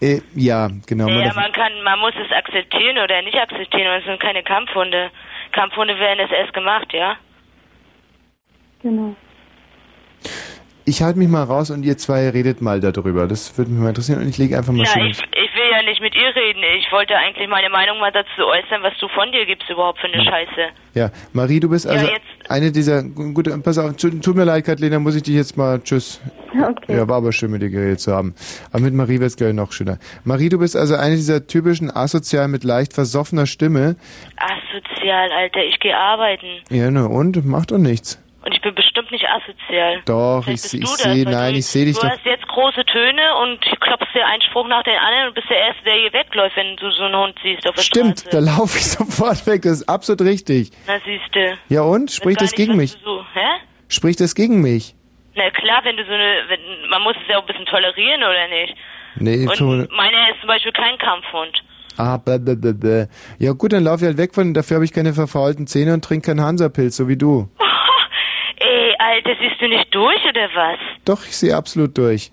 Äh, 0.02 0.22
ja, 0.36 0.70
genau. 0.88 1.06
man 1.06 1.20
ja, 1.20 1.26
darf- 1.26 1.36
man 1.36 1.52
kann, 1.52 1.82
man 1.84 2.00
muss 2.00 2.14
es 2.24 2.32
akzeptieren 2.32 2.98
oder 2.98 3.22
nicht 3.22 3.38
akzeptieren. 3.38 3.88
Und 3.88 4.00
es 4.00 4.06
sind 4.06 4.20
keine 4.20 4.44
Kampfhunde. 4.44 5.10
Kampfhunde 5.52 5.98
werden 6.00 6.20
es 6.20 6.32
erst 6.32 6.54
gemacht, 6.54 6.92
ja? 6.94 7.16
Genau. 8.82 9.16
Ich 10.86 11.02
halte 11.02 11.18
mich 11.20 11.28
mal 11.28 11.44
raus 11.44 11.72
und 11.72 11.84
ihr 11.84 11.98
zwei 11.98 12.30
redet 12.30 12.62
mal 12.62 12.80
darüber. 12.80 13.28
Das 13.28 13.58
würde 13.58 13.72
mich 13.72 13.80
mal 13.82 13.90
interessieren 13.90 14.22
und 14.22 14.30
ich 14.30 14.38
lege 14.38 14.58
einfach 14.58 14.72
mal 14.74 14.84
Ja, 14.86 14.92
schön. 14.92 15.08
ich, 15.08 15.18
ich 15.20 15.56
will 15.56 15.70
ja 15.72 15.82
nicht 15.84 16.00
mit 16.02 16.14
ihr 16.16 16.36
reden. 16.36 16.62
Ich 16.78 16.92
wollte 16.92 17.16
eigentlich 17.16 17.48
meine 17.50 17.70
Meinung 17.70 18.00
mal 18.00 18.12
dazu 18.12 18.46
äußern, 18.46 18.84
was 18.84 18.94
du 19.00 19.08
von 19.10 19.32
dir 19.32 19.46
gibst 19.46 19.70
überhaupt 19.70 20.00
für 20.00 20.08
eine 20.08 20.24
Scheiße. 20.24 20.70
Ja, 20.94 21.10
Marie, 21.34 21.60
du 21.60 21.70
bist 21.70 21.86
Ja, 21.86 21.92
also 21.92 22.08
jetzt- 22.08 22.22
eine 22.50 22.72
dieser. 22.72 23.02
Gut, 23.04 23.50
pass 23.64 23.78
auf, 23.80 23.96
tut 23.98 24.36
mir 24.36 24.44
leid, 24.46 24.66
Kathleen, 24.66 25.02
muss 25.02 25.16
ich 25.16 25.24
dich 25.24 25.36
jetzt 25.36 25.58
mal. 25.58 25.82
Tschüss. 25.82 26.22
Okay. 26.54 26.96
Ja, 26.96 27.08
war 27.08 27.18
aber 27.18 27.32
schön, 27.34 27.52
mit 27.52 27.62
dir 27.64 27.70
geredet 27.70 28.00
zu 28.00 28.14
haben. 28.14 28.36
Aber 28.72 28.82
mit 28.84 28.94
Marie 28.94 29.20
wird 29.20 29.30
es 29.32 29.36
gleich 29.38 29.54
noch 29.54 29.72
schöner. 29.74 29.98
Marie, 30.24 30.50
du 30.50 30.60
bist 30.60 30.78
also 30.78 30.96
eine 30.96 31.16
dieser 31.16 31.48
typischen 31.48 31.90
asozial 31.94 32.48
mit 32.48 32.64
leicht 32.64 32.94
versoffener 32.94 33.46
Stimme. 33.46 33.96
Asozial, 34.38 35.32
Alter. 35.32 35.64
Ich 35.64 35.80
gehe 35.80 35.98
arbeiten. 35.98 36.48
Ja, 36.70 36.92
ne, 36.92 37.08
und? 37.10 37.44
Macht 37.46 37.72
doch 37.72 37.78
nichts. 37.78 38.22
Und 38.46 38.54
ich 38.54 38.62
bin 38.62 38.76
bestimmt 38.76 39.10
nicht 39.12 39.26
asozial. 39.28 40.02
Doch, 40.06 40.44
Vielleicht 40.44 40.66
ich, 40.66 40.74
ich 40.76 40.80
du 40.82 40.86
sehe, 40.88 41.24
nein, 41.26 41.54
du, 41.54 41.60
ich 41.60 41.66
sehe 41.66 41.86
dich 41.86 41.96
Du 41.98 42.02
doch. 42.06 42.10
hast 42.14 42.24
jetzt 42.26 42.48
große 42.48 42.86
Töne 42.86 43.22
und 43.42 43.60
klopfst 43.82 44.14
dir 44.14 44.24
einen 44.26 44.42
Spruch 44.44 44.68
nach 44.68 44.84
dem 44.84 44.94
anderen 45.00 45.30
und 45.30 45.34
bist 45.34 45.50
der 45.50 45.58
Erste, 45.58 45.84
der 45.84 45.96
hier 45.96 46.14
wegläuft, 46.14 46.56
wenn 46.56 46.76
du 46.78 46.92
so 46.92 47.04
einen 47.06 47.16
Hund 47.16 47.36
siehst 47.42 47.68
auf 47.68 47.74
der 47.76 47.82
Stimmt, 47.82 48.20
Straße. 48.20 48.38
da 48.38 48.40
laufe 48.46 48.78
ich 48.78 48.86
sofort 48.92 49.48
weg, 49.48 49.64
das 49.64 49.82
ist 49.82 49.90
absolut 49.90 50.22
richtig. 50.22 50.70
Na 50.86 51.00
siehste. 51.04 51.58
Ja 51.70 51.82
und? 51.82 52.12
Spricht 52.12 52.40
das 52.40 52.52
gegen 52.54 52.76
mich? 52.78 52.94
du 53.00 53.04
So, 53.04 53.26
hä? 53.34 53.48
Spricht 53.88 54.20
das 54.20 54.36
gegen 54.36 54.62
mich? 54.62 54.94
Na 55.36 55.50
klar, 55.50 55.82
wenn 55.84 55.98
du 55.98 56.06
so 56.06 56.12
eine, 56.14 56.44
wenn, 56.48 56.90
man 56.90 57.02
muss 57.02 57.16
es 57.22 57.28
ja 57.28 57.38
auch 57.40 57.42
ein 57.42 57.48
bisschen 57.48 57.66
tolerieren, 57.66 58.22
oder 58.22 58.48
nicht? 58.48 58.76
Nee, 59.18 59.48
Und 59.48 59.56
so- 59.58 59.66
meiner 59.96 60.30
ist 60.30 60.40
zum 60.42 60.48
Beispiel 60.48 60.72
kein 60.72 60.98
Kampfhund. 61.00 61.64
Ah, 61.98 62.18
bäh, 62.18 62.38
bäh, 62.38 62.56
bäh, 62.56 62.74
bäh. 62.74 63.06
Ja 63.40 63.54
gut, 63.54 63.74
dann 63.74 63.84
laufe 63.86 64.04
ich 64.04 64.08
halt 64.08 64.18
weg 64.18 64.36
von, 64.36 64.54
dafür 64.54 64.76
habe 64.76 64.86
ich 64.86 64.94
keine 64.94 65.14
verfaulten 65.14 65.66
Zähne 65.66 65.94
und 65.94 66.04
trinke 66.06 66.28
keinen 66.28 66.42
Hansapilz, 66.42 66.96
so 66.98 67.08
wie 67.08 67.18
du. 67.18 67.50
Alter, 69.16 69.36
siehst 69.40 69.62
du 69.62 69.68
nicht 69.70 69.96
durch, 69.96 70.26
oder 70.28 70.50
was? 70.54 70.80
Doch, 71.06 71.24
ich 71.24 71.38
sehe 71.38 71.56
absolut 71.56 71.98
durch. 71.98 72.32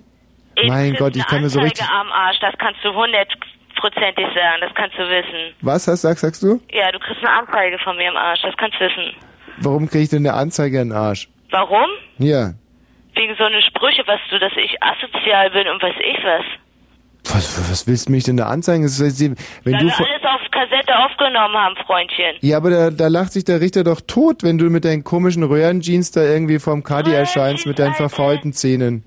Du 0.56 0.66
mein 0.66 0.94
Gott, 0.94 1.14
ich 1.14 1.24
kann 1.26 1.42
mir 1.42 1.48
so 1.48 1.60
Anzeige 1.60 1.80
richtig... 1.80 1.94
am 1.94 2.10
Arsch, 2.10 2.40
das 2.40 2.54
kannst 2.58 2.84
du 2.84 2.92
hundertprozentig 2.92 4.26
sagen, 4.34 4.60
das 4.60 4.74
kannst 4.74 4.98
du 4.98 5.02
wissen. 5.08 5.54
Was 5.60 5.86
hast, 5.86 6.02
sagst, 6.02 6.22
sagst 6.22 6.42
du? 6.42 6.60
Ja, 6.72 6.90
du 6.90 6.98
kriegst 6.98 7.22
eine 7.24 7.30
Anzeige 7.30 7.78
von 7.78 7.96
mir 7.96 8.10
am 8.10 8.16
Arsch, 8.16 8.42
das 8.42 8.56
kannst 8.56 8.80
du 8.80 8.84
wissen. 8.84 9.14
Warum 9.58 9.88
kriege 9.88 10.02
ich 10.02 10.10
denn 10.10 10.26
eine 10.26 10.34
Anzeige 10.34 10.78
den 10.78 10.90
Arsch? 10.90 11.28
Warum? 11.50 11.88
Ja. 12.18 12.50
Wegen 13.14 13.36
so 13.36 13.44
eine 13.44 13.62
Sprüche, 13.62 14.02
was 14.06 14.20
du, 14.30 14.40
dass 14.40 14.52
ich 14.56 14.82
asozial 14.82 15.50
bin 15.50 15.68
und 15.68 15.80
weiß 15.80 15.94
ich 16.00 16.24
was. 16.24 16.44
Was, 17.24 17.70
was 17.70 17.86
willst 17.86 18.08
du 18.08 18.12
mich 18.12 18.24
denn 18.24 18.36
da 18.36 18.46
anzeigen? 18.48 18.82
Das 18.82 19.00
heißt, 19.00 19.20
Wenn 19.20 19.36
Weil 19.64 19.80
du 19.80 19.86
wir 19.86 19.94
alles 19.96 20.24
auf 20.24 20.50
Kassette 20.50 20.92
aufgenommen 20.98 21.54
haben, 21.54 21.76
Freundchen. 21.86 22.36
ja, 22.40 22.56
aber 22.56 22.70
da, 22.70 22.90
da 22.90 23.08
lacht 23.08 23.32
sich 23.32 23.44
der 23.44 23.60
Richter 23.60 23.84
doch 23.84 24.00
tot, 24.00 24.42
wenn 24.42 24.58
du 24.58 24.64
mit 24.70 24.84
deinen 24.84 25.04
komischen 25.04 25.42
Röhrenjeans 25.44 26.10
da 26.10 26.22
irgendwie 26.22 26.58
vorm 26.58 26.82
Kadi 26.82 27.12
erscheinst 27.12 27.66
mit 27.66 27.78
deinen 27.78 27.94
verfaulten 27.94 28.52
Zähnen. 28.52 29.04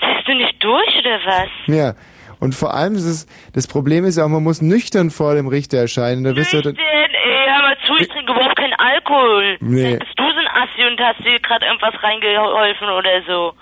Siehst 0.00 0.28
du 0.28 0.34
nicht 0.34 0.62
durch, 0.62 0.98
oder 1.00 1.18
was? 1.26 1.48
Ja. 1.66 1.94
Und 2.40 2.54
vor 2.54 2.72
allem 2.72 2.94
ist 2.94 3.04
es, 3.04 3.26
das 3.52 3.66
Problem 3.66 4.04
ist 4.04 4.16
ja 4.16 4.24
auch, 4.24 4.28
man 4.28 4.44
muss 4.44 4.62
nüchtern 4.62 5.10
vor 5.10 5.34
dem 5.34 5.48
Richter 5.48 5.78
erscheinen. 5.78 6.22
Da 6.22 6.36
wirst 6.36 6.52
du 6.52 6.62
dann, 6.62 6.76
ey, 6.76 7.48
hör 7.48 7.62
mal 7.62 7.76
zu, 7.84 7.96
ich 8.00 8.08
trinke 8.08 8.30
überhaupt 8.32 8.54
keinen 8.56 8.74
Alkohol. 8.74 9.56
Nee. 9.60 9.96
Bist 9.96 10.12
du 10.16 10.22
so 10.22 10.38
ein 10.38 10.46
Assi 10.62 10.86
und 10.86 11.00
hast 11.00 11.18
dir 11.24 11.40
gerade 11.40 11.66
irgendwas 11.66 12.00
reingeholfen 12.00 12.88
oder 12.90 13.22
so. 13.26 13.52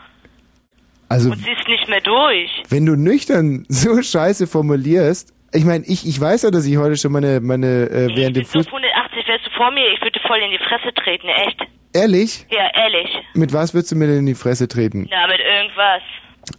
Also, 1.09 1.31
Und 1.31 1.39
siehst 1.39 1.69
nicht 1.69 1.89
mehr 1.89 2.01
durch. 2.01 2.51
wenn 2.69 2.87
du 2.87 2.97
nüchtern 2.97 3.65
so 3.69 4.01
scheiße 4.03 4.47
formulierst, 4.47 5.33
ich 5.53 5.65
meine, 5.65 5.85
ich, 5.87 6.07
ich 6.07 6.21
weiß 6.21 6.43
ja, 6.43 6.51
dass 6.51 6.67
ich 6.67 6.77
heute 6.77 6.97
schon 6.97 7.13
meine, 7.13 7.41
meine, 7.41 7.89
äh, 7.89 8.09
während 8.17 8.37
dem 8.37 8.45
Fuß, 8.45 8.67
auf 8.67 8.73
180 8.73 9.29
wärst 9.29 9.47
du 9.47 9.51
vor 9.57 9.71
mir, 9.71 9.87
ich 9.95 10.01
würde 10.03 10.19
voll 10.27 10.39
in 10.39 10.51
die 10.51 10.59
Fresse 10.59 10.93
treten, 10.95 11.29
echt. 11.29 11.61
ehrlich? 11.95 12.47
Ja, 12.51 12.69
ehrlich. 12.75 13.09
Mit 13.35 13.53
was 13.53 13.73
würdest 13.73 13.93
du 13.93 13.97
mir 13.97 14.07
denn 14.09 14.19
in 14.19 14.27
die 14.27 14.35
Fresse 14.35 14.69
treten? 14.69 15.09
Na, 15.11 15.27
mit 15.29 15.41
irgendwas. 15.41 16.03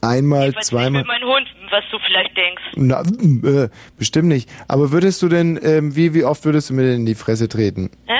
Einmal, 0.01 0.49
Ich 0.49 0.59
zweimal? 0.65 1.01
mit 1.01 1.07
meinem 1.07 1.27
Hund, 1.29 1.47
was 1.69 1.83
du 1.91 1.97
vielleicht 2.05 2.35
denkst. 2.35 2.63
Na, 2.75 3.01
äh, 3.63 3.69
bestimmt 3.97 4.27
nicht. 4.29 4.49
Aber 4.67 4.91
würdest 4.91 5.21
du 5.21 5.29
denn, 5.29 5.59
ähm, 5.63 5.95
wie, 5.95 6.13
wie 6.13 6.23
oft 6.25 6.43
würdest 6.45 6.69
du 6.69 6.73
mir 6.73 6.83
denn 6.83 6.95
in 7.01 7.05
die 7.05 7.15
Fresse 7.15 7.47
treten? 7.47 7.91
Hä? 8.07 8.13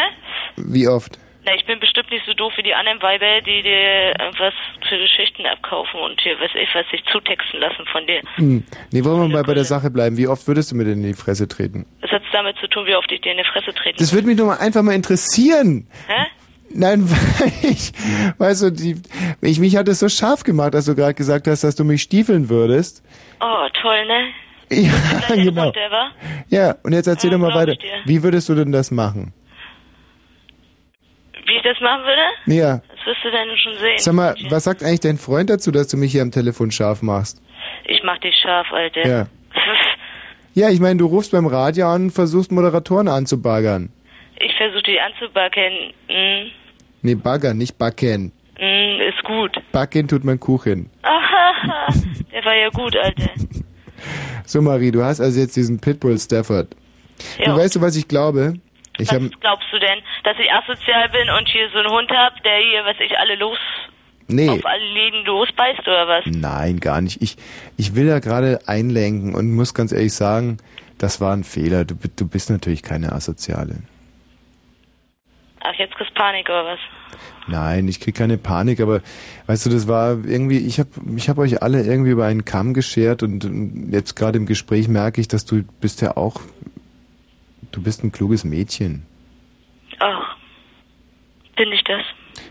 Wie 0.57 0.87
oft? 0.87 1.19
Na, 1.48 1.56
ich 1.56 1.65
bin 1.65 1.80
bestimmt 1.80 2.11
nicht 2.11 2.26
so 2.26 2.34
doof 2.34 2.52
wie 2.57 2.64
die 2.64 2.74
anderen 2.74 3.02
Weiber, 3.02 3.40
die 3.40 3.64
dir 3.64 4.19
irgendwas 4.19 4.53
für 4.90 4.98
Geschichten 4.98 5.45
abkaufen 5.45 5.98
und 6.02 6.19
hier, 6.19 6.38
weiß 6.38 6.52
ich, 6.61 6.68
was 6.76 6.86
sich 6.91 7.02
zutexten 7.06 7.61
lassen 7.61 7.86
von 7.90 8.06
dir. 8.06 8.22
Hm. 8.36 8.65
Nee, 8.91 9.03
wollen 9.06 9.22
wir 9.22 9.28
mal 9.30 9.44
bei 9.44 9.53
der 9.53 9.64
Sache 9.64 9.90
bleiben. 9.90 10.18
Wie 10.18 10.28
oft 10.28 10.45
würdest 10.45 10.72
du 10.72 10.76
mir 10.76 10.84
denn 10.84 11.02
in 11.02 11.07
die 11.07 11.14
Fresse 11.14 11.48
treten? 11.48 11.86
Das 12.02 12.11
hat 12.11 12.22
damit 12.34 12.57
zu 12.57 12.68
tun, 12.68 12.86
wie 12.86 12.95
oft 12.95 13.10
ich 13.14 13.22
dir 13.22 13.32
in 13.32 13.38
die 13.38 13.45
Fresse 13.45 13.74
treten 13.74 13.98
Das 13.98 14.11
würde 14.11 14.28
mich 14.28 14.36
doch 14.36 14.45
mal 14.45 14.57
einfach 14.57 14.82
mal 14.82 14.94
interessieren. 14.94 15.88
Hä? 16.07 16.26
Nein, 16.69 17.10
weil 17.10 17.72
ich, 17.72 17.94
weißt 18.38 18.64
du, 18.64 18.69
die, 18.72 19.02
ich, 19.41 19.60
mich 19.61 19.78
hat 19.78 19.88
es 19.88 19.99
so 19.99 20.10
scharf 20.10 20.44
gemacht, 20.44 20.76
als 20.76 20.84
du 20.84 20.95
gerade 20.95 21.14
gesagt 21.14 21.48
hast, 21.48 21.64
dass 21.64 21.78
du 21.78 21.86
mich 21.86 22.02
stiefeln 22.02 22.49
würdest. 22.49 23.02
Oh, 23.40 23.68
toll, 23.82 24.06
ne? 24.06 24.28
Ja, 24.69 25.34
genau. 25.34 25.74
War? 25.74 26.11
Ja, 26.49 26.76
und 26.84 26.91
jetzt 26.91 27.07
erzähl 27.07 27.30
doch 27.30 27.38
mal 27.38 27.56
weiter. 27.56 27.78
Wie 28.03 28.22
würdest 28.22 28.49
du 28.49 28.56
denn 28.56 28.74
das 28.74 28.91
machen? 28.91 29.32
Wie 31.48 31.56
ich 31.56 31.64
das 31.64 31.80
machen 31.82 32.03
würde? 32.03 32.57
Ja. 32.57 32.82
Das 32.95 33.06
wirst 33.06 33.24
du 33.24 33.32
dann 33.32 33.48
schon 33.57 33.74
sehen. 33.76 33.98
Sag 33.98 34.14
mal, 34.14 34.36
was 34.49 34.64
sagt 34.65 34.84
eigentlich 34.84 34.99
dein 34.99 35.18
Freund 35.18 35.49
dazu, 35.49 35.72
dass 35.72 35.88
du 35.88 35.98
mich 35.98 36.11
hier 36.11 36.22
am 36.22 36.32
Telefon 36.32 36.72
scharf 36.72 37.02
machst? 37.02 37.41
Ich 37.86 38.02
mach 38.03 38.18
dich 38.19 38.36
scharf, 38.41 38.68
Alter. 38.72 39.07
Ja. 39.07 39.28
Ja, 40.53 40.69
ich 40.72 40.80
meine, 40.80 40.98
du 40.98 41.06
rufst 41.06 41.34
beim 41.34 41.45
Radio 41.45 41.88
an 41.88 42.06
und 42.06 42.10
versuchst 42.11 42.52
Moderatoren 42.52 43.07
anzubaggern. 43.07 43.91
Ich 44.40 44.52
versuche 44.57 44.82
dich 44.82 44.98
anzubacken. 44.99 45.94
Mm, 46.10 46.52
Nee, 47.03 47.14
baggern, 47.14 47.60
nicht 47.60 47.78
backen. 47.78 48.32
mm, 48.60 49.02
ist 49.07 49.24
gut. 49.24 49.56
Backen 49.72 50.07
tut 50.07 50.24
man 50.24 50.40
Kuchen. 50.40 50.90
Aha, 51.03 51.94
der 52.34 52.44
war 52.44 52.56
ja 52.56 52.69
gut, 52.69 52.95
Alter. 52.98 53.30
So, 54.45 54.64
Marie, 54.64 54.90
du 54.90 55.03
hast 55.03 55.22
also 55.22 55.40
jetzt 55.40 55.56
diesen 55.56 55.80
Pitbull 55.80 56.18
Stafford. 56.18 56.76
Ja. 57.38 57.53
Du 57.53 57.61
weißt 57.61 57.76
du, 57.76 57.82
was 57.82 57.95
ich 57.95 58.07
glaube? 58.07 58.56
Ich 58.98 59.11
was 59.11 59.40
glaubst 59.40 59.68
du 59.72 59.80
denn? 59.80 59.99
Dass 60.24 60.38
ich 60.40 60.52
asozial 60.52 61.10
bin 61.10 61.30
und 61.38 61.48
hier 61.48 61.69
so 61.72 61.80
einen 61.80 61.90
Hund 61.90 62.10
hab, 62.11 62.41
der 62.44 62.57
hier, 62.57 62.86
was 62.86 62.95
ich, 62.99 63.18
alle 63.18 63.36
los, 63.36 63.57
Nee. 64.28 64.49
auf 64.49 64.65
alle 64.65 64.86
Läden 64.94 65.24
losbeißt 65.26 65.82
oder 65.82 66.07
was? 66.07 66.26
Nein, 66.26 66.80
gar 66.80 67.02
nicht. 67.02 67.22
Ich, 67.22 67.38
ich 67.78 67.95
will 67.95 68.07
da 68.07 68.19
gerade 68.19 68.60
einlenken 68.68 69.36
und 69.36 69.53
muss 69.53 69.74
ganz 69.74 69.91
ehrlich 69.91 70.14
sagen, 70.14 70.57
das 70.98 71.22
war 71.22 71.34
ein 71.34 71.44
Fehler. 71.44 71.86
Du, 71.86 71.95
du 72.15 72.28
bist 72.28 72.49
natürlich 72.49 72.84
keine 72.84 73.11
Asoziale. 73.14 73.78
Ach, 75.61 75.74
jetzt 75.76 75.95
kriegst 75.95 76.14
Panik 76.14 76.48
oder 76.49 76.65
was? 76.65 76.80
Nein, 77.48 77.88
ich 77.88 77.99
krieg 77.99 78.15
keine 78.15 78.38
Panik, 78.38 78.80
aber 78.82 79.02
weißt 79.48 79.65
du, 79.65 79.69
das 79.69 79.88
war 79.88 80.18
irgendwie, 80.26 80.60
ich 80.60 80.80
habe 80.80 80.90
ich 81.15 81.30
hab 81.30 81.38
euch 81.38 81.61
alle 81.61 81.84
irgendwie 81.84 82.11
über 82.11 82.26
einen 82.26 82.45
Kamm 82.45 82.74
geschert 82.74 83.24
und 83.24 83.90
jetzt 83.91 84.15
gerade 84.15 84.38
im 84.38 84.45
Gespräch 84.45 84.88
merke 84.88 85.22
ich, 85.22 85.28
dass 85.28 85.45
du 85.45 85.64
bist 85.80 86.02
ja 86.02 86.18
auch, 86.18 86.41
du 87.77 87.83
bist 87.83 88.03
ein 88.03 88.11
kluges 88.11 88.43
Mädchen. 88.43 89.03
Ach, 89.99 90.35
bin 91.55 91.71
ich 91.71 91.83
das? 91.83 92.01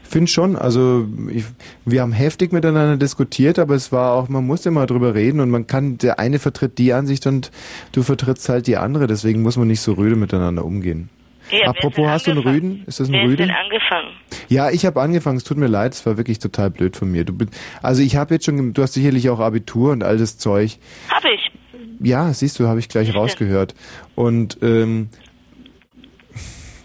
Find 0.02 0.30
schon, 0.30 0.56
also 0.56 1.06
ich, 1.32 1.44
wir 1.84 2.00
haben 2.02 2.12
heftig 2.12 2.52
miteinander 2.52 2.96
diskutiert, 2.96 3.58
aber 3.58 3.74
es 3.74 3.90
war 3.92 4.12
auch, 4.12 4.28
man 4.28 4.46
muss 4.46 4.64
immer 4.66 4.86
drüber 4.86 5.14
reden 5.14 5.40
und 5.40 5.50
man 5.50 5.66
kann, 5.66 5.98
der 5.98 6.18
eine 6.18 6.38
vertritt 6.38 6.78
die 6.78 6.92
Ansicht 6.92 7.26
und 7.26 7.50
du 7.92 8.02
vertrittst 8.02 8.48
halt 8.48 8.66
die 8.68 8.76
andere, 8.76 9.06
deswegen 9.08 9.42
muss 9.42 9.56
man 9.56 9.66
nicht 9.66 9.80
so 9.80 9.92
rüde 9.94 10.16
miteinander 10.16 10.64
umgehen. 10.64 11.08
Ja, 11.50 11.68
Apropos, 11.68 12.08
hast 12.08 12.26
du 12.26 12.32
einen 12.32 12.38
angefangen? 12.38 12.60
Rüden? 12.72 12.84
Ist 12.86 12.98
das 12.98 13.08
ein 13.08 13.12
Wer 13.12 13.20
hat 13.22 13.28
Rüde? 13.28 13.46
denn 13.46 13.50
angefangen? 13.50 14.08
Ja, 14.48 14.70
ich 14.70 14.86
habe 14.86 15.00
angefangen, 15.00 15.36
es 15.36 15.44
tut 15.44 15.56
mir 15.56 15.68
leid, 15.68 15.92
es 15.92 16.04
war 16.06 16.16
wirklich 16.16 16.38
total 16.40 16.70
blöd 16.70 16.96
von 16.96 17.10
mir. 17.10 17.24
Du, 17.24 17.34
also 17.82 18.02
ich 18.02 18.16
habe 18.16 18.34
jetzt 18.34 18.46
schon, 18.46 18.72
du 18.74 18.82
hast 18.82 18.94
sicherlich 18.94 19.28
auch 19.30 19.38
Abitur 19.38 19.92
und 19.92 20.02
all 20.02 20.18
das 20.18 20.38
Zeug. 20.38 20.78
Hab 21.08 21.24
ich. 21.24 21.52
Ja, 22.00 22.32
siehst 22.32 22.58
du, 22.58 22.66
habe 22.66 22.80
ich 22.80 22.88
gleich 22.88 23.14
rausgehört. 23.14 23.74
Und 24.14 24.58
ähm, 24.62 25.10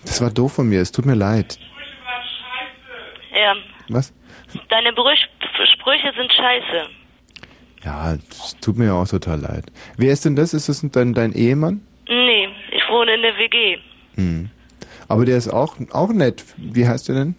das 0.05 0.21
war 0.21 0.31
doof 0.31 0.53
von 0.53 0.67
mir, 0.69 0.81
es 0.81 0.91
tut 0.91 1.05
mir 1.05 1.15
leid. 1.15 1.59
Ja, 3.33 3.55
Was? 3.89 4.13
deine 4.69 4.93
Brüch 4.93 5.19
Sprüche 5.73 6.11
sind 6.17 6.31
scheiße. 6.31 6.89
Ja, 7.83 8.13
es 8.13 8.57
tut 8.59 8.77
mir 8.77 8.93
auch 8.93 9.07
total 9.07 9.39
leid. 9.39 9.65
Wer 9.97 10.13
ist 10.13 10.25
denn 10.25 10.35
das? 10.35 10.53
Ist 10.53 10.69
das 10.69 10.85
dein, 10.91 11.13
dein 11.13 11.33
Ehemann? 11.33 11.81
Nee, 12.07 12.49
ich 12.71 12.83
wohne 12.89 13.15
in 13.15 13.21
der 13.21 13.37
WG. 13.37 13.77
Hm. 14.15 14.49
Aber 15.07 15.25
der 15.25 15.37
ist 15.37 15.47
auch, 15.47 15.77
auch 15.91 16.13
nett. 16.13 16.43
Wie 16.57 16.87
heißt 16.87 17.09
der 17.09 17.15
denn? 17.15 17.35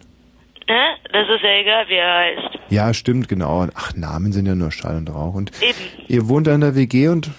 Ne? 0.67 0.95
Das 1.11 1.27
ist 1.29 1.43
ja 1.43 1.49
egal, 1.61 1.87
wie 1.87 1.95
er 1.95 2.17
heißt. 2.17 2.59
Ja, 2.69 2.93
stimmt, 2.93 3.27
genau. 3.29 3.67
Ach, 3.75 3.93
Namen 3.95 4.33
sind 4.33 4.45
ja 4.45 4.55
nur 4.55 4.71
Schall 4.71 4.97
und 4.97 5.09
Rauch. 5.09 5.33
Und 5.33 5.51
Eben. 5.61 5.77
ihr 6.07 6.27
wohnt 6.27 6.47
da 6.47 6.55
in 6.55 6.61
der 6.61 6.75
WG 6.75 7.07
und 7.09 7.29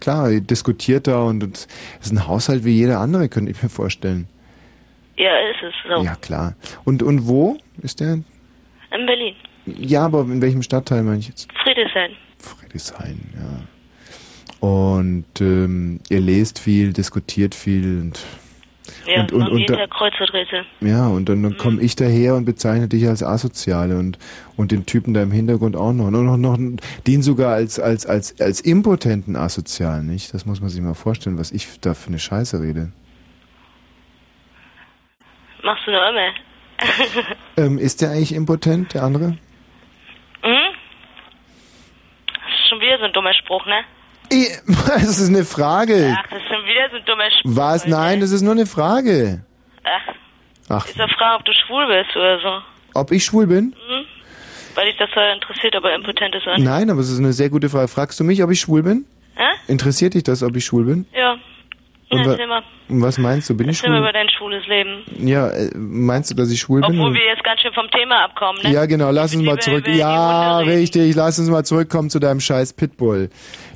klar, 0.00 0.30
ihr 0.30 0.40
diskutiert 0.40 1.06
da 1.06 1.22
und 1.22 1.42
es 1.42 1.68
ist 2.00 2.12
ein 2.12 2.26
Haushalt 2.26 2.64
wie 2.64 2.72
jeder 2.72 3.00
andere, 3.00 3.28
könnte 3.28 3.50
ich 3.50 3.62
mir 3.62 3.68
vorstellen. 3.68 4.26
Ja, 5.16 5.36
ist 5.50 5.62
es 5.62 5.74
so. 5.86 6.02
Ja, 6.02 6.14
klar. 6.16 6.54
Und, 6.84 7.02
und 7.02 7.28
wo 7.28 7.58
ist 7.82 8.00
der? 8.00 8.14
In 8.14 9.06
Berlin. 9.06 9.34
Ja, 9.66 10.06
aber 10.06 10.22
in 10.22 10.40
welchem 10.40 10.62
Stadtteil 10.62 11.02
meine 11.02 11.18
ich 11.18 11.28
jetzt? 11.28 11.48
Friedrichshain. 11.62 12.12
Friedrichshain, 12.38 13.20
ja. 13.34 14.66
Und 14.66 15.40
ähm, 15.40 16.00
ihr 16.08 16.20
lest 16.20 16.58
viel, 16.58 16.92
diskutiert 16.92 17.54
viel 17.54 18.00
und 18.00 18.20
Ja, 19.06 19.22
und, 19.22 19.32
und, 19.32 19.48
und 19.48 19.70
da, 19.70 19.86
ja, 20.80 21.06
und 21.08 21.28
dann, 21.28 21.42
dann 21.42 21.56
komme 21.56 21.80
ich 21.80 21.96
daher 21.96 22.34
und 22.34 22.44
bezeichne 22.44 22.88
dich 22.88 23.06
als 23.08 23.22
Asoziale 23.22 23.98
und, 23.98 24.18
und 24.56 24.72
den 24.72 24.86
Typen 24.86 25.14
da 25.14 25.22
im 25.22 25.32
Hintergrund 25.32 25.76
auch 25.76 25.92
noch. 25.92 26.06
Und 26.06 26.24
noch, 26.24 26.36
noch 26.36 26.58
den 27.06 27.22
sogar 27.22 27.54
als, 27.54 27.80
als, 27.80 28.06
als, 28.06 28.40
als 28.40 28.60
impotenten 28.60 29.36
Asozialen, 29.36 30.06
nicht? 30.06 30.34
Das 30.34 30.46
muss 30.46 30.60
man 30.60 30.70
sich 30.70 30.80
mal 30.80 30.94
vorstellen, 30.94 31.38
was 31.38 31.52
ich 31.52 31.80
da 31.80 31.94
für 31.94 32.08
eine 32.08 32.18
Scheiße 32.18 32.60
rede. 32.60 32.92
Machst 35.62 35.86
du 35.86 35.90
noch 35.90 36.08
immer? 36.08 36.32
Ähm, 37.56 37.76
ist 37.76 38.00
der 38.00 38.10
eigentlich 38.10 38.34
impotent, 38.34 38.94
der 38.94 39.02
andere? 39.02 39.36
hm? 40.42 40.74
Das 42.26 42.58
ist 42.58 42.68
schon 42.70 42.80
wieder 42.80 42.98
so 42.98 43.04
ein 43.04 43.12
dummer 43.12 43.34
Spruch, 43.34 43.66
ne? 43.66 43.84
Das 44.30 45.18
ist 45.18 45.28
eine 45.28 45.44
Frage. 45.44 46.16
Ach, 46.18 46.26
das 46.30 46.38
ist 46.40 46.48
schon 46.48 46.64
wieder 46.64 46.88
so 46.90 46.96
ein 46.96 47.04
dummer 47.04 47.30
Spruch. 47.30 47.56
Was? 47.56 47.86
Nein, 47.86 48.20
das 48.20 48.30
ist 48.30 48.42
nur 48.42 48.52
eine 48.52 48.66
Frage. 48.66 49.42
Ach, 49.84 50.14
Ach, 50.68 50.86
Ist 50.86 50.96
ja 50.96 51.08
fragen, 51.08 51.36
ob 51.40 51.44
du 51.44 51.52
schwul 51.66 51.86
bist 51.88 52.16
oder 52.16 52.38
so. 52.40 52.62
ob 52.94 53.10
ich 53.10 53.24
schwul 53.24 53.46
bin? 53.48 53.74
Hm? 53.88 54.04
Weil 54.76 54.86
dich 54.86 54.96
das 54.98 55.10
so 55.12 55.20
interessiert, 55.34 55.74
aber 55.74 55.92
impotent 55.94 56.34
ist. 56.36 56.46
nicht? 56.46 56.58
Nein, 56.60 56.90
aber 56.90 57.00
es 57.00 57.10
ist 57.10 57.18
eine 57.18 57.32
sehr 57.32 57.50
gute 57.50 57.68
Frage. 57.68 57.88
Fragst 57.88 58.20
du 58.20 58.24
mich, 58.24 58.40
ob 58.42 58.50
ich 58.52 58.60
schwul 58.60 58.84
bin? 58.84 59.04
Hä? 59.34 59.48
Interessiert 59.66 60.14
dich 60.14 60.22
das, 60.22 60.42
ob 60.44 60.54
ich 60.54 60.64
schwul 60.64 60.84
bin? 60.84 61.06
Ja. 61.12 61.36
Und 62.12 62.18
ja 62.20 62.26
wa- 62.26 62.30
erzähl. 62.32 62.46
Und 62.88 63.02
was 63.02 63.18
meinst 63.18 63.48
du? 63.48 63.56
Bin 63.56 63.68
ich 63.68 63.78
Erzähl 63.78 63.90
mal 63.90 63.98
über 63.98 64.08
schwul? 64.08 64.12
dein 64.12 64.28
schwules 64.30 64.66
Leben. 64.66 65.02
Ja, 65.28 65.48
äh, 65.48 65.70
meinst 65.76 66.30
du, 66.30 66.34
dass 66.34 66.50
ich 66.50 66.58
schwul 66.60 66.80
bin? 66.80 66.90
Obwohl 66.98 67.14
wir 67.14 67.24
jetzt 67.24 67.44
ganz 67.44 67.60
schön 67.60 67.72
vom 67.72 67.88
Thema 67.90 68.24
abkommen, 68.24 68.60
ne? 68.64 68.72
Ja, 68.72 68.86
genau, 68.86 69.10
lass 69.12 69.32
uns 69.34 69.44
mal 69.44 69.58
zurück. 69.58 69.86
Ja, 69.88 70.58
richtig, 70.58 71.14
lass 71.14 71.38
uns 71.38 71.48
mal 71.50 71.64
zurückkommen 71.64 72.10
zu 72.10 72.18
deinem 72.18 72.40
scheiß 72.40 72.72
Pitbull. 72.72 73.30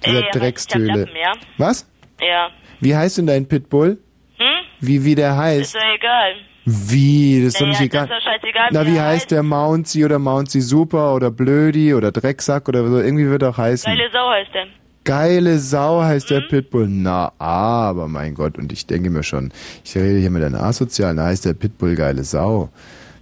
Dieser 0.06 0.18
ich 0.20 0.24
hab 0.26 0.32
Dreckstöle. 0.32 0.86
Lappen, 0.86 1.16
ja? 1.16 1.32
Was? 1.58 1.86
Ja. 2.20 2.48
Wie 2.80 2.94
heißt 2.94 3.18
denn 3.18 3.26
dein 3.26 3.46
Pitbull? 3.46 3.98
Hm? 4.38 4.44
Wie, 4.80 5.04
wie 5.04 5.14
der 5.14 5.30
Ist 5.30 5.36
heißt? 5.36 5.74
ja 5.74 5.80
egal. 5.94 6.32
Wie? 6.66 7.40
Das 7.42 7.48
ist 7.48 7.60
doch 7.60 7.66
Naja, 7.66 7.80
nicht 7.80 7.80
egal. 7.92 8.04
Ist 8.04 8.10
doch 8.12 8.20
scheißegal. 8.22 8.68
Na, 8.72 8.86
wie 8.86 8.92
wie 8.92 8.96
er 8.96 9.04
heißt 9.06 9.30
der 9.30 9.42
Mouncy 9.42 10.04
oder 10.04 10.18
Mouncy 10.18 10.60
Super 10.62 11.14
oder 11.14 11.30
Blödi 11.30 11.92
oder 11.94 12.10
Drecksack 12.10 12.68
oder 12.68 12.86
so? 12.88 12.98
Irgendwie 13.00 13.28
wird 13.28 13.42
er 13.42 13.50
auch 13.50 13.58
heißen. 13.58 13.90
Geile 13.94 14.10
Sau 14.10 14.30
heißt 14.30 14.54
der. 14.54 14.66
Geile 15.04 15.58
Sau 15.58 16.02
heißt 16.02 16.30
Mhm. 16.30 16.34
der 16.34 16.40
Pitbull. 16.48 16.86
Na, 16.88 17.32
aber 17.38 18.08
mein 18.08 18.34
Gott, 18.34 18.56
und 18.56 18.72
ich 18.72 18.86
denke 18.86 19.10
mir 19.10 19.22
schon, 19.22 19.52
ich 19.84 19.94
rede 19.94 20.18
hier 20.18 20.30
mit 20.30 20.42
einer 20.42 20.62
Asozialen, 20.62 21.18
da 21.18 21.26
heißt 21.26 21.44
der 21.44 21.52
Pitbull 21.52 21.94
geile 21.94 22.24
Sau. 22.24 22.70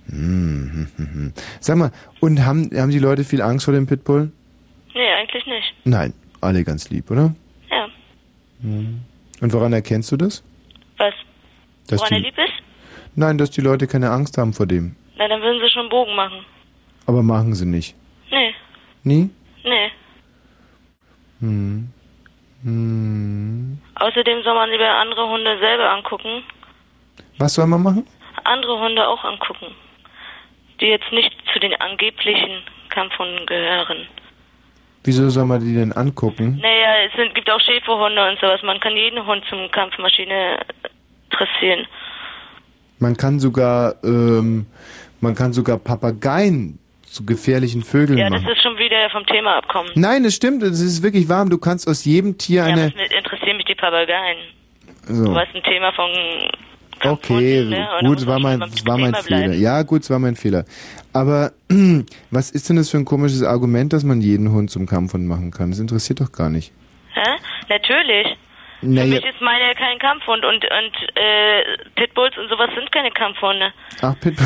Hm, 0.09 0.70
hm, 0.72 0.88
hm, 0.96 1.14
hm. 1.14 1.32
Sag 1.60 1.76
mal, 1.78 1.90
und 2.20 2.44
haben, 2.44 2.70
haben 2.76 2.90
die 2.90 2.98
Leute 3.00 3.24
viel 3.24 3.42
Angst 3.42 3.64
vor 3.64 3.74
dem 3.74 3.86
Pitbull? 3.88 4.30
Nee, 4.94 5.09
eigentlich 5.20 5.44
nicht. 5.46 5.74
Nein, 5.84 6.12
alle 6.43 6.64
ganz 6.64 6.90
lieb, 6.90 7.10
oder? 7.10 7.35
Ja. 7.70 7.89
Hm. 8.62 9.01
Und 9.40 9.52
woran 9.52 9.73
erkennst 9.73 10.10
du 10.12 10.16
das? 10.16 10.44
Was? 10.98 11.14
Dass 11.89 12.01
Woran 12.01 12.12
er 12.12 12.19
die, 12.19 12.24
lieb 12.27 12.39
ist? 12.39 12.52
nein, 13.16 13.39
dass 13.39 13.51
die 13.51 13.60
Leute 13.60 13.86
keine 13.86 14.10
Angst 14.10 14.39
haben 14.39 14.52
vor 14.52 14.66
dem. 14.66 14.94
Na, 15.16 15.28
dann 15.28 15.40
würden 15.43 15.60
sie 15.62 15.70
schon 15.70 15.81
einen 15.82 15.89
Bogen 15.90 16.14
machen. 16.14 16.44
Aber 17.06 17.23
machen 17.23 17.55
sie 17.55 17.66
nicht. 17.66 17.97
Nee, 18.31 18.55
Nie? 19.05 19.31
nee. 19.64 19.90
Hm. 21.40 21.89
Hm. 22.62 23.78
Außerdem 23.97 24.43
soll 24.44 24.55
man 24.55 24.70
lieber 24.70 24.89
andere 24.89 25.28
Hunde 25.28 25.59
selber 25.59 25.90
angucken. 25.90 26.44
Was 27.39 27.55
soll 27.55 27.66
man 27.66 27.82
machen? 27.82 28.06
Andere 28.44 28.78
Hunde 28.78 29.06
auch 29.06 29.24
angucken. 29.24 29.66
Die 30.81 30.86
jetzt 30.86 31.10
nicht 31.12 31.32
zu 31.52 31.59
den 31.59 31.74
angeblichen 31.81 32.62
Kampfhunden 32.90 33.44
gehören. 33.47 34.06
Wieso 35.05 35.29
soll 35.31 35.47
man 35.47 35.61
die 35.61 35.74
denn 35.74 35.93
angucken? 35.93 36.59
Naja, 36.62 37.07
es 37.07 37.12
sind, 37.16 37.35
gibt 37.35 37.51
auch 37.51 37.61
Schäferhunde 37.61 38.29
und 38.29 38.39
sowas. 38.41 38.61
Man 38.62 38.79
kann 38.81 38.97
jeden 38.97 39.24
Hund 39.27 39.43
zum 39.49 39.69
Kampfmaschine 39.70 40.61
dressieren. 41.31 41.87
Man 43.01 43.16
kann 43.16 43.41
sogar, 43.41 43.97
ähm, 44.05 44.66
man 45.20 45.35
kann 45.35 45.53
sogar 45.53 45.79
Papageien 45.79 46.79
zu 47.03 47.27
gefährlichen 47.27 47.83
Vögeln 47.83 48.19
Ja, 48.19 48.31
das 48.31 48.43
machen. 48.43 48.53
ist 48.55 48.62
schon 48.62 48.79
wieder 48.79 49.11
vom 49.11 49.27
Thema 49.27 49.57
abkommen. 49.59 49.91
Nein, 49.97 50.23
das 50.23 50.35
stimmt, 50.35 50.62
es 50.62 50.81
ist 50.81 51.03
wirklich 51.03 51.29
warm. 51.29 51.51
Du 51.51 51.59
kannst 51.59 51.89
aus 51.89 52.05
jedem 52.05 52.39
Tier 52.39 52.61
Ja, 52.62 52.66
eine. 52.73 52.85
mit- 52.97 53.12
interessieren 53.12 53.57
mich 53.57 53.66
die 53.66 53.74
Papageien. 53.74 54.39
So. 55.09 55.24
Du 55.24 55.35
hast 55.35 55.53
ein 55.55 55.62
Thema 55.65 55.93
von 55.93 56.09
Okay, 57.05 57.65
ne? 57.65 57.89
Gut, 58.01 58.19
muss 58.19 58.27
war 58.27 58.39
man 58.39 58.59
mein, 58.61 58.69
es 58.69 58.87
war 58.87 58.99
mein 58.99 59.15
Fehler. 59.15 59.39
bleiben. 59.49 59.61
Ja, 59.61 59.83
gut, 59.83 60.03
es 60.03 60.11
war 60.11 60.19
mein 60.19 60.37
Fehler. 60.37 60.65
Aber 61.12 61.53
was 62.31 62.51
ist 62.51 62.69
denn 62.69 62.77
das 62.77 62.91
für 62.91 62.99
ein 62.99 63.05
komisches 63.05 63.43
Argument, 63.43 63.93
dass 63.93 64.05
man 64.05 64.20
jeden 64.20 64.53
Hund 64.53 64.70
zum 64.70 64.87
Kampfhund 64.87 65.27
machen 65.27 65.51
kann? 65.51 65.70
Das 65.70 65.81
interessiert 65.81 66.20
doch 66.20 66.33
gar 66.33 66.51
nicht. 66.51 66.73
Hä? 67.15 67.20
Natürlich. 67.69 68.37
Für 68.82 68.88
Naja, 68.88 69.14
mich 69.14 69.24
ist 69.24 69.40
meine 69.40 69.74
kein 69.74 69.98
Kampfhund 69.98 70.44
und 70.44 70.64
und 70.64 70.94
äh, 71.16 71.62
Pitbulls 71.94 72.36
und 72.36 72.48
sowas 72.50 72.68
sind 72.74 72.90
keine 72.92 73.10
Kampfhunde. 73.12 73.72
ach, 74.02 74.14
Pitbull. 74.20 74.36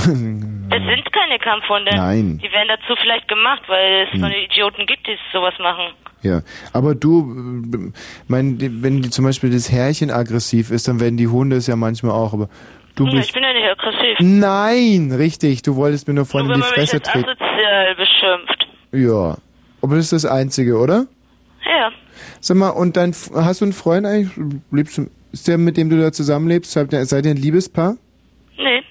Das 0.71 0.83
sind 0.85 1.13
keine 1.13 1.39
Kampfhunde. 1.39 1.91
Nein. 1.97 2.39
Die 2.39 2.53
werden 2.53 2.69
dazu 2.69 2.95
vielleicht 3.01 3.27
gemacht, 3.29 3.63
weil 3.67 4.05
es 4.07 4.13
Hm. 4.13 4.21
so 4.21 4.27
eine 4.27 4.45
Idioten 4.45 4.87
gibt, 4.87 5.07
die 5.07 5.17
sowas 5.33 5.55
machen. 5.59 5.93
Ja, 6.23 6.43
aber 6.73 6.95
du, 6.95 7.93
mein, 8.29 8.57
wenn 8.83 9.03
die 9.03 9.11
zum 9.11 9.25
Beispiel 9.25 9.51
das 9.51 9.71
Herrchen 9.71 10.11
aggressiv 10.11 10.71
ist, 10.71 10.89
dann 10.89 11.01
werden 11.01 11.17
die 11.17 11.29
Hunde 11.29 11.57
es 11.57 11.67
ja 11.67 11.77
manchmal 11.77 12.13
auch. 12.13 12.33
Aber 12.33 12.49
du 12.97 13.05
ja, 13.07 13.13
bist 13.13 13.29
ich 13.29 13.35
bin 13.35 13.43
ja 13.43 13.53
nicht 13.53 13.69
aggressiv. 13.71 14.17
Nein, 14.21 15.13
richtig. 15.17 15.63
Du 15.63 15.77
wolltest 15.77 16.09
mir 16.09 16.15
nur 16.15 16.27
vorhin 16.27 16.49
in 16.51 16.55
die 16.55 16.59
mich 16.61 16.69
Fresse 16.69 16.97
als 16.97 17.09
treten. 17.11 17.29
asozial 17.29 17.95
beschimpft. 17.95 18.67
Ja. 18.93 19.37
Aber 19.83 19.97
das 19.97 20.11
ist 20.11 20.25
das 20.25 20.27
Einzige, 20.27 20.77
oder? 20.79 21.07
Ja. 21.65 21.91
Sag 22.41 22.57
mal, 22.57 22.71
und 22.71 22.97
dein, 22.97 23.11
F- 23.11 23.31
hast 23.35 23.61
du 23.61 23.65
einen 23.67 23.73
Freund 23.73 24.07
eigentlich? 24.07 24.31
Lebst 24.71 24.99
du, 24.99 25.11
ist 25.33 25.49
der, 25.49 25.59
mit 25.59 25.77
dem 25.77 25.91
du 25.91 25.99
da 26.01 26.13
zusammenlebst? 26.13 26.71
Seid 26.73 26.93
ihr, 26.93 27.31
ein 27.31 27.37
Liebespaar? 27.37 27.97
Nee, 28.59 28.83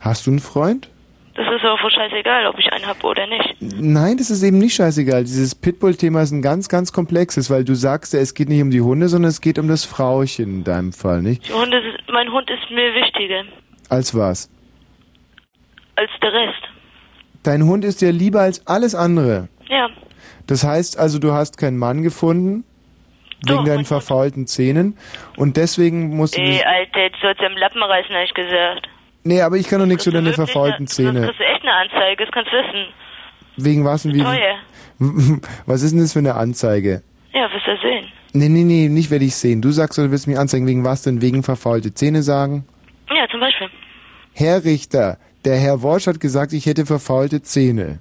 Hast 0.00 0.26
du 0.26 0.30
einen 0.30 0.38
Freund? 0.40 0.88
das 1.34 1.46
ist 1.54 1.64
auch 1.64 1.80
wohl 1.84 1.90
scheißegal, 1.92 2.46
ob 2.48 2.58
ich 2.58 2.66
einen 2.72 2.84
hab 2.86 3.02
oder 3.04 3.24
nicht. 3.28 3.56
Nein, 3.60 4.16
das 4.16 4.28
ist 4.30 4.42
eben 4.42 4.58
nicht 4.58 4.74
scheißegal. 4.74 5.22
Dieses 5.22 5.54
Pitbull-Thema 5.54 6.22
ist 6.22 6.32
ein 6.32 6.42
ganz, 6.42 6.68
ganz 6.68 6.92
komplexes, 6.92 7.48
weil 7.48 7.62
du 7.64 7.74
sagst 7.74 8.12
ja, 8.12 8.18
es 8.18 8.34
geht 8.34 8.48
nicht 8.48 8.60
um 8.60 8.70
die 8.72 8.80
Hunde, 8.80 9.08
sondern 9.08 9.28
es 9.28 9.40
geht 9.40 9.56
um 9.60 9.68
das 9.68 9.84
Frauchen 9.84 10.44
in 10.44 10.64
deinem 10.64 10.92
Fall, 10.92 11.22
nicht? 11.22 11.48
Die 11.48 11.52
Hunde, 11.52 11.80
mein 12.12 12.32
Hund 12.32 12.50
ist 12.50 12.68
mir 12.72 12.92
wichtiger 12.92 13.44
Als 13.88 14.14
was? 14.16 14.50
als 15.94 16.10
der 16.22 16.32
Rest. 16.32 16.62
Dein 17.44 17.64
Hund 17.64 17.84
ist 17.84 18.00
dir 18.00 18.10
lieber 18.12 18.40
als 18.40 18.66
alles 18.66 18.94
andere. 18.96 19.48
Ja. 19.68 19.88
Das 20.48 20.64
heißt 20.64 20.98
also, 20.98 21.20
du 21.20 21.32
hast 21.32 21.58
keinen 21.58 21.78
Mann 21.78 22.02
gefunden, 22.02 22.64
wegen 23.46 23.64
deinen 23.64 23.84
verfaulten 23.84 24.48
Zähnen, 24.48 24.96
und 25.36 25.56
deswegen 25.56 26.16
musst 26.16 26.36
du... 26.36 26.40
Ey, 26.40 26.60
Alter, 26.64 27.02
jetzt 27.02 27.20
sollst 27.22 27.40
du 27.40 27.46
am 27.46 27.56
Lappen 27.56 27.80
reißen, 27.80 28.12
hab 28.12 28.24
ich 28.24 28.34
gesagt. 28.34 28.88
Nee, 29.22 29.42
aber 29.42 29.56
ich 29.56 29.68
kann 29.68 29.78
doch 29.78 29.86
nichts 29.86 30.04
für 30.04 30.10
deine 30.10 30.32
verfaulten 30.32 30.88
Sonst 30.88 30.96
Zähne. 30.96 31.26
kriegst 31.26 31.38
du 31.38 31.44
echt 31.44 31.62
eine 31.62 31.72
Anzeige, 31.72 32.24
das 32.24 32.32
kannst 32.32 32.50
du 32.50 32.56
wissen. 32.56 32.86
Wegen 33.58 33.84
was 33.84 34.04
und 34.04 34.14
wie... 34.14 34.22
Teuer. 34.22 34.56
Was 35.66 35.82
ist 35.82 35.92
denn 35.92 36.00
das 36.00 36.12
für 36.12 36.18
eine 36.18 36.34
Anzeige? 36.34 37.02
Ja, 37.32 37.42
wirst 37.52 37.66
du 37.68 37.76
sehen. 37.80 38.08
Nee, 38.32 38.48
nee, 38.48 38.64
nee, 38.64 38.88
nicht 38.88 39.12
werde 39.12 39.24
ich 39.24 39.36
sehen. 39.36 39.62
Du 39.62 39.70
sagst, 39.70 39.96
du 39.96 40.10
willst 40.10 40.26
mich 40.26 40.36
anzeigen, 40.38 40.66
wegen 40.66 40.84
was 40.84 41.02
denn? 41.02 41.22
Wegen 41.22 41.44
verfaulte 41.44 41.94
Zähne 41.94 42.22
sagen? 42.22 42.66
Ja, 43.08 43.28
zum 43.30 43.38
Beispiel. 43.38 43.68
Herr 44.34 44.64
Richter, 44.64 45.18
der 45.44 45.56
Herr 45.56 45.82
Worsch 45.82 46.08
hat 46.08 46.18
gesagt, 46.18 46.52
ich 46.52 46.66
hätte 46.66 46.84
verfaulte 46.84 47.42
Zähne. 47.42 48.00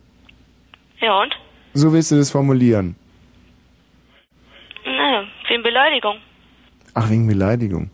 Ja, 0.99 1.21
und? 1.21 1.35
So 1.77 1.93
willst 1.93 2.09
du 2.11 2.15
das 2.15 2.31
formulieren. 2.31 2.95
Naja, 4.83 5.25
wegen 5.47 5.61
Beleidigung. 5.61 6.17
Ach, 6.95 7.07
wegen 7.09 7.27
Beleidigung. 7.27 7.91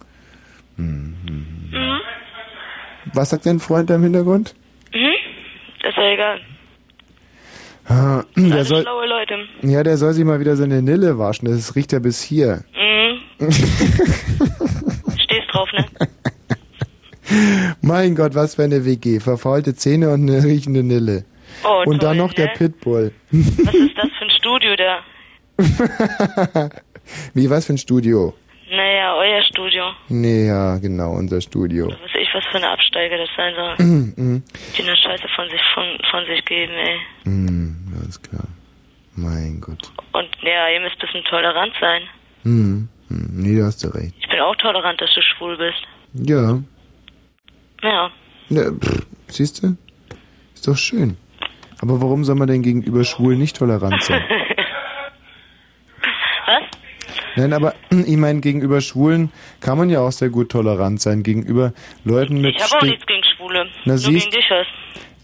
Hm, 0.77 1.15
hm. 1.27 1.45
Mhm. 1.71 1.99
Was 3.13 3.31
sagt 3.31 3.45
dein 3.45 3.59
Freund 3.59 3.89
da 3.89 3.95
im 3.95 4.03
Hintergrund? 4.03 4.55
Mhm. 4.93 5.11
Das 5.81 5.89
ist 5.91 5.97
ja 5.97 6.13
egal. 6.13 6.39
Ah, 7.85 8.23
Der 8.37 8.63
soll, 8.63 8.83
schlaue 8.83 9.05
Leute. 9.05 9.35
ja, 9.63 9.83
der 9.83 9.97
soll 9.97 10.13
sich 10.13 10.23
mal 10.23 10.39
wieder 10.39 10.55
seine 10.55 10.81
Nille 10.81 11.19
waschen. 11.19 11.49
Das 11.49 11.75
riecht 11.75 11.91
ja 11.91 11.99
bis 11.99 12.21
hier. 12.23 12.63
Mhm. 12.77 13.51
Stehst 13.51 15.47
drauf, 15.51 15.69
ne? 15.73 15.85
mein 17.81 18.15
Gott, 18.15 18.33
was 18.35 18.55
für 18.55 18.63
eine 18.63 18.85
WG. 18.85 19.19
Verfaulte 19.19 19.75
Zähne 19.75 20.11
und 20.11 20.29
eine 20.29 20.41
riechende 20.45 20.83
Nille. 20.83 21.25
Oh, 21.63 21.83
und 21.85 22.03
dann 22.03 22.17
noch 22.17 22.33
der 22.33 22.47
ne? 22.47 22.53
Pitbull. 22.57 23.13
Was 23.31 23.73
ist 23.73 23.97
das 23.97 24.09
für 24.17 24.25
ein 24.25 24.31
Studio 24.31 24.75
da? 24.75 24.99
Wie, 27.33 27.49
was 27.49 27.65
für 27.65 27.73
ein 27.73 27.77
Studio? 27.77 28.33
Naja, 28.69 29.15
euer 29.15 29.43
Studio. 29.43 29.91
Nee, 30.09 30.47
ja, 30.47 30.77
genau, 30.77 31.11
unser 31.11 31.41
Studio. 31.41 31.87
Was 31.87 32.01
weiß 32.01 32.21
ich, 32.21 32.29
was 32.33 32.43
für 32.45 32.57
eine 32.57 32.69
Absteige 32.69 33.17
das 33.17 33.29
sein 33.37 33.53
soll. 33.55 33.75
Mhm. 34.15 34.43
Die 34.77 34.81
eine 34.83 34.95
Scheiße 34.95 35.27
von 35.35 35.49
sich, 35.49 35.61
von, 35.73 35.85
von 36.09 36.25
sich 36.25 36.43
geben, 36.45 36.73
ey. 36.73 36.99
Hm, 37.23 37.75
alles 37.99 38.21
klar. 38.21 38.47
Mein 39.15 39.61
Gott. 39.61 39.91
Und 40.13 40.29
ja, 40.41 40.69
ihr 40.69 40.79
müsst 40.79 40.95
ein 40.95 41.07
bisschen 41.07 41.23
tolerant 41.25 41.73
sein. 41.79 42.01
Hm, 42.43 42.89
hm, 43.09 43.29
nee, 43.31 43.55
du 43.55 43.65
hast 43.65 43.83
ja 43.83 43.89
recht. 43.89 44.15
Ich 44.19 44.27
bin 44.27 44.39
auch 44.39 44.55
tolerant, 44.55 44.99
dass 45.01 45.13
du 45.13 45.21
schwul 45.21 45.57
bist. 45.57 45.83
Ja. 46.13 46.59
Ja. 47.83 48.11
ja 48.49 48.71
siehst 49.27 49.63
du? 49.63 49.75
Ist 50.53 50.67
doch 50.67 50.77
schön. 50.77 51.17
Aber 51.81 52.01
warum 52.01 52.23
soll 52.23 52.35
man 52.35 52.47
denn 52.47 52.61
gegenüber 52.61 53.03
Schwulen 53.05 53.39
nicht 53.39 53.57
tolerant 53.57 54.01
sein? 54.03 54.21
Was? 56.45 56.63
Nein, 57.35 57.53
aber 57.53 57.73
ich 57.89 58.17
meine, 58.17 58.41
gegenüber 58.41 58.81
Schwulen 58.81 59.31
kann 59.61 59.77
man 59.77 59.89
ja 59.89 59.99
auch 60.01 60.11
sehr 60.11 60.29
gut 60.29 60.49
tolerant 60.49 61.01
sein. 61.01 61.23
Gegenüber 61.23 61.73
Leuten 62.03 62.41
mit 62.41 62.55
Ich 62.55 62.63
habe 62.63 62.77
auch 62.77 62.81
nichts 62.83 63.05
gegen 63.05 63.23
Schwule. 63.35 63.65
Na, 63.85 63.93
Nur 63.93 63.97
siehst- 63.97 64.29
gegen 64.29 64.41
dich 64.41 64.49
was. 64.49 64.67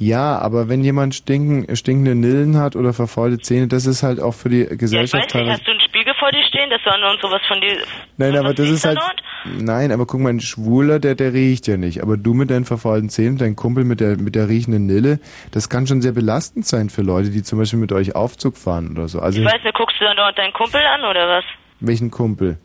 Ja, 0.02 0.40
aber 0.40 0.70
wenn 0.70 0.82
jemand 0.82 1.14
stinken, 1.14 1.76
stinkende 1.76 2.16
Nillen 2.16 2.56
hat 2.58 2.78
oder 2.78 2.94
verfaulte 2.94 3.38
Zähne, 3.40 3.68
das 3.68 3.86
ist 3.86 4.02
halt 4.02 4.22
auch 4.22 4.34
für 4.34 4.48
die 4.48 4.60
Ja, 4.60 4.64
ich 4.64 4.72
weiß 4.72 4.78
Gesellschaft 4.78 5.36
nicht, 5.36 5.50
hast 5.50 5.68
du 5.68 5.72
einen 5.72 5.82
Spiegel 5.82 6.14
vor 6.18 6.32
dir 6.32 6.42
stehen, 6.48 6.70
dass 6.70 6.82
du 6.84 6.90
andauernd 6.90 7.20
sowas 7.22 7.42
von 7.50 7.60
dir... 7.60 7.76
Nein, 8.16 8.38
aber 8.38 8.54
das 8.54 8.70
ist 8.70 8.86
halt. 8.86 8.98
andauernd? 8.98 9.22
Nein, 9.46 9.92
aber 9.92 10.06
guck 10.06 10.20
mal, 10.20 10.30
ein 10.30 10.40
Schwuler, 10.42 11.00
der, 11.00 11.16
der 11.16 11.34
riecht 11.34 11.68
ja 11.68 11.78
nicht. 11.78 12.02
Aber 12.04 12.18
du 12.18 12.34
mit 12.34 12.50
deinen 12.52 12.66
verfaulten 12.66 13.10
Zähnen, 13.10 13.38
dein 13.38 13.56
Kumpel 13.56 13.84
mit 13.86 14.00
der, 14.00 14.18
mit 14.18 14.36
der 14.36 14.50
riechenden 14.50 14.86
Nille, 14.86 15.20
das 15.52 15.70
kann 15.70 15.88
schon 15.88 16.02
sehr 16.02 16.12
belastend 16.12 16.66
sein 16.66 16.90
für 16.90 17.02
Leute, 17.02 17.30
die 17.30 17.44
zum 17.44 17.58
Beispiel 17.60 17.80
mit 17.80 17.92
euch 17.92 18.16
Aufzug 18.16 18.58
fahren 18.58 18.92
oder 18.92 19.08
so. 19.08 19.20
Also, 19.20 19.40
Ich 19.40 19.46
weiß 19.46 19.64
nicht, 19.64 19.76
guckst 19.76 19.96
du 20.00 20.06
andauernd 20.10 20.38
deinen 20.38 20.54
Kumpel 20.54 20.82
an, 20.82 21.02
oder 21.10 21.28
was? 21.28 21.46
welchen 21.82 22.12
Kumpel? 22.12 22.58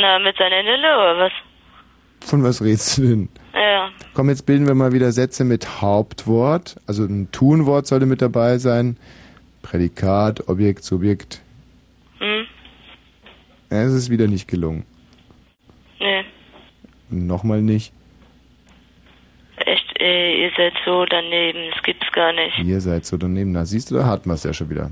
Na, 0.00 0.18
mit 0.18 0.36
seiner 0.38 0.62
Nille, 0.62 0.96
oder 0.96 1.18
was? 1.18 1.32
Von 2.26 2.42
was 2.44 2.62
redest 2.62 2.98
du 2.98 3.02
denn? 3.02 3.28
Ja. 3.54 3.90
Komm, 4.14 4.28
jetzt 4.28 4.46
bilden 4.46 4.66
wir 4.66 4.74
mal 4.74 4.92
wieder 4.92 5.10
Sätze 5.12 5.44
mit 5.44 5.80
Hauptwort. 5.82 6.76
Also 6.86 7.04
ein 7.04 7.30
Tunwort 7.32 7.86
sollte 7.86 8.06
mit 8.06 8.22
dabei 8.22 8.58
sein. 8.58 8.96
Prädikat, 9.62 10.48
Objekt, 10.48 10.84
Subjekt. 10.84 11.42
Hm? 12.18 12.46
Ja, 13.70 13.82
es 13.82 13.92
ist 13.92 14.10
wieder 14.10 14.26
nicht 14.26 14.48
gelungen. 14.48 14.84
Nee. 16.00 16.24
Nochmal 17.10 17.62
nicht. 17.62 17.92
Echt, 19.56 20.00
äh, 20.00 20.44
ihr 20.44 20.50
seid 20.56 20.72
so 20.84 21.04
daneben, 21.04 21.70
das 21.74 21.82
gibt's 21.82 22.10
gar 22.12 22.32
nicht. 22.32 22.58
Ihr 22.64 22.80
seid 22.80 23.04
so 23.04 23.16
daneben. 23.16 23.52
Na, 23.52 23.66
siehst 23.66 23.90
du, 23.90 23.96
da 23.96 24.20
wir 24.24 24.32
es 24.32 24.44
ja 24.44 24.54
schon 24.54 24.70
wieder. 24.70 24.90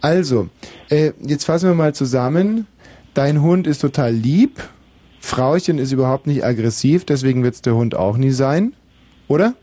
Also, 0.00 0.48
äh, 0.88 1.12
jetzt 1.20 1.44
fassen 1.44 1.68
wir 1.68 1.74
mal 1.74 1.94
zusammen. 1.94 2.66
Dein 3.12 3.42
Hund 3.42 3.66
ist 3.66 3.80
total 3.80 4.12
lieb. 4.12 4.60
Frauchen 5.20 5.78
ist 5.78 5.92
überhaupt 5.92 6.26
nicht 6.26 6.44
aggressiv, 6.44 7.04
deswegen 7.04 7.42
wird 7.42 7.54
es 7.54 7.62
der 7.62 7.74
Hund 7.74 7.94
auch 7.94 8.16
nie 8.16 8.30
sein. 8.30 8.74
Oder? 9.28 9.54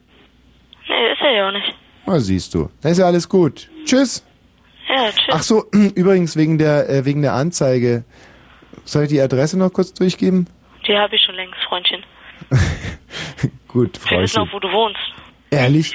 Nee, 0.87 1.11
ist 1.13 1.21
er 1.21 1.35
ja 1.35 1.47
auch 1.47 1.51
nicht. 1.51 1.75
Na, 2.05 2.19
siehst 2.19 2.53
du. 2.53 2.69
Dann 2.81 2.91
ist 2.93 2.97
ja 2.97 3.05
alles 3.05 3.29
gut. 3.29 3.69
Tschüss. 3.85 4.25
Ja, 4.89 5.09
tschüss. 5.09 5.27
Ach 5.31 5.43
so, 5.43 5.65
übrigens 5.95 6.35
wegen 6.35 6.57
der, 6.57 6.89
äh, 6.89 7.05
wegen 7.05 7.21
der 7.21 7.33
Anzeige. 7.33 8.03
Soll 8.85 9.03
ich 9.03 9.09
die 9.09 9.21
Adresse 9.21 9.57
noch 9.57 9.71
kurz 9.71 9.93
durchgeben? 9.93 10.47
Die 10.87 10.95
habe 10.97 11.15
ich 11.15 11.21
schon 11.23 11.35
längst, 11.35 11.59
Freundchen. 11.67 12.03
Gut, 13.67 13.99
Wir 14.09 14.19
wissen 14.21 14.39
auch, 14.41 14.51
wo 14.51 14.59
du 14.59 14.71
wohnst. 14.71 14.99
Ehrlich? 15.51 15.93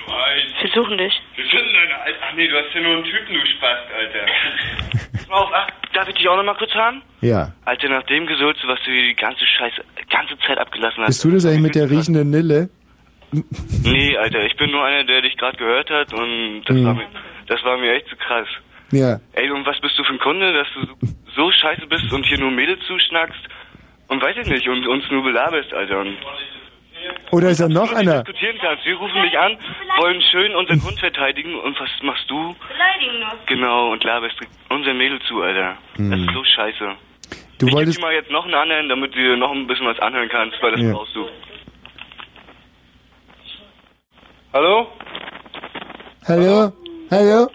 Wir 0.61 0.71
suchen 0.75 0.99
dich. 0.99 1.13
Wir 1.35 1.45
finden 1.47 1.73
deine 1.75 2.01
Alter. 2.03 2.19
Ach 2.29 2.35
nee, 2.37 2.47
du 2.49 2.57
hast 2.57 2.75
ja 2.75 2.81
nur 2.81 2.95
einen 2.97 3.05
Typen, 3.05 3.35
du 3.35 3.47
Spast, 3.47 3.87
Alter. 3.97 4.27
Pass 5.13 5.29
mal 5.29 5.37
auf, 5.37 5.51
ach, 5.53 5.67
darf 5.95 6.09
ich 6.09 6.15
dich 6.17 6.29
auch 6.29 6.37
noch 6.37 6.45
mal 6.45 6.55
kurz 6.57 6.73
haben? 6.75 7.03
Ja. 7.21 7.53
Alter, 7.65 7.89
nach 7.89 8.03
dem 8.05 8.27
Gesulze, 8.27 8.67
was 8.67 8.79
du 8.85 8.91
hier 8.93 9.03
die 9.09 9.15
ganze 9.15 9.45
Scheiße, 9.47 9.83
ganze 10.11 10.39
Zeit 10.47 10.59
abgelassen 10.59 10.99
hast. 11.03 11.09
Bist 11.09 11.25
du 11.25 11.31
das 11.31 11.47
eigentlich 11.47 11.61
mit 11.61 11.75
der 11.75 11.91
riechenden 11.91 12.31
Nille? 12.31 12.69
Nee, 13.83 14.17
Alter, 14.17 14.47
ich 14.47 14.57
bin 14.57 14.71
nur 14.71 14.85
einer, 14.85 15.03
der 15.05 15.21
dich 15.21 15.37
gerade 15.37 15.57
gehört 15.59 15.91
hat 15.91 16.13
und 16.15 16.63
das, 16.65 16.77
Hm. 16.77 16.85
war 16.87 16.95
mir, 16.95 17.07
das 17.49 17.63
war 17.65 17.77
mir 17.77 17.93
echt 17.95 18.07
zu 18.09 18.17
krass. 18.17 18.47
Ja. 18.93 19.19
Ey, 19.33 19.51
und 19.51 19.67
was 19.67 19.79
bist 19.81 19.99
du 19.99 20.05
für 20.05 20.13
ein 20.13 20.19
Kunde, 20.21 20.53
dass 20.55 20.69
du 20.75 20.87
so, 20.87 20.95
so 21.37 21.51
scheiße 21.53 21.87
bist 21.87 22.11
und 22.13 22.25
hier 22.27 22.39
nur 22.39 22.51
Mädels 22.51 22.81
zuschnackst 22.87 23.41
und 24.09 24.23
weiß 24.23 24.37
ich 24.43 24.47
nicht, 24.49 24.69
und 24.69 24.87
uns 24.87 25.05
nur 25.11 25.23
belaberst, 25.23 25.73
Alter. 25.73 26.01
Und 26.01 26.17
Oder 27.31 27.51
ist 27.51 27.61
da 27.61 27.69
noch 27.69 27.93
einer? 27.93 28.23
diskutieren 28.25 28.57
kannst. 28.61 28.85
Wir 28.85 28.97
rufen 28.97 29.23
dich 29.23 29.39
an, 29.39 29.57
wollen 30.01 30.21
schön 30.31 30.55
unseren 30.55 30.83
Hund 30.83 30.99
verteidigen 30.99 31.55
und 31.61 31.79
was 31.79 31.91
machst 32.03 32.29
du? 32.31 32.55
Beleidigen 32.69 33.21
nur. 33.21 33.29
Genau, 33.47 33.93
und 33.93 34.03
laberst 34.05 34.37
unser 34.71 34.95
Mädel 34.95 35.21
zu, 35.29 35.43
Alter. 35.43 35.77
Das 35.97 35.99
Hm. 35.99 36.13
ist 36.29 36.35
so 36.35 36.45
scheiße. 36.45 36.93
Du 37.59 37.67
ich 37.69 37.73
wolltest. 37.75 37.97
geb 37.97 38.03
dir 38.03 38.07
mal 38.09 38.15
jetzt 38.15 38.31
noch 38.31 38.45
einen 38.45 38.55
anderen, 38.55 38.89
damit 38.89 39.15
du 39.15 39.19
dir 39.19 39.37
noch 39.37 39.51
ein 39.53 39.67
bisschen 39.67 39.87
was 39.87 39.99
anhören 40.01 40.29
kannst, 40.29 40.61
weil 40.63 40.73
das 40.73 40.81
Ja. 40.81 40.93
brauchst 40.93 41.15
du. 41.17 41.27
Hallo? 44.53 44.87
Hallo? 46.29 46.73
Hallo? 47.11 47.51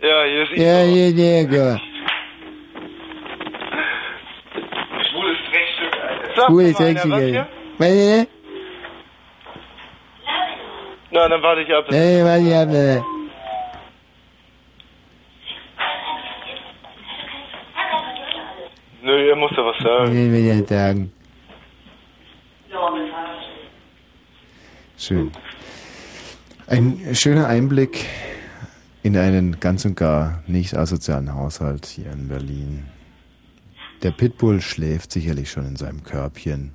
Ja, 0.00 0.24
hier 0.24 0.42
ist 0.42 0.56
Ja, 0.56 0.80
hier, 0.82 1.12
Diego. 1.14 1.78
Schwules 1.78 1.91
Sag 6.36 6.50
mal, 6.50 6.60
einer, 6.60 6.70
was 6.70 6.78
sexy. 6.78 7.08
hier? 7.08 7.48
Meine? 7.78 8.26
Na, 11.10 11.28
dann 11.28 11.42
warte 11.42 11.60
ich 11.62 11.74
ab. 11.74 11.84
Nee, 11.90 12.24
warte, 12.24 12.44
ich 12.46 12.54
hab 12.54 12.68
ne. 12.68 13.04
Nö, 19.02 19.28
ihr 19.28 19.36
muss 19.36 19.50
ja 19.56 19.64
was 19.64 19.78
sagen. 19.82 20.12
Ich 20.12 20.32
will 20.32 20.46
ja 20.46 20.64
sagen. 20.64 21.12
Schön. 24.96 25.32
Ein 26.68 27.14
schöner 27.14 27.48
Einblick 27.48 28.06
in 29.02 29.16
einen 29.16 29.58
ganz 29.58 29.84
und 29.84 29.96
gar 29.96 30.42
nicht 30.46 30.76
asozialen 30.76 31.34
Haushalt 31.34 31.86
hier 31.86 32.12
in 32.12 32.28
Berlin. 32.28 32.86
Der 34.02 34.10
Pitbull 34.10 34.60
schläft 34.60 35.12
sicherlich 35.12 35.50
schon 35.50 35.64
in 35.64 35.76
seinem 35.76 36.02
Körbchen. 36.02 36.72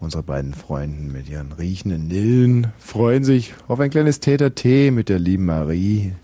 Unsere 0.00 0.24
beiden 0.24 0.54
Freunden 0.54 1.12
mit 1.12 1.28
ihren 1.28 1.52
riechenden 1.52 2.08
Nillen 2.08 2.72
freuen 2.78 3.22
sich 3.22 3.54
auf 3.68 3.78
ein 3.78 3.90
kleines 3.90 4.18
Täter-Tee 4.18 4.90
mit 4.90 5.08
der 5.08 5.20
lieben 5.20 5.46
Marie, 5.46 6.14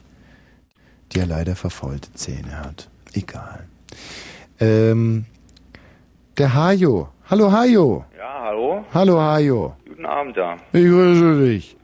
die 1.13 1.19
ja 1.19 1.25
leider 1.25 1.55
verfaulte 1.55 2.13
Zähne 2.15 2.59
hat. 2.65 2.89
Egal. 3.13 3.67
Ähm, 4.59 5.25
der 6.37 6.55
Hajo. 6.55 7.09
Hallo 7.31 7.53
Hajo. 7.53 8.05
Ja, 8.19 8.41
hallo. 8.43 8.85
Hallo 8.93 9.21
Hajo. 9.21 9.77
Guten 9.89 10.07
Abend, 10.07 10.37
ja. 10.37 10.57
Ich 10.73 10.85
grüße 10.85 11.45
dich. 11.45 11.77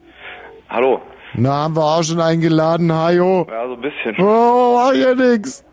Hallo. 0.69 1.01
Na, 1.35 1.51
haben 1.51 1.77
wir 1.77 1.85
auch 1.85 2.03
schon 2.03 2.21
eingeladen, 2.21 2.93
Hajo. 2.93 3.47
Ja, 3.49 3.69
so 3.69 3.75
ein 3.75 3.81
bisschen. 3.81 4.17
Oh, 4.19 4.75
mach 4.75 4.93
ja 4.95 5.15
nix. 5.15 5.65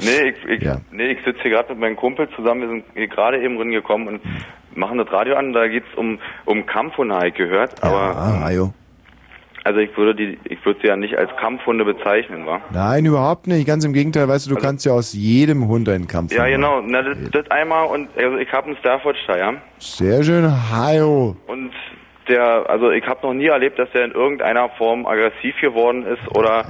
Nee, 0.00 0.30
ich, 0.30 0.62
ich, 0.62 0.68
nee, 0.92 1.06
ich 1.12 1.24
sitze 1.24 1.40
hier 1.42 1.50
gerade 1.52 1.70
mit 1.70 1.80
meinem 1.80 1.96
Kumpel 1.96 2.28
zusammen. 2.36 2.60
Wir 2.62 2.68
sind 2.68 2.84
hier 2.94 3.08
gerade 3.08 3.40
eben 3.42 3.58
reingekommen 3.58 4.08
und 4.08 4.20
machen 4.76 4.98
das 4.98 5.10
Radio 5.12 5.34
an. 5.36 5.52
Da 5.52 5.66
geht's 5.68 5.88
um, 5.96 6.18
um 6.44 6.64
Kampfhunde, 6.66 7.14
habe 7.14 7.28
ich 7.28 7.34
gehört. 7.34 7.82
Aber, 7.82 8.16
Ah, 8.16 8.40
Hajo. 8.44 8.72
also 9.64 9.80
ich 9.80 9.96
würde 9.96 10.14
die, 10.14 10.38
ich 10.44 10.64
würde 10.64 10.78
sie 10.80 10.86
ja 10.88 10.96
nicht 10.96 11.16
als 11.16 11.30
Kampfhunde 11.40 11.84
bezeichnen, 11.84 12.46
wa? 12.46 12.60
Nein, 12.72 13.06
überhaupt 13.06 13.46
nicht. 13.48 13.66
Ganz 13.66 13.84
im 13.84 13.92
Gegenteil, 13.92 14.28
weißt 14.28 14.46
du, 14.48 14.54
du 14.54 14.60
kannst 14.60 14.86
ja 14.86 14.92
aus 14.92 15.12
jedem 15.12 15.66
Hund 15.68 15.88
einen 15.88 16.06
Kampf 16.06 16.32
Ja, 16.32 16.40
machen. 16.42 16.52
genau. 16.52 16.80
Na, 16.82 17.02
das, 17.02 17.16
das 17.32 17.50
einmal 17.50 17.86
und, 17.88 18.08
also 18.16 18.36
ich 18.38 18.52
habe 18.52 18.68
einen 18.68 18.76
Staffordshire, 18.76 19.38
ja. 19.38 19.54
Sehr 19.78 20.22
schön, 20.22 20.48
Hajo. 20.70 21.36
Und 21.48 21.72
der, 22.28 22.68
also 22.68 22.90
ich 22.90 23.06
habe 23.06 23.26
noch 23.26 23.34
nie 23.34 23.46
erlebt, 23.46 23.78
dass 23.78 23.90
der 23.92 24.04
in 24.04 24.12
irgendeiner 24.12 24.68
Form 24.70 25.06
aggressiv 25.06 25.60
geworden 25.60 26.06
ist 26.06 26.36
oder 26.36 26.64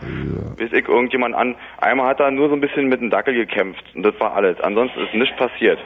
weiß 0.59 0.73
ich 0.73 0.89
irgendjemand 0.89 1.35
an. 1.35 1.55
Einmal 1.79 2.09
hat 2.09 2.21
er 2.21 2.31
nur 2.31 2.49
so 2.49 2.55
ein 2.55 2.61
bisschen 2.61 2.89
mit 2.89 3.01
dem 3.01 3.11
Dackel 3.11 3.35
gekämpft 3.35 3.85
und 3.95 4.03
das 4.03 4.19
war 4.19 4.35
alles. 4.35 4.61
Ansonsten 4.61 5.01
ist 5.01 5.15
nichts 5.15 5.37
passiert. 5.37 5.79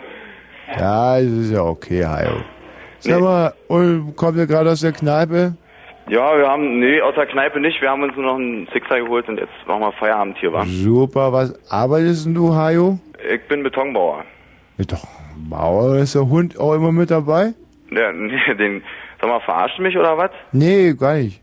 Ja, 0.79 1.17
das 1.17 1.25
ist 1.25 1.53
ja 1.53 1.63
okay, 1.63 2.05
Hajo. 2.05 2.43
Sag 3.01 3.21
mal, 3.21 3.53
und 3.69 4.15
kommt 4.17 4.39
ihr 4.39 4.47
gerade 4.47 4.71
aus 4.71 4.81
der 4.81 4.93
Kneipe? 4.93 5.57
Ja, 6.09 6.37
wir 6.37 6.49
haben, 6.49 6.81
nee, 6.81 7.01
aus 7.01 7.15
der 7.15 7.27
Kneipe 7.27 7.61
nicht. 7.61 7.81
Wir 7.81 7.91
haben 7.91 8.03
uns 8.03 8.15
nur 8.17 8.25
noch 8.25 8.37
einen 8.37 8.69
Sixer 8.73 9.01
geholt 9.01 9.29
und 9.29 9.39
jetzt 9.39 9.53
machen 9.67 9.81
wir 9.81 9.93
Feierabend 9.93 10.39
hier, 10.39 10.53
wa? 10.53 10.65
Super, 10.67 11.33
was 11.33 11.55
arbeitest 11.71 12.27
denn 12.27 12.35
du, 12.35 12.55
Hajo? 12.55 12.99
Ich 13.33 13.43
bin 13.49 13.63
Betonbauer. 13.63 14.25
Ist 14.79 14.93
doch 14.93 15.07
Bauer, 15.49 15.97
ist 15.97 16.15
der 16.15 16.29
Hund 16.29 16.59
auch 16.59 16.75
immer 16.75 16.93
mit 16.93 17.11
dabei? 17.11 17.55
Ja, 17.91 18.13
nee, 18.13 18.55
den, 18.59 18.83
sag 19.23 19.31
mal, 19.31 19.41
verarscht 19.41 19.79
du 19.79 19.83
mich 19.83 19.97
oder 19.97 20.19
was? 20.19 20.31
Nee, 20.53 20.93
gar 20.95 21.15
nicht. 21.15 21.41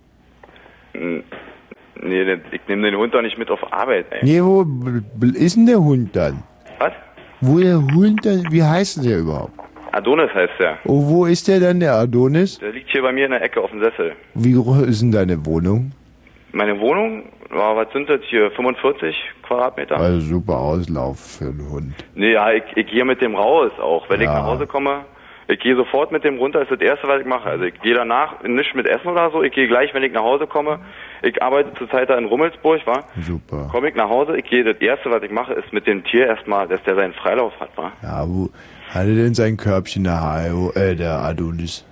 Nee, 0.93 2.33
ich 2.51 2.61
nehme 2.67 2.90
den 2.91 2.99
Hund 2.99 3.14
doch 3.14 3.22
nicht 3.22 3.38
mit 3.38 3.49
auf 3.49 3.74
Arbeit, 3.74 4.06
ey. 4.11 4.19
Nee, 4.24 4.41
wo 4.43 4.66
ist 5.35 5.56
denn 5.58 5.66
der 5.66 5.80
Hund 5.80 6.16
dann? 6.16 6.43
Was? 6.80 6.93
Wo 7.41 7.59
der 7.59 7.77
Hund 7.77 8.25
dann, 8.25 8.43
wie 8.51 8.64
heißt 8.64 8.98
denn 8.98 9.03
der 9.09 9.19
überhaupt? 9.19 9.53
Adonis 9.91 10.30
heißt 10.33 10.53
der. 10.59 10.77
Oh, 10.85 11.01
wo 11.09 11.25
ist 11.25 11.48
der 11.48 11.59
dann, 11.59 11.80
der 11.80 11.93
Adonis? 11.95 12.59
Der 12.59 12.72
liegt 12.72 12.90
hier 12.91 13.01
bei 13.01 13.11
mir 13.11 13.25
in 13.25 13.32
der 13.32 13.41
Ecke 13.41 13.59
auf 13.61 13.72
dem 13.72 13.82
Sessel. 13.83 14.14
Wie 14.35 14.53
groß 14.53 14.83
ist 14.83 15.01
denn 15.01 15.11
deine 15.11 15.45
Wohnung? 15.45 15.91
Meine 16.51 16.80
Wohnung, 16.80 17.24
ja, 17.51 17.75
was 17.75 17.91
sind 17.93 18.09
das 18.09 18.22
hier, 18.30 18.49
45 18.51 19.16
Quadratmeter? 19.43 19.98
Also 19.98 20.19
super 20.19 20.58
Auslauf 20.58 21.19
für 21.19 21.45
einen 21.45 21.69
Hund. 21.72 21.93
Nee, 22.16 22.33
ja, 22.33 22.51
ich, 22.51 22.64
ich 22.75 22.88
gehe 22.88 23.03
mit 23.06 23.22
dem 23.22 23.35
raus 23.35 23.72
auch. 23.82 24.09
Wenn 24.09 24.22
ich 24.22 24.27
Ja. 24.27 24.35
nach 24.41 24.45
Hause 24.48 24.67
komme, 24.67 25.06
ich 25.52 25.60
gehe 25.60 25.76
sofort 25.76 26.11
mit 26.11 26.24
dem 26.24 26.38
runter, 26.38 26.61
ist 26.61 26.72
das 26.72 26.80
Erste, 26.80 27.08
was 27.08 27.22
ich 27.22 27.26
mache. 27.28 27.50
Also 27.50 27.64
ich 27.66 27.80
gehe 27.82 27.95
danach 27.95 28.42
nicht 28.44 28.76
mit 28.76 28.88
Essen 28.88 29.08
oder 29.08 29.32
so, 29.32 29.42
ich 29.44 29.52
gehe 29.52 29.68
gleich, 29.68 29.94
wenn 29.94 30.03
ich 30.03 30.14
nach 30.14 30.22
Hause 30.24 30.45
komme. 30.48 30.80
Ich 31.24 31.42
arbeite 31.42 31.74
zurzeit 31.74 32.10
da 32.10 32.18
in 32.18 32.26
Rummelsburg, 32.26 32.82
wa? 32.86 33.03
Super. 33.22 33.68
Komme 33.72 33.90
ich 33.90 33.95
nach 33.95 34.10
Hause, 34.10 34.38
ich 34.38 34.45
gehe, 34.45 34.64
das 34.64 34.78
Erste, 34.80 35.10
was 35.11 35.24
ich 35.24 35.32
mache, 35.32 35.53
ist 35.53 35.74
mit 35.74 35.88
dem 35.88 36.03
Tier 36.03 36.28
erstmal, 36.28 36.68
dass 36.68 36.82
der 36.84 36.95
seinen 36.95 37.14
Freilauf 37.14 37.52
hat, 37.60 37.69
wa? 37.76 37.92
Ja, 38.03 38.24
wo 38.28 38.50
hat 38.90 39.08
er 39.08 39.16
denn 39.16 39.34
sein 39.34 39.58
Körbchen, 39.58 40.03
der 40.03 40.22
Hajo, 40.22 40.72
äh, 40.76 40.95
der 40.95 41.14
Adonis? 41.19 41.86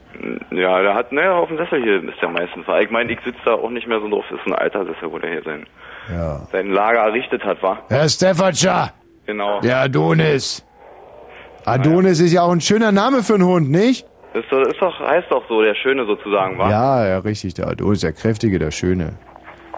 Ja, 0.51 0.81
der 0.81 0.93
hat, 0.95 1.11
naja, 1.11 1.33
auf 1.35 1.47
dem 1.49 1.57
Sessel 1.57 1.81
hier 1.83 2.03
ist 2.03 2.21
der 2.21 2.29
meistens. 2.29 2.67
wa? 2.67 2.79
Ich 2.79 2.89
meine, 2.89 3.11
ich 3.11 3.19
sitze 3.21 3.39
da 3.45 3.53
auch 3.53 3.69
nicht 3.69 3.87
mehr 3.87 3.99
so 3.99 4.07
drauf, 4.09 4.25
das 4.29 4.39
ist 4.39 4.47
ein 4.47 4.53
alter 4.53 4.85
Sessel, 4.85 5.11
wo 5.11 5.19
der 5.19 5.29
hier 5.31 5.43
sein, 5.43 5.65
Ja. 6.11 6.39
sein 6.51 6.69
Lager 6.71 6.99
errichtet 6.99 7.43
hat, 7.43 7.61
wa? 7.63 7.79
Herr 7.89 8.07
Stefanscher, 8.07 8.91
Genau. 9.25 9.59
der 9.61 9.77
Adonis. 9.77 10.63
Adonis 11.67 12.19
ist 12.19 12.31
ja 12.33 12.43
auch 12.43 12.51
ein 12.51 12.61
schöner 12.61 12.91
Name 12.91 13.23
für 13.23 13.33
einen 13.35 13.45
Hund, 13.45 13.69
nicht? 13.69 14.05
Das 14.33 14.43
ist 14.43 14.51
doch, 14.51 14.61
ist 14.61 14.81
doch, 14.81 14.99
heißt 14.99 15.27
doch 15.29 15.43
so, 15.49 15.61
der 15.61 15.75
Schöne 15.75 16.05
sozusagen, 16.05 16.57
wa? 16.57 16.69
Ja, 16.69 17.07
ja, 17.07 17.17
richtig, 17.19 17.55
der 17.55 17.67
Adonis, 17.67 18.01
der 18.01 18.13
kräftige, 18.13 18.59
der 18.59 18.71
schöne. 18.71 19.13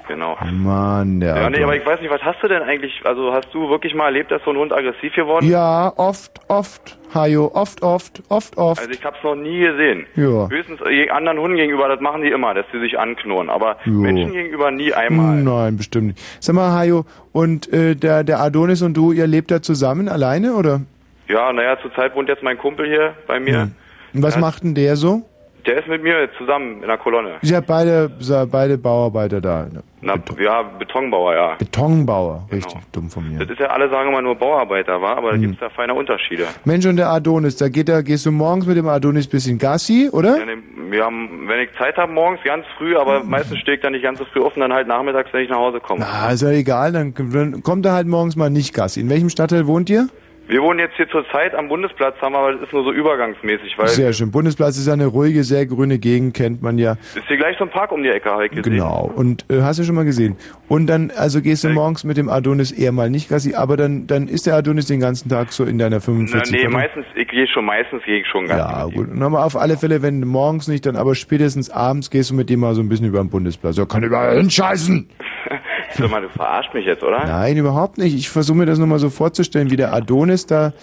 Genau. 0.08 0.36
Mann, 0.52 1.20
der 1.20 1.36
Ja, 1.36 1.50
nee, 1.52 1.58
aber 1.58 1.74
Adonis. 1.74 1.82
ich 1.82 1.86
weiß 1.86 2.02
nicht, 2.02 2.12
was 2.12 2.22
hast 2.24 2.42
du 2.42 2.48
denn 2.48 2.64
eigentlich, 2.64 2.92
also 3.06 3.32
hast 3.32 3.48
du 3.54 3.70
wirklich 3.70 3.94
mal 3.94 4.06
erlebt, 4.06 4.32
dass 4.32 4.42
so 4.44 4.50
ein 4.50 4.58
Hund 4.58 4.74
aggressiv 4.74 5.14
geworden 5.14 5.46
ist? 5.46 5.52
Ja, 5.52 5.94
oft, 5.98 6.32
oft, 6.48 6.98
Hajo, 7.14 7.52
oft, 7.54 7.84
oft, 7.84 8.24
oft, 8.30 8.58
oft. 8.58 8.80
Also 8.80 8.92
ich 8.92 9.04
hab's 9.06 9.20
noch 9.24 9.36
nie 9.36 9.60
gesehen. 9.60 10.08
Ja. 10.16 10.50
Höchstens 10.50 10.82
äh, 10.90 11.10
anderen 11.12 11.38
Hunden 11.40 11.58
gegenüber, 11.58 11.88
das 11.88 12.02
machen 12.02 12.24
die 12.24 12.30
immer, 12.30 12.56
dass 12.56 12.66
sie 12.72 12.80
sich 12.80 12.98
anknurren. 13.00 13.50
Aber 13.52 13.78
Jo. 13.86 13.94
Menschen 13.94 14.34
gegenüber 14.34 14.72
nie 14.72 14.94
einmal. 14.94 15.38
Nein, 15.44 15.78
bestimmt 15.78 16.08
nicht. 16.08 16.20
Sag 16.40 16.56
mal, 16.56 16.72
Hajo, 16.72 17.06
und 17.32 17.72
äh, 17.72 17.96
der, 17.96 18.24
der 18.24 18.40
Adonis 18.40 18.82
und 18.82 18.96
du, 18.98 19.12
ihr 19.12 19.28
lebt 19.28 19.52
da 19.52 19.62
zusammen, 19.62 20.10
alleine, 20.10 20.54
oder? 20.56 20.82
Ja, 21.30 21.54
naja, 21.54 21.78
zurzeit 21.82 22.16
wohnt 22.16 22.28
jetzt 22.28 22.44
mein 22.44 22.58
Kumpel 22.58 22.88
hier 22.88 23.14
bei 23.28 23.40
mir. 23.40 23.70
Und 24.14 24.24
was 24.24 24.36
Ja. 24.36 24.42
macht 24.42 24.64
denn 24.64 24.74
der 24.76 24.96
so? 24.96 25.22
Der 25.66 25.78
ist 25.78 25.88
mit 25.88 26.02
mir 26.02 26.30
zusammen 26.38 26.82
in 26.82 26.88
der 26.88 26.98
Kolonne. 26.98 27.36
Ihr 27.42 27.50
seid 27.50 27.68
beide, 27.68 28.10
seid 28.20 28.50
beide 28.50 28.78
Bauarbeiter 28.78 29.40
da. 29.42 29.68
ne? 29.72 29.84
Na, 30.02 30.16
ja, 30.40 30.64
Betonbauer, 30.64 31.36
ja. 31.36 31.56
Betonbauer, 31.60 32.48
richtig 32.52 32.78
dumm 32.94 33.10
von 33.10 33.30
mir. 33.30 33.40
Das 33.40 33.50
ist 33.50 33.60
ja, 33.60 33.68
alle 33.68 33.90
sagen 33.90 34.10
immer 34.10 34.22
nur 34.22 34.36
Bauarbeiter, 34.36 35.02
war, 35.02 35.18
aber 35.18 35.32
da 35.32 35.36
Hm. 35.36 35.42
gibt's 35.42 35.60
da 35.60 35.70
feine 35.70 35.94
Unterschiede. 35.94 36.46
Mensch, 36.64 36.86
und 36.86 36.96
der 36.96 37.10
Adonis, 37.10 37.58
da 37.58 37.68
geht 37.68 37.90
da, 37.90 38.02
gehst 38.02 38.26
du 38.26 38.32
morgens 38.32 38.66
mit 38.66 38.78
dem 38.78 38.88
Adonis 38.88 39.28
bisschen 39.28 39.58
Gassi, 39.60 40.10
oder? 40.12 40.40
Ja, 40.40 40.46
ne, 40.46 40.54
wir 40.90 41.04
haben, 41.04 41.48
wenn 41.48 41.60
ich 41.60 41.70
Zeit 41.78 41.98
habe, 41.98 42.12
morgens 42.14 42.40
ganz 42.44 42.66
früh, 42.78 42.96
aber 42.98 43.24
meistens 43.26 43.60
stehe 43.60 43.76
ich 43.76 43.82
dann 43.84 43.92
nicht 43.92 44.02
ganz 44.04 44.18
so 44.18 44.26
früh 44.26 44.40
und 44.40 44.58
dann 44.58 44.74
halt 44.74 44.88
nachmittags, 44.88 45.32
wenn 45.34 45.44
ich 45.44 45.50
nach 45.50 45.58
Hause 45.58 45.82
komme. 45.82 46.04
Ah, 46.08 46.32
ist 46.32 46.42
ja 46.42 46.50
egal, 46.52 46.94
dann, 46.94 47.14
dann 47.14 47.62
kommt 47.62 47.86
er 47.86 47.92
halt 47.94 48.08
morgens 48.08 48.36
mal 48.38 48.50
nicht 48.50 48.74
Gassi. 48.74 49.02
In 49.02 49.10
welchem 49.10 49.30
Stadtteil 49.30 49.68
wohnt 49.68 49.90
ihr? 49.90 50.08
Wir 50.50 50.64
wohnen 50.64 50.80
jetzt 50.80 50.96
hier 50.96 51.08
zur 51.10 51.30
Zeit 51.30 51.54
am 51.54 51.68
Bundesplatz, 51.68 52.16
haben 52.22 52.34
aber 52.34 52.54
das 52.54 52.64
ist 52.64 52.74
nur 52.74 52.84
so 52.84 52.92
übergangsmäßig, 52.92 53.78
weil 53.78 53.88
Sehr 53.90 54.14
schön. 54.14 54.32
Bundesplatz 54.32 54.80
ist 54.80 54.88
ja 54.88 54.94
eine 54.94 55.06
ruhige, 55.06 55.44
sehr 55.44 55.68
grüne 55.68 56.00
Gegend, 56.00 56.34
kennt 56.34 56.64
man 56.64 56.80
ja. 56.80 56.94
ist 57.14 57.28
hier 57.28 57.38
gleich 57.38 57.56
so 57.60 57.66
ein 57.66 57.70
Park 57.70 57.92
um 57.92 58.02
die 58.02 58.10
Ecke, 58.10 58.32
habe 58.32 58.48
ich 58.48 58.52
gesehen. 58.52 58.74
Genau. 58.74 59.12
Und 59.16 59.46
äh, 59.52 59.62
hast 59.62 59.78
du 59.78 59.84
schon 59.84 59.94
mal 59.94 60.06
gesehen. 60.06 60.38
Und 60.68 60.88
dann, 60.88 61.12
also 61.16 61.44
gehst 61.44 61.66
du 61.66 61.70
morgens 61.70 62.04
mit 62.04 62.18
dem 62.18 62.30
Adonis 62.30 62.72
eher 62.72 62.92
mal 62.92 63.12
nicht 63.12 63.30
Gassi, 63.30 63.54
aber 63.54 63.78
dann, 63.78 64.08
dann 64.08 64.28
ist 64.28 64.48
der 64.48 64.56
Adonis 64.56 64.88
den 64.88 65.00
ganzen 65.00 65.30
Tag 65.30 65.52
so 65.52 65.66
in 65.66 65.78
deiner 65.78 65.98
Na, 65.98 66.00
45. 66.00 66.52
nee, 66.52 66.66
oder? 66.66 66.72
meistens, 66.72 67.06
ich 67.14 67.28
gehe 67.28 67.46
schon, 67.46 67.66
meistens 67.66 68.02
gehe 68.04 68.22
ich 68.22 68.28
schon 68.28 68.48
ganz. 68.48 68.60
Ja, 68.60 68.86
gut. 68.86 69.08
Und 69.08 69.22
aber 69.22 69.46
auf 69.46 69.56
alle 69.56 69.78
Fälle, 69.78 70.02
wenn 70.02 70.22
morgens 70.22 70.68
nicht, 70.68 70.84
dann 70.88 70.96
aber 70.96 71.14
spätestens 71.14 71.70
abends 71.70 72.10
gehst 72.10 72.32
du 72.32 72.34
mit 72.34 72.50
dem 72.50 72.62
mal 72.62 72.74
so 72.74 72.82
ein 72.82 72.90
bisschen 72.90 73.06
über 73.06 73.20
den 73.20 73.30
Bundesplatz. 73.30 73.78
Ja, 73.78 73.86
kann 73.86 74.02
überall 74.02 74.36
hinscheißen. 74.38 75.08
Sag 75.98 76.10
mal, 76.12 76.22
du 76.22 76.30
verarscht 76.30 76.74
mich 76.74 76.86
jetzt, 76.86 77.04
oder? 77.04 77.26
Nein, 77.26 77.58
überhaupt 77.58 77.98
nicht. 77.98 78.14
Ich 78.16 78.30
versuche 78.30 78.58
mir 78.58 78.66
das 78.66 78.78
nur 78.78 78.88
mal 78.88 79.00
so 79.00 79.10
vorzustellen, 79.10 79.72
wie 79.72 79.76
der 79.76 79.94
Adonis 79.94 80.46
da 80.46 80.74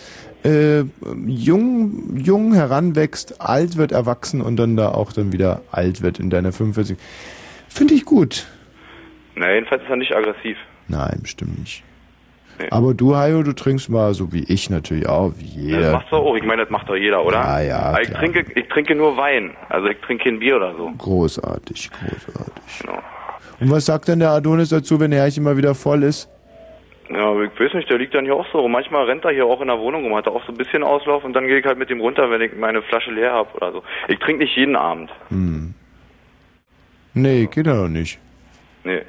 äh, 0.45 0.85
jung, 1.27 2.17
jung 2.17 2.55
heranwächst, 2.55 3.41
alt 3.41 3.77
wird, 3.77 3.93
erwachsen 3.93 4.41
und 4.41 4.57
dann 4.57 4.77
da 4.77 4.91
auch 4.91 5.13
dann 5.13 5.33
wieder 5.33 5.63
alt 5.73 6.03
wird 6.03 6.19
in 6.19 6.31
deiner 6.31 6.53
45. 6.53 6.97
Finde 7.69 7.95
ich 7.95 8.05
gut. 8.05 8.47
Na, 9.35 9.53
jedenfalls 9.53 9.83
ist 9.83 9.91
er 9.91 9.97
nicht 9.97 10.15
aggressiv. 10.15 10.57
Nein, 10.89 11.19
bestimmt 11.23 11.59
nicht. 11.59 11.83
Nee. 12.59 12.69
Aber 12.71 12.95
du, 12.95 13.15
Hajo, 13.15 13.43
du 13.43 13.53
trinkst 13.53 13.91
mal 13.91 14.15
so 14.15 14.33
wie 14.33 14.45
ich 14.45 14.71
natürlich 14.71 15.07
auch, 15.07 15.33
wie 15.37 15.45
Das 15.45 15.55
jeder. 15.55 15.93
machst 15.93 16.11
du 16.11 16.17
auch. 16.17 16.35
Ich 16.37 16.43
meine, 16.45 16.63
das 16.63 16.71
macht 16.71 16.89
doch 16.89 16.97
jeder, 16.97 17.23
oder? 17.25 17.37
Ja, 17.37 17.61
ja, 17.61 17.79
Aber 17.81 18.01
Ich 18.03 18.09
klar. 18.09 18.21
trinke, 18.21 18.47
ich 18.59 18.67
trinke 18.69 18.95
nur 18.95 19.17
Wein. 19.19 19.51
Also 19.69 19.89
ich 19.89 19.99
trinke 20.01 20.25
kein 20.25 20.39
Bier 20.39 20.57
oder 20.57 20.75
so. 20.75 20.91
Großartig, 20.97 21.91
großartig. 21.91 22.79
Genau. 22.81 22.99
Und 23.61 23.71
was 23.71 23.87
sagt 23.87 24.09
denn 24.09 24.19
der 24.19 24.31
Adonis 24.31 24.69
dazu, 24.69 25.01
wenn 25.01 25.13
er 25.13 25.27
immer 25.37 25.57
wieder 25.57 25.75
voll 25.75 26.03
ist? 26.03 26.29
Ja, 27.09 27.41
ich 27.41 27.61
weiß 27.61 27.75
nicht, 27.75 27.89
der 27.89 27.99
liegt 27.99 28.15
dann 28.15 28.25
hier 28.25 28.35
auch 28.35 28.47
so 28.53 28.59
rum. 28.61 28.73
Manchmal 28.73 29.05
rennt 29.05 29.25
er 29.25 29.31
hier 29.31 29.47
auch 29.47 29.61
in 29.61 29.69
der 29.69 29.79
Wohnung 29.79 30.05
rum, 30.05 30.17
hat 30.17 30.27
er 30.27 30.33
auch 30.33 30.45
so 30.45 30.53
ein 30.53 30.59
bisschen 30.59 30.83
Auslauf 30.83 31.25
und 31.25 31.35
dann 31.35 31.47
gehe 31.47 31.59
ich 31.59 31.65
halt 31.65 31.79
mit 31.79 31.89
ihm 31.91 32.01
runter, 32.01 32.31
wenn 32.31 32.41
ich 32.41 32.57
meine 32.57 32.83
Flasche 32.83 33.13
leer 33.13 33.33
habe 33.33 33.55
oder 33.55 33.73
so. 33.73 33.83
Ich 34.09 34.19
trinke 34.19 34.43
nicht 34.43 34.57
jeden 34.57 34.75
Abend. 34.75 35.11
Hm. 35.29 35.75
Nee, 37.15 37.47
geht 37.47 37.67
er 37.67 37.77
doch 37.77 37.89
nicht. 37.89 38.19
Nee. 38.85 39.03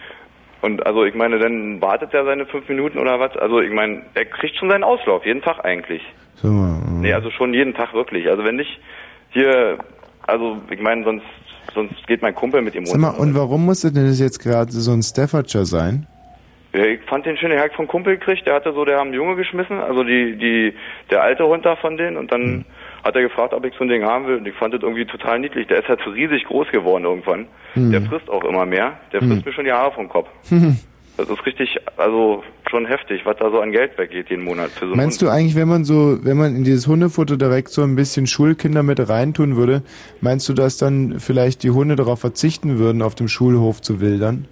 Und 0.61 0.85
also 0.85 1.05
ich 1.05 1.15
meine, 1.15 1.39
dann 1.39 1.81
wartet 1.81 2.13
er 2.13 2.25
seine 2.25 2.45
fünf 2.45 2.69
Minuten 2.69 2.99
oder 2.99 3.19
was? 3.19 3.35
Also 3.37 3.61
ich 3.61 3.71
meine, 3.71 4.03
er 4.13 4.25
kriegt 4.25 4.55
schon 4.57 4.69
seinen 4.69 4.83
Auslauf, 4.83 5.25
jeden 5.25 5.41
Tag 5.41 5.65
eigentlich. 5.65 6.01
Mal, 6.43 6.81
hm. 6.85 7.01
Nee, 7.01 7.13
also 7.13 7.31
schon 7.31 7.53
jeden 7.53 7.73
Tag 7.73 7.93
wirklich. 7.93 8.29
Also 8.29 8.43
wenn 8.43 8.57
nicht 8.57 8.79
hier, 9.31 9.79
also 10.27 10.57
ich 10.69 10.79
meine, 10.79 11.03
sonst 11.03 11.25
sonst 11.73 12.07
geht 12.07 12.21
mein 12.21 12.35
Kumpel 12.35 12.61
mit 12.61 12.75
ihm 12.75 12.85
Sag 12.85 12.99
mal, 12.99 13.09
runter. 13.09 13.21
und 13.21 13.35
warum 13.35 13.65
musste 13.65 13.91
denn 13.91 14.07
das 14.07 14.19
jetzt 14.19 14.39
gerade 14.39 14.71
so 14.71 14.91
ein 14.91 15.01
Staffordshire 15.03 15.65
sein? 15.65 16.07
Ja, 16.73 16.85
ich 16.85 16.99
fand 17.07 17.25
den 17.25 17.37
schön, 17.37 17.49
den 17.49 17.59
hab 17.59 17.67
ich 17.67 17.75
vom 17.75 17.87
Kumpel 17.87 18.17
gekriegt, 18.17 18.45
der 18.45 18.55
hatte 18.55 18.73
so, 18.73 18.85
der 18.85 18.99
haben 18.99 19.13
Junge 19.13 19.35
geschmissen, 19.35 19.79
also 19.79 20.03
die, 20.03 20.37
die, 20.37 20.73
der 21.09 21.23
alte 21.23 21.45
Hund 21.47 21.65
da 21.65 21.75
von 21.75 21.97
denen 21.97 22.17
und 22.17 22.31
dann 22.31 22.41
Hm. 22.41 22.65
hat 23.03 23.15
er 23.15 23.21
gefragt, 23.21 23.53
ob 23.53 23.63
ich 23.65 23.73
so 23.77 23.85
ein 23.85 23.89
Ding 23.89 24.03
haben 24.03 24.27
will 24.27 24.37
und 24.37 24.47
ich 24.47 24.53
fand 24.55 24.73
das 24.73 24.81
irgendwie 24.83 25.05
total 25.05 25.39
niedlich. 25.39 25.65
Der 25.67 25.79
ist 25.79 25.87
halt 25.87 26.01
so 26.03 26.11
riesig 26.11 26.43
groß 26.45 26.67
geworden 26.71 27.05
irgendwann. 27.05 27.47
Hm. 27.73 27.91
Der 27.91 28.01
frisst 28.01 28.29
auch 28.29 28.43
immer 28.43 28.65
mehr. 28.65 28.97
Der 29.13 29.21
frisst 29.21 29.45
mir 29.45 29.53
schon 29.53 29.65
die 29.65 29.71
Haare 29.71 29.91
vom 29.93 30.09
Kopf. 30.09 30.27
Das 31.17 31.27
ist 31.29 31.45
richtig, 31.47 31.75
also 31.97 32.43
schon 32.69 32.85
heftig, 32.85 33.25
was 33.25 33.35
da 33.37 33.49
so 33.49 33.59
an 33.59 33.71
Geld 33.71 33.97
weggeht 33.97 34.29
jeden 34.29 34.43
Monat 34.43 34.69
für 34.69 34.87
so 34.87 34.95
Meinst 34.95 35.19
Hund. 35.19 35.29
du 35.29 35.33
eigentlich, 35.33 35.55
wenn 35.55 35.67
man 35.67 35.83
so, 35.83 36.23
wenn 36.23 36.37
man 36.37 36.55
in 36.55 36.63
dieses 36.63 36.87
Hundefutter 36.87 37.37
direkt 37.37 37.69
so 37.69 37.81
ein 37.81 37.95
bisschen 37.95 38.27
Schulkinder 38.27 38.83
mit 38.83 39.09
reintun 39.09 39.55
würde, 39.55 39.81
meinst 40.21 40.47
du, 40.47 40.53
dass 40.53 40.77
dann 40.77 41.19
vielleicht 41.19 41.63
die 41.63 41.71
Hunde 41.71 41.95
darauf 41.95 42.19
verzichten 42.21 42.77
würden, 42.77 43.01
auf 43.01 43.15
dem 43.15 43.27
Schulhof 43.27 43.81
zu 43.81 43.99
wildern? 43.99 44.47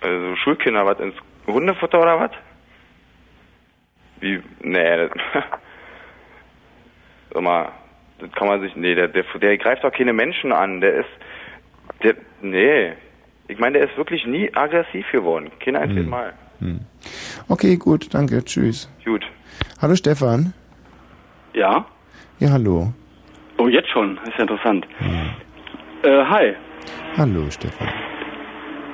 Also 0.00 0.34
Schulkinder, 0.36 0.84
was 0.84 0.98
ins 0.98 1.14
Hundefutter 1.46 2.00
oder 2.00 2.18
was? 2.18 2.30
Wie, 4.20 4.42
nee, 4.62 4.96
das, 4.96 5.10
sag 7.32 7.42
mal, 7.42 7.68
das 8.18 8.32
kann 8.32 8.48
man 8.48 8.60
sich, 8.62 8.74
nee, 8.74 8.96
der, 8.96 9.06
der, 9.06 9.24
der 9.40 9.58
greift 9.58 9.84
doch 9.84 9.92
keine 9.92 10.12
Menschen 10.12 10.52
an, 10.52 10.80
der 10.80 10.94
ist, 10.94 11.10
der, 12.02 12.16
nee, 12.42 12.94
ich 13.48 13.58
meine, 13.58 13.78
der 13.78 13.88
ist 13.88 13.96
wirklich 13.96 14.26
nie 14.26 14.50
aggressiv 14.54 15.06
geworden, 15.12 15.50
kein 15.60 15.76
einziges 15.76 16.04
Hm. 16.04 16.10
Mal. 16.10 16.32
Hm. 16.60 16.80
Okay, 17.48 17.76
gut, 17.76 18.12
danke, 18.14 18.44
tschüss. 18.44 18.88
Gut. 19.04 19.24
Hallo 19.80 19.94
Stefan. 19.96 20.52
Ja? 21.52 21.84
Ja, 22.38 22.50
hallo. 22.50 22.92
Oh, 23.58 23.68
jetzt 23.68 23.88
schon. 23.90 24.16
Ist 24.24 24.34
ja 24.36 24.42
interessant. 24.42 24.86
Äh, 26.02 26.24
hi. 26.24 26.54
Hallo 27.16 27.48
Stefan. 27.50 27.88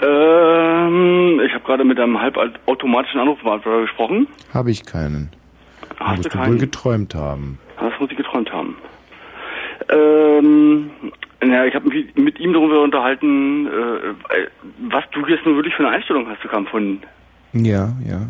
Ähm, 0.02 1.40
ich 1.44 1.52
habe 1.54 1.64
gerade 1.64 1.84
mit 1.84 1.98
einem 1.98 2.20
halbautomatischen 2.20 3.20
Anrufbeantworter 3.20 3.82
gesprochen. 3.82 4.26
Habe 4.52 4.70
ich 4.70 4.84
keinen. 4.84 5.30
Hast 5.98 6.16
Musst 6.18 6.26
du 6.26 6.30
du 6.30 6.38
wohl 6.38 6.44
keinen? 6.44 6.58
geträumt 6.58 7.14
haben. 7.14 7.58
Das 7.78 7.92
muss 8.00 8.10
ich 8.10 8.16
geträumt 8.16 8.50
haben. 8.52 8.76
Ähm, 9.90 10.90
ja, 11.43 11.65
ich 11.65 11.75
habe 11.75 11.89
mich 11.89 12.15
mit 12.17 12.39
ihm 12.39 12.52
darüber 12.52 12.83
unterhalten, 12.83 13.67
äh, 13.67 13.70
was 14.91 15.05
du 15.12 15.27
jetzt 15.27 15.44
nun 15.47 15.57
wirklich 15.57 15.75
für 15.75 15.86
eine 15.86 15.97
Einstellung 15.97 16.28
hast 16.28 16.41
zu 16.43 16.49
Kampfhunden. 16.49 17.01
Ja, 17.52 17.93
ja. 18.09 18.27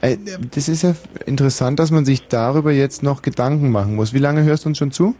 Äh, 0.00 0.16
das 0.54 0.68
ist 0.68 0.82
ja 0.82 0.94
interessant, 1.26 1.78
dass 1.78 1.90
man 1.90 2.04
sich 2.04 2.28
darüber 2.28 2.72
jetzt 2.72 3.02
noch 3.02 3.22
Gedanken 3.22 3.70
machen 3.70 3.94
muss. 3.94 4.14
Wie 4.14 4.18
lange 4.18 4.42
hörst 4.44 4.64
du 4.64 4.70
uns 4.70 4.78
schon 4.78 4.90
zu? 4.90 5.14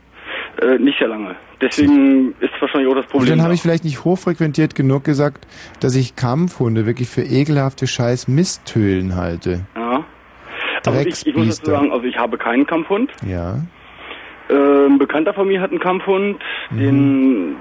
Äh, 0.61 0.79
nicht 0.79 0.99
sehr 0.99 1.09
lange. 1.09 1.37
Deswegen 1.61 2.35
ist 2.41 2.51
wahrscheinlich 2.61 2.91
auch 2.91 2.95
das 2.95 3.05
Und 3.05 3.11
Problem. 3.11 3.29
dann 3.31 3.39
da. 3.39 3.45
habe 3.45 3.55
ich 3.55 3.63
vielleicht 3.63 3.85
nicht 3.85 4.05
hochfrequentiert 4.05 4.75
genug 4.75 5.05
gesagt, 5.05 5.47
dass 5.81 5.95
ich 5.95 6.17
Kampfhunde 6.17 6.87
wirklich 6.87 7.09
für 7.09 7.23
ekelhafte 7.23 7.87
scheiß 7.87 8.29
Misthöhlen 8.29 9.17
halte. 9.17 9.67
ja. 9.77 10.05
Also 10.87 11.01
ich, 11.01 11.27
ich 11.27 11.35
muss 11.35 11.59
dazu 11.61 11.73
sagen, 11.73 11.91
also 11.91 12.05
ich 12.05 12.17
habe 12.17 12.39
keinen 12.39 12.65
Kampfhund. 12.65 13.11
Ja. 13.27 13.59
Äh, 14.49 14.86
ein 14.86 14.99
Bekannter 14.99 15.34
von 15.34 15.49
mir 15.49 15.60
hat 15.60 15.70
einen 15.70 15.81
Kampfhund, 15.81 16.42
Mhm. 16.70 16.78
den, 16.78 17.57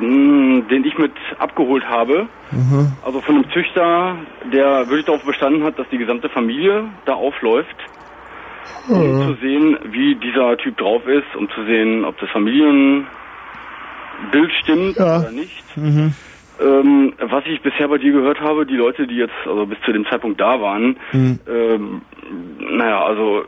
mh, 0.00 0.60
den 0.70 0.84
ich 0.84 0.98
mit 0.98 1.12
abgeholt 1.38 1.84
habe. 1.88 2.26
Mhm. 2.50 2.92
Also 3.04 3.20
von 3.20 3.36
einem 3.36 3.50
Züchter, 3.52 4.16
der 4.52 4.88
wirklich 4.88 5.06
darauf 5.06 5.22
bestanden 5.24 5.62
hat, 5.64 5.78
dass 5.78 5.88
die 5.90 5.98
gesamte 5.98 6.28
Familie 6.28 6.84
da 7.04 7.14
aufläuft, 7.14 7.76
um 8.88 9.22
zu 9.22 9.34
sehen, 9.40 9.78
wie 9.90 10.14
dieser 10.16 10.56
Typ 10.58 10.76
drauf 10.78 11.06
ist, 11.06 11.34
um 11.36 11.48
zu 11.50 11.64
sehen, 11.64 12.04
ob 12.04 12.18
das 12.18 12.30
Familienbild 12.30 13.06
stimmt 14.62 14.96
Ja. 14.96 15.20
oder 15.20 15.30
nicht. 15.32 15.76
Mhm. 15.76 16.14
Ähm, 16.60 17.12
was 17.20 17.44
ich 17.46 17.60
bisher 17.60 17.88
bei 17.88 17.98
dir 17.98 18.12
gehört 18.12 18.40
habe, 18.40 18.64
die 18.64 18.76
Leute, 18.76 19.06
die 19.06 19.16
jetzt 19.16 19.34
also 19.46 19.66
bis 19.66 19.78
zu 19.84 19.92
dem 19.92 20.06
Zeitpunkt 20.06 20.40
da 20.40 20.60
waren, 20.60 20.96
Mhm. 21.12 21.38
ähm, 21.48 22.02
naja, 22.58 23.04
also 23.04 23.42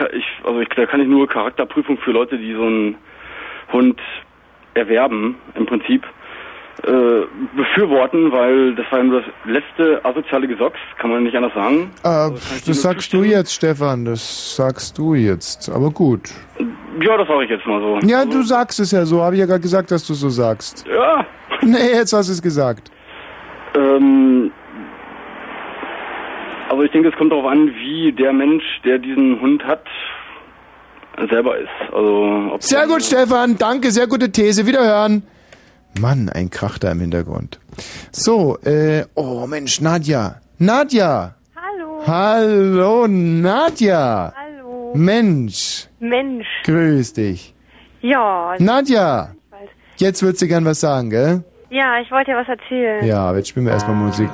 äh, 0.00 0.16
ich, 0.16 0.24
also 0.44 0.60
ich, 0.60 0.68
da 0.70 0.86
kann 0.86 1.00
ich 1.00 1.08
nur 1.08 1.26
Charakterprüfung 1.28 1.98
für 1.98 2.12
Leute, 2.12 2.38
die 2.38 2.52
so 2.54 2.62
einen 2.62 2.94
Hund 3.72 4.00
erwerben, 4.74 5.36
im 5.54 5.66
Prinzip 5.66 6.04
äh, 6.84 7.22
befürworten, 7.56 8.30
weil 8.30 8.74
das 8.74 8.84
war 8.90 8.98
ja 8.98 9.04
nur 9.04 9.20
das 9.22 9.30
letzte 9.46 10.04
asoziale 10.04 10.46
Gesocks, 10.46 10.78
kann 10.98 11.10
man 11.10 11.22
nicht 11.24 11.34
anders 11.34 11.54
sagen. 11.54 11.90
Äh, 12.04 12.30
das 12.66 12.82
sagst 12.82 13.12
du 13.12 13.22
jetzt, 13.22 13.54
Stefan. 13.54 14.04
Das 14.04 14.54
sagst 14.56 14.98
du 14.98 15.14
jetzt. 15.14 15.70
Aber 15.70 15.90
gut. 15.90 16.28
Ja, 17.00 17.16
das 17.16 17.26
sage 17.28 17.44
ich 17.44 17.50
jetzt 17.50 17.66
mal 17.66 17.80
so. 17.80 17.98
Ja, 18.06 18.24
du 18.24 18.42
sagst 18.42 18.78
es 18.80 18.90
ja 18.92 19.04
so. 19.06 19.22
Habe 19.22 19.34
ich 19.34 19.40
ja 19.40 19.46
gerade 19.46 19.60
gesagt, 19.60 19.90
dass 19.90 20.06
du 20.06 20.14
so 20.14 20.28
sagst. 20.28 20.86
Ja. 20.86 21.26
Nee, 21.62 21.92
jetzt 21.92 22.12
hast 22.12 22.28
du 22.28 22.32
es 22.32 22.42
gesagt. 22.42 22.90
Ähm, 23.74 24.52
also 26.68 26.82
ich 26.82 26.90
denke, 26.92 27.08
es 27.08 27.14
kommt 27.16 27.32
darauf 27.32 27.46
an, 27.46 27.68
wie 27.68 28.12
der 28.12 28.32
Mensch, 28.32 28.64
der 28.84 28.98
diesen 28.98 29.40
Hund 29.40 29.64
hat, 29.64 29.84
selber 31.30 31.56
ist. 31.58 31.68
Also 31.92 32.50
ob 32.52 32.62
Sehr 32.62 32.86
gut, 32.86 33.02
Stefan. 33.02 33.56
Danke, 33.56 33.90
sehr 33.90 34.06
gute 34.06 34.30
These. 34.30 34.66
Wiederhören. 34.66 35.22
Mann, 36.00 36.28
ein 36.28 36.50
Krach 36.50 36.78
da 36.78 36.92
im 36.92 37.00
Hintergrund. 37.00 37.58
So, 38.12 38.58
äh, 38.64 39.04
oh 39.14 39.46
Mensch, 39.46 39.80
Nadja. 39.80 40.36
Nadja. 40.58 41.34
Hallo. 41.54 42.02
Hallo, 42.06 43.06
Nadja. 43.08 44.32
Hallo. 44.36 44.92
Mensch. 44.94 45.88
Mensch. 46.00 46.46
Grüß 46.64 47.14
dich. 47.14 47.54
Ja. 48.02 48.54
Nadja. 48.58 49.30
Jetzt 49.96 50.22
würdest 50.22 50.42
du 50.42 50.46
gern 50.48 50.64
was 50.64 50.80
sagen, 50.80 51.10
gell? 51.10 51.42
Ja, 51.70 51.98
ich 52.00 52.10
wollte 52.10 52.30
dir 52.32 52.36
was 52.36 52.48
erzählen. 52.48 53.04
Ja, 53.04 53.18
aber 53.28 53.38
jetzt 53.38 53.48
spielen 53.48 53.66
wir 53.66 53.72
erstmal 53.72 53.96
Musik. 53.96 54.30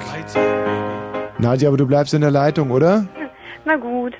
Nadja, 1.38 1.68
aber 1.68 1.76
du 1.76 1.86
bleibst 1.86 2.14
in 2.14 2.20
der 2.20 2.30
Leitung, 2.30 2.70
oder? 2.70 3.06
Na 3.64 3.76
gut. 3.76 4.14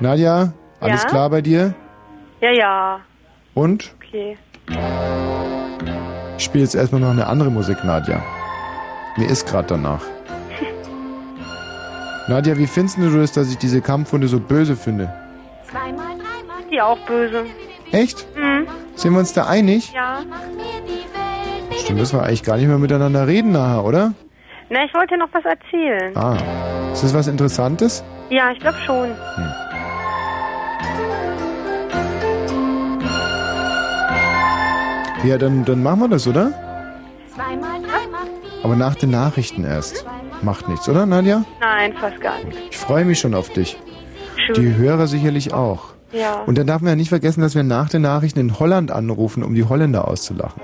Nadja, 0.00 0.52
alles 0.80 1.02
Ja? 1.02 1.08
klar 1.08 1.30
bei 1.30 1.40
dir? 1.42 1.74
Ja, 2.40 2.50
ja. 2.52 3.00
Und? 3.54 3.92
je. 4.12 4.36
Ich 6.38 6.44
spiele 6.44 6.62
jetzt 6.64 6.74
erstmal 6.74 7.00
noch 7.00 7.10
eine 7.10 7.26
andere 7.26 7.50
Musik, 7.50 7.82
Nadja. 7.84 8.22
Mir 9.16 9.28
ist 9.28 9.46
gerade 9.48 9.66
danach. 9.68 10.02
Nadja, 12.28 12.56
wie 12.56 12.66
findest 12.66 12.98
du 12.98 13.10
das, 13.18 13.32
dass 13.32 13.50
ich 13.50 13.58
diese 13.58 13.80
Kampfhunde 13.80 14.28
so 14.28 14.38
böse 14.38 14.76
finde? 14.76 15.12
Die 16.70 16.80
auch 16.80 16.98
böse. 17.06 17.44
Echt? 17.92 18.26
Mhm. 18.36 18.66
Sind 18.94 19.12
wir 19.12 19.20
uns 19.20 19.32
da 19.32 19.46
einig? 19.46 19.92
Ja. 19.92 20.20
Stimmt, 21.78 22.00
müssen 22.00 22.18
wir 22.18 22.24
eigentlich 22.24 22.42
gar 22.42 22.56
nicht 22.56 22.66
mehr 22.68 22.78
miteinander 22.78 23.26
reden 23.26 23.52
nachher, 23.52 23.84
oder? 23.84 24.12
Na, 24.70 24.84
ich 24.84 24.92
wollte 24.92 25.16
noch 25.16 25.28
was 25.32 25.44
erzählen. 25.44 26.16
Ah. 26.16 26.36
Ist 26.92 27.02
das 27.04 27.14
was 27.14 27.26
Interessantes? 27.28 28.04
Ja, 28.28 28.50
ich 28.50 28.58
glaube 28.58 28.76
schon. 28.84 29.08
Ja, 35.24 35.36
dann, 35.38 35.64
dann 35.64 35.82
machen 35.82 36.00
wir 36.00 36.08
das, 36.08 36.26
oder? 36.28 36.52
Aber 38.62 38.76
nach 38.76 38.94
den 38.94 39.10
Nachrichten 39.10 39.64
erst. 39.64 40.04
Macht 40.42 40.68
nichts, 40.68 40.88
oder, 40.88 41.06
Nadja? 41.06 41.44
Nein, 41.60 41.94
fast 41.94 42.20
gar 42.20 42.38
nicht. 42.44 42.58
Ich 42.70 42.76
freue 42.76 43.04
mich 43.04 43.18
schon 43.18 43.34
auf 43.34 43.48
dich. 43.50 43.78
Schön. 44.36 44.54
Die 44.54 44.76
Hörer 44.76 45.06
sicherlich 45.06 45.52
auch. 45.52 45.94
Ja. 46.12 46.42
Und 46.42 46.56
dann 46.58 46.66
darf 46.66 46.80
man 46.80 46.90
ja 46.90 46.96
nicht 46.96 47.08
vergessen, 47.10 47.40
dass 47.42 47.54
wir 47.54 47.62
nach 47.62 47.88
den 47.88 48.02
Nachrichten 48.02 48.40
in 48.40 48.58
Holland 48.58 48.90
anrufen, 48.90 49.42
um 49.42 49.54
die 49.54 49.64
Holländer 49.64 50.08
auszulachen. 50.08 50.62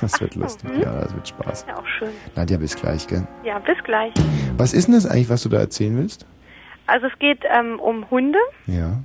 Das 0.00 0.20
wird 0.20 0.34
lustig, 0.34 0.70
hm? 0.70 0.80
ja, 0.82 1.00
das 1.02 1.14
wird 1.14 1.28
Spaß. 1.28 1.66
Ja, 1.68 1.76
auch 1.78 1.86
schön. 1.86 2.08
Nadja, 2.34 2.58
bis 2.58 2.74
gleich, 2.76 3.06
gell? 3.06 3.26
Ja, 3.44 3.58
bis 3.60 3.76
gleich. 3.84 4.12
Was 4.56 4.74
ist 4.74 4.86
denn 4.88 4.94
das 4.94 5.06
eigentlich, 5.06 5.30
was 5.30 5.42
du 5.42 5.48
da 5.48 5.58
erzählen 5.58 5.96
willst? 5.96 6.26
Also 6.86 7.06
es 7.06 7.18
geht 7.18 7.40
ähm, 7.48 7.78
um 7.80 8.10
Hunde, 8.10 8.38
Ja. 8.66 8.98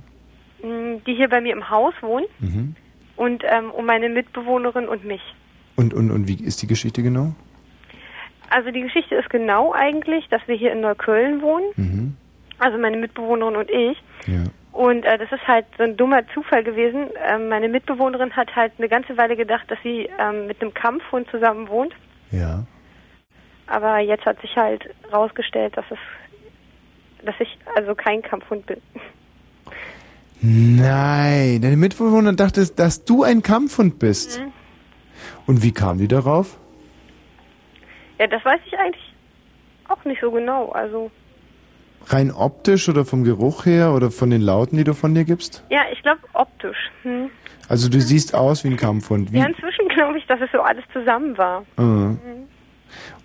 mh, 0.62 1.00
die 1.06 1.14
hier 1.14 1.28
bei 1.28 1.40
mir 1.40 1.52
im 1.52 1.70
Haus 1.70 1.94
wohnen 2.02 2.26
Mhm. 2.40 2.74
und 3.16 3.42
ähm, 3.46 3.70
um 3.70 3.86
meine 3.86 4.08
Mitbewohnerin 4.08 4.88
und 4.88 5.04
mich. 5.04 5.22
Und, 5.76 5.94
und, 5.94 6.10
und 6.10 6.28
wie 6.28 6.42
ist 6.44 6.60
die 6.60 6.66
Geschichte 6.66 7.02
genau? 7.02 7.34
Also 8.50 8.70
die 8.72 8.80
Geschichte 8.82 9.14
ist 9.14 9.30
genau 9.30 9.72
eigentlich, 9.72 10.28
dass 10.28 10.42
wir 10.46 10.56
hier 10.56 10.72
in 10.72 10.80
Neukölln 10.80 11.40
wohnen, 11.40 11.66
Mhm. 11.76 12.16
also 12.58 12.76
meine 12.78 12.96
Mitbewohnerin 12.96 13.56
und 13.56 13.70
ich. 13.70 13.96
Ja. 14.26 14.42
Und 14.72 15.04
äh, 15.04 15.18
das 15.18 15.30
ist 15.32 15.46
halt 15.46 15.66
so 15.76 15.84
ein 15.84 15.96
dummer 15.96 16.22
Zufall 16.32 16.62
gewesen. 16.62 17.08
Ähm, 17.26 17.48
meine 17.48 17.68
Mitbewohnerin 17.68 18.34
hat 18.36 18.54
halt 18.54 18.72
eine 18.78 18.88
ganze 18.88 19.16
Weile 19.16 19.36
gedacht, 19.36 19.70
dass 19.70 19.78
sie 19.82 20.08
ähm, 20.18 20.46
mit 20.46 20.60
einem 20.60 20.72
Kampfhund 20.74 21.28
zusammen 21.30 21.68
wohnt. 21.68 21.92
Ja. 22.30 22.64
Aber 23.66 23.98
jetzt 23.98 24.24
hat 24.26 24.40
sich 24.40 24.54
halt 24.56 24.88
rausgestellt, 25.12 25.76
dass 25.76 25.84
es, 25.90 25.98
dass 27.24 27.34
ich 27.40 27.58
also 27.74 27.94
kein 27.94 28.22
Kampfhund 28.22 28.66
bin. 28.66 28.80
Nein, 30.40 31.60
deine 31.60 31.76
Mitbewohner 31.76 32.32
dachte, 32.32 32.66
dass 32.66 33.04
du 33.04 33.24
ein 33.24 33.42
Kampfhund 33.42 33.98
bist. 33.98 34.40
Mhm. 34.40 34.52
Und 35.46 35.62
wie 35.62 35.72
kam 35.72 35.98
die 35.98 36.08
darauf? 36.08 36.56
Ja, 38.18 38.26
das 38.26 38.44
weiß 38.44 38.60
ich 38.66 38.78
eigentlich 38.78 39.14
auch 39.88 40.04
nicht 40.04 40.20
so 40.20 40.30
genau. 40.30 40.70
Also 40.70 41.10
Rein 42.06 42.30
optisch 42.32 42.88
oder 42.88 43.04
vom 43.04 43.24
Geruch 43.24 43.66
her 43.66 43.92
oder 43.92 44.10
von 44.10 44.30
den 44.30 44.40
Lauten, 44.40 44.76
die 44.76 44.84
du 44.84 44.94
von 44.94 45.14
dir 45.14 45.24
gibst? 45.24 45.64
ja, 45.70 45.82
ich 45.92 46.02
glaube 46.02 46.20
optisch. 46.32 46.90
Hm. 47.02 47.30
Also 47.68 47.88
du 47.88 48.00
siehst 48.00 48.34
aus 48.34 48.64
wie 48.64 48.68
ein 48.68 48.76
Kampfhund. 48.76 49.32
Wie? 49.32 49.38
Ja, 49.38 49.46
inzwischen 49.46 49.88
glaube 49.88 50.18
ich, 50.18 50.26
dass 50.26 50.40
es 50.40 50.50
so 50.52 50.60
alles 50.60 50.84
zusammen 50.92 51.38
war. 51.38 51.64
Ah. 51.76 51.82
Mhm. 51.82 52.18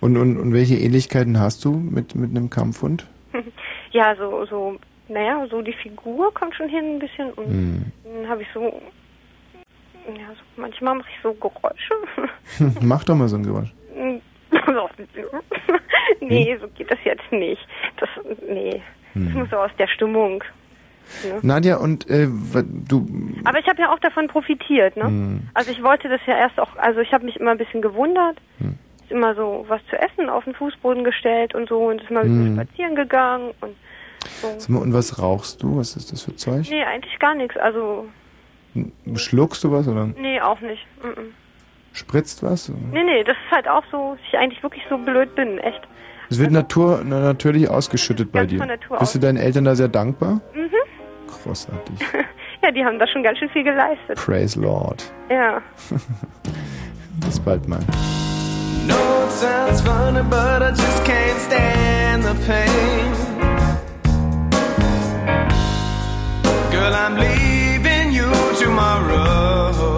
Und, 0.00 0.16
und, 0.16 0.36
und 0.38 0.52
welche 0.52 0.76
Ähnlichkeiten 0.76 1.40
hast 1.40 1.64
du 1.64 1.72
mit, 1.72 2.14
mit 2.14 2.30
einem 2.30 2.48
Kampfhund? 2.50 3.06
ja, 3.90 4.14
so 4.16 4.46
so 4.46 4.76
naja, 5.08 5.46
so 5.50 5.62
die 5.62 5.72
Figur 5.72 6.32
kommt 6.34 6.54
schon 6.54 6.68
hin 6.68 6.94
ein 6.94 6.98
bisschen 7.00 7.32
und 7.32 7.46
Hm. 7.46 7.84
dann 8.04 8.28
habe 8.28 8.42
ich 8.42 8.48
so 8.54 8.60
ja, 10.06 10.28
so, 10.28 10.60
manchmal 10.60 10.94
mache 10.96 11.08
ich 11.10 11.20
so 11.22 11.34
Geräusche. 11.34 12.74
Mach 12.80 13.02
doch 13.02 13.16
mal 13.16 13.26
so 13.28 13.36
ein 13.36 13.42
Geräusch. 13.42 13.72
nee, 16.20 16.56
so 16.60 16.68
geht 16.68 16.90
das 16.90 16.98
jetzt 17.04 17.30
nicht. 17.32 17.66
Das, 17.98 18.08
nee, 18.48 18.82
das 19.14 19.22
Hm. 19.22 19.32
muss 19.32 19.50
so 19.50 19.56
aus 19.56 19.70
der 19.78 19.86
Stimmung. 19.88 20.42
Ne? 21.24 21.38
Nadja, 21.42 21.76
und 21.76 22.08
äh, 22.10 22.26
du... 22.88 23.06
Aber 23.44 23.58
ich 23.58 23.66
habe 23.68 23.80
ja 23.80 23.92
auch 23.92 23.98
davon 24.00 24.26
profitiert, 24.28 24.96
ne? 24.96 25.04
Hm. 25.04 25.48
Also 25.54 25.70
ich 25.70 25.82
wollte 25.82 26.08
das 26.08 26.20
ja 26.26 26.36
erst 26.36 26.58
auch, 26.58 26.76
also 26.76 27.00
ich 27.00 27.12
habe 27.12 27.24
mich 27.24 27.36
immer 27.36 27.52
ein 27.52 27.58
bisschen 27.58 27.80
gewundert. 27.80 28.36
Hm. 28.58 28.76
Ist 29.02 29.12
immer 29.12 29.34
so 29.34 29.64
was 29.68 29.80
zu 29.88 29.96
essen 29.96 30.28
auf 30.28 30.44
den 30.44 30.54
Fußboden 30.54 31.04
gestellt 31.04 31.54
und 31.54 31.68
so 31.68 31.86
und 31.88 32.02
ist 32.02 32.10
mal 32.10 32.24
Hm. 32.24 32.54
spazieren 32.56 32.96
gegangen 32.96 33.52
und 33.60 33.76
so. 34.42 34.72
Mal, 34.72 34.82
und 34.82 34.92
was 34.92 35.22
rauchst 35.22 35.62
du? 35.62 35.78
Was 35.78 35.94
ist 35.96 36.10
das 36.12 36.22
für 36.22 36.34
Zeug? 36.34 36.66
Nee, 36.68 36.82
eigentlich 36.82 37.18
gar 37.20 37.34
nichts. 37.34 37.56
Also, 37.56 38.08
Schluckst 39.14 39.64
du 39.64 39.72
was 39.72 39.88
oder 39.88 40.06
nee, 40.06 40.40
auch 40.40 40.60
nicht. 40.60 40.86
Mm 41.02 41.06
-mm. 41.06 41.32
Spritzt 41.96 42.42
was? 42.42 42.68
Nee, 42.68 43.02
nee, 43.02 43.24
das 43.24 43.36
ist 43.36 43.50
halt 43.54 43.68
auch 43.68 43.82
so, 43.90 44.14
dass 44.16 44.20
ich 44.28 44.38
eigentlich 44.38 44.62
wirklich 44.62 44.82
so 44.88 44.98
blöd 44.98 45.34
bin, 45.34 45.58
echt. 45.58 45.80
Es 46.28 46.38
wird 46.38 46.50
Natur, 46.50 47.02
na, 47.04 47.20
natürlich 47.20 47.70
ausgeschüttet 47.70 48.32
bei 48.32 48.46
dir. 48.46 48.58
von 48.58 48.68
Natur 48.68 48.98
Bist 48.98 49.14
du 49.14 49.18
aus. 49.18 49.22
deinen 49.22 49.36
Eltern 49.38 49.64
da 49.64 49.74
sehr 49.74 49.88
dankbar? 49.88 50.40
Mhm. 50.54 50.70
Großartig. 51.44 52.00
ja, 52.62 52.70
die 52.72 52.84
haben 52.84 52.98
da 52.98 53.06
schon 53.06 53.22
ganz 53.22 53.38
schön 53.38 53.48
viel 53.50 53.62
geleistet. 53.64 54.16
Praise 54.16 54.58
Lord. 54.60 55.10
Ja. 55.30 55.62
Bis 57.24 57.38
bald 57.40 57.66
mal. 57.68 57.78
No, 58.88 58.94
it 59.24 59.32
sounds 59.32 59.80
funny, 59.80 60.22
but 60.28 60.62
I 60.62 60.70
just 60.70 61.04
can't 61.04 61.38
stand 61.46 62.24
the 62.24 62.34
pain. 62.46 63.12
Girl, 66.70 66.92
I'm 66.94 67.16
leaving 67.16 68.12
you 68.12 68.30
tomorrow. 68.60 69.95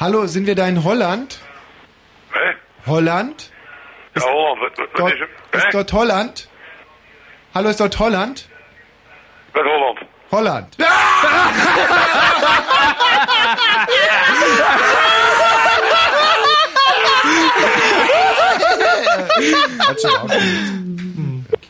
Hallo, 0.00 0.26
sind 0.26 0.46
wir 0.46 0.54
da 0.54 0.66
in 0.68 0.84
Holland? 0.84 1.40
Hä? 2.32 2.54
Holland? 2.86 3.50
Ja, 4.14 4.22
Holland, 4.22 4.60
wat, 4.60 4.78
wat 4.78 4.88
Dort, 4.98 5.12
is 5.14 5.20
er? 5.52 5.58
ist 5.58 5.74
dort 5.74 5.92
Holland? 5.92 6.48
Hallo, 7.54 7.68
ist 7.68 7.80
dort 7.80 7.98
Holland? 7.98 8.48
Met 9.54 9.64
Holland. 9.64 9.98
Holland. 10.30 10.76
Hat 19.78 20.00
schon 20.00 20.10
aufgelegt. 20.20 21.68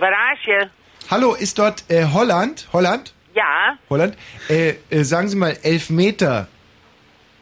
Barrage. 0.00 0.70
Hallo, 1.10 1.34
ist 1.34 1.58
dort 1.58 1.84
äh, 1.90 2.06
Holland? 2.06 2.68
Holland? 2.72 3.12
Ja. 3.34 3.76
Holland? 3.90 4.16
Äh, 4.48 4.76
äh, 4.88 5.04
sagen 5.04 5.28
Sie 5.28 5.36
mal, 5.36 5.58
elf 5.62 5.90
Meter. 5.90 6.48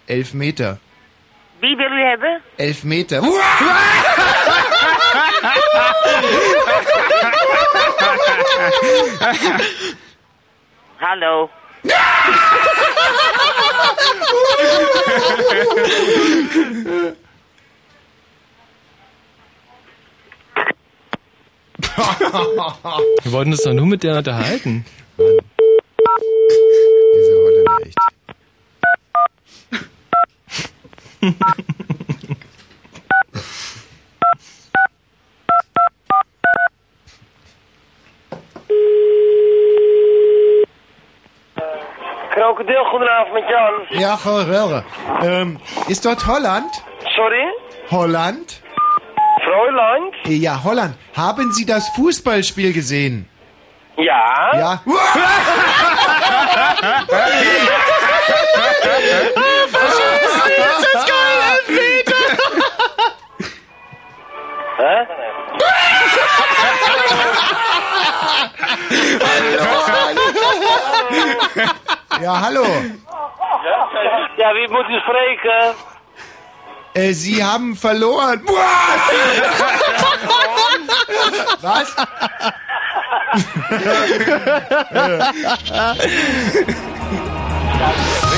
Elf 0.08 0.34
Meter. 0.34 0.80
Wie 1.60 1.78
wil 1.78 1.92
u 1.92 2.02
hebben? 2.02 2.42
Elf 2.56 2.82
Meter. 2.82 3.22
Hallo. 11.00 11.48
Wir 23.22 23.32
wollten 23.32 23.52
uns 23.52 23.62
doch 23.62 23.72
nur 23.72 23.86
mit 23.86 24.02
der 24.02 24.18
unterhalten. 24.18 24.84
Diese 27.14 27.34
Holländer 27.36 27.78
echt. 27.82 27.98
Krokodil, 42.40 42.84
goedenavond 42.84 43.32
met 43.32 43.48
Jan. 43.48 43.72
Ja, 44.00 44.16
geweldig. 44.16 44.84
Ähm, 45.22 45.60
ist 45.88 46.04
dort 46.04 46.26
Holland? 46.26 46.84
Sorry? 47.16 47.44
Holland? 47.90 48.62
Fräulein? 49.44 50.12
Ja, 50.24 50.64
Holland. 50.64 50.94
Haben 51.14 51.52
Sie 51.52 51.66
das 51.66 51.88
Fußballspiel 51.96 52.72
gesehen? 52.72 53.28
Ja. 53.96 54.54
Ja. 54.54 54.80
Hä? 64.78 65.06
Ja, 72.20 72.40
hallo. 72.40 72.64
Ja, 74.36 74.52
wie 74.54 74.68
moet 74.68 74.88
u 74.88 75.00
spreken? 75.00 75.74
Äh, 76.92 77.12
Sie 77.12 77.44
haben 77.44 77.76
verloren. 77.76 78.42
Was? 81.60 81.94
Fritz, 87.80 88.26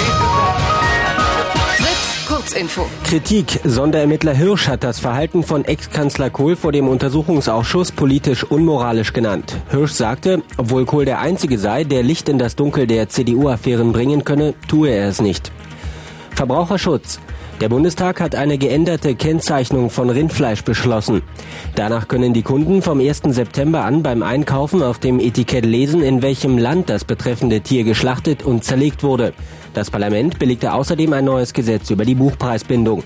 Kurzinfo. 2.43 2.87
Kritik. 3.05 3.61
Sonderermittler 3.63 4.35
Hirsch 4.35 4.67
hat 4.67 4.83
das 4.83 4.99
Verhalten 4.99 5.45
von 5.45 5.65
Ex-Kanzler 5.65 6.29
Kohl 6.29 6.57
vor 6.57 6.73
dem 6.73 6.89
Untersuchungsausschuss 6.89 7.93
politisch 7.93 8.43
unmoralisch 8.43 9.13
genannt. 9.13 9.57
Hirsch 9.71 9.93
sagte, 9.93 10.43
obwohl 10.57 10.85
Kohl 10.85 11.05
der 11.05 11.21
Einzige 11.21 11.57
sei, 11.57 11.85
der 11.85 12.03
Licht 12.03 12.29
in 12.29 12.39
das 12.39 12.57
Dunkel 12.57 12.89
der 12.89 13.09
CDU-Affären 13.09 13.93
bringen 13.93 14.25
könne, 14.25 14.55
tue 14.67 14.91
er 14.91 15.09
es 15.09 15.21
nicht. 15.21 15.53
Verbraucherschutz. 16.35 17.21
Der 17.61 17.69
Bundestag 17.69 18.21
hat 18.21 18.35
eine 18.35 18.59
geänderte 18.59 19.15
Kennzeichnung 19.15 19.89
von 19.89 20.11
Rindfleisch 20.11 20.65
beschlossen. 20.65 21.23
Danach 21.77 22.09
können 22.09 22.35
die 22.35 22.43
Kunden 22.43 22.83
vom 22.83 22.99
1. 22.99 23.23
September 23.29 23.85
an 23.85 24.03
beim 24.03 24.25
Einkaufen 24.25 24.83
auf 24.83 24.99
dem 24.99 25.21
Etikett 25.21 25.65
lesen, 25.65 26.03
in 26.03 26.23
welchem 26.23 26.59
Land 26.59 26.91
das 26.91 27.05
betreffende 27.05 27.61
Tier 27.61 27.85
geschlachtet 27.85 28.43
und 28.43 28.65
zerlegt 28.65 29.05
wurde. 29.05 29.33
Das 29.75 29.91
Parlament 29.91 30.39
billigte 30.39 30.73
außerdem 30.73 31.13
ein 31.13 31.25
neues 31.25 31.53
Gesetz 31.53 31.91
über 31.91 32.05
die 32.05 32.15
Buchpreisbindung. 32.15 33.03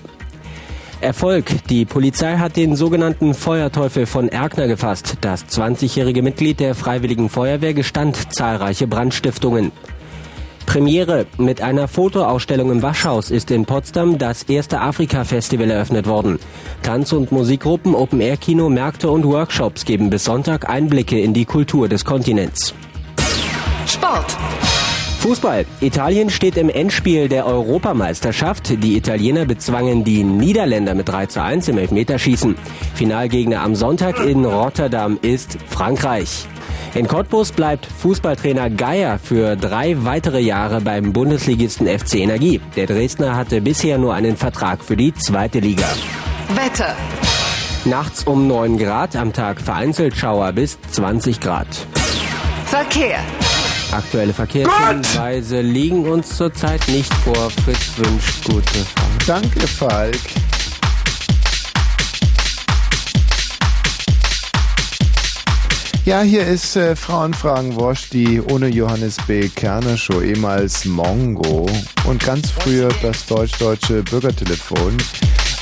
Erfolg. 0.99 1.45
Die 1.69 1.85
Polizei 1.85 2.37
hat 2.37 2.55
den 2.55 2.75
sogenannten 2.75 3.33
Feuerteufel 3.33 4.05
von 4.05 4.29
Erkner 4.29 4.67
gefasst. 4.67 5.17
Das 5.21 5.45
20-jährige 5.45 6.23
Mitglied 6.23 6.59
der 6.59 6.73
Freiwilligen 6.75 7.29
Feuerwehr 7.29 7.73
gestand 7.73 8.33
zahlreiche 8.33 8.87
Brandstiftungen. 8.87 9.71
Premiere. 10.65 11.25
Mit 11.37 11.61
einer 11.61 11.87
Fotoausstellung 11.87 12.71
im 12.71 12.81
Waschhaus 12.81 13.31
ist 13.31 13.51
in 13.51 13.65
Potsdam 13.65 14.17
das 14.17 14.43
erste 14.43 14.81
Afrika-Festival 14.81 15.71
eröffnet 15.71 16.07
worden. 16.07 16.39
Tanz- 16.83 17.13
und 17.13 17.31
Musikgruppen, 17.31 17.95
Open-Air-Kino, 17.95 18.69
Märkte 18.69 19.09
und 19.09 19.23
Workshops 19.23 19.85
geben 19.85 20.09
bis 20.09 20.25
Sonntag 20.25 20.69
Einblicke 20.69 21.19
in 21.19 21.33
die 21.33 21.45
Kultur 21.45 21.87
des 21.87 22.03
Kontinents. 22.03 22.73
Sport. 23.87 24.35
Fußball. 25.19 25.65
Italien 25.81 26.29
steht 26.29 26.57
im 26.57 26.69
Endspiel 26.69 27.27
der 27.27 27.45
Europameisterschaft. 27.45 28.81
Die 28.83 28.95
Italiener 28.95 29.45
bezwangen 29.45 30.03
die 30.03 30.23
Niederländer 30.23 30.93
mit 30.93 31.09
3 31.09 31.25
zu 31.25 31.41
1 31.41 31.67
im 31.67 31.77
Elfmeterschießen. 31.77 32.55
Finalgegner 32.95 33.61
am 33.61 33.75
Sonntag 33.75 34.19
in 34.19 34.45
Rotterdam 34.45 35.19
ist 35.21 35.57
Frankreich. 35.69 36.47
In 36.93 37.07
Cottbus 37.07 37.51
bleibt 37.51 37.85
Fußballtrainer 37.85 38.69
Geier 38.69 39.19
für 39.19 39.55
drei 39.55 40.03
weitere 40.03 40.39
Jahre 40.39 40.81
beim 40.81 41.13
Bundesligisten 41.13 41.87
FC 41.87 42.15
Energie. 42.15 42.61
Der 42.75 42.87
Dresdner 42.87 43.35
hatte 43.35 43.61
bisher 43.61 43.97
nur 43.97 44.13
einen 44.13 44.37
Vertrag 44.37 44.83
für 44.83 44.97
die 44.97 45.13
zweite 45.13 45.59
Liga. 45.59 45.87
Wetter. 46.55 46.95
Nachts 47.85 48.23
um 48.23 48.47
9 48.47 48.77
Grad, 48.77 49.15
am 49.15 49.31
Tag 49.31 49.61
vereinzelt 49.61 50.15
Schauer 50.15 50.51
bis 50.53 50.79
20 50.91 51.39
Grad. 51.39 51.67
Verkehr. 52.65 53.19
Aktuelle 53.91 54.33
Verkehrshinweise 54.33 55.61
liegen 55.61 56.07
uns 56.07 56.35
zurzeit 56.35 56.85
nicht 56.89 57.13
vor. 57.13 57.49
Fritz 57.63 57.93
wünscht 57.97 58.43
gute 58.45 58.79
Fahrt. 58.79 59.27
Danke, 59.27 59.67
Falk. 59.67 60.19
Ja, 66.07 66.21
hier 66.21 66.47
ist 66.47 66.77
äh, 66.77 66.95
Frauenfragen 66.95 67.75
Wosch, 67.75 68.09
die 68.09 68.41
ohne 68.41 68.69
Johannes 68.69 69.17
B. 69.27 69.49
Kerner 69.49 69.97
Show, 69.97 70.21
ehemals 70.21 70.85
Mongo 70.85 71.69
und 72.05 72.23
ganz 72.23 72.49
früher 72.49 72.89
das 73.01 73.25
deutsch-deutsche 73.25 74.03
Bürgertelefon. 74.03 74.95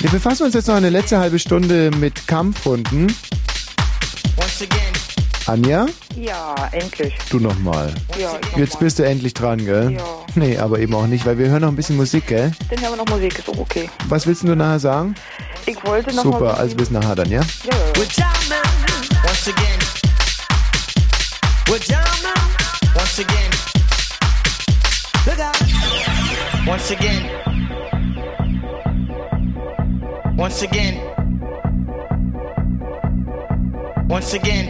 Wir 0.02 0.10
befassen 0.12 0.44
uns 0.44 0.54
jetzt 0.54 0.68
noch 0.68 0.76
eine 0.76 0.92
letzte 0.92 1.18
halbe 1.18 1.40
Stunde 1.40 1.90
mit 2.00 2.28
Kampfhunden. 2.28 3.08
Anja, 5.48 5.86
Ja, 6.16 6.56
endlich. 6.72 7.14
du 7.30 7.40
nochmal. 7.40 7.94
Ja, 8.18 8.32
ich 8.52 8.58
Jetzt 8.58 8.80
bist 8.80 8.98
du 8.98 9.04
endlich 9.06 9.34
dran, 9.36 9.64
gell? 9.64 9.92
Ja. 9.92 10.04
Nee, 10.34 10.58
aber 10.58 10.80
eben 10.80 10.96
auch 10.96 11.06
nicht, 11.06 11.24
weil 11.26 11.38
wir 11.38 11.48
hören 11.50 11.62
noch 11.62 11.68
ein 11.70 11.76
bisschen 11.76 11.98
Musik, 11.98 12.26
gell? 12.28 12.52
Dann 12.70 12.82
hören 12.82 12.94
wir 12.94 12.98
noch 13.06 13.08
Musik, 13.14 13.38
ist 13.38 13.48
auch 13.50 13.58
okay. 13.60 13.88
Was 14.10 14.26
willst 14.26 14.42
du 14.44 14.56
nachher 14.56 14.80
sagen? 14.80 15.14
Ich 15.68 15.78
wollte 15.86 16.16
noch 16.16 16.24
Super, 16.24 16.40
mal 16.40 16.54
also 16.56 16.76
bis 16.76 16.90
nachher 16.90 17.16
dann, 17.16 17.30
ja? 17.30 17.42
Ja, 17.42 17.78
ja, 17.78 17.78
ja. 18.18 18.26
Once 19.24 19.48
again. 19.48 19.80
We're 21.68 21.80
jamming 21.84 22.06
once 22.96 23.20
again. 23.20 23.52
Look 25.26 25.40
out. 25.40 26.68
Once 26.68 26.92
again. 26.92 27.30
Once 30.38 30.62
again. 30.64 31.00
Once 34.08 34.34
again. 34.34 34.70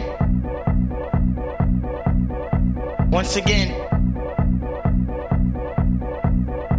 Once 3.16 3.36
again. 3.36 3.72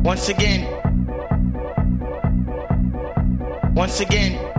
Once 0.04 0.30
again. 0.30 0.62
Once 3.74 4.00
again. 4.02 4.57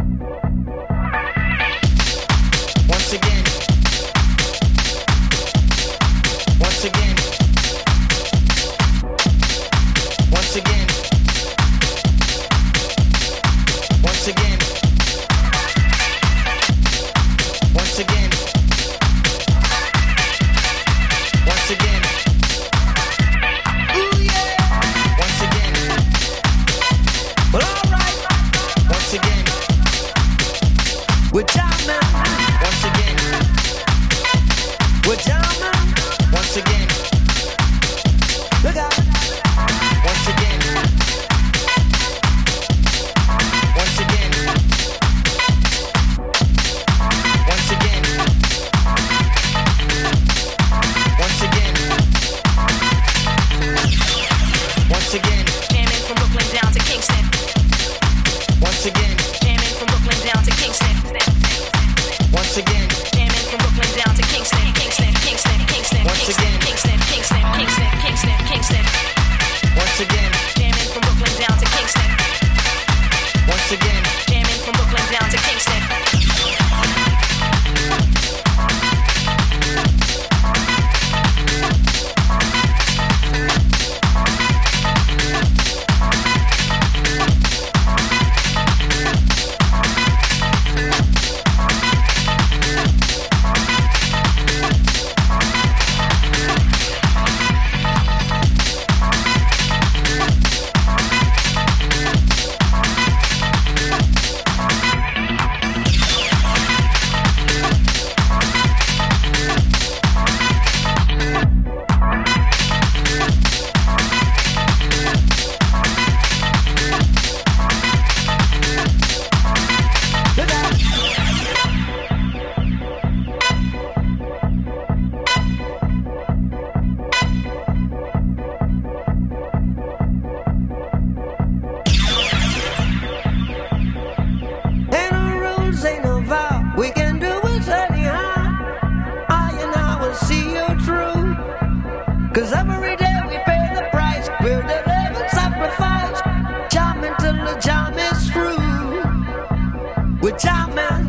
We're 150.28 150.36
jamming. 150.36 151.06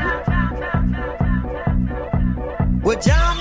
We're 2.82 2.96
jamming. 3.02 3.39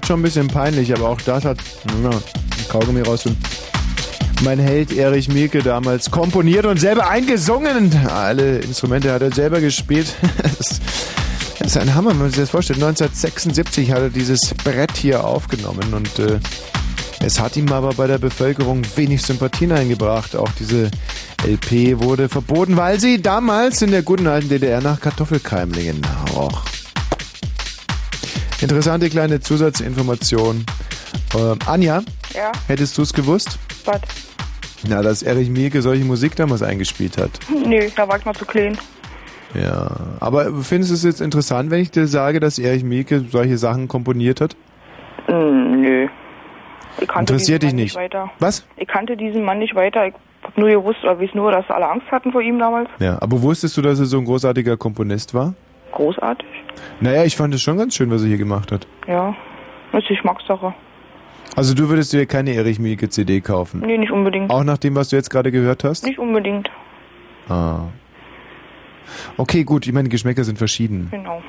Jetzt 0.00 0.06
schon 0.06 0.20
ein 0.20 0.22
bisschen 0.22 0.48
peinlich, 0.48 0.94
aber 0.94 1.10
auch 1.10 1.20
das 1.20 1.44
hat 1.44 1.58
ein 1.86 2.10
Kaugummi 2.70 3.02
raus. 3.02 3.24
Mein 4.42 4.58
Held 4.58 4.96
Erich 4.96 5.28
Mielke 5.28 5.62
damals 5.62 6.10
komponiert 6.10 6.64
und 6.64 6.80
selber 6.80 7.10
eingesungen. 7.10 7.94
Alle 8.08 8.60
Instrumente 8.60 9.12
hat 9.12 9.20
er 9.20 9.30
selber 9.30 9.60
gespielt. 9.60 10.14
Das 11.58 11.76
ist 11.76 11.76
ein 11.76 11.94
Hammer, 11.94 12.12
wenn 12.12 12.18
man 12.20 12.28
sich 12.30 12.40
das 12.40 12.48
vorstellt. 12.48 12.82
1976 12.82 13.92
hat 13.92 13.98
er 13.98 14.08
dieses 14.08 14.54
Brett 14.64 14.96
hier 14.96 15.22
aufgenommen 15.22 15.92
und 15.92 16.18
äh, 16.18 16.40
es 17.22 17.38
hat 17.38 17.58
ihm 17.58 17.70
aber 17.70 17.90
bei 17.90 18.06
der 18.06 18.16
Bevölkerung 18.16 18.80
wenig 18.96 19.20
Sympathien 19.20 19.70
eingebracht. 19.70 20.34
Auch 20.34 20.50
diese 20.58 20.90
LP 21.46 22.00
wurde 22.00 22.30
verboten, 22.30 22.78
weil 22.78 22.98
sie 22.98 23.20
damals 23.20 23.82
in 23.82 23.90
der 23.90 24.02
guten 24.02 24.26
alten 24.26 24.48
DDR 24.48 24.80
nach 24.80 24.98
Kartoffelkeimlingen 24.98 26.00
roch. 26.34 26.69
Interessante 28.60 29.08
kleine 29.08 29.40
Zusatzinformation. 29.40 30.64
Ähm, 31.36 31.58
Anja, 31.66 32.02
Ja? 32.34 32.52
hättest 32.68 32.98
du 32.98 33.02
es 33.02 33.12
gewusst? 33.12 33.58
Was? 33.84 34.00
Na, 34.88 35.02
dass 35.02 35.22
Erich 35.22 35.50
Mielke 35.50 35.82
solche 35.82 36.04
Musik 36.04 36.36
damals 36.36 36.62
eingespielt 36.62 37.18
hat. 37.18 37.30
Nö, 37.66 37.88
da 37.96 38.08
war 38.08 38.18
ich 38.18 38.24
noch 38.24 38.36
zu 38.36 38.44
klein. 38.44 38.78
Ja, 39.54 39.90
aber 40.20 40.52
findest 40.62 40.90
du 40.90 40.94
es 40.94 41.02
jetzt 41.02 41.20
interessant, 41.20 41.70
wenn 41.70 41.80
ich 41.80 41.90
dir 41.90 42.06
sage, 42.06 42.38
dass 42.40 42.58
Erich 42.58 42.84
Mielke 42.84 43.20
solche 43.30 43.58
Sachen 43.58 43.88
komponiert 43.88 44.40
hat? 44.40 44.56
Hm, 45.26 45.80
nö. 45.82 46.08
Ich 47.00 47.08
kannte 47.08 47.32
Interessiert 47.32 47.62
dich 47.62 47.72
nicht? 47.72 47.94
weiter. 47.96 48.30
Was? 48.38 48.64
Ich 48.76 48.86
kannte 48.88 49.16
diesen 49.16 49.44
Mann 49.44 49.58
nicht 49.58 49.74
weiter. 49.74 50.06
Ich 50.06 50.14
hab 50.42 50.56
nur 50.56 50.68
gewusst, 50.70 50.98
oder 51.02 51.18
weiß 51.20 51.30
nur, 51.34 51.50
dass 51.52 51.68
alle 51.68 51.88
Angst 51.88 52.06
hatten 52.10 52.32
vor 52.32 52.40
ihm 52.42 52.58
damals. 52.58 52.88
Ja, 53.00 53.18
aber 53.20 53.40
wusstest 53.42 53.76
du, 53.76 53.82
dass 53.82 53.98
er 53.98 54.06
so 54.06 54.18
ein 54.18 54.24
großartiger 54.24 54.76
Komponist 54.76 55.34
war? 55.34 55.54
Großartig. 55.92 56.46
Naja, 57.00 57.24
ich 57.24 57.36
fand 57.36 57.54
es 57.54 57.62
schon 57.62 57.78
ganz 57.78 57.94
schön, 57.94 58.10
was 58.10 58.22
er 58.22 58.28
hier 58.28 58.38
gemacht 58.38 58.72
hat. 58.72 58.86
Ja. 59.06 59.34
Das 59.92 60.02
ist 60.02 60.08
Geschmackssache. 60.08 60.74
Also 61.56 61.74
du 61.74 61.88
würdest 61.88 62.12
dir 62.12 62.26
keine 62.26 62.54
Erich 62.54 62.78
Mielke 62.78 63.08
CD 63.08 63.40
kaufen? 63.40 63.80
Nee, 63.84 63.98
nicht 63.98 64.12
unbedingt. 64.12 64.50
Auch 64.50 64.62
nach 64.62 64.78
dem, 64.78 64.94
was 64.94 65.08
du 65.08 65.16
jetzt 65.16 65.30
gerade 65.30 65.50
gehört 65.50 65.82
hast? 65.82 66.06
Nicht 66.06 66.18
unbedingt. 66.18 66.70
Ah. 67.48 67.88
Okay, 69.36 69.64
gut, 69.64 69.86
ich 69.86 69.92
meine, 69.92 70.04
die 70.04 70.12
Geschmäcker 70.12 70.44
sind 70.44 70.58
verschieden. 70.58 71.08
Genau. 71.10 71.42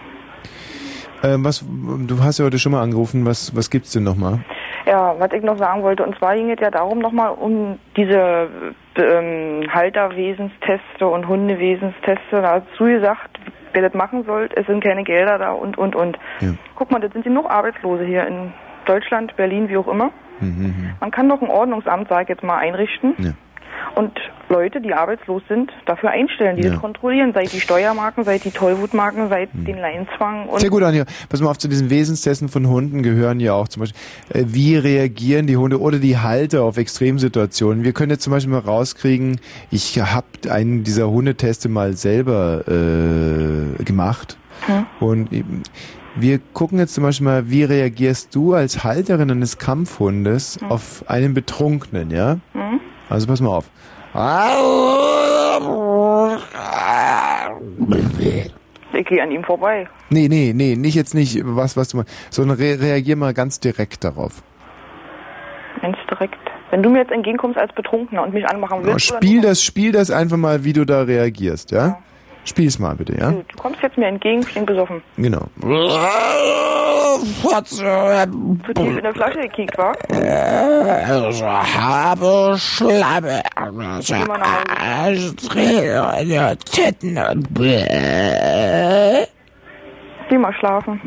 Ähm, 1.23 1.45
was, 1.45 1.63
du 1.63 2.23
hast 2.23 2.39
ja 2.39 2.45
heute 2.45 2.57
schon 2.57 2.71
mal 2.71 2.81
angerufen, 2.81 3.25
was, 3.25 3.55
was 3.55 3.69
gibt's 3.69 3.91
denn 3.91 4.03
nochmal? 4.03 4.39
Ja, 4.87 5.15
was 5.19 5.31
ich 5.33 5.43
noch 5.43 5.59
sagen 5.59 5.83
wollte, 5.83 6.03
und 6.03 6.17
zwar 6.17 6.35
ging 6.35 6.49
es 6.49 6.59
ja 6.59 6.71
darum 6.71 6.97
nochmal 6.97 7.31
um 7.31 7.77
diese 7.95 8.49
ähm, 8.95 9.71
Halterwesensteste 9.71 11.07
und 11.07 11.27
Hundewesensteste. 11.27 12.41
Da 12.41 12.53
hast 12.53 12.79
du 12.79 12.85
gesagt, 12.85 13.39
wer 13.73 13.81
das 13.81 13.93
machen 13.93 14.23
soll, 14.25 14.49
es 14.55 14.65
sind 14.67 14.83
keine 14.83 15.03
Gelder 15.03 15.37
da 15.37 15.51
und, 15.51 15.77
und, 15.77 15.95
und. 15.95 16.17
Ja. 16.39 16.53
Guck 16.75 16.91
mal, 16.91 16.99
das 16.99 17.11
sind 17.13 17.23
genug 17.23 17.49
Arbeitslose 17.49 18.05
hier 18.05 18.25
in 18.27 18.53
Deutschland, 18.85 19.35
Berlin, 19.35 19.69
wie 19.69 19.77
auch 19.77 19.87
immer. 19.87 20.11
Man 20.99 21.11
kann 21.11 21.29
doch 21.29 21.41
ein 21.41 21.49
Ordnungsamt, 21.49 22.07
sag 22.09 22.23
ich 22.23 22.29
jetzt 22.29 22.43
mal, 22.43 22.57
einrichten 22.57 23.13
Ja. 23.19 23.31
Und 23.95 24.11
Leute, 24.49 24.81
die 24.81 24.93
arbeitslos 24.93 25.41
sind, 25.47 25.71
dafür 25.85 26.09
einstellen, 26.11 26.57
die 26.57 26.63
Ja. 26.63 26.71
das 26.71 26.79
kontrollieren, 26.81 27.31
seit 27.33 27.53
die 27.53 27.61
Steuermarken, 27.61 28.23
seit 28.25 28.43
die 28.43 28.51
Tollwutmarken, 28.51 29.29
seit 29.29 29.49
den 29.53 29.77
Leinzwang 29.77 30.49
Sehr 30.57 30.69
gut, 30.69 30.83
Anja. 30.83 31.05
Pass 31.29 31.39
mal 31.41 31.49
auf, 31.49 31.57
zu 31.57 31.67
diesen 31.69 31.89
Wesenstesten 31.89 32.49
von 32.49 32.67
Hunden 32.67 33.01
gehören 33.03 33.39
ja 33.39 33.53
auch 33.53 33.67
zum 33.69 33.81
Beispiel, 33.81 33.99
äh, 34.33 34.43
wie 34.47 34.75
reagieren 34.75 35.47
die 35.47 35.55
Hunde 35.57 35.79
oder 35.79 35.99
die 35.99 36.17
Halter 36.17 36.63
auf 36.63 36.77
Extremsituationen. 36.77 37.83
Wir 37.83 37.93
können 37.93 38.11
jetzt 38.11 38.23
zum 38.23 38.31
Beispiel 38.31 38.51
mal 38.51 38.59
rauskriegen, 38.59 39.39
ich 39.71 39.99
habe 40.01 40.25
einen 40.49 40.83
dieser 40.83 41.09
Hundeteste 41.09 41.69
mal 41.69 41.93
selber 41.93 42.63
äh, 42.67 43.83
gemacht. 43.83 44.37
Hm. 44.65 44.85
Und 44.99 45.29
wir 46.15 46.39
gucken 46.53 46.77
jetzt 46.77 46.93
zum 46.93 47.03
Beispiel 47.05 47.25
mal, 47.25 47.49
wie 47.49 47.63
reagierst 47.63 48.35
du 48.35 48.53
als 48.53 48.83
Halterin 48.83 49.31
eines 49.31 49.57
Kampfhundes 49.59 50.59
Hm. 50.59 50.71
auf 50.71 51.05
einen 51.07 51.33
Betrunkenen, 51.33 52.11
ja? 52.11 52.37
Also 53.11 53.27
pass 53.27 53.41
mal 53.41 53.49
auf. 53.49 53.69
ich 58.93 59.05
gehe 59.05 59.21
an 59.21 59.31
ihm 59.31 59.43
vorbei. 59.43 59.87
Nee, 60.09 60.29
nee, 60.29 60.53
nee, 60.55 60.77
nicht 60.77 60.95
jetzt 60.95 61.13
nicht, 61.13 61.41
was, 61.43 61.75
was 61.75 61.89
du 61.89 61.97
meinst, 61.97 62.11
sondern 62.29 62.57
re 62.57 62.79
reagier 62.79 63.17
mal 63.17 63.33
ganz 63.33 63.59
direkt 63.59 64.05
darauf. 64.05 64.41
Ganz 65.81 65.97
direkt. 66.09 66.37
Wenn 66.69 66.83
du 66.83 66.89
mir 66.89 66.99
jetzt 66.99 67.11
entgegenkommst 67.11 67.57
als 67.57 67.73
Betrunkener 67.73 68.23
und 68.23 68.33
mich 68.33 68.47
anmachen 68.47 68.79
willst, 68.83 69.11
oder 69.11 69.17
spiel 69.17 69.41
das, 69.41 69.61
spiel 69.61 69.91
das 69.91 70.09
einfach 70.09 70.37
mal, 70.37 70.63
wie 70.63 70.71
du 70.71 70.85
da 70.85 71.01
reagierst, 71.01 71.71
ja? 71.71 71.97
Spiel's 72.43 72.79
mal 72.79 72.95
bitte, 72.95 73.17
ja? 73.19 73.31
du 73.31 73.43
kommst 73.57 73.81
jetzt 73.81 73.97
mir 73.97 74.07
entgegen, 74.07 74.41
ich 74.41 74.53
bin 74.53 74.65
besoffen. 74.65 75.03
Genau. 75.17 75.45
Zu 78.65 78.73
tief 78.73 78.97
in 78.97 79.03
der 79.03 79.13
Flasche 79.13 79.39
gekickt, 79.41 79.77
wa? 79.77 79.93
Ich 81.29 81.43
habe 81.43 82.55
Schlamme. 82.57 83.43
Titten 86.65 87.17
und 87.17 87.53
Geh 90.29 90.37
mal 90.37 90.53
schlafen. 90.53 91.01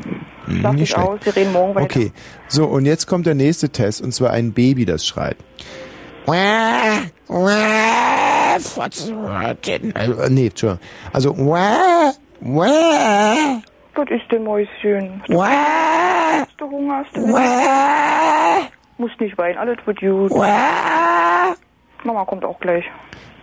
Hm, 0.45 0.59
Schlaf 0.61 0.73
nicht 0.73 0.83
dich 0.83 0.91
schlecht. 0.91 1.09
aus, 1.09 1.19
wir 1.23 1.35
reden 1.35 1.53
morgen 1.53 1.75
weiter. 1.75 1.85
Okay, 1.85 2.13
so 2.47 2.67
und 2.67 2.85
jetzt 2.85 3.07
kommt 3.07 3.27
der 3.27 3.35
nächste 3.35 3.71
Test 3.71 4.03
und 4.03 4.13
zwar 4.13 4.31
ein 4.31 4.53
Baby, 4.53 4.85
das 4.85 5.07
schreit. 5.07 5.37
Äh, 9.95 10.31
nee, 10.31 10.47
Entschuldigung. 10.47 10.81
Also, 11.13 11.35
Was 13.95 14.11
ist 14.11 14.31
denn, 14.31 14.45
Mäuschen? 14.45 15.23
Hast 16.41 16.55
du 16.59 16.71
Hunger? 16.71 17.05
Hast 17.05 17.17
du 17.17 17.21
Musst 18.99 19.21
nicht 19.21 19.37
weinen, 19.39 19.59
alles 19.59 19.79
wird 19.87 20.01
gut. 20.01 20.31
Mama 22.05 22.25
kommt 22.27 22.45
auch 22.45 22.59
gleich. 22.61 22.85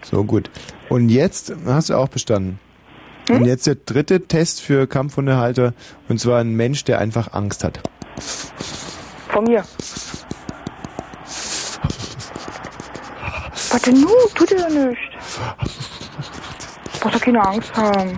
so 0.04 0.24
gut. 0.24 0.50
Und 0.90 1.10
jetzt 1.10 1.54
hast 1.66 1.90
du 1.90 1.96
auch 1.96 2.08
bestanden. 2.10 2.60
Und 3.30 3.46
jetzt 3.46 3.68
der 3.68 3.76
dritte 3.76 4.28
Test 4.28 4.62
für 4.62 4.88
Kampfhundehalter 4.88 5.74
und 6.10 6.20
zwar 6.20 6.40
ein 6.40 6.56
Mensch, 6.56 6.84
der 6.84 7.00
einfach 7.00 7.34
Angst 7.34 7.64
hat. 7.64 7.80
Von 9.30 9.46
mir. 9.46 9.64
Was 13.72 13.82
denn 13.84 14.02
nun? 14.02 14.12
Tut 14.36 14.52
dir 14.52 14.58
doch 14.58 14.70
nichts. 14.70 15.00
Du 16.94 17.00
brauchst 17.00 17.16
doch 17.16 17.22
keine 17.22 17.42
Angst 17.42 17.76
haben. 17.76 18.18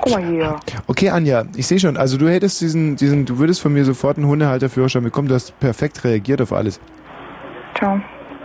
Guck 0.00 0.12
mal 0.12 0.24
hier. 0.24 0.56
Okay, 0.86 1.10
Anja, 1.10 1.44
ich 1.56 1.66
sehe 1.66 1.78
schon. 1.78 1.96
Also 1.96 2.18
du 2.18 2.28
hättest 2.28 2.60
diesen, 2.60 2.96
diesen, 2.96 3.24
du 3.26 3.38
würdest 3.38 3.60
von 3.60 3.72
mir 3.72 3.84
sofort 3.84 4.16
einen 4.16 4.26
Hundehalterführerschein 4.26 5.04
bekommen. 5.04 5.28
Du 5.28 5.34
hast 5.34 5.58
perfekt 5.60 6.04
reagiert 6.04 6.40
auf 6.42 6.52
alles. 6.52 6.80
Tja, 7.74 8.00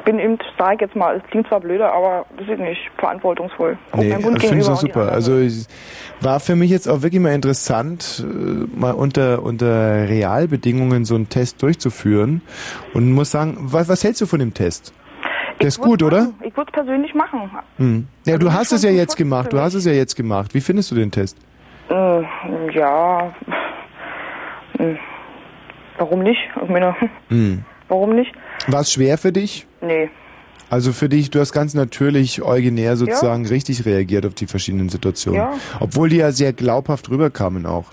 bin 0.05 0.19
eben, 0.19 0.37
sag 0.57 0.75
ich 0.75 0.81
jetzt 0.81 0.95
mal, 0.95 1.17
es 1.17 1.23
klingt 1.29 1.47
zwar 1.47 1.59
blöder, 1.59 1.91
aber 1.91 2.25
das 2.37 2.47
ist 2.47 2.59
nicht 2.59 2.79
verantwortungsvoll. 2.97 3.77
Auch 3.91 3.97
Nee, 3.97 4.09
ich 4.09 4.15
finde 4.15 4.37
es 4.37 4.41
gegenüber 4.41 4.73
auch 4.73 4.79
super. 4.79 5.11
Also 5.11 5.39
ich, 5.39 5.65
war 6.19 6.39
für 6.39 6.55
mich 6.55 6.69
jetzt 6.69 6.87
auch 6.87 7.01
wirklich 7.01 7.21
mal 7.21 7.33
interessant, 7.33 8.23
äh, 8.23 8.79
mal 8.79 8.91
unter, 8.91 9.43
unter 9.43 10.07
Realbedingungen 10.07 11.05
so 11.05 11.15
einen 11.15 11.29
Test 11.29 11.61
durchzuführen. 11.61 12.41
Und 12.93 13.11
muss 13.11 13.31
sagen, 13.31 13.57
was, 13.59 13.89
was 13.89 14.03
hältst 14.03 14.21
du 14.21 14.25
von 14.25 14.39
dem 14.39 14.53
Test? 14.53 14.93
Der 15.61 15.67
ist 15.67 15.79
gut, 15.79 16.03
oder? 16.03 16.31
Ich 16.43 16.55
würde 16.57 16.69
es 16.71 16.73
persönlich 16.73 17.13
machen. 17.13 17.49
Hm. 17.77 18.07
Ja, 18.25 18.37
du 18.37 18.51
hast 18.51 18.71
es 18.71 18.83
ja 18.83 18.89
jetzt 18.91 19.15
gemacht. 19.15 19.53
Du 19.53 19.59
hast 19.59 19.73
es 19.75 19.85
ja 19.85 19.91
jetzt 19.91 20.15
gemacht. 20.15 20.53
Wie 20.53 20.61
findest 20.61 20.91
du 20.91 20.95
den 20.95 21.11
Test? 21.11 21.37
Äh, 21.89 22.21
ja. 22.73 23.33
Hm. 24.77 24.97
Warum 25.97 26.23
nicht? 26.23 26.39
Ich 26.63 26.69
meine, 26.69 26.95
Hm. 27.29 27.63
warum 27.87 28.15
nicht? 28.15 28.31
War 28.67 28.81
es 28.81 28.91
schwer 28.91 29.17
für 29.17 29.31
dich? 29.31 29.67
Nee. 29.81 30.09
Also 30.69 30.93
für 30.93 31.09
dich, 31.09 31.29
du 31.29 31.39
hast 31.39 31.51
ganz 31.51 31.73
natürlich 31.73 32.41
originär 32.41 32.95
sozusagen 32.95 33.45
richtig 33.45 33.85
reagiert 33.85 34.25
auf 34.25 34.33
die 34.33 34.47
verschiedenen 34.47 34.87
Situationen. 34.89 35.41
Ja. 35.41 35.51
Obwohl 35.81 36.07
die 36.09 36.17
ja 36.17 36.31
sehr 36.31 36.53
glaubhaft 36.53 37.09
rüberkamen 37.09 37.65
auch. 37.65 37.91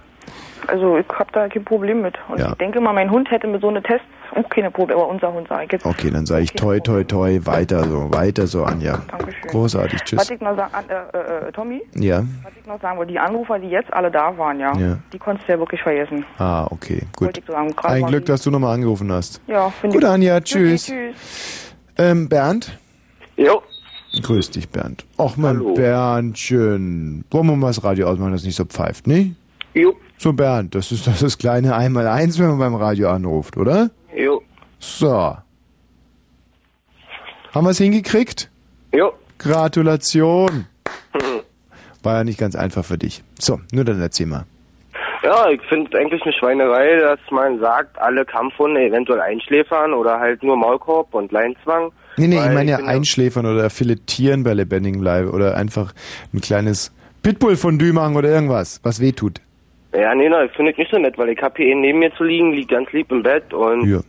Also 0.67 0.99
ich 0.99 1.07
habe 1.09 1.31
da 1.33 1.49
kein 1.49 1.65
Problem 1.65 2.03
mit. 2.03 2.17
Und 2.28 2.39
Ja. 2.39 2.49
ich 2.51 2.55
denke 2.57 2.81
mal, 2.81 2.93
mein 2.93 3.11
Hund 3.11 3.31
hätte 3.31 3.47
mit 3.47 3.61
so 3.62 3.69
einem 3.69 3.83
Test 3.83 4.05
auch 4.35 4.49
keine 4.51 4.70
Probleme. 4.70 5.01
Aber 5.01 5.11
unser 5.11 5.33
Hund 5.33 5.49
sage 5.49 5.65
ich 5.65 5.73
jetzt. 5.73 5.87
Okay, 5.87 6.11
dann 6.11 6.27
sage 6.27 6.43
ich 6.43 6.53
toi 6.53 6.78
toi 6.81 7.03
toi, 7.05 7.39
weiter 7.45 7.85
so, 7.85 8.11
weiter 8.12 8.47
so, 8.47 8.65
Anja. 8.65 8.99
Dankeschön. 9.11 9.51
Großartig, 9.51 10.01
Was 10.01 10.05
tschüss. 10.05 10.31
ich 10.31 10.41
noch 10.41 10.57
sagen, 10.57 10.73
äh, 10.89 11.17
äh, 11.17 11.49
äh, 11.49 11.53
Tommy, 11.53 11.83
Ja. 11.95 12.23
was 12.43 12.53
ich 12.61 12.67
noch 12.67 12.81
sagen 12.81 12.99
wollte, 12.99 13.12
die 13.12 13.19
Anrufer, 13.19 13.59
die 13.59 13.69
jetzt 13.69 13.93
alle 13.93 14.11
da 14.11 14.37
waren, 14.37 14.61
ja, 14.61 14.77
Ja. 14.77 14.99
die 15.12 15.19
konntest 15.19 15.49
du 15.49 15.53
ja 15.53 15.59
wirklich 15.59 15.81
vergessen. 15.83 16.25
Ah, 16.39 16.67
okay, 16.70 17.03
gut. 17.17 17.39
ich 17.39 17.45
sagen. 17.47 17.75
Ein 17.85 18.07
Glück, 18.07 18.27
dass 18.27 18.43
du 18.43 18.51
nochmal 18.51 18.75
angerufen 18.75 19.11
hast. 19.11 19.41
Ja, 19.47 19.70
finde 19.70 19.95
Gut, 19.97 20.05
ich. 20.05 20.11
Anja, 20.11 20.41
Tschüssi, 20.41 20.93
tschüss. 20.93 21.15
tschüss. 21.17 21.75
Ähm, 21.97 22.28
Bernd? 22.28 22.78
Jo. 23.37 23.62
Grüß 24.23 24.51
dich, 24.51 24.69
Bernd. 24.70 25.05
Och, 25.19 25.37
mein 25.37 25.75
Berndchen. 25.75 27.25
Wollen 27.31 27.47
wir 27.47 27.57
mal 27.57 27.67
das 27.69 27.83
Radio 27.85 28.09
ausmachen, 28.09 28.33
das 28.33 28.45
nicht 28.45 28.57
so 28.57 28.65
pfeift, 28.65 29.07
ne? 29.07 29.35
Jo. 29.75 29.95
So, 30.21 30.33
Bernd, 30.33 30.75
das 30.75 30.91
ist 30.91 31.07
das, 31.07 31.23
ist 31.23 31.39
kleine 31.39 31.77
Einmal-Eins, 31.77 32.41
wenn 32.41 32.49
man 32.49 32.59
beim 32.59 32.75
Radio 32.75 33.09
anruft, 33.09 33.57
oder? 33.57 33.91
Jo. 34.17 34.43
So. 34.81 35.37
Haben 37.55 37.65
wir 37.65 37.71
es 37.71 37.79
hingekriegt? 37.79 38.51
Jo. 38.93 39.13
Gratulation. 39.39 40.67
War 42.03 42.17
ja 42.17 42.25
nicht 42.25 42.39
ganz 42.39 42.57
einfach 42.57 42.85
für 42.85 42.99
dich. 42.99 43.23
So, 43.39 43.61
nur 43.73 43.85
dann 43.85 44.01
erzähl 44.01 44.27
mal. 44.27 44.45
Ja, 45.23 45.51
ich 45.51 45.61
finde 45.69 45.91
es 45.93 45.99
eigentlich 45.99 46.23
eine 46.23 46.33
Schweinerei, 46.33 46.97
dass 46.97 47.21
man 47.31 47.61
sagt, 47.61 47.97
alle 47.99 48.25
Kampfhunde 48.25 48.85
eventuell 48.85 49.21
einschläfern 49.21 49.93
oder 49.93 50.19
halt 50.19 50.43
nur 50.43 50.57
Maulkorb 50.57 51.15
und 51.15 51.31
Leinzwang. 51.31 51.93
Nee, 52.17 52.27
nee, 52.27 52.39
ich 52.39 52.53
meine 52.53 52.71
ja 52.73 52.79
einschläfern 52.79 53.47
oder 53.47 53.71
filetieren 53.71 54.43
bei 54.43 54.55
lebendigem 54.55 55.01
Leib 55.01 55.33
oder 55.33 55.57
einfach 55.57 55.93
ein 56.35 56.41
kleines 56.41 56.93
Pitbull-Fondue 57.23 57.93
machen 57.93 58.17
oder 58.17 58.29
irgendwas, 58.29 58.81
was 58.83 59.01
weh 59.01 59.13
tut. 59.13 59.41
Ja, 59.94 60.15
nee, 60.15 60.28
nein, 60.28 60.50
finde 60.50 60.73
ich 60.73 60.78
nicht 60.78 60.91
so 60.91 60.99
nett, 60.99 61.17
weil 61.17 61.31
ich 61.31 61.41
hab 61.41 61.57
hier 61.57 61.70
einen 61.70 61.81
neben 61.81 61.99
mir 61.99 62.12
zu 62.15 62.25
liegen, 62.25 62.52
liegt 62.52 62.70
ganz 62.70 62.92
lieb 62.92 63.10
im 63.10 63.23
Bett 63.23 63.55
und 63.55 63.86
Ja. 63.86 64.00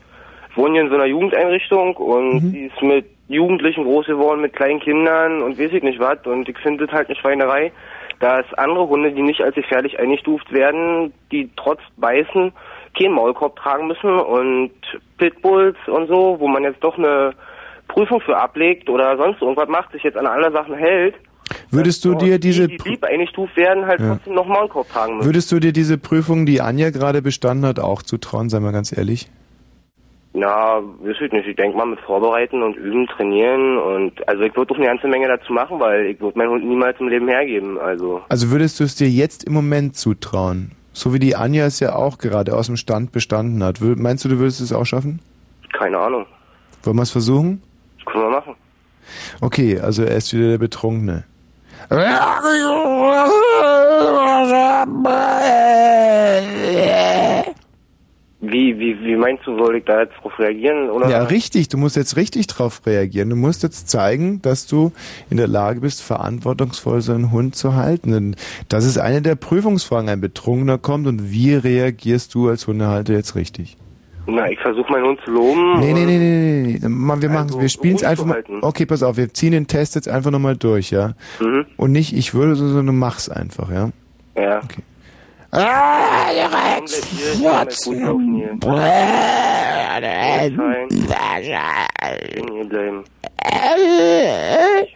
wohne 0.55 0.73
hier 0.73 0.81
in 0.81 0.89
so 0.89 0.95
einer 0.95 1.05
Jugendeinrichtung 1.05 1.95
und 1.95 2.43
Mhm. 2.43 2.51
die 2.51 2.65
ist 2.65 2.81
mit 2.81 3.05
Jugendlichen 3.29 3.83
groß 3.83 4.07
geworden, 4.07 4.41
mit 4.41 4.53
kleinen 4.55 4.79
Kindern 4.79 5.41
und 5.41 5.57
weiß 5.59 5.71
ich 5.71 5.83
nicht 5.83 5.99
was 5.99 6.17
und 6.25 6.49
ich 6.49 6.57
finde 6.57 6.85
das 6.85 6.93
halt 6.93 7.07
eine 7.07 7.15
Schweinerei, 7.15 7.71
dass 8.19 8.45
andere 8.55 8.89
Hunde, 8.89 9.11
die 9.13 9.21
nicht 9.21 9.41
als 9.41 9.55
gefährlich 9.55 9.97
eingestuft 9.99 10.51
werden, 10.51 11.13
die 11.31 11.49
trotz 11.55 11.79
Beißen 11.97 12.51
keinen 12.97 13.13
Maulkorb 13.13 13.55
tragen 13.55 13.87
müssen 13.87 14.09
und 14.19 14.71
Pitbulls 15.17 15.77
und 15.87 16.07
so, 16.07 16.37
wo 16.39 16.47
man 16.47 16.63
jetzt 16.63 16.83
doch 16.83 16.97
eine 16.97 17.33
Prüfung 17.87 18.19
für 18.19 18.35
ablegt 18.35 18.89
oder 18.89 19.15
sonst 19.15 19.41
irgendwas 19.41 19.69
macht, 19.69 19.91
sich 19.91 20.03
jetzt 20.03 20.17
an 20.17 20.27
alle 20.27 20.51
Sachen 20.51 20.75
hält, 20.75 21.15
Würdest 21.71 22.05
du 22.05 22.15
dir 22.15 22.39
diese 22.39 22.67
die, 22.67 22.77
die 22.77 23.03
eingestuft 23.03 23.55
werden, 23.57 23.85
halt 23.85 23.99
Ja. 23.99 24.15
trotzdem 24.15 24.33
noch 24.35 24.45
Maulkorb 24.47 24.89
tragen 24.89 25.17
müssen. 25.17 25.27
Würdest 25.27 25.51
du 25.51 25.59
dir 25.59 25.71
diese 25.73 25.97
Prüfung, 25.97 26.45
die 26.45 26.61
Anja 26.61 26.89
gerade 26.91 27.21
bestanden 27.21 27.65
hat, 27.65 27.79
auch 27.79 28.01
zutrauen, 28.03 28.49
sei 28.49 28.59
mal 28.59 28.71
ganz 28.71 28.95
ehrlich? 28.95 29.29
Na, 30.33 30.79
weiß 31.01 31.15
ich 31.21 31.31
nicht. 31.31 31.47
Ich 31.47 31.55
denke 31.55 31.75
mal 31.75 31.85
mit 31.87 31.99
Vorbereiten 32.01 32.61
und 32.61 32.75
Üben, 32.77 33.07
trainieren 33.07 33.77
und 33.79 34.27
also 34.27 34.43
ich 34.43 34.55
würde 34.55 34.67
doch 34.67 34.75
eine 34.77 34.85
ganze 34.85 35.07
Menge 35.07 35.27
dazu 35.27 35.51
machen, 35.53 35.79
weil 35.79 36.05
ich 36.05 36.21
würde 36.21 36.37
meinen 36.37 36.51
Hund 36.51 36.65
niemals 36.65 36.99
im 36.99 37.07
Leben 37.07 37.27
hergeben. 37.27 37.79
Also 37.79 38.21
Also 38.29 38.51
würdest 38.51 38.79
du 38.79 38.83
es 38.83 38.95
dir 38.95 39.09
jetzt 39.09 39.43
im 39.45 39.53
Moment 39.53 39.95
zutrauen? 39.97 40.71
So 40.93 41.13
wie 41.13 41.19
die 41.19 41.35
Anja 41.35 41.65
es 41.65 41.79
ja 41.79 41.95
auch 41.95 42.17
gerade 42.19 42.55
aus 42.55 42.67
dem 42.67 42.77
Stand 42.77 43.11
bestanden 43.11 43.63
hat. 43.63 43.79
Meinst 43.81 44.23
du, 44.25 44.29
du 44.29 44.37
würdest 44.37 44.61
es 44.61 44.71
auch 44.73 44.85
schaffen? 44.85 45.19
keine 45.71 45.97
Ahnung. 45.97 46.25
Wollen 46.83 46.97
wir 46.97 47.03
es 47.03 47.11
versuchen? 47.11 47.61
Können 48.05 48.23
wir 48.25 48.29
machen. 48.31 48.55
Okay, 49.39 49.79
also 49.79 50.03
er 50.03 50.17
ist 50.17 50.33
wieder 50.33 50.49
der 50.49 50.57
Betrunkene. 50.57 51.23
Wie, 58.41 58.79
wie, 58.79 58.99
wie 59.03 59.15
meinst 59.15 59.45
du, 59.45 59.57
soll 59.57 59.77
ich 59.77 59.85
da 59.85 60.01
jetzt 60.01 60.13
drauf 60.21 60.37
reagieren? 60.39 60.89
Oder? 60.89 61.09
Ja, 61.09 61.23
richtig. 61.23 61.67
Du 61.67 61.77
musst 61.77 61.95
jetzt 61.95 62.15
richtig 62.15 62.47
drauf 62.47 62.81
reagieren. 62.85 63.29
Du 63.29 63.35
musst 63.35 63.63
jetzt 63.63 63.89
zeigen, 63.89 64.41
dass 64.41 64.65
du 64.65 64.91
in 65.29 65.37
der 65.37 65.47
Lage 65.47 65.81
bist, 65.81 66.01
verantwortungsvoll 66.01 67.01
so 67.01 67.13
einen 67.13 67.31
Hund 67.31 67.55
zu 67.55 67.75
halten. 67.75 68.11
Denn 68.11 68.35
das 68.69 68.85
ist 68.85 68.97
eine 68.97 69.21
der 69.21 69.35
Prüfungsfragen. 69.35 70.09
Ein 70.09 70.21
Betrunkener 70.21 70.77
kommt 70.77 71.07
und 71.07 71.31
wie 71.31 71.53
reagierst 71.53 72.33
du 72.33 72.49
als 72.49 72.67
Hundehalter 72.67 73.13
jetzt 73.13 73.35
richtig? 73.35 73.77
Na, 74.29 74.49
ich 74.49 74.59
versuche 74.59 74.91
meinen 74.91 75.05
Hund 75.05 75.19
zu 75.25 75.31
loben. 75.31 75.79
Nee, 75.79 75.93
nee, 75.93 76.05
nee, 76.05 76.17
nee, 76.17 76.79
nee, 76.79 76.81
Wir 76.81 77.29
machen, 77.29 77.59
wir 77.59 77.69
spielen 77.69 77.95
es 77.95 78.03
einfach 78.03 78.25
mal. 78.25 78.43
Okay, 78.61 78.85
pass 78.85 79.03
auf, 79.03 79.17
wir 79.17 79.33
ziehen 79.33 79.51
den 79.51 79.67
Test 79.67 79.95
jetzt 79.95 80.07
einfach 80.07 80.31
nochmal 80.31 80.55
durch, 80.55 80.91
ja? 80.91 81.13
Mhm. 81.39 81.65
Und 81.77 81.91
nicht, 81.91 82.15
ich 82.15 82.33
würde, 82.33 82.55
so, 82.55 82.67
sondern 82.67 82.87
du 82.87 82.93
mach's 82.93 83.29
einfach, 83.29 83.69
ja? 83.71 83.89
Ja. 84.35 84.61
Okay. 84.63 84.81
Ah, 85.51 86.29
Rex! 86.29 87.01
Schön 87.17 88.35
hier 88.35 88.55
bleiben. 92.65 93.03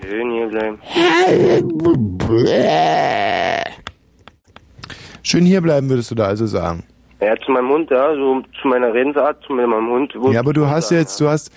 Schön 0.01 0.31
hier 0.31 0.47
bleiben. 0.47 0.79
Schön 5.23 5.45
hier 5.45 5.61
bleiben, 5.61 5.89
würdest 5.89 6.11
du 6.11 6.15
da 6.15 6.25
also 6.25 6.45
sagen. 6.45 6.83
Ja, 7.25 7.35
zu 7.37 7.51
meinem 7.51 7.69
Hund, 7.69 7.89
ja, 7.91 8.13
so 8.15 8.41
zu 8.61 8.67
meiner 8.67 8.93
Redensart, 8.93 9.37
zu 9.45 9.53
meinem 9.53 9.89
Hund. 9.89 10.13
Ja, 10.31 10.39
aber 10.39 10.53
du 10.53 10.67
hast 10.67 10.91
jetzt, 10.91 11.19
du 11.21 11.27
hast 11.27 11.51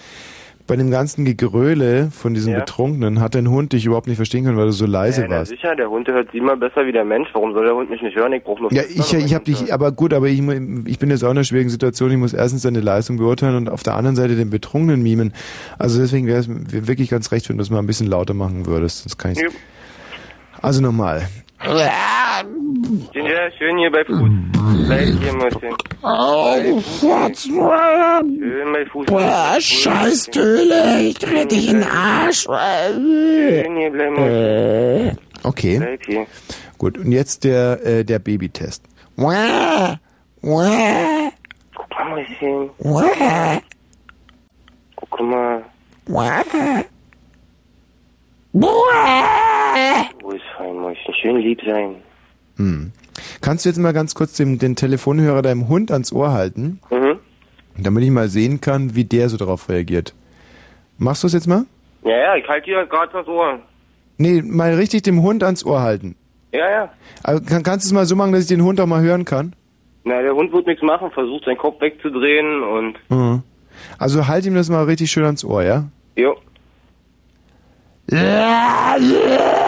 bei 0.69 0.75
dem 0.75 0.91
ganzen 0.91 1.25
Gegröle 1.25 2.11
von 2.11 2.35
diesen 2.35 2.53
Ja. 2.53 2.59
Betrunkenen, 2.59 3.21
hat 3.21 3.37
dein 3.37 3.49
Hund 3.49 3.73
dich 3.73 3.87
überhaupt 3.87 4.09
nicht 4.09 4.17
verstehen 4.17 4.45
können, 4.45 4.57
weil 4.57 4.67
du 4.67 4.73
so 4.73 4.85
leise 4.85 5.23
Ja, 5.23 5.31
warst. 5.31 5.51
sicher, 5.53 5.77
der 5.77 5.89
Hund 5.89 6.09
hört 6.09 6.33
siebenmal 6.33 6.57
besser 6.57 6.85
wie 6.87 6.91
der 6.91 7.05
Mensch. 7.05 7.29
Warum 7.35 7.53
soll 7.53 7.67
der 7.67 7.75
Hund 7.77 7.89
mich 7.89 8.03
nicht 8.03 8.17
hören? 8.17 8.33
Ich 8.33 8.43
brauche 8.43 8.63
nur 8.63 8.73
Ja, 8.73 8.83
ich, 8.83 9.13
ich 9.15 9.33
habe 9.35 9.45
dich, 9.45 9.73
aber 9.73 9.93
gut, 9.93 10.13
aber 10.13 10.27
ich, 10.27 10.41
ich 10.41 10.99
bin 10.99 11.11
jetzt 11.11 11.23
auch 11.23 11.31
in 11.31 11.37
einer 11.37 11.45
schwierigen 11.45 11.71
Situation. 11.71 12.11
Ich 12.11 12.17
muss 12.17 12.33
erstens 12.35 12.63
deine 12.63 12.81
Leistung 12.81 13.17
beurteilen 13.17 13.55
und 13.55 13.69
auf 13.71 13.85
der 13.85 13.95
anderen 13.95 14.17
Seite 14.17 14.35
den 14.35 14.51
Betrunkenen 14.51 15.03
mimen. 15.05 15.33
Also 15.79 16.01
deswegen 16.01 16.27
wäre 16.27 16.41
es 16.41 16.49
wirklich 16.49 17.11
ganz 17.11 17.31
recht, 17.31 17.49
wenn 17.49 17.59
du 17.59 17.63
es 17.63 17.71
mal 17.71 17.79
ein 17.79 17.87
bisschen 17.87 18.09
lauter 18.09 18.35
machen 18.35 18.67
würdest. 18.67 19.05
Das 19.07 19.17
kann 19.17 19.33
ich. 19.33 19.39
Ja. 19.39 19.49
Also 20.63 20.83
nochmal. 20.83 21.29
Ginger, 23.13 23.51
schön 23.59 23.79
hier 23.79 23.91
bei 23.91 24.05
Fuß. 24.05 24.31
Bleib 24.87 25.09
hier, 25.21 25.33
Mäuschen. 25.33 25.75
Oh, 26.03 26.81
Schön 27.35 28.73
bei 28.73 28.87
Fuß. 28.87 29.07
Boah, 29.07 29.57
scheiß 29.59 30.25
Töle, 30.27 31.01
ich 31.01 31.19
dreh 31.19 31.47
dich 31.47 31.69
in 31.71 31.81
den 31.81 31.89
Arsch. 31.89 32.43
Schön 32.43 33.77
hier 33.77 33.91
Mäuschen. 34.11 35.19
Okay. 35.43 35.79
Bleib 35.79 36.05
hier. 36.05 36.27
Gut. 36.79 36.99
Und 36.99 37.13
jetzt 37.13 37.45
der 37.45 37.85
äh, 37.85 38.05
der 38.05 38.19
Babytest. 38.19 38.85
Guck 41.75 41.91
mal, 41.99 42.23
Mäuschen. 42.39 42.71
Guck 44.97 45.21
mal. 45.21 45.65
wah. 46.07 46.43
Wo 48.53 48.69
ist 50.35 50.43
fein, 50.57 50.77
Mäuschen? 50.77 51.15
Schön 51.15 51.37
lieb 51.37 51.61
sein. 51.65 51.97
Hm. 52.57 52.93
Kannst 53.41 53.65
du 53.65 53.69
jetzt 53.69 53.79
mal 53.79 53.93
ganz 53.93 54.15
kurz 54.15 54.33
den, 54.35 54.59
den 54.59 54.77
Telefonhörer 54.77 55.43
deinem 55.43 55.69
Hund 55.69 55.91
ans 55.91 56.13
Ohr 56.13 56.33
halten, 56.33 56.81
Mhm. 56.91 57.19
damit 57.79 58.05
ich 58.05 58.11
mal 58.11 58.29
sehen 58.29 58.61
kann, 58.61 58.95
wie 58.95 59.05
der 59.05 59.29
so 59.29 59.37
darauf 59.37 59.69
reagiert? 59.69 60.15
Machst 60.99 61.23
du 61.23 61.27
es 61.27 61.33
jetzt 61.35 61.47
mal? 61.47 61.65
Ja, 62.05 62.17
ja, 62.17 62.37
ich 62.37 62.47
halte 62.49 62.67
dir 62.71 62.87
gerade 62.87 63.13
das 63.13 63.27
Ohr. 63.27 63.59
Nee, 64.19 64.43
mal 64.43 64.73
richtig 64.75 65.03
dem 65.03 65.23
Hund 65.23 65.43
ans 65.43 65.65
Ohr 65.65 65.81
halten. 65.83 66.17
Ja, 66.53 66.71
ja. 66.71 66.93
Also, 67.23 67.45
kann, 67.45 67.63
kannst 67.63 67.85
du 67.87 67.89
es 67.89 67.93
mal 67.93 68.07
so 68.07 68.17
machen, 68.17 68.33
dass 68.33 68.43
ich 68.43 68.49
den 68.49 68.63
Hund 68.63 68.81
auch 68.81 68.87
mal 68.87 69.03
hören 69.03 69.25
kann? 69.27 69.55
Na, 70.05 70.23
der 70.23 70.35
Hund 70.35 70.53
wird 70.53 70.67
nichts 70.67 70.83
machen, 70.83 71.11
versucht 71.11 71.45
seinen 71.45 71.59
Kopf 71.59 71.81
wegzudrehen 71.81 72.63
und. 72.63 72.95
Mhm. 73.11 73.43
Also 73.99 74.27
halt 74.27 74.47
ihm 74.47 74.55
das 74.55 74.71
mal 74.71 74.85
richtig 74.85 75.11
schön 75.11 75.25
ans 75.25 75.45
Ohr, 75.45 75.63
ja? 75.63 75.85
Jo. 76.17 76.37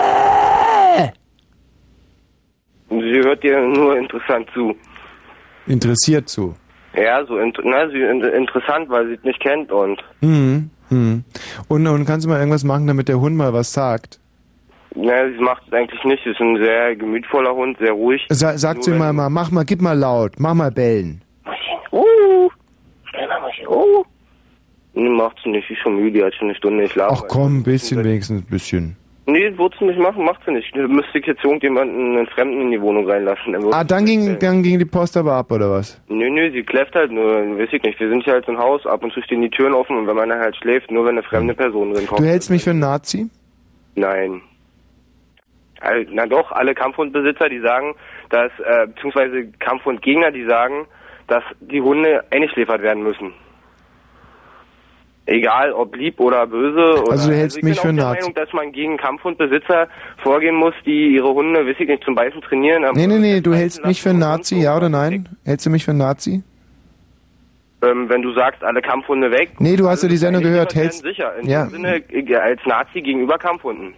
Sie 2.91 3.21
hört 3.23 3.43
dir 3.43 3.61
nur 3.61 3.97
interessant 3.99 4.49
zu. 4.55 4.75
Interessiert 5.67 6.29
zu. 6.29 6.55
Ja, 6.97 7.25
so 7.27 7.39
int 7.39 7.59
na, 7.63 7.89
sie 7.91 8.01
in 8.01 8.23
interessant, 8.23 8.89
weil 8.89 9.07
sie 9.09 9.15
es 9.15 9.23
nicht 9.25 9.41
kennt 9.41 9.71
und. 9.71 10.03
Mhm. 10.21 10.71
Mhm. 10.91 11.25
Und, 11.69 11.87
und 11.87 12.05
kannst 12.07 12.25
du 12.25 12.31
mal 12.31 12.39
irgendwas 12.39 12.65
machen, 12.65 12.87
damit 12.87 13.09
der 13.09 13.21
Hund 13.21 13.37
mal 13.37 13.53
was 13.53 13.73
sagt? 13.73 14.19
Na, 14.95 15.29
sie 15.31 15.39
macht 15.43 15.63
es 15.67 15.73
eigentlich 15.75 16.03
nicht. 16.05 16.25
Sie 16.25 16.31
ist 16.31 16.41
ein 16.41 16.57
sehr 16.57 16.97
gemütvoller 16.97 17.55
Hund, 17.55 17.77
sehr 17.79 17.93
ruhig. 17.93 18.25
Sa 18.31 18.57
sag 18.57 18.77
Nur 18.77 18.83
zu 18.83 18.91
ihm 18.91 18.95
wenn- 18.95 18.99
mal, 19.01 19.13
mal, 19.13 19.29
mach 19.31 19.51
mal, 19.51 19.65
gib 19.65 19.83
mal 19.83 19.93
laut, 19.97 20.33
mach 20.39 20.55
mal 20.55 20.71
bellen. 20.71 21.23
Uh, 21.93 22.49
schnell 23.11 23.29
mal, 23.29 23.51
uh. 23.69 24.05
Nee, 24.95 25.11
macht 25.11 25.37
sie 25.45 25.51
nicht. 25.51 25.69
Sie 25.69 25.75
ist 25.75 25.81
schon 25.81 25.97
müde, 25.97 26.25
hat 26.25 26.35
schon 26.35 26.49
eine 26.49 26.57
Stunde 26.57 26.85
geschlafen. 26.85 27.19
Ach 27.23 27.29
komm, 27.29 27.59
ein 27.59 27.63
bisschen 27.63 28.03
wenigstens, 28.03 28.43
ein 28.43 28.47
bisschen. 28.51 28.97
Nee, 29.31 29.59
wird 29.59 29.75
sie 29.79 29.85
nicht 29.85 29.99
machen, 29.99 30.25
macht 30.25 30.41
sie 30.47 30.53
nicht. 30.53 30.75
Müsste 30.75 31.19
ich 31.19 31.27
jetzt 31.27 31.45
irgendjemanden, 31.45 32.17
einen 32.17 32.27
Fremden 32.29 32.63
in 32.63 32.71
die 32.71 32.81
Wohnung 32.81 33.07
reinlassen. 33.09 33.55
Ah, 33.75 33.85
dann 33.85 34.07
ging, 34.07 34.39
dann 34.39 34.63
ging 34.63 34.79
die 34.79 34.87
Post 34.87 35.19
aber 35.19 35.35
ab, 35.35 35.53
oder 35.53 35.71
was? 35.71 36.01
Nö, 36.09 36.31
nö, 36.31 36.51
sie 36.51 36.63
kläfft 36.63 36.95
halt 36.95 37.13
nur, 37.13 37.27
weiß 37.59 37.69
ich 37.71 37.83
nicht. 37.83 38.01
Wir 38.01 38.09
sind 38.09 38.25
hier 38.25 38.33
halt 38.33 38.47
so 38.47 38.53
ein 38.53 38.59
Haus, 38.59 38.87
ab 38.87 39.05
und 39.05 39.13
zu 39.13 39.21
stehen 39.21 39.43
die 39.43 39.51
Türen 39.51 39.75
offen 39.75 39.99
und 39.99 40.07
wenn 40.07 40.17
man 40.17 40.31
halt 40.33 40.57
schläft, 40.57 40.91
nur 40.91 41.05
wenn 41.05 41.19
eine 41.19 41.23
fremde 41.23 41.53
Person 41.53 41.93
drin 41.93 42.07
kommt. 42.07 42.21
Du 42.21 42.25
hältst 42.25 42.51
mich 42.51 42.65
für 42.65 42.71
einen 42.71 42.81
Nazi? 42.81 43.29
Nein. 43.97 44.41
All- 45.81 46.07
Na 46.11 46.25
doch, 46.27 46.51
alle 46.51 46.75
Kampfhundbesitzer, 46.75 47.51
die 47.51 47.61
sagen, 47.61 47.95
dass, 48.31 48.51
äh, 48.61 48.87
beziehungsweise 48.87 49.47
Kampfhundgegner, 49.59 50.31
die 50.31 50.45
sagen, 50.47 50.87
dass 51.27 51.45
die 51.61 51.83
Hunde 51.83 52.25
eingeschläfert 52.31 52.81
werden 52.81 53.03
müssen. 53.03 53.35
Egal, 55.31 55.73
ob 55.73 55.95
lieb 55.95 56.19
oder 56.21 56.47
böse. 56.47 57.03
Oder, 57.03 57.13
Also 57.13 57.29
du 57.31 57.37
hältst 57.37 57.59
ich 57.59 57.63
mich 57.63 57.75
bin 57.75 57.83
für 57.83 57.89
auch 57.91 57.95
der 57.95 58.05
Nazi. 58.05 58.21
Meinung, 58.23 58.35
dass 58.35 58.53
man 58.55 58.73
gegen 58.73 58.97
Kampfhundbesitzer 58.97 59.87
vorgehen 60.23 60.55
muss, 60.57 60.73
die 60.87 61.09
ihre 61.17 61.29
Hunde, 61.35 61.67
weiß 61.67 61.77
ich 61.79 61.87
nicht, 61.87 62.03
zum 62.03 62.15
Beißen 62.15 62.41
trainieren. 62.41 62.83
Nee, 62.95 63.07
nee, 63.07 63.19
nee, 63.19 63.41
du 63.43 63.53
hältst 63.53 63.85
mich 63.85 64.01
für 64.01 64.09
einen 64.11 64.21
Nazi, 64.21 64.57
ja 64.63 64.75
oder 64.75 64.89
nein? 64.89 65.29
Hältst 65.45 65.67
du 65.67 65.71
mich 65.71 65.85
für 65.85 65.91
einen 65.91 65.99
Nazi? 65.99 66.43
Ähm, 67.83 68.09
wenn 68.09 68.23
du 68.23 68.33
sagst, 68.33 68.65
alle 68.65 68.81
Kampfhunde 68.81 69.31
weg. 69.31 69.51
Nee, 69.59 69.77
du 69.77 69.87
hast 69.89 70.03
ja 70.03 70.09
die 70.09 70.17
Sendung 70.17 70.43
gehört, 70.43 70.75
Hältst 70.75 71.03
sicher. 71.03 71.37
In 71.37 71.47
Ja. 71.49 71.65
dem 71.67 71.73
Sinne 71.73 71.97
äh, 72.11 72.35
als 72.37 72.61
Nazi 72.65 73.03
gegenüber 73.03 73.37
Kampfhunden. 73.39 73.93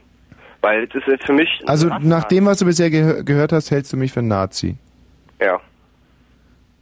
Weil 0.62 0.86
das 0.88 1.02
ist 1.06 1.24
für 1.24 1.32
mich. 1.32 1.48
Also 1.64 1.88
nach 2.02 2.24
dem, 2.24 2.44
was 2.44 2.58
du 2.58 2.66
bisher 2.66 2.90
gehö 2.90 3.22
gehört 3.24 3.52
hast, 3.52 3.70
hältst 3.70 3.92
du 3.92 3.96
mich 3.96 4.12
für 4.12 4.18
einen 4.20 4.28
Nazi. 4.28 4.76
Ja. 5.40 5.58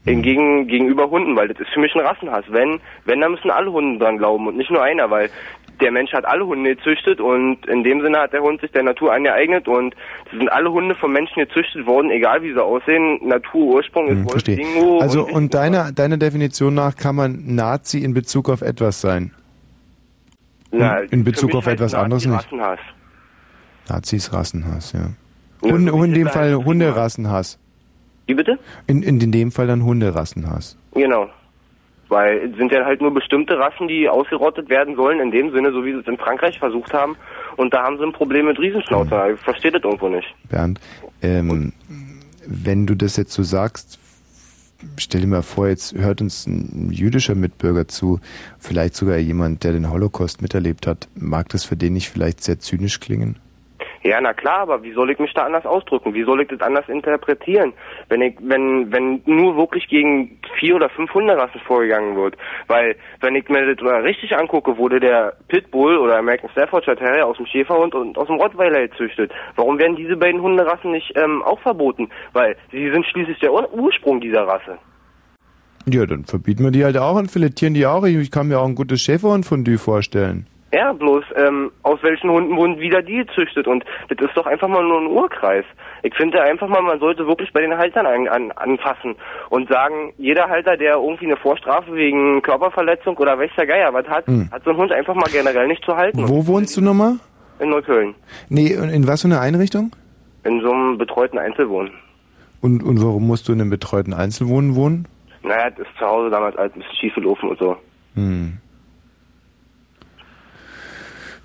Hingegen 0.04 0.66
gegenüber 0.68 1.10
Hunden, 1.10 1.36
weil 1.36 1.48
das 1.48 1.60
ist 1.60 1.68
für 1.74 1.80
mich 1.80 1.94
ein 1.94 2.00
Rassenhass. 2.00 2.44
Wenn, 2.48 2.80
wenn, 3.04 3.20
dann 3.20 3.32
müssen 3.32 3.50
alle 3.50 3.70
Hunde 3.70 3.98
dran 4.02 4.16
glauben 4.18 4.46
und 4.46 4.56
nicht 4.56 4.70
nur 4.70 4.82
einer, 4.82 5.10
weil 5.10 5.28
der 5.80 5.92
Mensch 5.92 6.12
hat 6.12 6.24
alle 6.24 6.46
Hunde 6.46 6.74
gezüchtet 6.74 7.20
und 7.20 7.66
in 7.66 7.84
dem 7.84 8.00
Sinne 8.00 8.18
hat 8.18 8.32
der 8.32 8.40
Hund 8.40 8.60
sich 8.60 8.70
der 8.72 8.82
Natur 8.82 9.12
angeeignet 9.12 9.68
und 9.68 9.94
es 10.32 10.38
sind 10.38 10.50
alle 10.50 10.72
Hunde 10.72 10.94
vom 10.94 11.12
Menschen 11.12 11.40
gezüchtet 11.44 11.86
worden, 11.86 12.10
egal 12.10 12.42
wie 12.42 12.52
sie 12.52 12.62
aussehen. 12.64 13.20
Naturursprung 13.22 14.08
ist 14.08 14.16
Wolf, 14.16 14.22
Hm, 14.24 14.28
Verstehe. 14.30 14.56
Dingo 14.56 14.98
Also 15.00 15.26
und, 15.26 15.32
und 15.34 15.54
deiner 15.54 15.92
deiner 15.92 16.16
Definition 16.16 16.74
nach 16.74 16.96
kann 16.96 17.14
man 17.14 17.42
Nazi 17.54 17.98
in 18.02 18.14
Bezug 18.14 18.48
auf 18.48 18.62
etwas 18.62 19.00
sein? 19.00 19.32
Na, 20.70 20.98
in 21.00 21.24
Bezug 21.24 21.54
auf 21.54 21.66
etwas 21.66 21.94
heißt 21.94 22.02
anderes 22.02 22.26
Nazi 22.26 22.36
nicht. 22.36 22.62
Rassenhass. 22.62 22.80
Nazis 23.88 24.32
Rassenhass, 24.32 24.92
ja. 24.92 25.10
Ja, 25.62 25.72
Hunde, 25.72 25.92
in 25.92 26.14
dem 26.14 26.28
Fall 26.28 26.54
Hunderassenhass. 26.54 27.58
Wie 28.28 28.34
bitte? 28.34 28.58
In, 28.86 29.02
in, 29.02 29.20
in 29.20 29.32
dem 29.32 29.50
Fall 29.50 29.66
dann 29.66 29.82
Hunderassen 29.84 30.48
hast. 30.48 30.76
Genau. 30.92 31.28
Weil 32.08 32.50
es 32.50 32.56
sind 32.58 32.70
ja 32.70 32.84
halt 32.84 33.00
nur 33.00 33.12
bestimmte 33.12 33.58
Rassen, 33.58 33.88
die 33.88 34.06
ausgerottet 34.08 34.68
werden 34.68 34.96
sollen, 34.96 35.18
in 35.18 35.30
dem 35.30 35.50
Sinne, 35.50 35.72
so 35.72 35.84
wie 35.84 35.92
sie 35.92 36.00
es 36.00 36.06
in 36.06 36.18
Frankreich 36.18 36.58
versucht 36.58 36.92
haben. 36.92 37.16
Und 37.56 37.72
da 37.72 37.82
haben 37.82 37.96
sie 37.96 38.04
ein 38.04 38.12
Problem 38.12 38.46
mit 38.46 38.58
Riesenschnauzer. 38.58 39.32
Ich 39.32 39.40
verstehe 39.40 39.72
das 39.72 39.82
irgendwo 39.82 40.08
nicht. 40.08 40.26
Bernd, 40.50 40.78
ähm, 41.22 41.72
wenn 42.46 42.86
du 42.86 42.94
das 42.94 43.16
jetzt 43.16 43.32
so 43.32 43.42
sagst, 43.42 43.98
stell 44.98 45.22
dir 45.22 45.26
mal 45.26 45.42
vor, 45.42 45.68
jetzt 45.68 45.94
hört 45.94 46.20
uns 46.20 46.46
ein 46.46 46.90
jüdischer 46.92 47.34
Mitbürger 47.34 47.88
zu, 47.88 48.20
vielleicht 48.58 48.94
sogar 48.94 49.16
jemand, 49.16 49.64
der 49.64 49.72
den 49.72 49.90
Holocaust 49.90 50.42
miterlebt 50.42 50.86
hat. 50.86 51.08
Mag 51.14 51.48
das 51.48 51.64
für 51.64 51.76
den 51.76 51.94
nicht 51.94 52.10
vielleicht 52.10 52.42
sehr 52.42 52.58
zynisch 52.58 53.00
klingen? 53.00 53.36
Ja, 54.08 54.22
na 54.22 54.32
klar, 54.32 54.60
aber 54.60 54.82
wie 54.82 54.94
soll 54.94 55.10
ich 55.10 55.18
mich 55.18 55.34
da 55.34 55.44
anders 55.44 55.66
ausdrücken? 55.66 56.14
Wie 56.14 56.24
soll 56.24 56.40
ich 56.40 56.48
das 56.48 56.62
anders 56.62 56.88
interpretieren? 56.88 57.74
Wenn 58.08 58.22
ich, 58.22 58.36
wenn, 58.40 58.90
wenn 58.90 59.20
nur 59.26 59.54
wirklich 59.58 59.86
gegen 59.86 60.40
vier 60.58 60.76
oder 60.76 60.88
fünf 60.88 61.12
Hunderassen 61.12 61.60
vorgegangen 61.66 62.16
wird. 62.16 62.34
Weil, 62.68 62.96
wenn 63.20 63.34
ich 63.34 63.46
mir 63.50 63.74
das 63.74 64.04
richtig 64.04 64.34
angucke, 64.34 64.78
wurde 64.78 64.98
der 64.98 65.34
Pitbull 65.48 65.98
oder 65.98 66.16
American 66.16 66.48
Staffordshire 66.50 66.96
Terrier 66.96 67.26
aus 67.26 67.36
dem 67.36 67.44
Schäferhund 67.44 67.94
und 67.94 68.16
aus 68.16 68.28
dem 68.28 68.36
Rottweiler 68.36 68.88
gezüchtet. 68.88 69.30
Warum 69.56 69.78
werden 69.78 69.96
diese 69.96 70.16
beiden 70.16 70.40
Hunderassen 70.40 70.92
nicht 70.92 71.12
ähm, 71.14 71.42
auch 71.42 71.60
verboten? 71.60 72.08
Weil 72.32 72.56
sie 72.72 72.90
sind 72.90 73.04
schließlich 73.04 73.38
der 73.40 73.52
Ur 73.52 73.70
Ursprung 73.74 74.22
dieser 74.22 74.46
Rasse. 74.46 74.78
Ja, 75.86 76.06
dann 76.06 76.24
verbieten 76.24 76.64
wir 76.64 76.70
die 76.70 76.84
halt 76.84 76.96
auch 76.96 77.16
und 77.16 77.30
filetieren 77.30 77.74
die 77.74 77.84
auch. 77.84 78.04
Ich 78.04 78.30
kann 78.30 78.48
mir 78.48 78.58
auch 78.58 78.66
ein 78.66 78.74
gutes 78.74 79.02
Schäferhund-Fondue 79.02 79.76
vorstellen. 79.76 80.46
Ja, 80.70 80.92
bloß 80.92 81.24
ähm, 81.34 81.70
aus 81.82 81.98
welchen 82.02 82.28
Hunden 82.30 82.54
wurden 82.56 82.78
wieder 82.78 83.00
die 83.00 83.16
gezüchtet 83.24 83.66
und 83.66 83.84
das 84.10 84.18
ist 84.28 84.36
doch 84.36 84.46
einfach 84.46 84.68
mal 84.68 84.82
nur 84.82 85.00
ein 85.00 85.06
Urkreis. 85.06 85.64
Ich 86.02 86.14
finde 86.14 86.42
einfach 86.42 86.68
mal, 86.68 86.82
man 86.82 87.00
sollte 87.00 87.26
wirklich 87.26 87.50
bei 87.54 87.62
den 87.62 87.76
Haltern 87.78 88.04
an, 88.04 88.28
an, 88.28 88.52
anfassen 88.52 89.16
und 89.48 89.68
sagen, 89.70 90.12
jeder 90.18 90.48
Halter, 90.50 90.76
der 90.76 90.96
irgendwie 90.96 91.24
eine 91.24 91.36
Vorstrafe 91.38 91.94
wegen 91.94 92.42
Körperverletzung 92.42 93.16
oder 93.16 93.38
welcher 93.38 93.64
Geier 93.64 93.94
was 93.94 94.06
hat, 94.08 94.26
Hm. 94.26 94.50
hat 94.52 94.62
so 94.64 94.70
einen 94.70 94.78
Hund 94.78 94.92
einfach 94.92 95.14
mal 95.14 95.30
generell 95.32 95.68
nicht 95.68 95.82
zu 95.84 95.96
halten. 95.96 96.28
Wo 96.28 96.46
wohnst 96.46 96.76
du 96.76 96.82
nochmal? 96.82 97.14
In 97.60 97.70
Neukölln. 97.70 98.14
Nee, 98.50 98.76
und 98.76 98.90
in 98.90 99.06
was 99.08 99.22
für 99.22 99.28
eine 99.28 99.40
Einrichtung? 99.40 99.90
In 100.44 100.60
so 100.60 100.70
einem 100.70 100.98
betreuten 100.98 101.38
Einzelwohn. 101.38 101.90
Und, 102.60 102.82
und 102.82 103.02
warum 103.02 103.26
musst 103.26 103.48
du 103.48 103.52
in 103.52 103.60
einem 103.62 103.70
betreuten 103.70 104.12
Einzelwohnen 104.12 104.74
wohnen? 104.74 105.08
Naja, 105.42 105.70
das 105.70 105.80
ist 105.88 105.96
zu 105.98 106.04
Hause 106.06 106.28
damals 106.30 106.56
alles 106.56 106.72
ein 106.74 106.80
bisschen 106.80 106.96
schief 106.96 107.14
gelaufen 107.14 107.48
und 107.48 107.58
so. 107.58 107.76
Hm. 108.14 108.58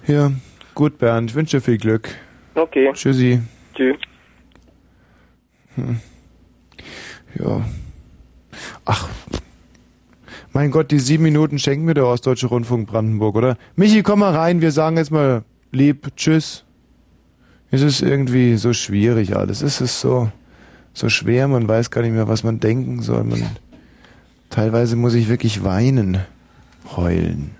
Ja, 0.08 0.32
gut, 0.76 0.98
Bernd. 0.98 1.32
Ich 1.32 1.36
wünsche 1.36 1.58
dir 1.58 1.62
viel 1.62 1.78
Glück. 1.78 2.10
Okay. 2.56 2.92
Tschüssi. 2.94 3.42
Tschüss. 3.74 3.98
Hm. 5.76 6.00
Ja. 7.40 7.66
Ach. 8.86 9.10
Mein 10.52 10.70
Gott, 10.70 10.92
die 10.92 11.00
sieben 11.00 11.24
Minuten 11.24 11.58
schenken 11.58 11.86
mir 11.86 11.96
der 11.96 12.06
Ostdeutsche 12.06 12.48
Rundfunk 12.48 12.88
Brandenburg, 12.88 13.36
oder? 13.36 13.58
Michi, 13.76 14.04
komm 14.04 14.20
mal 14.20 14.36
rein. 14.36 14.62
Wir 14.62 14.72
sagen 14.72 14.98
jetzt 14.98 15.10
mal 15.10 15.44
lieb 15.72 16.16
Tschüss. 16.16 16.64
Es 17.72 17.82
ist 17.82 18.02
irgendwie 18.02 18.56
so 18.58 18.72
schwierig 18.74 19.36
alles. 19.36 19.64
Es 19.64 19.82
ist 19.82 20.00
so, 20.00 20.32
so 20.94 21.10
schwer. 21.10 21.48
Man 21.48 21.68
weiß 21.68 21.90
gar 21.90 22.02
nicht 22.02 22.14
mehr, 22.14 22.28
was 22.28 22.44
man 22.44 22.60
denken 22.60 23.02
soll. 23.02 23.24
Man, 23.24 23.44
teilweise 24.52 24.96
muss 24.96 25.16
ich 25.16 25.28
wirklich 25.28 25.64
weinen, 25.64 26.20
heulen. 26.96 27.52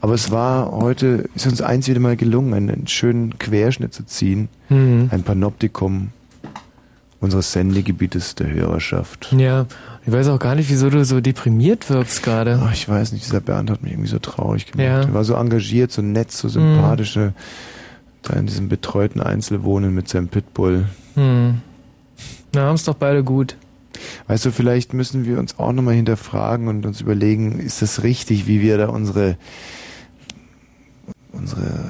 Aber 0.00 0.14
es 0.14 0.30
war 0.30 0.70
heute, 0.72 1.28
ist 1.34 1.46
uns 1.46 1.62
eins 1.62 1.88
wieder 1.88 2.00
mal 2.00 2.16
gelungen, 2.16 2.54
einen, 2.54 2.86
schönen 2.86 3.38
Querschnitt 3.38 3.94
zu 3.94 4.04
ziehen. 4.04 4.48
Mhm. 4.68 5.08
Ein 5.10 5.22
Panoptikum 5.22 6.10
unseres 7.20 7.52
Sendegebietes 7.52 8.34
der 8.34 8.50
Hörerschaft. 8.50 9.34
Ja, 9.36 9.66
ich 10.06 10.12
weiß 10.12 10.28
auch 10.28 10.38
gar 10.38 10.54
nicht, 10.54 10.68
wieso 10.70 10.90
du 10.90 11.04
so 11.04 11.20
deprimiert 11.20 11.88
wirkst 11.88 12.22
gerade. 12.22 12.60
Ach, 12.62 12.72
ich 12.72 12.88
weiß 12.88 13.12
nicht, 13.12 13.24
dieser 13.24 13.40
Bernd 13.40 13.70
hat 13.70 13.82
mich 13.82 13.92
irgendwie 13.92 14.10
so 14.10 14.18
traurig 14.18 14.66
gemacht. 14.70 14.86
Ja. 14.86 15.00
Er 15.00 15.14
war 15.14 15.24
so 15.24 15.34
engagiert, 15.34 15.90
so 15.92 16.02
nett, 16.02 16.30
so 16.30 16.48
sympathisch. 16.48 17.16
äh, 17.16 17.32
Da 18.22 18.34
in 18.34 18.46
diesem 18.46 18.68
betreuten 18.68 19.20
Einzelwohnen 19.20 19.94
mit 19.94 20.08
seinem 20.08 20.28
Pitbull. 20.28 20.86
Hm. 21.14 21.62
Na, 22.54 22.62
haben's 22.66 22.84
doch 22.84 22.94
beide 22.94 23.24
gut. 23.24 23.56
Weißt 24.28 24.44
du, 24.44 24.50
vielleicht 24.52 24.92
müssen 24.92 25.24
wir 25.24 25.38
uns 25.38 25.58
auch 25.58 25.72
nochmal 25.72 25.94
hinterfragen 25.94 26.68
und 26.68 26.84
uns 26.84 27.00
überlegen, 27.00 27.58
ist 27.58 27.80
das 27.82 28.02
richtig, 28.02 28.46
wie 28.46 28.60
wir 28.60 28.76
da 28.78 28.88
unsere, 28.88 29.36
unsere 31.38 31.84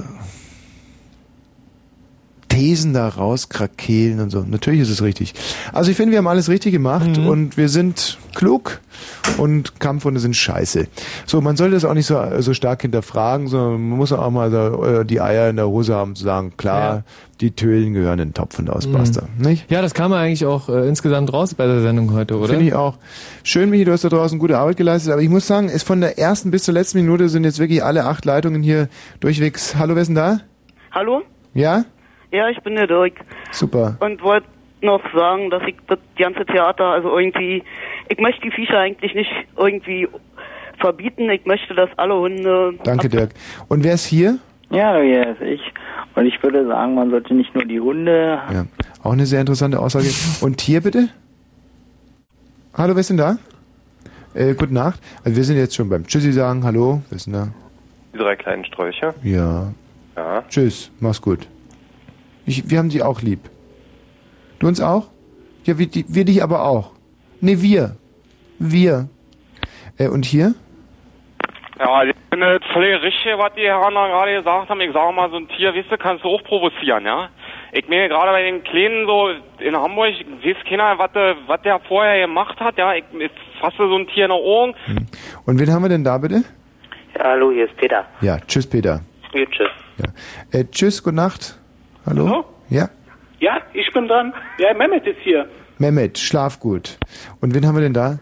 Thesen 2.57 2.95
da 2.95 3.07
rauskrakehlen 3.09 4.19
und 4.19 4.31
so. 4.31 4.43
Natürlich 4.47 4.81
ist 4.81 4.89
es 4.89 5.03
richtig. 5.03 5.35
Also 5.75 5.91
ich 5.91 5.97
finde, 5.97 6.13
wir 6.13 6.19
haben 6.19 6.27
alles 6.27 6.49
richtig 6.49 6.73
gemacht 6.73 7.19
und 7.19 7.59
wir 7.59 7.69
sind 7.69 8.17
klug 8.35 8.81
und 9.37 9.79
Kampfhunde 9.79 10.21
sind 10.21 10.35
scheiße. 10.35 10.87
So, 11.27 11.43
man 11.43 11.57
sollte 11.57 11.75
das 11.75 11.85
auch 11.85 11.93
nicht 11.93 12.07
so, 12.07 12.19
so 12.39 12.55
stark 12.55 12.81
hinterfragen, 12.81 13.49
sondern 13.49 13.89
man 13.91 13.99
muss 13.99 14.11
auch 14.11 14.31
mal 14.31 14.53
äh, 14.55 15.05
die 15.05 15.21
Eier 15.21 15.51
in 15.51 15.57
der 15.57 15.69
Hose 15.69 15.95
haben 15.95 16.15
zu 16.15 16.25
sagen, 16.25 16.55
klar, 16.57 17.05
die 17.43 17.51
Tölen 17.51 17.93
gehören 17.93 18.21
in 18.21 18.29
den 18.29 18.35
Topf 18.35 18.59
und 18.59 18.71
aus, 18.71 18.87
basta. 18.87 19.25
Nicht? 19.37 19.71
Ja, 19.71 19.83
das 19.83 19.93
kam 19.93 20.15
eigentlich 20.15 20.47
auch 20.47 20.71
äh, 20.71 20.89
insgesamt 20.89 21.31
raus 21.35 21.53
bei 21.53 21.67
der 21.67 21.83
Sendung 21.83 22.15
heute, 22.15 22.39
oder? 22.39 22.49
Finde 22.49 22.65
ich 22.65 22.75
auch. 22.75 22.97
Schön, 23.43 23.69
Michi, 23.69 23.85
du 23.85 23.93
hast 23.93 24.05
da 24.05 24.09
draußen 24.09 24.39
gute 24.39 24.57
Arbeit 24.57 24.79
geleistet, 24.79 25.13
aber 25.13 25.21
ich 25.21 25.29
muss 25.29 25.47
sagen, 25.47 25.69
ist 25.69 25.87
von 25.87 26.01
der 26.01 26.19
ersten 26.19 26.51
bis 26.51 26.65
zur 26.65 26.73
letzten 26.73 27.03
Minute 27.03 27.29
sind 27.29 27.45
jetzt 27.45 27.59
wirklich 27.59 27.85
alle 27.85 28.07
acht 28.07 28.25
Leitungen 28.25 28.63
hier 28.63 28.89
durchwegs. 29.21 29.77
Hallo, 29.77 29.95
wer 29.95 30.01
ist 30.01 30.09
denn 30.09 30.15
da? 30.15 30.41
Hallo? 30.91 31.21
Ja? 31.53 31.85
Ja, 32.37 32.51
ich 32.51 32.61
bin 32.61 32.75
der 32.75 32.87
Dirk. 32.87 33.15
Super. 33.51 33.97
Und 34.01 34.23
wollte 34.23 34.47
noch 34.83 35.01
sagen, 35.15 35.49
dass 35.49 35.63
ich 35.67 35.75
das 35.87 35.99
ganze 36.19 36.45
Theater, 36.45 36.85
also 36.85 37.19
irgendwie, 37.19 37.63
ich 38.11 38.19
möchte 38.19 38.43
die 38.43 38.51
Viecher 38.51 38.79
eigentlich 38.79 39.15
nicht 39.15 39.31
irgendwie 39.57 40.07
verbieten. 40.79 41.31
Ich 41.31 41.47
möchte, 41.47 41.75
dass 41.75 41.89
alle 41.97 42.15
Hunde. 42.15 42.75
Danke, 42.85 43.09
Dirk. 43.09 43.31
Und 43.69 43.85
wer 43.85 43.95
ist 43.95 44.05
hier? 44.05 44.39
Ja, 44.69 45.01
hier 45.01 45.31
ist 45.31 45.41
ich. 45.41 45.63
Und 46.15 46.27
ich 46.27 46.43
würde 46.43 46.67
sagen, 46.67 46.95
man 46.95 47.09
sollte 47.09 47.33
nicht 47.33 47.55
nur 47.55 47.65
die 47.65 47.81
Hunde. 47.81 48.39
Ja. 48.53 48.67
Auch 49.03 49.13
eine 49.13 49.25
sehr 49.25 49.41
interessante 49.41 49.81
Aussage. 49.81 50.09
Und 50.43 50.61
hier 50.61 50.83
bitte? 50.83 51.09
Hallo, 52.75 52.95
wer 52.95 53.01
ist 53.01 53.09
denn 53.09 53.17
da? 53.17 53.39
Äh, 54.35 54.53
gute 54.53 54.75
Nacht. 54.75 55.01
Also 55.25 55.39
wir 55.39 55.45
sind 55.45 55.57
jetzt 55.57 55.75
schon 55.75 55.89
beim 55.89 56.07
Tschüssi 56.07 56.33
sagen. 56.33 56.65
Hallo, 56.65 57.01
wer 57.09 57.17
ist 57.17 57.25
denn 57.25 57.33
da? 57.33 57.49
Die 58.13 58.19
drei 58.19 58.37
kleinen 58.37 58.67
Sträucher. 58.67 59.15
Ja. 59.23 59.73
Ja. 60.17 60.43
Tschüss, 60.51 60.91
mach's 61.01 61.23
gut. 61.23 61.49
Ich, 62.47 62.71
wir 62.71 62.79
haben 62.79 62.91
sie 62.91 63.03
auch 63.03 63.21
lieb. 63.21 63.41
Du 64.59 64.69
uns 64.69 64.81
auch? 64.81 65.09
Ja, 65.65 65.79
wir, 65.79 65.87
die, 65.87 66.05
wir 66.09 66.25
dich 66.25 66.43
aber 66.43 66.65
auch. 66.65 66.93
Nee, 67.41 67.61
wir. 67.61 67.97
Wir. 68.59 69.09
Äh, 69.99 70.09
und 70.09 70.25
hier? 70.25 70.55
Ja, 71.79 72.05
ich 72.05 72.15
finde 72.31 72.59
das 72.59 72.73
völlig 72.73 73.03
richtig, 73.03 73.37
was 73.37 73.53
die 73.55 73.63
Herren 73.63 73.95
da 73.95 74.07
gerade 74.07 74.37
gesagt 74.37 74.71
haben. 74.71 74.81
Ich 74.81 74.93
sage 74.93 75.13
mal, 75.13 75.29
so 75.29 75.37
ein 75.37 75.49
Tier, 75.49 75.75
weißt 75.75 75.91
du, 75.91 75.99
kannst 75.99 76.25
du 76.25 76.29
auch 76.29 76.43
provozieren, 76.45 77.05
ja? 77.05 77.29
Ich 77.73 77.87
meine, 77.89 78.09
gerade 78.09 78.31
bei 78.31 78.43
den 78.43 78.63
Kleinen 78.63 79.07
so 79.07 79.29
in 79.59 79.77
Hamburg, 79.77 80.15
weiß 80.43 80.57
keiner, 80.69 80.99
was 80.99 81.13
der, 81.13 81.37
was 81.47 81.61
der 81.63 81.81
vorher 81.81 82.27
gemacht 82.27 82.59
hat, 82.61 82.79
ja? 82.79 82.95
Ich, 82.95 83.05
ich 83.19 83.31
fasse 83.61 83.77
so 83.77 83.97
ein 83.97 84.07
Tier 84.07 84.27
in 84.27 84.31
die 84.31 84.37
Ohren. 84.37 84.75
Und 85.45 85.59
wen 85.59 85.71
haben 85.71 85.83
wir 85.83 85.91
denn 85.91 86.05
da 86.05 86.17
bitte? 86.17 86.45
Ja, 87.19 87.25
hallo, 87.25 87.51
hier 87.51 87.67
ist 87.67 87.77
Peter. 87.77 88.07
Ja, 88.21 88.39
tschüss 88.39 88.71
Peter. 88.71 89.01
Ja, 89.35 89.45
tschüss. 89.47 89.71
Äh, 90.53 90.65
tschüss, 90.71 91.03
gute 91.03 91.17
Nacht. 91.17 91.59
Hallo? 92.07 92.29
Hallo? 92.29 92.45
Ja, 92.71 92.89
Ja, 93.41 93.59
ich 93.75 93.93
bin 93.93 94.09
dran. 94.09 94.33
Ja, 94.59 94.73
Mehmet 94.75 95.07
ist 95.07 95.19
hier. 95.23 95.47
Mehmet, 95.79 96.19
schlaf 96.19 96.59
gut. 96.61 96.99
Und 97.41 97.55
wen 97.55 97.67
haben 97.67 97.75
wir 97.75 97.83
denn 97.83 97.93
da? 97.95 98.19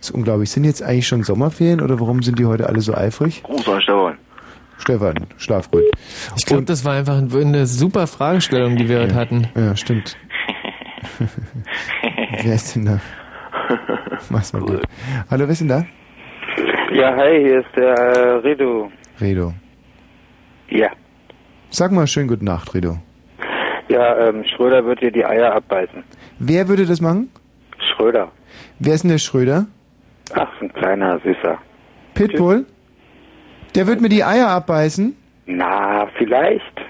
ist 0.00 0.10
unglaublich. 0.10 0.50
Sind 0.50 0.64
jetzt 0.64 0.82
eigentlich 0.82 1.08
schon 1.08 1.22
Sommerferien 1.24 1.80
oder 1.80 1.98
warum 1.98 2.22
sind 2.22 2.38
die 2.38 2.46
heute 2.46 2.68
alle 2.68 2.80
so 2.80 2.94
eifrig? 2.94 3.42
Großer 3.42 3.80
Stefan. 3.80 4.18
Stefan, 4.78 5.14
schlaf 5.38 5.70
gut. 5.70 5.84
Ich 6.36 6.44
glaube, 6.44 6.64
das 6.64 6.84
war 6.84 6.94
einfach 6.94 7.16
eine 7.16 7.66
super 7.66 8.06
Fragestellung, 8.06 8.76
die 8.76 8.88
wir 8.88 9.00
heute 9.00 9.14
hatten. 9.14 9.48
Ja, 9.56 9.74
stimmt. 9.74 10.16
Wer 12.42 12.54
ist 12.54 12.76
denn 12.76 12.84
da? 12.84 13.00
Mach's 14.28 14.52
mal 14.52 14.60
gut. 14.60 14.82
Hallo, 15.30 15.44
wer 15.44 15.50
ist 15.50 15.60
denn 15.60 15.68
da? 15.68 15.84
Ja, 16.92 17.16
hi, 17.16 17.42
hier 17.42 17.60
ist 17.60 17.74
der 17.74 17.94
äh, 17.94 18.28
Redo. 18.36 18.90
Redo. 19.20 19.54
Ja. 20.68 20.90
Sag 21.78 21.92
mal 21.92 22.06
schön 22.06 22.26
gute 22.26 22.42
Nacht, 22.42 22.72
Redo. 22.72 22.96
Ja, 23.90 24.28
ähm, 24.28 24.44
Schröder 24.44 24.86
wird 24.86 25.02
dir 25.02 25.12
die 25.12 25.26
Eier 25.26 25.54
abbeißen. 25.54 26.02
Wer 26.38 26.68
würde 26.68 26.86
das 26.86 27.02
machen? 27.02 27.28
Schröder. 27.78 28.32
Wer 28.78 28.94
ist 28.94 29.02
denn 29.02 29.10
der 29.10 29.18
Schröder? 29.18 29.66
Ach, 30.32 30.48
so 30.58 30.64
ein 30.64 30.72
kleiner 30.72 31.18
Süßer. 31.18 31.58
Pitbull? 32.14 32.64
Der 33.74 33.86
wird 33.86 34.00
mir 34.00 34.08
die 34.08 34.24
Eier 34.24 34.48
abbeißen? 34.48 35.14
Na, 35.44 36.06
vielleicht. 36.16 36.80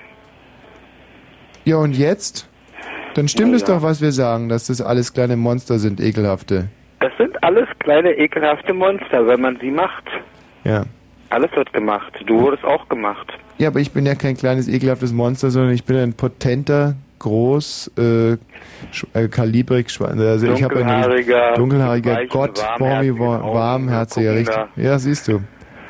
Ja, 1.64 1.78
und 1.78 1.96
jetzt? 1.96 2.48
Dann 3.14 3.26
stimmt 3.26 3.56
es 3.56 3.64
doch, 3.64 3.82
was 3.82 4.00
wir 4.00 4.12
sagen, 4.12 4.48
dass 4.48 4.68
das 4.68 4.80
alles 4.80 5.12
kleine 5.12 5.36
Monster 5.36 5.80
sind, 5.80 6.00
ekelhafte. 6.00 6.68
Das 7.00 7.10
sind 7.18 7.42
alles 7.42 7.66
kleine, 7.80 8.12
ekelhafte 8.12 8.72
Monster, 8.72 9.26
wenn 9.26 9.40
man 9.40 9.58
sie 9.60 9.72
macht. 9.72 10.04
Ja. 10.62 10.84
Alles 11.30 11.50
wird 11.54 11.72
gemacht. 11.72 12.12
Du 12.26 12.40
wurdest 12.40 12.64
auch 12.64 12.88
gemacht. 12.88 13.32
Ja, 13.58 13.68
aber 13.68 13.80
ich 13.80 13.92
bin 13.92 14.06
ja 14.06 14.14
kein 14.14 14.36
kleines, 14.36 14.68
ekelhaftes 14.68 15.12
Monster, 15.12 15.50
sondern 15.50 15.72
ich 15.72 15.84
bin 15.84 15.96
ein 15.96 16.12
potenter, 16.12 16.94
groß, 17.18 17.90
äh, 17.96 18.00
sch- 18.02 18.38
äh, 19.14 19.28
kalibrig, 19.28 19.86
also 20.00 20.46
ich 20.52 20.62
habe 20.62 20.84
eine 20.84 21.54
Dunkelhaariger, 21.56 22.26
Gott, 22.26 22.62
Augen, 22.78 23.18
warmherziger, 23.18 24.34
richtig. 24.34 24.56
Ja, 24.76 24.98
siehst 24.98 25.26
du. 25.28 25.40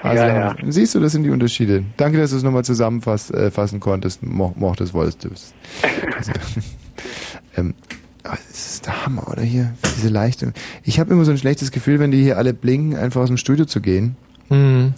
Also, 0.02 0.22
Ja, 0.22 0.28
ja. 0.50 0.54
siehst 0.68 0.94
du, 0.94 1.00
das 1.00 1.10
sind 1.12 1.24
die 1.24 1.30
Unterschiede. 1.30 1.82
Danke, 1.96 2.18
dass 2.18 2.30
du 2.30 2.36
es 2.36 2.44
nochmal 2.44 2.64
zusammenfassen 2.64 3.34
äh, 3.36 3.50
fassen 3.50 3.80
konntest, 3.80 4.22
mo 4.22 4.54
mochtest, 4.56 4.94
wolltest 4.94 5.24
du 5.24 5.28
es. 5.30 5.52
Also, 6.16 6.32
ähm, 7.56 7.74
das 8.22 8.40
ist 8.50 8.86
der 8.86 9.04
Hammer, 9.04 9.26
oder 9.30 9.42
hier? 9.42 9.72
Diese 9.96 10.08
leichte. 10.08 10.52
Ich 10.84 11.00
habe 11.00 11.12
immer 11.12 11.24
so 11.24 11.32
ein 11.32 11.38
schlechtes 11.38 11.72
Gefühl, 11.72 11.98
wenn 11.98 12.12
die 12.12 12.22
hier 12.22 12.38
alle 12.38 12.54
blinken, 12.54 12.96
einfach 12.96 13.22
aus 13.22 13.28
dem 13.28 13.36
Studio 13.36 13.64
zu 13.64 13.80
gehen. 13.80 14.16
Mhm. 14.48 14.94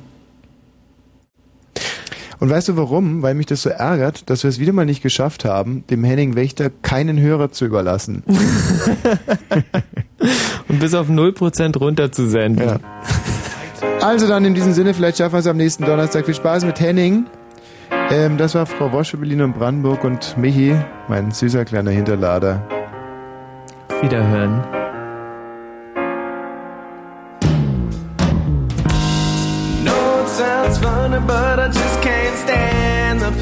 Und 2.41 2.51
weißt 2.51 2.69
du 2.69 2.77
warum? 2.77 3.23
Weil 3.23 3.35
mich 3.35 3.47
das 3.47 3.63
so 3.63 3.71
ärgert, 3.71 4.31
dass 4.31 4.45
wir 4.45 4.51
es 4.51 4.59
wieder 4.59 4.73
mal 4.73 4.85
nicht 4.85 5.03
geschafft 5.03 5.45
haben, 5.45 5.85
dem 5.89 6.05
Henning 6.05 6.37
Wächter 6.37 6.71
keinen 6.71 7.19
Hörer 7.21 7.51
zu 7.51 7.65
überlassen. 7.65 8.23
Und 10.69 10.81
bis 10.81 10.95
auf 10.95 11.09
0% 11.09 11.79
runter 11.79 12.13
zu 12.13 12.29
senden. 12.29 12.81
Also 14.01 14.29
dann 14.29 14.45
in 14.45 14.55
diesem 14.55 14.73
Sinne, 14.73 14.95
vielleicht 14.95 15.19
schaffen 15.19 15.33
wir 15.35 15.41
es 15.41 15.47
am 15.47 15.57
nächsten 15.57 15.85
Donnerstag. 15.85 16.27
Viel 16.27 16.35
Spaß 16.35 16.65
mit 16.65 16.79
Henning. 16.81 17.27
Ähm, 18.11 18.39
das 18.39 18.55
war 18.55 18.67
Frau 18.67 18.93
Wosch 18.93 19.11
für 19.11 19.17
Berlin 19.17 19.43
und 19.43 19.55
Brandenburg 19.55 20.05
und 20.05 20.37
Michi, 20.39 20.75
mein 21.09 21.31
süßer 21.31 21.65
kleiner 21.65 21.91
Hinterlader. 21.91 22.63
Wiederhören. 24.01 24.88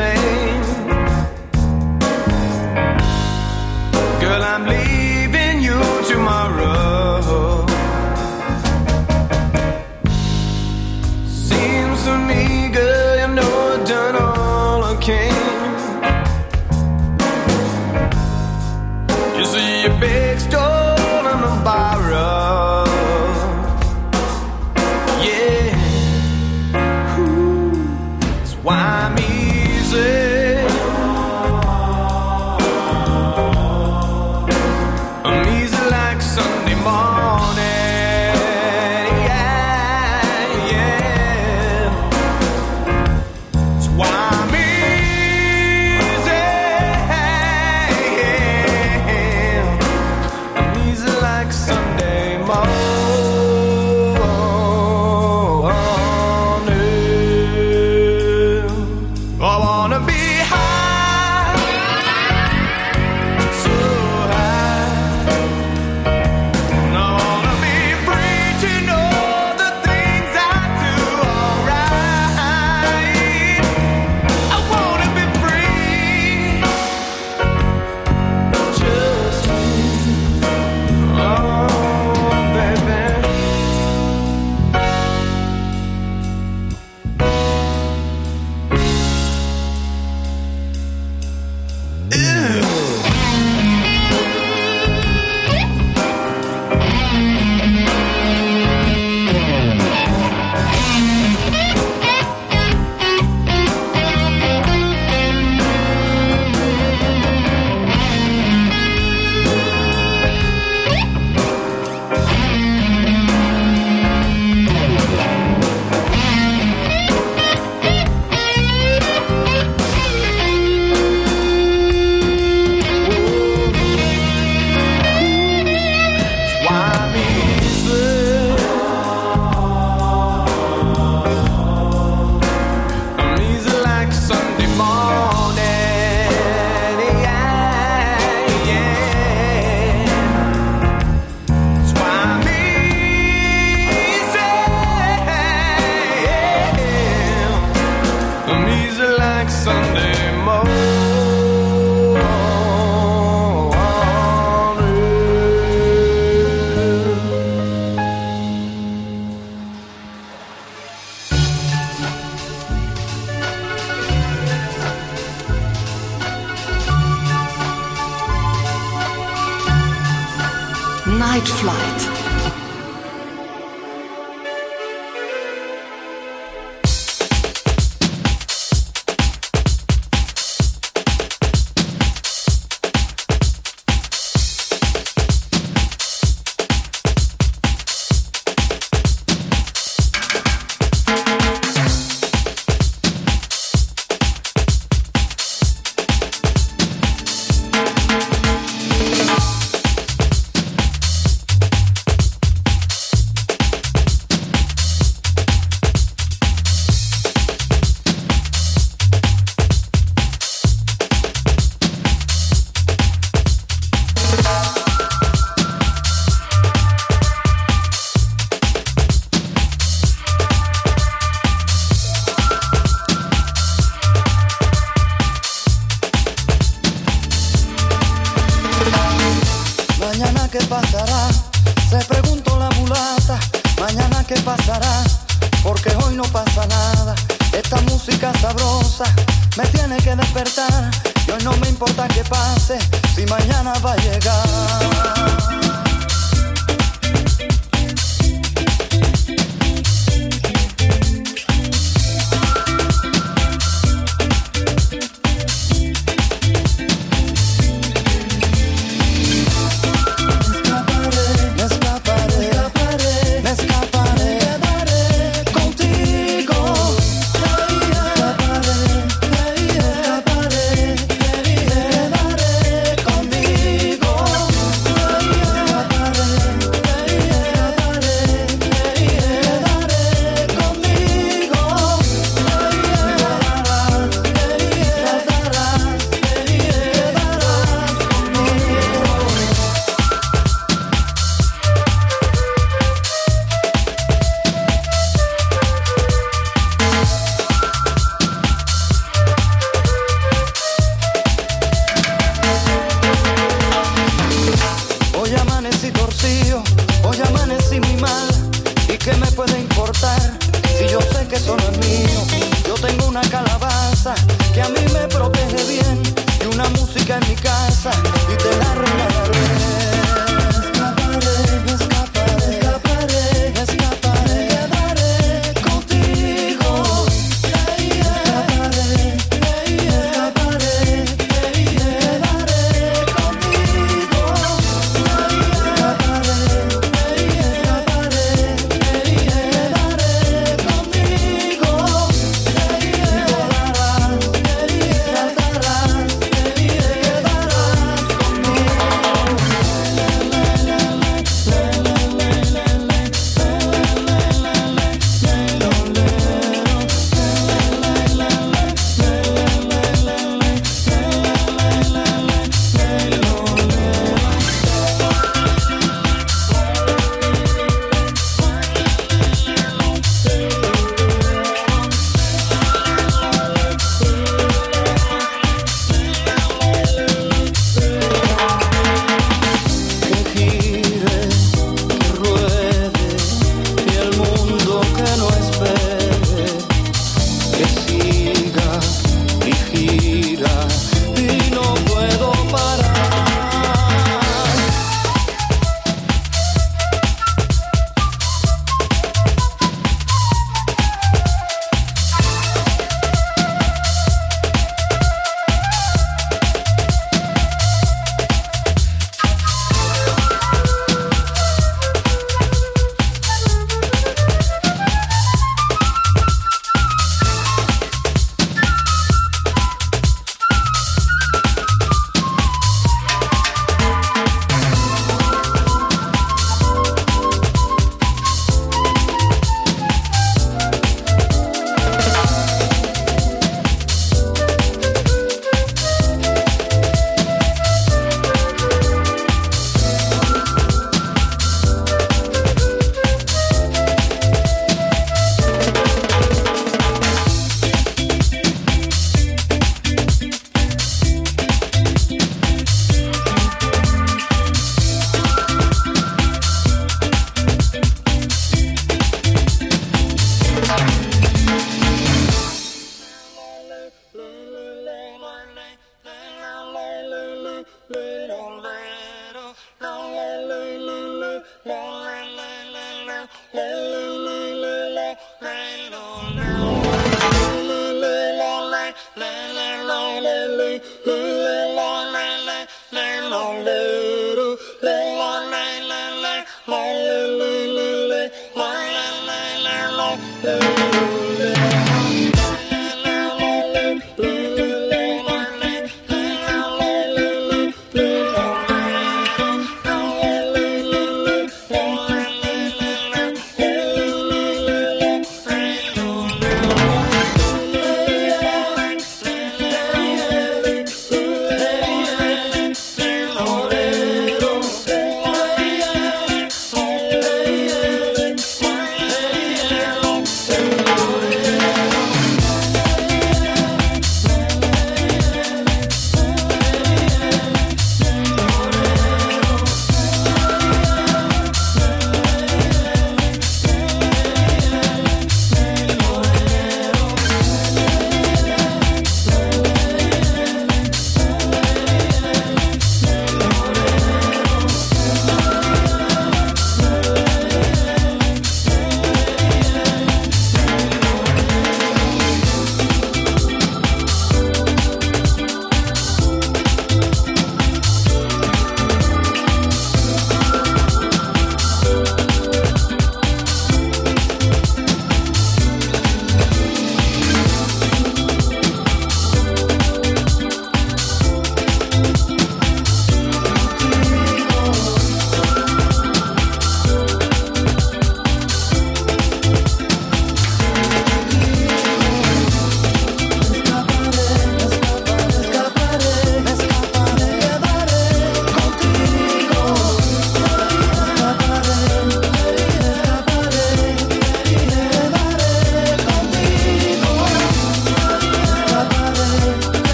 Pain. 0.00 0.39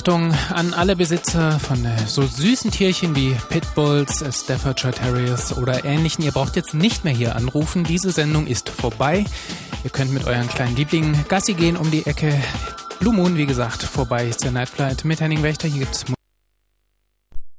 Achtung, 0.00 0.32
an 0.54 0.72
alle 0.72 0.96
Besitzer 0.96 1.60
von 1.60 1.84
äh, 1.84 1.94
so 2.06 2.22
süßen 2.22 2.70
Tierchen 2.70 3.14
wie 3.14 3.36
Pitbulls, 3.50 4.22
äh, 4.22 4.32
Staffordshire 4.32 4.94
Terriers 4.94 5.58
oder 5.58 5.84
ähnlichen. 5.84 6.24
Ihr 6.24 6.32
braucht 6.32 6.56
jetzt 6.56 6.72
nicht 6.72 7.04
mehr 7.04 7.12
hier 7.12 7.36
anrufen. 7.36 7.84
Diese 7.84 8.10
Sendung 8.10 8.46
ist 8.46 8.70
vorbei. 8.70 9.26
Ihr 9.84 9.90
könnt 9.90 10.10
mit 10.10 10.26
euren 10.26 10.48
kleinen 10.48 10.74
Lieblingen 10.74 11.26
Gassi 11.28 11.52
gehen 11.52 11.76
um 11.76 11.90
die 11.90 12.06
Ecke. 12.06 12.32
Blue 12.98 13.12
Moon, 13.12 13.36
wie 13.36 13.44
gesagt, 13.44 13.82
vorbei 13.82 14.26
ist 14.26 14.42
der 14.42 14.52
Night 14.52 14.70
Flight 14.70 15.04
mit 15.04 15.20
Henning 15.20 15.42
Wächter. 15.42 15.68
Hier 15.68 15.80
gibt's 15.80 16.06